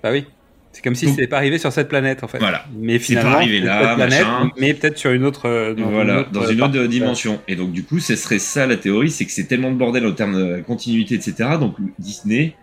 Bah 0.04 0.12
oui. 0.12 0.26
C'est 0.74 0.82
comme 0.82 0.96
si 0.96 1.10
c'était 1.10 1.28
pas 1.28 1.38
arrivé 1.38 1.58
sur 1.58 1.72
cette 1.74 1.90
planète 1.90 2.24
en 2.24 2.28
fait. 2.30 2.38
Voilà. 2.40 2.66
Mais 2.74 2.94
C'est 2.94 3.16
pas 3.16 3.22
finalement, 3.22 3.38
arrivé 3.38 3.60
là, 3.60 3.80
cette 3.88 3.96
planète, 3.96 4.26
machin. 4.28 4.52
mais 4.58 4.74
peut-être 4.74 4.98
sur 4.98 5.12
une 5.12 5.26
autre. 5.26 5.48
euh, 5.50 5.74
dans 5.74 5.90
voilà, 5.90 6.14
une 6.14 6.20
autre, 6.22 6.32
dans 6.32 6.48
une 6.48 6.62
autre 6.62 6.84
dimension. 6.88 7.42
Et 7.48 7.56
donc 7.56 7.72
du 7.74 7.84
coup, 7.84 8.00
ce 8.00 8.16
serait 8.16 8.40
ça 8.40 8.66
la 8.66 8.78
théorie, 8.78 9.12
c'est 9.12 9.26
que 9.26 9.32
c'est 9.32 9.44
tellement 9.46 9.72
de 9.72 9.76
bordel 9.76 10.06
en 10.08 10.14
termes 10.14 10.38
de 10.38 10.62
continuité, 10.62 11.16
etc. 11.16 11.34
Donc 11.60 11.76
Disney 12.00 12.56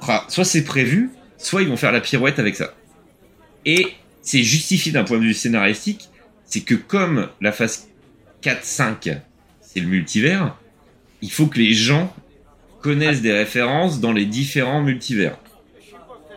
fera, 0.00 0.24
soit 0.28 0.44
c'est 0.44 0.64
prévu, 0.64 1.10
soit 1.36 1.60
ils 1.62 1.68
vont 1.68 1.76
faire 1.76 1.92
la 1.92 2.00
pirouette 2.00 2.38
avec 2.38 2.56
ça. 2.56 2.72
Et 3.66 3.88
c'est 4.22 4.42
justifié 4.42 4.90
d'un 4.92 5.04
point 5.04 5.18
de 5.18 5.24
vue 5.24 5.34
scénaristique, 5.34 6.08
c'est 6.46 6.60
que 6.60 6.74
comme 6.74 7.28
la 7.42 7.52
phase 7.52 7.88
4-5, 8.42 9.18
c'est 9.60 9.80
le 9.80 9.86
multivers, 9.86 10.56
il 11.20 11.30
faut 11.30 11.46
que 11.46 11.58
les 11.58 11.74
gens 11.74 12.14
connaissent 12.80 13.22
des 13.22 13.32
références 13.32 14.00
dans 14.00 14.12
les 14.12 14.24
différents 14.26 14.82
multivers. 14.82 15.36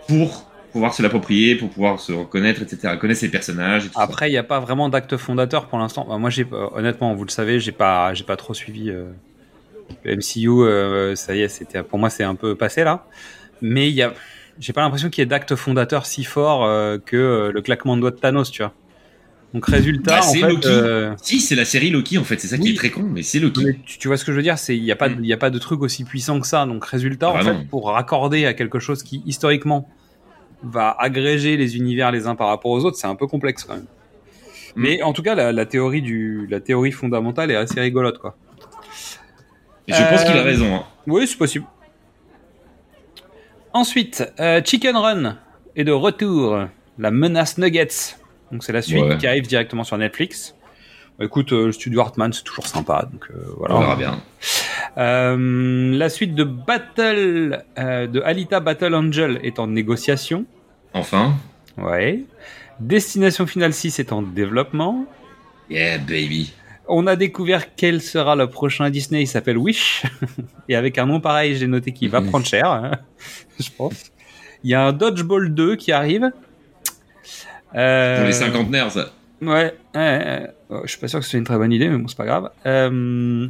Pour 0.08 0.47
pouvoir 0.72 0.94
se 0.94 1.02
l'approprier, 1.02 1.56
pour 1.56 1.70
pouvoir 1.70 2.00
se 2.00 2.12
reconnaître, 2.12 2.62
etc. 2.62 2.98
Connaître 2.98 3.22
les 3.24 3.30
personnages 3.30 3.86
et 3.86 3.88
tout 3.90 3.96
ça. 3.96 4.02
Après, 4.04 4.30
il 4.30 4.32
n'y 4.32 4.38
a 4.38 4.44
pas 4.44 4.60
vraiment 4.60 4.90
d'acte 4.90 5.18
fondateur 5.18 5.68
pour 5.68 5.80
l'instant. 5.80 6.06
Bah, 6.08 6.18
moi, 6.18 6.30
j'ai 6.30 6.46
euh, 6.52 6.68
honnêtement, 6.74 7.14
vous 7.16 7.24
le 7.26 7.30
savez, 7.32 7.60
j'ai 7.60 7.72
pas, 7.72 8.14
j'ai 8.14 8.24
pas 8.24 8.36
trop 8.38 8.54
suivi 8.54 8.90
euh, 8.90 9.06
le 10.04 10.12
MCU. 10.14 10.64
euh, 10.64 11.16
ça 11.16 11.36
y 11.36 11.42
est, 11.42 11.48
c'était 11.50 11.84
pour 11.84 12.00
moi, 12.00 12.10
c'est 12.10 12.24
un 12.24 12.36
peu 12.36 12.56
passé 12.56 12.84
là. 12.84 13.06
Mais 13.62 13.90
il 13.90 13.96
y 13.96 14.04
a, 14.04 14.14
j'ai 14.60 14.74
pas 14.74 14.82
l'impression 14.82 15.10
qu'il 15.10 15.22
y 15.22 15.24
ait 15.24 15.28
d'acte 15.28 15.56
fondateur 15.56 16.06
si 16.06 16.24
fort 16.24 16.66
euh, 16.66 16.98
que 17.04 17.52
le 17.54 17.62
claquement 17.62 17.96
de 17.96 18.02
doigts 18.02 18.12
de 18.12 18.18
Thanos, 18.18 18.52
tu 18.52 18.62
vois. 18.62 18.74
Donc 19.54 19.66
résultat, 19.66 20.20
Bah, 20.20 20.28
en 20.28 20.34
fait, 20.34 20.48
Loki. 20.48 20.68
euh, 20.68 21.14
Si, 21.24 21.40
c'est 21.40 21.56
la 21.56 21.64
série 21.66 21.90
Loki 21.90 22.18
en 22.18 22.24
fait, 22.26 22.38
c'est 22.40 22.48
ça 22.50 22.58
qui 22.58 22.72
est 22.72 22.76
très 22.76 22.90
con, 22.92 23.04
mais 23.04 23.24
c'est 23.24 23.40
Loki. 23.40 23.64
mais 23.66 23.74
tu, 23.86 23.98
tu 23.98 24.08
vois 24.10 24.18
ce 24.18 24.26
que 24.26 24.32
je 24.34 24.38
veux 24.38 24.44
dire 24.44 24.58
C'est 24.60 24.76
il 24.78 24.84
y 24.84 24.92
a 24.92 24.96
pas, 24.98 25.08
de- 25.10 25.16
Mm. 25.16 25.24
il 25.24 25.28
y 25.28 25.34
a 25.34 25.38
pas 25.38 25.50
de 25.50 25.58
truc 25.58 25.82
aussi 25.82 26.04
puissant 26.04 26.40
que 26.40 26.46
ça. 26.48 26.66
Donc 26.66 26.86
résultat, 26.86 27.30
Ah 27.34 27.40
en 27.40 27.42
fait, 27.44 27.68
pour 27.70 27.88
raccorder 27.90 28.46
à 28.46 28.54
quelque 28.54 28.80
chose 28.80 29.04
qui 29.04 29.24
historiquement 29.26 29.90
va 30.64 30.96
agréger 31.00 31.56
les 31.58 31.78
univers 31.78 32.12
les 32.12 32.28
uns 32.28 32.36
par 32.36 32.48
rapport 32.48 32.72
aux 32.72 32.84
autres, 32.86 32.98
c'est 32.98 33.08
un 33.08 33.16
peu 33.16 33.28
complexe 33.28 33.64
quand 33.64 33.76
même. 33.76 33.84
Mm. 33.84 34.82
Mais 34.82 35.02
en 35.04 35.14
tout 35.14 35.22
cas, 35.24 35.36
la, 35.36 35.52
la 35.52 35.66
théorie 35.66 36.02
du, 36.02 36.48
la 36.50 36.60
théorie 36.60 36.92
fondamentale 36.92 37.52
est 37.52 37.56
assez 37.56 37.80
rigolote, 37.80 38.18
quoi. 38.18 38.36
Et 39.88 39.94
je 39.94 40.04
pense 40.10 40.22
Euh, 40.22 40.26
qu'il 40.26 40.38
a 40.38 40.44
raison. 40.44 40.76
Hein. 40.76 40.84
Oui, 41.08 41.26
c'est 41.28 41.38
possible. 41.38 41.66
Ensuite, 43.74 44.30
euh, 44.40 44.62
Chicken 44.64 44.96
Run 44.98 45.38
est 45.76 45.84
de 45.84 45.92
retour. 45.92 46.66
La 46.98 47.12
menace 47.12 47.58
Nuggets. 47.58 48.16
Donc 48.52 48.64
c'est 48.64 48.74
la 48.74 48.82
suite 48.82 49.04
Ouais. 49.04 49.18
qui 49.18 49.28
arrive 49.28 49.46
directement 49.48 49.84
sur 49.84 49.98
Netflix. 49.98 50.56
Écoute, 51.20 51.52
euh, 51.52 51.68
le 51.68 51.72
studio 51.72 52.02
Hartman, 52.02 52.32
c'est 52.32 52.44
toujours 52.44 52.68
sympa. 52.68 53.08
Donc 53.12 53.26
euh, 53.32 53.40
voilà. 53.58 53.76
On 53.76 53.80
verra 53.80 53.96
bien. 53.96 54.22
Euh, 54.98 55.98
la 55.98 56.10
suite 56.10 56.36
de 56.36 56.44
Battle 56.44 57.64
euh, 57.80 58.08
de 58.08 58.22
Alita 58.22 58.60
Battle 58.60 58.94
Angel 58.94 59.40
est 59.44 59.58
en 59.60 59.68
négociation. 59.68 60.46
Enfin. 60.94 61.36
Ouais. 61.78 62.24
Destination 62.80 63.48
Finale 63.48 63.74
6 63.74 64.00
est 64.00 64.12
en 64.12 64.22
développement. 64.22 65.06
Yeah, 65.70 65.98
baby. 65.98 66.54
On 66.88 67.08
a 67.08 67.16
découvert 67.16 67.76
quel 67.76 68.02
sera 68.02 68.36
le 68.36 68.48
prochain 68.48 68.90
Disney. 68.90 69.24
Il 69.24 69.28
s'appelle 69.28 69.58
Wish. 69.58 70.04
Et 70.70 70.76
avec 70.76 70.98
un 71.00 71.06
nom 71.08 71.20
pareil, 71.20 71.56
j'ai 71.58 71.68
noté 71.68 71.92
qu'il 71.92 72.10
va 72.10 72.22
Mhm. 72.22 72.30
prendre 72.30 72.46
cher. 72.46 72.72
hein, 72.72 72.92
je 73.60 73.70
pense. 73.76 74.12
Il 74.64 74.70
y 74.70 74.74
a 74.76 74.86
un 74.86 74.94
Dodgeball 74.94 75.54
2 75.54 75.76
qui 75.76 75.92
arrive. 75.92 76.32
Pour 77.72 77.78
les 78.26 78.32
cinquantenaires, 78.32 78.92
ça. 78.92 79.10
Ouais, 79.42 79.74
ouais. 79.96 80.48
Oh, 80.70 80.82
je 80.84 80.90
suis 80.90 81.00
pas 81.00 81.08
sûr 81.08 81.20
que 81.20 81.26
ce 81.26 81.32
soit 81.32 81.40
une 81.40 81.46
très 81.46 81.58
bonne 81.58 81.72
idée, 81.72 81.88
mais 81.90 81.98
bon, 81.98 82.08
c'est 82.08 82.18
pas 82.18 82.26
grave. 82.26 82.50
Euh, 82.66 83.48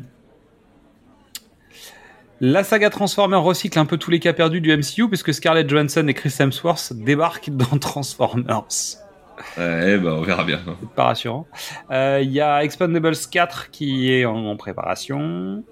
La 2.42 2.64
saga 2.64 2.90
Transformers 2.90 3.42
recycle 3.42 3.80
un 3.80 3.86
peu 3.86 3.98
tous 3.98 4.12
les 4.12 4.20
cas 4.20 4.34
perdus 4.34 4.62
du 4.62 4.76
MCU, 4.76 5.08
puisque 5.08 5.34
Scarlett 5.34 5.68
Johansson 5.70 6.08
et 6.08 6.14
Chris 6.14 6.36
Hemsworth 6.40 6.94
débarquent 6.94 7.50
dans 7.50 7.78
Transformers. 7.80 8.66
Ouais, 9.58 9.98
bah 9.98 10.16
on 10.18 10.22
verra 10.24 10.44
bien. 10.44 10.60
C'est 10.66 10.90
pas 10.92 11.06
rassurant. 11.06 11.48
Euh, 11.92 12.20
Il 12.24 12.32
y 12.32 12.42
a 12.42 12.64
Expendables 12.64 13.16
4 13.32 13.70
qui 13.72 14.12
est 14.12 14.26
en, 14.26 14.46
en 14.46 14.58
préparation. 14.58 15.64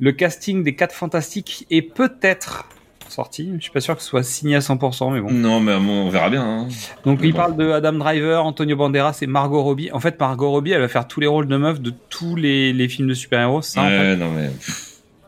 Le 0.00 0.12
casting 0.12 0.62
des 0.64 0.74
4 0.74 0.92
Fantastiques 0.94 1.66
est 1.70 1.82
peut-être 1.82 2.68
sorti. 3.10 3.50
Je 3.56 3.62
suis 3.62 3.70
pas 3.70 3.80
sûr 3.80 3.94
que 3.96 4.02
ce 4.02 4.08
soit 4.08 4.22
signé 4.22 4.56
à 4.56 4.60
100%, 4.60 5.12
mais 5.12 5.20
bon. 5.20 5.30
Non, 5.30 5.60
mais 5.60 5.72
on 5.74 6.08
verra 6.10 6.30
bien. 6.30 6.42
hein. 6.42 6.68
Donc 7.04 7.20
Mais 7.20 7.28
il 7.28 7.32
bon. 7.32 7.38
parle 7.38 7.56
de 7.56 7.70
Adam 7.70 7.92
Driver, 7.92 8.44
Antonio 8.44 8.76
Banderas 8.76 9.18
et 9.22 9.26
Margot 9.26 9.62
Robbie. 9.62 9.90
En 9.92 10.00
fait, 10.00 10.18
Margot 10.18 10.50
Robbie, 10.50 10.72
elle 10.72 10.80
va 10.80 10.88
faire 10.88 11.06
tous 11.08 11.20
les 11.20 11.26
rôles 11.26 11.46
de 11.48 11.56
meuf 11.56 11.80
de 11.80 11.92
tous 12.08 12.36
les, 12.36 12.72
les 12.72 12.88
films 12.88 13.08
de 13.08 13.14
super-héros. 13.14 13.58
en 13.58 13.62
fait. 13.62 14.16
Non, 14.16 14.30
mais. 14.32 14.50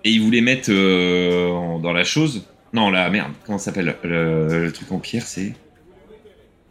Et 0.04 0.10
ils 0.10 0.20
voulaient 0.22 0.40
mettre 0.40 0.68
euh, 0.70 1.78
dans 1.80 1.92
la 1.92 2.04
chose. 2.04 2.46
Non, 2.72 2.90
la 2.90 3.08
merde, 3.10 3.32
comment 3.44 3.58
ça 3.58 3.66
s'appelle 3.66 3.96
le, 4.02 4.64
le 4.64 4.72
truc 4.72 4.90
en 4.92 4.98
pierre, 4.98 5.22
c'est. 5.26 5.54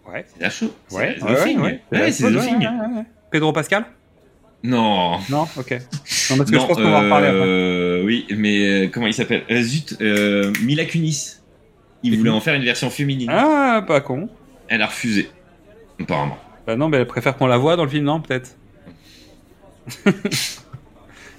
Ouais. 0.07 0.23
C'est 0.27 0.41
la 0.41 0.49
chose. 0.49 0.71
Ouais, 0.91 1.15
The 1.17 1.23
ouais, 1.23 1.43
Thing. 1.43 1.59
ouais. 1.59 1.81
Ouais, 1.91 2.11
c'est 2.11 2.25
Ouais, 2.25 2.31
ouais, 2.35 2.39
ouais. 2.39 3.03
Pedro 3.31 3.51
Pascal? 3.51 3.85
Non. 4.65 5.19
Non, 5.29 5.47
ok. 5.57 5.71
Non, 5.71 6.37
parce 6.37 6.49
que 6.49 6.55
Non, 6.55 6.61
je 6.61 6.67
pense 6.67 6.77
qu'on 6.77 6.83
va 6.83 6.97
en 6.97 7.03
reparler 7.03 7.27
après. 7.27 7.39
euh, 7.47 8.03
Oui, 8.03 8.25
mais 8.31 8.65
euh, 8.85 8.87
comment 8.91 9.07
il 9.07 9.13
s'appelle? 9.13 9.43
Euh, 9.51 9.61
Zut, 9.61 9.97
euh, 10.01 10.51
Mila 10.63 10.85
Kunis. 10.85 11.41
Il 12.03 12.17
voulait 12.17 12.29
en 12.29 12.41
faire 12.41 12.53
une 12.55 12.63
version 12.63 12.89
féminine. 12.89 13.29
Ah, 13.31 13.83
pas 13.87 14.01
con. 14.01 14.29
Elle 14.67 14.81
a 14.81 14.87
refusé. 14.87 15.29
Apparemment. 15.99 16.37
Bah 16.67 16.75
non, 16.75 16.89
mais 16.89 16.97
elle 16.97 17.07
préfère 17.07 17.35
qu'on 17.37 17.47
la 17.47 17.57
voit 17.57 17.75
dans 17.75 17.83
le 17.83 17.89
film, 17.89 18.03
non, 18.05 18.21
peut-être? 18.21 18.55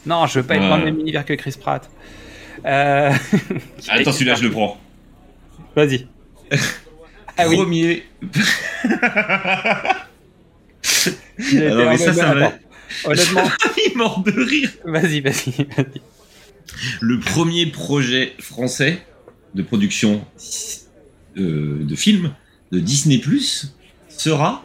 non, 0.06 0.26
je 0.26 0.40
veux 0.40 0.46
pas 0.46 0.56
être 0.56 0.68
dans 0.68 0.76
le 0.76 0.84
même 0.84 1.00
univers 1.00 1.24
que 1.24 1.34
Chris 1.34 1.54
Pratt. 1.60 1.88
Euh... 2.64 3.12
Attends, 3.88 4.12
celui-là, 4.12 4.34
je 4.34 4.42
le 4.44 4.50
prends. 4.50 4.76
Vas-y. 5.74 6.06
Ah 7.38 7.48
oui. 7.50 7.56
Premier. 7.56 8.02
Il 11.52 11.62
a 11.66 11.70
Ah 11.70 11.74
non, 11.74 11.90
mais 11.90 11.98
ça, 11.98 12.14
ça 12.14 12.34
va. 12.34 12.52
Honnêtement, 13.04 13.42
Il 13.76 13.92
est 13.92 13.94
mort 13.96 14.22
de 14.22 14.32
rire. 14.32 14.70
vas-y, 14.84 15.20
vas-y, 15.20 15.50
vas-y. 15.76 16.00
Le 17.00 17.18
premier 17.20 17.66
projet 17.66 18.34
français 18.38 18.98
de 19.54 19.62
production 19.62 20.24
euh, 21.38 21.78
de 21.84 21.94
film 21.96 22.34
de 22.72 22.80
Disney 22.80 23.18
Plus 23.18 23.74
sera 24.08 24.64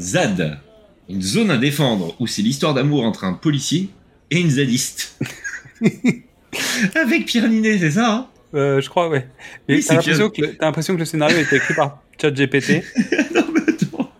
ZAD, 0.00 0.60
une 1.08 1.22
zone 1.22 1.50
à 1.50 1.56
défendre 1.58 2.14
où 2.20 2.26
c'est 2.26 2.42
l'histoire 2.42 2.72
d'amour 2.74 3.04
entre 3.04 3.24
un 3.24 3.32
policier 3.34 3.90
et 4.30 4.38
une 4.40 4.50
zadiste. 4.50 5.18
Avec 6.94 7.26
Pierre 7.26 7.48
Ninet, 7.48 7.78
c'est 7.78 7.92
ça 7.92 8.12
hein? 8.14 8.26
Euh, 8.54 8.80
je 8.80 8.88
crois, 8.88 9.08
ouais. 9.08 9.28
Mais 9.68 9.76
Oui, 9.76 9.84
t'as 9.86 9.94
l'impression 9.94 10.28
que, 10.30 10.40
le- 10.42 10.56
t'as 10.56 10.66
l'impression 10.66 10.94
que 10.94 10.98
le 10.98 11.04
scénario 11.04 11.36
a 11.36 11.40
été 11.40 11.56
écrit 11.56 11.74
par 11.74 12.02
ChatGPT. 12.20 12.82
Non, 13.34 13.44
mais 13.54 13.60
attends. 13.72 14.12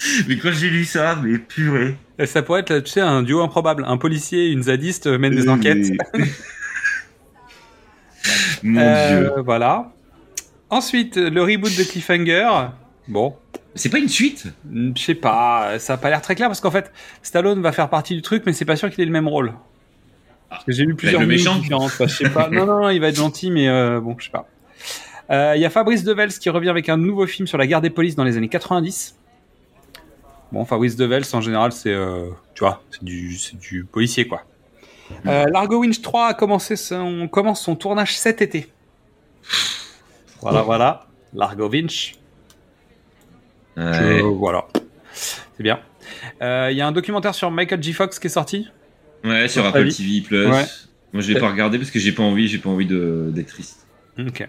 mais 0.28 0.36
quand 0.38 0.52
j'ai 0.52 0.70
lu 0.70 0.84
ça, 0.84 1.18
mais 1.22 1.38
purée. 1.38 1.96
Ça 2.26 2.42
pourrait 2.42 2.60
être, 2.60 2.80
tu 2.80 2.90
sais, 2.92 3.00
un 3.00 3.22
duo 3.22 3.40
improbable. 3.42 3.84
Un 3.86 3.96
policier 3.96 4.46
et 4.48 4.50
une 4.50 4.62
zadiste 4.64 5.06
mènent 5.06 5.34
des 5.36 5.48
enquêtes. 5.48 5.86
Mon 8.62 8.80
Euh, 8.80 9.20
dieu. 9.20 9.32
Voilà. 9.44 9.92
Ensuite, 10.68 11.16
le 11.16 11.42
reboot 11.42 11.76
de 11.76 11.82
Cliffhanger. 11.82 12.48
Bon, 13.08 13.34
C'est 13.74 13.88
pas 13.88 13.98
une 13.98 14.08
suite? 14.08 14.46
Je 14.72 15.00
sais 15.02 15.14
pas, 15.14 15.78
ça 15.78 15.94
a 15.94 15.96
pas 15.96 16.10
l'air 16.10 16.20
très 16.22 16.34
clair 16.34 16.48
parce 16.48 16.60
qu'en 16.60 16.70
fait, 16.70 16.92
Stallone 17.22 17.60
va 17.62 17.72
faire 17.72 17.88
partie 17.88 18.14
du 18.14 18.22
truc, 18.22 18.42
mais 18.46 18.52
c'est 18.52 18.64
pas 18.64 18.76
sûr 18.76 18.90
qu'il 18.90 19.02
ait 19.02 19.06
le 19.06 19.12
même 19.12 19.26
rôle. 19.28 19.54
Parce 20.48 20.64
que 20.64 20.72
j'ai 20.72 20.84
lu 20.84 20.94
plusieurs 20.94 21.20
le 21.20 21.26
news 21.26 21.32
méchant 21.32 21.56
différentes. 21.58 21.92
Je 22.00 22.06
sais 22.06 22.28
pas. 22.28 22.48
Non, 22.50 22.66
non, 22.66 22.82
non, 22.82 22.88
il 22.90 23.00
va 23.00 23.08
être 23.08 23.16
gentil, 23.16 23.50
mais 23.50 23.68
euh, 23.68 24.00
bon, 24.00 24.14
je 24.18 24.24
sais 24.26 24.30
pas. 24.30 24.46
Euh, 25.30 25.54
Il 25.56 25.62
y 25.62 25.64
a 25.64 25.70
Fabrice 25.70 26.04
Devels 26.04 26.32
qui 26.32 26.50
revient 26.50 26.68
avec 26.68 26.88
un 26.88 26.96
nouveau 26.96 27.26
film 27.26 27.46
sur 27.48 27.56
la 27.58 27.66
guerre 27.66 27.80
des 27.80 27.90
polices 27.90 28.16
dans 28.16 28.24
les 28.24 28.36
années 28.36 28.48
90. 28.48 29.16
Bon, 30.52 30.64
Fabrice 30.64 30.96
Devels, 30.96 31.24
en 31.32 31.40
général, 31.40 31.72
c'est, 31.72 31.92
euh, 31.92 32.28
tu 32.54 32.64
vois, 32.64 32.82
c'est 32.90 33.04
du, 33.04 33.84
policier, 33.90 34.26
quoi. 34.26 34.42
Euh, 35.26 35.46
Largo 35.52 35.78
Winch 35.80 36.02
3 36.02 36.26
a 36.28 36.34
commencé 36.34 36.76
son, 36.76 37.28
commence 37.28 37.62
son 37.62 37.76
tournage 37.76 38.16
cet 38.16 38.42
été. 38.42 38.68
Voilà, 40.40 40.62
voilà. 40.62 41.06
Largo 41.34 41.68
Winch. 41.68 42.14
Ouais. 43.76 44.20
Voilà. 44.22 44.66
C'est 45.12 45.62
bien. 45.62 45.80
Euh, 46.42 46.68
Il 46.70 46.76
y 46.76 46.80
a 46.80 46.86
un 46.86 46.92
documentaire 46.92 47.34
sur 47.34 47.50
Michael 47.50 47.82
J. 47.82 47.92
Fox 47.92 48.18
qui 48.18 48.26
est 48.26 48.30
sorti. 48.30 48.68
Ouais, 49.24 49.48
sur 49.48 49.64
Apple 49.66 49.78
avis 49.78 49.94
TV 49.94 50.20
Plus. 50.20 50.46
Ouais. 50.46 50.64
Moi, 51.12 51.22
je 51.22 51.32
l'ai 51.32 51.40
pas 51.40 51.50
regardé 51.50 51.78
parce 51.78 51.90
que 51.90 51.98
j'ai 51.98 52.12
pas 52.12 52.22
envie, 52.22 52.48
j'ai 52.48 52.58
pas 52.58 52.70
envie 52.70 52.86
de- 52.86 53.30
d'être 53.34 53.48
triste. 53.48 53.86
Ok. 54.18 54.48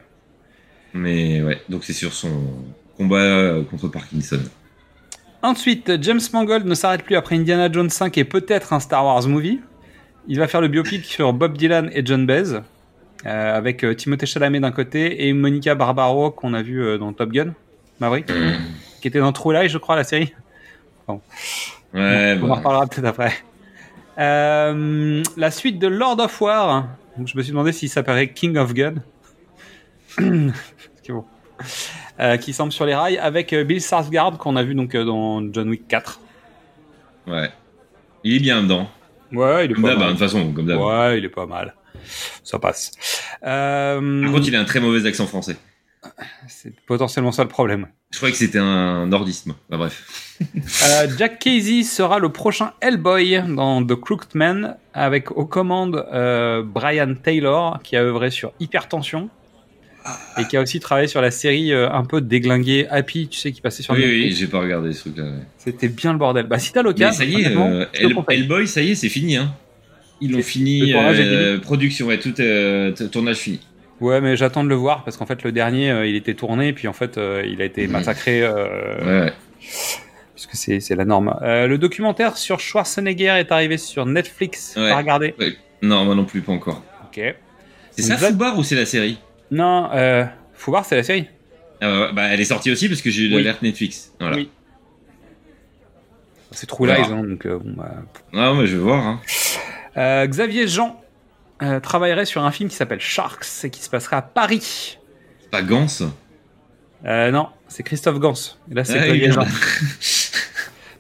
Mais 0.94 1.42
ouais, 1.42 1.62
donc 1.70 1.84
c'est 1.84 1.94
sur 1.94 2.14
son 2.14 2.44
combat 2.98 3.56
contre 3.70 3.88
Parkinson. 3.88 4.40
Ensuite, 5.44 6.02
James 6.02 6.20
Mangold 6.34 6.66
ne 6.66 6.76
s'arrête 6.76 7.04
plus 7.04 7.16
après 7.16 7.36
Indiana 7.36 7.72
Jones 7.72 7.90
5 7.90 8.18
et 8.18 8.24
peut-être 8.24 8.74
un 8.74 8.80
Star 8.80 9.04
Wars 9.04 9.28
movie. 9.28 9.60
Il 10.28 10.38
va 10.38 10.48
faire 10.48 10.62
le 10.62 10.68
biopic 10.68 11.04
sur 11.04 11.34
Bob 11.34 11.58
Dylan 11.58 11.90
et 11.94 12.06
John 12.06 12.28
Baez, 12.28 12.60
euh, 13.26 13.58
avec 13.58 13.84
euh, 13.84 13.96
Timothée 13.96 14.28
Chalamet 14.28 14.60
d'un 14.60 14.72
côté 14.72 15.28
et 15.28 15.34
Monica 15.34 15.74
Barbaro 15.74 16.30
qu'on 16.30 16.54
a 16.54 16.62
vu 16.62 16.84
euh, 16.84 17.00
dans 17.00 17.12
Top 17.12 17.32
Gun, 17.32 17.54
Maverick, 18.00 18.32
qui 19.02 19.08
était 19.08 19.20
dans 19.20 19.32
True 19.32 19.54
Lies, 19.54 19.70
je 19.70 19.80
crois, 19.80 19.96
la 19.96 20.04
série. 20.04 20.34
Ouais, 21.08 21.18
On 21.94 22.44
en 22.44 22.48
bah, 22.48 22.56
reparlera 22.56 22.88
peut-être 22.88 23.06
après. 23.06 23.34
Euh, 24.20 25.24
la 25.38 25.52
suite 25.52 25.80
de 25.80 25.88
Lord 25.88 26.20
of 26.20 26.40
War. 26.40 26.88
Donc, 27.18 27.28
je 27.28 27.36
me 27.36 27.42
suis 27.42 27.52
demandé 27.52 27.72
s'il 27.72 27.90
s'appellerait 27.90 28.32
King 28.32 28.58
of 28.58 28.74
Gun. 28.74 28.96
Bon. 31.10 31.26
Euh, 32.20 32.38
qui 32.38 32.54
semble 32.54 32.72
sur 32.72 32.86
les 32.86 32.94
rails 32.94 33.18
avec 33.18 33.54
euh, 33.54 33.64
Bill 33.64 33.80
Skarsgård 33.80 34.38
qu'on 34.38 34.56
a 34.56 34.64
vu 34.64 34.76
donc 34.76 34.94
euh, 34.96 35.04
dans 35.04 35.42
John 35.52 35.70
Wick 35.70 35.88
4. 35.88 36.20
ouais. 37.28 37.50
Il 38.24 38.36
est 38.36 38.40
bien 38.40 38.62
dedans. 38.62 38.88
Ouais, 39.32 39.66
il 39.66 39.72
est 39.72 39.74
Comme 39.74 39.84
pas 39.84 39.92
hein, 39.92 39.96
de 39.96 40.00
mal. 40.00 40.10
toute 40.12 40.20
façon, 40.20 40.52
comme 40.54 40.66
d'hab. 40.68 40.80
Ouais, 40.80 41.18
il 41.18 41.26
est 41.26 41.30
pas 41.30 41.48
mal. 41.48 41.74
Ça 42.44 42.60
passe. 42.60 42.92
Euh, 43.44 44.22
Par 44.24 44.32
contre, 44.32 44.48
il 44.48 44.56
a 44.56 44.60
un 44.60 44.66
très 44.66 44.80
mauvais 44.80 45.08
accent 45.08 45.26
français. 45.26 45.56
c'est 46.48 46.74
potentiellement 46.86 47.32
ça 47.32 47.42
le 47.44 47.50
problème. 47.50 47.88
Je 48.12 48.18
croyais 48.18 48.32
que 48.34 48.38
c'était 48.38 48.60
un 48.60 49.08
nordisme. 49.08 49.56
Bah, 49.70 49.78
bref. 49.78 50.38
Euh, 50.84 51.08
Jack 51.20 51.38
Casey 51.38 51.84
sera 51.84 52.18
le 52.18 52.30
prochain 52.30 52.72
Hellboy 52.82 53.44
dans 53.56 53.86
The 53.86 53.94
Crooked 53.96 54.34
Man 54.34 54.76
avec 54.96 55.30
aux 55.32 55.46
commandes 55.46 56.04
euh, 56.12 56.64
Brian 56.66 57.14
Taylor 57.14 57.80
qui 57.84 57.96
a 57.96 58.02
œuvré 58.02 58.32
sur 58.32 58.52
Hypertension 58.60 59.30
et 60.40 60.46
qui 60.46 60.58
a 60.58 60.62
aussi 60.62 60.80
travaillé 60.80 61.08
sur 61.08 61.22
la 61.22 61.30
série 61.32 61.72
euh, 61.74 61.90
un 61.92 62.04
peu 62.04 62.22
déglinguée 62.22 62.88
Happy, 62.90 63.28
tu 63.28 63.38
sais, 63.40 63.52
qui 63.52 63.62
passait 63.62 63.84
sur 63.84 63.94
Oui, 63.94 64.00
Netflix. 64.02 64.26
oui, 64.26 64.36
j'ai 64.40 64.48
pas 64.48 64.60
regardé 64.60 64.94
ce 64.94 65.02
truc-là. 65.02 65.24
ouais. 65.26 65.30
C'était 65.58 65.90
bien 65.90 66.14
le 66.14 66.18
bordel. 66.20 66.48
Bah 66.48 66.58
si 66.60 66.72
t'as 66.74 66.82
l'occasion, 66.82 67.18
ça 67.18 67.24
y 67.26 67.42
est, 67.42 67.56
euh. 67.56 67.86
Hellboy, 68.30 68.68
ça 68.68 68.82
y 68.82 68.92
est, 68.92 68.96
c'est 68.96 69.10
fini. 69.10 69.38
Hein. 69.38 69.54
Ils 70.22 70.32
l'ont 70.32 70.42
fini, 70.42 70.94
euh, 70.94 71.58
production, 71.60 72.08
ouais, 72.08 72.20
tout 72.20 72.34
euh, 72.40 72.92
tournage 73.12 73.38
fini. 73.38 73.60
Ouais, 74.00 74.22
mais 74.22 74.36
j'attends 74.36 74.64
de 74.64 74.70
le 74.70 74.76
voir 74.76 75.04
parce 75.04 75.18
qu'en 75.18 75.26
fait 75.28 75.44
le 75.44 75.52
dernier 75.52 75.92
euh, 75.92 76.08
il 76.08 76.16
était 76.16 76.34
tourné 76.34 76.74
puis 76.74 76.88
en 76.88 76.94
fait 76.94 77.20
il 77.46 77.62
a 77.62 77.66
été 77.66 77.86
massacré 77.88 78.42
Ouais, 78.48 78.54
ouais. 79.06 79.34
puisque 80.34 80.54
c'est 80.54 80.80
c'est 80.80 80.96
la 80.96 81.06
norme. 81.06 81.36
Le 81.44 81.76
documentaire 81.78 82.38
sur 82.38 82.60
Schwarzenegger 82.60 83.36
est 83.40 83.52
arrivé 83.52 83.78
sur 83.78 84.06
Netflix. 84.08 84.74
Ouais. 84.78 84.90
Pas 84.90 84.98
regardé. 84.98 85.36
Non, 85.84 86.06
moi 86.06 86.16
non 86.16 86.26
plus, 86.26 86.42
pas 86.42 86.52
encore. 86.52 86.84
Ok. 87.06 87.22
C'est 87.92 88.02
ça. 88.04 88.18
Foubar 88.18 88.58
ou 88.58 88.64
c'est 88.64 88.76
la 88.76 88.86
série? 88.86 89.18
Non, 89.52 89.90
euh, 89.94 90.26
faut 90.54 90.72
voir 90.72 90.86
c'est 90.86 90.96
la 90.96 91.04
série. 91.04 91.28
Ouais, 91.82 92.12
bah, 92.14 92.28
Elle 92.30 92.40
est 92.42 92.46
sortie 92.46 92.72
aussi 92.72 92.88
parce 92.88 93.02
que 93.02 93.10
j'ai 93.10 93.24
eu 93.24 93.28
Oui. 93.28 93.36
l'alerte 93.44 93.62
Netflix. 93.62 94.14
Voilà. 94.20 94.38
Oui. 94.38 94.50
C'est 96.52 96.68
True. 96.68 96.86
Lies, 96.88 96.94
hein, 97.12 97.24
donc 97.24 97.46
euh, 97.46 97.60
bon, 97.60 97.74
bah. 97.78 97.92
Ah, 98.34 98.54
moi 98.54 98.66
je 98.66 98.76
vais 98.76 98.82
voir. 98.82 99.06
Hein. 99.06 99.22
Euh, 99.98 100.26
Xavier 100.28 100.68
Jean 100.68 101.02
euh, 101.62 101.80
travaillerait 101.80 102.26
sur 102.26 102.44
un 102.44 102.52
film 102.52 102.70
qui 102.70 102.76
s'appelle 102.76 103.00
Sharks 103.00 103.46
et 103.64 103.70
qui 103.70 103.82
se 103.82 103.90
passerait 103.90 104.18
à 104.18 104.22
Paris. 104.22 104.98
C'est 105.42 105.50
pas 105.50 105.62
Gans? 105.62 105.88
Euh, 107.06 107.32
non, 107.32 107.48
c'est 107.68 107.84
Christophe 107.84 108.20
Gans. 108.20 108.34
Et 108.70 108.74
là 108.74 108.84
c'est 108.84 109.00
Ah, 109.00 109.06
Xavier 109.06 109.32
Jean. 109.32 109.46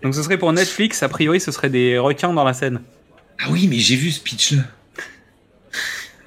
Donc 0.03 0.15
ce 0.15 0.23
serait 0.23 0.37
pour 0.37 0.51
Netflix. 0.53 1.03
A 1.03 1.09
priori, 1.09 1.39
ce 1.39 1.51
serait 1.51 1.69
des 1.69 1.97
requins 1.97 2.33
dans 2.33 2.43
la 2.45 2.53
scène. 2.53 2.81
Ah 3.39 3.47
oui, 3.49 3.67
mais 3.69 3.77
j'ai 3.77 3.95
vu 3.97 4.09
ce 4.11 4.19
pitch 4.21 4.53
là. 4.53 4.63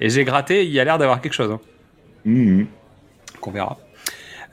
Et 0.01 0.09
j'ai 0.09 0.23
gratté, 0.23 0.65
il 0.65 0.71
y 0.71 0.79
a 0.79 0.83
l'air 0.83 0.97
d'avoir 0.97 1.19
quelque 1.21 1.33
chose. 1.33 1.51
hein. 1.51 1.59
Mhm. 2.25 2.67
qu'on 3.39 3.51
verra. 3.51 3.77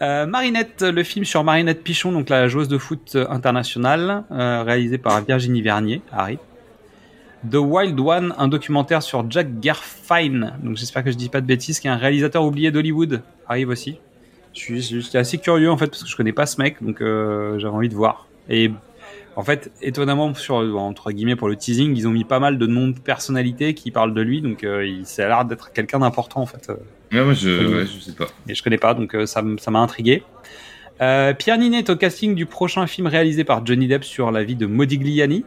Euh, 0.03 0.27
Marinette, 0.27 0.83
le 0.83 1.03
film 1.05 1.25
sur 1.25 1.45
Marinette 1.45 1.83
Pichon, 1.83 2.13
donc 2.13 2.29
la 2.29 2.49
joueuse 2.49 2.69
de 2.69 2.79
foot 2.79 3.17
internationale, 3.31 4.25
euh, 4.31 4.63
réalisé 4.63 4.99
par 4.99 5.23
Virginie 5.23 5.63
Vernier, 5.63 6.03
Harry. 6.11 6.39
The 7.49 7.57
Wild 7.57 7.99
One, 7.99 8.35
un 8.39 8.49
documentaire 8.49 9.03
sur 9.03 9.29
Jack 9.29 9.49
Gerfine, 9.61 10.55
donc 10.63 10.77
j'espère 10.77 11.03
que 11.03 11.11
je 11.11 11.17
dis 11.17 11.29
pas 11.29 11.41
de 11.41 11.47
bêtises, 11.47 11.81
qui 11.81 11.89
est 11.89 11.91
un 11.91 11.97
réalisateur 11.97 12.45
oublié 12.45 12.71
d'Hollywood, 12.71 13.23
arrive 13.49 13.69
aussi. 13.69 13.99
Je 14.55 15.01
suis 15.01 15.19
assez 15.19 15.39
curieux 15.39 15.71
en 15.71 15.77
fait 15.77 15.87
parce 15.87 16.03
que 16.03 16.09
je 16.09 16.17
connais 16.17 16.33
pas 16.33 16.47
ce 16.47 16.61
mec, 16.61 16.83
donc 16.83 17.01
euh, 17.01 17.59
j'avais 17.59 17.75
envie 17.75 17.89
de 17.89 17.95
voir. 17.95 18.27
Et 18.49 18.71
en 19.37 19.43
fait, 19.43 19.71
étonnamment, 19.81 20.35
sur, 20.35 20.57
entre 20.57 21.11
guillemets, 21.11 21.37
pour 21.37 21.49
le 21.49 21.57
teasing, 21.57 21.97
ils 21.97 22.07
ont 22.07 22.11
mis 22.11 22.25
pas 22.25 22.39
mal 22.39 22.59
de 22.59 22.67
noms 22.67 22.89
de 22.89 22.99
personnalités 22.99 23.75
qui 23.75 23.91
parlent 23.91 24.15
de 24.15 24.21
lui, 24.21 24.43
donc 24.43 24.63
euh, 24.65 24.87
il 24.87 25.07
ça 25.07 25.25
a 25.25 25.29
l'air 25.29 25.45
d'être 25.45 25.73
quelqu'un 25.73 26.01
d'important 26.01 26.41
en 26.43 26.47
fait. 26.47 26.69
euh, 26.71 26.77
Ouais, 27.13 27.25
moi 27.25 27.33
je, 27.35 27.49
ouais, 27.75 27.87
je 27.87 28.01
sais 28.01 28.13
pas. 28.13 28.27
et 28.49 28.55
je 28.55 28.63
connais 28.63 28.79
pas, 28.79 28.95
donc 28.95 29.15
euh, 29.15 29.27
ça 29.27 29.43
m'a 29.43 29.79
intrigué. 29.81 30.23
Pierre 30.99 31.59
Ninet 31.59 31.79
est 31.79 31.91
au 31.91 31.97
casting 31.97 32.35
du 32.37 32.47
prochain 32.47 32.87
film 32.87 33.09
réalisé 33.09 33.43
par 33.43 33.67
Johnny 33.67 33.89
Depp 33.89 34.05
sur 34.05 34.31
la 34.31 34.45
vie 34.45 34.55
de 34.55 34.67
Modigliani. 34.67 35.45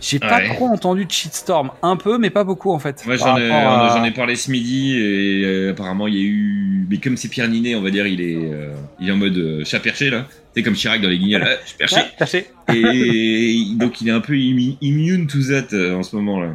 J'ai 0.00 0.18
pas 0.18 0.40
trop 0.54 0.66
entendu 0.68 1.04
de 1.04 1.10
shitstorm, 1.10 1.70
un 1.82 1.96
peu, 1.96 2.16
mais 2.18 2.30
pas 2.30 2.42
beaucoup 2.44 2.70
en 2.72 2.78
fait. 2.78 3.02
Moi 3.06 3.16
par 3.18 3.36
j'en 3.36 4.04
ai, 4.04 4.08
à- 4.08 4.10
parlé 4.12 4.34
ce 4.36 4.50
midi 4.50 4.94
et 4.96 5.44
euh, 5.44 5.70
apparemment 5.72 6.06
il 6.06 6.14
y 6.14 6.18
a 6.20 6.22
eu. 6.24 6.86
Mais 6.88 6.96
comme 6.96 7.16
c'est 7.16 7.28
Pierre 7.28 7.48
Ninet, 7.48 7.74
on 7.74 7.82
va 7.82 7.90
dire, 7.90 8.06
il 8.06 8.20
est, 8.20 8.36
euh, 8.50 8.74
il 8.98 9.08
est 9.08 9.12
en 9.12 9.16
mode 9.16 9.36
euh, 9.36 9.64
chat 9.64 9.80
perché 9.80 10.08
là. 10.10 10.26
C'est 10.56 10.62
comme 10.62 10.74
Chirac 10.74 11.00
dans 11.00 11.08
les 11.08 11.18
guignols. 11.18 11.44
Ah, 11.46 11.56
je 11.66 11.74
perché. 11.74 12.46
Ouais, 12.68 12.76
et 12.76 13.64
donc 13.76 14.00
il 14.00 14.08
est 14.08 14.12
un 14.12 14.20
peu 14.20 14.32
immu- 14.34 14.76
immune 14.80 15.26
to 15.26 15.38
that 15.50 15.74
euh, 15.74 15.94
en 15.94 16.02
ce 16.02 16.16
moment 16.16 16.40
là. 16.40 16.48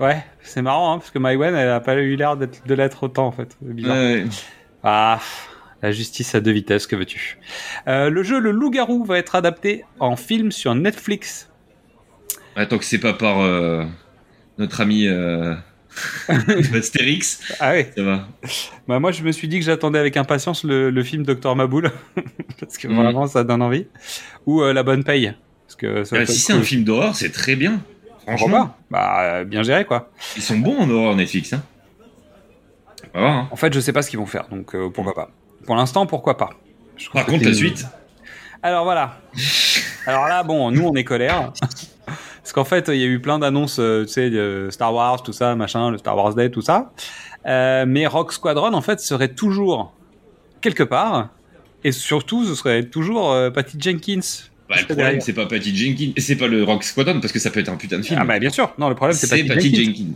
Ouais, 0.00 0.22
c'est 0.42 0.62
marrant, 0.62 0.92
hein, 0.94 0.98
parce 0.98 1.10
que 1.10 1.18
Maïwen, 1.18 1.54
elle 1.54 1.68
a 1.70 1.80
pas 1.80 1.94
eu 1.96 2.14
l'air 2.16 2.36
de 2.36 2.48
l'être 2.74 3.02
autant 3.04 3.26
en 3.26 3.32
fait. 3.32 3.56
Bizarre. 3.62 3.96
Ah, 4.82 5.20
la 5.82 5.92
justice 5.92 6.34
à 6.34 6.40
deux 6.40 6.52
vitesses, 6.52 6.86
que 6.86 6.96
veux-tu 6.96 7.38
Euh, 7.86 8.10
Le 8.10 8.22
jeu 8.22 8.38
Le 8.38 8.50
Loup-Garou 8.50 9.04
va 9.04 9.18
être 9.18 9.34
adapté 9.34 9.84
en 10.00 10.16
film 10.16 10.52
sur 10.52 10.74
Netflix. 10.74 11.48
Attends 12.56 12.78
que 12.78 12.84
c'est 12.84 12.98
pas 12.98 13.12
par 13.12 13.40
euh, 13.40 13.84
notre 14.58 14.80
ami 14.80 15.06
euh, 15.06 15.54
Astérix, 16.74 17.40
Ah 17.60 17.70
ouais 17.72 17.92
ça 17.96 18.02
va. 18.02 18.28
Bah 18.86 18.98
moi 19.00 19.12
je 19.12 19.22
me 19.22 19.32
suis 19.32 19.48
dit 19.48 19.58
que 19.58 19.64
j'attendais 19.64 19.98
avec 19.98 20.16
impatience 20.16 20.64
le, 20.64 20.90
le 20.90 21.02
film 21.02 21.22
Docteur 21.24 21.56
Maboul 21.56 21.90
parce 22.60 22.76
que 22.78 22.88
Mhm. 22.88 22.96
vraiment 22.96 23.26
ça 23.26 23.44
donne 23.44 23.62
envie 23.62 23.86
ou 24.46 24.62
euh, 24.62 24.72
La 24.72 24.82
Bonne 24.82 25.04
Paye 25.04 25.34
parce 25.66 25.76
que 25.76 26.04
ça 26.04 26.16
Ah, 26.20 26.26
si 26.26 26.38
c'est 26.38 26.52
cool. 26.52 26.62
un 26.62 26.64
film 26.64 26.84
d'horreur, 26.84 27.14
c'est 27.14 27.30
très 27.30 27.54
bien. 27.56 27.80
Franchement, 28.26 28.76
bah 28.90 29.20
euh, 29.22 29.44
bien 29.44 29.62
géré 29.62 29.84
quoi. 29.86 30.10
ils 30.36 30.42
sont 30.42 30.58
bons 30.58 30.78
en 30.78 30.90
horreur 30.90 31.16
Netflix. 31.16 31.52
Hein. 31.54 31.62
On 33.14 33.20
va 33.20 33.26
voir, 33.26 33.36
hein. 33.38 33.48
En 33.50 33.56
fait 33.56 33.72
je 33.72 33.80
sais 33.80 33.92
pas 33.92 34.02
ce 34.02 34.10
qu'ils 34.10 34.18
vont 34.18 34.26
faire 34.26 34.48
donc 34.50 34.76
pourquoi 34.92 35.14
pas. 35.14 35.30
Pour 35.64 35.76
l'instant 35.76 36.06
pourquoi 36.06 36.36
pas. 36.36 36.50
Je 36.96 37.08
Par 37.10 37.24
contre, 37.26 37.44
la 37.44 37.54
suite. 37.54 37.86
Alors 38.62 38.84
voilà. 38.84 39.18
Alors 40.06 40.26
là 40.26 40.42
bon 40.42 40.70
nous 40.70 40.84
on 40.84 40.94
est 40.94 41.04
colère 41.04 41.52
parce 42.48 42.54
qu'en 42.54 42.64
fait 42.64 42.88
il 42.88 42.98
y 42.98 43.04
a 43.04 43.06
eu 43.06 43.20
plein 43.20 43.38
d'annonces 43.38 43.78
euh, 43.78 44.04
tu 44.06 44.12
sais 44.12 44.70
Star 44.70 44.94
Wars 44.94 45.22
tout 45.22 45.34
ça 45.34 45.54
machin 45.54 45.90
le 45.90 45.98
Star 45.98 46.16
Wars 46.16 46.34
Day 46.34 46.50
tout 46.50 46.62
ça 46.62 46.92
Euh, 47.46 47.84
mais 47.86 48.06
Rock 48.06 48.32
Squadron 48.32 48.72
en 48.72 48.80
fait 48.80 49.00
serait 49.00 49.28
toujours 49.28 49.92
quelque 50.62 50.82
part 50.82 51.28
et 51.84 51.92
surtout 51.92 52.44
ce 52.44 52.54
serait 52.54 52.84
toujours 52.84 53.32
euh, 53.32 53.50
Patty 53.50 53.76
Jenkins 53.78 54.20
Bah, 54.68 54.74
le 54.74 54.78
C'est 54.80 54.86
problème, 54.86 55.20
c'est 55.20 55.32
pas 55.34 55.46
Patty 55.46 55.76
Jenkins, 55.76 56.12
c'est 56.16 56.36
pas 56.36 56.46
le 56.48 56.64
Rock 56.64 56.82
Squadron 56.84 57.20
parce 57.20 57.32
que 57.32 57.38
ça 57.38 57.50
peut 57.50 57.60
être 57.60 57.68
un 57.68 57.76
putain 57.76 57.98
de 57.98 58.02
film. 58.02 58.18
Ah 58.20 58.24
bah 58.24 58.38
bien 58.38 58.50
sûr. 58.50 58.72
Non, 58.78 58.88
le 58.88 58.94
problème 58.94 59.16
c'est 59.16 59.26
c'est 59.26 59.44
Patty, 59.44 59.48
Patty 59.48 59.74
Jenkins. 59.74 59.92
Jenkins. 59.98 60.12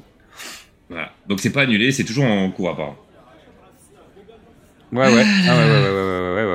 Voilà. 0.91 1.11
Donc 1.29 1.41
c'est 1.41 1.51
pas 1.53 1.63
annulé, 1.63 1.93
c'est 1.93 2.05
toujours 2.05 2.25
en 2.25 2.51
cours 2.51 2.71
à 2.71 2.77
part. 2.77 2.95
Ouais 4.93 5.15
ouais. 5.15 5.25
Ah 5.49 5.57
ouais 5.57 5.65
ouais 5.65 5.81
ouais 5.81 5.91
ouais 5.91 6.35
ouais 6.35 6.45
ouais 6.45 6.52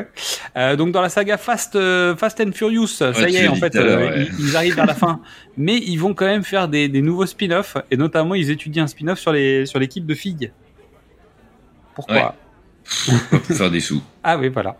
ouais. 0.00 0.08
Euh, 0.56 0.76
donc 0.76 0.92
dans 0.92 1.02
la 1.02 1.08
saga 1.08 1.36
Fast 1.36 1.76
euh, 1.76 2.16
Fast 2.16 2.40
and 2.40 2.52
Furious, 2.52 2.86
ça 2.88 3.12
y 3.28 3.36
est 3.36 3.48
en 3.48 3.54
fait 3.54 3.74
euh, 3.76 3.98
ouais. 3.98 4.28
ils, 4.38 4.48
ils 4.48 4.56
arrivent 4.56 4.76
vers 4.76 4.86
la 4.86 4.94
fin, 4.94 5.20
mais 5.56 5.76
ils 5.76 5.96
vont 5.96 6.14
quand 6.14 6.26
même 6.26 6.44
faire 6.44 6.68
des, 6.68 6.88
des 6.88 7.02
nouveaux 7.02 7.26
spin-offs 7.26 7.76
et 7.90 7.96
notamment 7.96 8.34
ils 8.34 8.50
étudient 8.50 8.84
un 8.84 8.88
spin-off 8.88 9.18
sur 9.18 9.32
les 9.32 9.66
sur 9.66 9.78
l'équipe 9.78 10.06
de 10.06 10.14
filles. 10.14 10.52
Pourquoi 11.94 12.34
pour 13.30 13.56
faire 13.56 13.70
des 13.70 13.80
sous. 13.80 14.02
Ah 14.22 14.38
oui, 14.38 14.48
voilà. 14.48 14.76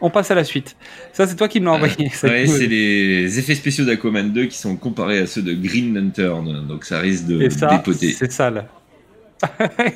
On 0.00 0.10
passe 0.10 0.30
à 0.30 0.34
la 0.34 0.44
suite. 0.44 0.76
Ça, 1.12 1.26
c'est 1.26 1.34
toi 1.34 1.48
qui 1.48 1.60
me 1.60 1.66
l'as 1.66 1.72
envoyé. 1.72 2.10
Ouais, 2.22 2.46
c'est 2.46 2.66
les 2.66 3.38
effets 3.38 3.56
spéciaux 3.56 3.84
d'Aquaman 3.84 4.32
2 4.32 4.46
qui 4.46 4.56
sont 4.56 4.76
comparés 4.76 5.18
à 5.18 5.26
ceux 5.26 5.42
de 5.42 5.52
Green 5.54 5.94
Lantern, 5.94 6.66
donc 6.66 6.84
ça 6.84 7.00
risque 7.00 7.26
de 7.26 7.48
ça, 7.48 7.66
dépoter. 7.66 8.12
c'est 8.12 8.30
sale. 8.30 8.66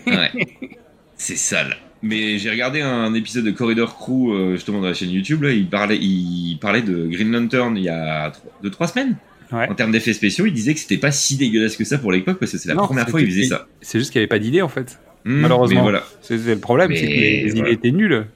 Ouais. 0.06 0.30
C'est 1.16 1.36
sale. 1.36 1.76
Mais 2.02 2.38
j'ai 2.38 2.50
regardé 2.50 2.80
un 2.80 3.14
épisode 3.14 3.44
de 3.44 3.50
Corridor 3.52 3.96
Crew 3.96 4.32
euh, 4.32 4.52
justement 4.54 4.80
dans 4.80 4.88
la 4.88 4.94
chaîne 4.94 5.10
YouTube. 5.10 5.42
Là, 5.44 5.50
il 5.52 5.68
parlait, 5.68 5.96
il 5.98 6.56
parlait 6.60 6.82
de 6.82 7.06
Green 7.06 7.30
Lantern 7.30 7.76
il 7.76 7.84
y 7.84 7.88
a 7.88 8.32
2-3 8.64 8.92
semaines. 8.92 9.16
Ouais. 9.52 9.68
En 9.68 9.74
termes 9.74 9.92
d'effets 9.92 10.14
spéciaux, 10.14 10.46
il 10.46 10.52
disait 10.52 10.74
que 10.74 10.80
c'était 10.80 10.96
pas 10.96 11.12
si 11.12 11.36
dégueulasse 11.36 11.76
que 11.76 11.84
ça 11.84 11.98
pour 11.98 12.10
l'époque 12.10 12.38
parce 12.38 12.50
que 12.52 12.58
c'est 12.58 12.68
la 12.68 12.74
Non, 12.74 12.86
première 12.86 13.08
fois 13.08 13.20
qu'il 13.20 13.30
faisait 13.30 13.44
ça. 13.44 13.66
C'est 13.82 13.98
juste 13.98 14.10
qu'il 14.10 14.18
n'y 14.18 14.22
avait 14.22 14.28
pas 14.28 14.38
d'idée 14.38 14.62
en 14.62 14.68
fait. 14.68 14.98
Hmm, 15.24 15.40
Malheureusement. 15.42 15.82
voilà. 15.82 16.02
C'est 16.22 16.38
c'est 16.38 16.54
le 16.54 16.60
problème, 16.60 16.90
c'est 16.94 17.02
que 17.02 17.06
les, 17.06 17.42
voilà. 17.50 17.60
idées 17.68 17.70
étaient 17.72 17.92
nulles. 17.92 18.26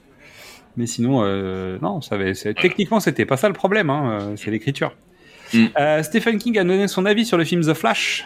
Mais 0.77 0.85
sinon, 0.85 1.23
euh, 1.23 1.77
non, 1.81 2.01
ça 2.01 2.15
avait, 2.15 2.35
c'est- 2.35 2.53
techniquement, 2.53 2.99
c'était 2.99 3.25
pas 3.25 3.35
ça 3.35 3.47
le 3.47 3.55
problème, 3.55 3.89
hein, 3.89 4.19
euh, 4.21 4.33
c'est 4.37 4.51
l'écriture. 4.51 4.95
Mm. 5.53 5.65
Euh, 5.79 6.03
Stephen 6.03 6.37
King 6.37 6.57
a 6.59 6.63
donné 6.63 6.87
son 6.87 7.05
avis 7.05 7.25
sur 7.25 7.37
le 7.37 7.45
film 7.45 7.61
The 7.63 7.73
Flash. 7.73 8.25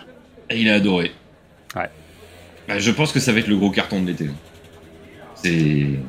Et 0.49 0.59
il 0.59 0.69
a 0.69 0.75
adoré. 0.75 1.11
Ouais. 1.77 1.89
Bah, 2.67 2.77
je 2.77 2.91
pense 2.91 3.13
que 3.13 3.19
ça 3.21 3.31
va 3.31 3.39
être 3.39 3.47
le 3.47 3.55
gros 3.55 3.71
carton 3.71 4.01
de 4.01 4.07
l'été. 4.07 4.25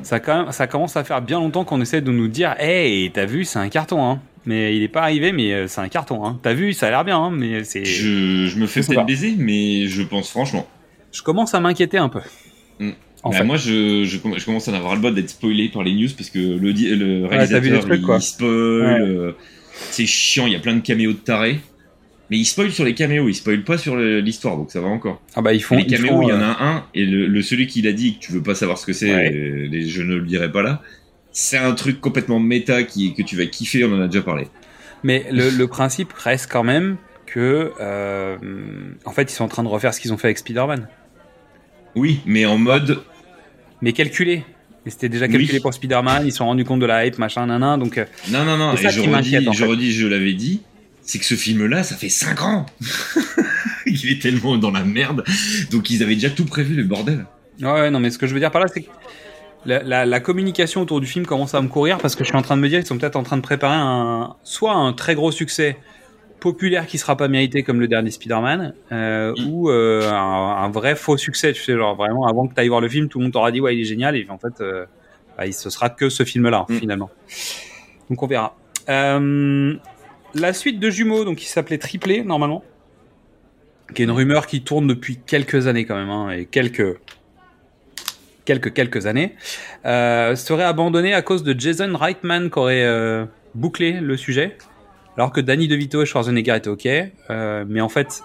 Ça, 0.03 0.19
quand 0.19 0.43
même- 0.43 0.51
ça 0.51 0.67
commence 0.67 0.95
à 0.97 1.03
faire 1.03 1.21
bien 1.21 1.39
longtemps 1.39 1.63
qu'on 1.63 1.81
essaie 1.81 2.01
de 2.01 2.11
nous 2.11 2.27
dire 2.27 2.55
Hey, 2.59 3.11
t'as 3.11 3.25
vu, 3.25 3.43
c'est 3.45 3.59
un 3.59 3.69
carton, 3.69 4.03
hein. 4.05 4.21
Mais 4.45 4.75
il 4.75 4.83
est 4.83 4.87
pas 4.89 5.01
arrivé, 5.03 5.31
mais 5.31 5.53
euh, 5.53 5.67
c'est 5.67 5.79
un 5.81 5.87
carton, 5.87 6.25
hein. 6.25 6.37
T'as 6.43 6.53
vu, 6.53 6.73
ça 6.73 6.87
a 6.87 6.89
l'air 6.89 7.05
bien, 7.05 7.17
hein, 7.17 7.31
mais 7.31 7.63
c'est. 7.63 7.85
Je, 7.85 8.47
je 8.47 8.57
me 8.57 8.67
fais 8.67 8.81
peut-être 8.81 9.05
baiser, 9.05 9.35
mais 9.37 9.87
je 9.87 10.01
pense 10.03 10.29
franchement. 10.29 10.67
Je 11.13 11.21
commence 11.21 11.53
à 11.53 11.59
m'inquiéter 11.59 11.97
un 11.97 12.09
peu. 12.09 12.19
Mm. 12.79 12.89
En 13.23 13.29
Bah, 13.29 13.37
fait. 13.37 13.43
moi, 13.45 13.55
je, 13.55 14.03
je, 14.03 14.17
comm- 14.17 14.37
je 14.37 14.43
commence 14.45 14.67
à 14.67 14.75
avoir 14.75 14.95
le 14.95 15.01
bol 15.01 15.15
d'être 15.15 15.29
spoilé 15.29 15.69
par 15.69 15.83
les 15.83 15.93
news 15.93 16.09
parce 16.17 16.29
que 16.29 16.39
le, 16.39 16.57
le 16.57 16.73
t'as 16.73 16.79
vu 16.81 17.25
réalisateur 17.27 17.61
des 17.61 17.79
trucs, 17.79 17.99
il 18.01 18.05
quoi. 18.05 18.19
spoil. 18.19 18.49
Ouais. 18.49 18.99
euh, 18.99 19.31
c'est 19.91 20.05
chiant, 20.05 20.45
il 20.45 20.51
y 20.53 20.55
a 20.57 20.59
plein 20.59 20.75
de 20.75 20.81
caméos 20.81 21.13
de 21.13 21.17
tarés. 21.17 21.59
Mais 22.33 22.39
il 22.39 22.45
spoil 22.45 22.71
sur 22.71 22.83
les 22.83 22.95
caméos, 22.95 23.29
il 23.29 23.35
spoil 23.35 23.63
pas 23.63 23.77
sur 23.77 23.95
l'histoire, 23.95 24.57
donc 24.57 24.71
ça 24.71 24.81
va 24.81 24.87
encore. 24.87 25.21
Ah 25.35 25.43
bah, 25.43 25.53
ils 25.53 25.61
font. 25.61 25.75
les 25.75 25.83
ils 25.83 25.87
caméos, 25.87 26.23
il 26.23 26.29
y 26.29 26.31
en 26.31 26.41
euh, 26.41 26.43
a 26.45 26.63
un, 26.67 26.85
et 26.95 27.05
le, 27.05 27.27
le- 27.27 27.41
celui 27.43 27.67
qui 27.67 27.83
l'a 27.83 27.91
dit 27.91 28.15
que 28.15 28.21
tu 28.21 28.31
veux 28.31 28.41
pas 28.41 28.55
savoir 28.55 28.79
ce 28.79 28.87
que 28.87 28.93
c'est, 28.93 29.13
Ouais. 29.13 29.31
euh, 29.31 29.83
je 29.85 30.01
ne 30.01 30.15
le 30.15 30.25
dirai 30.25 30.51
pas 30.51 30.63
là. 30.63 30.81
C'est 31.31 31.57
un 31.59 31.73
truc 31.73 32.01
complètement 32.01 32.39
méta 32.39 32.81
qui, 32.81 33.13
que 33.13 33.21
tu 33.21 33.35
vas 33.35 33.45
kiffer, 33.45 33.83
on 33.85 33.93
en 33.93 34.01
a 34.01 34.07
déjà 34.07 34.23
parlé. 34.23 34.47
Mais 35.03 35.27
le, 35.31 35.51
le 35.51 35.67
principe 35.67 36.11
reste 36.13 36.49
quand 36.51 36.63
même 36.63 36.97
que, 37.27 37.71
euh, 37.79 38.35
en 39.05 39.11
fait, 39.11 39.31
ils 39.31 39.35
sont 39.35 39.43
en 39.43 39.47
train 39.47 39.61
de 39.61 39.67
refaire 39.67 39.93
ce 39.93 39.99
qu'ils 39.99 40.11
ont 40.11 40.17
fait 40.17 40.25
avec 40.29 40.39
Spider-Man. 40.39 40.87
Oui, 41.95 42.21
mais 42.25 42.47
en 42.47 42.57
mode. 42.57 43.03
Mais 43.83 43.93
calculé. 43.93 44.43
Mais 44.85 44.91
c'était 44.91 45.09
déjà 45.09 45.27
calculé 45.27 45.53
Oui. 45.53 45.59
pour 45.59 45.71
Spider-Man, 45.71 46.23
ils 46.25 46.31
se 46.31 46.37
sont 46.39 46.45
rendus 46.45 46.65
compte 46.65 46.79
de 46.79 46.87
la 46.87 47.05
hype, 47.05 47.19
machin, 47.19 47.45
nanan, 47.45 47.77
donc. 47.77 47.97
Non, 48.31 48.43
non, 48.43 48.57
non, 48.57 48.73
et 48.73 48.77
ça 48.77 48.89
je 48.89 49.01
redis, 49.01 49.47
en 49.47 49.51
je 49.53 49.65
redis, 49.65 49.91
je 49.93 50.07
l'avais 50.07 50.33
dit, 50.33 50.61
c'est 51.03 51.19
que 51.19 51.25
ce 51.25 51.35
film-là, 51.35 51.83
ça 51.83 51.95
fait 51.95 52.09
5 52.09 52.41
ans 52.43 52.65
Il 53.85 54.09
est 54.11 54.21
tellement 54.21 54.57
dans 54.57 54.71
la 54.71 54.83
merde, 54.83 55.23
donc 55.71 55.89
ils 55.89 56.01
avaient 56.03 56.15
déjà 56.15 56.29
tout 56.29 56.45
prévu, 56.45 56.75
le 56.75 56.83
bordel. 56.83 57.25
Ouais, 57.61 57.91
non, 57.91 57.99
mais 57.99 58.09
ce 58.09 58.17
que 58.17 58.25
je 58.27 58.33
veux 58.33 58.39
dire 58.39 58.49
par 58.51 58.61
là, 58.61 58.67
c'est 58.73 58.81
que 58.81 58.89
la, 59.65 59.83
la- 59.83 60.05
la 60.05 60.19
communication 60.19 60.81
autour 60.81 60.99
du 61.01 61.07
film 61.07 61.25
commence 61.25 61.53
à 61.53 61.61
me 61.61 61.67
courir 61.67 61.97
parce 61.99 62.15
que 62.15 62.23
je 62.23 62.29
suis 62.29 62.37
en 62.37 62.41
train 62.41 62.55
de 62.57 62.61
me 62.61 62.69
dire 62.69 62.79
qu'ils 62.79 62.87
sont 62.87 62.97
peut-être 62.97 63.15
en 63.17 63.23
train 63.23 63.37
de 63.37 63.41
préparer 63.41 63.75
un, 63.77 64.35
soit 64.43 64.73
un 64.73 64.93
très 64.93 65.15
gros 65.15 65.31
succès 65.31 65.77
populaire 66.39 66.87
qui 66.87 66.97
sera 66.97 67.15
pas 67.15 67.27
mérité 67.29 67.63
comme 67.63 67.79
le 67.79 67.87
dernier 67.87 68.11
Spider-Man, 68.11 68.73
euh, 68.91 69.33
Mm. 69.37 69.47
ou 69.49 69.69
euh, 69.69 70.09
un, 70.11 70.63
un 70.65 70.69
vrai 70.69 70.95
faux 70.95 71.15
succès, 71.17 71.53
tu 71.53 71.61
sais, 71.61 71.73
genre 71.73 71.95
vraiment 71.95 72.25
avant 72.27 72.47
que 72.47 72.53
tu 72.53 72.59
ailles 72.61 72.67
voir 72.67 72.81
le 72.81 72.89
film, 72.89 73.07
tout 73.07 73.19
le 73.19 73.23
monde 73.25 73.33
t'aura 73.33 73.51
dit 73.51 73.61
ouais 73.61 73.75
il 73.75 73.81
est 73.81 73.85
génial 73.85 74.15
et 74.17 74.25
en 74.29 74.37
fait, 74.37 74.59
euh, 74.61 74.85
bah, 75.37 75.45
il 75.45 75.53
sera 75.53 75.89
que 75.89 76.09
ce 76.09 76.23
film-là 76.23 76.65
Mm. 76.69 76.79
finalement. 76.79 77.09
Donc 78.09 78.21
on 78.23 78.27
verra. 78.27 78.57
Euh, 78.89 79.75
la 80.33 80.53
suite 80.53 80.79
de 80.79 80.89
Jumeaux, 80.89 81.25
donc 81.25 81.37
qui 81.37 81.47
s'appelait 81.47 81.77
Triplé 81.77 82.23
normalement, 82.23 82.63
qui 83.93 84.01
est 84.01 84.05
une 84.05 84.11
rumeur 84.11 84.47
qui 84.47 84.63
tourne 84.63 84.87
depuis 84.87 85.19
quelques 85.25 85.67
années 85.67 85.85
quand 85.85 85.95
même, 85.95 86.09
hein, 86.09 86.31
et 86.31 86.45
quelques 86.45 86.97
quelques 88.45 88.73
quelques 88.73 89.05
années, 89.05 89.35
euh, 89.85 90.35
serait 90.35 90.63
abandonné 90.63 91.13
à 91.13 91.21
cause 91.21 91.43
de 91.43 91.57
Jason 91.57 91.95
Reitman 91.95 92.49
qui 92.49 92.59
aurait 92.59 92.83
euh, 92.83 93.25
bouclé 93.55 93.93
le 93.93 94.17
sujet, 94.17 94.57
alors 95.17 95.31
que 95.31 95.39
Danny 95.39 95.67
DeVito 95.67 96.01
et 96.01 96.05
Schwarzenegger 96.05 96.55
étaient 96.55 96.69
ok, 96.69 96.87
euh, 97.29 97.63
mais 97.67 97.79
en 97.79 97.89
fait 97.89 98.23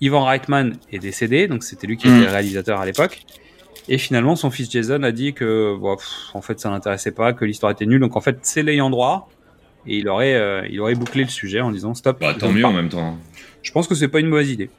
Ivan 0.00 0.24
Reitman 0.24 0.76
est 0.92 0.98
décédé, 0.98 1.48
donc 1.48 1.64
c'était 1.64 1.86
lui 1.86 1.96
qui 1.96 2.06
était 2.06 2.16
Mm. 2.16 2.24
le 2.24 2.30
réalisateur 2.30 2.80
à 2.80 2.86
l'époque. 2.86 3.20
Et 3.88 3.96
finalement, 3.96 4.36
son 4.36 4.50
fils 4.50 4.70
Jason 4.70 5.02
a 5.02 5.12
dit 5.12 5.32
que, 5.32 5.74
bon, 5.76 5.96
pff, 5.96 6.06
en 6.34 6.42
fait, 6.42 6.60
ça 6.60 6.68
l'intéressait 6.68 7.10
pas, 7.10 7.32
que 7.32 7.44
l'histoire 7.46 7.72
était 7.72 7.86
nulle. 7.86 8.00
Donc, 8.00 8.16
en 8.16 8.20
fait, 8.20 8.38
c'est 8.42 8.62
l'ayant 8.62 8.90
droit. 8.90 9.30
Et 9.88 9.98
il 9.98 10.08
aurait, 10.08 10.34
euh, 10.34 10.66
il 10.70 10.80
aurait 10.80 10.94
bouclé 10.94 11.22
le 11.24 11.30
sujet 11.30 11.60
en 11.60 11.70
disant 11.72 11.94
stop. 11.94 12.20
Bah, 12.20 12.34
tant 12.34 12.50
mieux 12.52 12.64
en 12.64 12.72
même 12.72 12.88
temps. 12.90 13.16
Je 13.62 13.72
pense 13.72 13.88
que 13.88 13.94
c'est 13.94 14.08
pas 14.08 14.20
une 14.20 14.26
mauvaise 14.28 14.50
idée. 14.50 14.70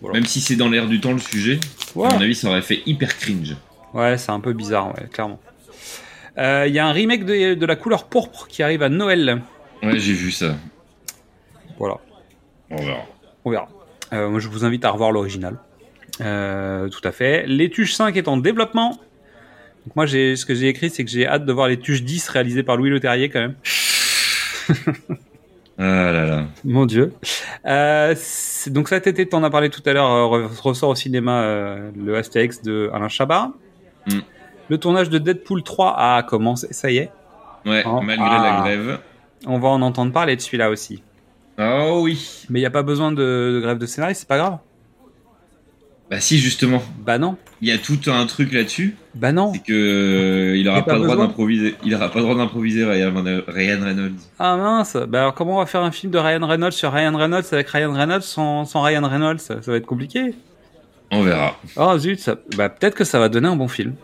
Voilà. 0.00 0.14
Même 0.18 0.26
si 0.26 0.40
c'est 0.40 0.56
dans 0.56 0.68
l'air 0.68 0.86
du 0.86 1.00
temps 1.00 1.12
le 1.12 1.18
sujet, 1.18 1.58
Ouais. 1.94 2.06
à 2.08 2.14
mon 2.14 2.20
avis, 2.20 2.34
ça 2.34 2.48
aurait 2.48 2.60
fait 2.62 2.82
hyper 2.86 3.16
cringe. 3.16 3.56
Ouais, 3.94 4.18
c'est 4.18 4.30
un 4.32 4.40
peu 4.40 4.52
bizarre, 4.52 4.88
ouais, 4.88 5.08
clairement. 5.10 5.40
Euh, 6.36 6.64
Il 6.68 6.74
y 6.74 6.78
a 6.78 6.86
un 6.86 6.92
remake 6.92 7.24
de, 7.24 7.54
de 7.54 7.66
la 7.66 7.76
couleur 7.76 8.04
pourpre 8.04 8.46
qui 8.48 8.62
arrive 8.62 8.82
à 8.82 8.88
Noël. 8.88 9.40
Ouais, 9.82 9.98
j'ai 9.98 10.12
vu 10.12 10.30
ça. 10.30 10.56
Voilà, 11.78 11.96
On 12.70 12.76
verra. 12.76 13.04
on 13.44 13.50
verra. 13.50 13.68
Euh, 14.12 14.28
moi, 14.28 14.40
je 14.40 14.48
vous 14.48 14.64
invite 14.64 14.84
à 14.84 14.90
revoir 14.90 15.10
l'original. 15.12 15.56
Tout 16.18 16.22
à 16.24 17.12
fait. 17.12 17.46
Les 17.46 17.70
Tuches 17.70 17.94
5 17.94 18.16
est 18.16 18.28
en 18.28 18.36
développement. 18.36 19.00
Donc 19.86 19.96
moi, 19.96 20.06
j'ai, 20.06 20.36
ce 20.36 20.46
que 20.46 20.54
j'ai 20.54 20.68
écrit, 20.68 20.90
c'est 20.90 21.04
que 21.04 21.10
j'ai 21.10 21.26
hâte 21.26 21.44
de 21.44 21.52
voir 21.52 21.68
les 21.68 21.78
Tuches 21.78 22.02
10 22.02 22.28
réalisées 22.28 22.62
par 22.62 22.76
Louis 22.76 22.90
Leterrier 22.90 23.28
quand 23.28 23.40
même. 23.40 23.54
Ah 25.76 26.12
là 26.12 26.26
là. 26.26 26.44
Mon 26.64 26.86
Dieu. 26.86 27.12
Euh, 27.66 28.14
donc 28.68 28.88
cet 28.88 29.06
été, 29.08 29.28
tu 29.28 29.34
en 29.34 29.42
as 29.42 29.50
parlé 29.50 29.70
tout 29.70 29.82
à 29.86 29.92
l'heure, 29.92 30.10
euh, 30.10 30.46
re- 30.46 30.60
ressort 30.62 30.90
au 30.90 30.94
cinéma 30.94 31.42
euh, 31.42 31.90
le 31.96 32.16
Astérix 32.16 32.62
de 32.62 32.90
Alain 32.94 33.08
Chabat. 33.08 33.50
Mm. 34.06 34.18
Le 34.68 34.78
tournage 34.78 35.10
de 35.10 35.18
Deadpool 35.18 35.62
3 35.64 35.96
a 35.98 36.22
commencé, 36.22 36.68
ça 36.72 36.90
y 36.90 36.98
est. 36.98 37.10
Ouais, 37.66 37.82
Oh, 37.86 38.00
malgré 38.00 38.24
ah. 38.30 38.42
la 38.54 38.60
grève. 38.62 38.98
On 39.46 39.58
va 39.58 39.68
en 39.68 39.82
entendre 39.82 40.12
parler 40.12 40.36
de 40.36 40.40
celui-là 40.40 40.70
aussi. 40.70 41.02
Oh 41.58 42.00
oui. 42.02 42.46
Mais 42.50 42.60
il 42.60 42.62
n'y 42.62 42.66
a 42.66 42.70
pas 42.70 42.82
besoin 42.82 43.10
de, 43.10 43.16
de 43.56 43.60
grève 43.60 43.78
de 43.78 43.86
scénariste, 43.86 44.20
c'est 44.20 44.28
pas 44.28 44.38
grave. 44.38 44.58
Bah 46.10 46.20
si, 46.20 46.38
justement. 46.38 46.82
Bah 46.98 47.18
non. 47.18 47.36
Il 47.62 47.68
y 47.68 47.72
a 47.72 47.78
tout 47.78 47.98
un 48.06 48.26
truc 48.26 48.52
là-dessus. 48.52 48.96
Bah 49.14 49.32
non. 49.32 49.52
C'est 49.54 49.62
que 49.62 49.72
euh, 49.72 50.56
il 50.56 50.68
aura 50.68 50.84
pas 50.84 50.92
pas, 50.92 50.98
le 50.98 51.04
droit 51.04 51.16
d'improviser. 51.16 51.76
Il 51.84 51.94
aura 51.94 52.10
pas 52.10 52.18
le 52.18 52.24
droit 52.24 52.36
d'improviser 52.36 52.84
Ryan, 52.84 53.14
Reynolds. 53.14 54.12
Ah 54.38 54.56
mince. 54.56 54.96
Bah 55.08 55.20
alors 55.20 55.34
comment 55.34 55.56
on 55.56 55.58
va 55.60 55.66
faire 55.66 55.82
un 55.82 55.90
film 55.90 56.12
de 56.12 56.18
Ryan 56.18 56.46
Reynolds 56.46 56.72
sur 56.72 56.92
Ryan 56.92 57.16
Reynolds 57.16 57.46
avec 57.52 57.68
Ryan 57.68 57.92
Reynolds 57.92 58.22
sans, 58.22 58.66
sans 58.66 58.82
Ryan 58.82 59.08
Reynolds? 59.08 59.38
Ça, 59.38 59.54
va 59.66 59.76
être 59.76 59.86
compliqué. 59.86 60.34
On 61.10 61.22
verra. 61.22 61.58
Oh 61.76 61.96
zut, 61.98 62.20
ça... 62.20 62.36
bah, 62.56 62.68
peut-être 62.68 62.94
que 62.94 63.04
ça 63.04 63.18
va 63.18 63.28
donner 63.30 63.48
un 63.48 63.56
bon 63.56 63.68
film. 63.68 63.94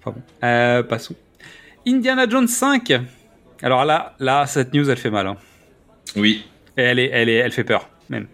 Enfin 0.00 0.16
bon. 0.16 0.22
Euh, 0.42 0.82
passons. 0.82 1.14
Indiana 1.86 2.28
Jones 2.28 2.48
5. 2.48 2.92
Alors 3.62 3.84
là, 3.84 4.14
là, 4.18 4.46
cette 4.46 4.74
news, 4.74 4.88
elle 4.90 4.96
fait 4.96 5.10
mal. 5.10 5.26
hein. 5.26 5.36
Oui. 6.16 6.44
Et 6.76 6.82
elle, 6.82 6.98
est, 6.98 7.10
elle, 7.12 7.28
est, 7.28 7.34
elle 7.34 7.52
fait 7.52 7.64
peur, 7.64 7.88
même. 8.08 8.26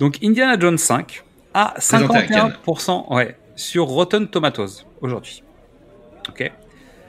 Donc, 0.00 0.18
Indiana 0.22 0.58
Jones 0.58 0.78
5 0.78 1.02
a 1.08 1.22
Présenté 1.22 1.31
à 1.54 1.74
Cannes. 1.90 2.52
51% 2.66 3.14
ouais, 3.14 3.36
sur 3.56 3.84
Rotten 3.86 4.28
Tomatoes 4.28 4.84
aujourd'hui. 5.00 5.42
Ok. 6.28 6.50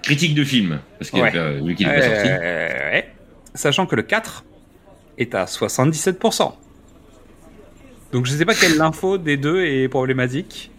Critique 0.02 0.36
de 0.36 0.44
film. 0.44 0.80
Parce 0.99 1.11
qu'il 1.11 1.22
Ouais. 1.22 1.32
euh, 1.36 1.60
pas 1.60 2.02
sorti. 2.02 2.28
Ouais. 2.30 3.14
Sachant 3.53 3.86
que 3.86 3.95
le 3.95 4.02
4 4.03 4.44
est 5.18 5.34
à 5.36 5.45
77%. 5.45 6.53
Donc 8.11 8.26
je 8.26 8.32
sais 8.36 8.45
pas 8.45 8.53
quelle 8.53 8.80
info 8.82 9.18
des 9.18 9.38
deux 9.38 9.64
est 9.64 9.88
problématique. 9.88 10.72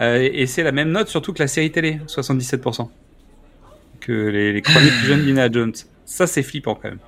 Euh, 0.00 0.28
et 0.32 0.46
c'est 0.46 0.62
la 0.62 0.72
même 0.72 0.90
note 0.90 1.08
surtout 1.08 1.32
que 1.32 1.38
la 1.40 1.46
série 1.48 1.70
télé, 1.70 2.00
77%. 2.06 2.88
Que 4.00 4.12
les, 4.12 4.52
les 4.52 4.62
chroniques 4.62 4.92
du 5.00 5.06
jeune 5.06 5.20
Indiana 5.28 5.50
Jones. 5.50 5.74
Ça 6.04 6.26
c'est 6.26 6.42
flippant 6.42 6.74
quand 6.74 6.88
même. 6.88 6.98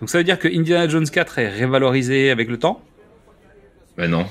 Donc 0.00 0.10
ça 0.10 0.18
veut 0.18 0.24
dire 0.24 0.38
que 0.38 0.48
Indiana 0.48 0.88
Jones 0.88 1.08
4 1.08 1.38
est 1.40 1.48
révalorisé 1.48 2.30
avec 2.30 2.48
le 2.48 2.58
temps? 2.58 2.80
Bah 3.96 4.06
non. 4.06 4.26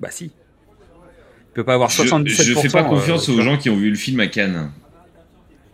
Bah 0.00 0.10
si. 0.10 0.24
Il 0.24 1.54
peut 1.54 1.64
pas 1.64 1.74
avoir 1.74 1.90
Je, 1.90 2.02
77%. 2.02 2.42
je 2.42 2.54
fais 2.54 2.68
pas 2.68 2.84
confiance 2.84 3.28
euh, 3.28 3.34
aux 3.34 3.42
gens 3.42 3.56
qui 3.58 3.70
ont 3.70 3.76
vu 3.76 3.90
le 3.90 3.96
film 3.96 4.20
à 4.20 4.28
Cannes. 4.28 4.70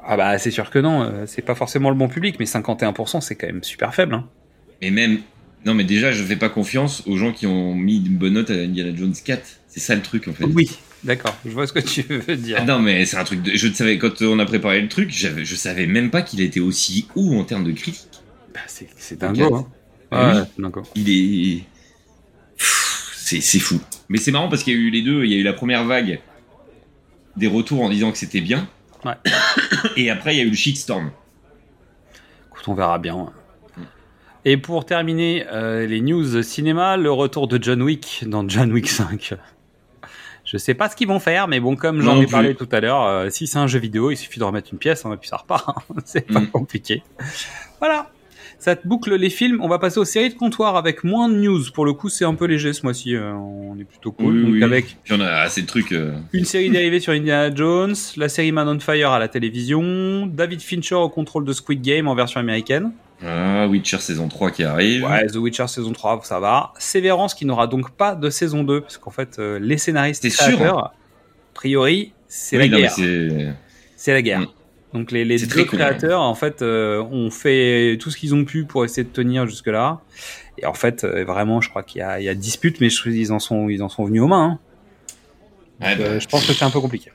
Ah 0.05 0.17
bah 0.17 0.39
c'est 0.39 0.51
sûr 0.51 0.71
que 0.71 0.79
non, 0.79 1.03
euh, 1.03 1.25
c'est 1.27 1.43
pas 1.43 1.55
forcément 1.55 1.91
le 1.91 1.97
bon 1.97 2.09
public, 2.09 2.37
mais 2.39 2.45
51% 2.47 3.21
c'est 3.21 3.35
quand 3.35 3.47
même 3.47 3.63
super 3.63 3.95
faible. 3.95 4.15
Hein. 4.15 4.29
Et 4.81 4.91
même. 4.91 5.19
Non, 5.65 5.75
mais 5.75 5.83
déjà, 5.83 6.13
je 6.13 6.23
fais 6.23 6.37
pas 6.37 6.49
confiance 6.49 7.03
aux 7.07 7.17
gens 7.17 7.33
qui 7.33 7.45
ont 7.47 7.75
mis 7.75 7.97
une 7.97 8.17
bonne 8.17 8.35
note 8.35 8.51
à 8.51 8.55
Indiana 8.55 8.95
Jones 8.95 9.15
4. 9.25 9.43
C'est 9.67 9.81
ça 9.81 9.97
le 9.97 10.03
truc 10.03 10.29
en 10.29 10.33
fait. 10.33 10.45
Oui, 10.45 10.71
d'accord, 11.03 11.37
je 11.45 11.51
vois 11.51 11.67
ce 11.67 11.73
que 11.73 11.81
tu 11.81 12.03
veux 12.03 12.37
dire. 12.37 12.59
Ah 12.61 12.65
non, 12.65 12.79
mais 12.79 13.05
c'est 13.05 13.17
un 13.17 13.25
truc 13.25 13.43
de. 13.43 13.51
Je 13.55 13.73
savais, 13.73 13.99
quand 13.99 14.23
on 14.23 14.39
a 14.39 14.45
préparé 14.47 14.81
le 14.81 14.89
truc, 14.89 15.11
je 15.11 15.55
savais 15.57 15.87
même 15.87 16.11
pas 16.11 16.23
qu'il 16.23 16.41
était 16.41 16.61
aussi 16.61 17.09
haut 17.17 17.35
en 17.37 17.45
termes 17.45 17.65
de 17.65 17.73
critique. 17.73 18.07
Bah, 18.55 18.61
c'est 18.67 19.19
dingo. 19.19 19.55
Hein. 19.55 19.67
Ah 20.11 20.45
oui. 20.57 20.65
Ouais. 20.65 20.83
Il 20.95 21.11
est. 21.11 21.65
C'est 23.29 23.59
fou. 23.59 23.81
Mais 24.09 24.19
c'est 24.19 24.31
marrant 24.31 24.49
parce 24.49 24.63
qu'il 24.63 24.73
y 24.75 24.77
a 24.77 24.79
eu 24.81 24.91
les 24.91 25.03
deux. 25.03 25.25
Il 25.25 25.33
y 25.33 25.35
a 25.35 25.39
eu 25.39 25.43
la 25.43 25.53
première 25.53 25.85
vague 25.85 26.21
des 27.37 27.49
retours 27.49 27.83
en 27.83 27.89
disant 27.91 28.13
que 28.13 28.19
c'était 28.19 28.41
bien. 28.41 28.69
Ouais. 29.05 29.15
Et 29.97 30.11
après, 30.11 30.35
il 30.35 30.39
y 30.39 30.41
a 30.41 30.45
eu 30.45 30.51
le 30.51 30.57
shitstorm. 30.57 31.11
Écoute, 32.51 32.69
on 32.69 32.75
verra 32.75 32.99
bien. 32.99 33.33
Et 34.45 34.57
pour 34.57 34.87
terminer 34.87 35.45
euh, 35.53 35.87
les 35.87 36.01
news 36.01 36.41
cinéma, 36.45 36.97
le 36.97 37.11
retour 37.11 37.49
de 37.49 37.61
John 37.61 37.83
Wick 37.83 38.23
dans 38.29 38.49
John 38.49 38.71
Wick 38.73 38.89
5. 38.89 39.35
Je 40.45 40.57
sais 40.57 40.75
pas 40.75 40.89
ce 40.89 40.95
qu'ils 40.95 41.09
vont 41.09 41.19
faire, 41.19 41.49
mais 41.49 41.59
bon, 41.59 41.75
comme 41.75 42.01
j'en 42.03 42.21
ai 42.21 42.27
parlé 42.29 42.55
tout 42.55 42.69
à 42.71 42.79
l'heure, 42.79 43.03
euh, 43.05 43.31
si 43.31 43.49
c'est 43.49 43.59
un 43.59 43.67
jeu 43.67 43.81
vidéo, 43.81 44.13
il 44.13 44.17
suffit 44.17 44.39
de 44.39 44.45
remettre 44.45 44.69
une 44.73 44.79
pièce, 44.79 45.05
hein, 45.05 45.13
et 45.13 45.17
puis 45.17 45.29
ça 45.29 45.39
repart. 45.39 45.69
hein. 45.69 45.95
c'est 46.05 46.21
pas 46.21 46.39
Mm. 46.39 46.47
compliqué. 46.47 47.03
Voilà. 47.81 48.09
Ça 48.59 48.75
te 48.75 48.89
boucle 48.89 49.15
les 49.15 49.31
films. 49.31 49.59
On 49.63 49.69
va 49.69 49.79
passer 49.79 49.99
aux 50.01 50.05
séries 50.05 50.31
de 50.31 50.35
comptoir 50.35 50.77
avec 50.77 51.05
moins 51.05 51.29
de 51.29 51.35
news. 51.37 51.61
Pour 51.75 51.85
le 51.85 51.93
coup, 51.93 52.09
c'est 52.09 52.25
un 52.25 52.35
peu 52.35 52.47
léger 52.47 52.73
ce 52.73 52.83
mois-ci. 52.83 53.15
euh, 53.15 53.33
on 53.35 53.79
est 53.79 53.85
plutôt 53.85 54.13
cool. 54.13 54.35
Oui, 54.35 54.43
Donc 54.45 54.53
oui. 54.55 54.63
avec 54.65 54.97
Puis 55.05 55.13
on 55.15 55.21
a 55.21 55.31
assez 55.43 55.63
de 55.63 55.67
trucs. 55.67 55.93
euh, 55.93 56.13
une 56.33 56.45
série 56.47 56.71
dérivée 56.71 56.99
sur 57.01 57.13
Indiana 57.13 57.55
Jones, 57.55 57.95
la 58.17 58.29
série 58.29 58.53
Man 58.53 58.67
on 58.69 58.81
Fire 58.81 59.11
à 59.11 59.19
la 59.19 59.29
télévision, 59.29 60.27
David 60.27 60.61
Fincher 60.63 60.95
au 60.97 61.09
contrôle 61.11 61.45
de 61.45 61.53
Squid 61.53 61.83
Game 61.83 62.09
en 62.09 62.15
version 62.15 62.41
américaine. 62.41 62.93
Ah, 63.25 63.67
Witcher 63.69 63.99
saison 63.99 64.29
3 64.29 64.51
qui 64.51 64.63
arrive. 64.65 65.05
Ouais, 65.05 65.27
The 65.27 65.37
Witcher 65.37 65.69
saison 65.69 65.93
3, 65.93 66.21
ça 66.25 66.41
va. 66.41 66.73
Sévérance 66.79 67.35
qui 67.35 67.47
n'aura 67.47 67.67
donc 67.67 67.91
pas 67.91 68.15
de 68.15 68.29
saison 68.31 68.63
2, 68.65 68.81
parce 68.83 68.99
qu'en 68.99 69.11
fait, 69.11 69.37
euh, 69.39 69.59
les 69.59 69.79
scénaristes 69.79 70.21
T'es 70.23 70.29
et 70.29 70.31
sûr 70.31 70.45
créateurs, 70.57 70.79
a 70.79 70.95
priori, 71.55 72.13
c'est 72.29 72.59
Oui, 72.59 72.69
la 72.69 72.79
guerre. 72.79 72.91
c'est. 72.91 73.55
C'est 73.97 74.13
la 74.13 74.21
guerre. 74.21 74.53
Donc 74.97 75.13
les, 75.13 75.25
deux 75.25 75.47
cool, 75.65 75.79
créateurs, 75.79 76.23
en 76.23 76.35
fait, 76.35 76.63
euh, 76.63 77.03
ont 77.03 77.31
fait 77.31 77.99
tout 78.01 78.11
ce 78.11 78.17
qu'ils 78.17 78.35
ont 78.35 78.45
pu 78.45 78.65
pour 78.65 78.85
essayer 78.85 79.05
de 79.05 79.09
tenir 79.13 79.47
jusque-là. 79.47 80.01
Et 80.59 80.65
en 80.65 80.73
fait, 80.75 81.05
euh, 81.05 81.25
vraiment, 81.25 81.61
je 81.61 81.69
crois 81.69 81.83
qu'il 81.83 82.01
y, 82.19 82.23
y 82.25 82.29
a 82.29 82.35
dispute, 82.35 82.81
mais 82.81 82.89
je, 82.89 83.09
ils, 83.11 83.31
en 83.33 83.39
sont, 83.39 83.69
ils 83.69 83.83
en 83.83 83.89
sont 83.91 84.05
venus 84.05 84.23
aux 84.23 84.27
mains. 84.27 84.59
hein. 85.81 85.87
Ouais, 85.87 85.97
bah, 85.97 86.05
Euh, 86.05 86.21
je 86.21 86.27
pense 86.27 86.47
que 86.47 86.53
c'est 86.55 86.65
un 86.65 86.71
peu 86.71 86.81
compliqué. 86.81 87.11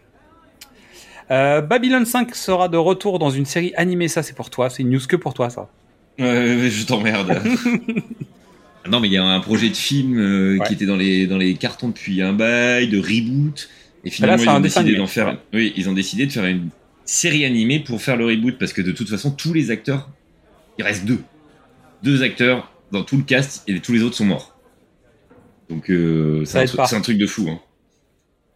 Euh, 1.31 1.61
Babylon 1.61 2.05
5 2.05 2.35
sera 2.35 2.67
de 2.67 2.77
retour 2.77 3.17
dans 3.17 3.29
une 3.31 3.45
série 3.45 3.73
animée, 3.77 4.07
ça 4.09 4.21
c'est 4.21 4.35
pour 4.35 4.49
toi, 4.49 4.69
c'est 4.69 4.83
une 4.83 4.89
news 4.91 4.99
que 5.07 5.15
pour 5.15 5.33
toi 5.33 5.49
ça. 5.49 5.69
Ouais, 6.19 6.69
je 6.69 6.85
t'emmerde. 6.85 7.41
non, 8.89 8.99
mais 8.99 9.07
il 9.07 9.13
y 9.13 9.17
a 9.17 9.23
un 9.23 9.39
projet 9.39 9.69
de 9.69 9.75
film 9.75 10.19
euh, 10.19 10.57
Ouais. 10.59 10.67
qui 10.67 10.73
était 10.73 10.85
dans 10.85 10.97
les, 10.97 11.25
dans 11.27 11.37
les 11.37 11.55
cartons 11.55 11.87
depuis 11.87 12.21
un 12.21 12.33
bail, 12.33 12.89
de 12.89 12.99
reboot. 12.99 13.69
Et 14.03 14.09
finalement, 14.09 14.37
c'est 14.37 14.43
ils 14.45 14.49
ont 14.49 14.59
décidé 14.59 14.95
d'en 14.97 15.07
faire. 15.07 15.37
Oui, 15.53 15.73
ils 15.77 15.87
ont 15.89 15.93
décidé 15.93 16.25
de 16.25 16.31
faire 16.31 16.45
une 16.45 16.69
série 17.05 17.45
animée 17.45 17.79
pour 17.79 18.01
faire 18.01 18.17
le 18.17 18.25
reboot 18.25 18.57
parce 18.57 18.73
que 18.73 18.81
de 18.81 18.91
toute 18.91 19.09
façon, 19.09 19.31
tous 19.31 19.53
les 19.53 19.71
acteurs, 19.71 20.09
il 20.77 20.83
reste 20.83 21.05
deux. 21.05 21.21
Deux 22.03 22.23
acteurs 22.23 22.71
dans 22.91 23.03
tout 23.03 23.17
le 23.17 23.23
cast 23.23 23.63
et 23.67 23.79
tous 23.79 23.93
les 23.93 24.03
autres 24.03 24.15
sont 24.15 24.25
morts. 24.25 24.57
Donc, 25.69 25.89
euh, 25.89 26.43
c'est 26.45 26.59
un, 26.59 27.01
truc 27.01 27.17
de 27.17 27.25
fou. 27.25 27.47
hein. 27.49 27.59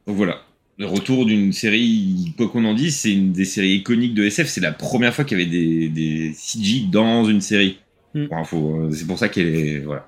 Donc 0.06 0.18
voilà. 0.18 0.42
Le 0.78 0.86
retour 0.86 1.26
d'une 1.26 1.54
série, 1.54 2.34
quoi 2.36 2.50
qu'on 2.50 2.66
en 2.66 2.74
dise, 2.74 2.98
c'est 2.98 3.14
une 3.14 3.32
des 3.32 3.46
séries 3.46 3.76
iconiques 3.76 4.14
de 4.14 4.26
SF. 4.26 4.48
C'est 4.48 4.62
la 4.62 4.74
première 4.74 5.14
fois 5.14 5.24
qu'il 5.24 5.40
y 5.40 5.42
avait 5.42 5.50
des, 5.50 5.88
des 5.88 6.34
CG 6.34 6.88
dans 6.92 7.24
une 7.24 7.40
série. 7.40 7.80
Mm. 8.14 8.26
Info, 8.32 8.76
euh, 8.76 8.92
c'est 8.92 9.08
pour 9.08 9.18
ça 9.18 9.30
qu'elle 9.30 9.56
est. 9.56 9.80
Voilà. 9.80 10.08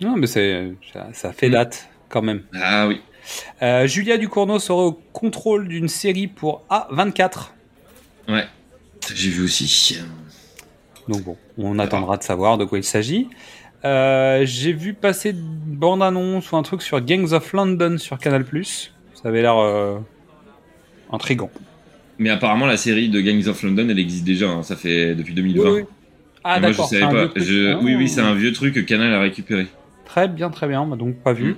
Non 0.00 0.16
mais 0.16 0.26
c'est 0.26 0.72
ça, 0.92 1.08
ça 1.12 1.32
fait 1.32 1.48
date 1.48 1.88
quand 2.08 2.20
même. 2.20 2.42
Ah 2.52 2.86
oui. 2.88 3.00
Euh, 3.62 3.86
Julia 3.86 4.18
Ducournau 4.18 4.58
sera 4.58 4.86
au 4.86 4.92
contrôle 4.92 5.68
d'une 5.68 5.88
série 5.88 6.26
pour 6.26 6.64
A24. 6.70 7.52
Ouais. 8.28 8.46
J'ai 9.14 9.30
vu 9.30 9.44
aussi. 9.44 9.98
Donc 11.08 11.22
bon, 11.22 11.36
on 11.58 11.78
attendra 11.78 12.16
de 12.16 12.22
savoir 12.22 12.56
de 12.58 12.64
quoi 12.64 12.78
il 12.78 12.84
s'agit. 12.84 13.28
Euh, 13.84 14.42
J'ai 14.46 14.72
vu 14.72 14.94
passer 14.94 15.30
une 15.30 15.76
bande-annonce 15.76 16.50
ou 16.52 16.56
un 16.56 16.62
truc 16.62 16.80
sur 16.80 17.00
Gangs 17.02 17.32
of 17.32 17.52
London 17.52 17.98
sur 17.98 18.18
Canal+. 18.18 18.44
Ça 18.64 19.28
avait 19.28 19.42
l'air 19.42 19.58
euh, 19.58 19.98
intrigant. 21.12 21.50
Mais 22.18 22.30
apparemment, 22.30 22.66
la 22.66 22.76
série 22.76 23.08
de 23.10 23.20
Gangs 23.20 23.46
of 23.48 23.62
London, 23.62 23.86
elle 23.90 23.98
existe 23.98 24.24
déjà. 24.24 24.48
hein. 24.48 24.62
Ça 24.62 24.76
fait 24.76 25.14
depuis 25.14 25.34
2020. 25.34 25.62
Oui, 25.64 25.80
oui. 25.80 25.84
Ah 26.44 26.60
moi, 26.60 26.70
je 26.70 26.72
d'accord. 26.76 26.88
savais 26.88 27.02
un 27.02 27.08
pas. 27.10 27.14
vieux 27.20 27.28
truc. 27.30 27.42
Je- 27.44 27.72
Ah. 27.74 27.78
Oui, 27.82 27.94
oui, 27.96 28.08
c'est 28.08 28.20
un 28.20 28.34
vieux 28.34 28.52
truc 28.52 28.74
que 28.74 28.80
Canal 28.80 29.12
a 29.12 29.20
récupéré. 29.20 29.66
Très 30.06 30.28
bien, 30.28 30.50
très 30.50 30.68
bien. 30.68 30.86
bah 30.86 30.96
Donc 30.96 31.16
pas 31.16 31.32
vu. 31.32 31.52
Mm. 31.52 31.56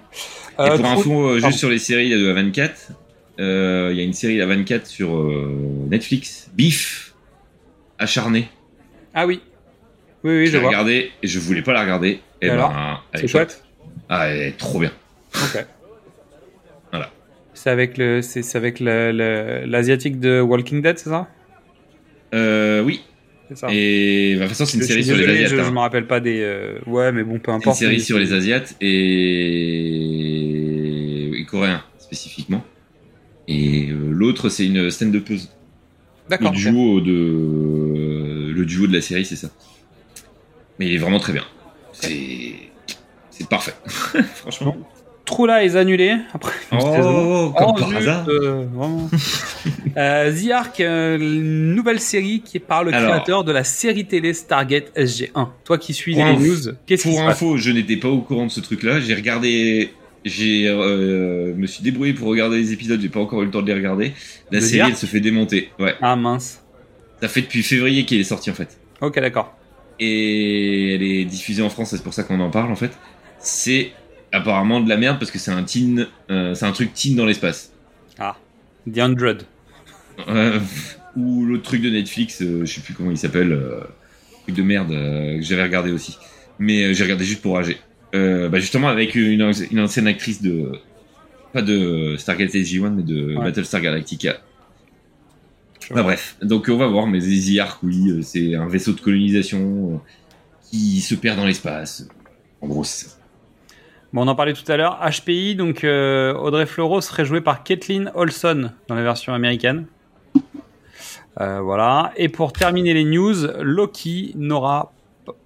Euh, 0.60 0.66
Et 0.66 0.68
pour 0.70 0.78
Trou- 0.78 0.86
info, 1.01 1.28
euh, 1.28 1.38
juste 1.40 1.59
sur 1.59 1.68
les 1.70 1.78
séries 1.78 2.10
de 2.10 2.32
A24, 2.32 2.70
euh, 2.90 2.94
il 3.38 3.96
y 3.96 4.00
a 4.00 4.04
une 4.04 4.12
série 4.12 4.38
A24 4.38 4.86
sur 4.86 5.16
euh, 5.16 5.86
Netflix, 5.90 6.50
Beef, 6.54 7.14
acharné. 7.98 8.48
Ah 9.14 9.26
oui. 9.26 9.40
Oui, 10.24 10.38
oui, 10.38 10.46
je 10.46 10.52
je 10.52 10.56
l'ai 10.56 10.60
vois. 10.60 10.68
regardé 10.70 11.10
et 11.22 11.26
je 11.26 11.38
voulais 11.38 11.62
pas 11.62 11.72
la 11.72 11.82
regarder. 11.82 12.20
Et 12.42 12.46
Et 12.46 12.48
ben, 12.48 12.54
alors 12.54 13.04
C'est 13.14 13.24
est 13.24 13.28
chouette. 13.28 13.62
Ah, 14.08 14.28
elle 14.28 14.40
est 14.42 14.56
trop 14.58 14.78
bien. 14.80 14.92
Ok. 15.34 15.64
Voilà. 16.90 17.10
C'est 17.54 17.70
avec 17.70 17.96
le, 17.98 18.22
c'est 18.22 18.56
avec 18.56 18.80
le- 18.80 19.12
le- 19.12 19.64
l'asiatique 19.66 20.18
de 20.20 20.40
Walking 20.40 20.82
Dead, 20.82 20.98
c'est 20.98 21.10
ça? 21.10 21.28
Euh, 22.34 22.82
oui. 22.82 23.02
C'est 23.48 23.56
ça. 23.58 23.68
Et 23.70 24.34
bah, 24.34 24.40
de 24.44 24.48
toute 24.48 24.56
façon, 24.56 24.66
c'est 24.66 24.76
une 24.78 24.82
Je 24.82 24.88
série 24.88 25.04
sur 25.04 25.16
les 25.16 25.24
Asiates. 25.28 25.50
Je, 25.50 25.56
je 25.56 25.60
hein. 25.60 25.70
me 25.70 25.78
rappelle 25.78 26.06
pas 26.06 26.18
des. 26.20 26.40
euh, 26.42 26.78
Ouais, 26.86 27.12
mais 27.12 27.22
bon, 27.22 27.34
peu 27.38 27.42
C'est 27.46 27.50
une 27.52 27.56
importe. 27.58 27.78
série 27.78 28.00
sur 28.00 28.18
les 28.18 28.32
Asiates 28.32 28.74
et, 28.80 28.96
et 31.40 31.44
coréens 31.44 31.84
spécifiquement. 31.98 32.64
Et 33.48 33.89
euh, 33.90 34.10
l'autre, 34.12 34.48
c'est 34.48 34.66
une 34.66 34.90
stand-upeuse. 34.90 35.51
Le 36.27 36.31
D'accord. 36.31 36.48
ok. 36.51 36.56
duo 36.56 37.01
de 37.01 38.52
le 38.52 38.64
duo 38.64 38.86
de 38.86 38.93
la 38.93 39.01
série, 39.01 39.24
c'est 39.24 39.36
ça. 39.36 39.48
Mais 40.78 40.86
il 40.86 40.94
est 40.94 40.98
vraiment 40.98 41.20
très 41.20 41.32
bien. 41.32 41.44
C'est 41.93 42.52
c'est 43.31 43.48
parfait. 43.48 43.74
Franchement. 44.35 44.77
True 45.24 45.48
Lies 45.48 45.77
annulé 45.77 46.14
après. 46.32 46.55
Oh, 46.70 47.52
comme 47.56 47.66
Oh, 47.68 47.73
par 47.74 47.97
hasard. 47.97 48.28
euh, 48.28 48.64
vraiment. 48.73 49.09
Euh, 49.97 50.31
The 50.31 50.51
Ark, 50.51 50.78
euh, 50.81 51.16
nouvelle 51.16 52.01
série 52.01 52.43
qui 52.44 52.59
est 52.59 52.60
par 52.60 52.85
le 52.85 52.93
Alors. 52.93 53.12
créateur 53.12 53.44
de 53.44 53.51
la 53.52 53.64
série 53.64 54.05
télé 54.05 54.35
Stargate 54.35 54.94
SG1. 54.94 55.48
Toi 55.64 55.78
qui 55.78 55.94
suis 55.94 56.14
les 56.14 56.36
news, 56.36 56.55
qu'est-ce 56.85 57.05
qui 57.05 57.09
Pour 57.09 57.18
se 57.18 57.24
passe 57.24 57.36
info, 57.36 57.56
je 57.56 57.70
n'étais 57.70 57.97
pas 57.97 58.09
au 58.10 58.20
courant 58.20 58.44
de 58.44 58.51
ce 58.51 58.60
truc-là. 58.60 59.01
J'ai 59.01 59.14
regardé, 59.14 59.90
j'ai 60.26 60.68
euh, 60.68 61.54
me 61.54 61.66
suis 61.66 61.82
débrouillé 61.82 62.12
pour 62.12 62.26
regarder 62.28 62.58
les 62.58 62.72
épisodes. 62.72 63.00
J'ai 63.00 63.08
pas 63.08 63.20
encore 63.20 63.42
eu 63.42 63.44
le 63.46 63.50
temps 63.50 63.62
de 63.62 63.66
les 63.68 63.74
regarder. 63.74 64.12
La 64.50 64.58
De 64.58 64.64
série, 64.64 64.78
dire 64.78 64.86
elle 64.88 64.96
se 64.96 65.06
fait 65.06 65.20
démonter. 65.20 65.70
Ouais. 65.78 65.94
Ah 66.02 66.16
mince. 66.16 66.62
Ça 67.22 67.28
fait 67.28 67.42
depuis 67.42 67.62
février 67.62 68.04
qu'elle 68.04 68.18
est 68.18 68.24
sortie 68.24 68.50
en 68.50 68.54
fait. 68.54 68.78
Ok, 69.00 69.18
d'accord. 69.20 69.56
et 70.00 70.94
elle 70.94 71.02
est 71.02 71.24
diffusée 71.24 71.62
en 71.62 71.70
France, 71.70 71.90
c'est 71.90 72.02
pour 72.02 72.12
ça 72.12 72.22
qu'on 72.24 72.40
en 72.40 72.50
parle 72.50 72.72
en 72.72 72.76
fait. 72.76 72.90
C'est 73.38 73.92
apparemment 74.32 74.80
de 74.80 74.88
la 74.88 74.96
merde 74.96 75.18
parce 75.18 75.30
que 75.30 75.38
c'est 75.38 75.50
un 75.52 75.62
teen, 75.62 76.08
euh, 76.30 76.54
c'est 76.54 76.66
un 76.66 76.72
truc 76.72 76.92
teen 76.92 77.14
dans 77.14 77.24
l'espace. 77.24 77.72
Ah. 78.18 78.36
The 78.92 78.98
Hundred. 78.98 79.42
Euh, 80.28 80.58
ou 81.16 81.44
l'autre 81.44 81.62
truc 81.62 81.82
de 81.82 81.90
Netflix, 81.90 82.42
je 82.42 82.64
sais 82.66 82.80
plus 82.80 82.94
comment 82.94 83.10
il 83.10 83.18
s'appelle, 83.18 83.58
truc 84.42 84.56
de 84.56 84.62
merde 84.62 84.90
que 84.90 85.42
j'avais 85.42 85.62
regardé 85.62 85.92
aussi. 85.92 86.16
Mais 86.58 86.92
j'ai 86.94 87.04
regardé 87.04 87.24
juste 87.24 87.42
pour 87.42 87.54
rager. 87.54 87.78
Euh, 88.16 88.48
bah 88.48 88.59
justement 88.59 88.88
avec 88.88 89.14
une, 89.14 89.52
une 89.70 89.80
ancienne 89.80 90.06
actrice 90.06 90.40
de 90.43 90.72
pas 91.52 91.62
de 91.62 92.16
Stargate 92.18 92.51
SG-1 92.51 92.90
mais 92.90 93.02
de 93.02 93.34
Ouais. 93.36 93.44
Battlestar 93.44 93.80
Galactica. 93.80 94.36
Bah 95.94 96.02
bref, 96.02 96.36
donc 96.43 96.66
on 96.68 96.76
va 96.76 96.86
voir, 96.88 97.06
mais 97.06 97.20
The 97.20 97.59
Ark, 97.60 97.78
oui, 97.84 98.22
c'est 98.24 98.55
un 98.56 98.66
vaisseau 98.66 98.93
de 98.93 99.01
colonisation 99.01 99.94
euh, 99.94 99.98
qui 100.68 101.01
se 101.01 101.14
perd 101.14 101.36
dans 101.38 101.47
l'espace. 101.47 102.09
En 102.60 102.66
gros, 102.66 102.82
c'est 102.82 103.06
ça. 103.06 103.16
Bon, 104.12 104.22
on 104.22 104.28
en 104.28 104.34
parlait 104.34 104.55
tout 104.55 104.70
à 104.70 104.76
l'heure. 104.76 104.98
HPI, 105.01 105.55
donc 105.55 105.84
euh, 105.84 106.34
Audrey 106.34 106.66
Fleurot 106.66 107.01
serait 107.01 107.24
jouée 107.24 107.40
par 107.40 107.62
Kathleen 107.62 108.10
Olson 108.14 108.70
dans 108.88 108.94
la 108.97 109.02
version 109.02 109.32
américaine. 109.32 109.86
Euh, 111.40 111.60
voilà. 111.60 112.12
Et 112.16 112.28
pour 112.28 112.52
terminer 112.52 112.94
les 112.94 113.05
news, 113.05 113.34
Loki 113.60 114.32
n'aura 114.36 114.93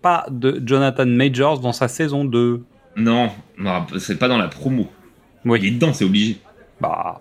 pas 0.02 0.26
de 0.30 0.62
Jonathan 0.64 1.06
Majors 1.06 1.60
dans 1.60 1.72
sa 1.72 1.88
saison 1.88 2.24
2. 2.24 2.62
Non, 2.96 3.30
non, 3.58 3.86
c'est 3.98 4.18
pas 4.18 4.28
dans 4.28 4.38
la 4.38 4.48
promo. 4.48 4.88
Il 5.44 5.48
est 5.48 5.52
Oui. 5.52 5.70
dedans, 5.72 5.92
c'est 5.92 6.04
obligé. 6.04 6.38
Bah. 6.80 7.20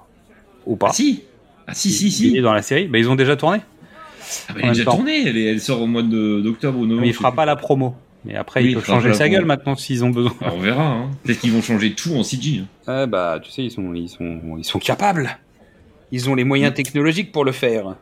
Ou 0.65 0.75
pas. 0.75 0.87
Ah 0.89 0.93
si 0.93 1.23
Ah 1.67 1.73
si, 1.73 1.91
si, 1.91 2.07
Il 2.07 2.11
si 2.11 2.37
est 2.37 2.41
dans 2.41 2.53
la 2.53 2.61
série. 2.61 2.87
Bah, 2.87 2.97
ils 2.97 3.09
ont 3.09 3.15
déjà 3.15 3.35
tourné. 3.35 3.59
Ah, 4.49 4.53
bah, 4.53 4.59
Elle 4.61 4.65
est 4.65 4.67
déjà 4.69 4.85
temps. 4.85 4.95
tournée, 4.97 5.27
elle, 5.27 5.59
sort 5.61 5.81
au 5.81 5.87
mois 5.87 6.01
de- 6.03 6.41
d'octobre 6.41 6.79
ou 6.79 6.83
novembre. 6.85 7.01
Mais 7.01 7.07
il 7.07 7.13
fera 7.13 7.31
pas 7.33 7.45
la 7.45 7.55
promo. 7.55 7.95
Mais 8.25 8.35
après, 8.35 8.61
Oui, 8.61 8.67
ils 8.67 8.71
il 8.71 8.81
fera 8.81 8.95
changer 8.99 9.13
sa 9.13 9.29
gueule 9.29 9.39
promo. 9.41 9.47
maintenant 9.47 9.75
s'ils 9.75 10.03
ont 10.03 10.09
besoin. 10.09 10.33
Alors, 10.41 10.55
on 10.55 10.59
verra. 10.59 10.83
Hein. 10.85 11.11
Peut-être 11.23 11.39
qu'ils 11.39 11.51
vont 11.53 11.61
changer 11.61 11.93
tout 11.93 12.13
en 12.15 12.23
CG. 12.23 12.63
hein. 12.87 12.91
Ouais, 13.01 13.07
bah, 13.07 13.39
tu 13.41 13.49
sais, 13.51 13.63
ils 13.63 13.71
sont, 13.71 13.93
ils 13.93 14.09
sont, 14.09 14.41
ils 14.57 14.65
sont 14.65 14.79
capables. 14.79 15.37
Ils 16.11 16.29
ont 16.29 16.35
les 16.35 16.43
moyens 16.43 16.73
technologiques 16.73 17.31
pour 17.31 17.45
le 17.45 17.51
faire. 17.51 17.95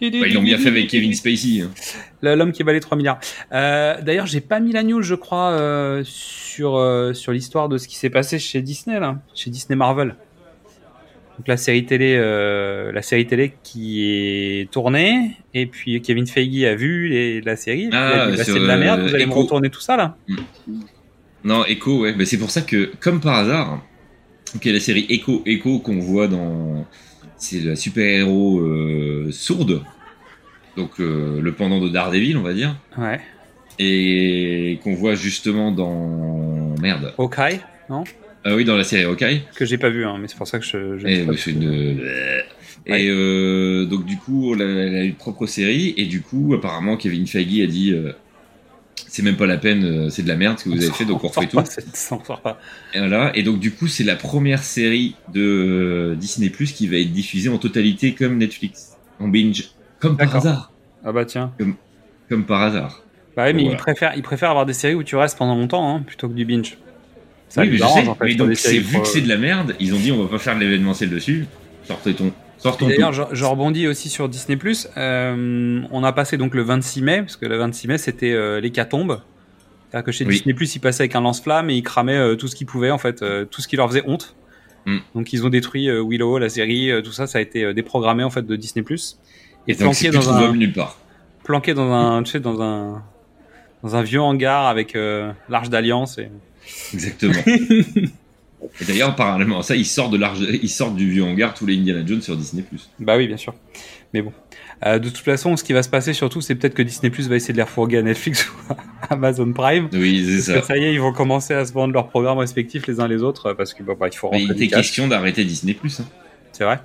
Bah, 0.00 0.08
ils 0.10 0.34
l'ont 0.34 0.42
bien 0.42 0.58
fait 0.58 0.68
avec 0.68 0.88
Kevin 0.88 1.14
Spacey. 1.14 1.62
hein. 1.62 1.70
L'homme 2.22 2.52
qui 2.52 2.62
valait 2.62 2.80
3 2.80 2.96
milliards. 2.96 3.18
Euh, 3.52 4.00
D'ailleurs, 4.02 4.26
j'ai 4.26 4.40
pas 4.40 4.60
mis 4.60 4.72
la 4.72 4.82
news, 4.82 5.02
je 5.02 5.14
crois, 5.14 5.50
euh, 5.52 6.02
sur, 6.04 6.76
euh, 6.76 7.12
sur 7.14 7.32
l'histoire 7.32 7.68
de 7.68 7.78
ce 7.78 7.86
qui 7.88 7.96
s'est 7.96 8.10
passé 8.10 8.38
chez 8.38 8.60
Disney, 8.62 8.98
là, 8.98 9.20
chez 9.34 9.50
Disney 9.50 9.76
Marvel. 9.76 10.16
Donc 11.38 11.48
la 11.48 11.56
série 11.56 11.84
télé, 11.84 12.14
euh, 12.16 12.92
la 12.92 13.02
série 13.02 13.26
télé 13.26 13.54
qui 13.64 14.04
est 14.60 14.70
tournée, 14.70 15.32
et 15.52 15.66
puis 15.66 16.00
Kevin 16.00 16.26
Feige 16.28 16.62
a 16.64 16.76
vu 16.76 17.08
les- 17.08 17.40
la 17.40 17.56
série, 17.56 17.86
et 17.86 17.88
puis 17.88 17.98
il 17.98 18.02
a 18.04 18.22
Ah, 18.26 18.30
dit, 18.30 18.36
bah, 18.36 18.44
c'est 18.44 18.54
de 18.54 18.64
la 18.64 18.76
merde, 18.76 19.00
vous 19.02 19.14
allez 19.14 19.26
me 19.26 19.32
Echo. 19.32 19.40
retourner 19.42 19.68
tout 19.68 19.80
ça 19.80 19.96
là. 19.96 20.16
Non, 21.42 21.64
Echo, 21.66 22.02
ouais. 22.02 22.14
C'est 22.24 22.38
pour 22.38 22.50
ça 22.50 22.62
que, 22.62 22.92
comme 23.00 23.20
par 23.20 23.34
hasard, 23.34 23.82
a 24.54 24.68
la 24.70 24.80
série 24.80 25.06
Echo, 25.10 25.42
Echo 25.44 25.80
qu'on 25.80 25.98
voit 25.98 26.28
dans. 26.28 26.86
C'est 27.44 27.60
la 27.60 27.76
super-héros 27.76 28.60
euh, 28.60 29.28
sourde. 29.30 29.82
Donc 30.76 31.00
euh, 31.00 31.40
le 31.40 31.52
pendant 31.52 31.80
de 31.80 31.88
Daredevil, 31.88 32.36
on 32.36 32.42
va 32.42 32.54
dire. 32.54 32.76
Ouais. 32.98 33.20
Et 33.78 34.78
qu'on 34.82 34.94
voit 34.94 35.14
justement 35.14 35.70
dans. 35.70 36.74
Merde. 36.80 37.12
Hawkeye, 37.18 37.60
non? 37.88 38.04
Ah 38.44 38.54
oui, 38.54 38.64
dans 38.64 38.76
la 38.76 38.84
série 38.84 39.04
Hawkeye. 39.04 39.42
Que 39.56 39.64
j'ai 39.64 39.78
pas 39.78 39.88
vu, 39.88 40.04
hein, 40.04 40.18
mais 40.20 40.28
c'est 40.28 40.36
pour 40.36 40.46
ça 40.46 40.58
que 40.58 40.64
je. 40.64 41.06
Et, 41.06 41.26
c'est 41.36 41.50
une... 41.50 42.00
Et 42.86 43.08
euh, 43.08 43.86
donc 43.86 44.04
du 44.04 44.16
coup, 44.16 44.54
elle 44.54 44.62
a, 44.62 44.64
elle 44.64 44.94
a 44.96 45.04
une 45.04 45.14
propre 45.14 45.46
série 45.46 45.94
et 45.96 46.04
du 46.04 46.20
coup, 46.20 46.52
apparemment, 46.54 46.96
Kevin 46.96 47.26
Feige 47.26 47.60
a 47.60 47.66
dit, 47.66 47.92
euh, 47.92 48.12
c'est 49.14 49.22
même 49.22 49.36
pas 49.36 49.46
la 49.46 49.58
peine, 49.58 49.84
euh, 49.84 50.10
c'est 50.10 50.24
de 50.24 50.28
la 50.28 50.34
merde 50.34 50.58
ce 50.58 50.64
que 50.64 50.70
vous 50.70 50.76
avez 50.82 50.90
fait, 50.90 51.04
donc 51.04 51.22
on 51.22 51.28
refait 51.28 51.46
tout. 51.46 51.56
pas. 52.42 52.58
Et 52.94 52.98
voilà. 52.98 53.30
Et 53.36 53.44
donc 53.44 53.60
du 53.60 53.70
coup, 53.70 53.86
c'est 53.86 54.02
la 54.02 54.16
première 54.16 54.64
série 54.64 55.14
de 55.32 55.40
euh, 55.40 56.14
Disney 56.16 56.50
Plus 56.50 56.72
qui 56.72 56.88
va 56.88 56.96
être 56.96 57.12
diffusée 57.12 57.48
en 57.48 57.58
totalité 57.58 58.14
comme 58.14 58.38
Netflix, 58.38 58.96
en 59.20 59.28
binge, 59.28 59.70
comme 60.00 60.16
par 60.16 60.34
hasard, 60.34 60.72
Ah 61.04 61.12
bah 61.12 61.24
tiens. 61.24 61.52
comme 62.28 62.44
par 62.44 62.62
hasard. 62.62 63.04
Bah 63.36 63.44
ouais, 63.44 63.52
mais 63.52 63.62
Voilà. 63.62 63.76
ils, 63.76 63.80
préfèrent, 63.80 64.12
ils 64.16 64.22
préfèrent 64.24 64.50
avoir 64.50 64.66
des 64.66 64.72
séries 64.72 64.96
où 64.96 65.04
tu 65.04 65.14
restes 65.14 65.38
pendant 65.38 65.54
longtemps 65.54 65.94
hein, 65.94 66.02
plutôt 66.04 66.28
que 66.28 66.34
du 66.34 66.44
binge. 66.44 66.76
Ça 67.48 67.60
oui, 67.60 67.68
mais 67.70 67.76
je 67.76 67.84
sais. 67.84 68.08
en 68.08 68.16
fait, 68.16 68.24
mais 68.24 68.34
donc 68.34 68.56
c'est 68.56 68.78
vu 68.78 68.98
que 68.98 69.06
c'est 69.06 69.20
de 69.20 69.28
la 69.28 69.36
merde, 69.36 69.76
ils 69.78 69.94
ont 69.94 69.98
dit 69.98 70.10
on 70.10 70.24
va 70.24 70.28
pas 70.28 70.38
faire 70.40 70.56
de 70.56 70.60
l'événementiel 70.60 71.08
dessus. 71.08 71.46
Sortez 71.84 72.14
ton, 72.14 72.32
D'ailleurs, 72.80 73.12
je, 73.12 73.22
je 73.32 73.44
rebondis 73.44 73.86
aussi 73.86 74.08
sur 74.08 74.28
Disney+. 74.28 74.58
Euh, 74.96 75.82
on 75.90 76.04
a 76.04 76.12
passé 76.12 76.36
donc 76.36 76.54
le 76.54 76.62
26 76.62 77.02
mai, 77.02 77.22
parce 77.22 77.36
que 77.36 77.46
le 77.46 77.56
26 77.56 77.88
mai, 77.88 77.98
c'était 77.98 78.32
euh, 78.32 78.60
l'hécatombe. 78.60 79.20
C'est-à-dire 79.90 80.04
que 80.04 80.12
chez 80.12 80.24
Oui. 80.24 80.34
Disney+, 80.34 80.54
ils 80.54 80.80
passaient 80.80 81.02
avec 81.02 81.14
un 81.14 81.20
lance-flamme 81.20 81.70
et 81.70 81.74
ils 81.74 81.82
cramaient 81.82 82.16
euh, 82.16 82.36
tout 82.36 82.48
ce 82.48 82.56
qu'ils 82.56 82.66
pouvaient, 82.66 82.90
en 82.90 82.98
fait, 82.98 83.22
euh, 83.22 83.44
tout 83.44 83.60
ce 83.60 83.68
qui 83.68 83.76
leur 83.76 83.88
faisait 83.88 84.02
honte. 84.06 84.34
Mm. 84.86 84.98
Donc 85.14 85.32
ils 85.32 85.44
ont 85.46 85.48
détruit 85.48 85.88
Willow, 85.90 86.38
la 86.38 86.48
série, 86.48 86.90
tout 87.02 87.12
ça, 87.12 87.26
ça 87.26 87.38
a 87.38 87.40
été 87.40 87.72
déprogrammé, 87.74 88.24
en 88.24 88.30
fait, 88.30 88.46
de 88.46 88.56
Disney+. 88.56 88.84
Et, 89.66 89.74
planqué 89.74 90.10
plus 90.10 90.18
dans, 90.18 90.32
un, 90.32 90.52
nulle 90.52 90.72
part. 90.72 90.98
planqué 91.42 91.72
dans 91.72 91.90
un, 91.90 92.22
tu 92.22 92.32
sais, 92.32 92.40
dans 92.40 92.60
un, 92.60 93.02
dans 93.82 93.96
un 93.96 94.02
vieux 94.02 94.20
hangar 94.20 94.66
avec 94.66 94.96
l'Arche 95.48 95.70
d'Alliance. 95.70 96.18
Et... 96.18 96.28
Exactement. 96.92 97.32
Et 98.80 98.84
d'ailleurs, 98.84 99.14
parallèlement 99.14 99.60
à 99.60 99.62
ça, 99.62 99.76
ils 99.76 99.86
sortent, 99.86 100.12
de 100.12 100.16
l'arge- 100.18 100.46
ils 100.62 100.68
sortent 100.68 100.96
du 100.96 101.08
vieux 101.10 101.22
hangar 101.22 101.54
tous 101.54 101.64
les 101.66 101.76
Indiana 101.76 102.02
Jones 102.04 102.22
sur 102.22 102.36
Disney+. 102.36 102.64
Bah 102.98 103.16
oui, 103.16 103.26
bien 103.28 103.36
sûr. 103.36 103.54
Mais 104.12 104.22
bon. 104.22 104.32
Euh, 104.84 104.98
de 104.98 105.08
toute 105.08 105.18
façon, 105.24 105.56
ce 105.56 105.62
qui 105.64 105.72
va 105.72 105.82
se 105.84 105.88
passer 105.88 106.12
surtout, 106.12 106.40
c'est 106.40 106.56
peut-être 106.56 106.74
que 106.74 106.82
Disney 106.82 107.10
Plus 107.10 107.28
va 107.28 107.36
essayer 107.36 107.52
de 107.52 107.58
les 107.58 107.62
refourguer 107.62 107.98
à 107.98 108.02
Netflix 108.02 108.48
ou 108.68 108.72
à 108.72 109.12
Amazon 109.14 109.52
Prime. 109.52 109.88
Oui, 109.92 110.24
c'est 110.26 110.40
ça. 110.52 110.60
que 110.60 110.66
ça 110.66 110.76
y 110.76 110.84
est, 110.84 110.92
ils 110.92 111.00
vont 111.00 111.12
commencer 111.12 111.54
à 111.54 111.64
se 111.64 111.72
vendre 111.72 111.94
leurs 111.94 112.08
programmes 112.08 112.38
respectifs 112.38 112.86
les 112.88 112.98
uns 113.00 113.06
les 113.08 113.22
autres 113.22 113.46
euh, 113.50 113.54
parce 113.54 113.72
qu'il 113.74 113.84
bah, 113.86 113.94
bah, 113.98 114.08
il 114.12 114.16
faut 114.16 114.28
Mais 114.32 114.42
il 114.42 114.48
rentrer 114.48 114.64
était 114.64 114.74
question 114.76 115.06
d'arrêter 115.08 115.44
Disney+. 115.44 115.76
Hein. 115.82 116.04
C'est 116.52 116.64
vrai. 116.64 116.80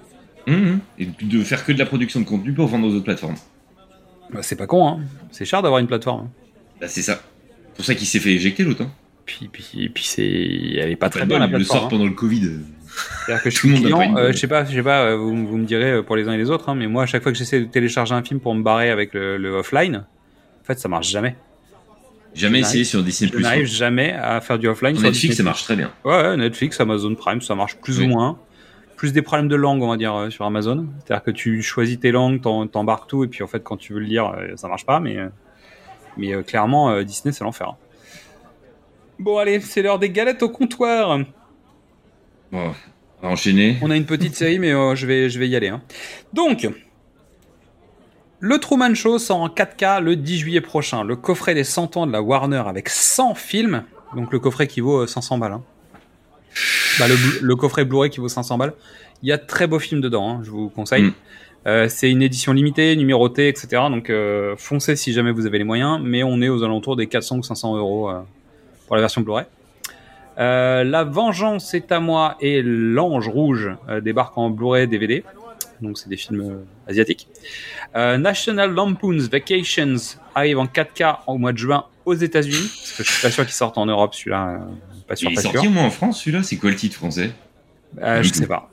Mhm. 0.48 0.80
Et 1.00 1.08
de 1.22 1.44
faire 1.44 1.66
que 1.66 1.72
de 1.72 1.80
la 1.80 1.86
production 1.88 2.20
de 2.20 2.26
contenu 2.26 2.54
pour 2.54 2.68
vendre 2.68 2.88
aux 2.88 2.92
autres 2.94 3.04
plateformes. 3.04 3.36
Bah, 4.32 4.40
c'est 4.44 4.56
pas 4.56 4.68
con, 4.68 4.88
hein. 4.88 5.00
C'est 5.32 5.46
cher 5.46 5.62
d'avoir 5.64 5.80
une 5.80 5.88
plateforme. 5.88 6.28
hein. 6.28 6.32
Bah, 6.80 6.88
c'est 6.88 7.02
ça. 7.02 7.22
C'est 7.70 7.76
pour 7.76 7.86
ça 7.86 7.96
qu'il 7.96 8.08
s'est 8.08 8.20
fait 8.20 8.34
éjecter 8.34 8.64
l'autre. 8.64 8.84
Hein. 8.84 8.92
Puis, 9.30 9.48
puis, 9.48 9.90
puis 9.90 10.04
c'est, 10.04 10.24
elle 10.26 10.90
est 10.92 10.96
pas 10.96 11.10
très 11.10 11.26
bien 11.28 11.38
bol, 11.38 11.40
la 11.52 11.56
il 11.56 11.60
le 11.60 11.64
sort 11.64 11.86
hein. 11.86 11.88
pendant 11.88 12.06
le 12.06 12.12
Covid. 12.12 12.50
C'est-à-dire 13.26 13.44
que 13.44 13.50
je 13.52 13.56
Tout 13.56 13.68
suis 13.68 13.70
le 13.70 13.76
monde 13.76 13.84
n'a 13.84 13.90
pas 13.92 13.98
client, 13.98 14.12
une 14.12 14.18
euh, 14.18 14.24
bonne. 14.24 14.34
je 14.34 14.38
sais 14.40 14.48
pas, 14.48 14.66
je 14.66 14.74
sais 14.74 14.82
pas, 14.84 15.02
euh, 15.04 15.18
vous, 15.18 15.46
vous 15.48 15.58
me 15.58 15.66
direz 15.66 15.92
euh, 15.92 16.02
pour 16.02 16.16
les 16.16 16.28
uns 16.28 16.34
et 16.34 16.38
les 16.38 16.50
autres, 16.50 16.68
hein, 16.70 16.76
mais 16.76 16.88
moi, 16.88 17.04
à 17.04 17.06
chaque 17.06 17.22
fois 17.22 17.32
que 17.32 17.38
j'essaie 17.38 17.60
de 17.60 17.66
télécharger 17.66 18.16
un 18.16 18.24
film 18.24 18.40
pour 18.40 18.56
me 18.56 18.64
barrer 18.64 18.90
avec 18.90 19.14
le, 19.14 19.38
le 19.38 19.50
offline, 19.52 19.98
en 20.62 20.64
fait, 20.66 20.80
ça 20.80 20.90
marche 20.90 21.10
jamais. 21.10 21.36
Jamais 22.34 22.60
essayé 22.60 22.84
sur 22.84 23.04
Disney+. 23.04 23.30
Je 23.32 23.40
n'arrive 23.40 23.66
jamais 23.66 24.14
à 24.14 24.42
faire 24.42 24.58
du 24.60 24.68
offline. 24.68 24.96
Sur 24.96 25.04
Netflix, 25.06 25.38
ça 25.38 25.44
marche 25.44 25.64
très 25.64 25.76
bien. 25.76 25.92
Ouais, 26.04 26.36
Netflix, 26.38 26.80
Amazon 26.80 27.14
Prime, 27.16 27.42
ça 27.42 27.54
marche 27.56 27.76
plus 27.78 28.00
Oui. 28.00 28.06
ou 28.06 28.10
moins. 28.10 28.40
Plus 28.98 29.14
des 29.14 29.22
problèmes 29.22 29.48
de 29.48 29.56
langue, 29.56 29.82
on 29.82 29.90
va 29.90 29.96
dire, 29.98 30.14
euh, 30.16 30.30
sur 30.30 30.46
Amazon. 30.46 30.88
C'est-à-dire 31.06 31.24
que 31.24 31.32
tu 31.32 31.62
choisis 31.62 32.00
tes 32.00 32.12
langues, 32.12 32.42
t'en- 32.42 32.68
t'embarques 32.68 33.08
tout, 33.10 33.24
et 33.24 33.28
puis 33.28 33.44
en 33.44 33.48
fait, 33.48 33.64
quand 33.64 33.78
tu 33.78 33.94
veux 33.94 34.00
le 34.00 34.06
lire, 34.06 34.34
euh, 34.38 34.56
ça 34.58 34.68
marche 34.68 34.86
pas. 34.86 35.00
Mais, 35.00 35.18
mais 36.18 36.44
clairement, 36.44 37.02
Disney, 37.04 37.32
c'est 37.32 37.44
l'enfer. 37.44 37.76
Bon, 39.20 39.38
allez, 39.38 39.60
c'est 39.60 39.82
l'heure 39.82 40.00
des 40.00 40.10
galettes 40.10 40.42
au 40.44 40.50
comptoir. 40.50 41.18
Bon, 42.52 42.74
on 43.22 43.28
va 43.28 43.34
enchaîner. 43.34 43.78
On 43.82 43.92
a 43.92 43.96
une 43.98 44.06
petite 44.06 44.36
série, 44.36 44.60
mais 44.60 44.72
euh, 44.72 44.96
je, 44.96 45.06
vais, 45.06 45.30
je 45.30 45.40
vais 45.40 45.48
y 45.50 45.56
aller. 45.56 45.68
hein. 45.68 45.82
Donc, 46.34 46.68
le 48.40 48.58
Truman 48.60 48.96
Show 48.96 49.20
sort 49.20 49.42
en 49.42 49.50
4K 49.50 50.02
le 50.02 50.16
10 50.16 50.38
juillet 50.40 50.62
prochain. 50.62 51.04
Le 51.04 51.16
coffret 51.16 51.54
des 51.54 51.66
100 51.66 51.98
ans 51.98 52.08
de 52.08 52.12
la 52.14 52.22
Warner 52.22 52.64
avec 52.66 52.88
100 52.90 53.36
films. 53.36 53.84
Donc, 54.16 54.32
le 54.32 54.40
coffret 54.40 54.68
qui 54.68 54.80
vaut 54.80 55.02
euh, 55.04 55.08
500 55.08 55.38
balles. 55.38 55.54
hein. 55.54 55.64
Bah, 57.00 57.06
le, 57.42 57.56
coffret 57.56 57.86
Blu-ray 57.86 58.10
qui 58.10 58.20
vaut 58.20 58.28
500 58.30 58.58
balles. 58.58 58.74
Il 59.22 59.30
y 59.30 59.32
a 59.32 59.38
de 59.38 59.46
très 59.46 59.68
beaux 59.68 59.80
films 59.80 60.02
dedans, 60.02 60.30
hein, 60.30 60.42
je 60.44 60.50
vous 60.50 60.70
conseille. 60.70 61.04
Mm. 61.04 61.14
Euh, 61.68 61.88
c'est 61.90 62.10
une 62.10 62.22
édition 62.22 62.54
limitée, 62.54 62.96
numérotée, 62.96 63.50
etc. 63.50 63.68
Donc, 63.90 64.10
euh, 64.10 64.56
foncez 64.58 64.96
si 64.96 65.12
jamais 65.14 65.32
vous 65.32 65.46
avez 65.46 65.58
les 65.58 65.64
moyens. 65.66 66.00
Mais 66.02 66.24
on 66.24 66.42
est 66.42 66.50
aux 66.50 66.64
alentours 66.64 66.96
des 66.96 67.08
400 67.08 67.38
ou 67.38 67.44
500 67.44 67.76
euros 67.78 68.10
euh, 68.10 68.20
pour 68.90 68.96
la 68.96 69.04
version 69.04 69.22
Blu-ray. 69.22 69.46
Euh, 70.40 70.84
la 70.84 71.04
Vengeance 71.04 71.76
est 71.76 71.92
à 71.92 72.00
moi 72.00 72.38
et 72.42 72.64
L'Ange 72.64 73.28
Rouge 73.30 73.70
euh, 73.88 74.02
débarquent 74.02 74.40
en 74.40 74.50
Blu-ray 74.50 74.88
DVD. 74.88 75.24
Donc 75.80 76.00
c'est 76.00 76.10
des 76.10 76.18
films 76.18 76.42
euh, 76.42 76.90
asiatiques. 76.90 77.28
Euh, 77.96 78.18
National 78.18 78.74
Lampoon's 78.74 79.30
Vacations 79.30 80.18
arrive 80.34 80.58
en 80.58 80.66
4K 80.66 81.18
au 81.28 81.38
mois 81.38 81.54
de 81.54 81.60
juin 81.60 81.86
aux 82.04 82.16
États-Unis. 82.16 82.58
Parce 82.68 82.94
que 82.98 83.04
je 83.04 83.12
suis 83.12 83.22
pas 83.22 83.30
sûr 83.32 83.46
qu'il 83.46 83.54
sorte 83.54 83.78
en 83.78 83.86
Europe 83.86 84.16
celui-là. 84.16 84.60
pas 85.08 85.16
sûr, 85.16 85.30
Il 85.30 85.34
est 85.34 85.36
pas 85.36 85.42
sorti 85.44 85.68
au 85.68 85.72
moins 85.72 85.86
en 85.86 85.92
France, 85.92 86.22
celui-là 86.24 86.42
C'est 86.42 86.58
quoi 86.58 86.72
le 86.72 86.76
titre 86.76 86.96
français? 86.96 87.30
Je 88.02 88.22
du 88.22 88.30
sais 88.30 88.48
pas. 88.48 88.72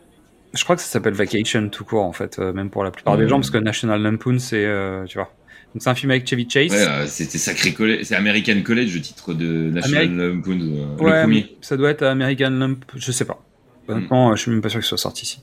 Je 0.55 0.65
crois 0.65 0.77
que 0.77 0.83
ça 0.83 0.89
s'appelle 0.89 1.13
Vacation 1.13 1.69
tout 1.69 1.85
court 1.85 2.05
en 2.05 2.13
fait, 2.13 2.39
même 2.39 2.71
pour 2.71 2.83
la 2.85 2.91
plupart 2.91 3.19
des 3.19 3.25
Ouais. 3.25 3.29
gens, 3.29 3.37
parce 3.37 3.51
que 3.51 3.59
National 3.59 4.01
Lampoon 4.03 4.39
c'est, 4.39 4.67
tu 5.07 5.19
vois. 5.19 5.31
Donc 5.77 5.83
c'est 5.83 5.91
un 5.91 5.95
film 5.95 6.11
avec 6.11 6.27
Chevy 6.27 6.49
Chase. 6.49 6.71
Ouais, 6.73 6.79
euh, 6.79 7.07
c'était 7.07 7.37
Sacré 7.37 7.75
College, 7.75 8.05
c'est 8.05 8.15
American 8.15 8.63
College, 8.65 8.95
le 8.95 9.01
titre 9.03 9.35
de 9.35 9.45
National 9.69 10.09
Lampoon, 10.11 10.59
euh, 10.59 11.27
Ouais, 11.27 11.51
ça 11.61 11.77
doit 11.77 11.91
être 11.91 12.03
American 12.03 12.49
Lamp, 12.49 12.77
je 12.95 13.13
sais 13.13 13.27
pas. 13.27 13.45
Honnêtement, 13.87 14.35
je 14.35 14.41
suis 14.41 14.51
même 14.51 14.63
pas 14.63 14.71
sûr 14.71 14.81
qu'il 14.81 14.89
soit 14.89 14.97
sorti 14.97 15.25
ici. 15.25 15.43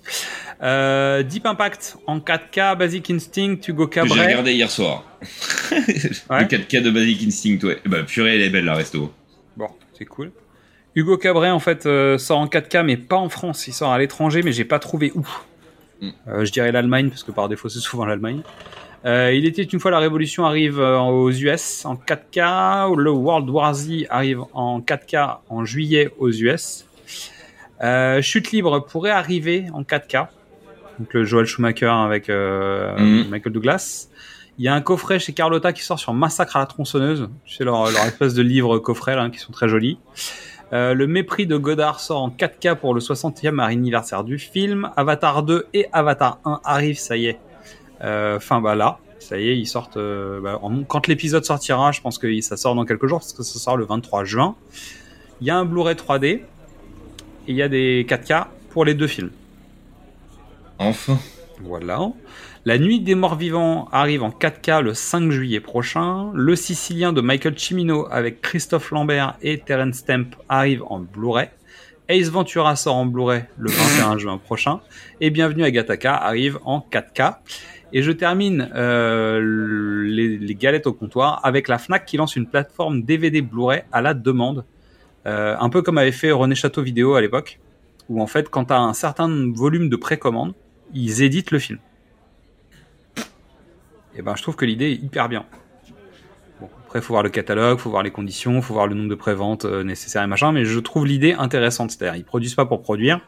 Euh, 0.63 1.21
Deep 1.21 1.45
Impact 1.45 1.97
en 2.07 2.17
4K, 2.17 2.75
Basic 2.75 3.11
Instinct, 3.11 3.57
Hugo 3.67 3.85
Que 3.85 4.01
j'ai 4.01 4.07
Cabret. 4.07 4.25
regardé 4.25 4.53
hier 4.53 4.71
soir. 4.71 5.03
Ouais. 5.71 6.41
Le 6.41 6.47
4K 6.47 6.81
de 6.81 6.89
Basic 6.89 7.27
Instinct, 7.27 7.67
ouais. 7.67 7.77
Bah, 7.85 8.01
purée, 8.01 8.33
elle 8.33 8.41
est 8.41 8.49
belle, 8.49 8.65
la 8.65 8.73
resto. 8.73 9.13
Bon, 9.55 9.67
c'est 9.95 10.05
cool. 10.05 10.31
Hugo 10.95 11.17
Cabret 11.17 11.51
en 11.51 11.59
fait 11.59 11.85
euh, 11.85 12.17
sort 12.17 12.39
en 12.39 12.47
4K 12.47 12.81
mais 12.81 12.97
pas 12.97 13.17
en 13.17 13.29
France, 13.29 13.67
il 13.67 13.73
sort 13.73 13.91
à 13.91 13.99
l'étranger 13.99 14.41
mais 14.41 14.51
j'ai 14.51 14.65
pas 14.65 14.79
trouvé 14.79 15.11
où. 15.13 15.27
Mm. 16.01 16.09
Euh, 16.27 16.45
je 16.45 16.51
dirais 16.51 16.71
l'Allemagne 16.71 17.09
parce 17.09 17.23
que 17.23 17.31
par 17.31 17.49
défaut 17.49 17.69
c'est 17.69 17.79
souvent 17.79 18.05
l'Allemagne. 18.05 18.41
Euh, 19.05 19.33
il 19.33 19.45
était 19.45 19.63
une 19.63 19.79
fois 19.79 19.91
la 19.91 19.99
Révolution 19.99 20.45
arrive 20.45 20.79
euh, 20.79 20.97
aux 20.99 21.29
US 21.29 21.85
en 21.85 21.95
4K, 21.95 22.95
le 22.97 23.11
World 23.11 23.49
War 23.49 23.73
Z 23.73 24.05
arrive 24.09 24.41
en 24.53 24.79
4K 24.79 25.37
en 25.49 25.65
juillet 25.65 26.09
aux 26.19 26.29
US. 26.31 26.85
Euh, 27.81 28.21
Chute 28.21 28.51
libre 28.51 28.79
pourrait 28.79 29.11
arriver 29.11 29.65
en 29.73 29.83
4K. 29.83 30.27
Donc 30.99 31.13
le 31.13 31.25
Joel 31.25 31.45
Schumacher 31.45 31.87
avec 31.87 32.29
euh, 32.29 32.95
Mhm. 32.97 33.29
Michael 33.29 33.51
Douglas. 33.51 34.07
Il 34.59 34.63
y 34.63 34.67
a 34.67 34.73
un 34.75 34.81
coffret 34.81 35.17
chez 35.19 35.33
Carlotta 35.33 35.73
qui 35.73 35.83
sort 35.83 35.99
sur 35.99 36.13
Massacre 36.13 36.55
à 36.55 36.59
la 36.59 36.65
tronçonneuse. 36.67 37.27
Tu 37.43 37.55
sais, 37.55 37.63
leur, 37.63 37.91
leur 37.91 38.05
espèce 38.05 38.35
de 38.35 38.43
livre 38.43 38.77
coffret 38.77 39.15
là, 39.15 39.29
qui 39.29 39.39
sont 39.39 39.51
très 39.51 39.67
jolis. 39.67 39.97
Euh, 40.71 40.93
le 40.93 41.07
mépris 41.07 41.45
de 41.47 41.57
Godard 41.57 41.99
sort 41.99 42.21
en 42.21 42.29
4K 42.29 42.75
pour 42.75 42.93
le 42.93 43.01
60e 43.01 43.59
anniversaire 43.59 44.23
du 44.23 44.37
film. 44.39 44.89
Avatar 44.95 45.43
2 45.43 45.65
et 45.73 45.87
Avatar 45.91 46.39
1 46.45 46.61
arrivent, 46.63 46.99
ça 46.99 47.17
y 47.17 47.25
est. 47.25 47.39
Euh, 48.03 48.37
Enfin, 48.37 48.61
bah 48.61 48.75
là, 48.75 48.99
ça 49.19 49.39
y 49.39 49.49
est, 49.49 49.57
ils 49.57 49.65
sortent. 49.67 49.97
euh, 49.97 50.41
bah, 50.41 50.59
en- 50.61 50.83
quand 50.83 51.07
l'épisode 51.07 51.45
sortira, 51.45 51.91
je 51.91 52.01
pense 52.01 52.17
que 52.17 52.41
ça 52.41 52.57
sort 52.57 52.75
dans 52.75 52.85
quelques 52.85 53.07
jours, 53.07 53.19
parce 53.19 53.33
que 53.33 53.43
ça 53.43 53.59
sort 53.59 53.77
le 53.77 53.85
23 53.85 54.23
juin. 54.25 54.55
Il 55.41 55.47
y 55.47 55.49
a 55.49 55.57
un 55.57 55.65
Blu-ray 55.65 55.95
3D 55.95 56.25
et 56.27 56.45
il 57.47 57.55
y 57.55 57.61
a 57.61 57.69
des 57.69 58.05
4K 58.07 58.47
pour 58.71 58.85
les 58.85 58.93
deux 58.93 59.07
films. 59.07 59.31
Enfin. 60.79 61.17
Voilà. 61.61 62.11
La 62.65 62.77
Nuit 62.77 62.99
des 63.01 63.15
Morts 63.15 63.35
Vivants 63.35 63.87
arrive 63.91 64.23
en 64.23 64.31
4K 64.31 64.81
le 64.81 64.93
5 64.93 65.31
juillet 65.31 65.59
prochain. 65.59 66.31
Le 66.33 66.55
Sicilien 66.55 67.13
de 67.13 67.21
Michael 67.21 67.57
Cimino 67.57 68.07
avec 68.11 68.41
Christophe 68.41 68.91
Lambert 68.91 69.35
et 69.41 69.59
Terence 69.59 69.95
Stamp 69.95 70.25
arrive 70.49 70.83
en 70.89 70.99
Blu-ray. 70.99 71.49
Ace 72.09 72.29
Ventura 72.29 72.75
sort 72.75 72.95
en 72.95 73.05
Blu-ray 73.05 73.43
le 73.57 73.69
21 73.69 74.17
juin 74.17 74.37
prochain. 74.37 74.79
Et 75.21 75.29
Bienvenue 75.29 75.63
à 75.63 75.71
Gattaca 75.71 76.15
arrive 76.15 76.59
en 76.65 76.79
4K. 76.79 77.35
Et 77.95 78.01
je 78.01 78.11
termine 78.11 78.71
euh, 78.75 80.03
les, 80.03 80.55
galettes 80.55 80.87
au 80.87 80.93
comptoir 80.93 81.39
avec 81.43 81.67
la 81.67 81.77
Fnac 81.77 82.05
qui 82.05 82.17
lance 82.17 82.35
une 82.35 82.47
plateforme 82.47 83.03
DVD 83.03 83.41
Blu-ray 83.41 83.83
à 83.91 84.01
la 84.01 84.15
demande. 84.15 84.65
Euh, 85.27 85.55
un 85.59 85.69
peu 85.69 85.83
comme 85.83 85.99
avait 85.99 86.11
fait 86.11 86.31
René 86.31 86.55
Château 86.55 86.81
Vidéo 86.81 87.13
à 87.13 87.21
l'époque. 87.21 87.59
Où 88.09 88.19
en 88.19 88.27
fait, 88.27 88.49
quand 88.49 88.65
tu 88.65 88.73
as 88.73 88.79
un 88.79 88.93
certain 88.93 89.29
volume 89.53 89.89
de 89.89 89.95
précommande, 89.95 90.55
ils 90.93 91.21
éditent 91.21 91.51
le 91.51 91.59
film. 91.59 91.79
Et 94.15 94.23
ben, 94.23 94.35
je 94.35 94.41
trouve 94.41 94.55
que 94.55 94.65
l'idée 94.65 94.91
est 94.91 94.95
hyper 94.95 95.29
bien. 95.29 95.45
Bon, 96.59 96.69
après, 96.85 96.99
faut 96.99 97.13
voir 97.13 97.23
le 97.23 97.29
catalogue, 97.29 97.77
faut 97.77 97.91
voir 97.91 98.03
les 98.03 98.11
conditions, 98.11 98.61
faut 98.63 98.73
voir 98.73 98.87
le 98.87 98.95
nombre 98.95 99.09
de 99.09 99.15
préventes 99.15 99.65
euh, 99.65 99.83
nécessaires 99.83 100.23
et 100.23 100.27
machin, 100.27 100.51
mais 100.51 100.65
je 100.65 100.79
trouve 100.79 101.05
l'idée 101.05 101.33
intéressante. 101.33 101.91
C'est-à-dire, 101.91 102.15
ils 102.15 102.25
produisent 102.25 102.55
pas 102.55 102.65
pour 102.65 102.81
produire, 102.81 103.21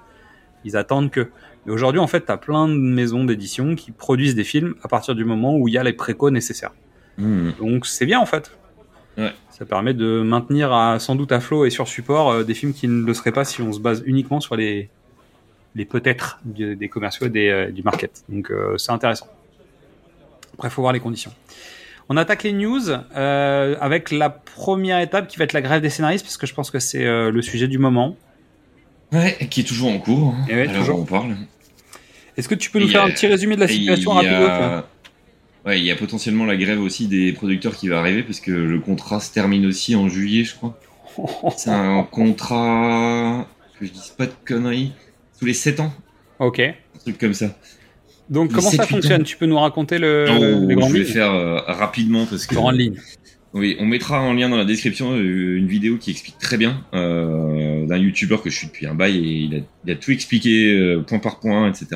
ils 0.63 0.75
attendent 0.75 1.11
que. 1.11 1.29
Mais 1.65 1.71
aujourd'hui, 1.73 1.99
en 1.99 2.07
fait, 2.07 2.25
tu 2.25 2.31
as 2.31 2.37
plein 2.37 2.67
de 2.67 2.73
maisons 2.75 3.23
d'édition 3.23 3.75
qui 3.75 3.91
produisent 3.91 4.35
des 4.35 4.43
films 4.43 4.75
à 4.83 4.87
partir 4.87 5.15
du 5.15 5.25
moment 5.25 5.55
où 5.57 5.67
il 5.67 5.73
y 5.73 5.77
a 5.77 5.83
les 5.83 5.93
précaux 5.93 6.29
nécessaires. 6.29 6.71
Hmm. 7.17 7.51
Donc 7.59 7.85
c'est 7.85 8.05
bien 8.05 8.19
en 8.19 8.25
fait. 8.25 8.51
Ouais. 9.17 9.31
Ça 9.49 9.65
permet 9.65 9.93
de 9.93 10.21
maintenir 10.21 10.73
à, 10.73 10.99
sans 10.99 11.15
doute 11.15 11.31
à 11.31 11.39
flot 11.39 11.65
et 11.65 11.69
sur 11.69 11.87
support 11.87 12.29
euh, 12.29 12.43
des 12.43 12.53
films 12.53 12.73
qui 12.73 12.87
ne 12.89 13.05
le 13.05 13.13
seraient 13.13 13.31
pas 13.31 13.45
si 13.45 13.61
on 13.61 13.71
se 13.71 13.79
base 13.79 14.03
uniquement 14.05 14.41
sur 14.41 14.57
les, 14.57 14.89
les 15.75 15.85
peut-être 15.85 16.39
des 16.43 16.89
commerciaux 16.89 17.27
et 17.27 17.29
des, 17.29 17.47
euh, 17.47 17.71
du 17.71 17.81
market. 17.81 18.23
Donc 18.27 18.51
euh, 18.51 18.77
c'est 18.77 18.91
intéressant. 18.91 19.27
Après, 20.55 20.69
faut 20.69 20.81
voir 20.81 20.91
les 20.93 20.99
conditions. 20.99 21.31
On 22.09 22.17
attaque 22.17 22.43
les 22.43 22.53
news 22.53 22.81
avec 23.15 24.11
la 24.11 24.29
première 24.29 24.99
étape 24.99 25.27
qui 25.27 25.37
va 25.37 25.43
être 25.45 25.53
la 25.53 25.61
grève 25.61 25.81
des 25.81 25.89
scénaristes 25.89 26.23
parce 26.23 26.37
que 26.37 26.45
je 26.45 26.53
pense 26.53 26.69
que 26.69 26.77
c'est 26.79 27.03
le 27.03 27.41
sujet 27.41 27.67
du 27.67 27.79
moment. 27.79 28.15
Ouais, 29.11 29.35
qui 29.49 29.61
est 29.61 29.63
toujours 29.63 29.89
en 29.89 29.97
cours. 29.97 30.35
hein, 30.37 30.45
Et 30.47 30.53
ouais, 30.55 30.67
toujours. 30.67 30.99
on 30.99 31.05
parle. 31.05 31.35
Est-ce 32.37 32.47
que 32.49 32.55
tu 32.55 32.69
peux 32.69 32.79
nous 32.79 32.87
faire 32.87 33.03
un 33.03 33.09
petit 33.09 33.27
résumé 33.27 33.55
de 33.55 33.61
la 33.61 33.67
situation 33.67 34.21
il 34.21 34.25
y 34.25 34.27
a- 34.27 34.39
toi 34.39 34.89
Ouais, 35.65 35.79
il 35.79 35.85
y 35.85 35.89
a 35.89 35.95
potentiellement 35.95 36.45
la 36.45 36.57
grève 36.57 36.79
aussi 36.79 37.07
des 37.07 37.33
producteurs 37.33 37.75
qui 37.75 37.87
va 37.87 37.99
arriver 37.99 38.21
parce 38.21 38.39
que 38.39 38.51
le 38.51 38.79
contrat 38.79 39.19
se 39.19 39.33
termine 39.33 39.65
aussi 39.65 39.95
en 39.95 40.07
juillet, 40.09 40.43
je 40.43 40.53
crois. 40.55 40.79
C'est 41.57 41.71
un 41.71 42.03
contrat 42.03 43.47
que 43.79 43.85
je 43.87 43.91
dise 43.91 44.13
pas 44.17 44.27
de 44.27 44.33
conneries 44.45 44.91
tous 45.39 45.45
les 45.45 45.53
7 45.53 45.79
ans, 45.79 45.91
Ok. 46.39 46.59
un 46.59 46.73
truc 46.99 47.17
comme 47.17 47.33
ça. 47.33 47.57
Donc 48.29 48.49
Les 48.49 48.55
comment 48.55 48.69
ça 48.69 48.83
7-8 48.83 48.87
fonctionne? 48.87 49.23
Tu 49.23 49.37
peux 49.37 49.45
nous 49.47 49.57
raconter 49.57 49.97
le, 49.97 50.25
Oh, 50.29 50.67
les 50.67 50.75
grandes 50.75 50.89
je 50.89 50.93
vais 50.93 50.99
lignes 51.03 51.13
faire 51.13 51.31
euh, 51.31 51.59
rapidement 51.67 52.25
parce 52.25 52.45
que 52.45 52.53
Grandes 52.55 52.77
lignes. 52.77 52.95
Oui, 53.53 53.75
on 53.79 53.85
mettra 53.85 54.21
en 54.21 54.33
lien 54.33 54.49
dans 54.49 54.57
la 54.57 54.65
description 54.65 55.13
euh, 55.13 55.55
une 55.57 55.67
vidéo 55.67 55.97
qui 55.97 56.11
explique 56.11 56.37
très 56.37 56.57
bien 56.57 56.83
euh, 56.93 57.85
d'un 57.87 57.97
youtubeur 57.97 58.41
que 58.43 58.49
je 58.49 58.57
suis 58.57 58.67
depuis 58.67 58.85
un 58.85 58.93
bail 58.95 59.17
et 59.17 59.21
il 59.45 59.55
a, 59.55 59.57
il 59.85 59.91
a 59.91 59.95
tout 59.95 60.11
expliqué 60.11 60.73
euh, 60.73 61.01
point 61.01 61.19
par 61.19 61.39
point, 61.39 61.67
etc. 61.69 61.87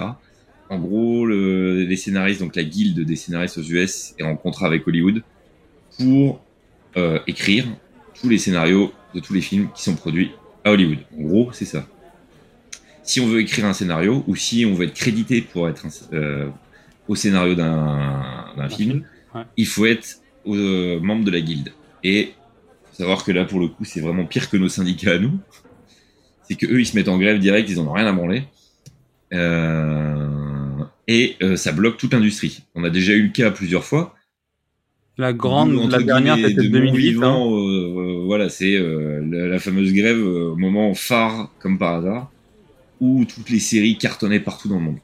En 0.70 0.78
gros, 0.80 1.26
le- 1.26 1.84
les 1.84 1.96
scénaristes, 1.96 2.40
donc 2.42 2.56
la 2.56 2.64
guilde 2.64 3.00
des 3.00 3.16
scénaristes 3.16 3.58
aux 3.58 3.64
US 3.64 4.14
est 4.20 4.24
en 4.24 4.36
contrat 4.36 4.68
avec 4.68 4.88
Hollywood 4.88 5.24
pour 5.98 6.42
euh, 6.98 7.20
écrire 7.28 7.66
tous 8.20 8.30
les 8.30 8.38
scénarios 8.38 8.92
de 9.16 9.20
tous 9.20 9.34
les 9.34 9.42
films 9.42 9.70
qui 9.76 9.84
sont 9.84 9.96
produits 9.96 10.32
à 10.64 10.72
Hollywood. 10.72 11.00
En 11.18 11.22
gros, 11.24 11.52
c'est 11.54 11.66
ça. 11.66 11.88
Si 13.04 13.20
on 13.20 13.28
veut 13.28 13.40
écrire 13.42 13.66
un 13.66 13.74
scénario 13.74 14.24
ou 14.28 14.36
si 14.36 14.66
on 14.66 14.74
veut 14.76 14.86
être 14.86 14.94
crédité 14.94 15.42
pour 15.42 15.68
être 15.68 15.86
un- 15.88 16.16
euh, 16.16 16.48
au 17.08 17.16
scénario 17.16 17.56
d'un 17.56 18.70
film, 18.70 19.04
ouais. 19.34 19.42
il 19.58 19.66
faut 19.66 19.86
être 19.88 20.20
euh, 20.48 21.00
membre 21.00 21.26
de 21.26 21.32
la 21.32 21.42
guilde. 21.42 21.70
Et 22.04 22.34
faut 22.92 22.96
savoir 22.98 23.24
que 23.24 23.32
là, 23.32 23.46
pour 23.46 23.60
le 23.60 23.68
coup, 23.68 23.84
c'est 23.86 24.00
vraiment 24.02 24.26
pire 24.26 24.50
que 24.50 24.58
nos 24.58 24.70
syndicats 24.70 25.14
à 25.14 25.18
nous. 25.20 25.40
C'est 26.48 26.56
que 26.56 26.66
eux, 26.68 26.80
ils 26.80 26.86
se 26.86 26.96
mettent 26.96 27.08
en 27.10 27.18
grève 27.18 27.40
direct, 27.40 27.68
ils 27.70 27.80
en 27.80 27.88
ont 27.88 27.94
rien 27.94 28.06
à 28.08 28.12
branler. 28.14 28.44
Euh, 29.34 30.29
et 31.10 31.38
euh, 31.42 31.56
ça 31.56 31.72
bloque 31.72 31.98
toute 31.98 32.14
l'industrie. 32.14 32.62
On 32.76 32.84
a 32.84 32.92
déjà 32.92 33.14
eu 33.14 33.24
le 33.24 33.30
cas 33.30 33.50
plusieurs 33.50 33.84
fois. 33.84 34.16
La 35.18 35.34
grande, 35.34 35.74
la 35.92 36.04
dernière 36.04 36.36
c'était 36.36 36.54
de 36.54 36.68
2008. 36.68 37.14
bons 37.16 37.24
hein. 37.24 37.52
euh, 37.52 38.20
euh, 38.22 38.24
voilà, 38.26 38.48
c'est 38.48 38.76
euh, 38.76 39.20
la, 39.28 39.48
la 39.48 39.60
fameuse 39.60 39.92
grève, 39.92 40.20
euh, 40.20 40.54
moment 40.56 40.94
phare, 40.94 41.52
comme 41.60 41.80
par 41.80 41.96
hasard, 41.96 42.32
où 43.02 43.26
toutes 43.26 43.50
les 43.50 43.60
séries 43.60 43.98
cartonnaient 43.98 44.40
partout 44.40 44.70
dans 44.70 44.76
le 44.76 44.82
monde. 44.82 44.98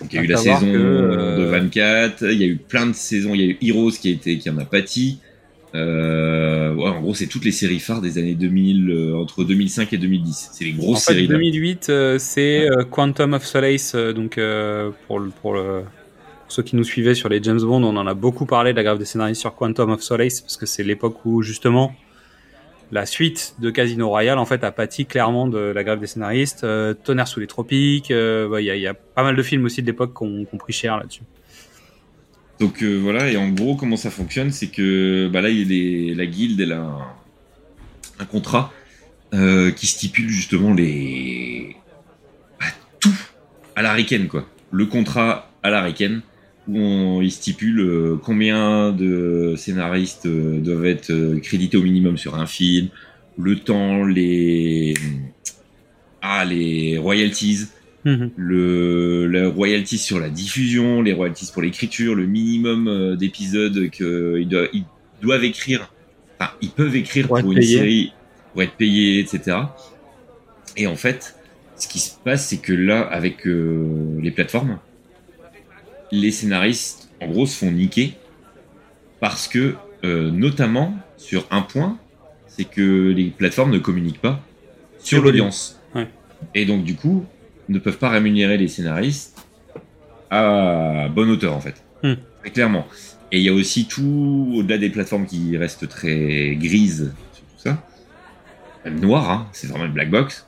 Donc 0.00 0.14
il 0.14 0.16
y 0.16 0.18
a 0.18 0.22
À 0.22 0.24
eu 0.24 0.28
la 0.28 0.36
saison 0.38 0.72
que, 0.72 1.36
de 1.38 1.44
24, 1.44 2.32
il 2.32 2.40
y 2.40 2.44
a 2.44 2.46
eu 2.46 2.56
plein 2.56 2.86
de 2.86 2.94
saisons, 2.94 3.34
il 3.34 3.40
y 3.42 3.44
a 3.44 3.46
eu 3.48 3.58
Heroes 3.60 3.92
qui, 3.92 4.08
a 4.08 4.12
été, 4.12 4.38
qui 4.38 4.48
en 4.48 4.56
a 4.56 4.64
pâti. 4.64 5.18
Euh, 5.74 6.74
ouais, 6.74 6.88
en 6.88 7.00
gros, 7.00 7.14
c'est 7.14 7.26
toutes 7.26 7.44
les 7.44 7.52
séries 7.52 7.78
phares 7.80 8.00
des 8.00 8.18
années 8.18 8.34
2000, 8.34 8.90
euh, 8.90 9.16
entre 9.16 9.42
2005 9.44 9.92
et 9.92 9.98
2010. 9.98 10.50
C'est 10.52 10.64
les 10.64 10.72
En 10.74 10.76
grosses 10.76 11.04
fait, 11.06 11.14
séries. 11.14 11.26
là. 11.26 11.34
2008, 11.34 11.86
euh, 11.88 12.18
c'est 12.18 12.68
Quantum 12.90 13.32
of 13.34 13.44
Solace. 13.44 13.94
donc, 13.94 14.38
pour, 15.06 15.18
le- 15.20 15.30
pour, 15.30 15.54
le- 15.54 15.82
pour 15.82 16.52
ceux 16.52 16.62
qui 16.62 16.76
nous 16.76 16.84
suivaient 16.84 17.14
sur 17.14 17.28
les 17.28 17.42
James 17.42 17.60
Bond, 17.60 17.82
on 17.82 17.96
en 17.96 18.06
a 18.06 18.14
beaucoup 18.14 18.44
parlé 18.46 18.72
de 18.72 18.76
la 18.76 18.82
grève 18.82 18.98
des 18.98 19.04
scénaristes 19.06 19.40
sur 19.40 19.54
Quantum 19.54 19.90
of 19.90 20.02
Solace, 20.02 20.40
parce 20.42 20.56
que 20.58 20.66
c'est 20.66 20.82
l'époque 20.82 21.24
où, 21.24 21.42
justement, 21.42 21.94
la 22.90 23.06
suite 23.06 23.54
de 23.58 23.70
Casino 23.70 24.08
Royale, 24.10 24.36
en 24.36 24.44
fait, 24.44 24.64
a 24.64 24.70
pâti 24.72 25.06
clairement 25.06 25.48
de 25.48 25.58
la 25.58 25.82
grève 25.84 25.98
des 26.00 26.06
scénaristes. 26.06 26.66
Tonnerre 27.04 27.26
sous 27.28 27.40
les 27.40 27.46
tropiques. 27.46 28.10
bah, 28.12 28.60
Il 28.60 28.66
y, 28.66 28.70
a, 28.70 28.76
il 28.76 28.82
y 28.82 28.86
a 28.86 28.92
pas 28.92 29.22
mal 29.22 29.34
de 29.36 29.42
films 29.42 29.64
aussi 29.64 29.80
de 29.80 29.86
l'époque 29.86 30.12
qui 30.14 30.22
ont, 30.24 30.44
qui 30.44 30.54
ont 30.54 30.58
pris 30.58 30.74
cher 30.74 30.98
là-dessus. 30.98 31.22
Donc 32.62 32.80
euh, 32.84 32.94
voilà, 32.94 33.28
et 33.28 33.36
en 33.36 33.48
gros, 33.48 33.74
comment 33.74 33.96
ça 33.96 34.08
fonctionne, 34.08 34.52
c'est 34.52 34.68
que 34.68 35.28
bah 35.32 35.40
là, 35.40 35.50
il 35.50 35.72
y 35.72 36.12
a 36.12 36.14
la 36.14 36.26
guilde, 36.26 36.60
elle 36.60 36.70
a 36.70 36.96
un, 38.20 38.24
contrat 38.24 38.72
euh, 39.34 39.72
qui 39.72 39.88
stipule 39.88 40.28
justement 40.28 40.72
les 40.72 41.74
bah, 42.60 42.66
tout 43.00 43.12
à 43.74 43.82
l'américaine, 43.82 44.28
quoi. 44.28 44.48
Le 44.70 44.86
contrat 44.86 45.50
à 45.64 45.70
l'américaine 45.70 46.20
où 46.68 46.78
on, 46.78 47.20
il 47.20 47.32
stipule 47.32 47.80
euh, 47.80 48.16
combien 48.22 48.92
de 48.92 49.54
scénaristes 49.56 50.28
doivent 50.28 50.86
être 50.86 51.40
crédités 51.42 51.76
au 51.76 51.82
minimum 51.82 52.16
sur 52.16 52.36
un 52.36 52.46
film, 52.46 52.90
le 53.38 53.58
temps, 53.58 54.04
les 54.04 54.94
ah 56.20 56.44
les 56.44 56.96
royalties 56.96 57.66
le, 58.04 59.26
le 59.26 59.48
royalties 59.48 59.98
sur 59.98 60.18
la 60.18 60.28
diffusion, 60.28 61.02
les 61.02 61.12
royalties 61.12 61.50
pour 61.52 61.62
l'écriture, 61.62 62.14
le 62.14 62.26
minimum 62.26 62.88
euh, 62.88 63.16
d'épisodes 63.16 63.90
qu'ils 63.90 64.48
doivent, 64.48 64.68
ils 64.72 64.84
doivent 65.22 65.44
écrire, 65.44 65.92
enfin 66.38 66.50
ils 66.60 66.70
peuvent 66.70 66.96
écrire 66.96 67.28
Pour 67.28 67.38
une 67.38 67.62
série, 67.62 68.12
pour 68.52 68.62
être 68.62 68.72
payés, 68.72 69.20
etc. 69.20 69.58
Et 70.76 70.86
en 70.86 70.96
fait, 70.96 71.36
ce 71.76 71.88
qui 71.88 71.98
se 71.98 72.14
passe, 72.24 72.48
c'est 72.48 72.58
que 72.58 72.72
là, 72.72 73.00
avec 73.02 73.46
euh, 73.46 74.18
les 74.20 74.30
plateformes, 74.30 74.78
les 76.10 76.30
scénaristes, 76.30 77.10
en 77.20 77.26
gros, 77.28 77.46
se 77.46 77.56
font 77.56 77.70
niquer 77.70 78.14
parce 79.20 79.48
que, 79.48 79.74
euh, 80.04 80.30
notamment, 80.30 80.96
sur 81.16 81.46
un 81.50 81.62
point, 81.62 81.98
c'est 82.48 82.64
que 82.64 83.12
les 83.12 83.26
plateformes 83.26 83.70
ne 83.70 83.78
communiquent 83.78 84.20
pas 84.20 84.40
sur 84.98 85.22
l'audience. 85.22 85.80
Ouais. 85.94 86.08
Et 86.54 86.66
donc, 86.66 86.84
du 86.84 86.96
coup, 86.96 87.24
ne 87.68 87.78
peuvent 87.78 87.98
pas 87.98 88.08
rémunérer 88.08 88.58
les 88.58 88.68
scénaristes 88.68 89.46
à 90.30 91.08
bonne 91.08 91.30
hauteur, 91.30 91.54
en 91.54 91.60
fait. 91.60 91.82
Hmm. 92.02 92.14
Très 92.40 92.50
clairement. 92.50 92.86
Et 93.30 93.38
il 93.38 93.44
y 93.44 93.48
a 93.48 93.52
aussi 93.52 93.86
tout, 93.86 94.54
au-delà 94.56 94.78
des 94.78 94.90
plateformes 94.90 95.26
qui 95.26 95.56
restent 95.56 95.88
très 95.88 96.56
grises 96.56 97.12
sur 97.32 97.44
tout 97.44 97.58
ça, 97.58 97.82
même 98.84 99.00
noires, 99.00 99.30
hein, 99.30 99.48
c'est 99.52 99.66
vraiment 99.68 99.86
une 99.86 99.92
black 99.92 100.10
box. 100.10 100.46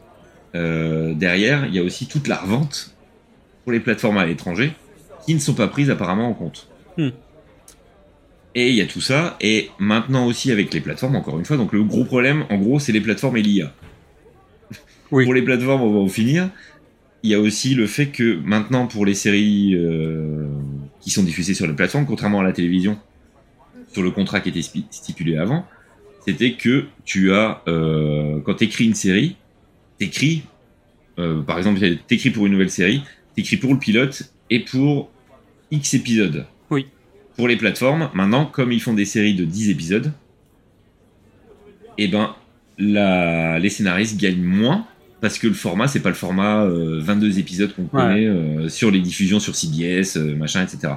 Euh, 0.55 1.15
derrière, 1.15 1.67
il 1.67 1.75
y 1.75 1.79
a 1.79 1.83
aussi 1.83 2.07
toute 2.07 2.29
la 2.29 2.37
revente 2.37 2.95
pour 3.65 3.73
les 3.73 3.81
plateformes 3.81 4.19
à 4.19 4.27
l'étranger 4.27 4.73
qui 5.25 5.35
ne 5.35 5.41
sont 5.41 5.55
pas 5.55 5.69
prises 5.69 5.91
apparemment 5.91 6.29
en 6.29 6.35
compte. 6.35 6.69
Hmm. 6.99 7.11
Et 8.55 8.69
il 8.69 8.75
y 8.77 8.83
a 8.83 8.87
tout 8.87 9.01
ça, 9.01 9.37
et 9.41 9.71
maintenant 9.79 10.27
aussi 10.27 10.53
avec 10.53 10.73
les 10.73 10.81
plateformes, 10.81 11.17
encore 11.17 11.39
une 11.39 11.45
fois, 11.45 11.57
donc 11.57 11.73
le 11.73 11.83
gros 11.83 12.05
problème, 12.05 12.45
en 12.51 12.57
gros, 12.57 12.79
c'est 12.79 12.93
les 12.93 13.01
plateformes 13.01 13.37
et 13.37 13.43
l'IA. 13.43 13.73
Oui. 15.11 15.25
Pour 15.25 15.35
les 15.35 15.43
plateformes, 15.43 15.83
on 15.83 15.93
va 15.93 15.99
en 15.99 16.09
finir. 16.09 16.51
Il 17.25 17.31
y 17.31 17.35
a 17.35 17.41
aussi 17.41 17.75
le 17.75 17.87
fait 17.87 18.09
que 18.09 18.39
maintenant, 18.45 18.87
pour 18.87 19.07
les 19.07 19.15
séries 19.15 19.75
euh, 19.75 20.47
qui 21.01 21.09
sont 21.09 21.23
diffusées 21.23 21.55
sur 21.55 21.67
les 21.67 21.73
plateformes, 21.73 22.05
contrairement 22.05 22.41
à 22.41 22.43
la 22.43 22.53
télévision, 22.53 22.99
sur 23.91 24.03
le 24.03 24.11
contrat 24.11 24.41
qui 24.41 24.51
était 24.51 24.61
stipulé 24.91 25.39
avant, 25.39 25.65
c'était 26.27 26.53
que 26.53 26.85
tu 27.07 27.33
as, 27.33 27.63
euh, 27.67 28.41
quand 28.45 28.57
tu 28.57 28.65
écris 28.65 28.85
une 28.85 28.95
série, 28.95 29.37
t'écris, 29.99 30.43
euh, 31.19 31.41
par 31.41 31.57
exemple, 31.57 31.81
t'écris 32.07 32.29
pour 32.29 32.45
une 32.45 32.53
nouvelle 32.53 32.71
série, 32.71 33.03
t'écris 33.35 33.57
pour 33.57 33.73
le 33.73 33.79
pilote 33.79 34.31
et 34.51 34.61
pour 34.61 35.11
X 35.71 35.95
épisodes. 35.95 36.45
Oui. 36.69 36.89
Pour 37.37 37.49
les 37.49 37.57
plateformes, 37.57 38.11
maintenant, 38.13 38.45
comme 38.45 38.71
ils 38.71 38.83
font 38.83 38.93
des 38.93 39.07
séries 39.07 39.35
de 39.35 39.47
10 39.47 39.71
épisodes, 39.71 40.13
et 41.97 42.09
ben, 42.09 42.37
la, 42.77 43.59
les 43.59 43.71
scénaristes 43.71 44.21
gagnent 44.21 44.43
moins 44.43 44.87
parce 45.25 45.39
que 45.39 45.47
le 45.47 45.55
format, 45.55 45.89
c'est 45.89 46.01
pas 46.01 46.11
le 46.11 46.15
format 46.15 46.65
euh, 46.65 47.01
22 47.01 47.39
épisodes 47.39 47.75
qu'on 47.75 47.85
connaît 47.85 48.27
euh, 48.27 48.69
sur 48.69 48.91
les 48.91 49.01
diffusions 49.01 49.41
sur 49.41 49.55
CBS, 49.57 50.17
euh, 50.19 50.37
machin, 50.37 50.63
etc. 50.63 50.95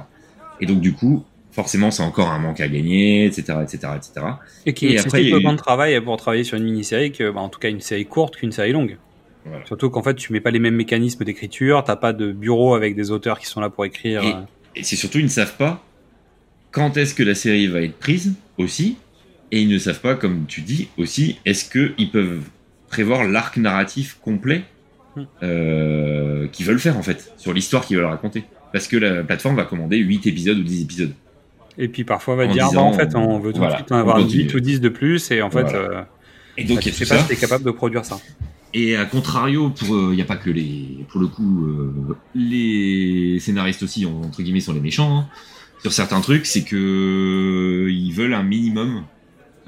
Et 0.60 0.66
donc, 0.66 0.80
du 0.80 0.92
coup, 0.92 1.24
forcément, 1.50 1.90
c'est 1.90 2.02
encore 2.02 2.30
un 2.30 2.38
manque 2.38 2.60
à 2.60 2.68
gagner, 2.68 3.24
etc., 3.24 3.58
etc., 3.62 3.78
etc. 3.96 4.26
Et 4.66 4.74
qui 4.74 4.88
Et 4.88 4.98
après, 4.98 5.22
il 5.24 5.30
y 5.30 5.32
a 5.32 5.36
autant 5.36 5.52
eu- 5.52 5.56
de 5.56 5.60
travail 5.60 6.00
pour 6.02 6.16
travailler 6.18 6.44
sur 6.44 6.58
une 6.58 6.64
mini-série 6.64 7.10
que, 7.10 7.30
bah, 7.30 7.40
en 7.40 7.48
tout 7.48 7.58
cas, 7.58 7.70
une 7.70 7.80
série 7.80 8.04
courte 8.04 8.36
qu'une 8.36 8.52
série 8.52 8.72
longue. 8.72 8.98
Voilà. 9.46 9.64
Surtout 9.64 9.88
qu'en 9.88 10.02
fait, 10.02 10.14
tu 10.14 10.32
mets 10.34 10.40
pas 10.40 10.50
les 10.50 10.58
mêmes 10.58 10.74
mécanismes 10.76 11.24
d'écriture, 11.24 11.82
t'as 11.84 11.96
pas 11.96 12.12
de 12.12 12.30
bureau 12.32 12.74
avec 12.74 12.94
des 12.94 13.10
auteurs 13.10 13.38
qui 13.40 13.46
sont 13.46 13.60
là 13.62 13.70
pour 13.70 13.86
écrire. 13.86 14.22
Et- 14.22 14.32
euh, 14.34 14.40
Et 14.76 14.82
c'est 14.82 14.96
surtout, 14.96 15.18
ils 15.18 15.24
ne 15.24 15.28
savent 15.30 15.56
pas 15.56 15.82
quand 16.70 16.96
est-ce 16.98 17.14
que 17.14 17.22
la 17.22 17.34
série 17.34 17.66
va 17.66 17.80
être 17.80 17.98
prise 17.98 18.34
aussi. 18.58 18.96
Et 19.50 19.62
ils 19.62 19.68
ne 19.70 19.78
savent 19.78 20.00
pas, 20.02 20.14
comme 20.14 20.44
tu 20.46 20.60
dis 20.60 20.88
aussi, 20.98 21.38
est-ce 21.46 21.64
qu'ils 21.70 22.10
peuvent 22.10 22.42
prévoir 22.88 23.24
l'arc 23.26 23.56
narratif 23.56 24.18
complet 24.22 24.62
Hmm. 25.16 25.22
euh, 25.42 26.46
qu'ils 26.48 26.66
veulent 26.66 26.78
faire 26.78 26.96
en 26.98 27.02
fait, 27.02 27.32
sur 27.38 27.52
l'histoire 27.52 27.84
qu'ils 27.86 27.96
veulent 27.96 28.06
raconter. 28.06 28.44
Parce 28.72 28.86
que 28.86 28.96
la 28.96 29.24
plateforme 29.24 29.56
va 29.56 29.64
commander 29.64 29.96
8 29.96 30.26
épisodes 30.26 30.58
ou 30.58 30.62
10 30.62 30.82
épisodes. 30.82 31.12
Et 31.78 31.88
puis 31.88 32.04
parfois, 32.04 32.34
on 32.34 32.36
va 32.36 32.44
En 32.46 32.52
dire, 32.52 32.68
disant, 32.68 32.90
bah, 32.90 32.94
en 32.96 32.98
fait, 32.98 33.16
on 33.16 33.38
veut 33.38 33.52
tout 33.52 33.58
voilà, 33.58 33.72
de 33.74 33.78
suite 33.78 33.92
en 33.92 33.96
avoir 33.96 34.16
on 34.18 34.22
continue. 34.22 34.42
8 34.44 34.54
ou 34.54 34.60
10 34.60 34.80
de 34.80 34.88
plus, 34.90 35.30
et 35.30 35.40
en 35.42 35.50
fait, 35.50 35.62
Voilà. 35.62 35.78
euh, 35.78 36.02
Et 36.58 36.64
donc 36.64 36.76
bah, 36.76 36.82
tu 36.82 36.90
sais 36.92 37.06
pas 37.06 37.16
ça. 37.16 37.22
si 37.22 37.28
t'es 37.28 37.36
capable 37.36 37.64
de 37.64 37.70
produire 37.70 38.04
ça. 38.04 38.20
Et 38.74 38.96
à 38.96 39.06
contrario, 39.06 39.72
il 39.82 40.10
n'y 40.10 40.20
a 40.22 40.26
pas 40.26 40.36
que 40.36 40.50
les, 40.50 41.06
pour 41.08 41.20
le 41.20 41.26
coup, 41.28 41.66
euh, 41.66 42.16
les 42.34 43.38
scénaristes 43.40 43.82
aussi 43.82 44.04
entre 44.06 44.42
guillemets 44.42 44.60
sont 44.60 44.74
les 44.74 44.80
méchants 44.80 45.18
hein, 45.20 45.26
sur 45.80 45.92
certains 45.92 46.20
trucs, 46.20 46.44
c'est 46.44 46.64
que 46.64 47.86
ils 47.88 48.12
veulent 48.12 48.34
un 48.34 48.42
minimum 48.42 49.04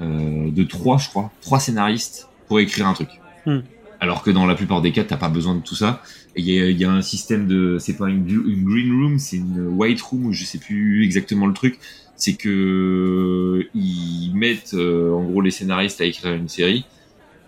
euh, 0.01 0.51
de 0.51 0.63
trois, 0.63 0.97
je 0.97 1.09
crois, 1.09 1.31
trois 1.41 1.59
scénaristes 1.59 2.27
pour 2.51 2.59
écrire 2.59 2.85
un 2.85 2.93
truc. 2.93 3.07
Hmm. 3.45 3.59
Alors 4.01 4.23
que 4.23 4.29
dans 4.29 4.45
la 4.45 4.55
plupart 4.55 4.81
des 4.81 4.91
cas, 4.91 5.05
t'as 5.05 5.15
pas 5.15 5.29
besoin 5.29 5.55
de 5.55 5.61
tout 5.61 5.73
ça. 5.73 6.03
Et 6.35 6.41
il 6.41 6.49
y 6.49 6.59
a, 6.61 6.65
il 6.69 6.77
y 6.77 6.83
a 6.83 6.91
un 6.91 7.01
système 7.01 7.47
de, 7.47 7.77
c'est 7.79 7.95
pas 7.95 8.09
une, 8.09 8.27
une 8.27 8.65
green 8.65 8.91
room, 8.91 9.19
c'est 9.19 9.37
une 9.37 9.67
white 9.69 10.01
room, 10.01 10.25
ou 10.25 10.33
je 10.33 10.43
sais 10.43 10.57
plus 10.57 11.05
exactement 11.05 11.47
le 11.47 11.53
truc. 11.53 11.79
C'est 12.17 12.33
que 12.33 13.69
ils 13.73 14.33
mettent 14.35 14.73
euh, 14.73 15.13
en 15.13 15.23
gros 15.23 15.39
les 15.39 15.49
scénaristes 15.49 16.01
à 16.01 16.03
écrire 16.03 16.33
une 16.33 16.49
série, 16.49 16.83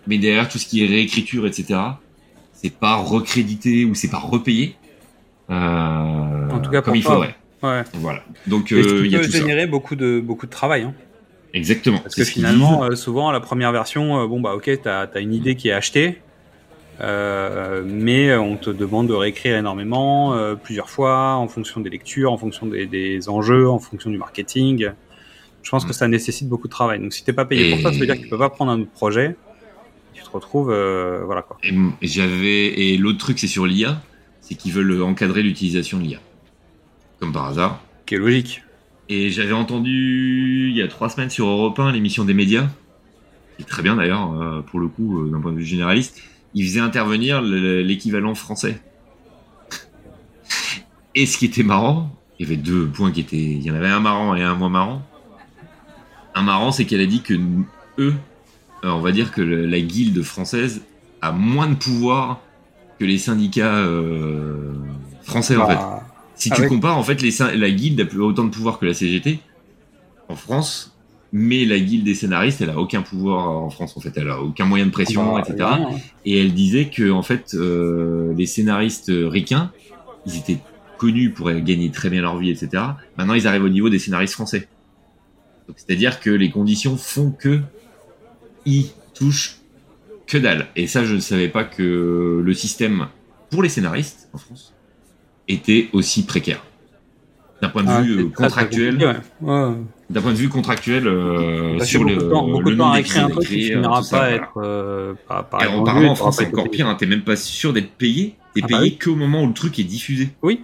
mais 0.06 0.16
derrière 0.16 0.48
tout 0.48 0.56
ce 0.56 0.64
qui 0.64 0.82
est 0.82 0.86
réécriture, 0.86 1.46
etc. 1.46 1.78
C'est 2.54 2.72
pas 2.72 2.94
recrédité 2.96 3.84
ou 3.84 3.94
c'est 3.94 4.08
pas 4.08 4.20
repayé. 4.20 4.74
Euh, 5.50 6.50
En 6.50 6.60
tout 6.60 6.70
cas, 6.70 6.80
comme 6.80 6.92
pour 6.92 6.96
il 6.96 7.02
faudrait. 7.02 7.36
Ouais. 7.62 7.82
Voilà. 7.92 8.24
Donc 8.46 8.72
euh, 8.72 9.02
il 9.04 9.12
y 9.12 9.16
a 9.16 9.18
peut 9.18 9.26
tout 9.26 9.32
ça. 9.32 9.38
générer 9.38 9.66
beaucoup 9.66 9.96
de, 9.96 10.18
beaucoup 10.18 10.46
de 10.46 10.50
travail. 10.50 10.84
Hein? 10.84 10.94
Exactement. 11.54 11.98
Parce 11.98 12.16
que 12.16 12.24
finalement, 12.24 12.82
euh, 12.84 12.96
souvent, 12.96 13.30
la 13.30 13.40
première 13.40 13.70
version, 13.70 14.20
euh, 14.20 14.26
bon, 14.26 14.40
bah, 14.40 14.54
ok, 14.54 14.70
t'as 14.82 15.06
as 15.06 15.20
une 15.20 15.32
idée 15.32 15.54
qui 15.54 15.68
est 15.68 15.72
achetée, 15.72 16.20
euh, 17.00 17.82
mais 17.86 18.34
on 18.34 18.56
te 18.56 18.70
demande 18.70 19.06
de 19.06 19.14
réécrire 19.14 19.56
énormément, 19.56 20.36
plusieurs 20.62 20.90
fois, 20.90 21.36
en 21.36 21.46
fonction 21.46 21.80
des 21.80 21.90
lectures, 21.90 22.32
en 22.32 22.38
fonction 22.38 22.66
des, 22.66 22.86
des 22.86 23.28
enjeux, 23.28 23.70
en 23.70 23.78
fonction 23.78 24.10
du 24.10 24.18
marketing. 24.18 24.90
Je 25.62 25.70
pense 25.70 25.84
Mm. 25.84 25.88
que 25.88 25.94
ça 25.94 26.08
nécessite 26.08 26.48
beaucoup 26.48 26.66
de 26.66 26.72
travail. 26.72 26.98
Donc, 26.98 27.12
si 27.12 27.24
t'es 27.24 27.32
pas 27.32 27.44
payé 27.44 27.70
pour 27.70 27.80
ça, 27.80 27.92
ça 27.92 27.98
veut 27.98 28.06
dire 28.06 28.16
que 28.16 28.22
tu 28.22 28.28
peux 28.28 28.38
pas 28.38 28.50
prendre 28.50 28.72
un 28.72 28.80
autre 28.80 28.90
projet. 28.90 29.36
Tu 30.12 30.22
te 30.22 30.30
retrouves, 30.30 30.66
voilà 31.24 31.42
quoi. 31.42 31.56
J'avais 32.02 32.66
et 32.66 32.98
l'autre 32.98 33.18
truc 33.18 33.38
c'est 33.38 33.46
sur 33.46 33.64
l'IA, 33.64 34.02
c'est 34.40 34.56
qu'ils 34.56 34.72
veulent 34.72 35.02
encadrer 35.02 35.42
l'utilisation 35.42 35.98
de 35.98 36.02
l'IA, 36.02 36.18
comme 37.20 37.32
par 37.32 37.46
hasard. 37.46 37.80
Qui 38.06 38.16
est 38.16 38.18
logique. 38.18 38.62
Et 39.08 39.30
j'avais 39.30 39.52
entendu 39.52 40.68
il 40.70 40.76
y 40.76 40.82
a 40.82 40.88
trois 40.88 41.08
semaines 41.10 41.30
sur 41.30 41.46
Europe 41.46 41.78
1 41.78 41.92
l'émission 41.92 42.24
des 42.24 42.34
médias, 42.34 42.68
qui 43.56 43.62
est 43.62 43.66
très 43.66 43.82
bien 43.82 43.96
d'ailleurs 43.96 44.32
euh, 44.40 44.60
pour 44.62 44.80
le 44.80 44.88
coup 44.88 45.20
euh, 45.20 45.30
d'un 45.30 45.40
point 45.40 45.52
de 45.52 45.58
vue 45.58 45.64
généraliste. 45.64 46.22
Ils 46.54 46.64
faisaient 46.66 46.80
intervenir 46.80 47.42
le- 47.42 47.82
l'équivalent 47.82 48.34
français. 48.34 48.80
Et 51.14 51.26
ce 51.26 51.36
qui 51.38 51.44
était 51.46 51.62
marrant, 51.62 52.10
il 52.38 52.46
y 52.46 52.48
avait 52.48 52.56
deux 52.60 52.86
points 52.86 53.12
qui 53.12 53.20
étaient, 53.20 53.36
il 53.36 53.62
y 53.62 53.70
en 53.70 53.74
avait 53.74 53.88
un 53.88 54.00
marrant 54.00 54.34
et 54.34 54.42
un 54.42 54.54
moins 54.54 54.68
marrant. 54.70 55.02
Un 56.34 56.42
marrant, 56.42 56.72
c'est 56.72 56.84
qu'elle 56.84 57.00
a 57.00 57.06
dit 57.06 57.20
que 57.22 57.34
eux, 57.98 58.14
euh, 58.84 58.90
on 58.90 59.00
va 59.00 59.12
dire 59.12 59.30
que 59.32 59.40
le- 59.42 59.66
la 59.66 59.80
guilde 59.80 60.20
française 60.22 60.82
a 61.22 61.30
moins 61.30 61.68
de 61.68 61.74
pouvoir 61.74 62.40
que 62.98 63.04
les 63.04 63.18
syndicats 63.18 63.84
français 65.22 65.56
en 65.56 65.66
fait. 65.68 65.78
Si 66.44 66.50
tu 66.50 66.68
compares, 66.68 66.98
en 66.98 67.02
fait, 67.02 67.22
les, 67.22 67.30
la 67.56 67.70
guilde 67.70 67.98
a 68.02 68.04
plus 68.04 68.20
autant 68.20 68.44
de 68.44 68.50
pouvoir 68.50 68.78
que 68.78 68.84
la 68.84 68.92
CGT 68.92 69.38
en 70.28 70.36
France, 70.36 70.94
mais 71.32 71.64
la 71.64 71.78
guilde 71.78 72.04
des 72.04 72.14
scénaristes, 72.14 72.60
elle 72.60 72.68
a 72.68 72.78
aucun 72.78 73.00
pouvoir 73.00 73.48
en 73.48 73.70
France, 73.70 73.96
en 73.96 74.00
fait. 74.00 74.12
Elle 74.16 74.28
a 74.28 74.42
aucun 74.42 74.66
moyen 74.66 74.84
de 74.84 74.90
pression, 74.90 75.36
bah, 75.36 75.42
etc. 75.46 75.56
hein. 75.62 75.88
Et 76.26 76.38
elle 76.38 76.52
disait 76.52 76.90
que, 76.90 77.10
en 77.10 77.22
fait, 77.22 77.54
euh, 77.54 78.34
les 78.36 78.44
scénaristes 78.44 79.10
ricains, 79.10 79.72
ils 80.26 80.36
étaient 80.36 80.58
connus 80.98 81.30
pour 81.30 81.50
gagner 81.50 81.90
très 81.90 82.10
bien 82.10 82.20
leur 82.20 82.36
vie, 82.36 82.50
etc. 82.50 82.82
Maintenant, 83.16 83.34
ils 83.34 83.46
arrivent 83.46 83.64
au 83.64 83.70
niveau 83.70 83.88
des 83.88 83.98
scénaristes 83.98 84.34
français. 84.34 84.68
C'est-à-dire 85.76 86.20
que 86.20 86.28
les 86.28 86.50
conditions 86.50 86.98
font 86.98 87.30
que 87.30 87.60
ils 88.66 88.90
touchent 89.14 89.60
que 90.26 90.36
dalle. 90.36 90.66
Et 90.76 90.86
ça, 90.86 91.06
je 91.06 91.14
ne 91.14 91.20
savais 91.20 91.48
pas 91.48 91.64
que 91.64 92.42
le 92.44 92.54
système 92.54 93.08
pour 93.48 93.62
les 93.62 93.70
scénaristes 93.70 94.28
en 94.34 94.38
France 94.38 94.73
était 95.48 95.88
aussi 95.92 96.24
précaire. 96.26 96.62
D'un 97.62 97.68
point 97.70 97.82
de 97.84 97.88
Ah, 97.88 98.02
vue 98.02 98.20
euh, 98.20 98.28
contractuel, 98.30 98.98
d'un 100.10 100.20
point 100.20 100.32
de 100.32 100.36
vue 100.36 100.48
contractuel 100.48 101.06
euh, 101.06 101.78
Passer 101.78 101.90
sur 101.92 102.04
le, 102.04 102.16
de 102.16 102.20
temps, 102.20 102.46
beaucoup 102.46 102.62
le 102.64 102.72
de 102.72 102.76
temps 102.76 102.92
à 102.92 103.00
écrire 103.00 103.24
un 103.24 103.28
truc 103.30 103.46
qui 103.46 103.62
finira 103.62 104.02
ça, 104.02 104.18
pas 104.18 104.24
à 104.24 104.28
voilà. 104.28 104.42
être 104.44 104.52
euh, 104.58 105.14
pas, 105.26 105.42
pas 105.44 105.64
Et 105.64 105.68
en 105.68 106.02
et 106.02 106.14
France 106.16 106.36
c'est 106.36 106.46
encore 106.48 106.70
pire, 106.70 106.88
hein, 106.88 106.94
t'es 106.94 107.06
même 107.06 107.22
pas 107.22 107.36
sûr 107.36 107.72
d'être 107.72 107.90
payé, 107.92 108.34
t'es 108.54 108.60
Ah 108.64 108.66
bah 108.66 108.78
payé 108.78 108.90
oui. 108.90 108.98
qu'au 108.98 109.14
moment 109.14 109.44
où 109.44 109.46
le 109.46 109.54
truc 109.54 109.78
est 109.78 109.84
diffusé. 109.84 110.28
Oui. 110.42 110.60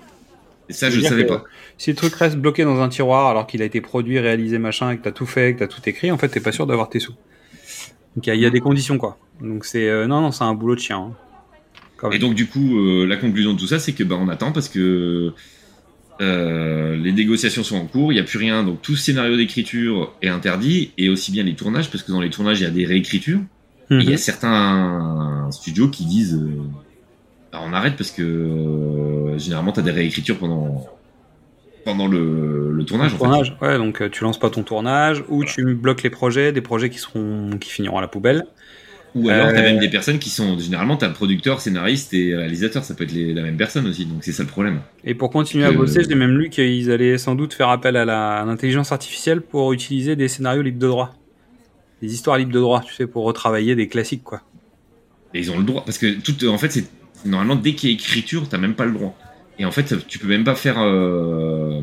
Et 0.68 0.72
ça 0.72 0.90
je 0.90 0.98
ne 0.98 1.02
savais 1.02 1.22
que 1.24 1.28
pas. 1.28 1.44
Si 1.78 1.90
le 1.90 1.96
truc 1.96 2.14
reste 2.14 2.36
bloqué 2.36 2.64
dans 2.64 2.80
un 2.80 2.88
tiroir 2.88 3.28
alors 3.28 3.46
qu'il 3.46 3.62
a 3.62 3.64
été 3.64 3.80
produit, 3.80 4.18
réalisé, 4.18 4.58
machin, 4.58 4.90
et 4.90 4.98
que 4.98 5.02
t'as 5.02 5.12
tout 5.12 5.26
fait, 5.26 5.54
que 5.54 5.60
t'as 5.60 5.68
tout 5.68 5.80
écrit, 5.86 6.12
en 6.12 6.18
fait, 6.18 6.28
t'es 6.28 6.40
pas 6.40 6.52
sûr 6.52 6.66
d'avoir 6.66 6.90
tes 6.90 7.00
sous. 7.00 7.14
Donc 8.16 8.26
il 8.26 8.28
y, 8.28 8.30
a- 8.32 8.34
il 8.34 8.40
y 8.42 8.46
a 8.46 8.50
des 8.50 8.60
conditions, 8.60 8.98
quoi. 8.98 9.16
Donc 9.40 9.64
c'est 9.64 9.88
euh, 9.88 10.06
non, 10.06 10.20
non, 10.20 10.32
c'est 10.32 10.44
un 10.44 10.54
boulot 10.54 10.74
de 10.74 10.80
chien. 10.80 10.98
hein. 10.98 11.12
Et 12.12 12.18
donc 12.18 12.34
du 12.34 12.46
coup 12.46 12.78
euh, 12.78 13.06
la 13.06 13.16
conclusion 13.16 13.54
de 13.54 13.58
tout 13.58 13.66
ça 13.66 13.78
c'est 13.78 13.92
que 13.92 14.04
bah, 14.04 14.16
on 14.20 14.28
attend 14.28 14.52
parce 14.52 14.68
que 14.68 15.32
euh, 16.20 16.96
les 16.96 17.12
négociations 17.12 17.62
sont 17.64 17.76
en 17.76 17.86
cours, 17.86 18.12
il 18.12 18.16
n'y 18.16 18.20
a 18.20 18.24
plus 18.24 18.38
rien, 18.38 18.62
donc 18.62 18.82
tout 18.82 18.94
scénario 18.96 19.36
d'écriture 19.36 20.12
est 20.20 20.28
interdit, 20.28 20.92
et 20.98 21.08
aussi 21.08 21.32
bien 21.32 21.44
les 21.44 21.54
tournages, 21.54 21.90
parce 21.90 22.02
que 22.04 22.12
dans 22.12 22.20
les 22.20 22.28
tournages 22.30 22.60
il 22.60 22.64
y 22.64 22.66
a 22.66 22.70
des 22.70 22.84
réécritures, 22.84 23.40
il 23.90 24.02
y 24.02 24.08
Mhm. 24.08 24.14
a 24.14 24.16
certains 24.18 25.48
studios 25.50 25.88
qui 25.88 26.04
disent 26.04 26.34
euh, 26.34 26.60
bah, 27.52 27.60
on 27.64 27.72
arrête 27.72 27.96
parce 27.96 28.10
que 28.10 28.22
euh, 28.22 29.38
généralement 29.38 29.72
t'as 29.72 29.82
des 29.82 29.90
réécritures 29.90 30.38
pendant 30.38 30.86
pendant 31.84 32.06
le, 32.06 32.70
le 32.72 32.84
tournage. 32.84 33.14
en 33.14 33.16
fait. 33.16 33.24
tournage, 33.24 33.56
ouais, 33.62 33.78
donc 33.78 34.10
tu 34.10 34.22
lances 34.22 34.38
pas 34.38 34.50
ton 34.50 34.62
tournage 34.62 35.24
ou 35.28 35.44
tu 35.44 35.74
bloques 35.74 36.02
les 36.02 36.10
projets, 36.10 36.52
des 36.52 36.60
projets 36.60 36.90
qui 36.90 36.98
seront 36.98 37.56
qui 37.58 37.70
finiront 37.70 37.96
à 37.96 38.02
la 38.02 38.08
poubelle. 38.08 38.44
Ou 39.16 39.28
alors 39.28 39.48
Euh, 39.48 39.52
t'as 39.52 39.62
même 39.62 39.78
des 39.78 39.88
personnes 39.88 40.18
qui 40.20 40.30
sont 40.30 40.56
généralement 40.58 40.96
t'as 40.96 41.08
producteur, 41.08 41.60
scénariste 41.60 42.14
et 42.14 42.36
réalisateur, 42.36 42.84
ça 42.84 42.94
peut 42.94 43.04
être 43.04 43.12
les- 43.12 43.34
la 43.34 43.42
même 43.42 43.56
personne 43.56 43.86
aussi, 43.88 44.04
donc 44.06 44.18
c'est 44.22 44.32
ça 44.32 44.44
le 44.44 44.48
problème. 44.48 44.80
Et 45.04 45.14
pour 45.14 45.30
continuer 45.30 45.64
à 45.64 45.72
bosser, 45.72 46.02
j'ai 46.08 46.14
même 46.14 46.38
lu 46.38 46.48
qu'ils 46.48 46.90
allaient 46.92 47.18
sans 47.18 47.34
doute 47.34 47.52
faire 47.54 47.70
appel 47.70 47.96
à 47.96 48.04
l'intelligence 48.44 48.92
artificielle 48.92 49.40
pour 49.40 49.72
utiliser 49.72 50.14
des 50.14 50.28
scénarios 50.28 50.62
libres 50.62 50.78
de 50.78 50.86
droit. 50.86 51.14
Des 52.02 52.14
histoires 52.14 52.38
libres 52.38 52.52
de 52.52 52.60
droit, 52.60 52.82
tu 52.86 52.94
sais, 52.94 53.06
pour 53.06 53.24
retravailler 53.24 53.74
des 53.74 53.88
classiques, 53.88 54.22
quoi. 54.22 54.42
Et 55.34 55.40
ils 55.40 55.50
ont 55.50 55.58
le 55.58 55.64
droit 55.64 55.84
parce 55.84 55.98
que 55.98 56.06
tout 56.20 56.46
en 56.48 56.58
fait 56.58 56.70
c'est 56.72 56.84
normalement 57.24 57.54
dès 57.56 57.74
qu'il 57.74 57.90
y 57.90 57.92
a 57.92 57.94
écriture 57.94 58.48
t'as 58.48 58.58
même 58.58 58.74
pas 58.74 58.84
le 58.86 58.92
droit. 58.92 59.16
Et 59.58 59.64
en 59.64 59.70
fait 59.72 59.94
tu 60.08 60.18
peux 60.18 60.26
même 60.28 60.44
pas 60.44 60.54
faire 60.54 60.76
euh, 60.80 61.80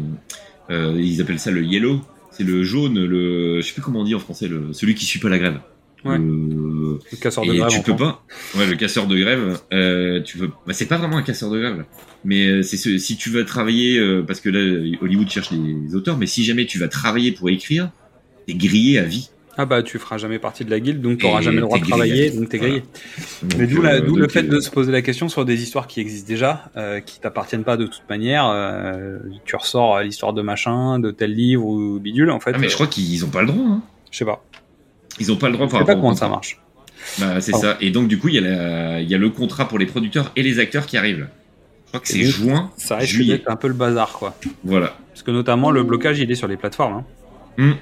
euh, 0.70 0.96
ils 0.98 1.22
appellent 1.22 1.40
ça 1.40 1.52
le 1.52 1.64
yellow, 1.64 2.02
c'est 2.32 2.44
le 2.44 2.64
jaune, 2.64 3.06
le 3.06 3.62
je 3.62 3.68
sais 3.68 3.74
plus 3.74 3.82
comment 3.82 4.02
on 4.02 4.04
dit 4.04 4.16
en 4.16 4.20
français, 4.20 4.48
le 4.48 4.74
celui 4.74 4.96
qui 4.96 5.06
suit 5.06 5.20
pas 5.20 5.30
la 5.30 5.38
grève. 5.40 5.60
Ouais. 6.06 6.18
Le- 6.18 7.00
Le 7.12 7.18
casseur 7.20 7.46
de 7.46 7.54
Et 7.54 7.58
grève. 7.58 7.70
tu 7.72 7.82
peux 7.82 7.96
pas. 7.96 8.24
Ouais, 8.56 8.66
le 8.68 8.76
casseur 8.76 9.08
de 9.08 9.18
grève. 9.18 9.60
Euh, 9.74 10.22
tu 10.22 10.38
veux. 10.38 10.48
Bah, 10.66 10.74
c'est 10.74 10.86
pas 10.86 10.98
vraiment 10.98 11.18
un 11.18 11.24
casseur 11.24 11.50
de 11.50 11.60
grève. 11.60 11.78
là. 11.78 11.84
Mais 12.24 12.48
euh, 12.48 12.62
c'est 12.64 12.78
ce... 12.78 12.98
si 12.98 13.18
tu 13.18 13.30
vas 13.30 13.44
travailler, 13.44 13.98
euh, 14.00 14.24
parce 14.26 14.40
que 14.40 14.50
là, 14.50 14.60
Hollywood 15.02 15.30
cherche 15.30 15.52
des 15.52 15.96
auteurs. 15.96 16.18
Mais 16.18 16.26
si 16.28 16.44
jamais 16.44 16.66
tu 16.66 16.78
vas 16.80 16.88
travailler 16.88 17.32
pour 17.32 17.50
écrire, 17.50 17.90
t'es 18.46 18.54
grillé 18.54 19.00
à 19.00 19.04
vie. 19.04 19.30
Ah 19.60 19.66
bah 19.66 19.82
tu 19.82 19.98
feras 19.98 20.20
jamais 20.20 20.38
partie 20.38 20.64
de 20.66 20.70
la 20.70 20.80
guilde, 20.80 21.02
donc 21.02 21.18
t'auras 21.18 21.40
Et 21.40 21.44
jamais 21.46 21.56
le 21.56 21.62
droit 21.64 21.80
de 21.80 21.84
t'es 21.84 21.90
grillé. 21.90 22.12
travailler, 22.28 22.30
donc 22.40 22.50
t'es 22.50 22.60
grillé. 22.60 22.84
Mais 23.58 23.66
d'où 23.66 23.84
euh, 23.84 24.02
le 24.16 24.28
fait 24.28 24.44
euh, 24.44 24.50
de 24.56 24.60
se 24.60 24.70
poser 24.70 24.92
la 24.92 25.02
question 25.02 25.30
sur 25.30 25.46
des 25.46 25.64
histoires 25.64 25.88
qui 25.88 26.00
existent 26.00 26.28
déjà, 26.28 26.70
euh, 26.78 27.00
qui 27.00 27.20
t'appartiennent 27.20 27.64
pas 27.64 27.76
de 27.76 27.88
toute 27.88 28.08
manière. 28.08 28.48
euh, 28.54 29.18
tu 29.46 29.56
ressors 29.56 30.00
l'histoire 30.02 30.34
de 30.34 30.44
machin, 30.44 31.00
de 31.00 31.10
tel 31.10 31.34
livre 31.34 31.66
ou 31.66 31.98
bidule, 32.00 32.30
en 32.30 32.40
fait. 32.40 32.52
Ah 32.54 32.60
mais 32.60 32.68
euh, 32.68 32.70
je 32.70 32.76
crois 32.76 32.86
qu'ils 32.86 33.26
ont 33.26 33.30
pas 33.30 33.42
le 33.42 33.48
droit. 33.48 33.66
Hein. 33.66 33.82
je 34.12 34.20
sais 34.20 34.26
pas. 34.26 34.46
Ils 35.20 35.32
ont 35.32 35.36
pas 35.38 35.48
le 35.48 35.54
droit 35.54 35.68
Je 35.68 35.72
par 35.72 35.80
sais 35.82 35.86
pas 35.86 35.96
comment 35.96 36.16
ça 36.16 36.30
marche. 36.30 36.60
Bah, 37.20 37.40
c'est 37.42 37.52
Pardon. 37.52 37.68
ça. 37.68 37.78
Et 37.82 37.92
donc 37.92 38.08
du 38.08 38.18
coup, 38.20 38.28
il 38.28 38.36
y, 38.36 38.38
a 38.40 39.00
y 39.02 39.08
le 39.18 39.30
contrat 39.30 39.68
pour 39.68 39.80
les 39.80 39.86
producteurs 39.86 40.32
et 40.36 40.44
les 40.44 40.60
acteurs 40.60 40.86
qui 40.86 40.98
arrivent. 40.98 41.28
Je 41.86 41.90
crois 41.92 42.00
que 42.02 42.08
c'est 42.08 42.24
juin. 42.24 42.70
Ça 42.78 42.98
risque 42.98 43.22
d'être 43.24 43.50
un 43.50 43.56
peu 43.56 43.68
le 43.70 43.74
bazar, 43.74 44.12
quoi. 44.14 44.36
Voilà. 44.64 44.96
Parce 45.14 45.24
que 45.24 45.32
notamment 45.32 45.72
le 45.72 45.84
blocage, 45.84 46.20
il 46.20 46.30
est 46.30 46.36
sur 46.36 46.48
les 46.48 46.58
plateformes. 46.58 46.96
Hein. 46.96 47.06
Hmm. 47.58 47.74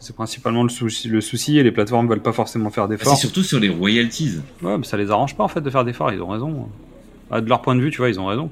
C'est 0.00 0.16
principalement 0.16 0.62
le 0.62 0.70
souci, 0.70 1.08
le 1.08 1.20
souci 1.20 1.58
et 1.58 1.62
les 1.62 1.72
plateformes 1.72 2.08
veulent 2.08 2.22
pas 2.22 2.32
forcément 2.32 2.70
faire 2.70 2.88
Bah, 2.88 2.96
d'efforts. 2.96 3.14
c'est 3.14 3.20
surtout 3.20 3.42
sur 3.42 3.60
les 3.60 3.68
royalties. 3.68 4.38
Ouais, 4.62 4.78
mais 4.78 4.84
ça 4.84 4.96
les 4.96 5.10
arrange 5.10 5.36
pas 5.36 5.44
en 5.44 5.48
fait 5.48 5.60
de 5.60 5.68
faire 5.68 5.84
d'efforts, 5.84 6.10
ils 6.10 6.22
ont 6.22 6.28
raison. 6.28 6.68
Ah, 7.30 7.42
de 7.42 7.48
leur 7.48 7.60
point 7.60 7.76
de 7.76 7.80
vue, 7.82 7.90
tu 7.90 7.98
vois, 7.98 8.08
ils 8.08 8.18
ont 8.18 8.26
raison. 8.26 8.50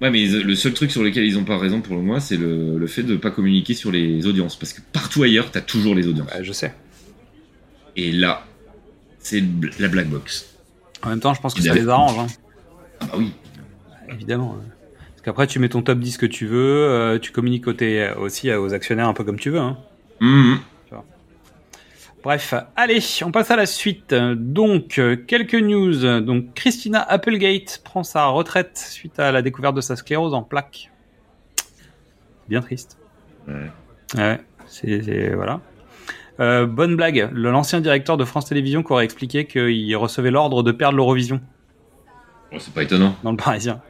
Ouais, 0.00 0.10
mais 0.10 0.26
le 0.26 0.54
seul 0.54 0.72
truc 0.72 0.90
sur 0.90 1.02
lequel 1.02 1.24
ils 1.24 1.36
ont 1.38 1.44
pas 1.44 1.58
raison 1.58 1.80
pour 1.82 1.94
le 1.94 2.02
moi, 2.02 2.18
c'est 2.18 2.36
le, 2.38 2.78
le 2.78 2.86
fait 2.86 3.02
de 3.02 3.14
pas 3.16 3.30
communiquer 3.30 3.74
sur 3.74 3.92
les 3.92 4.26
audiences. 4.26 4.56
Parce 4.56 4.72
que 4.72 4.80
partout 4.92 5.22
ailleurs, 5.22 5.50
t'as 5.50 5.60
toujours 5.60 5.94
les 5.94 6.06
audiences. 6.08 6.32
Ouais, 6.34 6.42
je 6.42 6.52
sais. 6.52 6.72
Et 7.96 8.12
là, 8.12 8.44
c'est 9.18 9.42
la 9.78 9.88
black 9.88 10.08
box. 10.08 10.54
En 11.02 11.10
même 11.10 11.20
temps, 11.20 11.34
je 11.34 11.40
pense 11.40 11.54
que 11.54 11.62
ça 11.62 11.74
les 11.74 11.88
arrange, 11.88 12.18
hein. 12.18 12.26
Ah 13.00 13.06
bah 13.06 13.14
oui. 13.18 13.32
évidemment. 14.10 14.56
hein. 14.58 14.64
Parce 15.10 15.22
qu'après, 15.22 15.46
tu 15.46 15.58
mets 15.58 15.68
ton 15.68 15.82
top 15.82 15.98
10 15.98 16.16
que 16.18 16.26
tu 16.26 16.46
veux, 16.46 16.84
euh, 16.84 17.18
tu 17.18 17.30
communiques 17.32 17.76
T- 17.76 18.10
aussi 18.12 18.52
aux 18.52 18.72
actionnaires 18.74 19.08
un 19.08 19.14
peu 19.14 19.24
comme 19.24 19.38
tu 19.38 19.50
veux. 19.50 19.58
Hein. 19.60 19.78
Mhm. 20.20 20.58
Bref, 22.22 22.54
allez, 22.74 23.00
on 23.22 23.30
passe 23.32 23.50
à 23.50 23.56
la 23.56 23.66
suite. 23.66 24.14
Donc, 24.14 24.98
euh, 24.98 25.14
quelques 25.14 25.54
news. 25.54 26.22
Donc, 26.22 26.54
Christina 26.54 27.02
Applegate 27.02 27.82
prend 27.84 28.02
sa 28.02 28.28
retraite 28.28 28.78
suite 28.78 29.18
à 29.20 29.30
la 29.30 29.42
découverte 29.42 29.74
de 29.76 29.82
sa 29.82 29.94
sclérose 29.94 30.32
en 30.32 30.42
plaques. 30.42 30.90
Bien 32.48 32.62
triste. 32.62 32.96
Ouais. 33.46 34.40
C'est- 34.66 35.34
voilà. 35.34 35.60
Euh, 36.40 36.66
bonne 36.66 36.96
blague, 36.96 37.28
l'ancien 37.32 37.80
directeur 37.80 38.16
de 38.16 38.24
France 38.24 38.46
Télévisions 38.46 38.82
qui 38.82 38.92
aurait 38.92 39.04
expliqué 39.04 39.46
qu'il 39.46 39.96
recevait 39.96 40.30
l'ordre 40.32 40.62
de 40.64 40.72
perdre 40.72 40.96
l'Eurovision 40.96 41.40
Bon, 42.50 42.58
c'est 42.58 42.74
pas 42.74 42.82
étonnant. 42.82 43.14
dans 43.22 43.30
le 43.30 43.36
Parisien. 43.36 43.80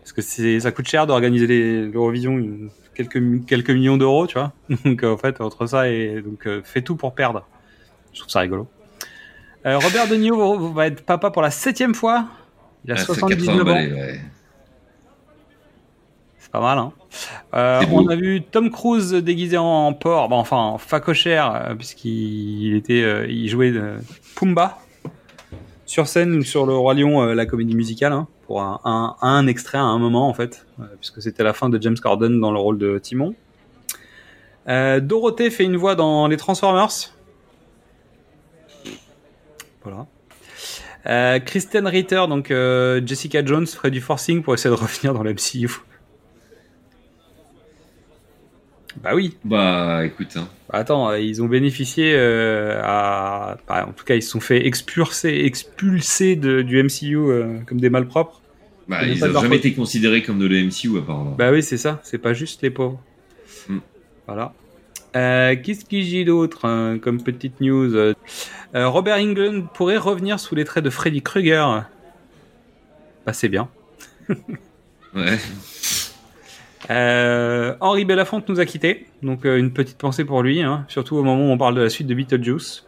Parce 0.00 0.12
que 0.12 0.20
c'est, 0.22 0.60
ça 0.60 0.70
coûte 0.70 0.86
cher 0.86 1.06
d'organiser 1.06 1.46
l'Eurovision, 1.86 2.38
quelques, 2.94 3.16
mi- 3.16 3.44
quelques 3.46 3.70
millions 3.70 3.96
d'euros, 3.96 4.26
tu 4.26 4.34
vois. 4.34 4.52
Donc 4.84 5.02
en 5.02 5.16
fait, 5.16 5.40
entre 5.40 5.66
ça 5.66 5.88
et 5.88 6.20
donc 6.22 6.46
euh, 6.46 6.60
fait 6.62 6.82
tout 6.82 6.96
pour 6.96 7.14
perdre. 7.14 7.46
Je 8.12 8.20
trouve 8.20 8.30
ça 8.30 8.40
rigolo. 8.40 8.68
Euh, 9.66 9.78
Robert 9.78 10.06
De 10.08 10.14
Niro 10.16 10.72
va- 10.72 10.88
être 10.88 11.04
papa 11.06 11.30
pour 11.30 11.40
la 11.40 11.50
septième 11.50 11.94
fois. 11.94 12.26
Il 12.84 12.92
a 12.92 12.94
Ah, 12.94 12.98
c'est 12.98 13.06
79 13.06 13.46
80 13.46 13.60
ans. 13.60 13.64
balais, 13.64 13.92
ouais. 13.92 14.20
Pas 16.54 16.60
mal, 16.60 16.78
hein. 16.78 16.92
Euh, 17.54 17.82
on 17.90 18.06
a 18.06 18.14
vu 18.14 18.40
Tom 18.40 18.70
Cruise 18.70 19.10
déguisé 19.12 19.56
en 19.56 19.92
porc, 19.92 20.30
enfin 20.30 20.56
en 20.56 20.78
facochère, 20.78 21.52
euh, 21.52 21.74
puisqu'il 21.74 22.68
il 22.68 22.76
était, 22.76 23.02
euh, 23.02 23.26
il 23.28 23.48
jouait 23.48 23.72
euh, 23.72 23.98
Pumba 24.36 24.78
sur 25.84 26.06
scène 26.06 26.42
sur 26.42 26.64
le 26.64 26.76
Roi 26.76 26.94
Lion, 26.94 27.24
la 27.24 27.44
comédie 27.44 27.74
musicale, 27.74 28.12
hein, 28.12 28.28
pour 28.46 28.62
un, 28.62 28.78
un, 28.84 29.16
un 29.20 29.48
extrait 29.48 29.78
à 29.78 29.82
un 29.82 29.98
moment 29.98 30.28
en 30.28 30.32
fait, 30.32 30.64
puisque 31.00 31.20
c'était 31.20 31.42
la 31.42 31.54
fin 31.54 31.68
de 31.68 31.82
James 31.82 31.98
Corden 32.00 32.40
dans 32.40 32.52
le 32.52 32.60
rôle 32.60 32.78
de 32.78 33.00
Timon. 33.00 33.34
Dorothée 34.68 35.50
fait 35.50 35.64
une 35.64 35.76
voix 35.76 35.96
dans 35.96 36.28
les 36.28 36.36
Transformers. 36.36 37.16
Voilà. 39.82 40.06
Euh, 41.06 41.40
Kristen 41.40 41.86
Ritter, 41.86 42.24
donc 42.28 42.50
euh, 42.50 43.00
Jessica 43.04 43.44
Jones, 43.44 43.66
ferait 43.66 43.90
du 43.90 44.00
forcing 44.00 44.42
pour 44.42 44.54
essayer 44.54 44.74
de 44.74 44.80
revenir 44.80 45.14
dans 45.14 45.24
le 45.24 45.32
MCU. 45.32 45.68
Bah 49.02 49.14
oui. 49.14 49.36
Bah, 49.44 50.04
écoute, 50.04 50.36
hein. 50.36 50.48
Bah 50.70 50.78
attends, 50.78 51.10
euh, 51.10 51.20
ils 51.20 51.42
ont 51.42 51.46
bénéficié 51.46 52.12
euh, 52.14 52.80
à, 52.82 53.56
bah, 53.68 53.86
en 53.88 53.92
tout 53.92 54.04
cas, 54.04 54.14
ils 54.14 54.22
se 54.22 54.30
sont 54.30 54.40
fait 54.40 54.66
expulser, 54.66 55.44
expulser 55.44 56.36
de, 56.36 56.62
du 56.62 56.82
MCU 56.82 57.16
euh, 57.16 57.58
comme 57.66 57.80
des 57.80 57.90
malpropres. 57.90 58.40
Bah, 58.88 59.04
ils 59.04 59.18
pas 59.18 59.26
de 59.26 59.30
ont 59.30 59.34
leur 59.34 59.42
jamais 59.42 59.56
été 59.56 59.72
considérés 59.72 60.22
comme 60.22 60.38
de 60.38 60.46
l'MCU, 60.46 60.98
apparemment. 60.98 61.34
Bah 61.38 61.50
oui, 61.50 61.62
c'est 61.62 61.78
ça. 61.78 62.00
C'est 62.02 62.18
pas 62.18 62.34
juste 62.34 62.62
les 62.62 62.70
pauvres. 62.70 63.00
Hmm. 63.68 63.78
Voilà. 64.26 64.52
Euh, 65.16 65.56
Qu'est-ce 65.62 65.84
qu'il 65.84 66.06
y 66.08 66.20
a 66.20 66.24
d'autre 66.24 66.66
hein, 66.66 66.98
comme 67.00 67.22
petite 67.22 67.60
news 67.60 68.14
Robert 68.74 69.16
Englund 69.16 69.66
pourrait 69.72 69.96
revenir 69.96 70.40
sous 70.40 70.54
les 70.54 70.64
traits 70.64 70.84
de 70.84 70.90
Freddy 70.90 71.22
Krueger. 71.22 71.84
Bah 73.24 73.32
c'est 73.32 73.48
bien. 73.48 73.68
Ouais. 75.14 75.38
Euh, 76.90 77.74
Henri 77.80 78.04
Belafonte 78.04 78.48
nous 78.48 78.60
a 78.60 78.66
quittés, 78.66 79.06
donc 79.22 79.46
euh, 79.46 79.58
une 79.58 79.72
petite 79.72 79.96
pensée 79.98 80.24
pour 80.24 80.42
lui, 80.42 80.62
hein, 80.62 80.84
surtout 80.88 81.16
au 81.16 81.22
moment 81.22 81.48
où 81.48 81.50
on 81.50 81.58
parle 81.58 81.74
de 81.74 81.80
la 81.82 81.88
suite 81.90 82.06
de 82.06 82.14
Beetlejuice. 82.14 82.84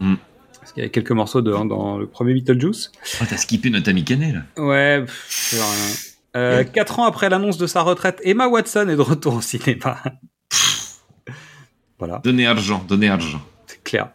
Mm. 0.00 0.14
Parce 0.60 0.72
qu'il 0.72 0.82
y 0.82 0.86
a 0.86 0.88
quelques 0.88 1.10
morceaux 1.12 1.42
de, 1.42 1.52
hein, 1.52 1.64
dans 1.64 1.98
le 1.98 2.06
premier 2.06 2.32
Beetlejuice. 2.34 2.90
Oh, 3.20 3.24
t'as 3.28 3.36
skippé 3.36 3.70
notre 3.70 3.90
ami 3.90 4.04
Canet, 4.04 4.34
là. 4.34 4.62
Ouais, 4.62 5.02
pff, 5.04 5.50
rien. 5.52 6.40
Euh, 6.40 6.64
Quatre 6.64 6.98
ans 6.98 7.04
après 7.04 7.28
l'annonce 7.28 7.58
de 7.58 7.66
sa 7.66 7.82
retraite, 7.82 8.20
Emma 8.24 8.48
Watson 8.48 8.88
est 8.88 8.96
de 8.96 9.00
retour 9.02 9.34
au 9.34 9.40
cinéma. 9.42 9.98
voilà, 11.98 12.20
Donnez 12.24 12.46
argent, 12.46 12.84
donnez 12.88 13.08
argent. 13.08 13.42
c'est 13.66 13.82
clair. 13.82 14.10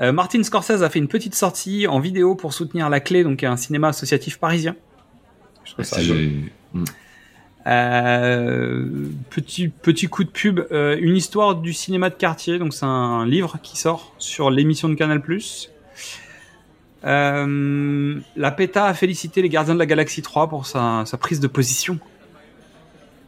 Martin 0.00 0.42
Scorsese 0.42 0.82
a 0.82 0.88
fait 0.88 0.98
une 0.98 1.08
petite 1.08 1.34
sortie 1.34 1.86
en 1.86 2.00
vidéo 2.00 2.34
pour 2.34 2.54
soutenir 2.54 2.88
La 2.88 3.00
Clé, 3.00 3.22
donc 3.22 3.42
un 3.44 3.56
cinéma 3.58 3.88
associatif 3.88 4.38
parisien. 4.38 4.74
Je 5.64 5.72
trouve 5.72 5.84
ça. 5.84 6.00
Euh, 7.66 8.86
petit 9.28 9.68
petit 9.68 10.06
coup 10.06 10.24
de 10.24 10.30
pub, 10.30 10.60
euh, 10.72 10.96
une 10.98 11.16
histoire 11.16 11.56
du 11.56 11.72
cinéma 11.72 12.10
de 12.10 12.14
quartier. 12.14 12.58
Donc 12.58 12.72
c'est 12.72 12.86
un 12.86 13.26
livre 13.26 13.58
qui 13.62 13.76
sort 13.78 14.14
sur 14.18 14.50
l'émission 14.50 14.88
de 14.88 14.94
Canal+. 14.94 15.22
Euh, 17.04 18.20
la 18.36 18.50
PETA 18.50 18.84
a 18.84 18.94
félicité 18.94 19.42
les 19.42 19.48
Gardiens 19.48 19.74
de 19.74 19.78
la 19.78 19.86
Galaxie 19.86 20.22
3 20.22 20.48
pour 20.48 20.66
sa, 20.66 21.04
prise 21.20 21.40
de 21.40 21.46
position. 21.46 21.98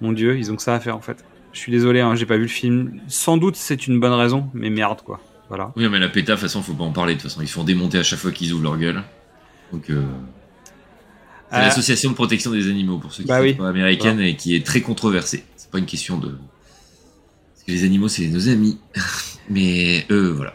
Mon 0.00 0.12
Dieu, 0.12 0.38
ils 0.38 0.50
ont 0.50 0.56
que 0.56 0.62
ça 0.62 0.74
à 0.74 0.80
faire 0.80 0.96
en 0.96 1.00
fait. 1.00 1.24
Je 1.52 1.58
suis 1.58 1.72
désolé, 1.72 2.00
hein, 2.00 2.14
j'ai 2.14 2.26
pas 2.26 2.36
vu 2.36 2.42
le 2.42 2.48
film. 2.48 3.00
Sans 3.08 3.36
doute 3.36 3.56
c'est 3.56 3.86
une 3.86 4.00
bonne 4.00 4.12
raison, 4.12 4.48
mais 4.54 4.70
merde 4.70 5.02
quoi. 5.02 5.20
Voilà. 5.48 5.70
Oui, 5.76 5.86
mais 5.90 5.98
la 5.98 6.08
péta, 6.08 6.32
de 6.32 6.36
toute 6.38 6.48
façon, 6.48 6.62
faut 6.62 6.72
pas 6.72 6.84
en 6.84 6.92
parler. 6.92 7.14
De 7.14 7.20
toute 7.20 7.30
façon, 7.30 7.42
ils 7.42 7.48
font 7.48 7.62
démonter 7.62 7.98
à 7.98 8.02
chaque 8.02 8.20
fois 8.20 8.30
qu'ils 8.30 8.54
ouvrent 8.54 8.62
leur 8.62 8.78
gueule. 8.78 9.02
Donc, 9.70 9.90
euh, 9.90 10.02
c'est 11.52 11.58
Euh, 11.58 11.62
l'association 11.62 12.10
de 12.10 12.14
protection 12.14 12.50
des 12.50 12.68
animaux, 12.68 12.98
pour 12.98 13.12
ceux 13.12 13.22
qui 13.22 13.28
bah 13.28 13.38
ne 13.38 13.44
oui. 13.44 13.52
sont 13.52 13.58
pas 13.58 13.68
américaine 13.68 14.18
et 14.20 14.34
qui 14.36 14.56
est 14.56 14.64
très 14.66 14.80
controversée. 14.80 15.44
C'est 15.56 15.70
pas 15.70 15.78
une 15.78 15.86
question 15.86 16.18
de. 16.18 16.28
Parce 16.28 17.64
que 17.66 17.72
les 17.72 17.84
animaux, 17.84 18.08
c'est 18.08 18.26
nos 18.28 18.48
amis. 18.48 18.78
mais 19.50 20.04
eux, 20.10 20.30
voilà. 20.30 20.54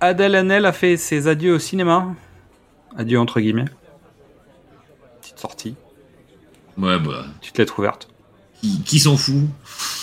Adèle 0.00 0.34
Haenel 0.34 0.66
a 0.66 0.72
fait 0.72 0.96
ses 0.96 1.28
adieux 1.28 1.54
au 1.54 1.58
cinéma. 1.58 2.14
Adieu 2.96 3.18
entre 3.18 3.40
guillemets. 3.40 3.66
Petite 5.20 5.38
sortie. 5.38 5.74
Ouais, 6.76 6.98
bah. 6.98 7.26
Petite 7.40 7.58
lettre 7.58 7.78
ouverte. 7.78 8.08
Qui, 8.60 8.82
qui 8.82 8.98
s'en 9.00 9.16
fout? 9.16 9.44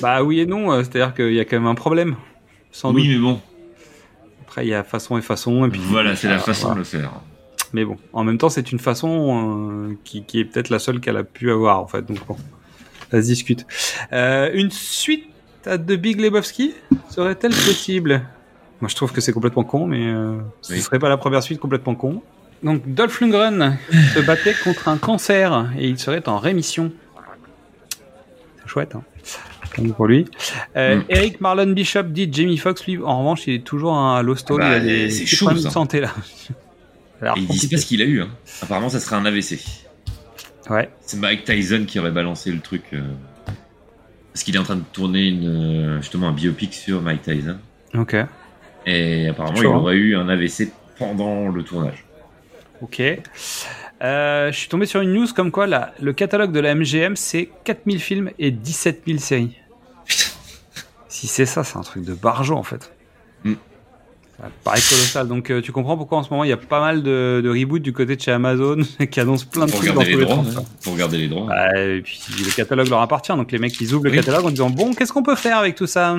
Bah 0.00 0.22
oui 0.22 0.40
et 0.40 0.46
non, 0.46 0.70
c'est-à-dire 0.82 1.14
qu'il 1.14 1.32
y 1.34 1.40
a 1.40 1.44
quand 1.44 1.56
même 1.56 1.66
un 1.66 1.74
problème. 1.74 2.16
Sans 2.70 2.92
Oui, 2.94 3.02
doute. 3.02 3.10
mais 3.12 3.18
bon. 3.18 3.40
Après, 4.42 4.64
il 4.64 4.68
y 4.68 4.74
a 4.74 4.84
façon 4.84 5.18
et 5.18 5.22
façon. 5.22 5.66
Et 5.66 5.70
puis, 5.70 5.80
Voilà, 5.84 6.14
c'est 6.16 6.28
la 6.28 6.38
façon 6.38 6.68
voilà. 6.68 6.74
de 6.74 6.78
le 6.80 6.84
faire. 6.84 7.12
Mais 7.72 7.84
bon, 7.84 7.96
en 8.12 8.24
même 8.24 8.38
temps, 8.38 8.48
c'est 8.50 8.70
une 8.72 8.78
façon 8.78 9.88
euh, 9.90 9.94
qui, 10.04 10.24
qui 10.24 10.40
est 10.40 10.44
peut-être 10.44 10.68
la 10.70 10.78
seule 10.78 11.00
qu'elle 11.00 11.16
a 11.16 11.24
pu 11.24 11.50
avoir, 11.50 11.80
en 11.80 11.86
fait. 11.86 12.04
Donc 12.04 12.18
bon, 12.26 12.36
ça 13.10 13.22
se 13.22 13.26
discute. 13.26 13.66
Euh, 14.12 14.50
une 14.52 14.70
suite 14.70 15.24
à 15.64 15.78
The 15.78 15.92
Big 15.92 16.20
Lebowski 16.20 16.74
serait-elle 17.08 17.52
possible? 17.52 18.22
Moi, 18.80 18.88
je 18.88 18.96
trouve 18.96 19.12
que 19.12 19.20
c'est 19.20 19.32
complètement 19.32 19.64
con, 19.64 19.86
mais 19.86 20.06
euh, 20.06 20.38
ce 20.60 20.72
Oui. 20.74 20.80
serait 20.80 20.98
pas 20.98 21.08
la 21.08 21.16
première 21.16 21.42
suite 21.42 21.60
complètement 21.60 21.94
con. 21.94 22.20
Donc, 22.62 22.82
Dolph 22.86 23.20
Lundgren 23.20 23.78
se 24.14 24.20
battait 24.20 24.54
contre 24.64 24.88
un 24.88 24.96
cancer 24.98 25.70
et 25.78 25.88
il 25.88 25.98
serait 25.98 26.28
en 26.28 26.38
rémission. 26.38 26.92
C'est 28.60 28.68
chouette, 28.68 28.94
hein 28.94 29.02
pour 29.96 30.06
lui. 30.06 30.26
Euh, 30.76 30.96
Mm. 30.96 31.04
Eric 31.08 31.40
Marlon 31.40 31.72
Bishop 31.72 32.02
dit 32.04 32.28
Jamie 32.30 32.58
Foxx, 32.58 32.86
lui, 32.86 32.98
en 33.02 33.20
revanche, 33.20 33.46
il 33.46 33.54
est 33.54 33.64
toujours 33.64 33.96
à 33.96 34.22
l'hosto. 34.22 34.56
Ah 34.60 34.78
bah, 34.78 34.78
il 34.78 34.90
a 34.90 35.08
des 35.08 35.36
problèmes 35.36 35.62
de 35.62 35.68
santé 35.70 36.00
là. 36.00 36.10
Ça 37.22 37.32
a 37.32 37.34
l'air 37.34 37.36
Et 37.36 37.40
ils 37.40 37.46
disent 37.48 37.70
pas 37.70 37.76
ce 37.76 37.86
qu'il 37.86 38.02
a 38.02 38.04
eu. 38.04 38.20
Hein. 38.22 38.28
Apparemment, 38.62 38.88
ça 38.88 39.00
serait 39.00 39.16
un 39.16 39.24
AVC. 39.24 39.58
Ouais. 40.70 40.90
C'est 41.00 41.16
Mike 41.18 41.44
Tyson 41.44 41.84
qui 41.86 41.98
aurait 41.98 42.10
balancé 42.10 42.50
le 42.52 42.60
truc. 42.60 42.82
euh, 42.92 43.00
Parce 44.32 44.42
qu'il 44.44 44.54
est 44.56 44.58
en 44.58 44.64
train 44.64 44.76
de 44.76 44.84
tourner 44.92 45.26
une, 45.28 45.46
euh, 45.46 46.00
justement 46.00 46.28
un 46.28 46.32
biopic 46.32 46.74
sur 46.74 47.00
Mike 47.02 47.22
Tyson. 47.22 47.58
Ok. 47.94 48.16
Et 48.86 49.28
apparemment, 49.28 49.60
il 49.60 49.66
hein. 49.66 49.70
aurait 49.70 49.94
eu 49.96 50.16
un 50.16 50.28
AVC 50.28 50.72
pendant 50.98 51.48
le 51.48 51.62
tournage. 51.62 52.04
Ok. 52.80 53.00
Euh, 54.02 54.50
je 54.50 54.56
suis 54.56 54.68
tombé 54.68 54.86
sur 54.86 55.00
une 55.00 55.12
news 55.12 55.28
comme 55.36 55.52
quoi 55.52 55.68
la- 55.68 55.92
le 56.00 56.12
catalogue 56.12 56.50
de 56.50 56.58
la 56.58 56.74
MGM 56.74 57.14
c'est 57.14 57.50
4000 57.62 58.00
films 58.00 58.30
et 58.40 58.50
17 58.50 59.02
000 59.06 59.18
séries. 59.18 59.56
Si 61.08 61.26
c'est 61.28 61.46
ça, 61.46 61.62
c'est 61.62 61.76
un 61.76 61.82
truc 61.82 62.04
de 62.04 62.14
barjo 62.14 62.56
en 62.56 62.62
fait. 62.64 62.92
Mm. 63.44 63.52
Ça 64.38 64.50
paraît 64.64 64.80
colossal. 64.80 65.28
Donc 65.28 65.50
euh, 65.50 65.60
tu 65.60 65.72
comprends 65.72 65.96
pourquoi 65.96 66.18
en 66.18 66.22
ce 66.22 66.30
moment 66.30 66.42
il 66.44 66.50
y 66.50 66.52
a 66.52 66.56
pas 66.56 66.80
mal 66.80 67.02
de, 67.02 67.40
de 67.44 67.48
reboots 67.50 67.78
du 67.82 67.92
côté 67.92 68.16
de 68.16 68.20
chez 68.20 68.32
Amazon 68.32 68.78
qui 69.10 69.20
annoncent 69.20 69.46
plein 69.50 69.66
de 69.66 69.70
Pour 69.70 69.80
trucs 69.80 69.92
dans 69.94 70.00
tous 70.02 70.06
les 70.08 70.16
les 70.16 70.24
droits. 70.24 70.36
sens. 70.44 70.56
hein. 70.56 70.64
Pour 70.82 70.94
regarder 70.94 71.18
les 71.18 71.28
droits. 71.28 71.48
Et 71.78 72.00
puis 72.02 72.18
le 72.44 72.50
catalogue 72.54 72.88
leur 72.88 73.00
appartient, 73.02 73.32
donc 73.32 73.52
les 73.52 73.58
mecs 73.58 73.78
ils 73.80 73.94
ouvrent 73.94 74.04
le 74.06 74.10
catalogue 74.10 74.46
en 74.46 74.50
disant 74.50 74.70
bon 74.70 74.94
qu'est-ce 74.94 75.12
qu'on 75.12 75.22
peut 75.22 75.36
faire 75.36 75.58
avec 75.58 75.74
tout 75.76 75.86
ça? 75.86 76.16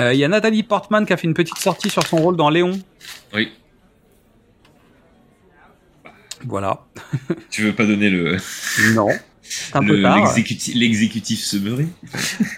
Euh, 0.00 0.14
Il 0.14 0.18
y 0.18 0.24
a 0.24 0.28
Nathalie 0.28 0.62
Portman 0.62 1.04
qui 1.06 1.12
a 1.12 1.16
fait 1.16 1.26
une 1.28 1.34
petite 1.34 1.58
sortie 1.58 1.90
sur 1.90 2.04
son 2.06 2.16
rôle 2.16 2.36
dans 2.36 2.48
Léon. 2.50 2.72
Oui. 3.34 3.50
Voilà. 6.44 6.80
Tu 7.50 7.62
veux 7.62 7.72
pas 7.74 7.84
donner 7.86 8.10
le 8.10 8.36
Non. 8.94 9.08
C'est 9.42 9.76
un 9.76 9.84
peu 9.84 10.00
tard. 10.00 10.16
l'exécutif 10.16 10.74
l'exécutif 10.74 11.40
semeré 11.44 11.86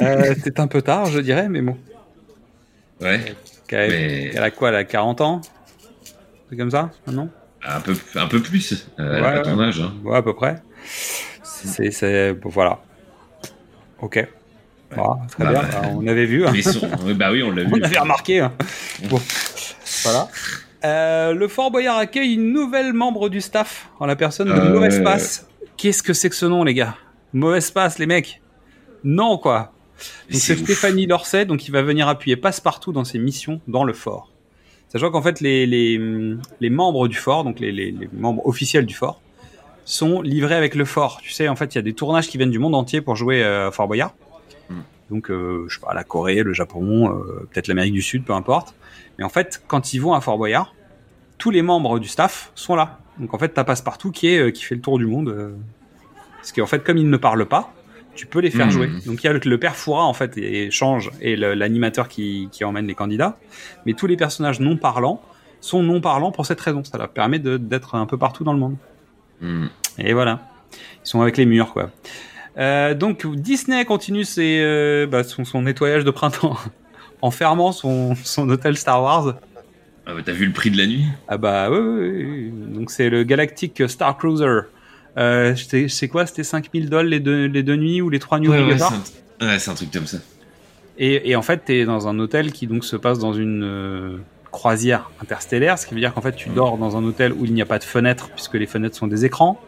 Euh, 0.00 0.34
c'est 0.42 0.60
un 0.60 0.68
peu 0.68 0.80
tard, 0.80 1.06
je 1.06 1.18
dirais, 1.18 1.48
mais 1.48 1.60
bon. 1.60 1.76
Ouais. 3.00 3.34
Mais- 3.72 4.30
elle 4.34 4.42
a 4.42 4.50
quoi, 4.50 4.68
elle 4.70 4.74
a 4.76 4.84
40 4.84 5.20
ans? 5.20 5.40
C'est 6.50 6.56
comme 6.56 6.70
ça, 6.70 6.90
non 7.10 7.28
Un 7.66 7.80
peu, 7.80 7.94
un 8.16 8.26
peu 8.26 8.40
plus. 8.40 8.86
Euh, 9.00 9.14
elle 9.16 9.22
Ouais, 9.22 9.28
a 9.28 9.34
ouais. 9.36 9.42
ton 9.42 9.60
âge. 9.60 9.80
Hein. 9.80 9.94
Ouais, 10.04 10.16
à 10.16 10.22
peu 10.22 10.34
près. 10.34 10.56
C'est, 10.84 12.32
bon, 12.34 12.48
voilà. 12.50 12.80
Ok. 14.00 14.26
Voilà, 14.90 15.16
très 15.30 15.44
Bah, 15.44 15.50
bien. 15.50 15.62
bah, 15.62 15.68
Bah, 15.82 15.88
on 15.96 16.06
avait 16.06 16.26
vu. 16.26 16.46
hein. 16.46 16.50
Mais 16.52 16.62
son- 16.62 16.86
ouais, 17.04 17.14
bah 17.14 17.32
oui, 17.32 17.42
on 17.42 17.50
l'a 17.50 17.64
vu. 17.64 17.72
On 17.74 17.82
avait 17.82 17.98
remarqué. 17.98 18.40
hein. 18.40 18.52
Bon. 19.08 19.20
Voilà. 20.04 20.28
Euh, 20.84 21.32
le 21.32 21.48
Fort 21.48 21.70
Boyard 21.70 21.96
accueille 21.96 22.34
une 22.34 22.52
nouvelle 22.52 22.92
membre 22.92 23.28
du 23.30 23.40
staff 23.40 23.88
en 23.98 24.06
la 24.06 24.14
personne 24.16 24.48
de 24.48 24.52
Euh, 24.52 24.72
Mauvais 24.74 25.02
Passe. 25.02 25.48
Qu'est-ce 25.78 26.02
que 26.02 26.12
c'est 26.12 26.28
que 26.28 26.36
ce 26.36 26.46
nom, 26.46 26.62
les 26.62 26.74
gars? 26.74 26.94
Mauvais 27.32 27.60
Passe, 27.72 27.98
les 27.98 28.06
mecs? 28.06 28.40
Non, 29.02 29.38
quoi. 29.38 29.72
Donc 30.30 30.40
c'est. 30.40 30.56
Stéphanie 30.56 31.06
Lorset, 31.06 31.46
donc 31.46 31.66
il 31.66 31.70
va 31.72 31.82
venir 31.82 32.08
appuyer 32.08 32.36
passe-partout 32.36 32.92
dans 32.92 33.04
ses 33.04 33.18
missions 33.18 33.60
dans 33.68 33.84
le 33.84 33.92
fort. 33.92 34.30
Sachant 34.88 35.10
qu'en 35.10 35.22
fait 35.22 35.40
les, 35.40 35.66
les, 35.66 36.00
les 36.60 36.70
membres 36.70 37.08
du 37.08 37.16
fort, 37.16 37.44
donc 37.44 37.60
les, 37.60 37.72
les, 37.72 38.08
membres 38.12 38.46
officiels 38.46 38.86
du 38.86 38.94
fort, 38.94 39.20
sont 39.84 40.22
livrés 40.22 40.54
avec 40.54 40.74
le 40.74 40.84
fort. 40.84 41.20
Tu 41.22 41.32
sais, 41.32 41.48
en 41.48 41.56
fait, 41.56 41.74
il 41.74 41.78
y 41.78 41.78
a 41.78 41.82
des 41.82 41.94
tournages 41.94 42.28
qui 42.28 42.38
viennent 42.38 42.50
du 42.50 42.58
monde 42.58 42.74
entier 42.74 43.00
pour 43.00 43.16
jouer 43.16 43.42
euh, 43.42 43.68
à 43.68 43.70
Fort 43.70 43.86
Boyard. 43.86 44.14
Mm. 44.70 44.74
Donc, 45.10 45.30
euh, 45.30 45.66
je 45.68 45.74
sais 45.74 45.80
pas, 45.84 45.92
la 45.92 46.04
Corée, 46.04 46.42
le 46.42 46.54
Japon, 46.54 47.10
euh, 47.10 47.46
peut-être 47.50 47.68
l'Amérique 47.68 47.92
du 47.92 48.00
Sud, 48.00 48.24
peu 48.24 48.32
importe. 48.32 48.74
Mais 49.18 49.24
en 49.24 49.28
fait, 49.28 49.62
quand 49.66 49.92
ils 49.92 49.98
vont 49.98 50.14
à 50.14 50.20
Fort 50.20 50.38
Boyard, 50.38 50.74
tous 51.38 51.50
les 51.50 51.62
membres 51.62 51.98
du 51.98 52.08
staff 52.08 52.52
sont 52.54 52.74
là. 52.74 52.98
Donc 53.18 53.34
en 53.34 53.38
fait, 53.38 53.50
t'as 53.50 53.64
Passepartout 53.64 54.10
qui 54.10 54.28
est 54.28 54.38
euh, 54.38 54.50
qui 54.50 54.64
fait 54.64 54.74
le 54.74 54.80
tour 54.80 54.98
du 54.98 55.06
monde. 55.06 55.28
euh, 55.28 55.54
parce 56.36 56.52
qu'en 56.52 56.66
fait, 56.66 56.84
comme 56.84 56.98
ils 56.98 57.08
ne 57.08 57.16
parlent 57.16 57.46
pas, 57.46 57.72
tu 58.14 58.26
peux 58.26 58.38
les 58.40 58.50
faire 58.50 58.66
Mhm. 58.66 58.72
jouer. 58.72 58.90
Donc 59.06 59.22
il 59.22 59.26
y 59.26 59.30
a 59.30 59.32
le, 59.32 59.40
le 59.44 59.58
père 59.58 59.76
Foura 59.76 60.04
en 60.04 60.14
fait 60.14 60.36
et 60.38 60.70
change 60.70 61.10
et 61.20 61.36
l'animateur 61.36 62.08
qui, 62.08 62.48
qui 62.52 62.64
emmène 62.64 62.86
les 62.86 62.94
candidats. 62.94 63.38
Mais 63.86 63.92
tous 63.94 64.06
les 64.06 64.16
personnages 64.16 64.60
non 64.60 64.76
parlants 64.76 65.22
sont 65.60 65.82
non 65.82 66.00
parlants 66.00 66.30
pour 66.32 66.46
cette 66.46 66.60
raison. 66.60 66.84
Ça 66.84 66.98
leur 66.98 67.08
permet 67.08 67.38
d'être 67.38 67.94
un 67.94 68.06
peu 68.06 68.18
partout 68.18 68.44
dans 68.44 68.52
le 68.52 68.58
monde. 68.58 68.76
Hmm. 69.40 69.66
Et 69.98 70.12
voilà. 70.12 70.40
Ils 70.72 71.08
sont 71.08 71.20
avec 71.20 71.36
les 71.36 71.46
murs, 71.46 71.72
quoi. 71.72 71.90
Euh, 72.56 72.94
donc 72.94 73.26
Disney 73.26 73.84
continue 73.84 74.24
ses, 74.24 74.60
euh, 74.62 75.06
bah, 75.06 75.24
son, 75.24 75.44
son 75.44 75.62
nettoyage 75.62 76.04
de 76.04 76.10
printemps 76.10 76.56
en 77.22 77.30
fermant 77.30 77.72
son, 77.72 78.14
son 78.14 78.48
hôtel 78.48 78.76
Star 78.76 79.02
Wars. 79.02 79.34
Ah 80.06 80.12
bah, 80.14 80.20
t'as 80.24 80.32
vu 80.32 80.46
le 80.46 80.52
prix 80.52 80.70
de 80.70 80.76
la 80.76 80.86
nuit? 80.86 81.06
Ah 81.28 81.36
bah 81.38 81.68
oui, 81.70 81.78
oui, 81.78 82.24
oui. 82.26 82.52
donc 82.74 82.90
c'est 82.90 83.08
le 83.08 83.24
Galactic 83.24 83.82
Star 83.88 84.16
Cruiser. 84.18 84.60
Euh, 85.16 85.54
c'est 85.88 86.08
quoi? 86.08 86.26
C'était 86.26 86.42
5000 86.44 86.88
dollars 86.90 87.04
les 87.04 87.20
deux, 87.20 87.46
les 87.46 87.62
deux 87.62 87.76
nuits 87.76 88.00
ou 88.02 88.10
les 88.10 88.18
trois 88.18 88.40
nuits 88.40 88.48
Ouais, 88.48 88.64
ouais, 88.64 88.78
c'est 88.78 88.84
un... 89.44 89.46
ouais, 89.48 89.58
c'est 89.58 89.70
un 89.70 89.74
truc 89.74 89.90
comme 89.92 90.06
ça. 90.06 90.18
et, 90.98 91.30
et 91.30 91.36
en 91.36 91.42
fait, 91.42 91.58
t'es 91.64 91.84
dans 91.84 92.08
un 92.08 92.18
hôtel 92.18 92.52
qui 92.52 92.66
donc 92.66 92.84
se 92.84 92.96
passe 92.96 93.18
dans 93.20 93.32
une 93.32 93.62
euh, 93.62 94.18
croisière 94.50 95.10
interstellaire, 95.22 95.78
ce 95.78 95.86
qui 95.86 95.94
veut 95.94 96.00
dire 96.00 96.14
qu'en 96.14 96.20
fait, 96.20 96.34
tu 96.34 96.48
dors 96.48 96.78
dans 96.78 96.96
un 96.96 97.04
hôtel 97.04 97.32
où 97.32 97.44
il 97.44 97.54
n'y 97.54 97.62
a 97.62 97.66
pas 97.66 97.78
de 97.78 97.84
fenêtre, 97.84 98.30
puisque 98.30 98.54
les 98.54 98.66
fenêtres 98.66 98.96
sont 98.96 99.06
des 99.06 99.24
écrans. 99.24 99.60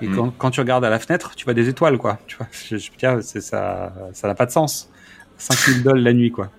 Et 0.00 0.08
Mm. 0.08 0.16
quand, 0.16 0.30
quand 0.36 0.50
tu 0.50 0.58
regardes 0.60 0.84
à 0.84 0.90
la 0.90 0.98
fenêtre, 0.98 1.34
tu 1.36 1.44
vois 1.44 1.54
des 1.54 1.68
étoiles, 1.68 1.96
quoi. 1.98 2.18
Tu 2.26 2.36
vois, 2.36 2.48
je, 2.50 2.76
je, 2.76 2.90
tiens, 2.96 3.20
ça, 3.20 3.92
ça 4.12 4.26
n'a 4.28 4.34
pas 4.34 4.46
de 4.46 4.50
sens. 4.50 4.88
5000 5.38 5.82
dollars 5.84 6.02
la 6.02 6.12
nuit, 6.12 6.32
quoi. 6.32 6.50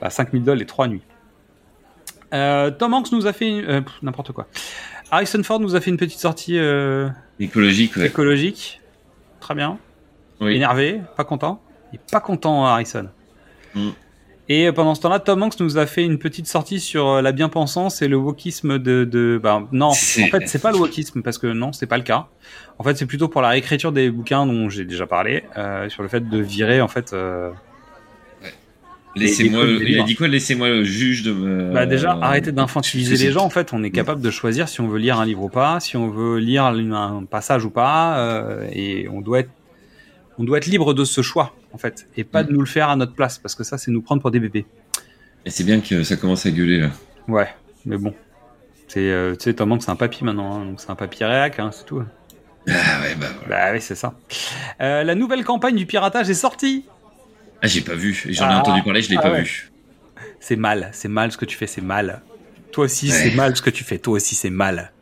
Bah, 0.00 0.08
5000 0.10 0.42
dollars 0.42 0.58
les 0.58 0.66
trois 0.66 0.88
nuits. 0.88 1.02
Euh, 2.32 2.70
Tom 2.70 2.94
Hanks 2.94 3.12
nous 3.12 3.26
a 3.26 3.32
fait 3.34 3.50
euh, 3.66 3.82
n'importe 4.02 4.32
quoi. 4.32 4.46
Harrison 5.12 5.42
Ford 5.42 5.60
nous 5.60 5.76
a 5.76 5.80
fait 5.82 5.90
une 5.90 5.98
petite 5.98 6.18
sortie 6.18 6.58
euh, 6.58 7.10
Écologique, 7.38 7.96
ouais. 7.98 8.06
écologique. 8.06 8.80
Très 9.40 9.54
bien 9.54 9.78
Oui. 10.40 10.56
énervé, 10.56 11.02
pas 11.18 11.24
content. 11.24 11.60
Il 11.92 11.96
est 11.96 12.10
pas 12.10 12.20
content, 12.20 12.64
Harrison. 12.64 13.10
Mm. 13.74 13.90
Et 14.48 14.68
euh, 14.68 14.72
pendant 14.72 14.94
ce 14.94 15.02
temps-là, 15.02 15.20
Tom 15.20 15.42
Hanks 15.42 15.60
nous 15.60 15.76
a 15.76 15.84
fait 15.84 16.02
une 16.02 16.18
petite 16.18 16.46
sortie 16.46 16.80
sur 16.80 17.06
euh, 17.08 17.20
la 17.22 17.32
bien-pensance 17.32 18.00
et 18.00 18.08
le 18.08 18.16
wokisme 18.16 18.78
de... 18.78 19.04
de 19.04 19.38
bah, 19.40 19.62
non, 19.70 19.88
en 19.88 19.92
fait, 19.92 20.46
c'est 20.46 20.62
pas 20.62 20.72
le 20.72 20.78
wokisme, 20.78 21.20
parce 21.20 21.36
que 21.36 21.46
non, 21.46 21.74
c'est 21.74 21.86
pas 21.86 21.98
le 21.98 22.04
cas. 22.04 22.28
En 22.78 22.82
fait, 22.82 22.96
c'est 22.96 23.04
plutôt 23.06 23.28
pour 23.28 23.42
la 23.42 23.50
réécriture 23.50 23.92
des 23.92 24.10
bouquins 24.10 24.46
dont 24.46 24.70
j'ai 24.70 24.86
déjà 24.86 25.06
parlé, 25.06 25.44
euh, 25.58 25.90
sur 25.90 26.02
le 26.02 26.08
fait 26.08 26.26
de 26.26 26.38
virer, 26.38 26.80
en 26.80 26.88
fait... 26.88 27.12
euh, 27.12 27.50
Laissez-moi. 29.14 29.64
Le- 29.64 29.88
Il 29.88 30.00
a 30.00 30.04
dit 30.04 30.14
quoi 30.14 30.26
Laissez-moi 30.28 30.68
le 30.68 30.84
juge 30.84 31.22
de 31.22 31.32
me. 31.32 31.72
Bah 31.72 31.84
déjà, 31.86 32.14
Euh, 32.16 32.20
arrêtez 32.22 32.50
d'infantiliser 32.52 33.16
les 33.16 33.32
gens. 33.32 33.44
En 33.44 33.50
fait, 33.50 33.72
on 33.72 33.82
est 33.82 33.90
capable 33.90 34.20
de 34.22 34.30
choisir 34.30 34.68
si 34.68 34.80
on 34.80 34.88
veut 34.88 34.98
lire 34.98 35.18
un 35.20 35.26
livre 35.26 35.42
ou 35.42 35.48
pas, 35.48 35.80
si 35.80 35.96
on 35.96 36.08
veut 36.08 36.38
lire 36.38 36.64
un 36.64 37.24
passage 37.30 37.64
ou 37.64 37.70
pas, 37.70 38.18
euh, 38.18 38.66
et 38.72 39.08
on 39.10 39.20
doit 39.20 39.40
être, 39.40 39.50
on 40.38 40.44
doit 40.44 40.58
être 40.58 40.66
libre 40.66 40.94
de 40.94 41.04
ce 41.04 41.20
choix, 41.20 41.54
en 41.72 41.78
fait, 41.78 42.06
et 42.16 42.24
pas 42.24 42.42
Mm. 42.42 42.46
de 42.46 42.52
nous 42.52 42.60
le 42.60 42.66
faire 42.66 42.88
à 42.88 42.96
notre 42.96 43.12
place, 43.12 43.38
parce 43.38 43.54
que 43.54 43.64
ça, 43.64 43.76
c'est 43.76 43.90
nous 43.90 44.00
prendre 44.02 44.22
pour 44.22 44.30
des 44.30 44.40
bébés. 44.40 44.64
Et 45.44 45.50
c'est 45.50 45.64
bien 45.64 45.80
que 45.80 46.04
ça 46.04 46.16
commence 46.16 46.46
à 46.46 46.50
gueuler 46.50 46.80
là. 46.80 46.90
Ouais, 47.28 47.48
mais 47.84 47.98
bon, 47.98 48.14
c'est, 48.88 49.00
euh, 49.10 49.32
tu 49.34 49.44
sais, 49.44 49.54
Tom 49.54 49.72
Hanks, 49.72 49.82
c'est 49.82 49.90
un 49.90 49.96
papy 49.96 50.24
maintenant, 50.24 50.54
hein, 50.60 50.64
donc 50.64 50.80
c'est 50.80 50.90
un 50.90 50.94
papy 50.94 51.22
réac, 51.24 51.58
hein, 51.58 51.70
c'est 51.72 51.84
tout. 51.84 52.02
Ah 52.68 52.72
ouais, 53.02 53.14
bah 53.20 53.26
voilà. 53.44 53.66
Bah 53.66 53.70
oui, 53.74 53.80
c'est 53.80 53.96
ça. 53.96 54.14
Euh, 54.80 55.02
la 55.02 55.14
nouvelle 55.16 55.44
campagne 55.44 55.74
du 55.76 55.84
piratage 55.84 56.30
est 56.30 56.34
sortie. 56.34 56.84
Ah, 57.62 57.66
j'ai 57.68 57.80
pas 57.80 57.94
vu. 57.94 58.12
J'en 58.28 58.48
ai 58.50 58.52
Ah. 58.54 58.60
entendu 58.60 58.82
parler, 58.82 59.02
je 59.02 59.10
l'ai 59.10 59.16
Ah 59.18 59.22
pas 59.22 59.32
ouais. 59.32 59.42
vu. 59.42 59.70
C'est 60.40 60.56
mal, 60.56 60.90
c'est 60.92 61.08
mal 61.08 61.30
ce 61.32 61.36
que 61.36 61.44
tu 61.44 61.56
fais, 61.56 61.66
c'est 61.68 61.80
mal. 61.80 62.22
Toi 62.72 62.84
aussi, 62.86 63.06
Ouais. 63.10 63.12
c'est 63.16 63.34
mal 63.34 63.56
ce 63.56 63.62
que 63.62 63.70
tu 63.70 63.84
fais, 63.84 63.98
toi 63.98 64.14
aussi, 64.14 64.34
c'est 64.34 64.50
mal. 64.50 64.92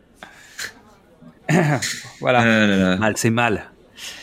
voilà, 2.21 2.41
Ah 2.41 2.97
mal, 2.97 3.15
c'est 3.17 3.31
mal. 3.31 3.71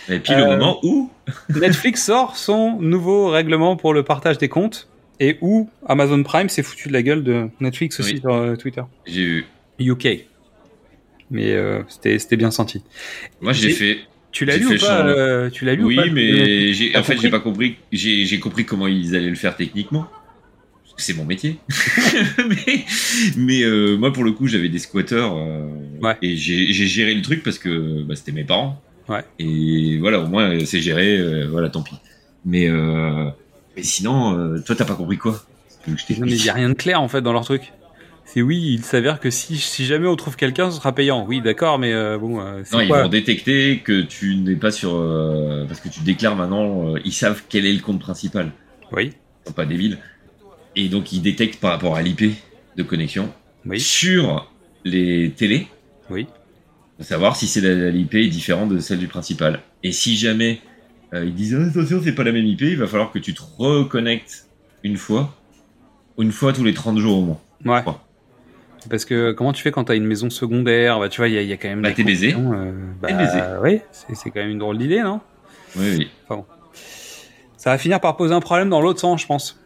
Et 0.10 0.20
puis 0.20 0.34
le 0.34 0.42
Euh, 0.44 0.48
moment 0.58 0.80
où. 0.84 1.10
Netflix 1.50 2.04
sort 2.04 2.38
son 2.38 2.80
nouveau 2.80 3.30
règlement 3.30 3.76
pour 3.76 3.94
le 3.94 4.04
partage 4.04 4.38
des 4.38 4.50
comptes 4.50 4.88
et 5.20 5.38
où 5.42 5.70
Amazon 5.88 6.24
Prime 6.24 6.50
s'est 6.50 6.64
foutu 6.64 6.88
de 6.88 6.94
la 6.94 7.02
gueule 7.04 7.24
de 7.24 7.50
Netflix 7.60 8.00
aussi 8.00 8.14
Oui. 8.16 8.20
sur 8.22 8.34
euh, 8.34 8.56
Twitter. 8.56 8.82
J'ai 9.06 9.22
eu. 9.22 9.46
UK. 9.80 10.26
Mais 11.30 11.52
euh, 11.52 11.84
c'était 11.90 12.18
c'était 12.20 12.38
bien 12.38 12.52
senti. 12.52 12.84
Moi, 13.42 13.52
J'ai- 13.54 13.72
fait. 13.72 13.98
Tu 14.38 14.46
l'as 14.46 14.58
lu 14.58 14.68
ou 14.68 14.78
pas 14.78 15.06
euh, 15.08 15.50
Tu 15.50 15.66
l'as 15.66 15.74
lu 15.74 15.84
ou 15.84 15.88
Oui, 15.88 15.96
pas 15.96 16.06
mais 16.12 16.72
j'ai, 16.74 16.96
en 16.96 17.02
fait, 17.02 17.18
j'ai 17.20 17.30
pas 17.32 17.40
compris. 17.40 17.78
J'ai, 17.92 18.26
j'ai 18.26 18.40
compris 18.40 18.66
comment 18.66 18.86
ils 18.88 19.16
allaient 19.16 19.30
le 19.30 19.36
faire 19.36 19.56
techniquement. 19.56 20.08
C'est 21.00 21.16
mon 21.16 21.26
métier. 21.26 21.58
mais 22.48 22.84
mais 23.36 23.64
euh, 23.64 23.98
moi, 23.98 24.14
pour 24.14 24.24
le 24.24 24.32
coup, 24.32 24.48
j'avais 24.48 24.70
des 24.70 24.80
squatteurs. 24.80 25.36
euh, 25.38 25.68
Ouais. 26.02 26.16
Et 26.22 26.36
j'ai, 26.36 26.72
j'ai 26.74 26.86
géré 26.86 27.16
le 27.16 27.24
truc 27.24 27.42
parce 27.42 27.58
que 27.58 28.04
bah, 28.04 28.16
c'était 28.16 28.32
mes 28.32 28.44
parents. 28.44 28.80
Ouais. 29.10 29.22
Et 29.40 29.98
voilà, 30.00 30.20
au 30.20 30.28
moins, 30.28 30.52
euh, 30.52 30.66
c'est 30.66 30.82
géré. 30.82 31.18
euh, 31.18 31.48
voilà, 31.50 31.70
tant 31.70 31.82
pis. 31.82 31.96
Mais, 32.46 32.68
euh, 32.70 33.26
mais 33.76 33.82
sinon, 33.84 34.38
euh, 34.38 34.60
toi, 34.66 34.76
t'as 34.76 34.86
pas 34.86 34.94
compris 34.94 35.18
quoi? 35.18 35.44
Non, 35.88 35.96
mais 36.20 36.32
il 36.32 36.46
y 36.46 36.50
a 36.50 36.54
rien 36.54 36.70
de 36.70 36.74
clair 36.76 37.02
en 37.02 37.08
fait 37.08 37.22
dans 37.22 37.34
leur 37.34 37.46
truc. 37.46 37.72
C'est 38.30 38.42
oui, 38.42 38.58
il 38.74 38.84
s'avère 38.84 39.22
que 39.22 39.30
si, 39.30 39.56
si 39.58 39.86
jamais 39.86 40.08
on 40.08 40.18
trouve 40.18 40.36
quelqu'un, 40.36 40.70
ce 40.70 40.78
sera 40.78 40.94
payant. 40.94 41.26
Oui, 41.26 41.40
d'accord, 41.42 41.80
mais 41.80 41.94
euh, 41.94 42.18
bon, 42.18 42.42
euh, 42.42 42.62
Non, 42.74 42.82
ils 42.82 42.90
vont 42.90 43.08
détecter 43.08 43.80
que 43.80 44.02
tu 44.02 44.36
n'es 44.36 44.58
pas 44.58 44.70
sur. 44.72 44.96
euh, 44.96 45.66
parce 45.66 45.80
que 45.80 45.88
tu 45.88 46.02
déclares 46.02 46.36
maintenant, 46.36 46.96
ils 47.06 47.14
savent 47.14 47.44
quel 47.48 47.66
est 47.66 47.72
le 47.72 47.80
compte 47.80 48.00
principal. 48.02 48.52
Oui, 48.92 49.14
Ils 49.46 49.48
sont 49.48 49.54
pas 49.54 49.66
débiles. 49.66 49.98
Et 50.76 50.90
donc, 50.90 51.14
ils 51.14 51.22
détectent 51.22 51.60
par 51.62 51.72
rapport 51.72 51.96
à 51.96 52.02
l'IP 52.02 52.36
de 52.76 52.84
connexion 52.84 53.32
oui, 53.66 53.80
sur 53.80 54.52
les 54.84 55.32
télés, 55.32 55.68
oui. 56.10 56.28
de 57.00 57.04
savoir 57.06 57.36
si 57.38 57.48
c'est 57.48 57.62
la- 57.62 57.90
l'IP 57.90 58.14
est 58.16 58.28
différente 58.28 58.70
de 58.70 58.80
celle 58.80 59.00
du 59.00 59.08
principal. 59.08 59.62
Et 59.84 59.92
si 59.94 60.18
jamais 60.18 60.60
ils 61.14 61.34
disent 61.34 61.56
Ah, 61.60 61.66
attention, 61.70 62.02
c'est 62.04 62.12
pas 62.14 62.24
la 62.26 62.34
même 62.34 62.46
IP, 62.46 62.62
il 62.64 62.78
va 62.78 62.88
falloir 62.88 63.12
que 63.12 63.20
tu 63.20 63.34
te 63.34 63.42
reconnectes 63.58 64.48
une 64.84 64.98
fois, 64.98 65.34
une 66.20 66.32
fois 66.34 66.52
tous 66.54 66.66
les 66.66 66.74
30 66.74 67.00
jours 67.00 67.20
au 67.20 67.22
moins. 67.22 67.40
Ouais. 67.66 67.84
Ouais. 67.86 67.94
Parce 68.90 69.06
que 69.06 69.32
comment 69.32 69.54
tu 69.54 69.62
fais 69.62 69.72
quand 69.72 69.86
t'as 69.86 69.96
une 69.96 70.06
maison 70.06 70.30
secondaire? 70.30 71.00
Bah, 71.00 71.10
Tu 71.10 71.18
vois, 71.22 71.28
il 71.28 71.34
y, 71.36 71.38
a- 71.38 71.42
il 71.42 71.48
y 71.48 71.54
a 71.54 71.58
quand 71.58 71.68
même. 71.70 71.82
Bah, 71.82 71.90
des 71.90 71.96
t'es 71.96 72.04
baisé. 72.04 72.34
euh, 72.34 72.72
bah, 73.02 73.08
T'es 73.10 73.16
baisé. 73.16 73.40
Oui, 73.64 73.82
c'est 74.14 74.30
quand 74.32 74.40
même 74.40 74.50
une 74.52 74.60
drôle 74.60 74.78
d'idée, 74.78 75.02
non? 75.02 75.20
Oui, 75.76 75.86
oui. 75.98 76.08
Ça 77.58 77.72
va 77.72 77.78
finir 77.78 78.00
par 78.00 78.16
poser 78.16 78.34
un 78.34 78.40
problème 78.40 78.70
dans 78.70 78.82
l'autre 78.82 79.00
sens, 79.00 79.22
je 79.22 79.28
pense. 79.28 79.60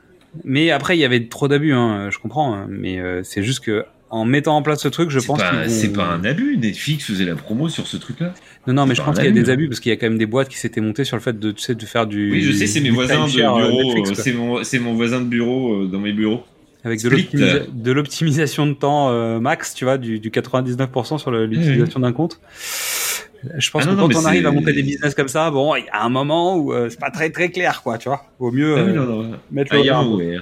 Mais 0.43 0.71
après, 0.71 0.97
il 0.97 0.99
y 1.01 1.05
avait 1.05 1.27
trop 1.27 1.47
d'abus, 1.47 1.73
hein, 1.73 2.09
je 2.09 2.17
comprends. 2.17 2.53
hein, 2.55 2.65
mais 2.69 2.99
euh, 2.99 3.21
c'est 3.23 3.43
juste 3.43 3.59
que 3.59 3.85
en 4.09 4.25
mettant 4.25 4.57
en 4.57 4.61
place 4.61 4.81
ce 4.81 4.87
truc, 4.87 5.09
je 5.09 5.19
pense 5.19 5.39
vont- 5.39 5.69
c'est 5.69 5.93
pas 5.93 6.05
un 6.05 6.23
abus. 6.25 6.57
Netflix 6.57 7.05
faisait 7.05 7.25
la 7.25 7.35
promo 7.35 7.69
sur 7.69 7.87
ce 7.87 7.97
truc-là. 7.97 8.33
Non, 8.67 8.73
non, 8.73 8.85
mais 8.85 8.95
je 8.95 9.01
pense 9.01 9.15
qu'il 9.17 9.25
y 9.25 9.27
a 9.27 9.31
des 9.31 9.49
hein. 9.49 9.53
abus 9.53 9.67
parce 9.69 9.79
qu'il 9.79 9.89
y 9.89 9.93
a 9.93 9.97
quand 9.97 10.07
même 10.07 10.17
des 10.17 10.25
boîtes 10.25 10.49
qui 10.49 10.57
s'étaient 10.57 10.81
montées 10.81 11.03
sur 11.05 11.15
le 11.17 11.21
fait 11.21 11.37
de, 11.39 11.51
tu 11.51 11.61
sais, 11.61 11.75
de 11.75 11.85
faire 11.85 12.07
du. 12.07 12.31
Oui, 12.31 12.41
je 12.41 12.51
sais, 12.51 12.67
c'est 12.67 12.81
mes 12.81 12.89
voisins 12.89 13.25
de 13.25 13.41
euh, 13.41 13.67
bureau. 13.67 14.05
Euh, 14.05 14.61
c'est 14.63 14.79
mon, 14.79 14.93
voisin 14.93 15.21
de 15.21 15.25
bureau 15.25 15.83
euh, 15.83 15.87
dans 15.87 15.99
mes 15.99 16.13
bureaux. 16.13 16.43
Avec 16.83 17.01
de 17.03 17.91
l'optimisation 17.91 18.65
de 18.65 18.73
temps 18.73 19.09
euh, 19.09 19.39
max, 19.39 19.73
tu 19.73 19.85
vois, 19.85 19.97
du, 19.97 20.19
du 20.19 20.31
99% 20.31 21.19
sur 21.19 21.31
l'utilisation 21.31 21.99
d'un 21.99 22.11
compte. 22.11 22.39
Je 23.57 23.71
pense 23.71 23.83
Ah 23.85 23.89
que 23.89 23.95
non, 23.95 24.07
quand 24.07 24.21
on 24.21 24.25
arrive 24.25 24.45
à 24.45 24.51
monter 24.51 24.73
des 24.73 24.83
business 24.83 25.15
comme 25.15 25.27
ça, 25.27 25.49
bon, 25.49 25.75
il 25.75 25.85
y 25.85 25.89
a 25.89 26.03
un 26.03 26.09
moment 26.09 26.57
où 26.57 26.73
euh, 26.73 26.89
c'est 26.89 26.99
pas 26.99 27.09
très 27.09 27.29
très 27.31 27.49
clair, 27.49 27.81
quoi, 27.81 27.97
tu 27.97 28.07
vois. 28.07 28.23
Vaut 28.39 28.51
mieux 28.51 28.75
Ah 28.77 28.81
euh, 28.81 28.93
non, 28.93 29.31
mettre 29.51 29.75
le. 29.75 30.39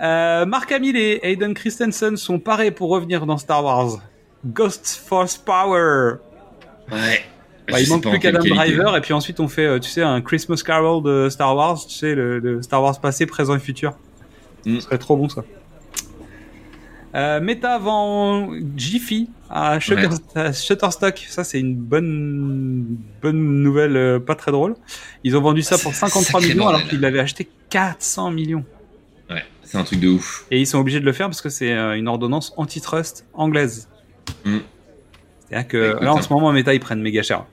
Euh, 0.00 0.46
Mark 0.46 0.70
Hamill 0.70 0.96
et 0.96 1.20
Hayden 1.22 1.54
Christensen 1.54 2.16
sont 2.16 2.38
parés 2.38 2.70
pour 2.70 2.90
revenir 2.90 3.26
dans 3.26 3.36
Star 3.36 3.64
Wars. 3.64 3.98
Ghost 4.46 5.00
Force 5.06 5.36
Power. 5.38 6.16
Ouais. 6.92 7.22
Bah, 7.68 7.80
il 7.80 7.88
manque 7.88 8.06
plus 8.06 8.18
qu'Adam. 8.18 8.40
Driver 8.44 8.96
et 8.96 9.00
puis 9.00 9.14
ensuite 9.14 9.40
on 9.40 9.48
fait, 9.48 9.80
tu 9.80 9.90
sais, 9.90 10.02
un 10.02 10.20
Christmas 10.20 10.62
Carol 10.64 11.02
de 11.02 11.28
Star 11.30 11.56
Wars, 11.56 11.80
tu 11.86 11.94
sais, 11.94 12.14
le, 12.14 12.38
le 12.38 12.62
Star 12.62 12.82
Wars 12.82 13.00
passé, 13.00 13.26
présent 13.26 13.56
et 13.56 13.60
futur. 13.60 13.94
Mm. 14.66 14.76
Ce 14.76 14.80
serait 14.82 14.98
trop 14.98 15.16
bon 15.16 15.28
ça. 15.28 15.44
Euh, 17.14 17.40
Meta 17.40 17.78
vend 17.78 18.50
Jiffy 18.76 19.30
à, 19.48 19.78
Shutter- 19.78 20.08
à 20.34 20.52
Shutterstock. 20.52 21.24
Ça, 21.28 21.44
c'est 21.44 21.60
une 21.60 21.76
bonne, 21.76 22.84
bonne 23.22 23.62
nouvelle, 23.62 23.96
euh, 23.96 24.18
pas 24.18 24.34
très 24.34 24.50
drôle. 24.50 24.74
Ils 25.22 25.36
ont 25.36 25.40
vendu 25.40 25.62
ça 25.62 25.78
pour 25.78 25.92
C'est 25.92 26.00
53 26.00 26.40
sacré 26.40 26.54
millions 26.54 26.66
alors 26.66 26.82
qu'ils 26.84 27.00
l'avaient 27.00 27.20
acheté 27.20 27.48
400 27.70 28.32
millions. 28.32 28.64
Ouais, 29.30 29.44
c'est 29.62 29.78
un 29.78 29.84
truc 29.84 30.00
de 30.00 30.08
ouf. 30.08 30.44
Et 30.50 30.60
ils 30.60 30.66
sont 30.66 30.78
obligés 30.78 30.98
de 30.98 31.04
le 31.04 31.12
faire 31.12 31.28
parce 31.28 31.40
que 31.40 31.50
c'est 31.50 31.72
euh, 31.72 31.96
une 31.96 32.08
ordonnance 32.08 32.52
antitrust 32.56 33.24
anglaise. 33.32 33.88
Mm. 34.44 34.58
C'est-à-dire 35.48 35.68
que 35.68 35.90
Écoute, 35.90 36.02
là, 36.02 36.14
en 36.14 36.18
hein. 36.18 36.22
ce 36.22 36.32
moment, 36.32 36.50
Meta, 36.52 36.74
ils 36.74 36.80
prennent 36.80 37.00
méga 37.00 37.22
cher. 37.22 37.44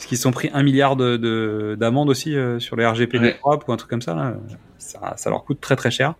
Parce 0.00 0.06
qu'ils 0.08 0.16
sont 0.18 0.30
pris 0.30 0.48
un 0.54 0.62
milliard 0.62 0.96
de, 0.96 1.18
de- 1.18 1.76
d'amende 1.78 2.08
aussi 2.08 2.34
euh, 2.34 2.58
sur 2.58 2.74
les 2.76 2.86
RGPD 2.86 3.24
Ouais. 3.26 3.38
Europe 3.44 3.64
ou 3.68 3.72
un 3.72 3.76
truc 3.76 3.90
comme 3.90 4.00
ça, 4.00 4.14
là. 4.14 4.34
ça. 4.78 5.12
Ça 5.18 5.28
leur 5.28 5.44
coûte 5.44 5.60
très 5.60 5.76
très 5.76 5.90
cher. 5.90 6.14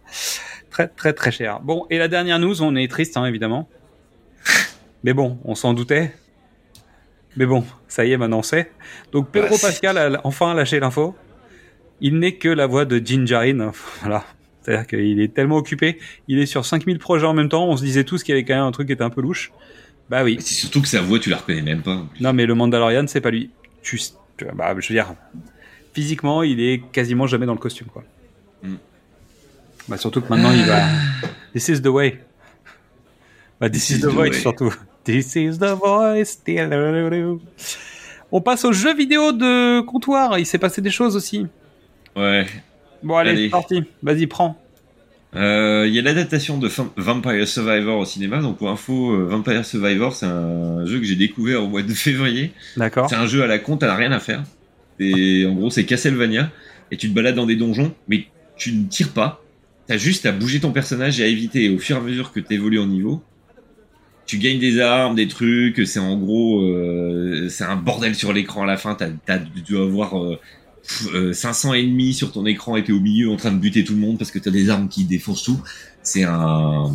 Très 0.70 0.86
très 0.86 1.14
très 1.14 1.32
cher. 1.32 1.60
Bon, 1.60 1.86
et 1.88 1.96
la 1.96 2.06
dernière 2.08 2.38
news, 2.38 2.62
on 2.62 2.76
est 2.76 2.88
triste, 2.90 3.16
hein, 3.16 3.24
évidemment. 3.24 3.68
Mais 5.02 5.14
bon, 5.14 5.38
on 5.44 5.54
s'en 5.54 5.72
doutait. 5.72 6.12
Mais 7.36 7.46
bon, 7.46 7.64
ça 7.88 8.04
y 8.04 8.12
est, 8.12 8.16
maintenant 8.18 8.40
on 8.40 8.42
sait. 8.42 8.70
Donc 9.12 9.30
Pedro 9.30 9.50
Ouais, 9.52 9.56
c'est- 9.56 9.66
Pascal 9.68 9.96
a 9.96 10.20
enfin 10.24 10.52
lâché 10.52 10.78
l'info. 10.78 11.14
il 12.02 12.18
n'est 12.18 12.34
que 12.36 12.48
la 12.50 12.66
voix 12.66 12.84
de 12.84 13.00
Gingerine. 13.04 13.70
Voilà. 14.02 14.24
C'est-à-dire 14.62 14.86
qu'il 14.86 15.20
est 15.22 15.32
tellement 15.34 15.56
occupé, 15.56 15.98
il 16.28 16.38
est 16.38 16.44
sur 16.44 16.66
5000 16.66 16.98
projets 16.98 17.24
en 17.26 17.32
même 17.32 17.48
temps, 17.48 17.66
on 17.66 17.78
se 17.78 17.82
disait 17.82 18.04
tous 18.04 18.22
qu'il 18.22 18.34
y 18.34 18.36
avait 18.38 18.44
quand 18.44 18.54
même 18.56 18.64
un 18.64 18.72
truc 18.72 18.88
qui 18.88 18.92
était 18.92 19.02
un 19.02 19.08
peu 19.08 19.22
louche. 19.22 19.52
Bah 20.10 20.22
oui. 20.22 20.36
C'est 20.40 20.52
surtout 20.54 20.82
que 20.82 20.88
sa 20.88 21.00
voix, 21.00 21.18
tu 21.18 21.30
la 21.30 21.38
reconnais 21.38 21.62
même 21.62 21.80
pas. 21.80 22.02
Non 22.20 22.34
mais 22.34 22.44
le 22.44 22.54
Mandalorian, 22.54 23.06
c'est 23.06 23.22
pas 23.22 23.30
lui. 23.30 23.50
Tu, 23.82 24.00
bah, 24.54 24.74
je 24.78 24.88
veux 24.88 24.94
dire, 24.94 25.14
physiquement, 25.92 26.42
il 26.42 26.60
est 26.60 26.82
quasiment 26.92 27.26
jamais 27.26 27.46
dans 27.46 27.54
le 27.54 27.58
costume, 27.58 27.88
quoi. 27.88 28.04
Mm. 28.62 28.74
Bah 29.88 29.96
surtout 29.96 30.20
que 30.20 30.28
maintenant, 30.28 30.52
il 30.52 30.64
va... 30.64 30.82
This 31.52 31.68
is 31.68 31.82
the 31.82 31.88
way. 31.88 32.20
Bah, 33.60 33.68
this, 33.68 33.90
is, 33.90 34.00
the, 34.00 34.06
voice, 34.06 34.30
way. 34.30 34.40
surtout. 34.40 34.72
This 35.04 35.34
is 35.34 35.58
the 35.58 35.74
voice. 35.74 36.38
On 38.32 38.40
passe 38.40 38.64
aux 38.64 38.72
jeux 38.72 38.94
vidéo 38.94 39.32
de 39.32 39.80
comptoir. 39.80 40.38
Il 40.38 40.46
s'est 40.46 40.58
passé 40.58 40.80
des 40.80 40.90
choses 40.90 41.16
aussi. 41.16 41.46
Ouais. 42.14 42.46
Bon, 43.02 43.16
allez, 43.16 43.30
Allez. 43.30 43.44
c'est 43.44 43.50
parti. 43.50 43.84
Vas-y, 44.02 44.26
prends. 44.26 44.56
Euh, 45.36 45.84
Il 45.86 45.94
y 45.94 45.98
a 45.98 46.02
l'adaptation 46.02 46.58
de 46.58 46.68
Vam- 46.68 46.90
Vampire 46.96 47.46
Survivor 47.46 47.98
au 47.98 48.04
cinéma. 48.04 48.40
Donc 48.40 48.58
pour 48.58 48.68
info, 48.70 49.12
euh, 49.12 49.26
Vampire 49.26 49.64
Survivor, 49.64 50.14
c'est 50.14 50.26
un 50.26 50.84
jeu 50.86 50.98
que 50.98 51.04
j'ai 51.04 51.16
découvert 51.16 51.62
au 51.62 51.68
mois 51.68 51.82
de 51.82 51.92
février. 51.94 52.52
D'accord. 52.76 53.08
C'est 53.08 53.16
un 53.16 53.26
jeu 53.26 53.42
à 53.42 53.46
la 53.46 53.58
con, 53.58 53.76
t'as 53.76 53.94
rien 53.94 54.12
à 54.12 54.20
faire. 54.20 54.42
Et 54.98 55.46
en 55.46 55.54
gros, 55.54 55.70
c'est 55.70 55.84
Castlevania. 55.84 56.50
Et 56.90 56.96
tu 56.96 57.08
te 57.08 57.14
balades 57.14 57.36
dans 57.36 57.46
des 57.46 57.56
donjons, 57.56 57.94
mais 58.08 58.24
tu 58.56 58.72
ne 58.72 58.84
tires 58.88 59.10
pas. 59.12 59.42
T'as 59.86 59.96
juste 59.96 60.26
à 60.26 60.32
bouger 60.32 60.60
ton 60.60 60.72
personnage 60.72 61.20
et 61.20 61.24
à 61.24 61.26
éviter. 61.26 61.64
Et 61.64 61.68
au 61.70 61.78
fur 61.78 61.96
et 61.96 62.00
à 62.00 62.02
mesure 62.02 62.32
que 62.32 62.40
t'évolues 62.40 62.80
en 62.80 62.86
niveau, 62.86 63.22
tu 64.26 64.38
gagnes 64.38 64.58
des 64.58 64.80
armes, 64.80 65.14
des 65.14 65.28
trucs. 65.28 65.86
C'est 65.86 66.00
en 66.00 66.16
gros, 66.16 66.62
euh, 66.62 67.48
c'est 67.48 67.64
un 67.64 67.76
bordel 67.76 68.14
sur 68.16 68.32
l'écran 68.32 68.62
à 68.64 68.66
la 68.66 68.76
fin. 68.76 68.94
T'as, 68.96 69.38
tu 69.38 69.72
dois 69.72 69.84
avoir 69.84 70.20
euh, 70.22 70.38
500 70.82 71.74
ennemis 71.74 72.14
sur 72.14 72.32
ton 72.32 72.46
écran 72.46 72.76
et 72.76 72.84
t'es 72.84 72.92
au 72.92 73.00
milieu 73.00 73.30
en 73.30 73.36
train 73.36 73.52
de 73.52 73.58
buter 73.58 73.84
tout 73.84 73.94
le 73.94 74.00
monde 74.00 74.18
parce 74.18 74.30
que 74.30 74.38
t'as 74.38 74.50
des 74.50 74.70
armes 74.70 74.88
qui 74.88 75.04
défoncent 75.04 75.44
tout. 75.44 75.60
C'est 76.02 76.24
un... 76.24 76.92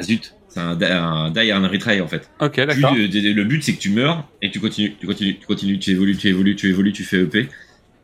Ah, 0.00 0.02
Zut, 0.02 0.34
c'est 0.48 0.60
un, 0.60 0.80
un 0.80 1.30
die 1.30 1.52
and 1.52 1.68
retry 1.68 2.00
en 2.00 2.08
fait. 2.08 2.30
Ok, 2.40 2.56
d'accord. 2.56 2.94
le 2.94 3.44
but 3.44 3.62
c'est 3.62 3.74
que 3.74 3.80
tu 3.80 3.90
meurs 3.90 4.28
et 4.42 4.50
tu 4.50 4.60
continues, 4.60 4.94
tu 5.00 5.06
continues, 5.06 5.38
tu 5.38 5.46
continues, 5.46 5.78
tu 5.78 5.90
évolues, 5.90 6.16
tu 6.16 6.28
évolues, 6.28 6.56
tu 6.56 6.68
évolues, 6.68 6.92
tu 6.92 7.04
fais 7.04 7.20
EP. 7.22 7.48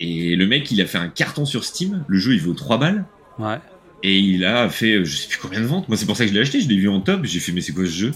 Et 0.01 0.37
le 0.37 0.47
mec, 0.47 0.71
il 0.71 0.81
a 0.81 0.87
fait 0.87 0.99
un 0.99 1.09
carton 1.09 1.45
sur 1.45 1.65
Steam. 1.65 2.05
Le 2.09 2.19
jeu, 2.19 2.35
il 2.35 2.41
vaut 2.41 2.55
3 2.55 2.79
balles. 2.79 3.05
Ouais. 3.39 3.59
Et 4.03 4.19
il 4.19 4.45
a 4.45 4.69
fait, 4.69 4.97
euh, 4.97 5.05
je 5.05 5.17
sais 5.17 5.29
plus 5.29 5.39
combien 5.39 5.61
de 5.61 5.67
ventes. 5.67 5.89
Moi, 5.89 5.97
c'est 5.97 6.07
pour 6.07 6.17
ça 6.17 6.25
que 6.25 6.31
je 6.31 6.35
l'ai 6.35 6.41
acheté. 6.41 6.61
Je 6.61 6.69
l'ai 6.69 6.77
vu 6.77 6.89
en 6.89 7.01
top. 7.01 7.25
J'ai 7.25 7.41
fait, 7.41 7.53
mais 7.53 7.61
c'est 7.61 7.73
quoi 7.73 7.87
ce 7.87 7.91
jeu? 7.91 8.13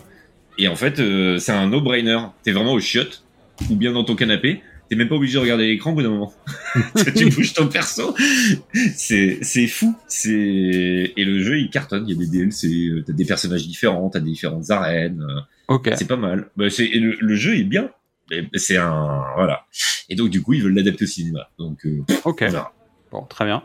Et 0.58 0.68
en 0.68 0.76
fait, 0.76 0.98
euh, 0.98 1.38
c'est 1.38 1.52
un 1.52 1.68
no-brainer. 1.68 2.18
T'es 2.42 2.52
vraiment 2.52 2.72
au 2.72 2.80
chiottes 2.80 3.22
ou 3.70 3.76
bien 3.76 3.92
dans 3.92 4.04
ton 4.04 4.16
canapé. 4.16 4.60
T'es 4.88 4.96
même 4.96 5.08
pas 5.08 5.16
obligé 5.16 5.34
de 5.34 5.38
regarder 5.40 5.66
l'écran 5.66 5.90
au 5.92 5.94
bout 5.94 6.02
d'un 6.02 6.08
moment. 6.10 6.32
tu 7.16 7.28
bouges 7.28 7.52
ton 7.52 7.68
perso. 7.68 8.14
C'est, 8.94 9.38
c'est 9.42 9.66
fou. 9.66 9.94
C'est 10.08 11.12
et 11.16 11.24
le 11.24 11.42
jeu, 11.42 11.58
il 11.58 11.68
cartonne. 11.70 12.04
Il 12.08 12.12
y 12.14 12.16
a 12.16 12.18
des 12.18 12.26
DLC. 12.38 12.68
euh, 12.88 13.04
T'as 13.06 13.12
des 13.12 13.24
personnages 13.24 13.66
différents. 13.66 14.08
T'as 14.08 14.20
des 14.20 14.30
différentes 14.30 14.70
arènes. 14.70 15.22
euh, 15.28 15.40
Ok. 15.74 15.90
c'est 15.96 16.08
pas 16.08 16.16
mal. 16.16 16.48
Bah, 16.56 16.70
c'est, 16.70 16.88
le, 16.88 17.16
le 17.20 17.34
jeu 17.34 17.56
est 17.58 17.64
bien. 17.64 17.90
C'est 18.54 18.76
un 18.76 19.24
voilà. 19.36 19.66
Et 20.08 20.14
donc 20.16 20.30
du 20.30 20.42
coup, 20.42 20.54
ils 20.54 20.62
veulent 20.62 20.74
l'adapter 20.74 21.04
au 21.04 21.08
cinéma. 21.08 21.50
Donc 21.58 21.84
euh, 21.86 22.00
Ok. 22.24 22.42
on 22.46 22.50
verra. 22.50 22.72
Bon, 23.12 23.22
très 23.22 23.44
bien. 23.44 23.62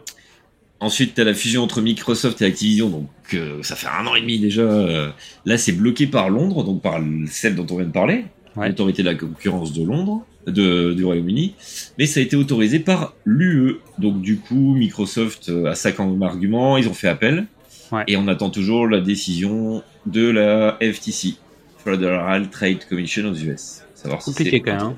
Ensuite, 0.80 1.14
t'as 1.16 1.24
la 1.24 1.34
fusion 1.34 1.64
entre 1.64 1.80
Microsoft 1.82 2.42
et 2.42 2.45
Activision, 2.45 2.90
donc 2.90 3.10
euh, 3.34 3.64
ça 3.64 3.77
fait 3.77 3.88
un 3.88 4.06
an 4.06 4.16
et 4.16 4.22
demi 4.22 4.38
déjà. 4.40 4.61
euh, 4.64 5.11
là, 5.45 5.58
c'est 5.58 5.72
bloqué 5.72 6.08
par 6.08 6.30
Londres, 6.30 6.66
donc 6.66 6.82
par 6.82 7.00
celle 7.27 7.56
dont 7.56 7.66
on 7.72 7.77
vient 7.77 7.85
de 7.85 7.92
parler, 7.93 8.26
Ouais. 8.58 8.68
l'autorité 8.68 9.02
de 9.02 9.08
la 9.10 9.16
concurrence 9.16 9.72
de 9.72 9.84
Londres, 9.85 10.26
de, 10.47 10.93
du 10.93 11.03
Royaume-Uni. 11.05 11.55
Mais 11.97 12.05
ça 12.05 12.19
a 12.19 12.23
été 12.23 12.35
autorisé 12.35 12.80
par 12.80 13.13
l'UE, 13.25 13.77
donc 13.97 14.22
du 14.22 14.38
coup, 14.38 14.73
Microsoft 14.75 15.49
euh, 15.49 15.65
a 15.72 15.75
ça 15.75 15.91
comme 15.91 16.22
argument, 16.23 16.77
ils 16.77 16.88
ont 16.89 16.93
fait 16.93 17.07
appel, 17.07 17.45
Ouais. 17.91 18.03
et 18.07 18.17
on 18.17 18.27
attend 18.27 18.49
toujours 18.49 18.88
la 18.88 18.99
décision 19.01 19.83
de 20.07 20.27
la 20.30 20.77
FTC, 20.81 21.35
Federal 21.83 22.49
Trade 22.49 22.85
Commission 22.89 23.25
aux 23.30 23.35
US. 23.35 23.81
Savoir 23.93 24.22
si 24.22 24.31
Compliqué 24.31 24.51
c'est- 24.51 24.59
quand 24.61 24.72
même. 24.72 24.81
hein. 24.81 24.95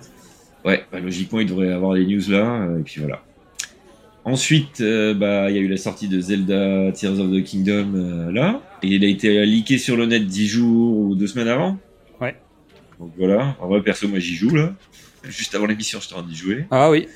Ouais, 0.64 0.84
bah, 0.92 1.00
logiquement, 1.00 1.40
il 1.42 1.48
devrait 1.48 1.72
avoir 1.72 1.94
les 1.94 2.06
news 2.06 2.22
là, 2.30 2.62
euh, 2.64 2.80
et 2.80 2.84
puis 2.84 3.02
voilà. 3.02 3.22
Ensuite, 4.24 4.82
euh, 4.82 5.14
bah, 5.14 5.52
il 5.52 5.56
y 5.56 5.60
a 5.60 5.62
eu 5.62 5.68
la 5.68 5.78
sortie 5.78 6.08
de 6.08 6.20
Zelda 6.20 6.92
Tears 6.94 7.20
of 7.20 7.30
the 7.32 7.44
Kingdom 7.44 7.92
euh, 7.94 8.32
là, 8.32 8.62
et 8.82 8.88
il 8.88 9.06
a 9.06 9.08
été 9.08 9.46
leaké 9.46 9.78
sur 9.78 9.96
le 9.98 10.08
net 10.08 10.26
10 10.26 10.48
jours 10.48 10.98
ou 10.98 11.16
deux 11.16 11.28
semaines 11.28 11.48
avant. 11.50 11.78
Ouais. 12.20 12.36
Donc 13.00 13.12
voilà, 13.20 13.56
en 13.62 13.68
vrai, 13.68 13.84
perso, 13.84 14.08
moi 14.08 14.18
j'y 14.18 14.34
joue 14.36 14.56
là. 14.56 14.74
Juste 15.28 15.54
avant 15.56 15.66
l'émission, 15.66 16.00
j'étais 16.02 16.14
en 16.14 16.20
train 16.20 16.28
d'y 16.28 16.36
jouer. 16.36 16.66
Ah 16.72 16.90
oui. 16.90 17.08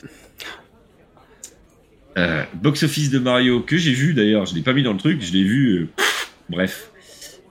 Euh, 2.18 2.44
box 2.56 2.84
office 2.84 3.10
de 3.10 3.20
Mario 3.20 3.62
que 3.62 3.78
j'ai 3.78 3.94
vu 3.94 4.14
d'ailleurs, 4.14 4.46
je 4.46 4.56
l'ai 4.56 4.62
pas 4.62 4.74
mis 4.74 4.84
dans 4.84 4.94
le 4.94 4.98
truc, 5.00 5.22
je 5.22 5.32
l'ai 5.32 5.44
vu. 5.44 5.76
euh, 5.82 5.88
bref, 6.50 6.92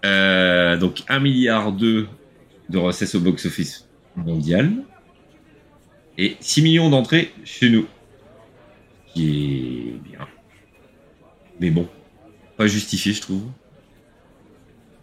Euh, 0.05 0.77
donc 0.77 1.03
1 1.09 1.19
milliard 1.21 1.73
2 1.73 2.07
de 2.69 2.79
recettes 2.79 3.15
au 3.17 3.21
box 3.21 3.47
office 3.47 3.89
mondial 4.15 4.71
et 6.19 6.37
6 6.41 6.63
millions 6.63 6.91
d'entrées 6.91 7.33
chez 7.45 7.71
nous, 7.71 7.87
qui 9.13 9.89
est 9.97 10.09
bien. 10.09 10.27
Mais 11.61 11.71
bon, 11.71 11.89
pas 12.57 12.67
justifié, 12.67 13.13
je 13.13 13.21
trouve. 13.23 13.43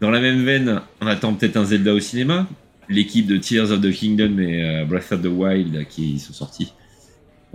Dans 0.02 0.12
la 0.12 0.20
même 0.20 0.44
veine, 0.46 0.82
on 1.02 1.08
attend 1.08 1.34
peut-être 1.34 1.58
un 1.58 1.66
Zelda 1.66 1.94
au 1.94 2.00
cinéma. 2.00 2.48
L'équipe 2.90 3.28
de 3.28 3.38
Tears 3.38 3.72
of 3.72 3.82
the 3.82 3.92
Kingdom 3.92 4.38
et 4.40 4.64
euh, 4.64 4.86
Breath 4.86 5.12
of 5.12 5.22
the 5.22 5.28
Wild 5.28 5.88
qui 5.88 6.20
sont 6.20 6.34
sortis 6.34 6.74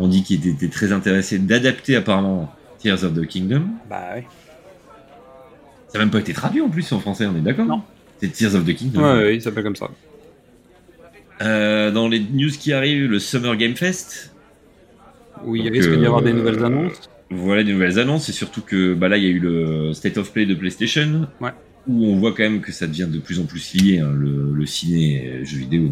on 0.00 0.09
dit 0.09 0.23
qu'ils 0.23 0.49
étaient 0.49 0.68
très 0.68 0.92
intéressés 0.92 1.39
d'adapter 1.39 1.94
apparemment 1.94 2.50
Tears 2.78 3.05
of 3.05 3.15
the 3.15 3.26
Kingdom. 3.26 3.65
Bah 3.89 4.12
oui. 4.17 4.23
Ça 5.89 5.99
n'a 5.99 6.05
même 6.05 6.10
pas 6.10 6.20
été 6.20 6.33
traduit 6.33 6.62
en 6.62 6.70
plus 6.70 6.91
en 6.92 7.00
français, 7.00 7.26
on 7.26 7.36
est 7.36 7.42
d'accord 7.42 7.67
Non. 7.67 7.83
C'est 8.18 8.33
Tears 8.33 8.55
of 8.55 8.65
the 8.65 8.75
Kingdom. 8.75 9.02
Ouais, 9.02 9.18
ouais, 9.18 9.36
il 9.36 9.42
s'appelle 9.42 9.62
comme 9.62 9.76
ça. 9.76 9.91
Euh, 11.42 11.91
dans 11.91 12.09
les 12.09 12.18
news 12.20 12.50
qui 12.50 12.73
arrivent, 12.73 13.10
le 13.10 13.18
Summer 13.18 13.57
Game 13.57 13.76
Fest. 13.76 14.34
Oui, 15.44 15.62
il 15.65 15.70
risque 15.70 15.94
d'y 15.94 16.07
avoir 16.07 16.23
des 16.23 16.31
euh, 16.31 16.34
nouvelles 16.34 16.65
annonces. 16.65 17.10
Voilà 17.31 17.62
des 17.62 17.73
nouvelles 17.73 17.99
annonces, 17.99 18.28
et 18.31 18.33
surtout 18.33 18.62
que 18.62 18.94
bah 18.94 19.09
là 19.09 19.17
il 19.18 19.25
y 19.25 19.26
a 19.26 19.31
eu 19.31 19.39
le 19.39 19.92
State 19.92 20.17
of 20.17 20.33
Play 20.33 20.47
de 20.47 20.55
PlayStation, 20.55 21.28
Ouais. 21.41 21.52
Où 21.86 22.07
on 22.07 22.17
voit 22.17 22.33
quand 22.33 22.42
même 22.42 22.60
que 22.60 22.73
ça 22.73 22.86
devient 22.86 23.09
de 23.10 23.18
plus 23.18 23.41
en 23.41 23.44
plus 23.44 23.75
lié, 23.75 24.00
hein, 24.00 24.12
le, 24.15 24.52
le 24.52 24.67
ciné 24.67 25.25
et 25.25 25.39
le 25.39 25.44
jeu 25.44 25.59
vidéo. 25.59 25.91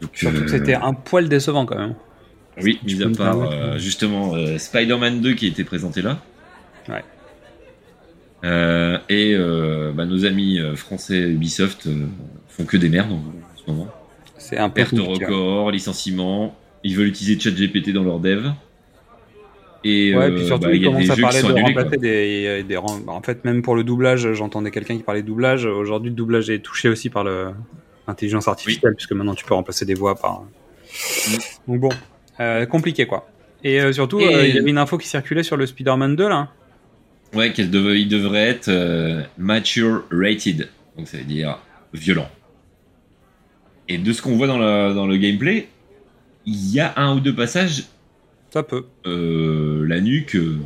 Donc, 0.00 0.10
Surtout 0.14 0.38
que 0.38 0.44
euh, 0.44 0.48
c'était 0.48 0.74
un 0.74 0.94
poil 0.94 1.28
décevant 1.28 1.66
quand 1.66 1.78
même. 1.78 1.94
Oui, 2.62 2.80
mis 2.84 3.02
à 3.02 3.08
part 3.10 3.40
euh, 3.40 3.78
justement 3.78 4.34
euh, 4.34 4.58
Spider-Man 4.58 5.20
2 5.20 5.34
qui 5.34 5.46
a 5.46 5.48
été 5.48 5.64
présenté 5.64 6.02
là. 6.02 6.20
Ouais. 6.88 7.04
Euh, 8.44 8.98
et 9.08 9.34
euh, 9.34 9.92
bah, 9.92 10.06
nos 10.06 10.24
amis 10.24 10.58
français 10.76 11.20
Ubisoft 11.20 11.86
euh, 11.86 12.06
font 12.48 12.64
que 12.64 12.76
des 12.76 12.88
merdes 12.88 13.12
en, 13.12 13.16
en 13.16 13.56
ce 13.56 13.70
moment. 13.70 13.88
C'est 14.38 14.56
un 14.56 14.68
peu 14.68 14.76
Perte 14.76 14.98
record, 14.98 15.70
licenciement. 15.70 16.56
Ils 16.84 16.96
veulent 16.96 17.08
utiliser 17.08 17.38
ChatGPT 17.38 17.90
dans 17.92 18.04
leur 18.04 18.20
dev. 18.20 18.50
Et 19.84 20.14
Ouais, 20.14 20.24
euh, 20.24 20.34
puis 20.34 20.44
surtout, 20.46 20.66
bah, 20.66 20.74
il 20.74 20.84
commencent 20.84 21.08
à 21.10 21.16
parler 21.16 21.40
de 21.40 21.46
annulés, 21.46 21.62
remplacer 21.62 21.96
des, 21.98 22.62
des 22.64 22.76
rem- 22.76 23.08
En 23.08 23.22
fait, 23.22 23.44
même 23.44 23.62
pour 23.62 23.76
le 23.76 23.84
doublage, 23.84 24.32
j'entendais 24.32 24.70
quelqu'un 24.72 24.96
qui 24.96 25.02
parlait 25.04 25.22
de 25.22 25.26
doublage. 25.26 25.66
Aujourd'hui, 25.66 26.10
le 26.10 26.16
doublage 26.16 26.50
est 26.50 26.58
touché 26.58 26.88
aussi 26.88 27.10
par 27.10 27.22
le- 27.24 27.50
l'intelligence 28.08 28.48
artificielle, 28.48 28.94
puisque 28.96 29.12
maintenant 29.12 29.34
tu 29.34 29.44
peux 29.44 29.54
remplacer 29.54 29.84
des 29.84 29.94
voix 29.94 30.14
par. 30.16 30.42
Donc 31.68 31.80
bon, 31.80 31.90
euh, 32.40 32.66
compliqué 32.66 33.06
quoi. 33.06 33.28
Et 33.62 33.80
euh, 33.80 33.92
surtout, 33.92 34.18
Et- 34.20 34.34
euh, 34.34 34.46
il 34.46 34.54
y 34.54 34.58
avait 34.58 34.70
une 34.70 34.78
info 34.78 34.98
qui 34.98 35.06
circulait 35.08 35.42
sur 35.42 35.56
le 35.56 35.66
Spider-Man 35.66 36.16
2 36.16 36.28
là. 36.28 36.48
Ouais, 37.34 37.52
qu'il 37.52 37.72
il 37.72 38.08
devrait 38.08 38.48
être 38.48 38.68
euh, 38.68 39.22
mature 39.36 40.04
rated, 40.10 40.68
donc 40.96 41.06
ça 41.06 41.18
veut 41.18 41.24
dire 41.24 41.58
violent. 41.92 42.28
Et 43.88 43.98
de 43.98 44.12
ce 44.12 44.22
qu'on 44.22 44.36
voit 44.36 44.46
dans, 44.46 44.58
la, 44.58 44.92
dans 44.92 45.06
le 45.06 45.16
gameplay, 45.18 45.68
il 46.46 46.72
y 46.72 46.80
a 46.80 46.92
un 46.96 47.14
ou 47.16 47.20
deux 47.20 47.34
passages, 47.34 47.84
Ça 48.50 48.62
peut. 48.62 48.84
euh, 49.06 49.86
la 49.86 50.00
nuque. 50.00 50.36
euh, 50.36 50.56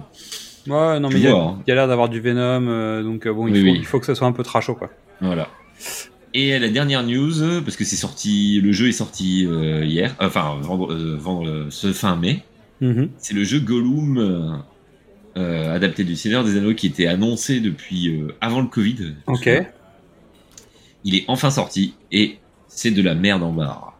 Ouais, 0.68 1.00
non, 1.00 1.08
mais 1.08 1.16
il 1.16 1.22
y 1.22 1.26
a, 1.26 1.32
vois, 1.32 1.42
hein. 1.42 1.62
il 1.66 1.70
y 1.70 1.72
a 1.72 1.74
l'air 1.74 1.88
d'avoir 1.88 2.08
du 2.08 2.20
Venom, 2.20 2.68
euh, 2.68 3.02
donc 3.02 3.26
bon, 3.26 3.48
il, 3.48 3.52
Oui, 3.54 3.58
faut, 3.60 3.64
oui. 3.66 3.76
il 3.80 3.84
faut 3.84 3.98
que 4.00 4.06
ça 4.06 4.14
soit 4.14 4.28
un 4.28 4.32
peu 4.32 4.44
tracho 4.44 4.74
quoi. 4.76 4.90
Voilà. 5.20 5.48
Et 6.34 6.56
la 6.58 6.68
dernière 6.68 7.02
news, 7.02 7.32
parce 7.64 7.76
que 7.76 7.84
c'est 7.84 7.96
sorti, 7.96 8.60
le 8.62 8.70
jeu 8.72 8.88
est 8.88 8.92
sorti 8.92 9.40
hier, 9.42 10.14
enfin 10.20 10.56
vendre, 10.60 10.92
euh, 10.92 11.16
vendre, 11.18 11.66
ce 11.70 11.92
fin 11.92 12.14
mai. 12.16 12.44
Mhm. 12.80 13.10
C'est 13.18 13.34
le 13.34 13.42
jeu 13.44 13.58
Gollum 13.58 14.62
adapté 15.34 16.04
du 16.04 16.14
Seigneur 16.14 16.44
des 16.44 16.56
Anneaux 16.56 16.74
qui 16.74 16.86
était 16.86 17.06
annoncé 17.06 17.58
depuis 17.60 18.22
avant 18.40 18.60
le 18.60 18.68
Covid. 18.68 19.14
Ok. 19.26 19.50
Il 21.04 21.16
est 21.16 21.24
enfin 21.26 21.50
sorti 21.50 21.94
et 22.12 22.38
c'est 22.68 22.92
de 22.92 23.02
la 23.02 23.14
merde 23.16 23.42
en 23.42 23.52
barre. 23.52 23.91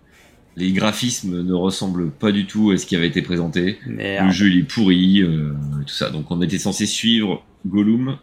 Les 0.57 0.73
graphismes 0.73 1.43
ne 1.43 1.55
ressemblent 1.55 2.11
pas 2.11 2.31
du 2.31 2.47
tout 2.47 2.71
à 2.71 2.77
ce 2.77 2.85
qui 2.87 2.95
avait 2.95 3.07
été 3.07 3.23
présenté. 3.23 3.79
Merde. 3.87 4.27
Le 4.27 4.33
jeu 4.33 4.49
il 4.49 4.59
est 4.59 4.63
pourri, 4.63 5.23
euh, 5.23 5.55
tout 5.87 5.95
ça. 5.95 6.11
Donc 6.11 6.31
on 6.31 6.43
était 6.43 6.59
censé 6.59 6.87
suivre 6.87 7.43
Gollum 7.67 8.19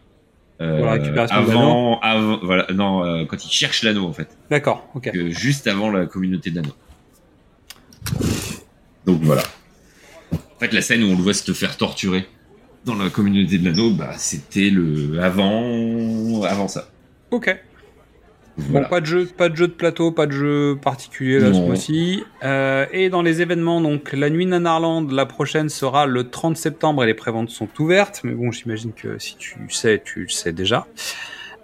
euh, 0.60 1.16
avant, 1.30 1.98
avant, 2.00 2.38
voilà, 2.42 2.66
non, 2.74 3.02
euh, 3.02 3.24
quand 3.24 3.46
il 3.46 3.50
cherche 3.50 3.82
l'anneau 3.82 4.06
en 4.06 4.12
fait, 4.12 4.36
D'accord, 4.50 4.90
ok. 4.94 5.10
que 5.10 5.30
juste 5.30 5.66
avant 5.66 5.90
la 5.90 6.04
communauté 6.04 6.50
d'anneaux. 6.50 6.76
Donc 9.06 9.22
voilà. 9.22 9.42
En 10.32 10.60
fait, 10.60 10.74
la 10.74 10.82
scène 10.82 11.02
où 11.02 11.06
on 11.06 11.16
le 11.16 11.22
voit 11.22 11.32
se 11.32 11.50
faire 11.52 11.78
torturer 11.78 12.26
dans 12.84 12.94
la 12.94 13.08
communauté 13.08 13.56
de 13.56 13.64
l'anneau, 13.64 13.92
bah, 13.92 14.12
c'était 14.18 14.68
le 14.68 15.22
avant, 15.22 16.42
avant 16.42 16.68
ça. 16.68 16.90
Ok. 17.30 17.56
Voilà. 18.68 18.84
Bon, 18.86 18.90
pas 18.90 19.00
de 19.00 19.06
jeu, 19.06 19.26
pas 19.26 19.48
de 19.48 19.56
jeu 19.56 19.66
de 19.68 19.72
plateau, 19.72 20.12
pas 20.12 20.26
de 20.26 20.32
jeu 20.32 20.78
particulier 20.80 21.38
là 21.40 21.52
ce 21.52 21.58
Non. 21.58 21.66
mois-ci. 21.66 22.22
Euh, 22.44 22.86
et 22.92 23.08
dans 23.08 23.22
les 23.22 23.40
événements, 23.42 23.80
donc 23.80 24.12
la 24.12 24.30
nuit 24.30 24.46
Nanarland, 24.46 25.10
la 25.10 25.26
prochaine 25.26 25.68
sera 25.68 26.06
le 26.06 26.28
30 26.30 26.56
septembre 26.56 27.02
et 27.04 27.06
les 27.06 27.14
préventes 27.14 27.50
sont 27.50 27.68
ouvertes. 27.78 28.20
Mais 28.24 28.32
bon, 28.32 28.50
j'imagine 28.50 28.92
que 28.92 29.18
si 29.18 29.36
tu 29.36 29.58
sais, 29.70 30.02
tu 30.04 30.22
le 30.22 30.28
sais 30.28 30.52
déjà. 30.52 30.86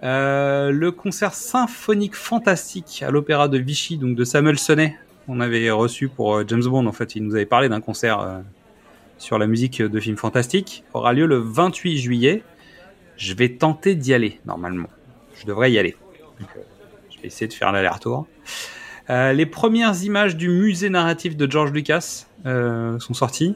Euh, 0.03 0.71
le 0.71 0.91
concert 0.91 1.33
symphonique 1.33 2.15
fantastique 2.15 3.03
à 3.05 3.09
l'Opéra 3.11 3.47
de 3.47 3.57
Vichy, 3.57 3.97
donc 3.97 4.15
de 4.15 4.23
Samuel 4.23 4.59
Sonnet, 4.59 4.95
qu'on 5.25 5.39
avait 5.39 5.69
reçu 5.71 6.07
pour 6.07 6.35
euh, 6.35 6.43
James 6.47 6.63
Bond. 6.63 6.85
En 6.85 6.91
fait, 6.91 7.15
il 7.15 7.23
nous 7.23 7.35
avait 7.35 7.45
parlé 7.47 7.67
d'un 7.69 7.81
concert 7.81 8.19
euh, 8.21 8.39
sur 9.17 9.39
la 9.39 9.47
musique 9.47 9.81
de 9.81 9.99
films 9.99 10.17
fantastiques. 10.17 10.83
Aura 10.93 11.13
lieu 11.13 11.25
le 11.25 11.37
28 11.37 11.97
juillet. 11.97 12.43
Je 13.17 13.33
vais 13.33 13.49
tenter 13.49 13.95
d'y 13.95 14.13
aller 14.13 14.39
normalement. 14.45 14.89
Je 15.41 15.47
devrais 15.47 15.71
y 15.71 15.79
aller. 15.79 15.95
Donc, 16.39 16.49
je 17.17 17.21
vais 17.23 17.27
essayer 17.27 17.47
de 17.47 17.53
faire 17.53 17.71
l'aller-retour. 17.71 18.27
Euh, 19.09 19.33
les 19.33 19.45
premières 19.45 20.03
images 20.03 20.35
du 20.35 20.49
musée 20.49 20.89
narratif 20.89 21.37
de 21.37 21.49
George 21.49 21.71
Lucas 21.71 22.25
euh, 22.45 22.99
sont 22.99 23.13
sorties. 23.13 23.55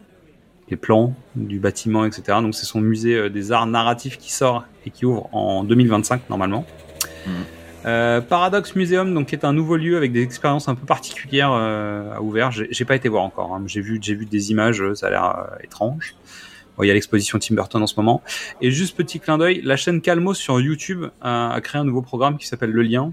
Les 0.69 0.77
plans 0.77 1.13
du 1.35 1.59
bâtiment, 1.59 2.05
etc. 2.05 2.37
Donc 2.41 2.55
c'est 2.55 2.65
son 2.65 2.79
musée 2.79 3.15
euh, 3.15 3.29
des 3.29 3.51
arts 3.51 3.67
narratifs 3.67 4.17
qui 4.17 4.31
sort 4.31 4.63
et 4.85 4.89
qui 4.89 5.05
ouvre 5.05 5.29
en 5.35 5.63
2025 5.65 6.29
normalement. 6.29 6.65
Euh, 7.85 8.21
Paradox 8.21 8.75
Museum, 8.75 9.13
donc 9.13 9.27
qui 9.27 9.35
est 9.35 9.43
un 9.43 9.53
nouveau 9.53 9.75
lieu 9.75 9.97
avec 9.97 10.11
des 10.13 10.21
expériences 10.21 10.69
un 10.69 10.75
peu 10.75 10.85
particulières 10.85 11.51
à 11.51 12.21
ouvert. 12.21 12.51
J'ai 12.51 12.85
pas 12.85 12.95
été 12.95 13.09
voir 13.09 13.23
encore. 13.23 13.53
hein. 13.53 13.63
J'ai 13.65 13.81
vu, 13.81 13.99
j'ai 14.01 14.15
vu 14.15 14.25
des 14.25 14.51
images, 14.51 14.81
ça 14.93 15.07
a 15.07 15.09
l'air 15.09 15.47
étrange. 15.63 16.15
Bon, 16.77 16.83
il 16.83 16.87
y 16.87 16.91
a 16.91 16.93
l'exposition 16.93 17.37
Tim 17.37 17.55
Burton 17.55 17.83
en 17.83 17.87
ce 17.87 17.95
moment. 17.97 18.21
Et 18.61 18.71
juste 18.71 18.95
petit 18.95 19.19
clin 19.19 19.37
d'œil, 19.37 19.61
la 19.63 19.75
chaîne 19.75 19.99
Calmos 19.99 20.35
sur 20.35 20.61
YouTube 20.61 21.05
a, 21.21 21.51
a 21.51 21.59
créé 21.61 21.81
un 21.81 21.83
nouveau 21.83 22.01
programme 22.01 22.37
qui 22.37 22.47
s'appelle 22.47 22.71
Le 22.71 22.81
Lien. 22.83 23.11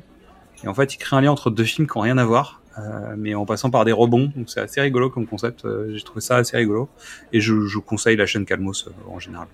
Et 0.65 0.69
en 0.69 0.75
fait, 0.75 0.95
il 0.95 0.99
crée 0.99 1.17
un 1.17 1.21
lien 1.21 1.31
entre 1.31 1.51
deux 1.51 1.65
films 1.65 1.87
qui 1.89 1.97
n'ont 1.97 2.03
rien 2.03 2.19
à 2.19 2.25
voir, 2.25 2.61
euh, 2.79 3.15
mais 3.17 3.35
en 3.35 3.47
passant 3.47 3.71
par 3.71 3.85
des 3.85 3.93
rebonds. 3.93 4.31
Donc 4.37 4.49
c'est 4.51 4.61
assez 4.61 4.81
rigolo 4.81 5.09
comme 5.11 5.27
concept. 5.27 5.65
Euh, 5.65 5.93
J'ai 5.95 6.03
trouvé 6.03 6.21
ça 6.21 6.37
assez 6.37 6.57
rigolo. 6.57 6.89
Et 7.33 7.41
je, 7.41 7.67
je 7.67 7.79
conseille 7.79 8.17
la 8.17 8.27
chaîne 8.27 8.45
Calmos 8.45 8.87
euh, 8.87 8.91
en 9.11 9.19
général. 9.19 9.47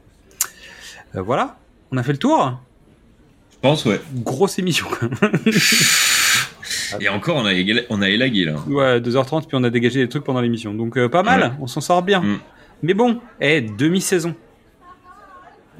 Voilà, 1.15 1.57
on 1.93 1.97
a 1.97 2.03
fait 2.03 2.13
le 2.13 2.19
tour. 2.19 2.59
Je 3.53 3.57
pense, 3.61 3.85
ouais. 3.85 4.01
Grosse 4.17 4.59
émission. 4.59 4.87
Et 7.01 7.09
encore, 7.09 7.37
on 7.37 7.47
a, 7.47 7.53
on 7.91 8.03
élagué 8.03 8.45
là. 8.45 8.55
ouais, 8.67 9.01
2h30, 9.01 9.47
puis 9.47 9.57
on 9.57 9.65
a 9.65 9.71
dégagé 9.71 10.01
des 10.01 10.09
trucs 10.09 10.25
pendant 10.25 10.41
l'émission. 10.41 10.75
Donc 10.75 10.99
pas 11.09 11.23
mal, 11.23 11.41
Ouais. 11.43 11.51
on 11.61 11.67
s'en 11.67 11.81
sort 11.81 12.03
bien. 12.03 12.21
Mm. 12.21 12.39
Mais 12.83 12.95
bon, 12.95 13.21
eh, 13.41 13.61
demi-saison. 13.61 14.35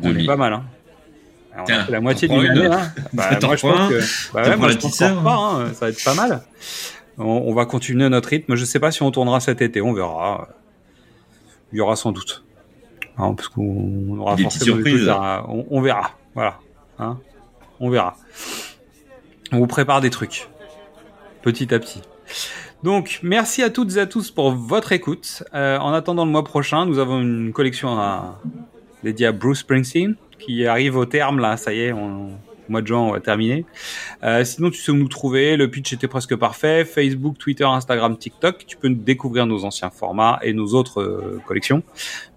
On 0.03 0.09
est 0.11 0.13
Demi. 0.13 0.27
pas 0.27 0.37
mal, 0.37 0.53
hein. 0.55 0.65
Alors, 1.55 1.61
on 1.61 1.63
a 1.63 1.65
Tiens, 1.67 1.85
fait 1.85 1.93
la 1.93 2.01
moitié 2.01 2.29
d'une 2.29 2.41
une 2.43 2.51
année, 2.51 2.67
hein. 2.67 2.93
Bah, 3.13 3.31
moi, 3.43 3.57
je 3.57 3.63
pense 3.63 3.89
que, 3.91 4.33
bah 4.35 4.43
ouais, 4.43 4.57
moi, 4.57 4.69
je 4.71 4.75
pense 4.75 4.83
qu'on 4.83 4.91
sœur 4.91 5.19
repart, 5.19 5.43
hein. 5.61 5.67
Ça 5.75 5.87
va 5.87 5.89
être 5.91 6.05
pas 6.05 6.15
mal. 6.15 6.43
On, 7.19 7.25
on 7.25 7.55
va 7.55 7.65
continuer 7.67 8.09
notre 8.09 8.29
rythme. 8.31 8.55
Je 8.57 8.65
sais 8.65 8.81
pas 8.81 8.91
si 8.91 9.03
on 9.03 9.11
tournera 9.13 9.39
cet 9.41 9.63
été, 9.63 9.81
on 9.81 9.93
verra. 9.93 10.49
Il 11.73 11.79
y 11.79 11.81
aura 11.81 11.95
sans 11.97 12.11
doute. 12.13 12.45
Hein, 13.17 13.35
parce 13.35 13.49
qu'on 13.49 14.19
aura 14.19 14.35
Des 14.35 14.43
forcément 14.45 14.77
des 14.77 14.83
surprises. 14.83 15.07
trucs 15.07 15.09
à- 15.17 15.45
on, 15.49 15.65
on 15.71 15.81
verra. 15.81 16.11
Voilà. 16.35 16.59
Hein 16.99 17.19
on 17.79 17.89
verra. 17.91 18.17
On 19.53 19.59
vous 19.59 19.67
prépare 19.69 20.01
des 20.01 20.11
trucs. 20.11 20.49
Petit 21.43 21.73
à 21.73 21.79
petit. 21.79 22.03
Donc, 22.83 23.21
merci 23.23 23.63
à 23.63 23.71
toutes 23.71 23.97
et 23.97 24.01
à 24.01 24.07
tous 24.07 24.31
pour 24.33 24.51
votre 24.53 24.91
écoute. 24.93 25.45
Euh, 25.55 25.79
en 25.79 25.93
attendant 25.93 26.25
le 26.25 26.31
mois 26.33 26.43
prochain, 26.45 26.85
nous 26.87 26.99
avons 26.99 27.21
une 27.21 27.53
collection 27.53 27.99
à, 27.99 28.41
dédiée 29.05 29.27
à 29.29 29.33
Bruce 29.33 29.61
Springsteen 29.61 30.17
qui 30.45 30.67
arrive 30.67 30.97
au 30.97 31.07
terme 31.07 31.39
là. 31.39 31.57
Ça 31.57 31.73
y 31.73 31.81
est, 31.81 31.93
on, 31.93 32.31
au 32.69 32.73
mois 32.73 32.83
de 32.83 32.87
juin, 32.87 32.99
on 32.99 33.13
va 33.13 33.21
terminer. 33.21 33.65
Euh, 34.23 34.45
sinon, 34.45 34.71
tu 34.71 34.81
sais 34.81 34.91
où 34.91 34.97
nous 34.97 35.09
trouver. 35.09 35.57
Le 35.57 35.71
pitch 35.71 35.93
était 35.93 36.09
presque 36.09 36.35
parfait. 36.37 36.85
Facebook, 36.85 37.39
Twitter, 37.39 37.65
Instagram, 37.65 38.17
TikTok. 38.17 38.65
Tu 38.67 38.77
peux 38.77 38.91
découvrir 38.91 39.47
nos 39.47 39.65
anciens 39.65 39.91
formats 39.91 40.39
et 40.43 40.53
nos 40.53 40.69
autres 40.75 41.03
euh, 41.03 41.43
collections. 41.47 41.83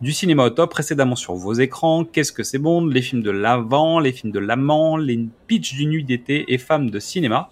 Du 0.01 0.11
cinéma 0.11 0.45
au 0.45 0.49
top, 0.49 0.71
précédemment 0.71 1.15
sur 1.15 1.35
vos 1.35 1.53
écrans. 1.53 2.03
Qu'est-ce 2.03 2.31
que 2.31 2.43
c'est 2.43 2.57
bon? 2.57 2.85
Les 2.85 3.01
films 3.01 3.23
de 3.23 3.31
l'avant, 3.31 3.99
les 3.99 4.11
films 4.11 4.33
de 4.33 4.39
l'amant, 4.39 4.97
les 4.97 5.19
pitchs 5.47 5.73
du 5.73 5.85
nuit 5.85 6.03
d'été 6.03 6.45
et 6.53 6.57
femmes 6.57 6.89
de 6.89 6.99
cinéma. 6.99 7.49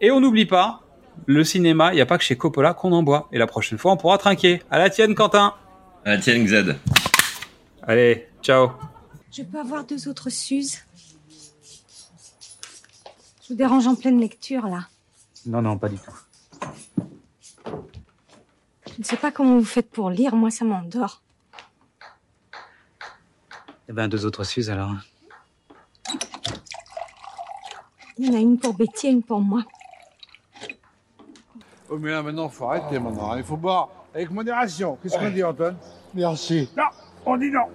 Et 0.00 0.10
on 0.10 0.20
n'oublie 0.20 0.46
pas, 0.46 0.82
le 1.26 1.42
cinéma, 1.42 1.92
il 1.92 1.96
n'y 1.96 2.00
a 2.00 2.06
pas 2.06 2.18
que 2.18 2.24
chez 2.24 2.36
Coppola 2.36 2.74
qu'on 2.74 2.92
en 2.92 3.02
boit. 3.02 3.28
Et 3.32 3.38
la 3.38 3.46
prochaine 3.46 3.78
fois, 3.78 3.92
on 3.92 3.96
pourra 3.96 4.18
trinquer. 4.18 4.60
À 4.70 4.78
la 4.78 4.90
tienne, 4.90 5.14
Quentin 5.14 5.54
Ah, 6.04 6.18
tiens, 6.18 6.44
Xad. 6.44 6.76
Allez, 7.82 8.26
ciao 8.42 8.72
Je 9.30 9.42
peux 9.42 9.58
avoir 9.58 9.84
deux 9.84 10.08
autres 10.08 10.30
Suzes 10.30 10.78
Je 13.42 13.48
vous 13.50 13.54
dérange 13.54 13.86
en 13.86 13.94
pleine 13.94 14.20
lecture, 14.20 14.66
là. 14.66 14.88
Non, 15.46 15.62
non, 15.62 15.78
pas 15.78 15.88
du 15.88 15.96
tout. 15.96 16.12
Je 18.86 18.98
ne 18.98 19.04
sais 19.04 19.16
pas 19.16 19.30
comment 19.30 19.58
vous 19.58 19.64
faites 19.64 19.90
pour 19.90 20.10
lire, 20.10 20.34
moi 20.34 20.50
ça 20.50 20.64
m'endort. 20.64 21.22
Eh 23.88 23.92
ben, 23.92 24.08
deux 24.08 24.26
autres 24.26 24.44
Suze 24.44 24.70
alors. 24.70 24.92
Il 28.18 28.26
y 28.26 28.30
en 28.30 28.34
a 28.34 28.40
une 28.40 28.58
pour 28.58 28.74
Betty 28.74 29.06
et 29.06 29.10
une 29.10 29.22
pour 29.22 29.40
moi. 29.40 29.62
Oh, 31.88 31.96
mais 31.98 32.10
là, 32.10 32.22
maintenant, 32.22 32.48
faut 32.48 32.68
arrêter, 32.68 32.98
maintenant. 32.98 33.36
Il 33.36 33.44
faut 33.44 33.56
boire 33.56 33.88
avec 34.12 34.30
modération. 34.30 34.98
Qu'est-ce 35.00 35.16
qu'on 35.16 35.30
dit, 35.30 35.44
Antoine? 35.44 35.76
Merci. 36.12 36.68
Non, 36.76 36.84
on 37.24 37.36
dit 37.36 37.50
non. 37.50 37.68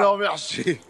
Non, 0.00 0.16
merci. 0.16 0.80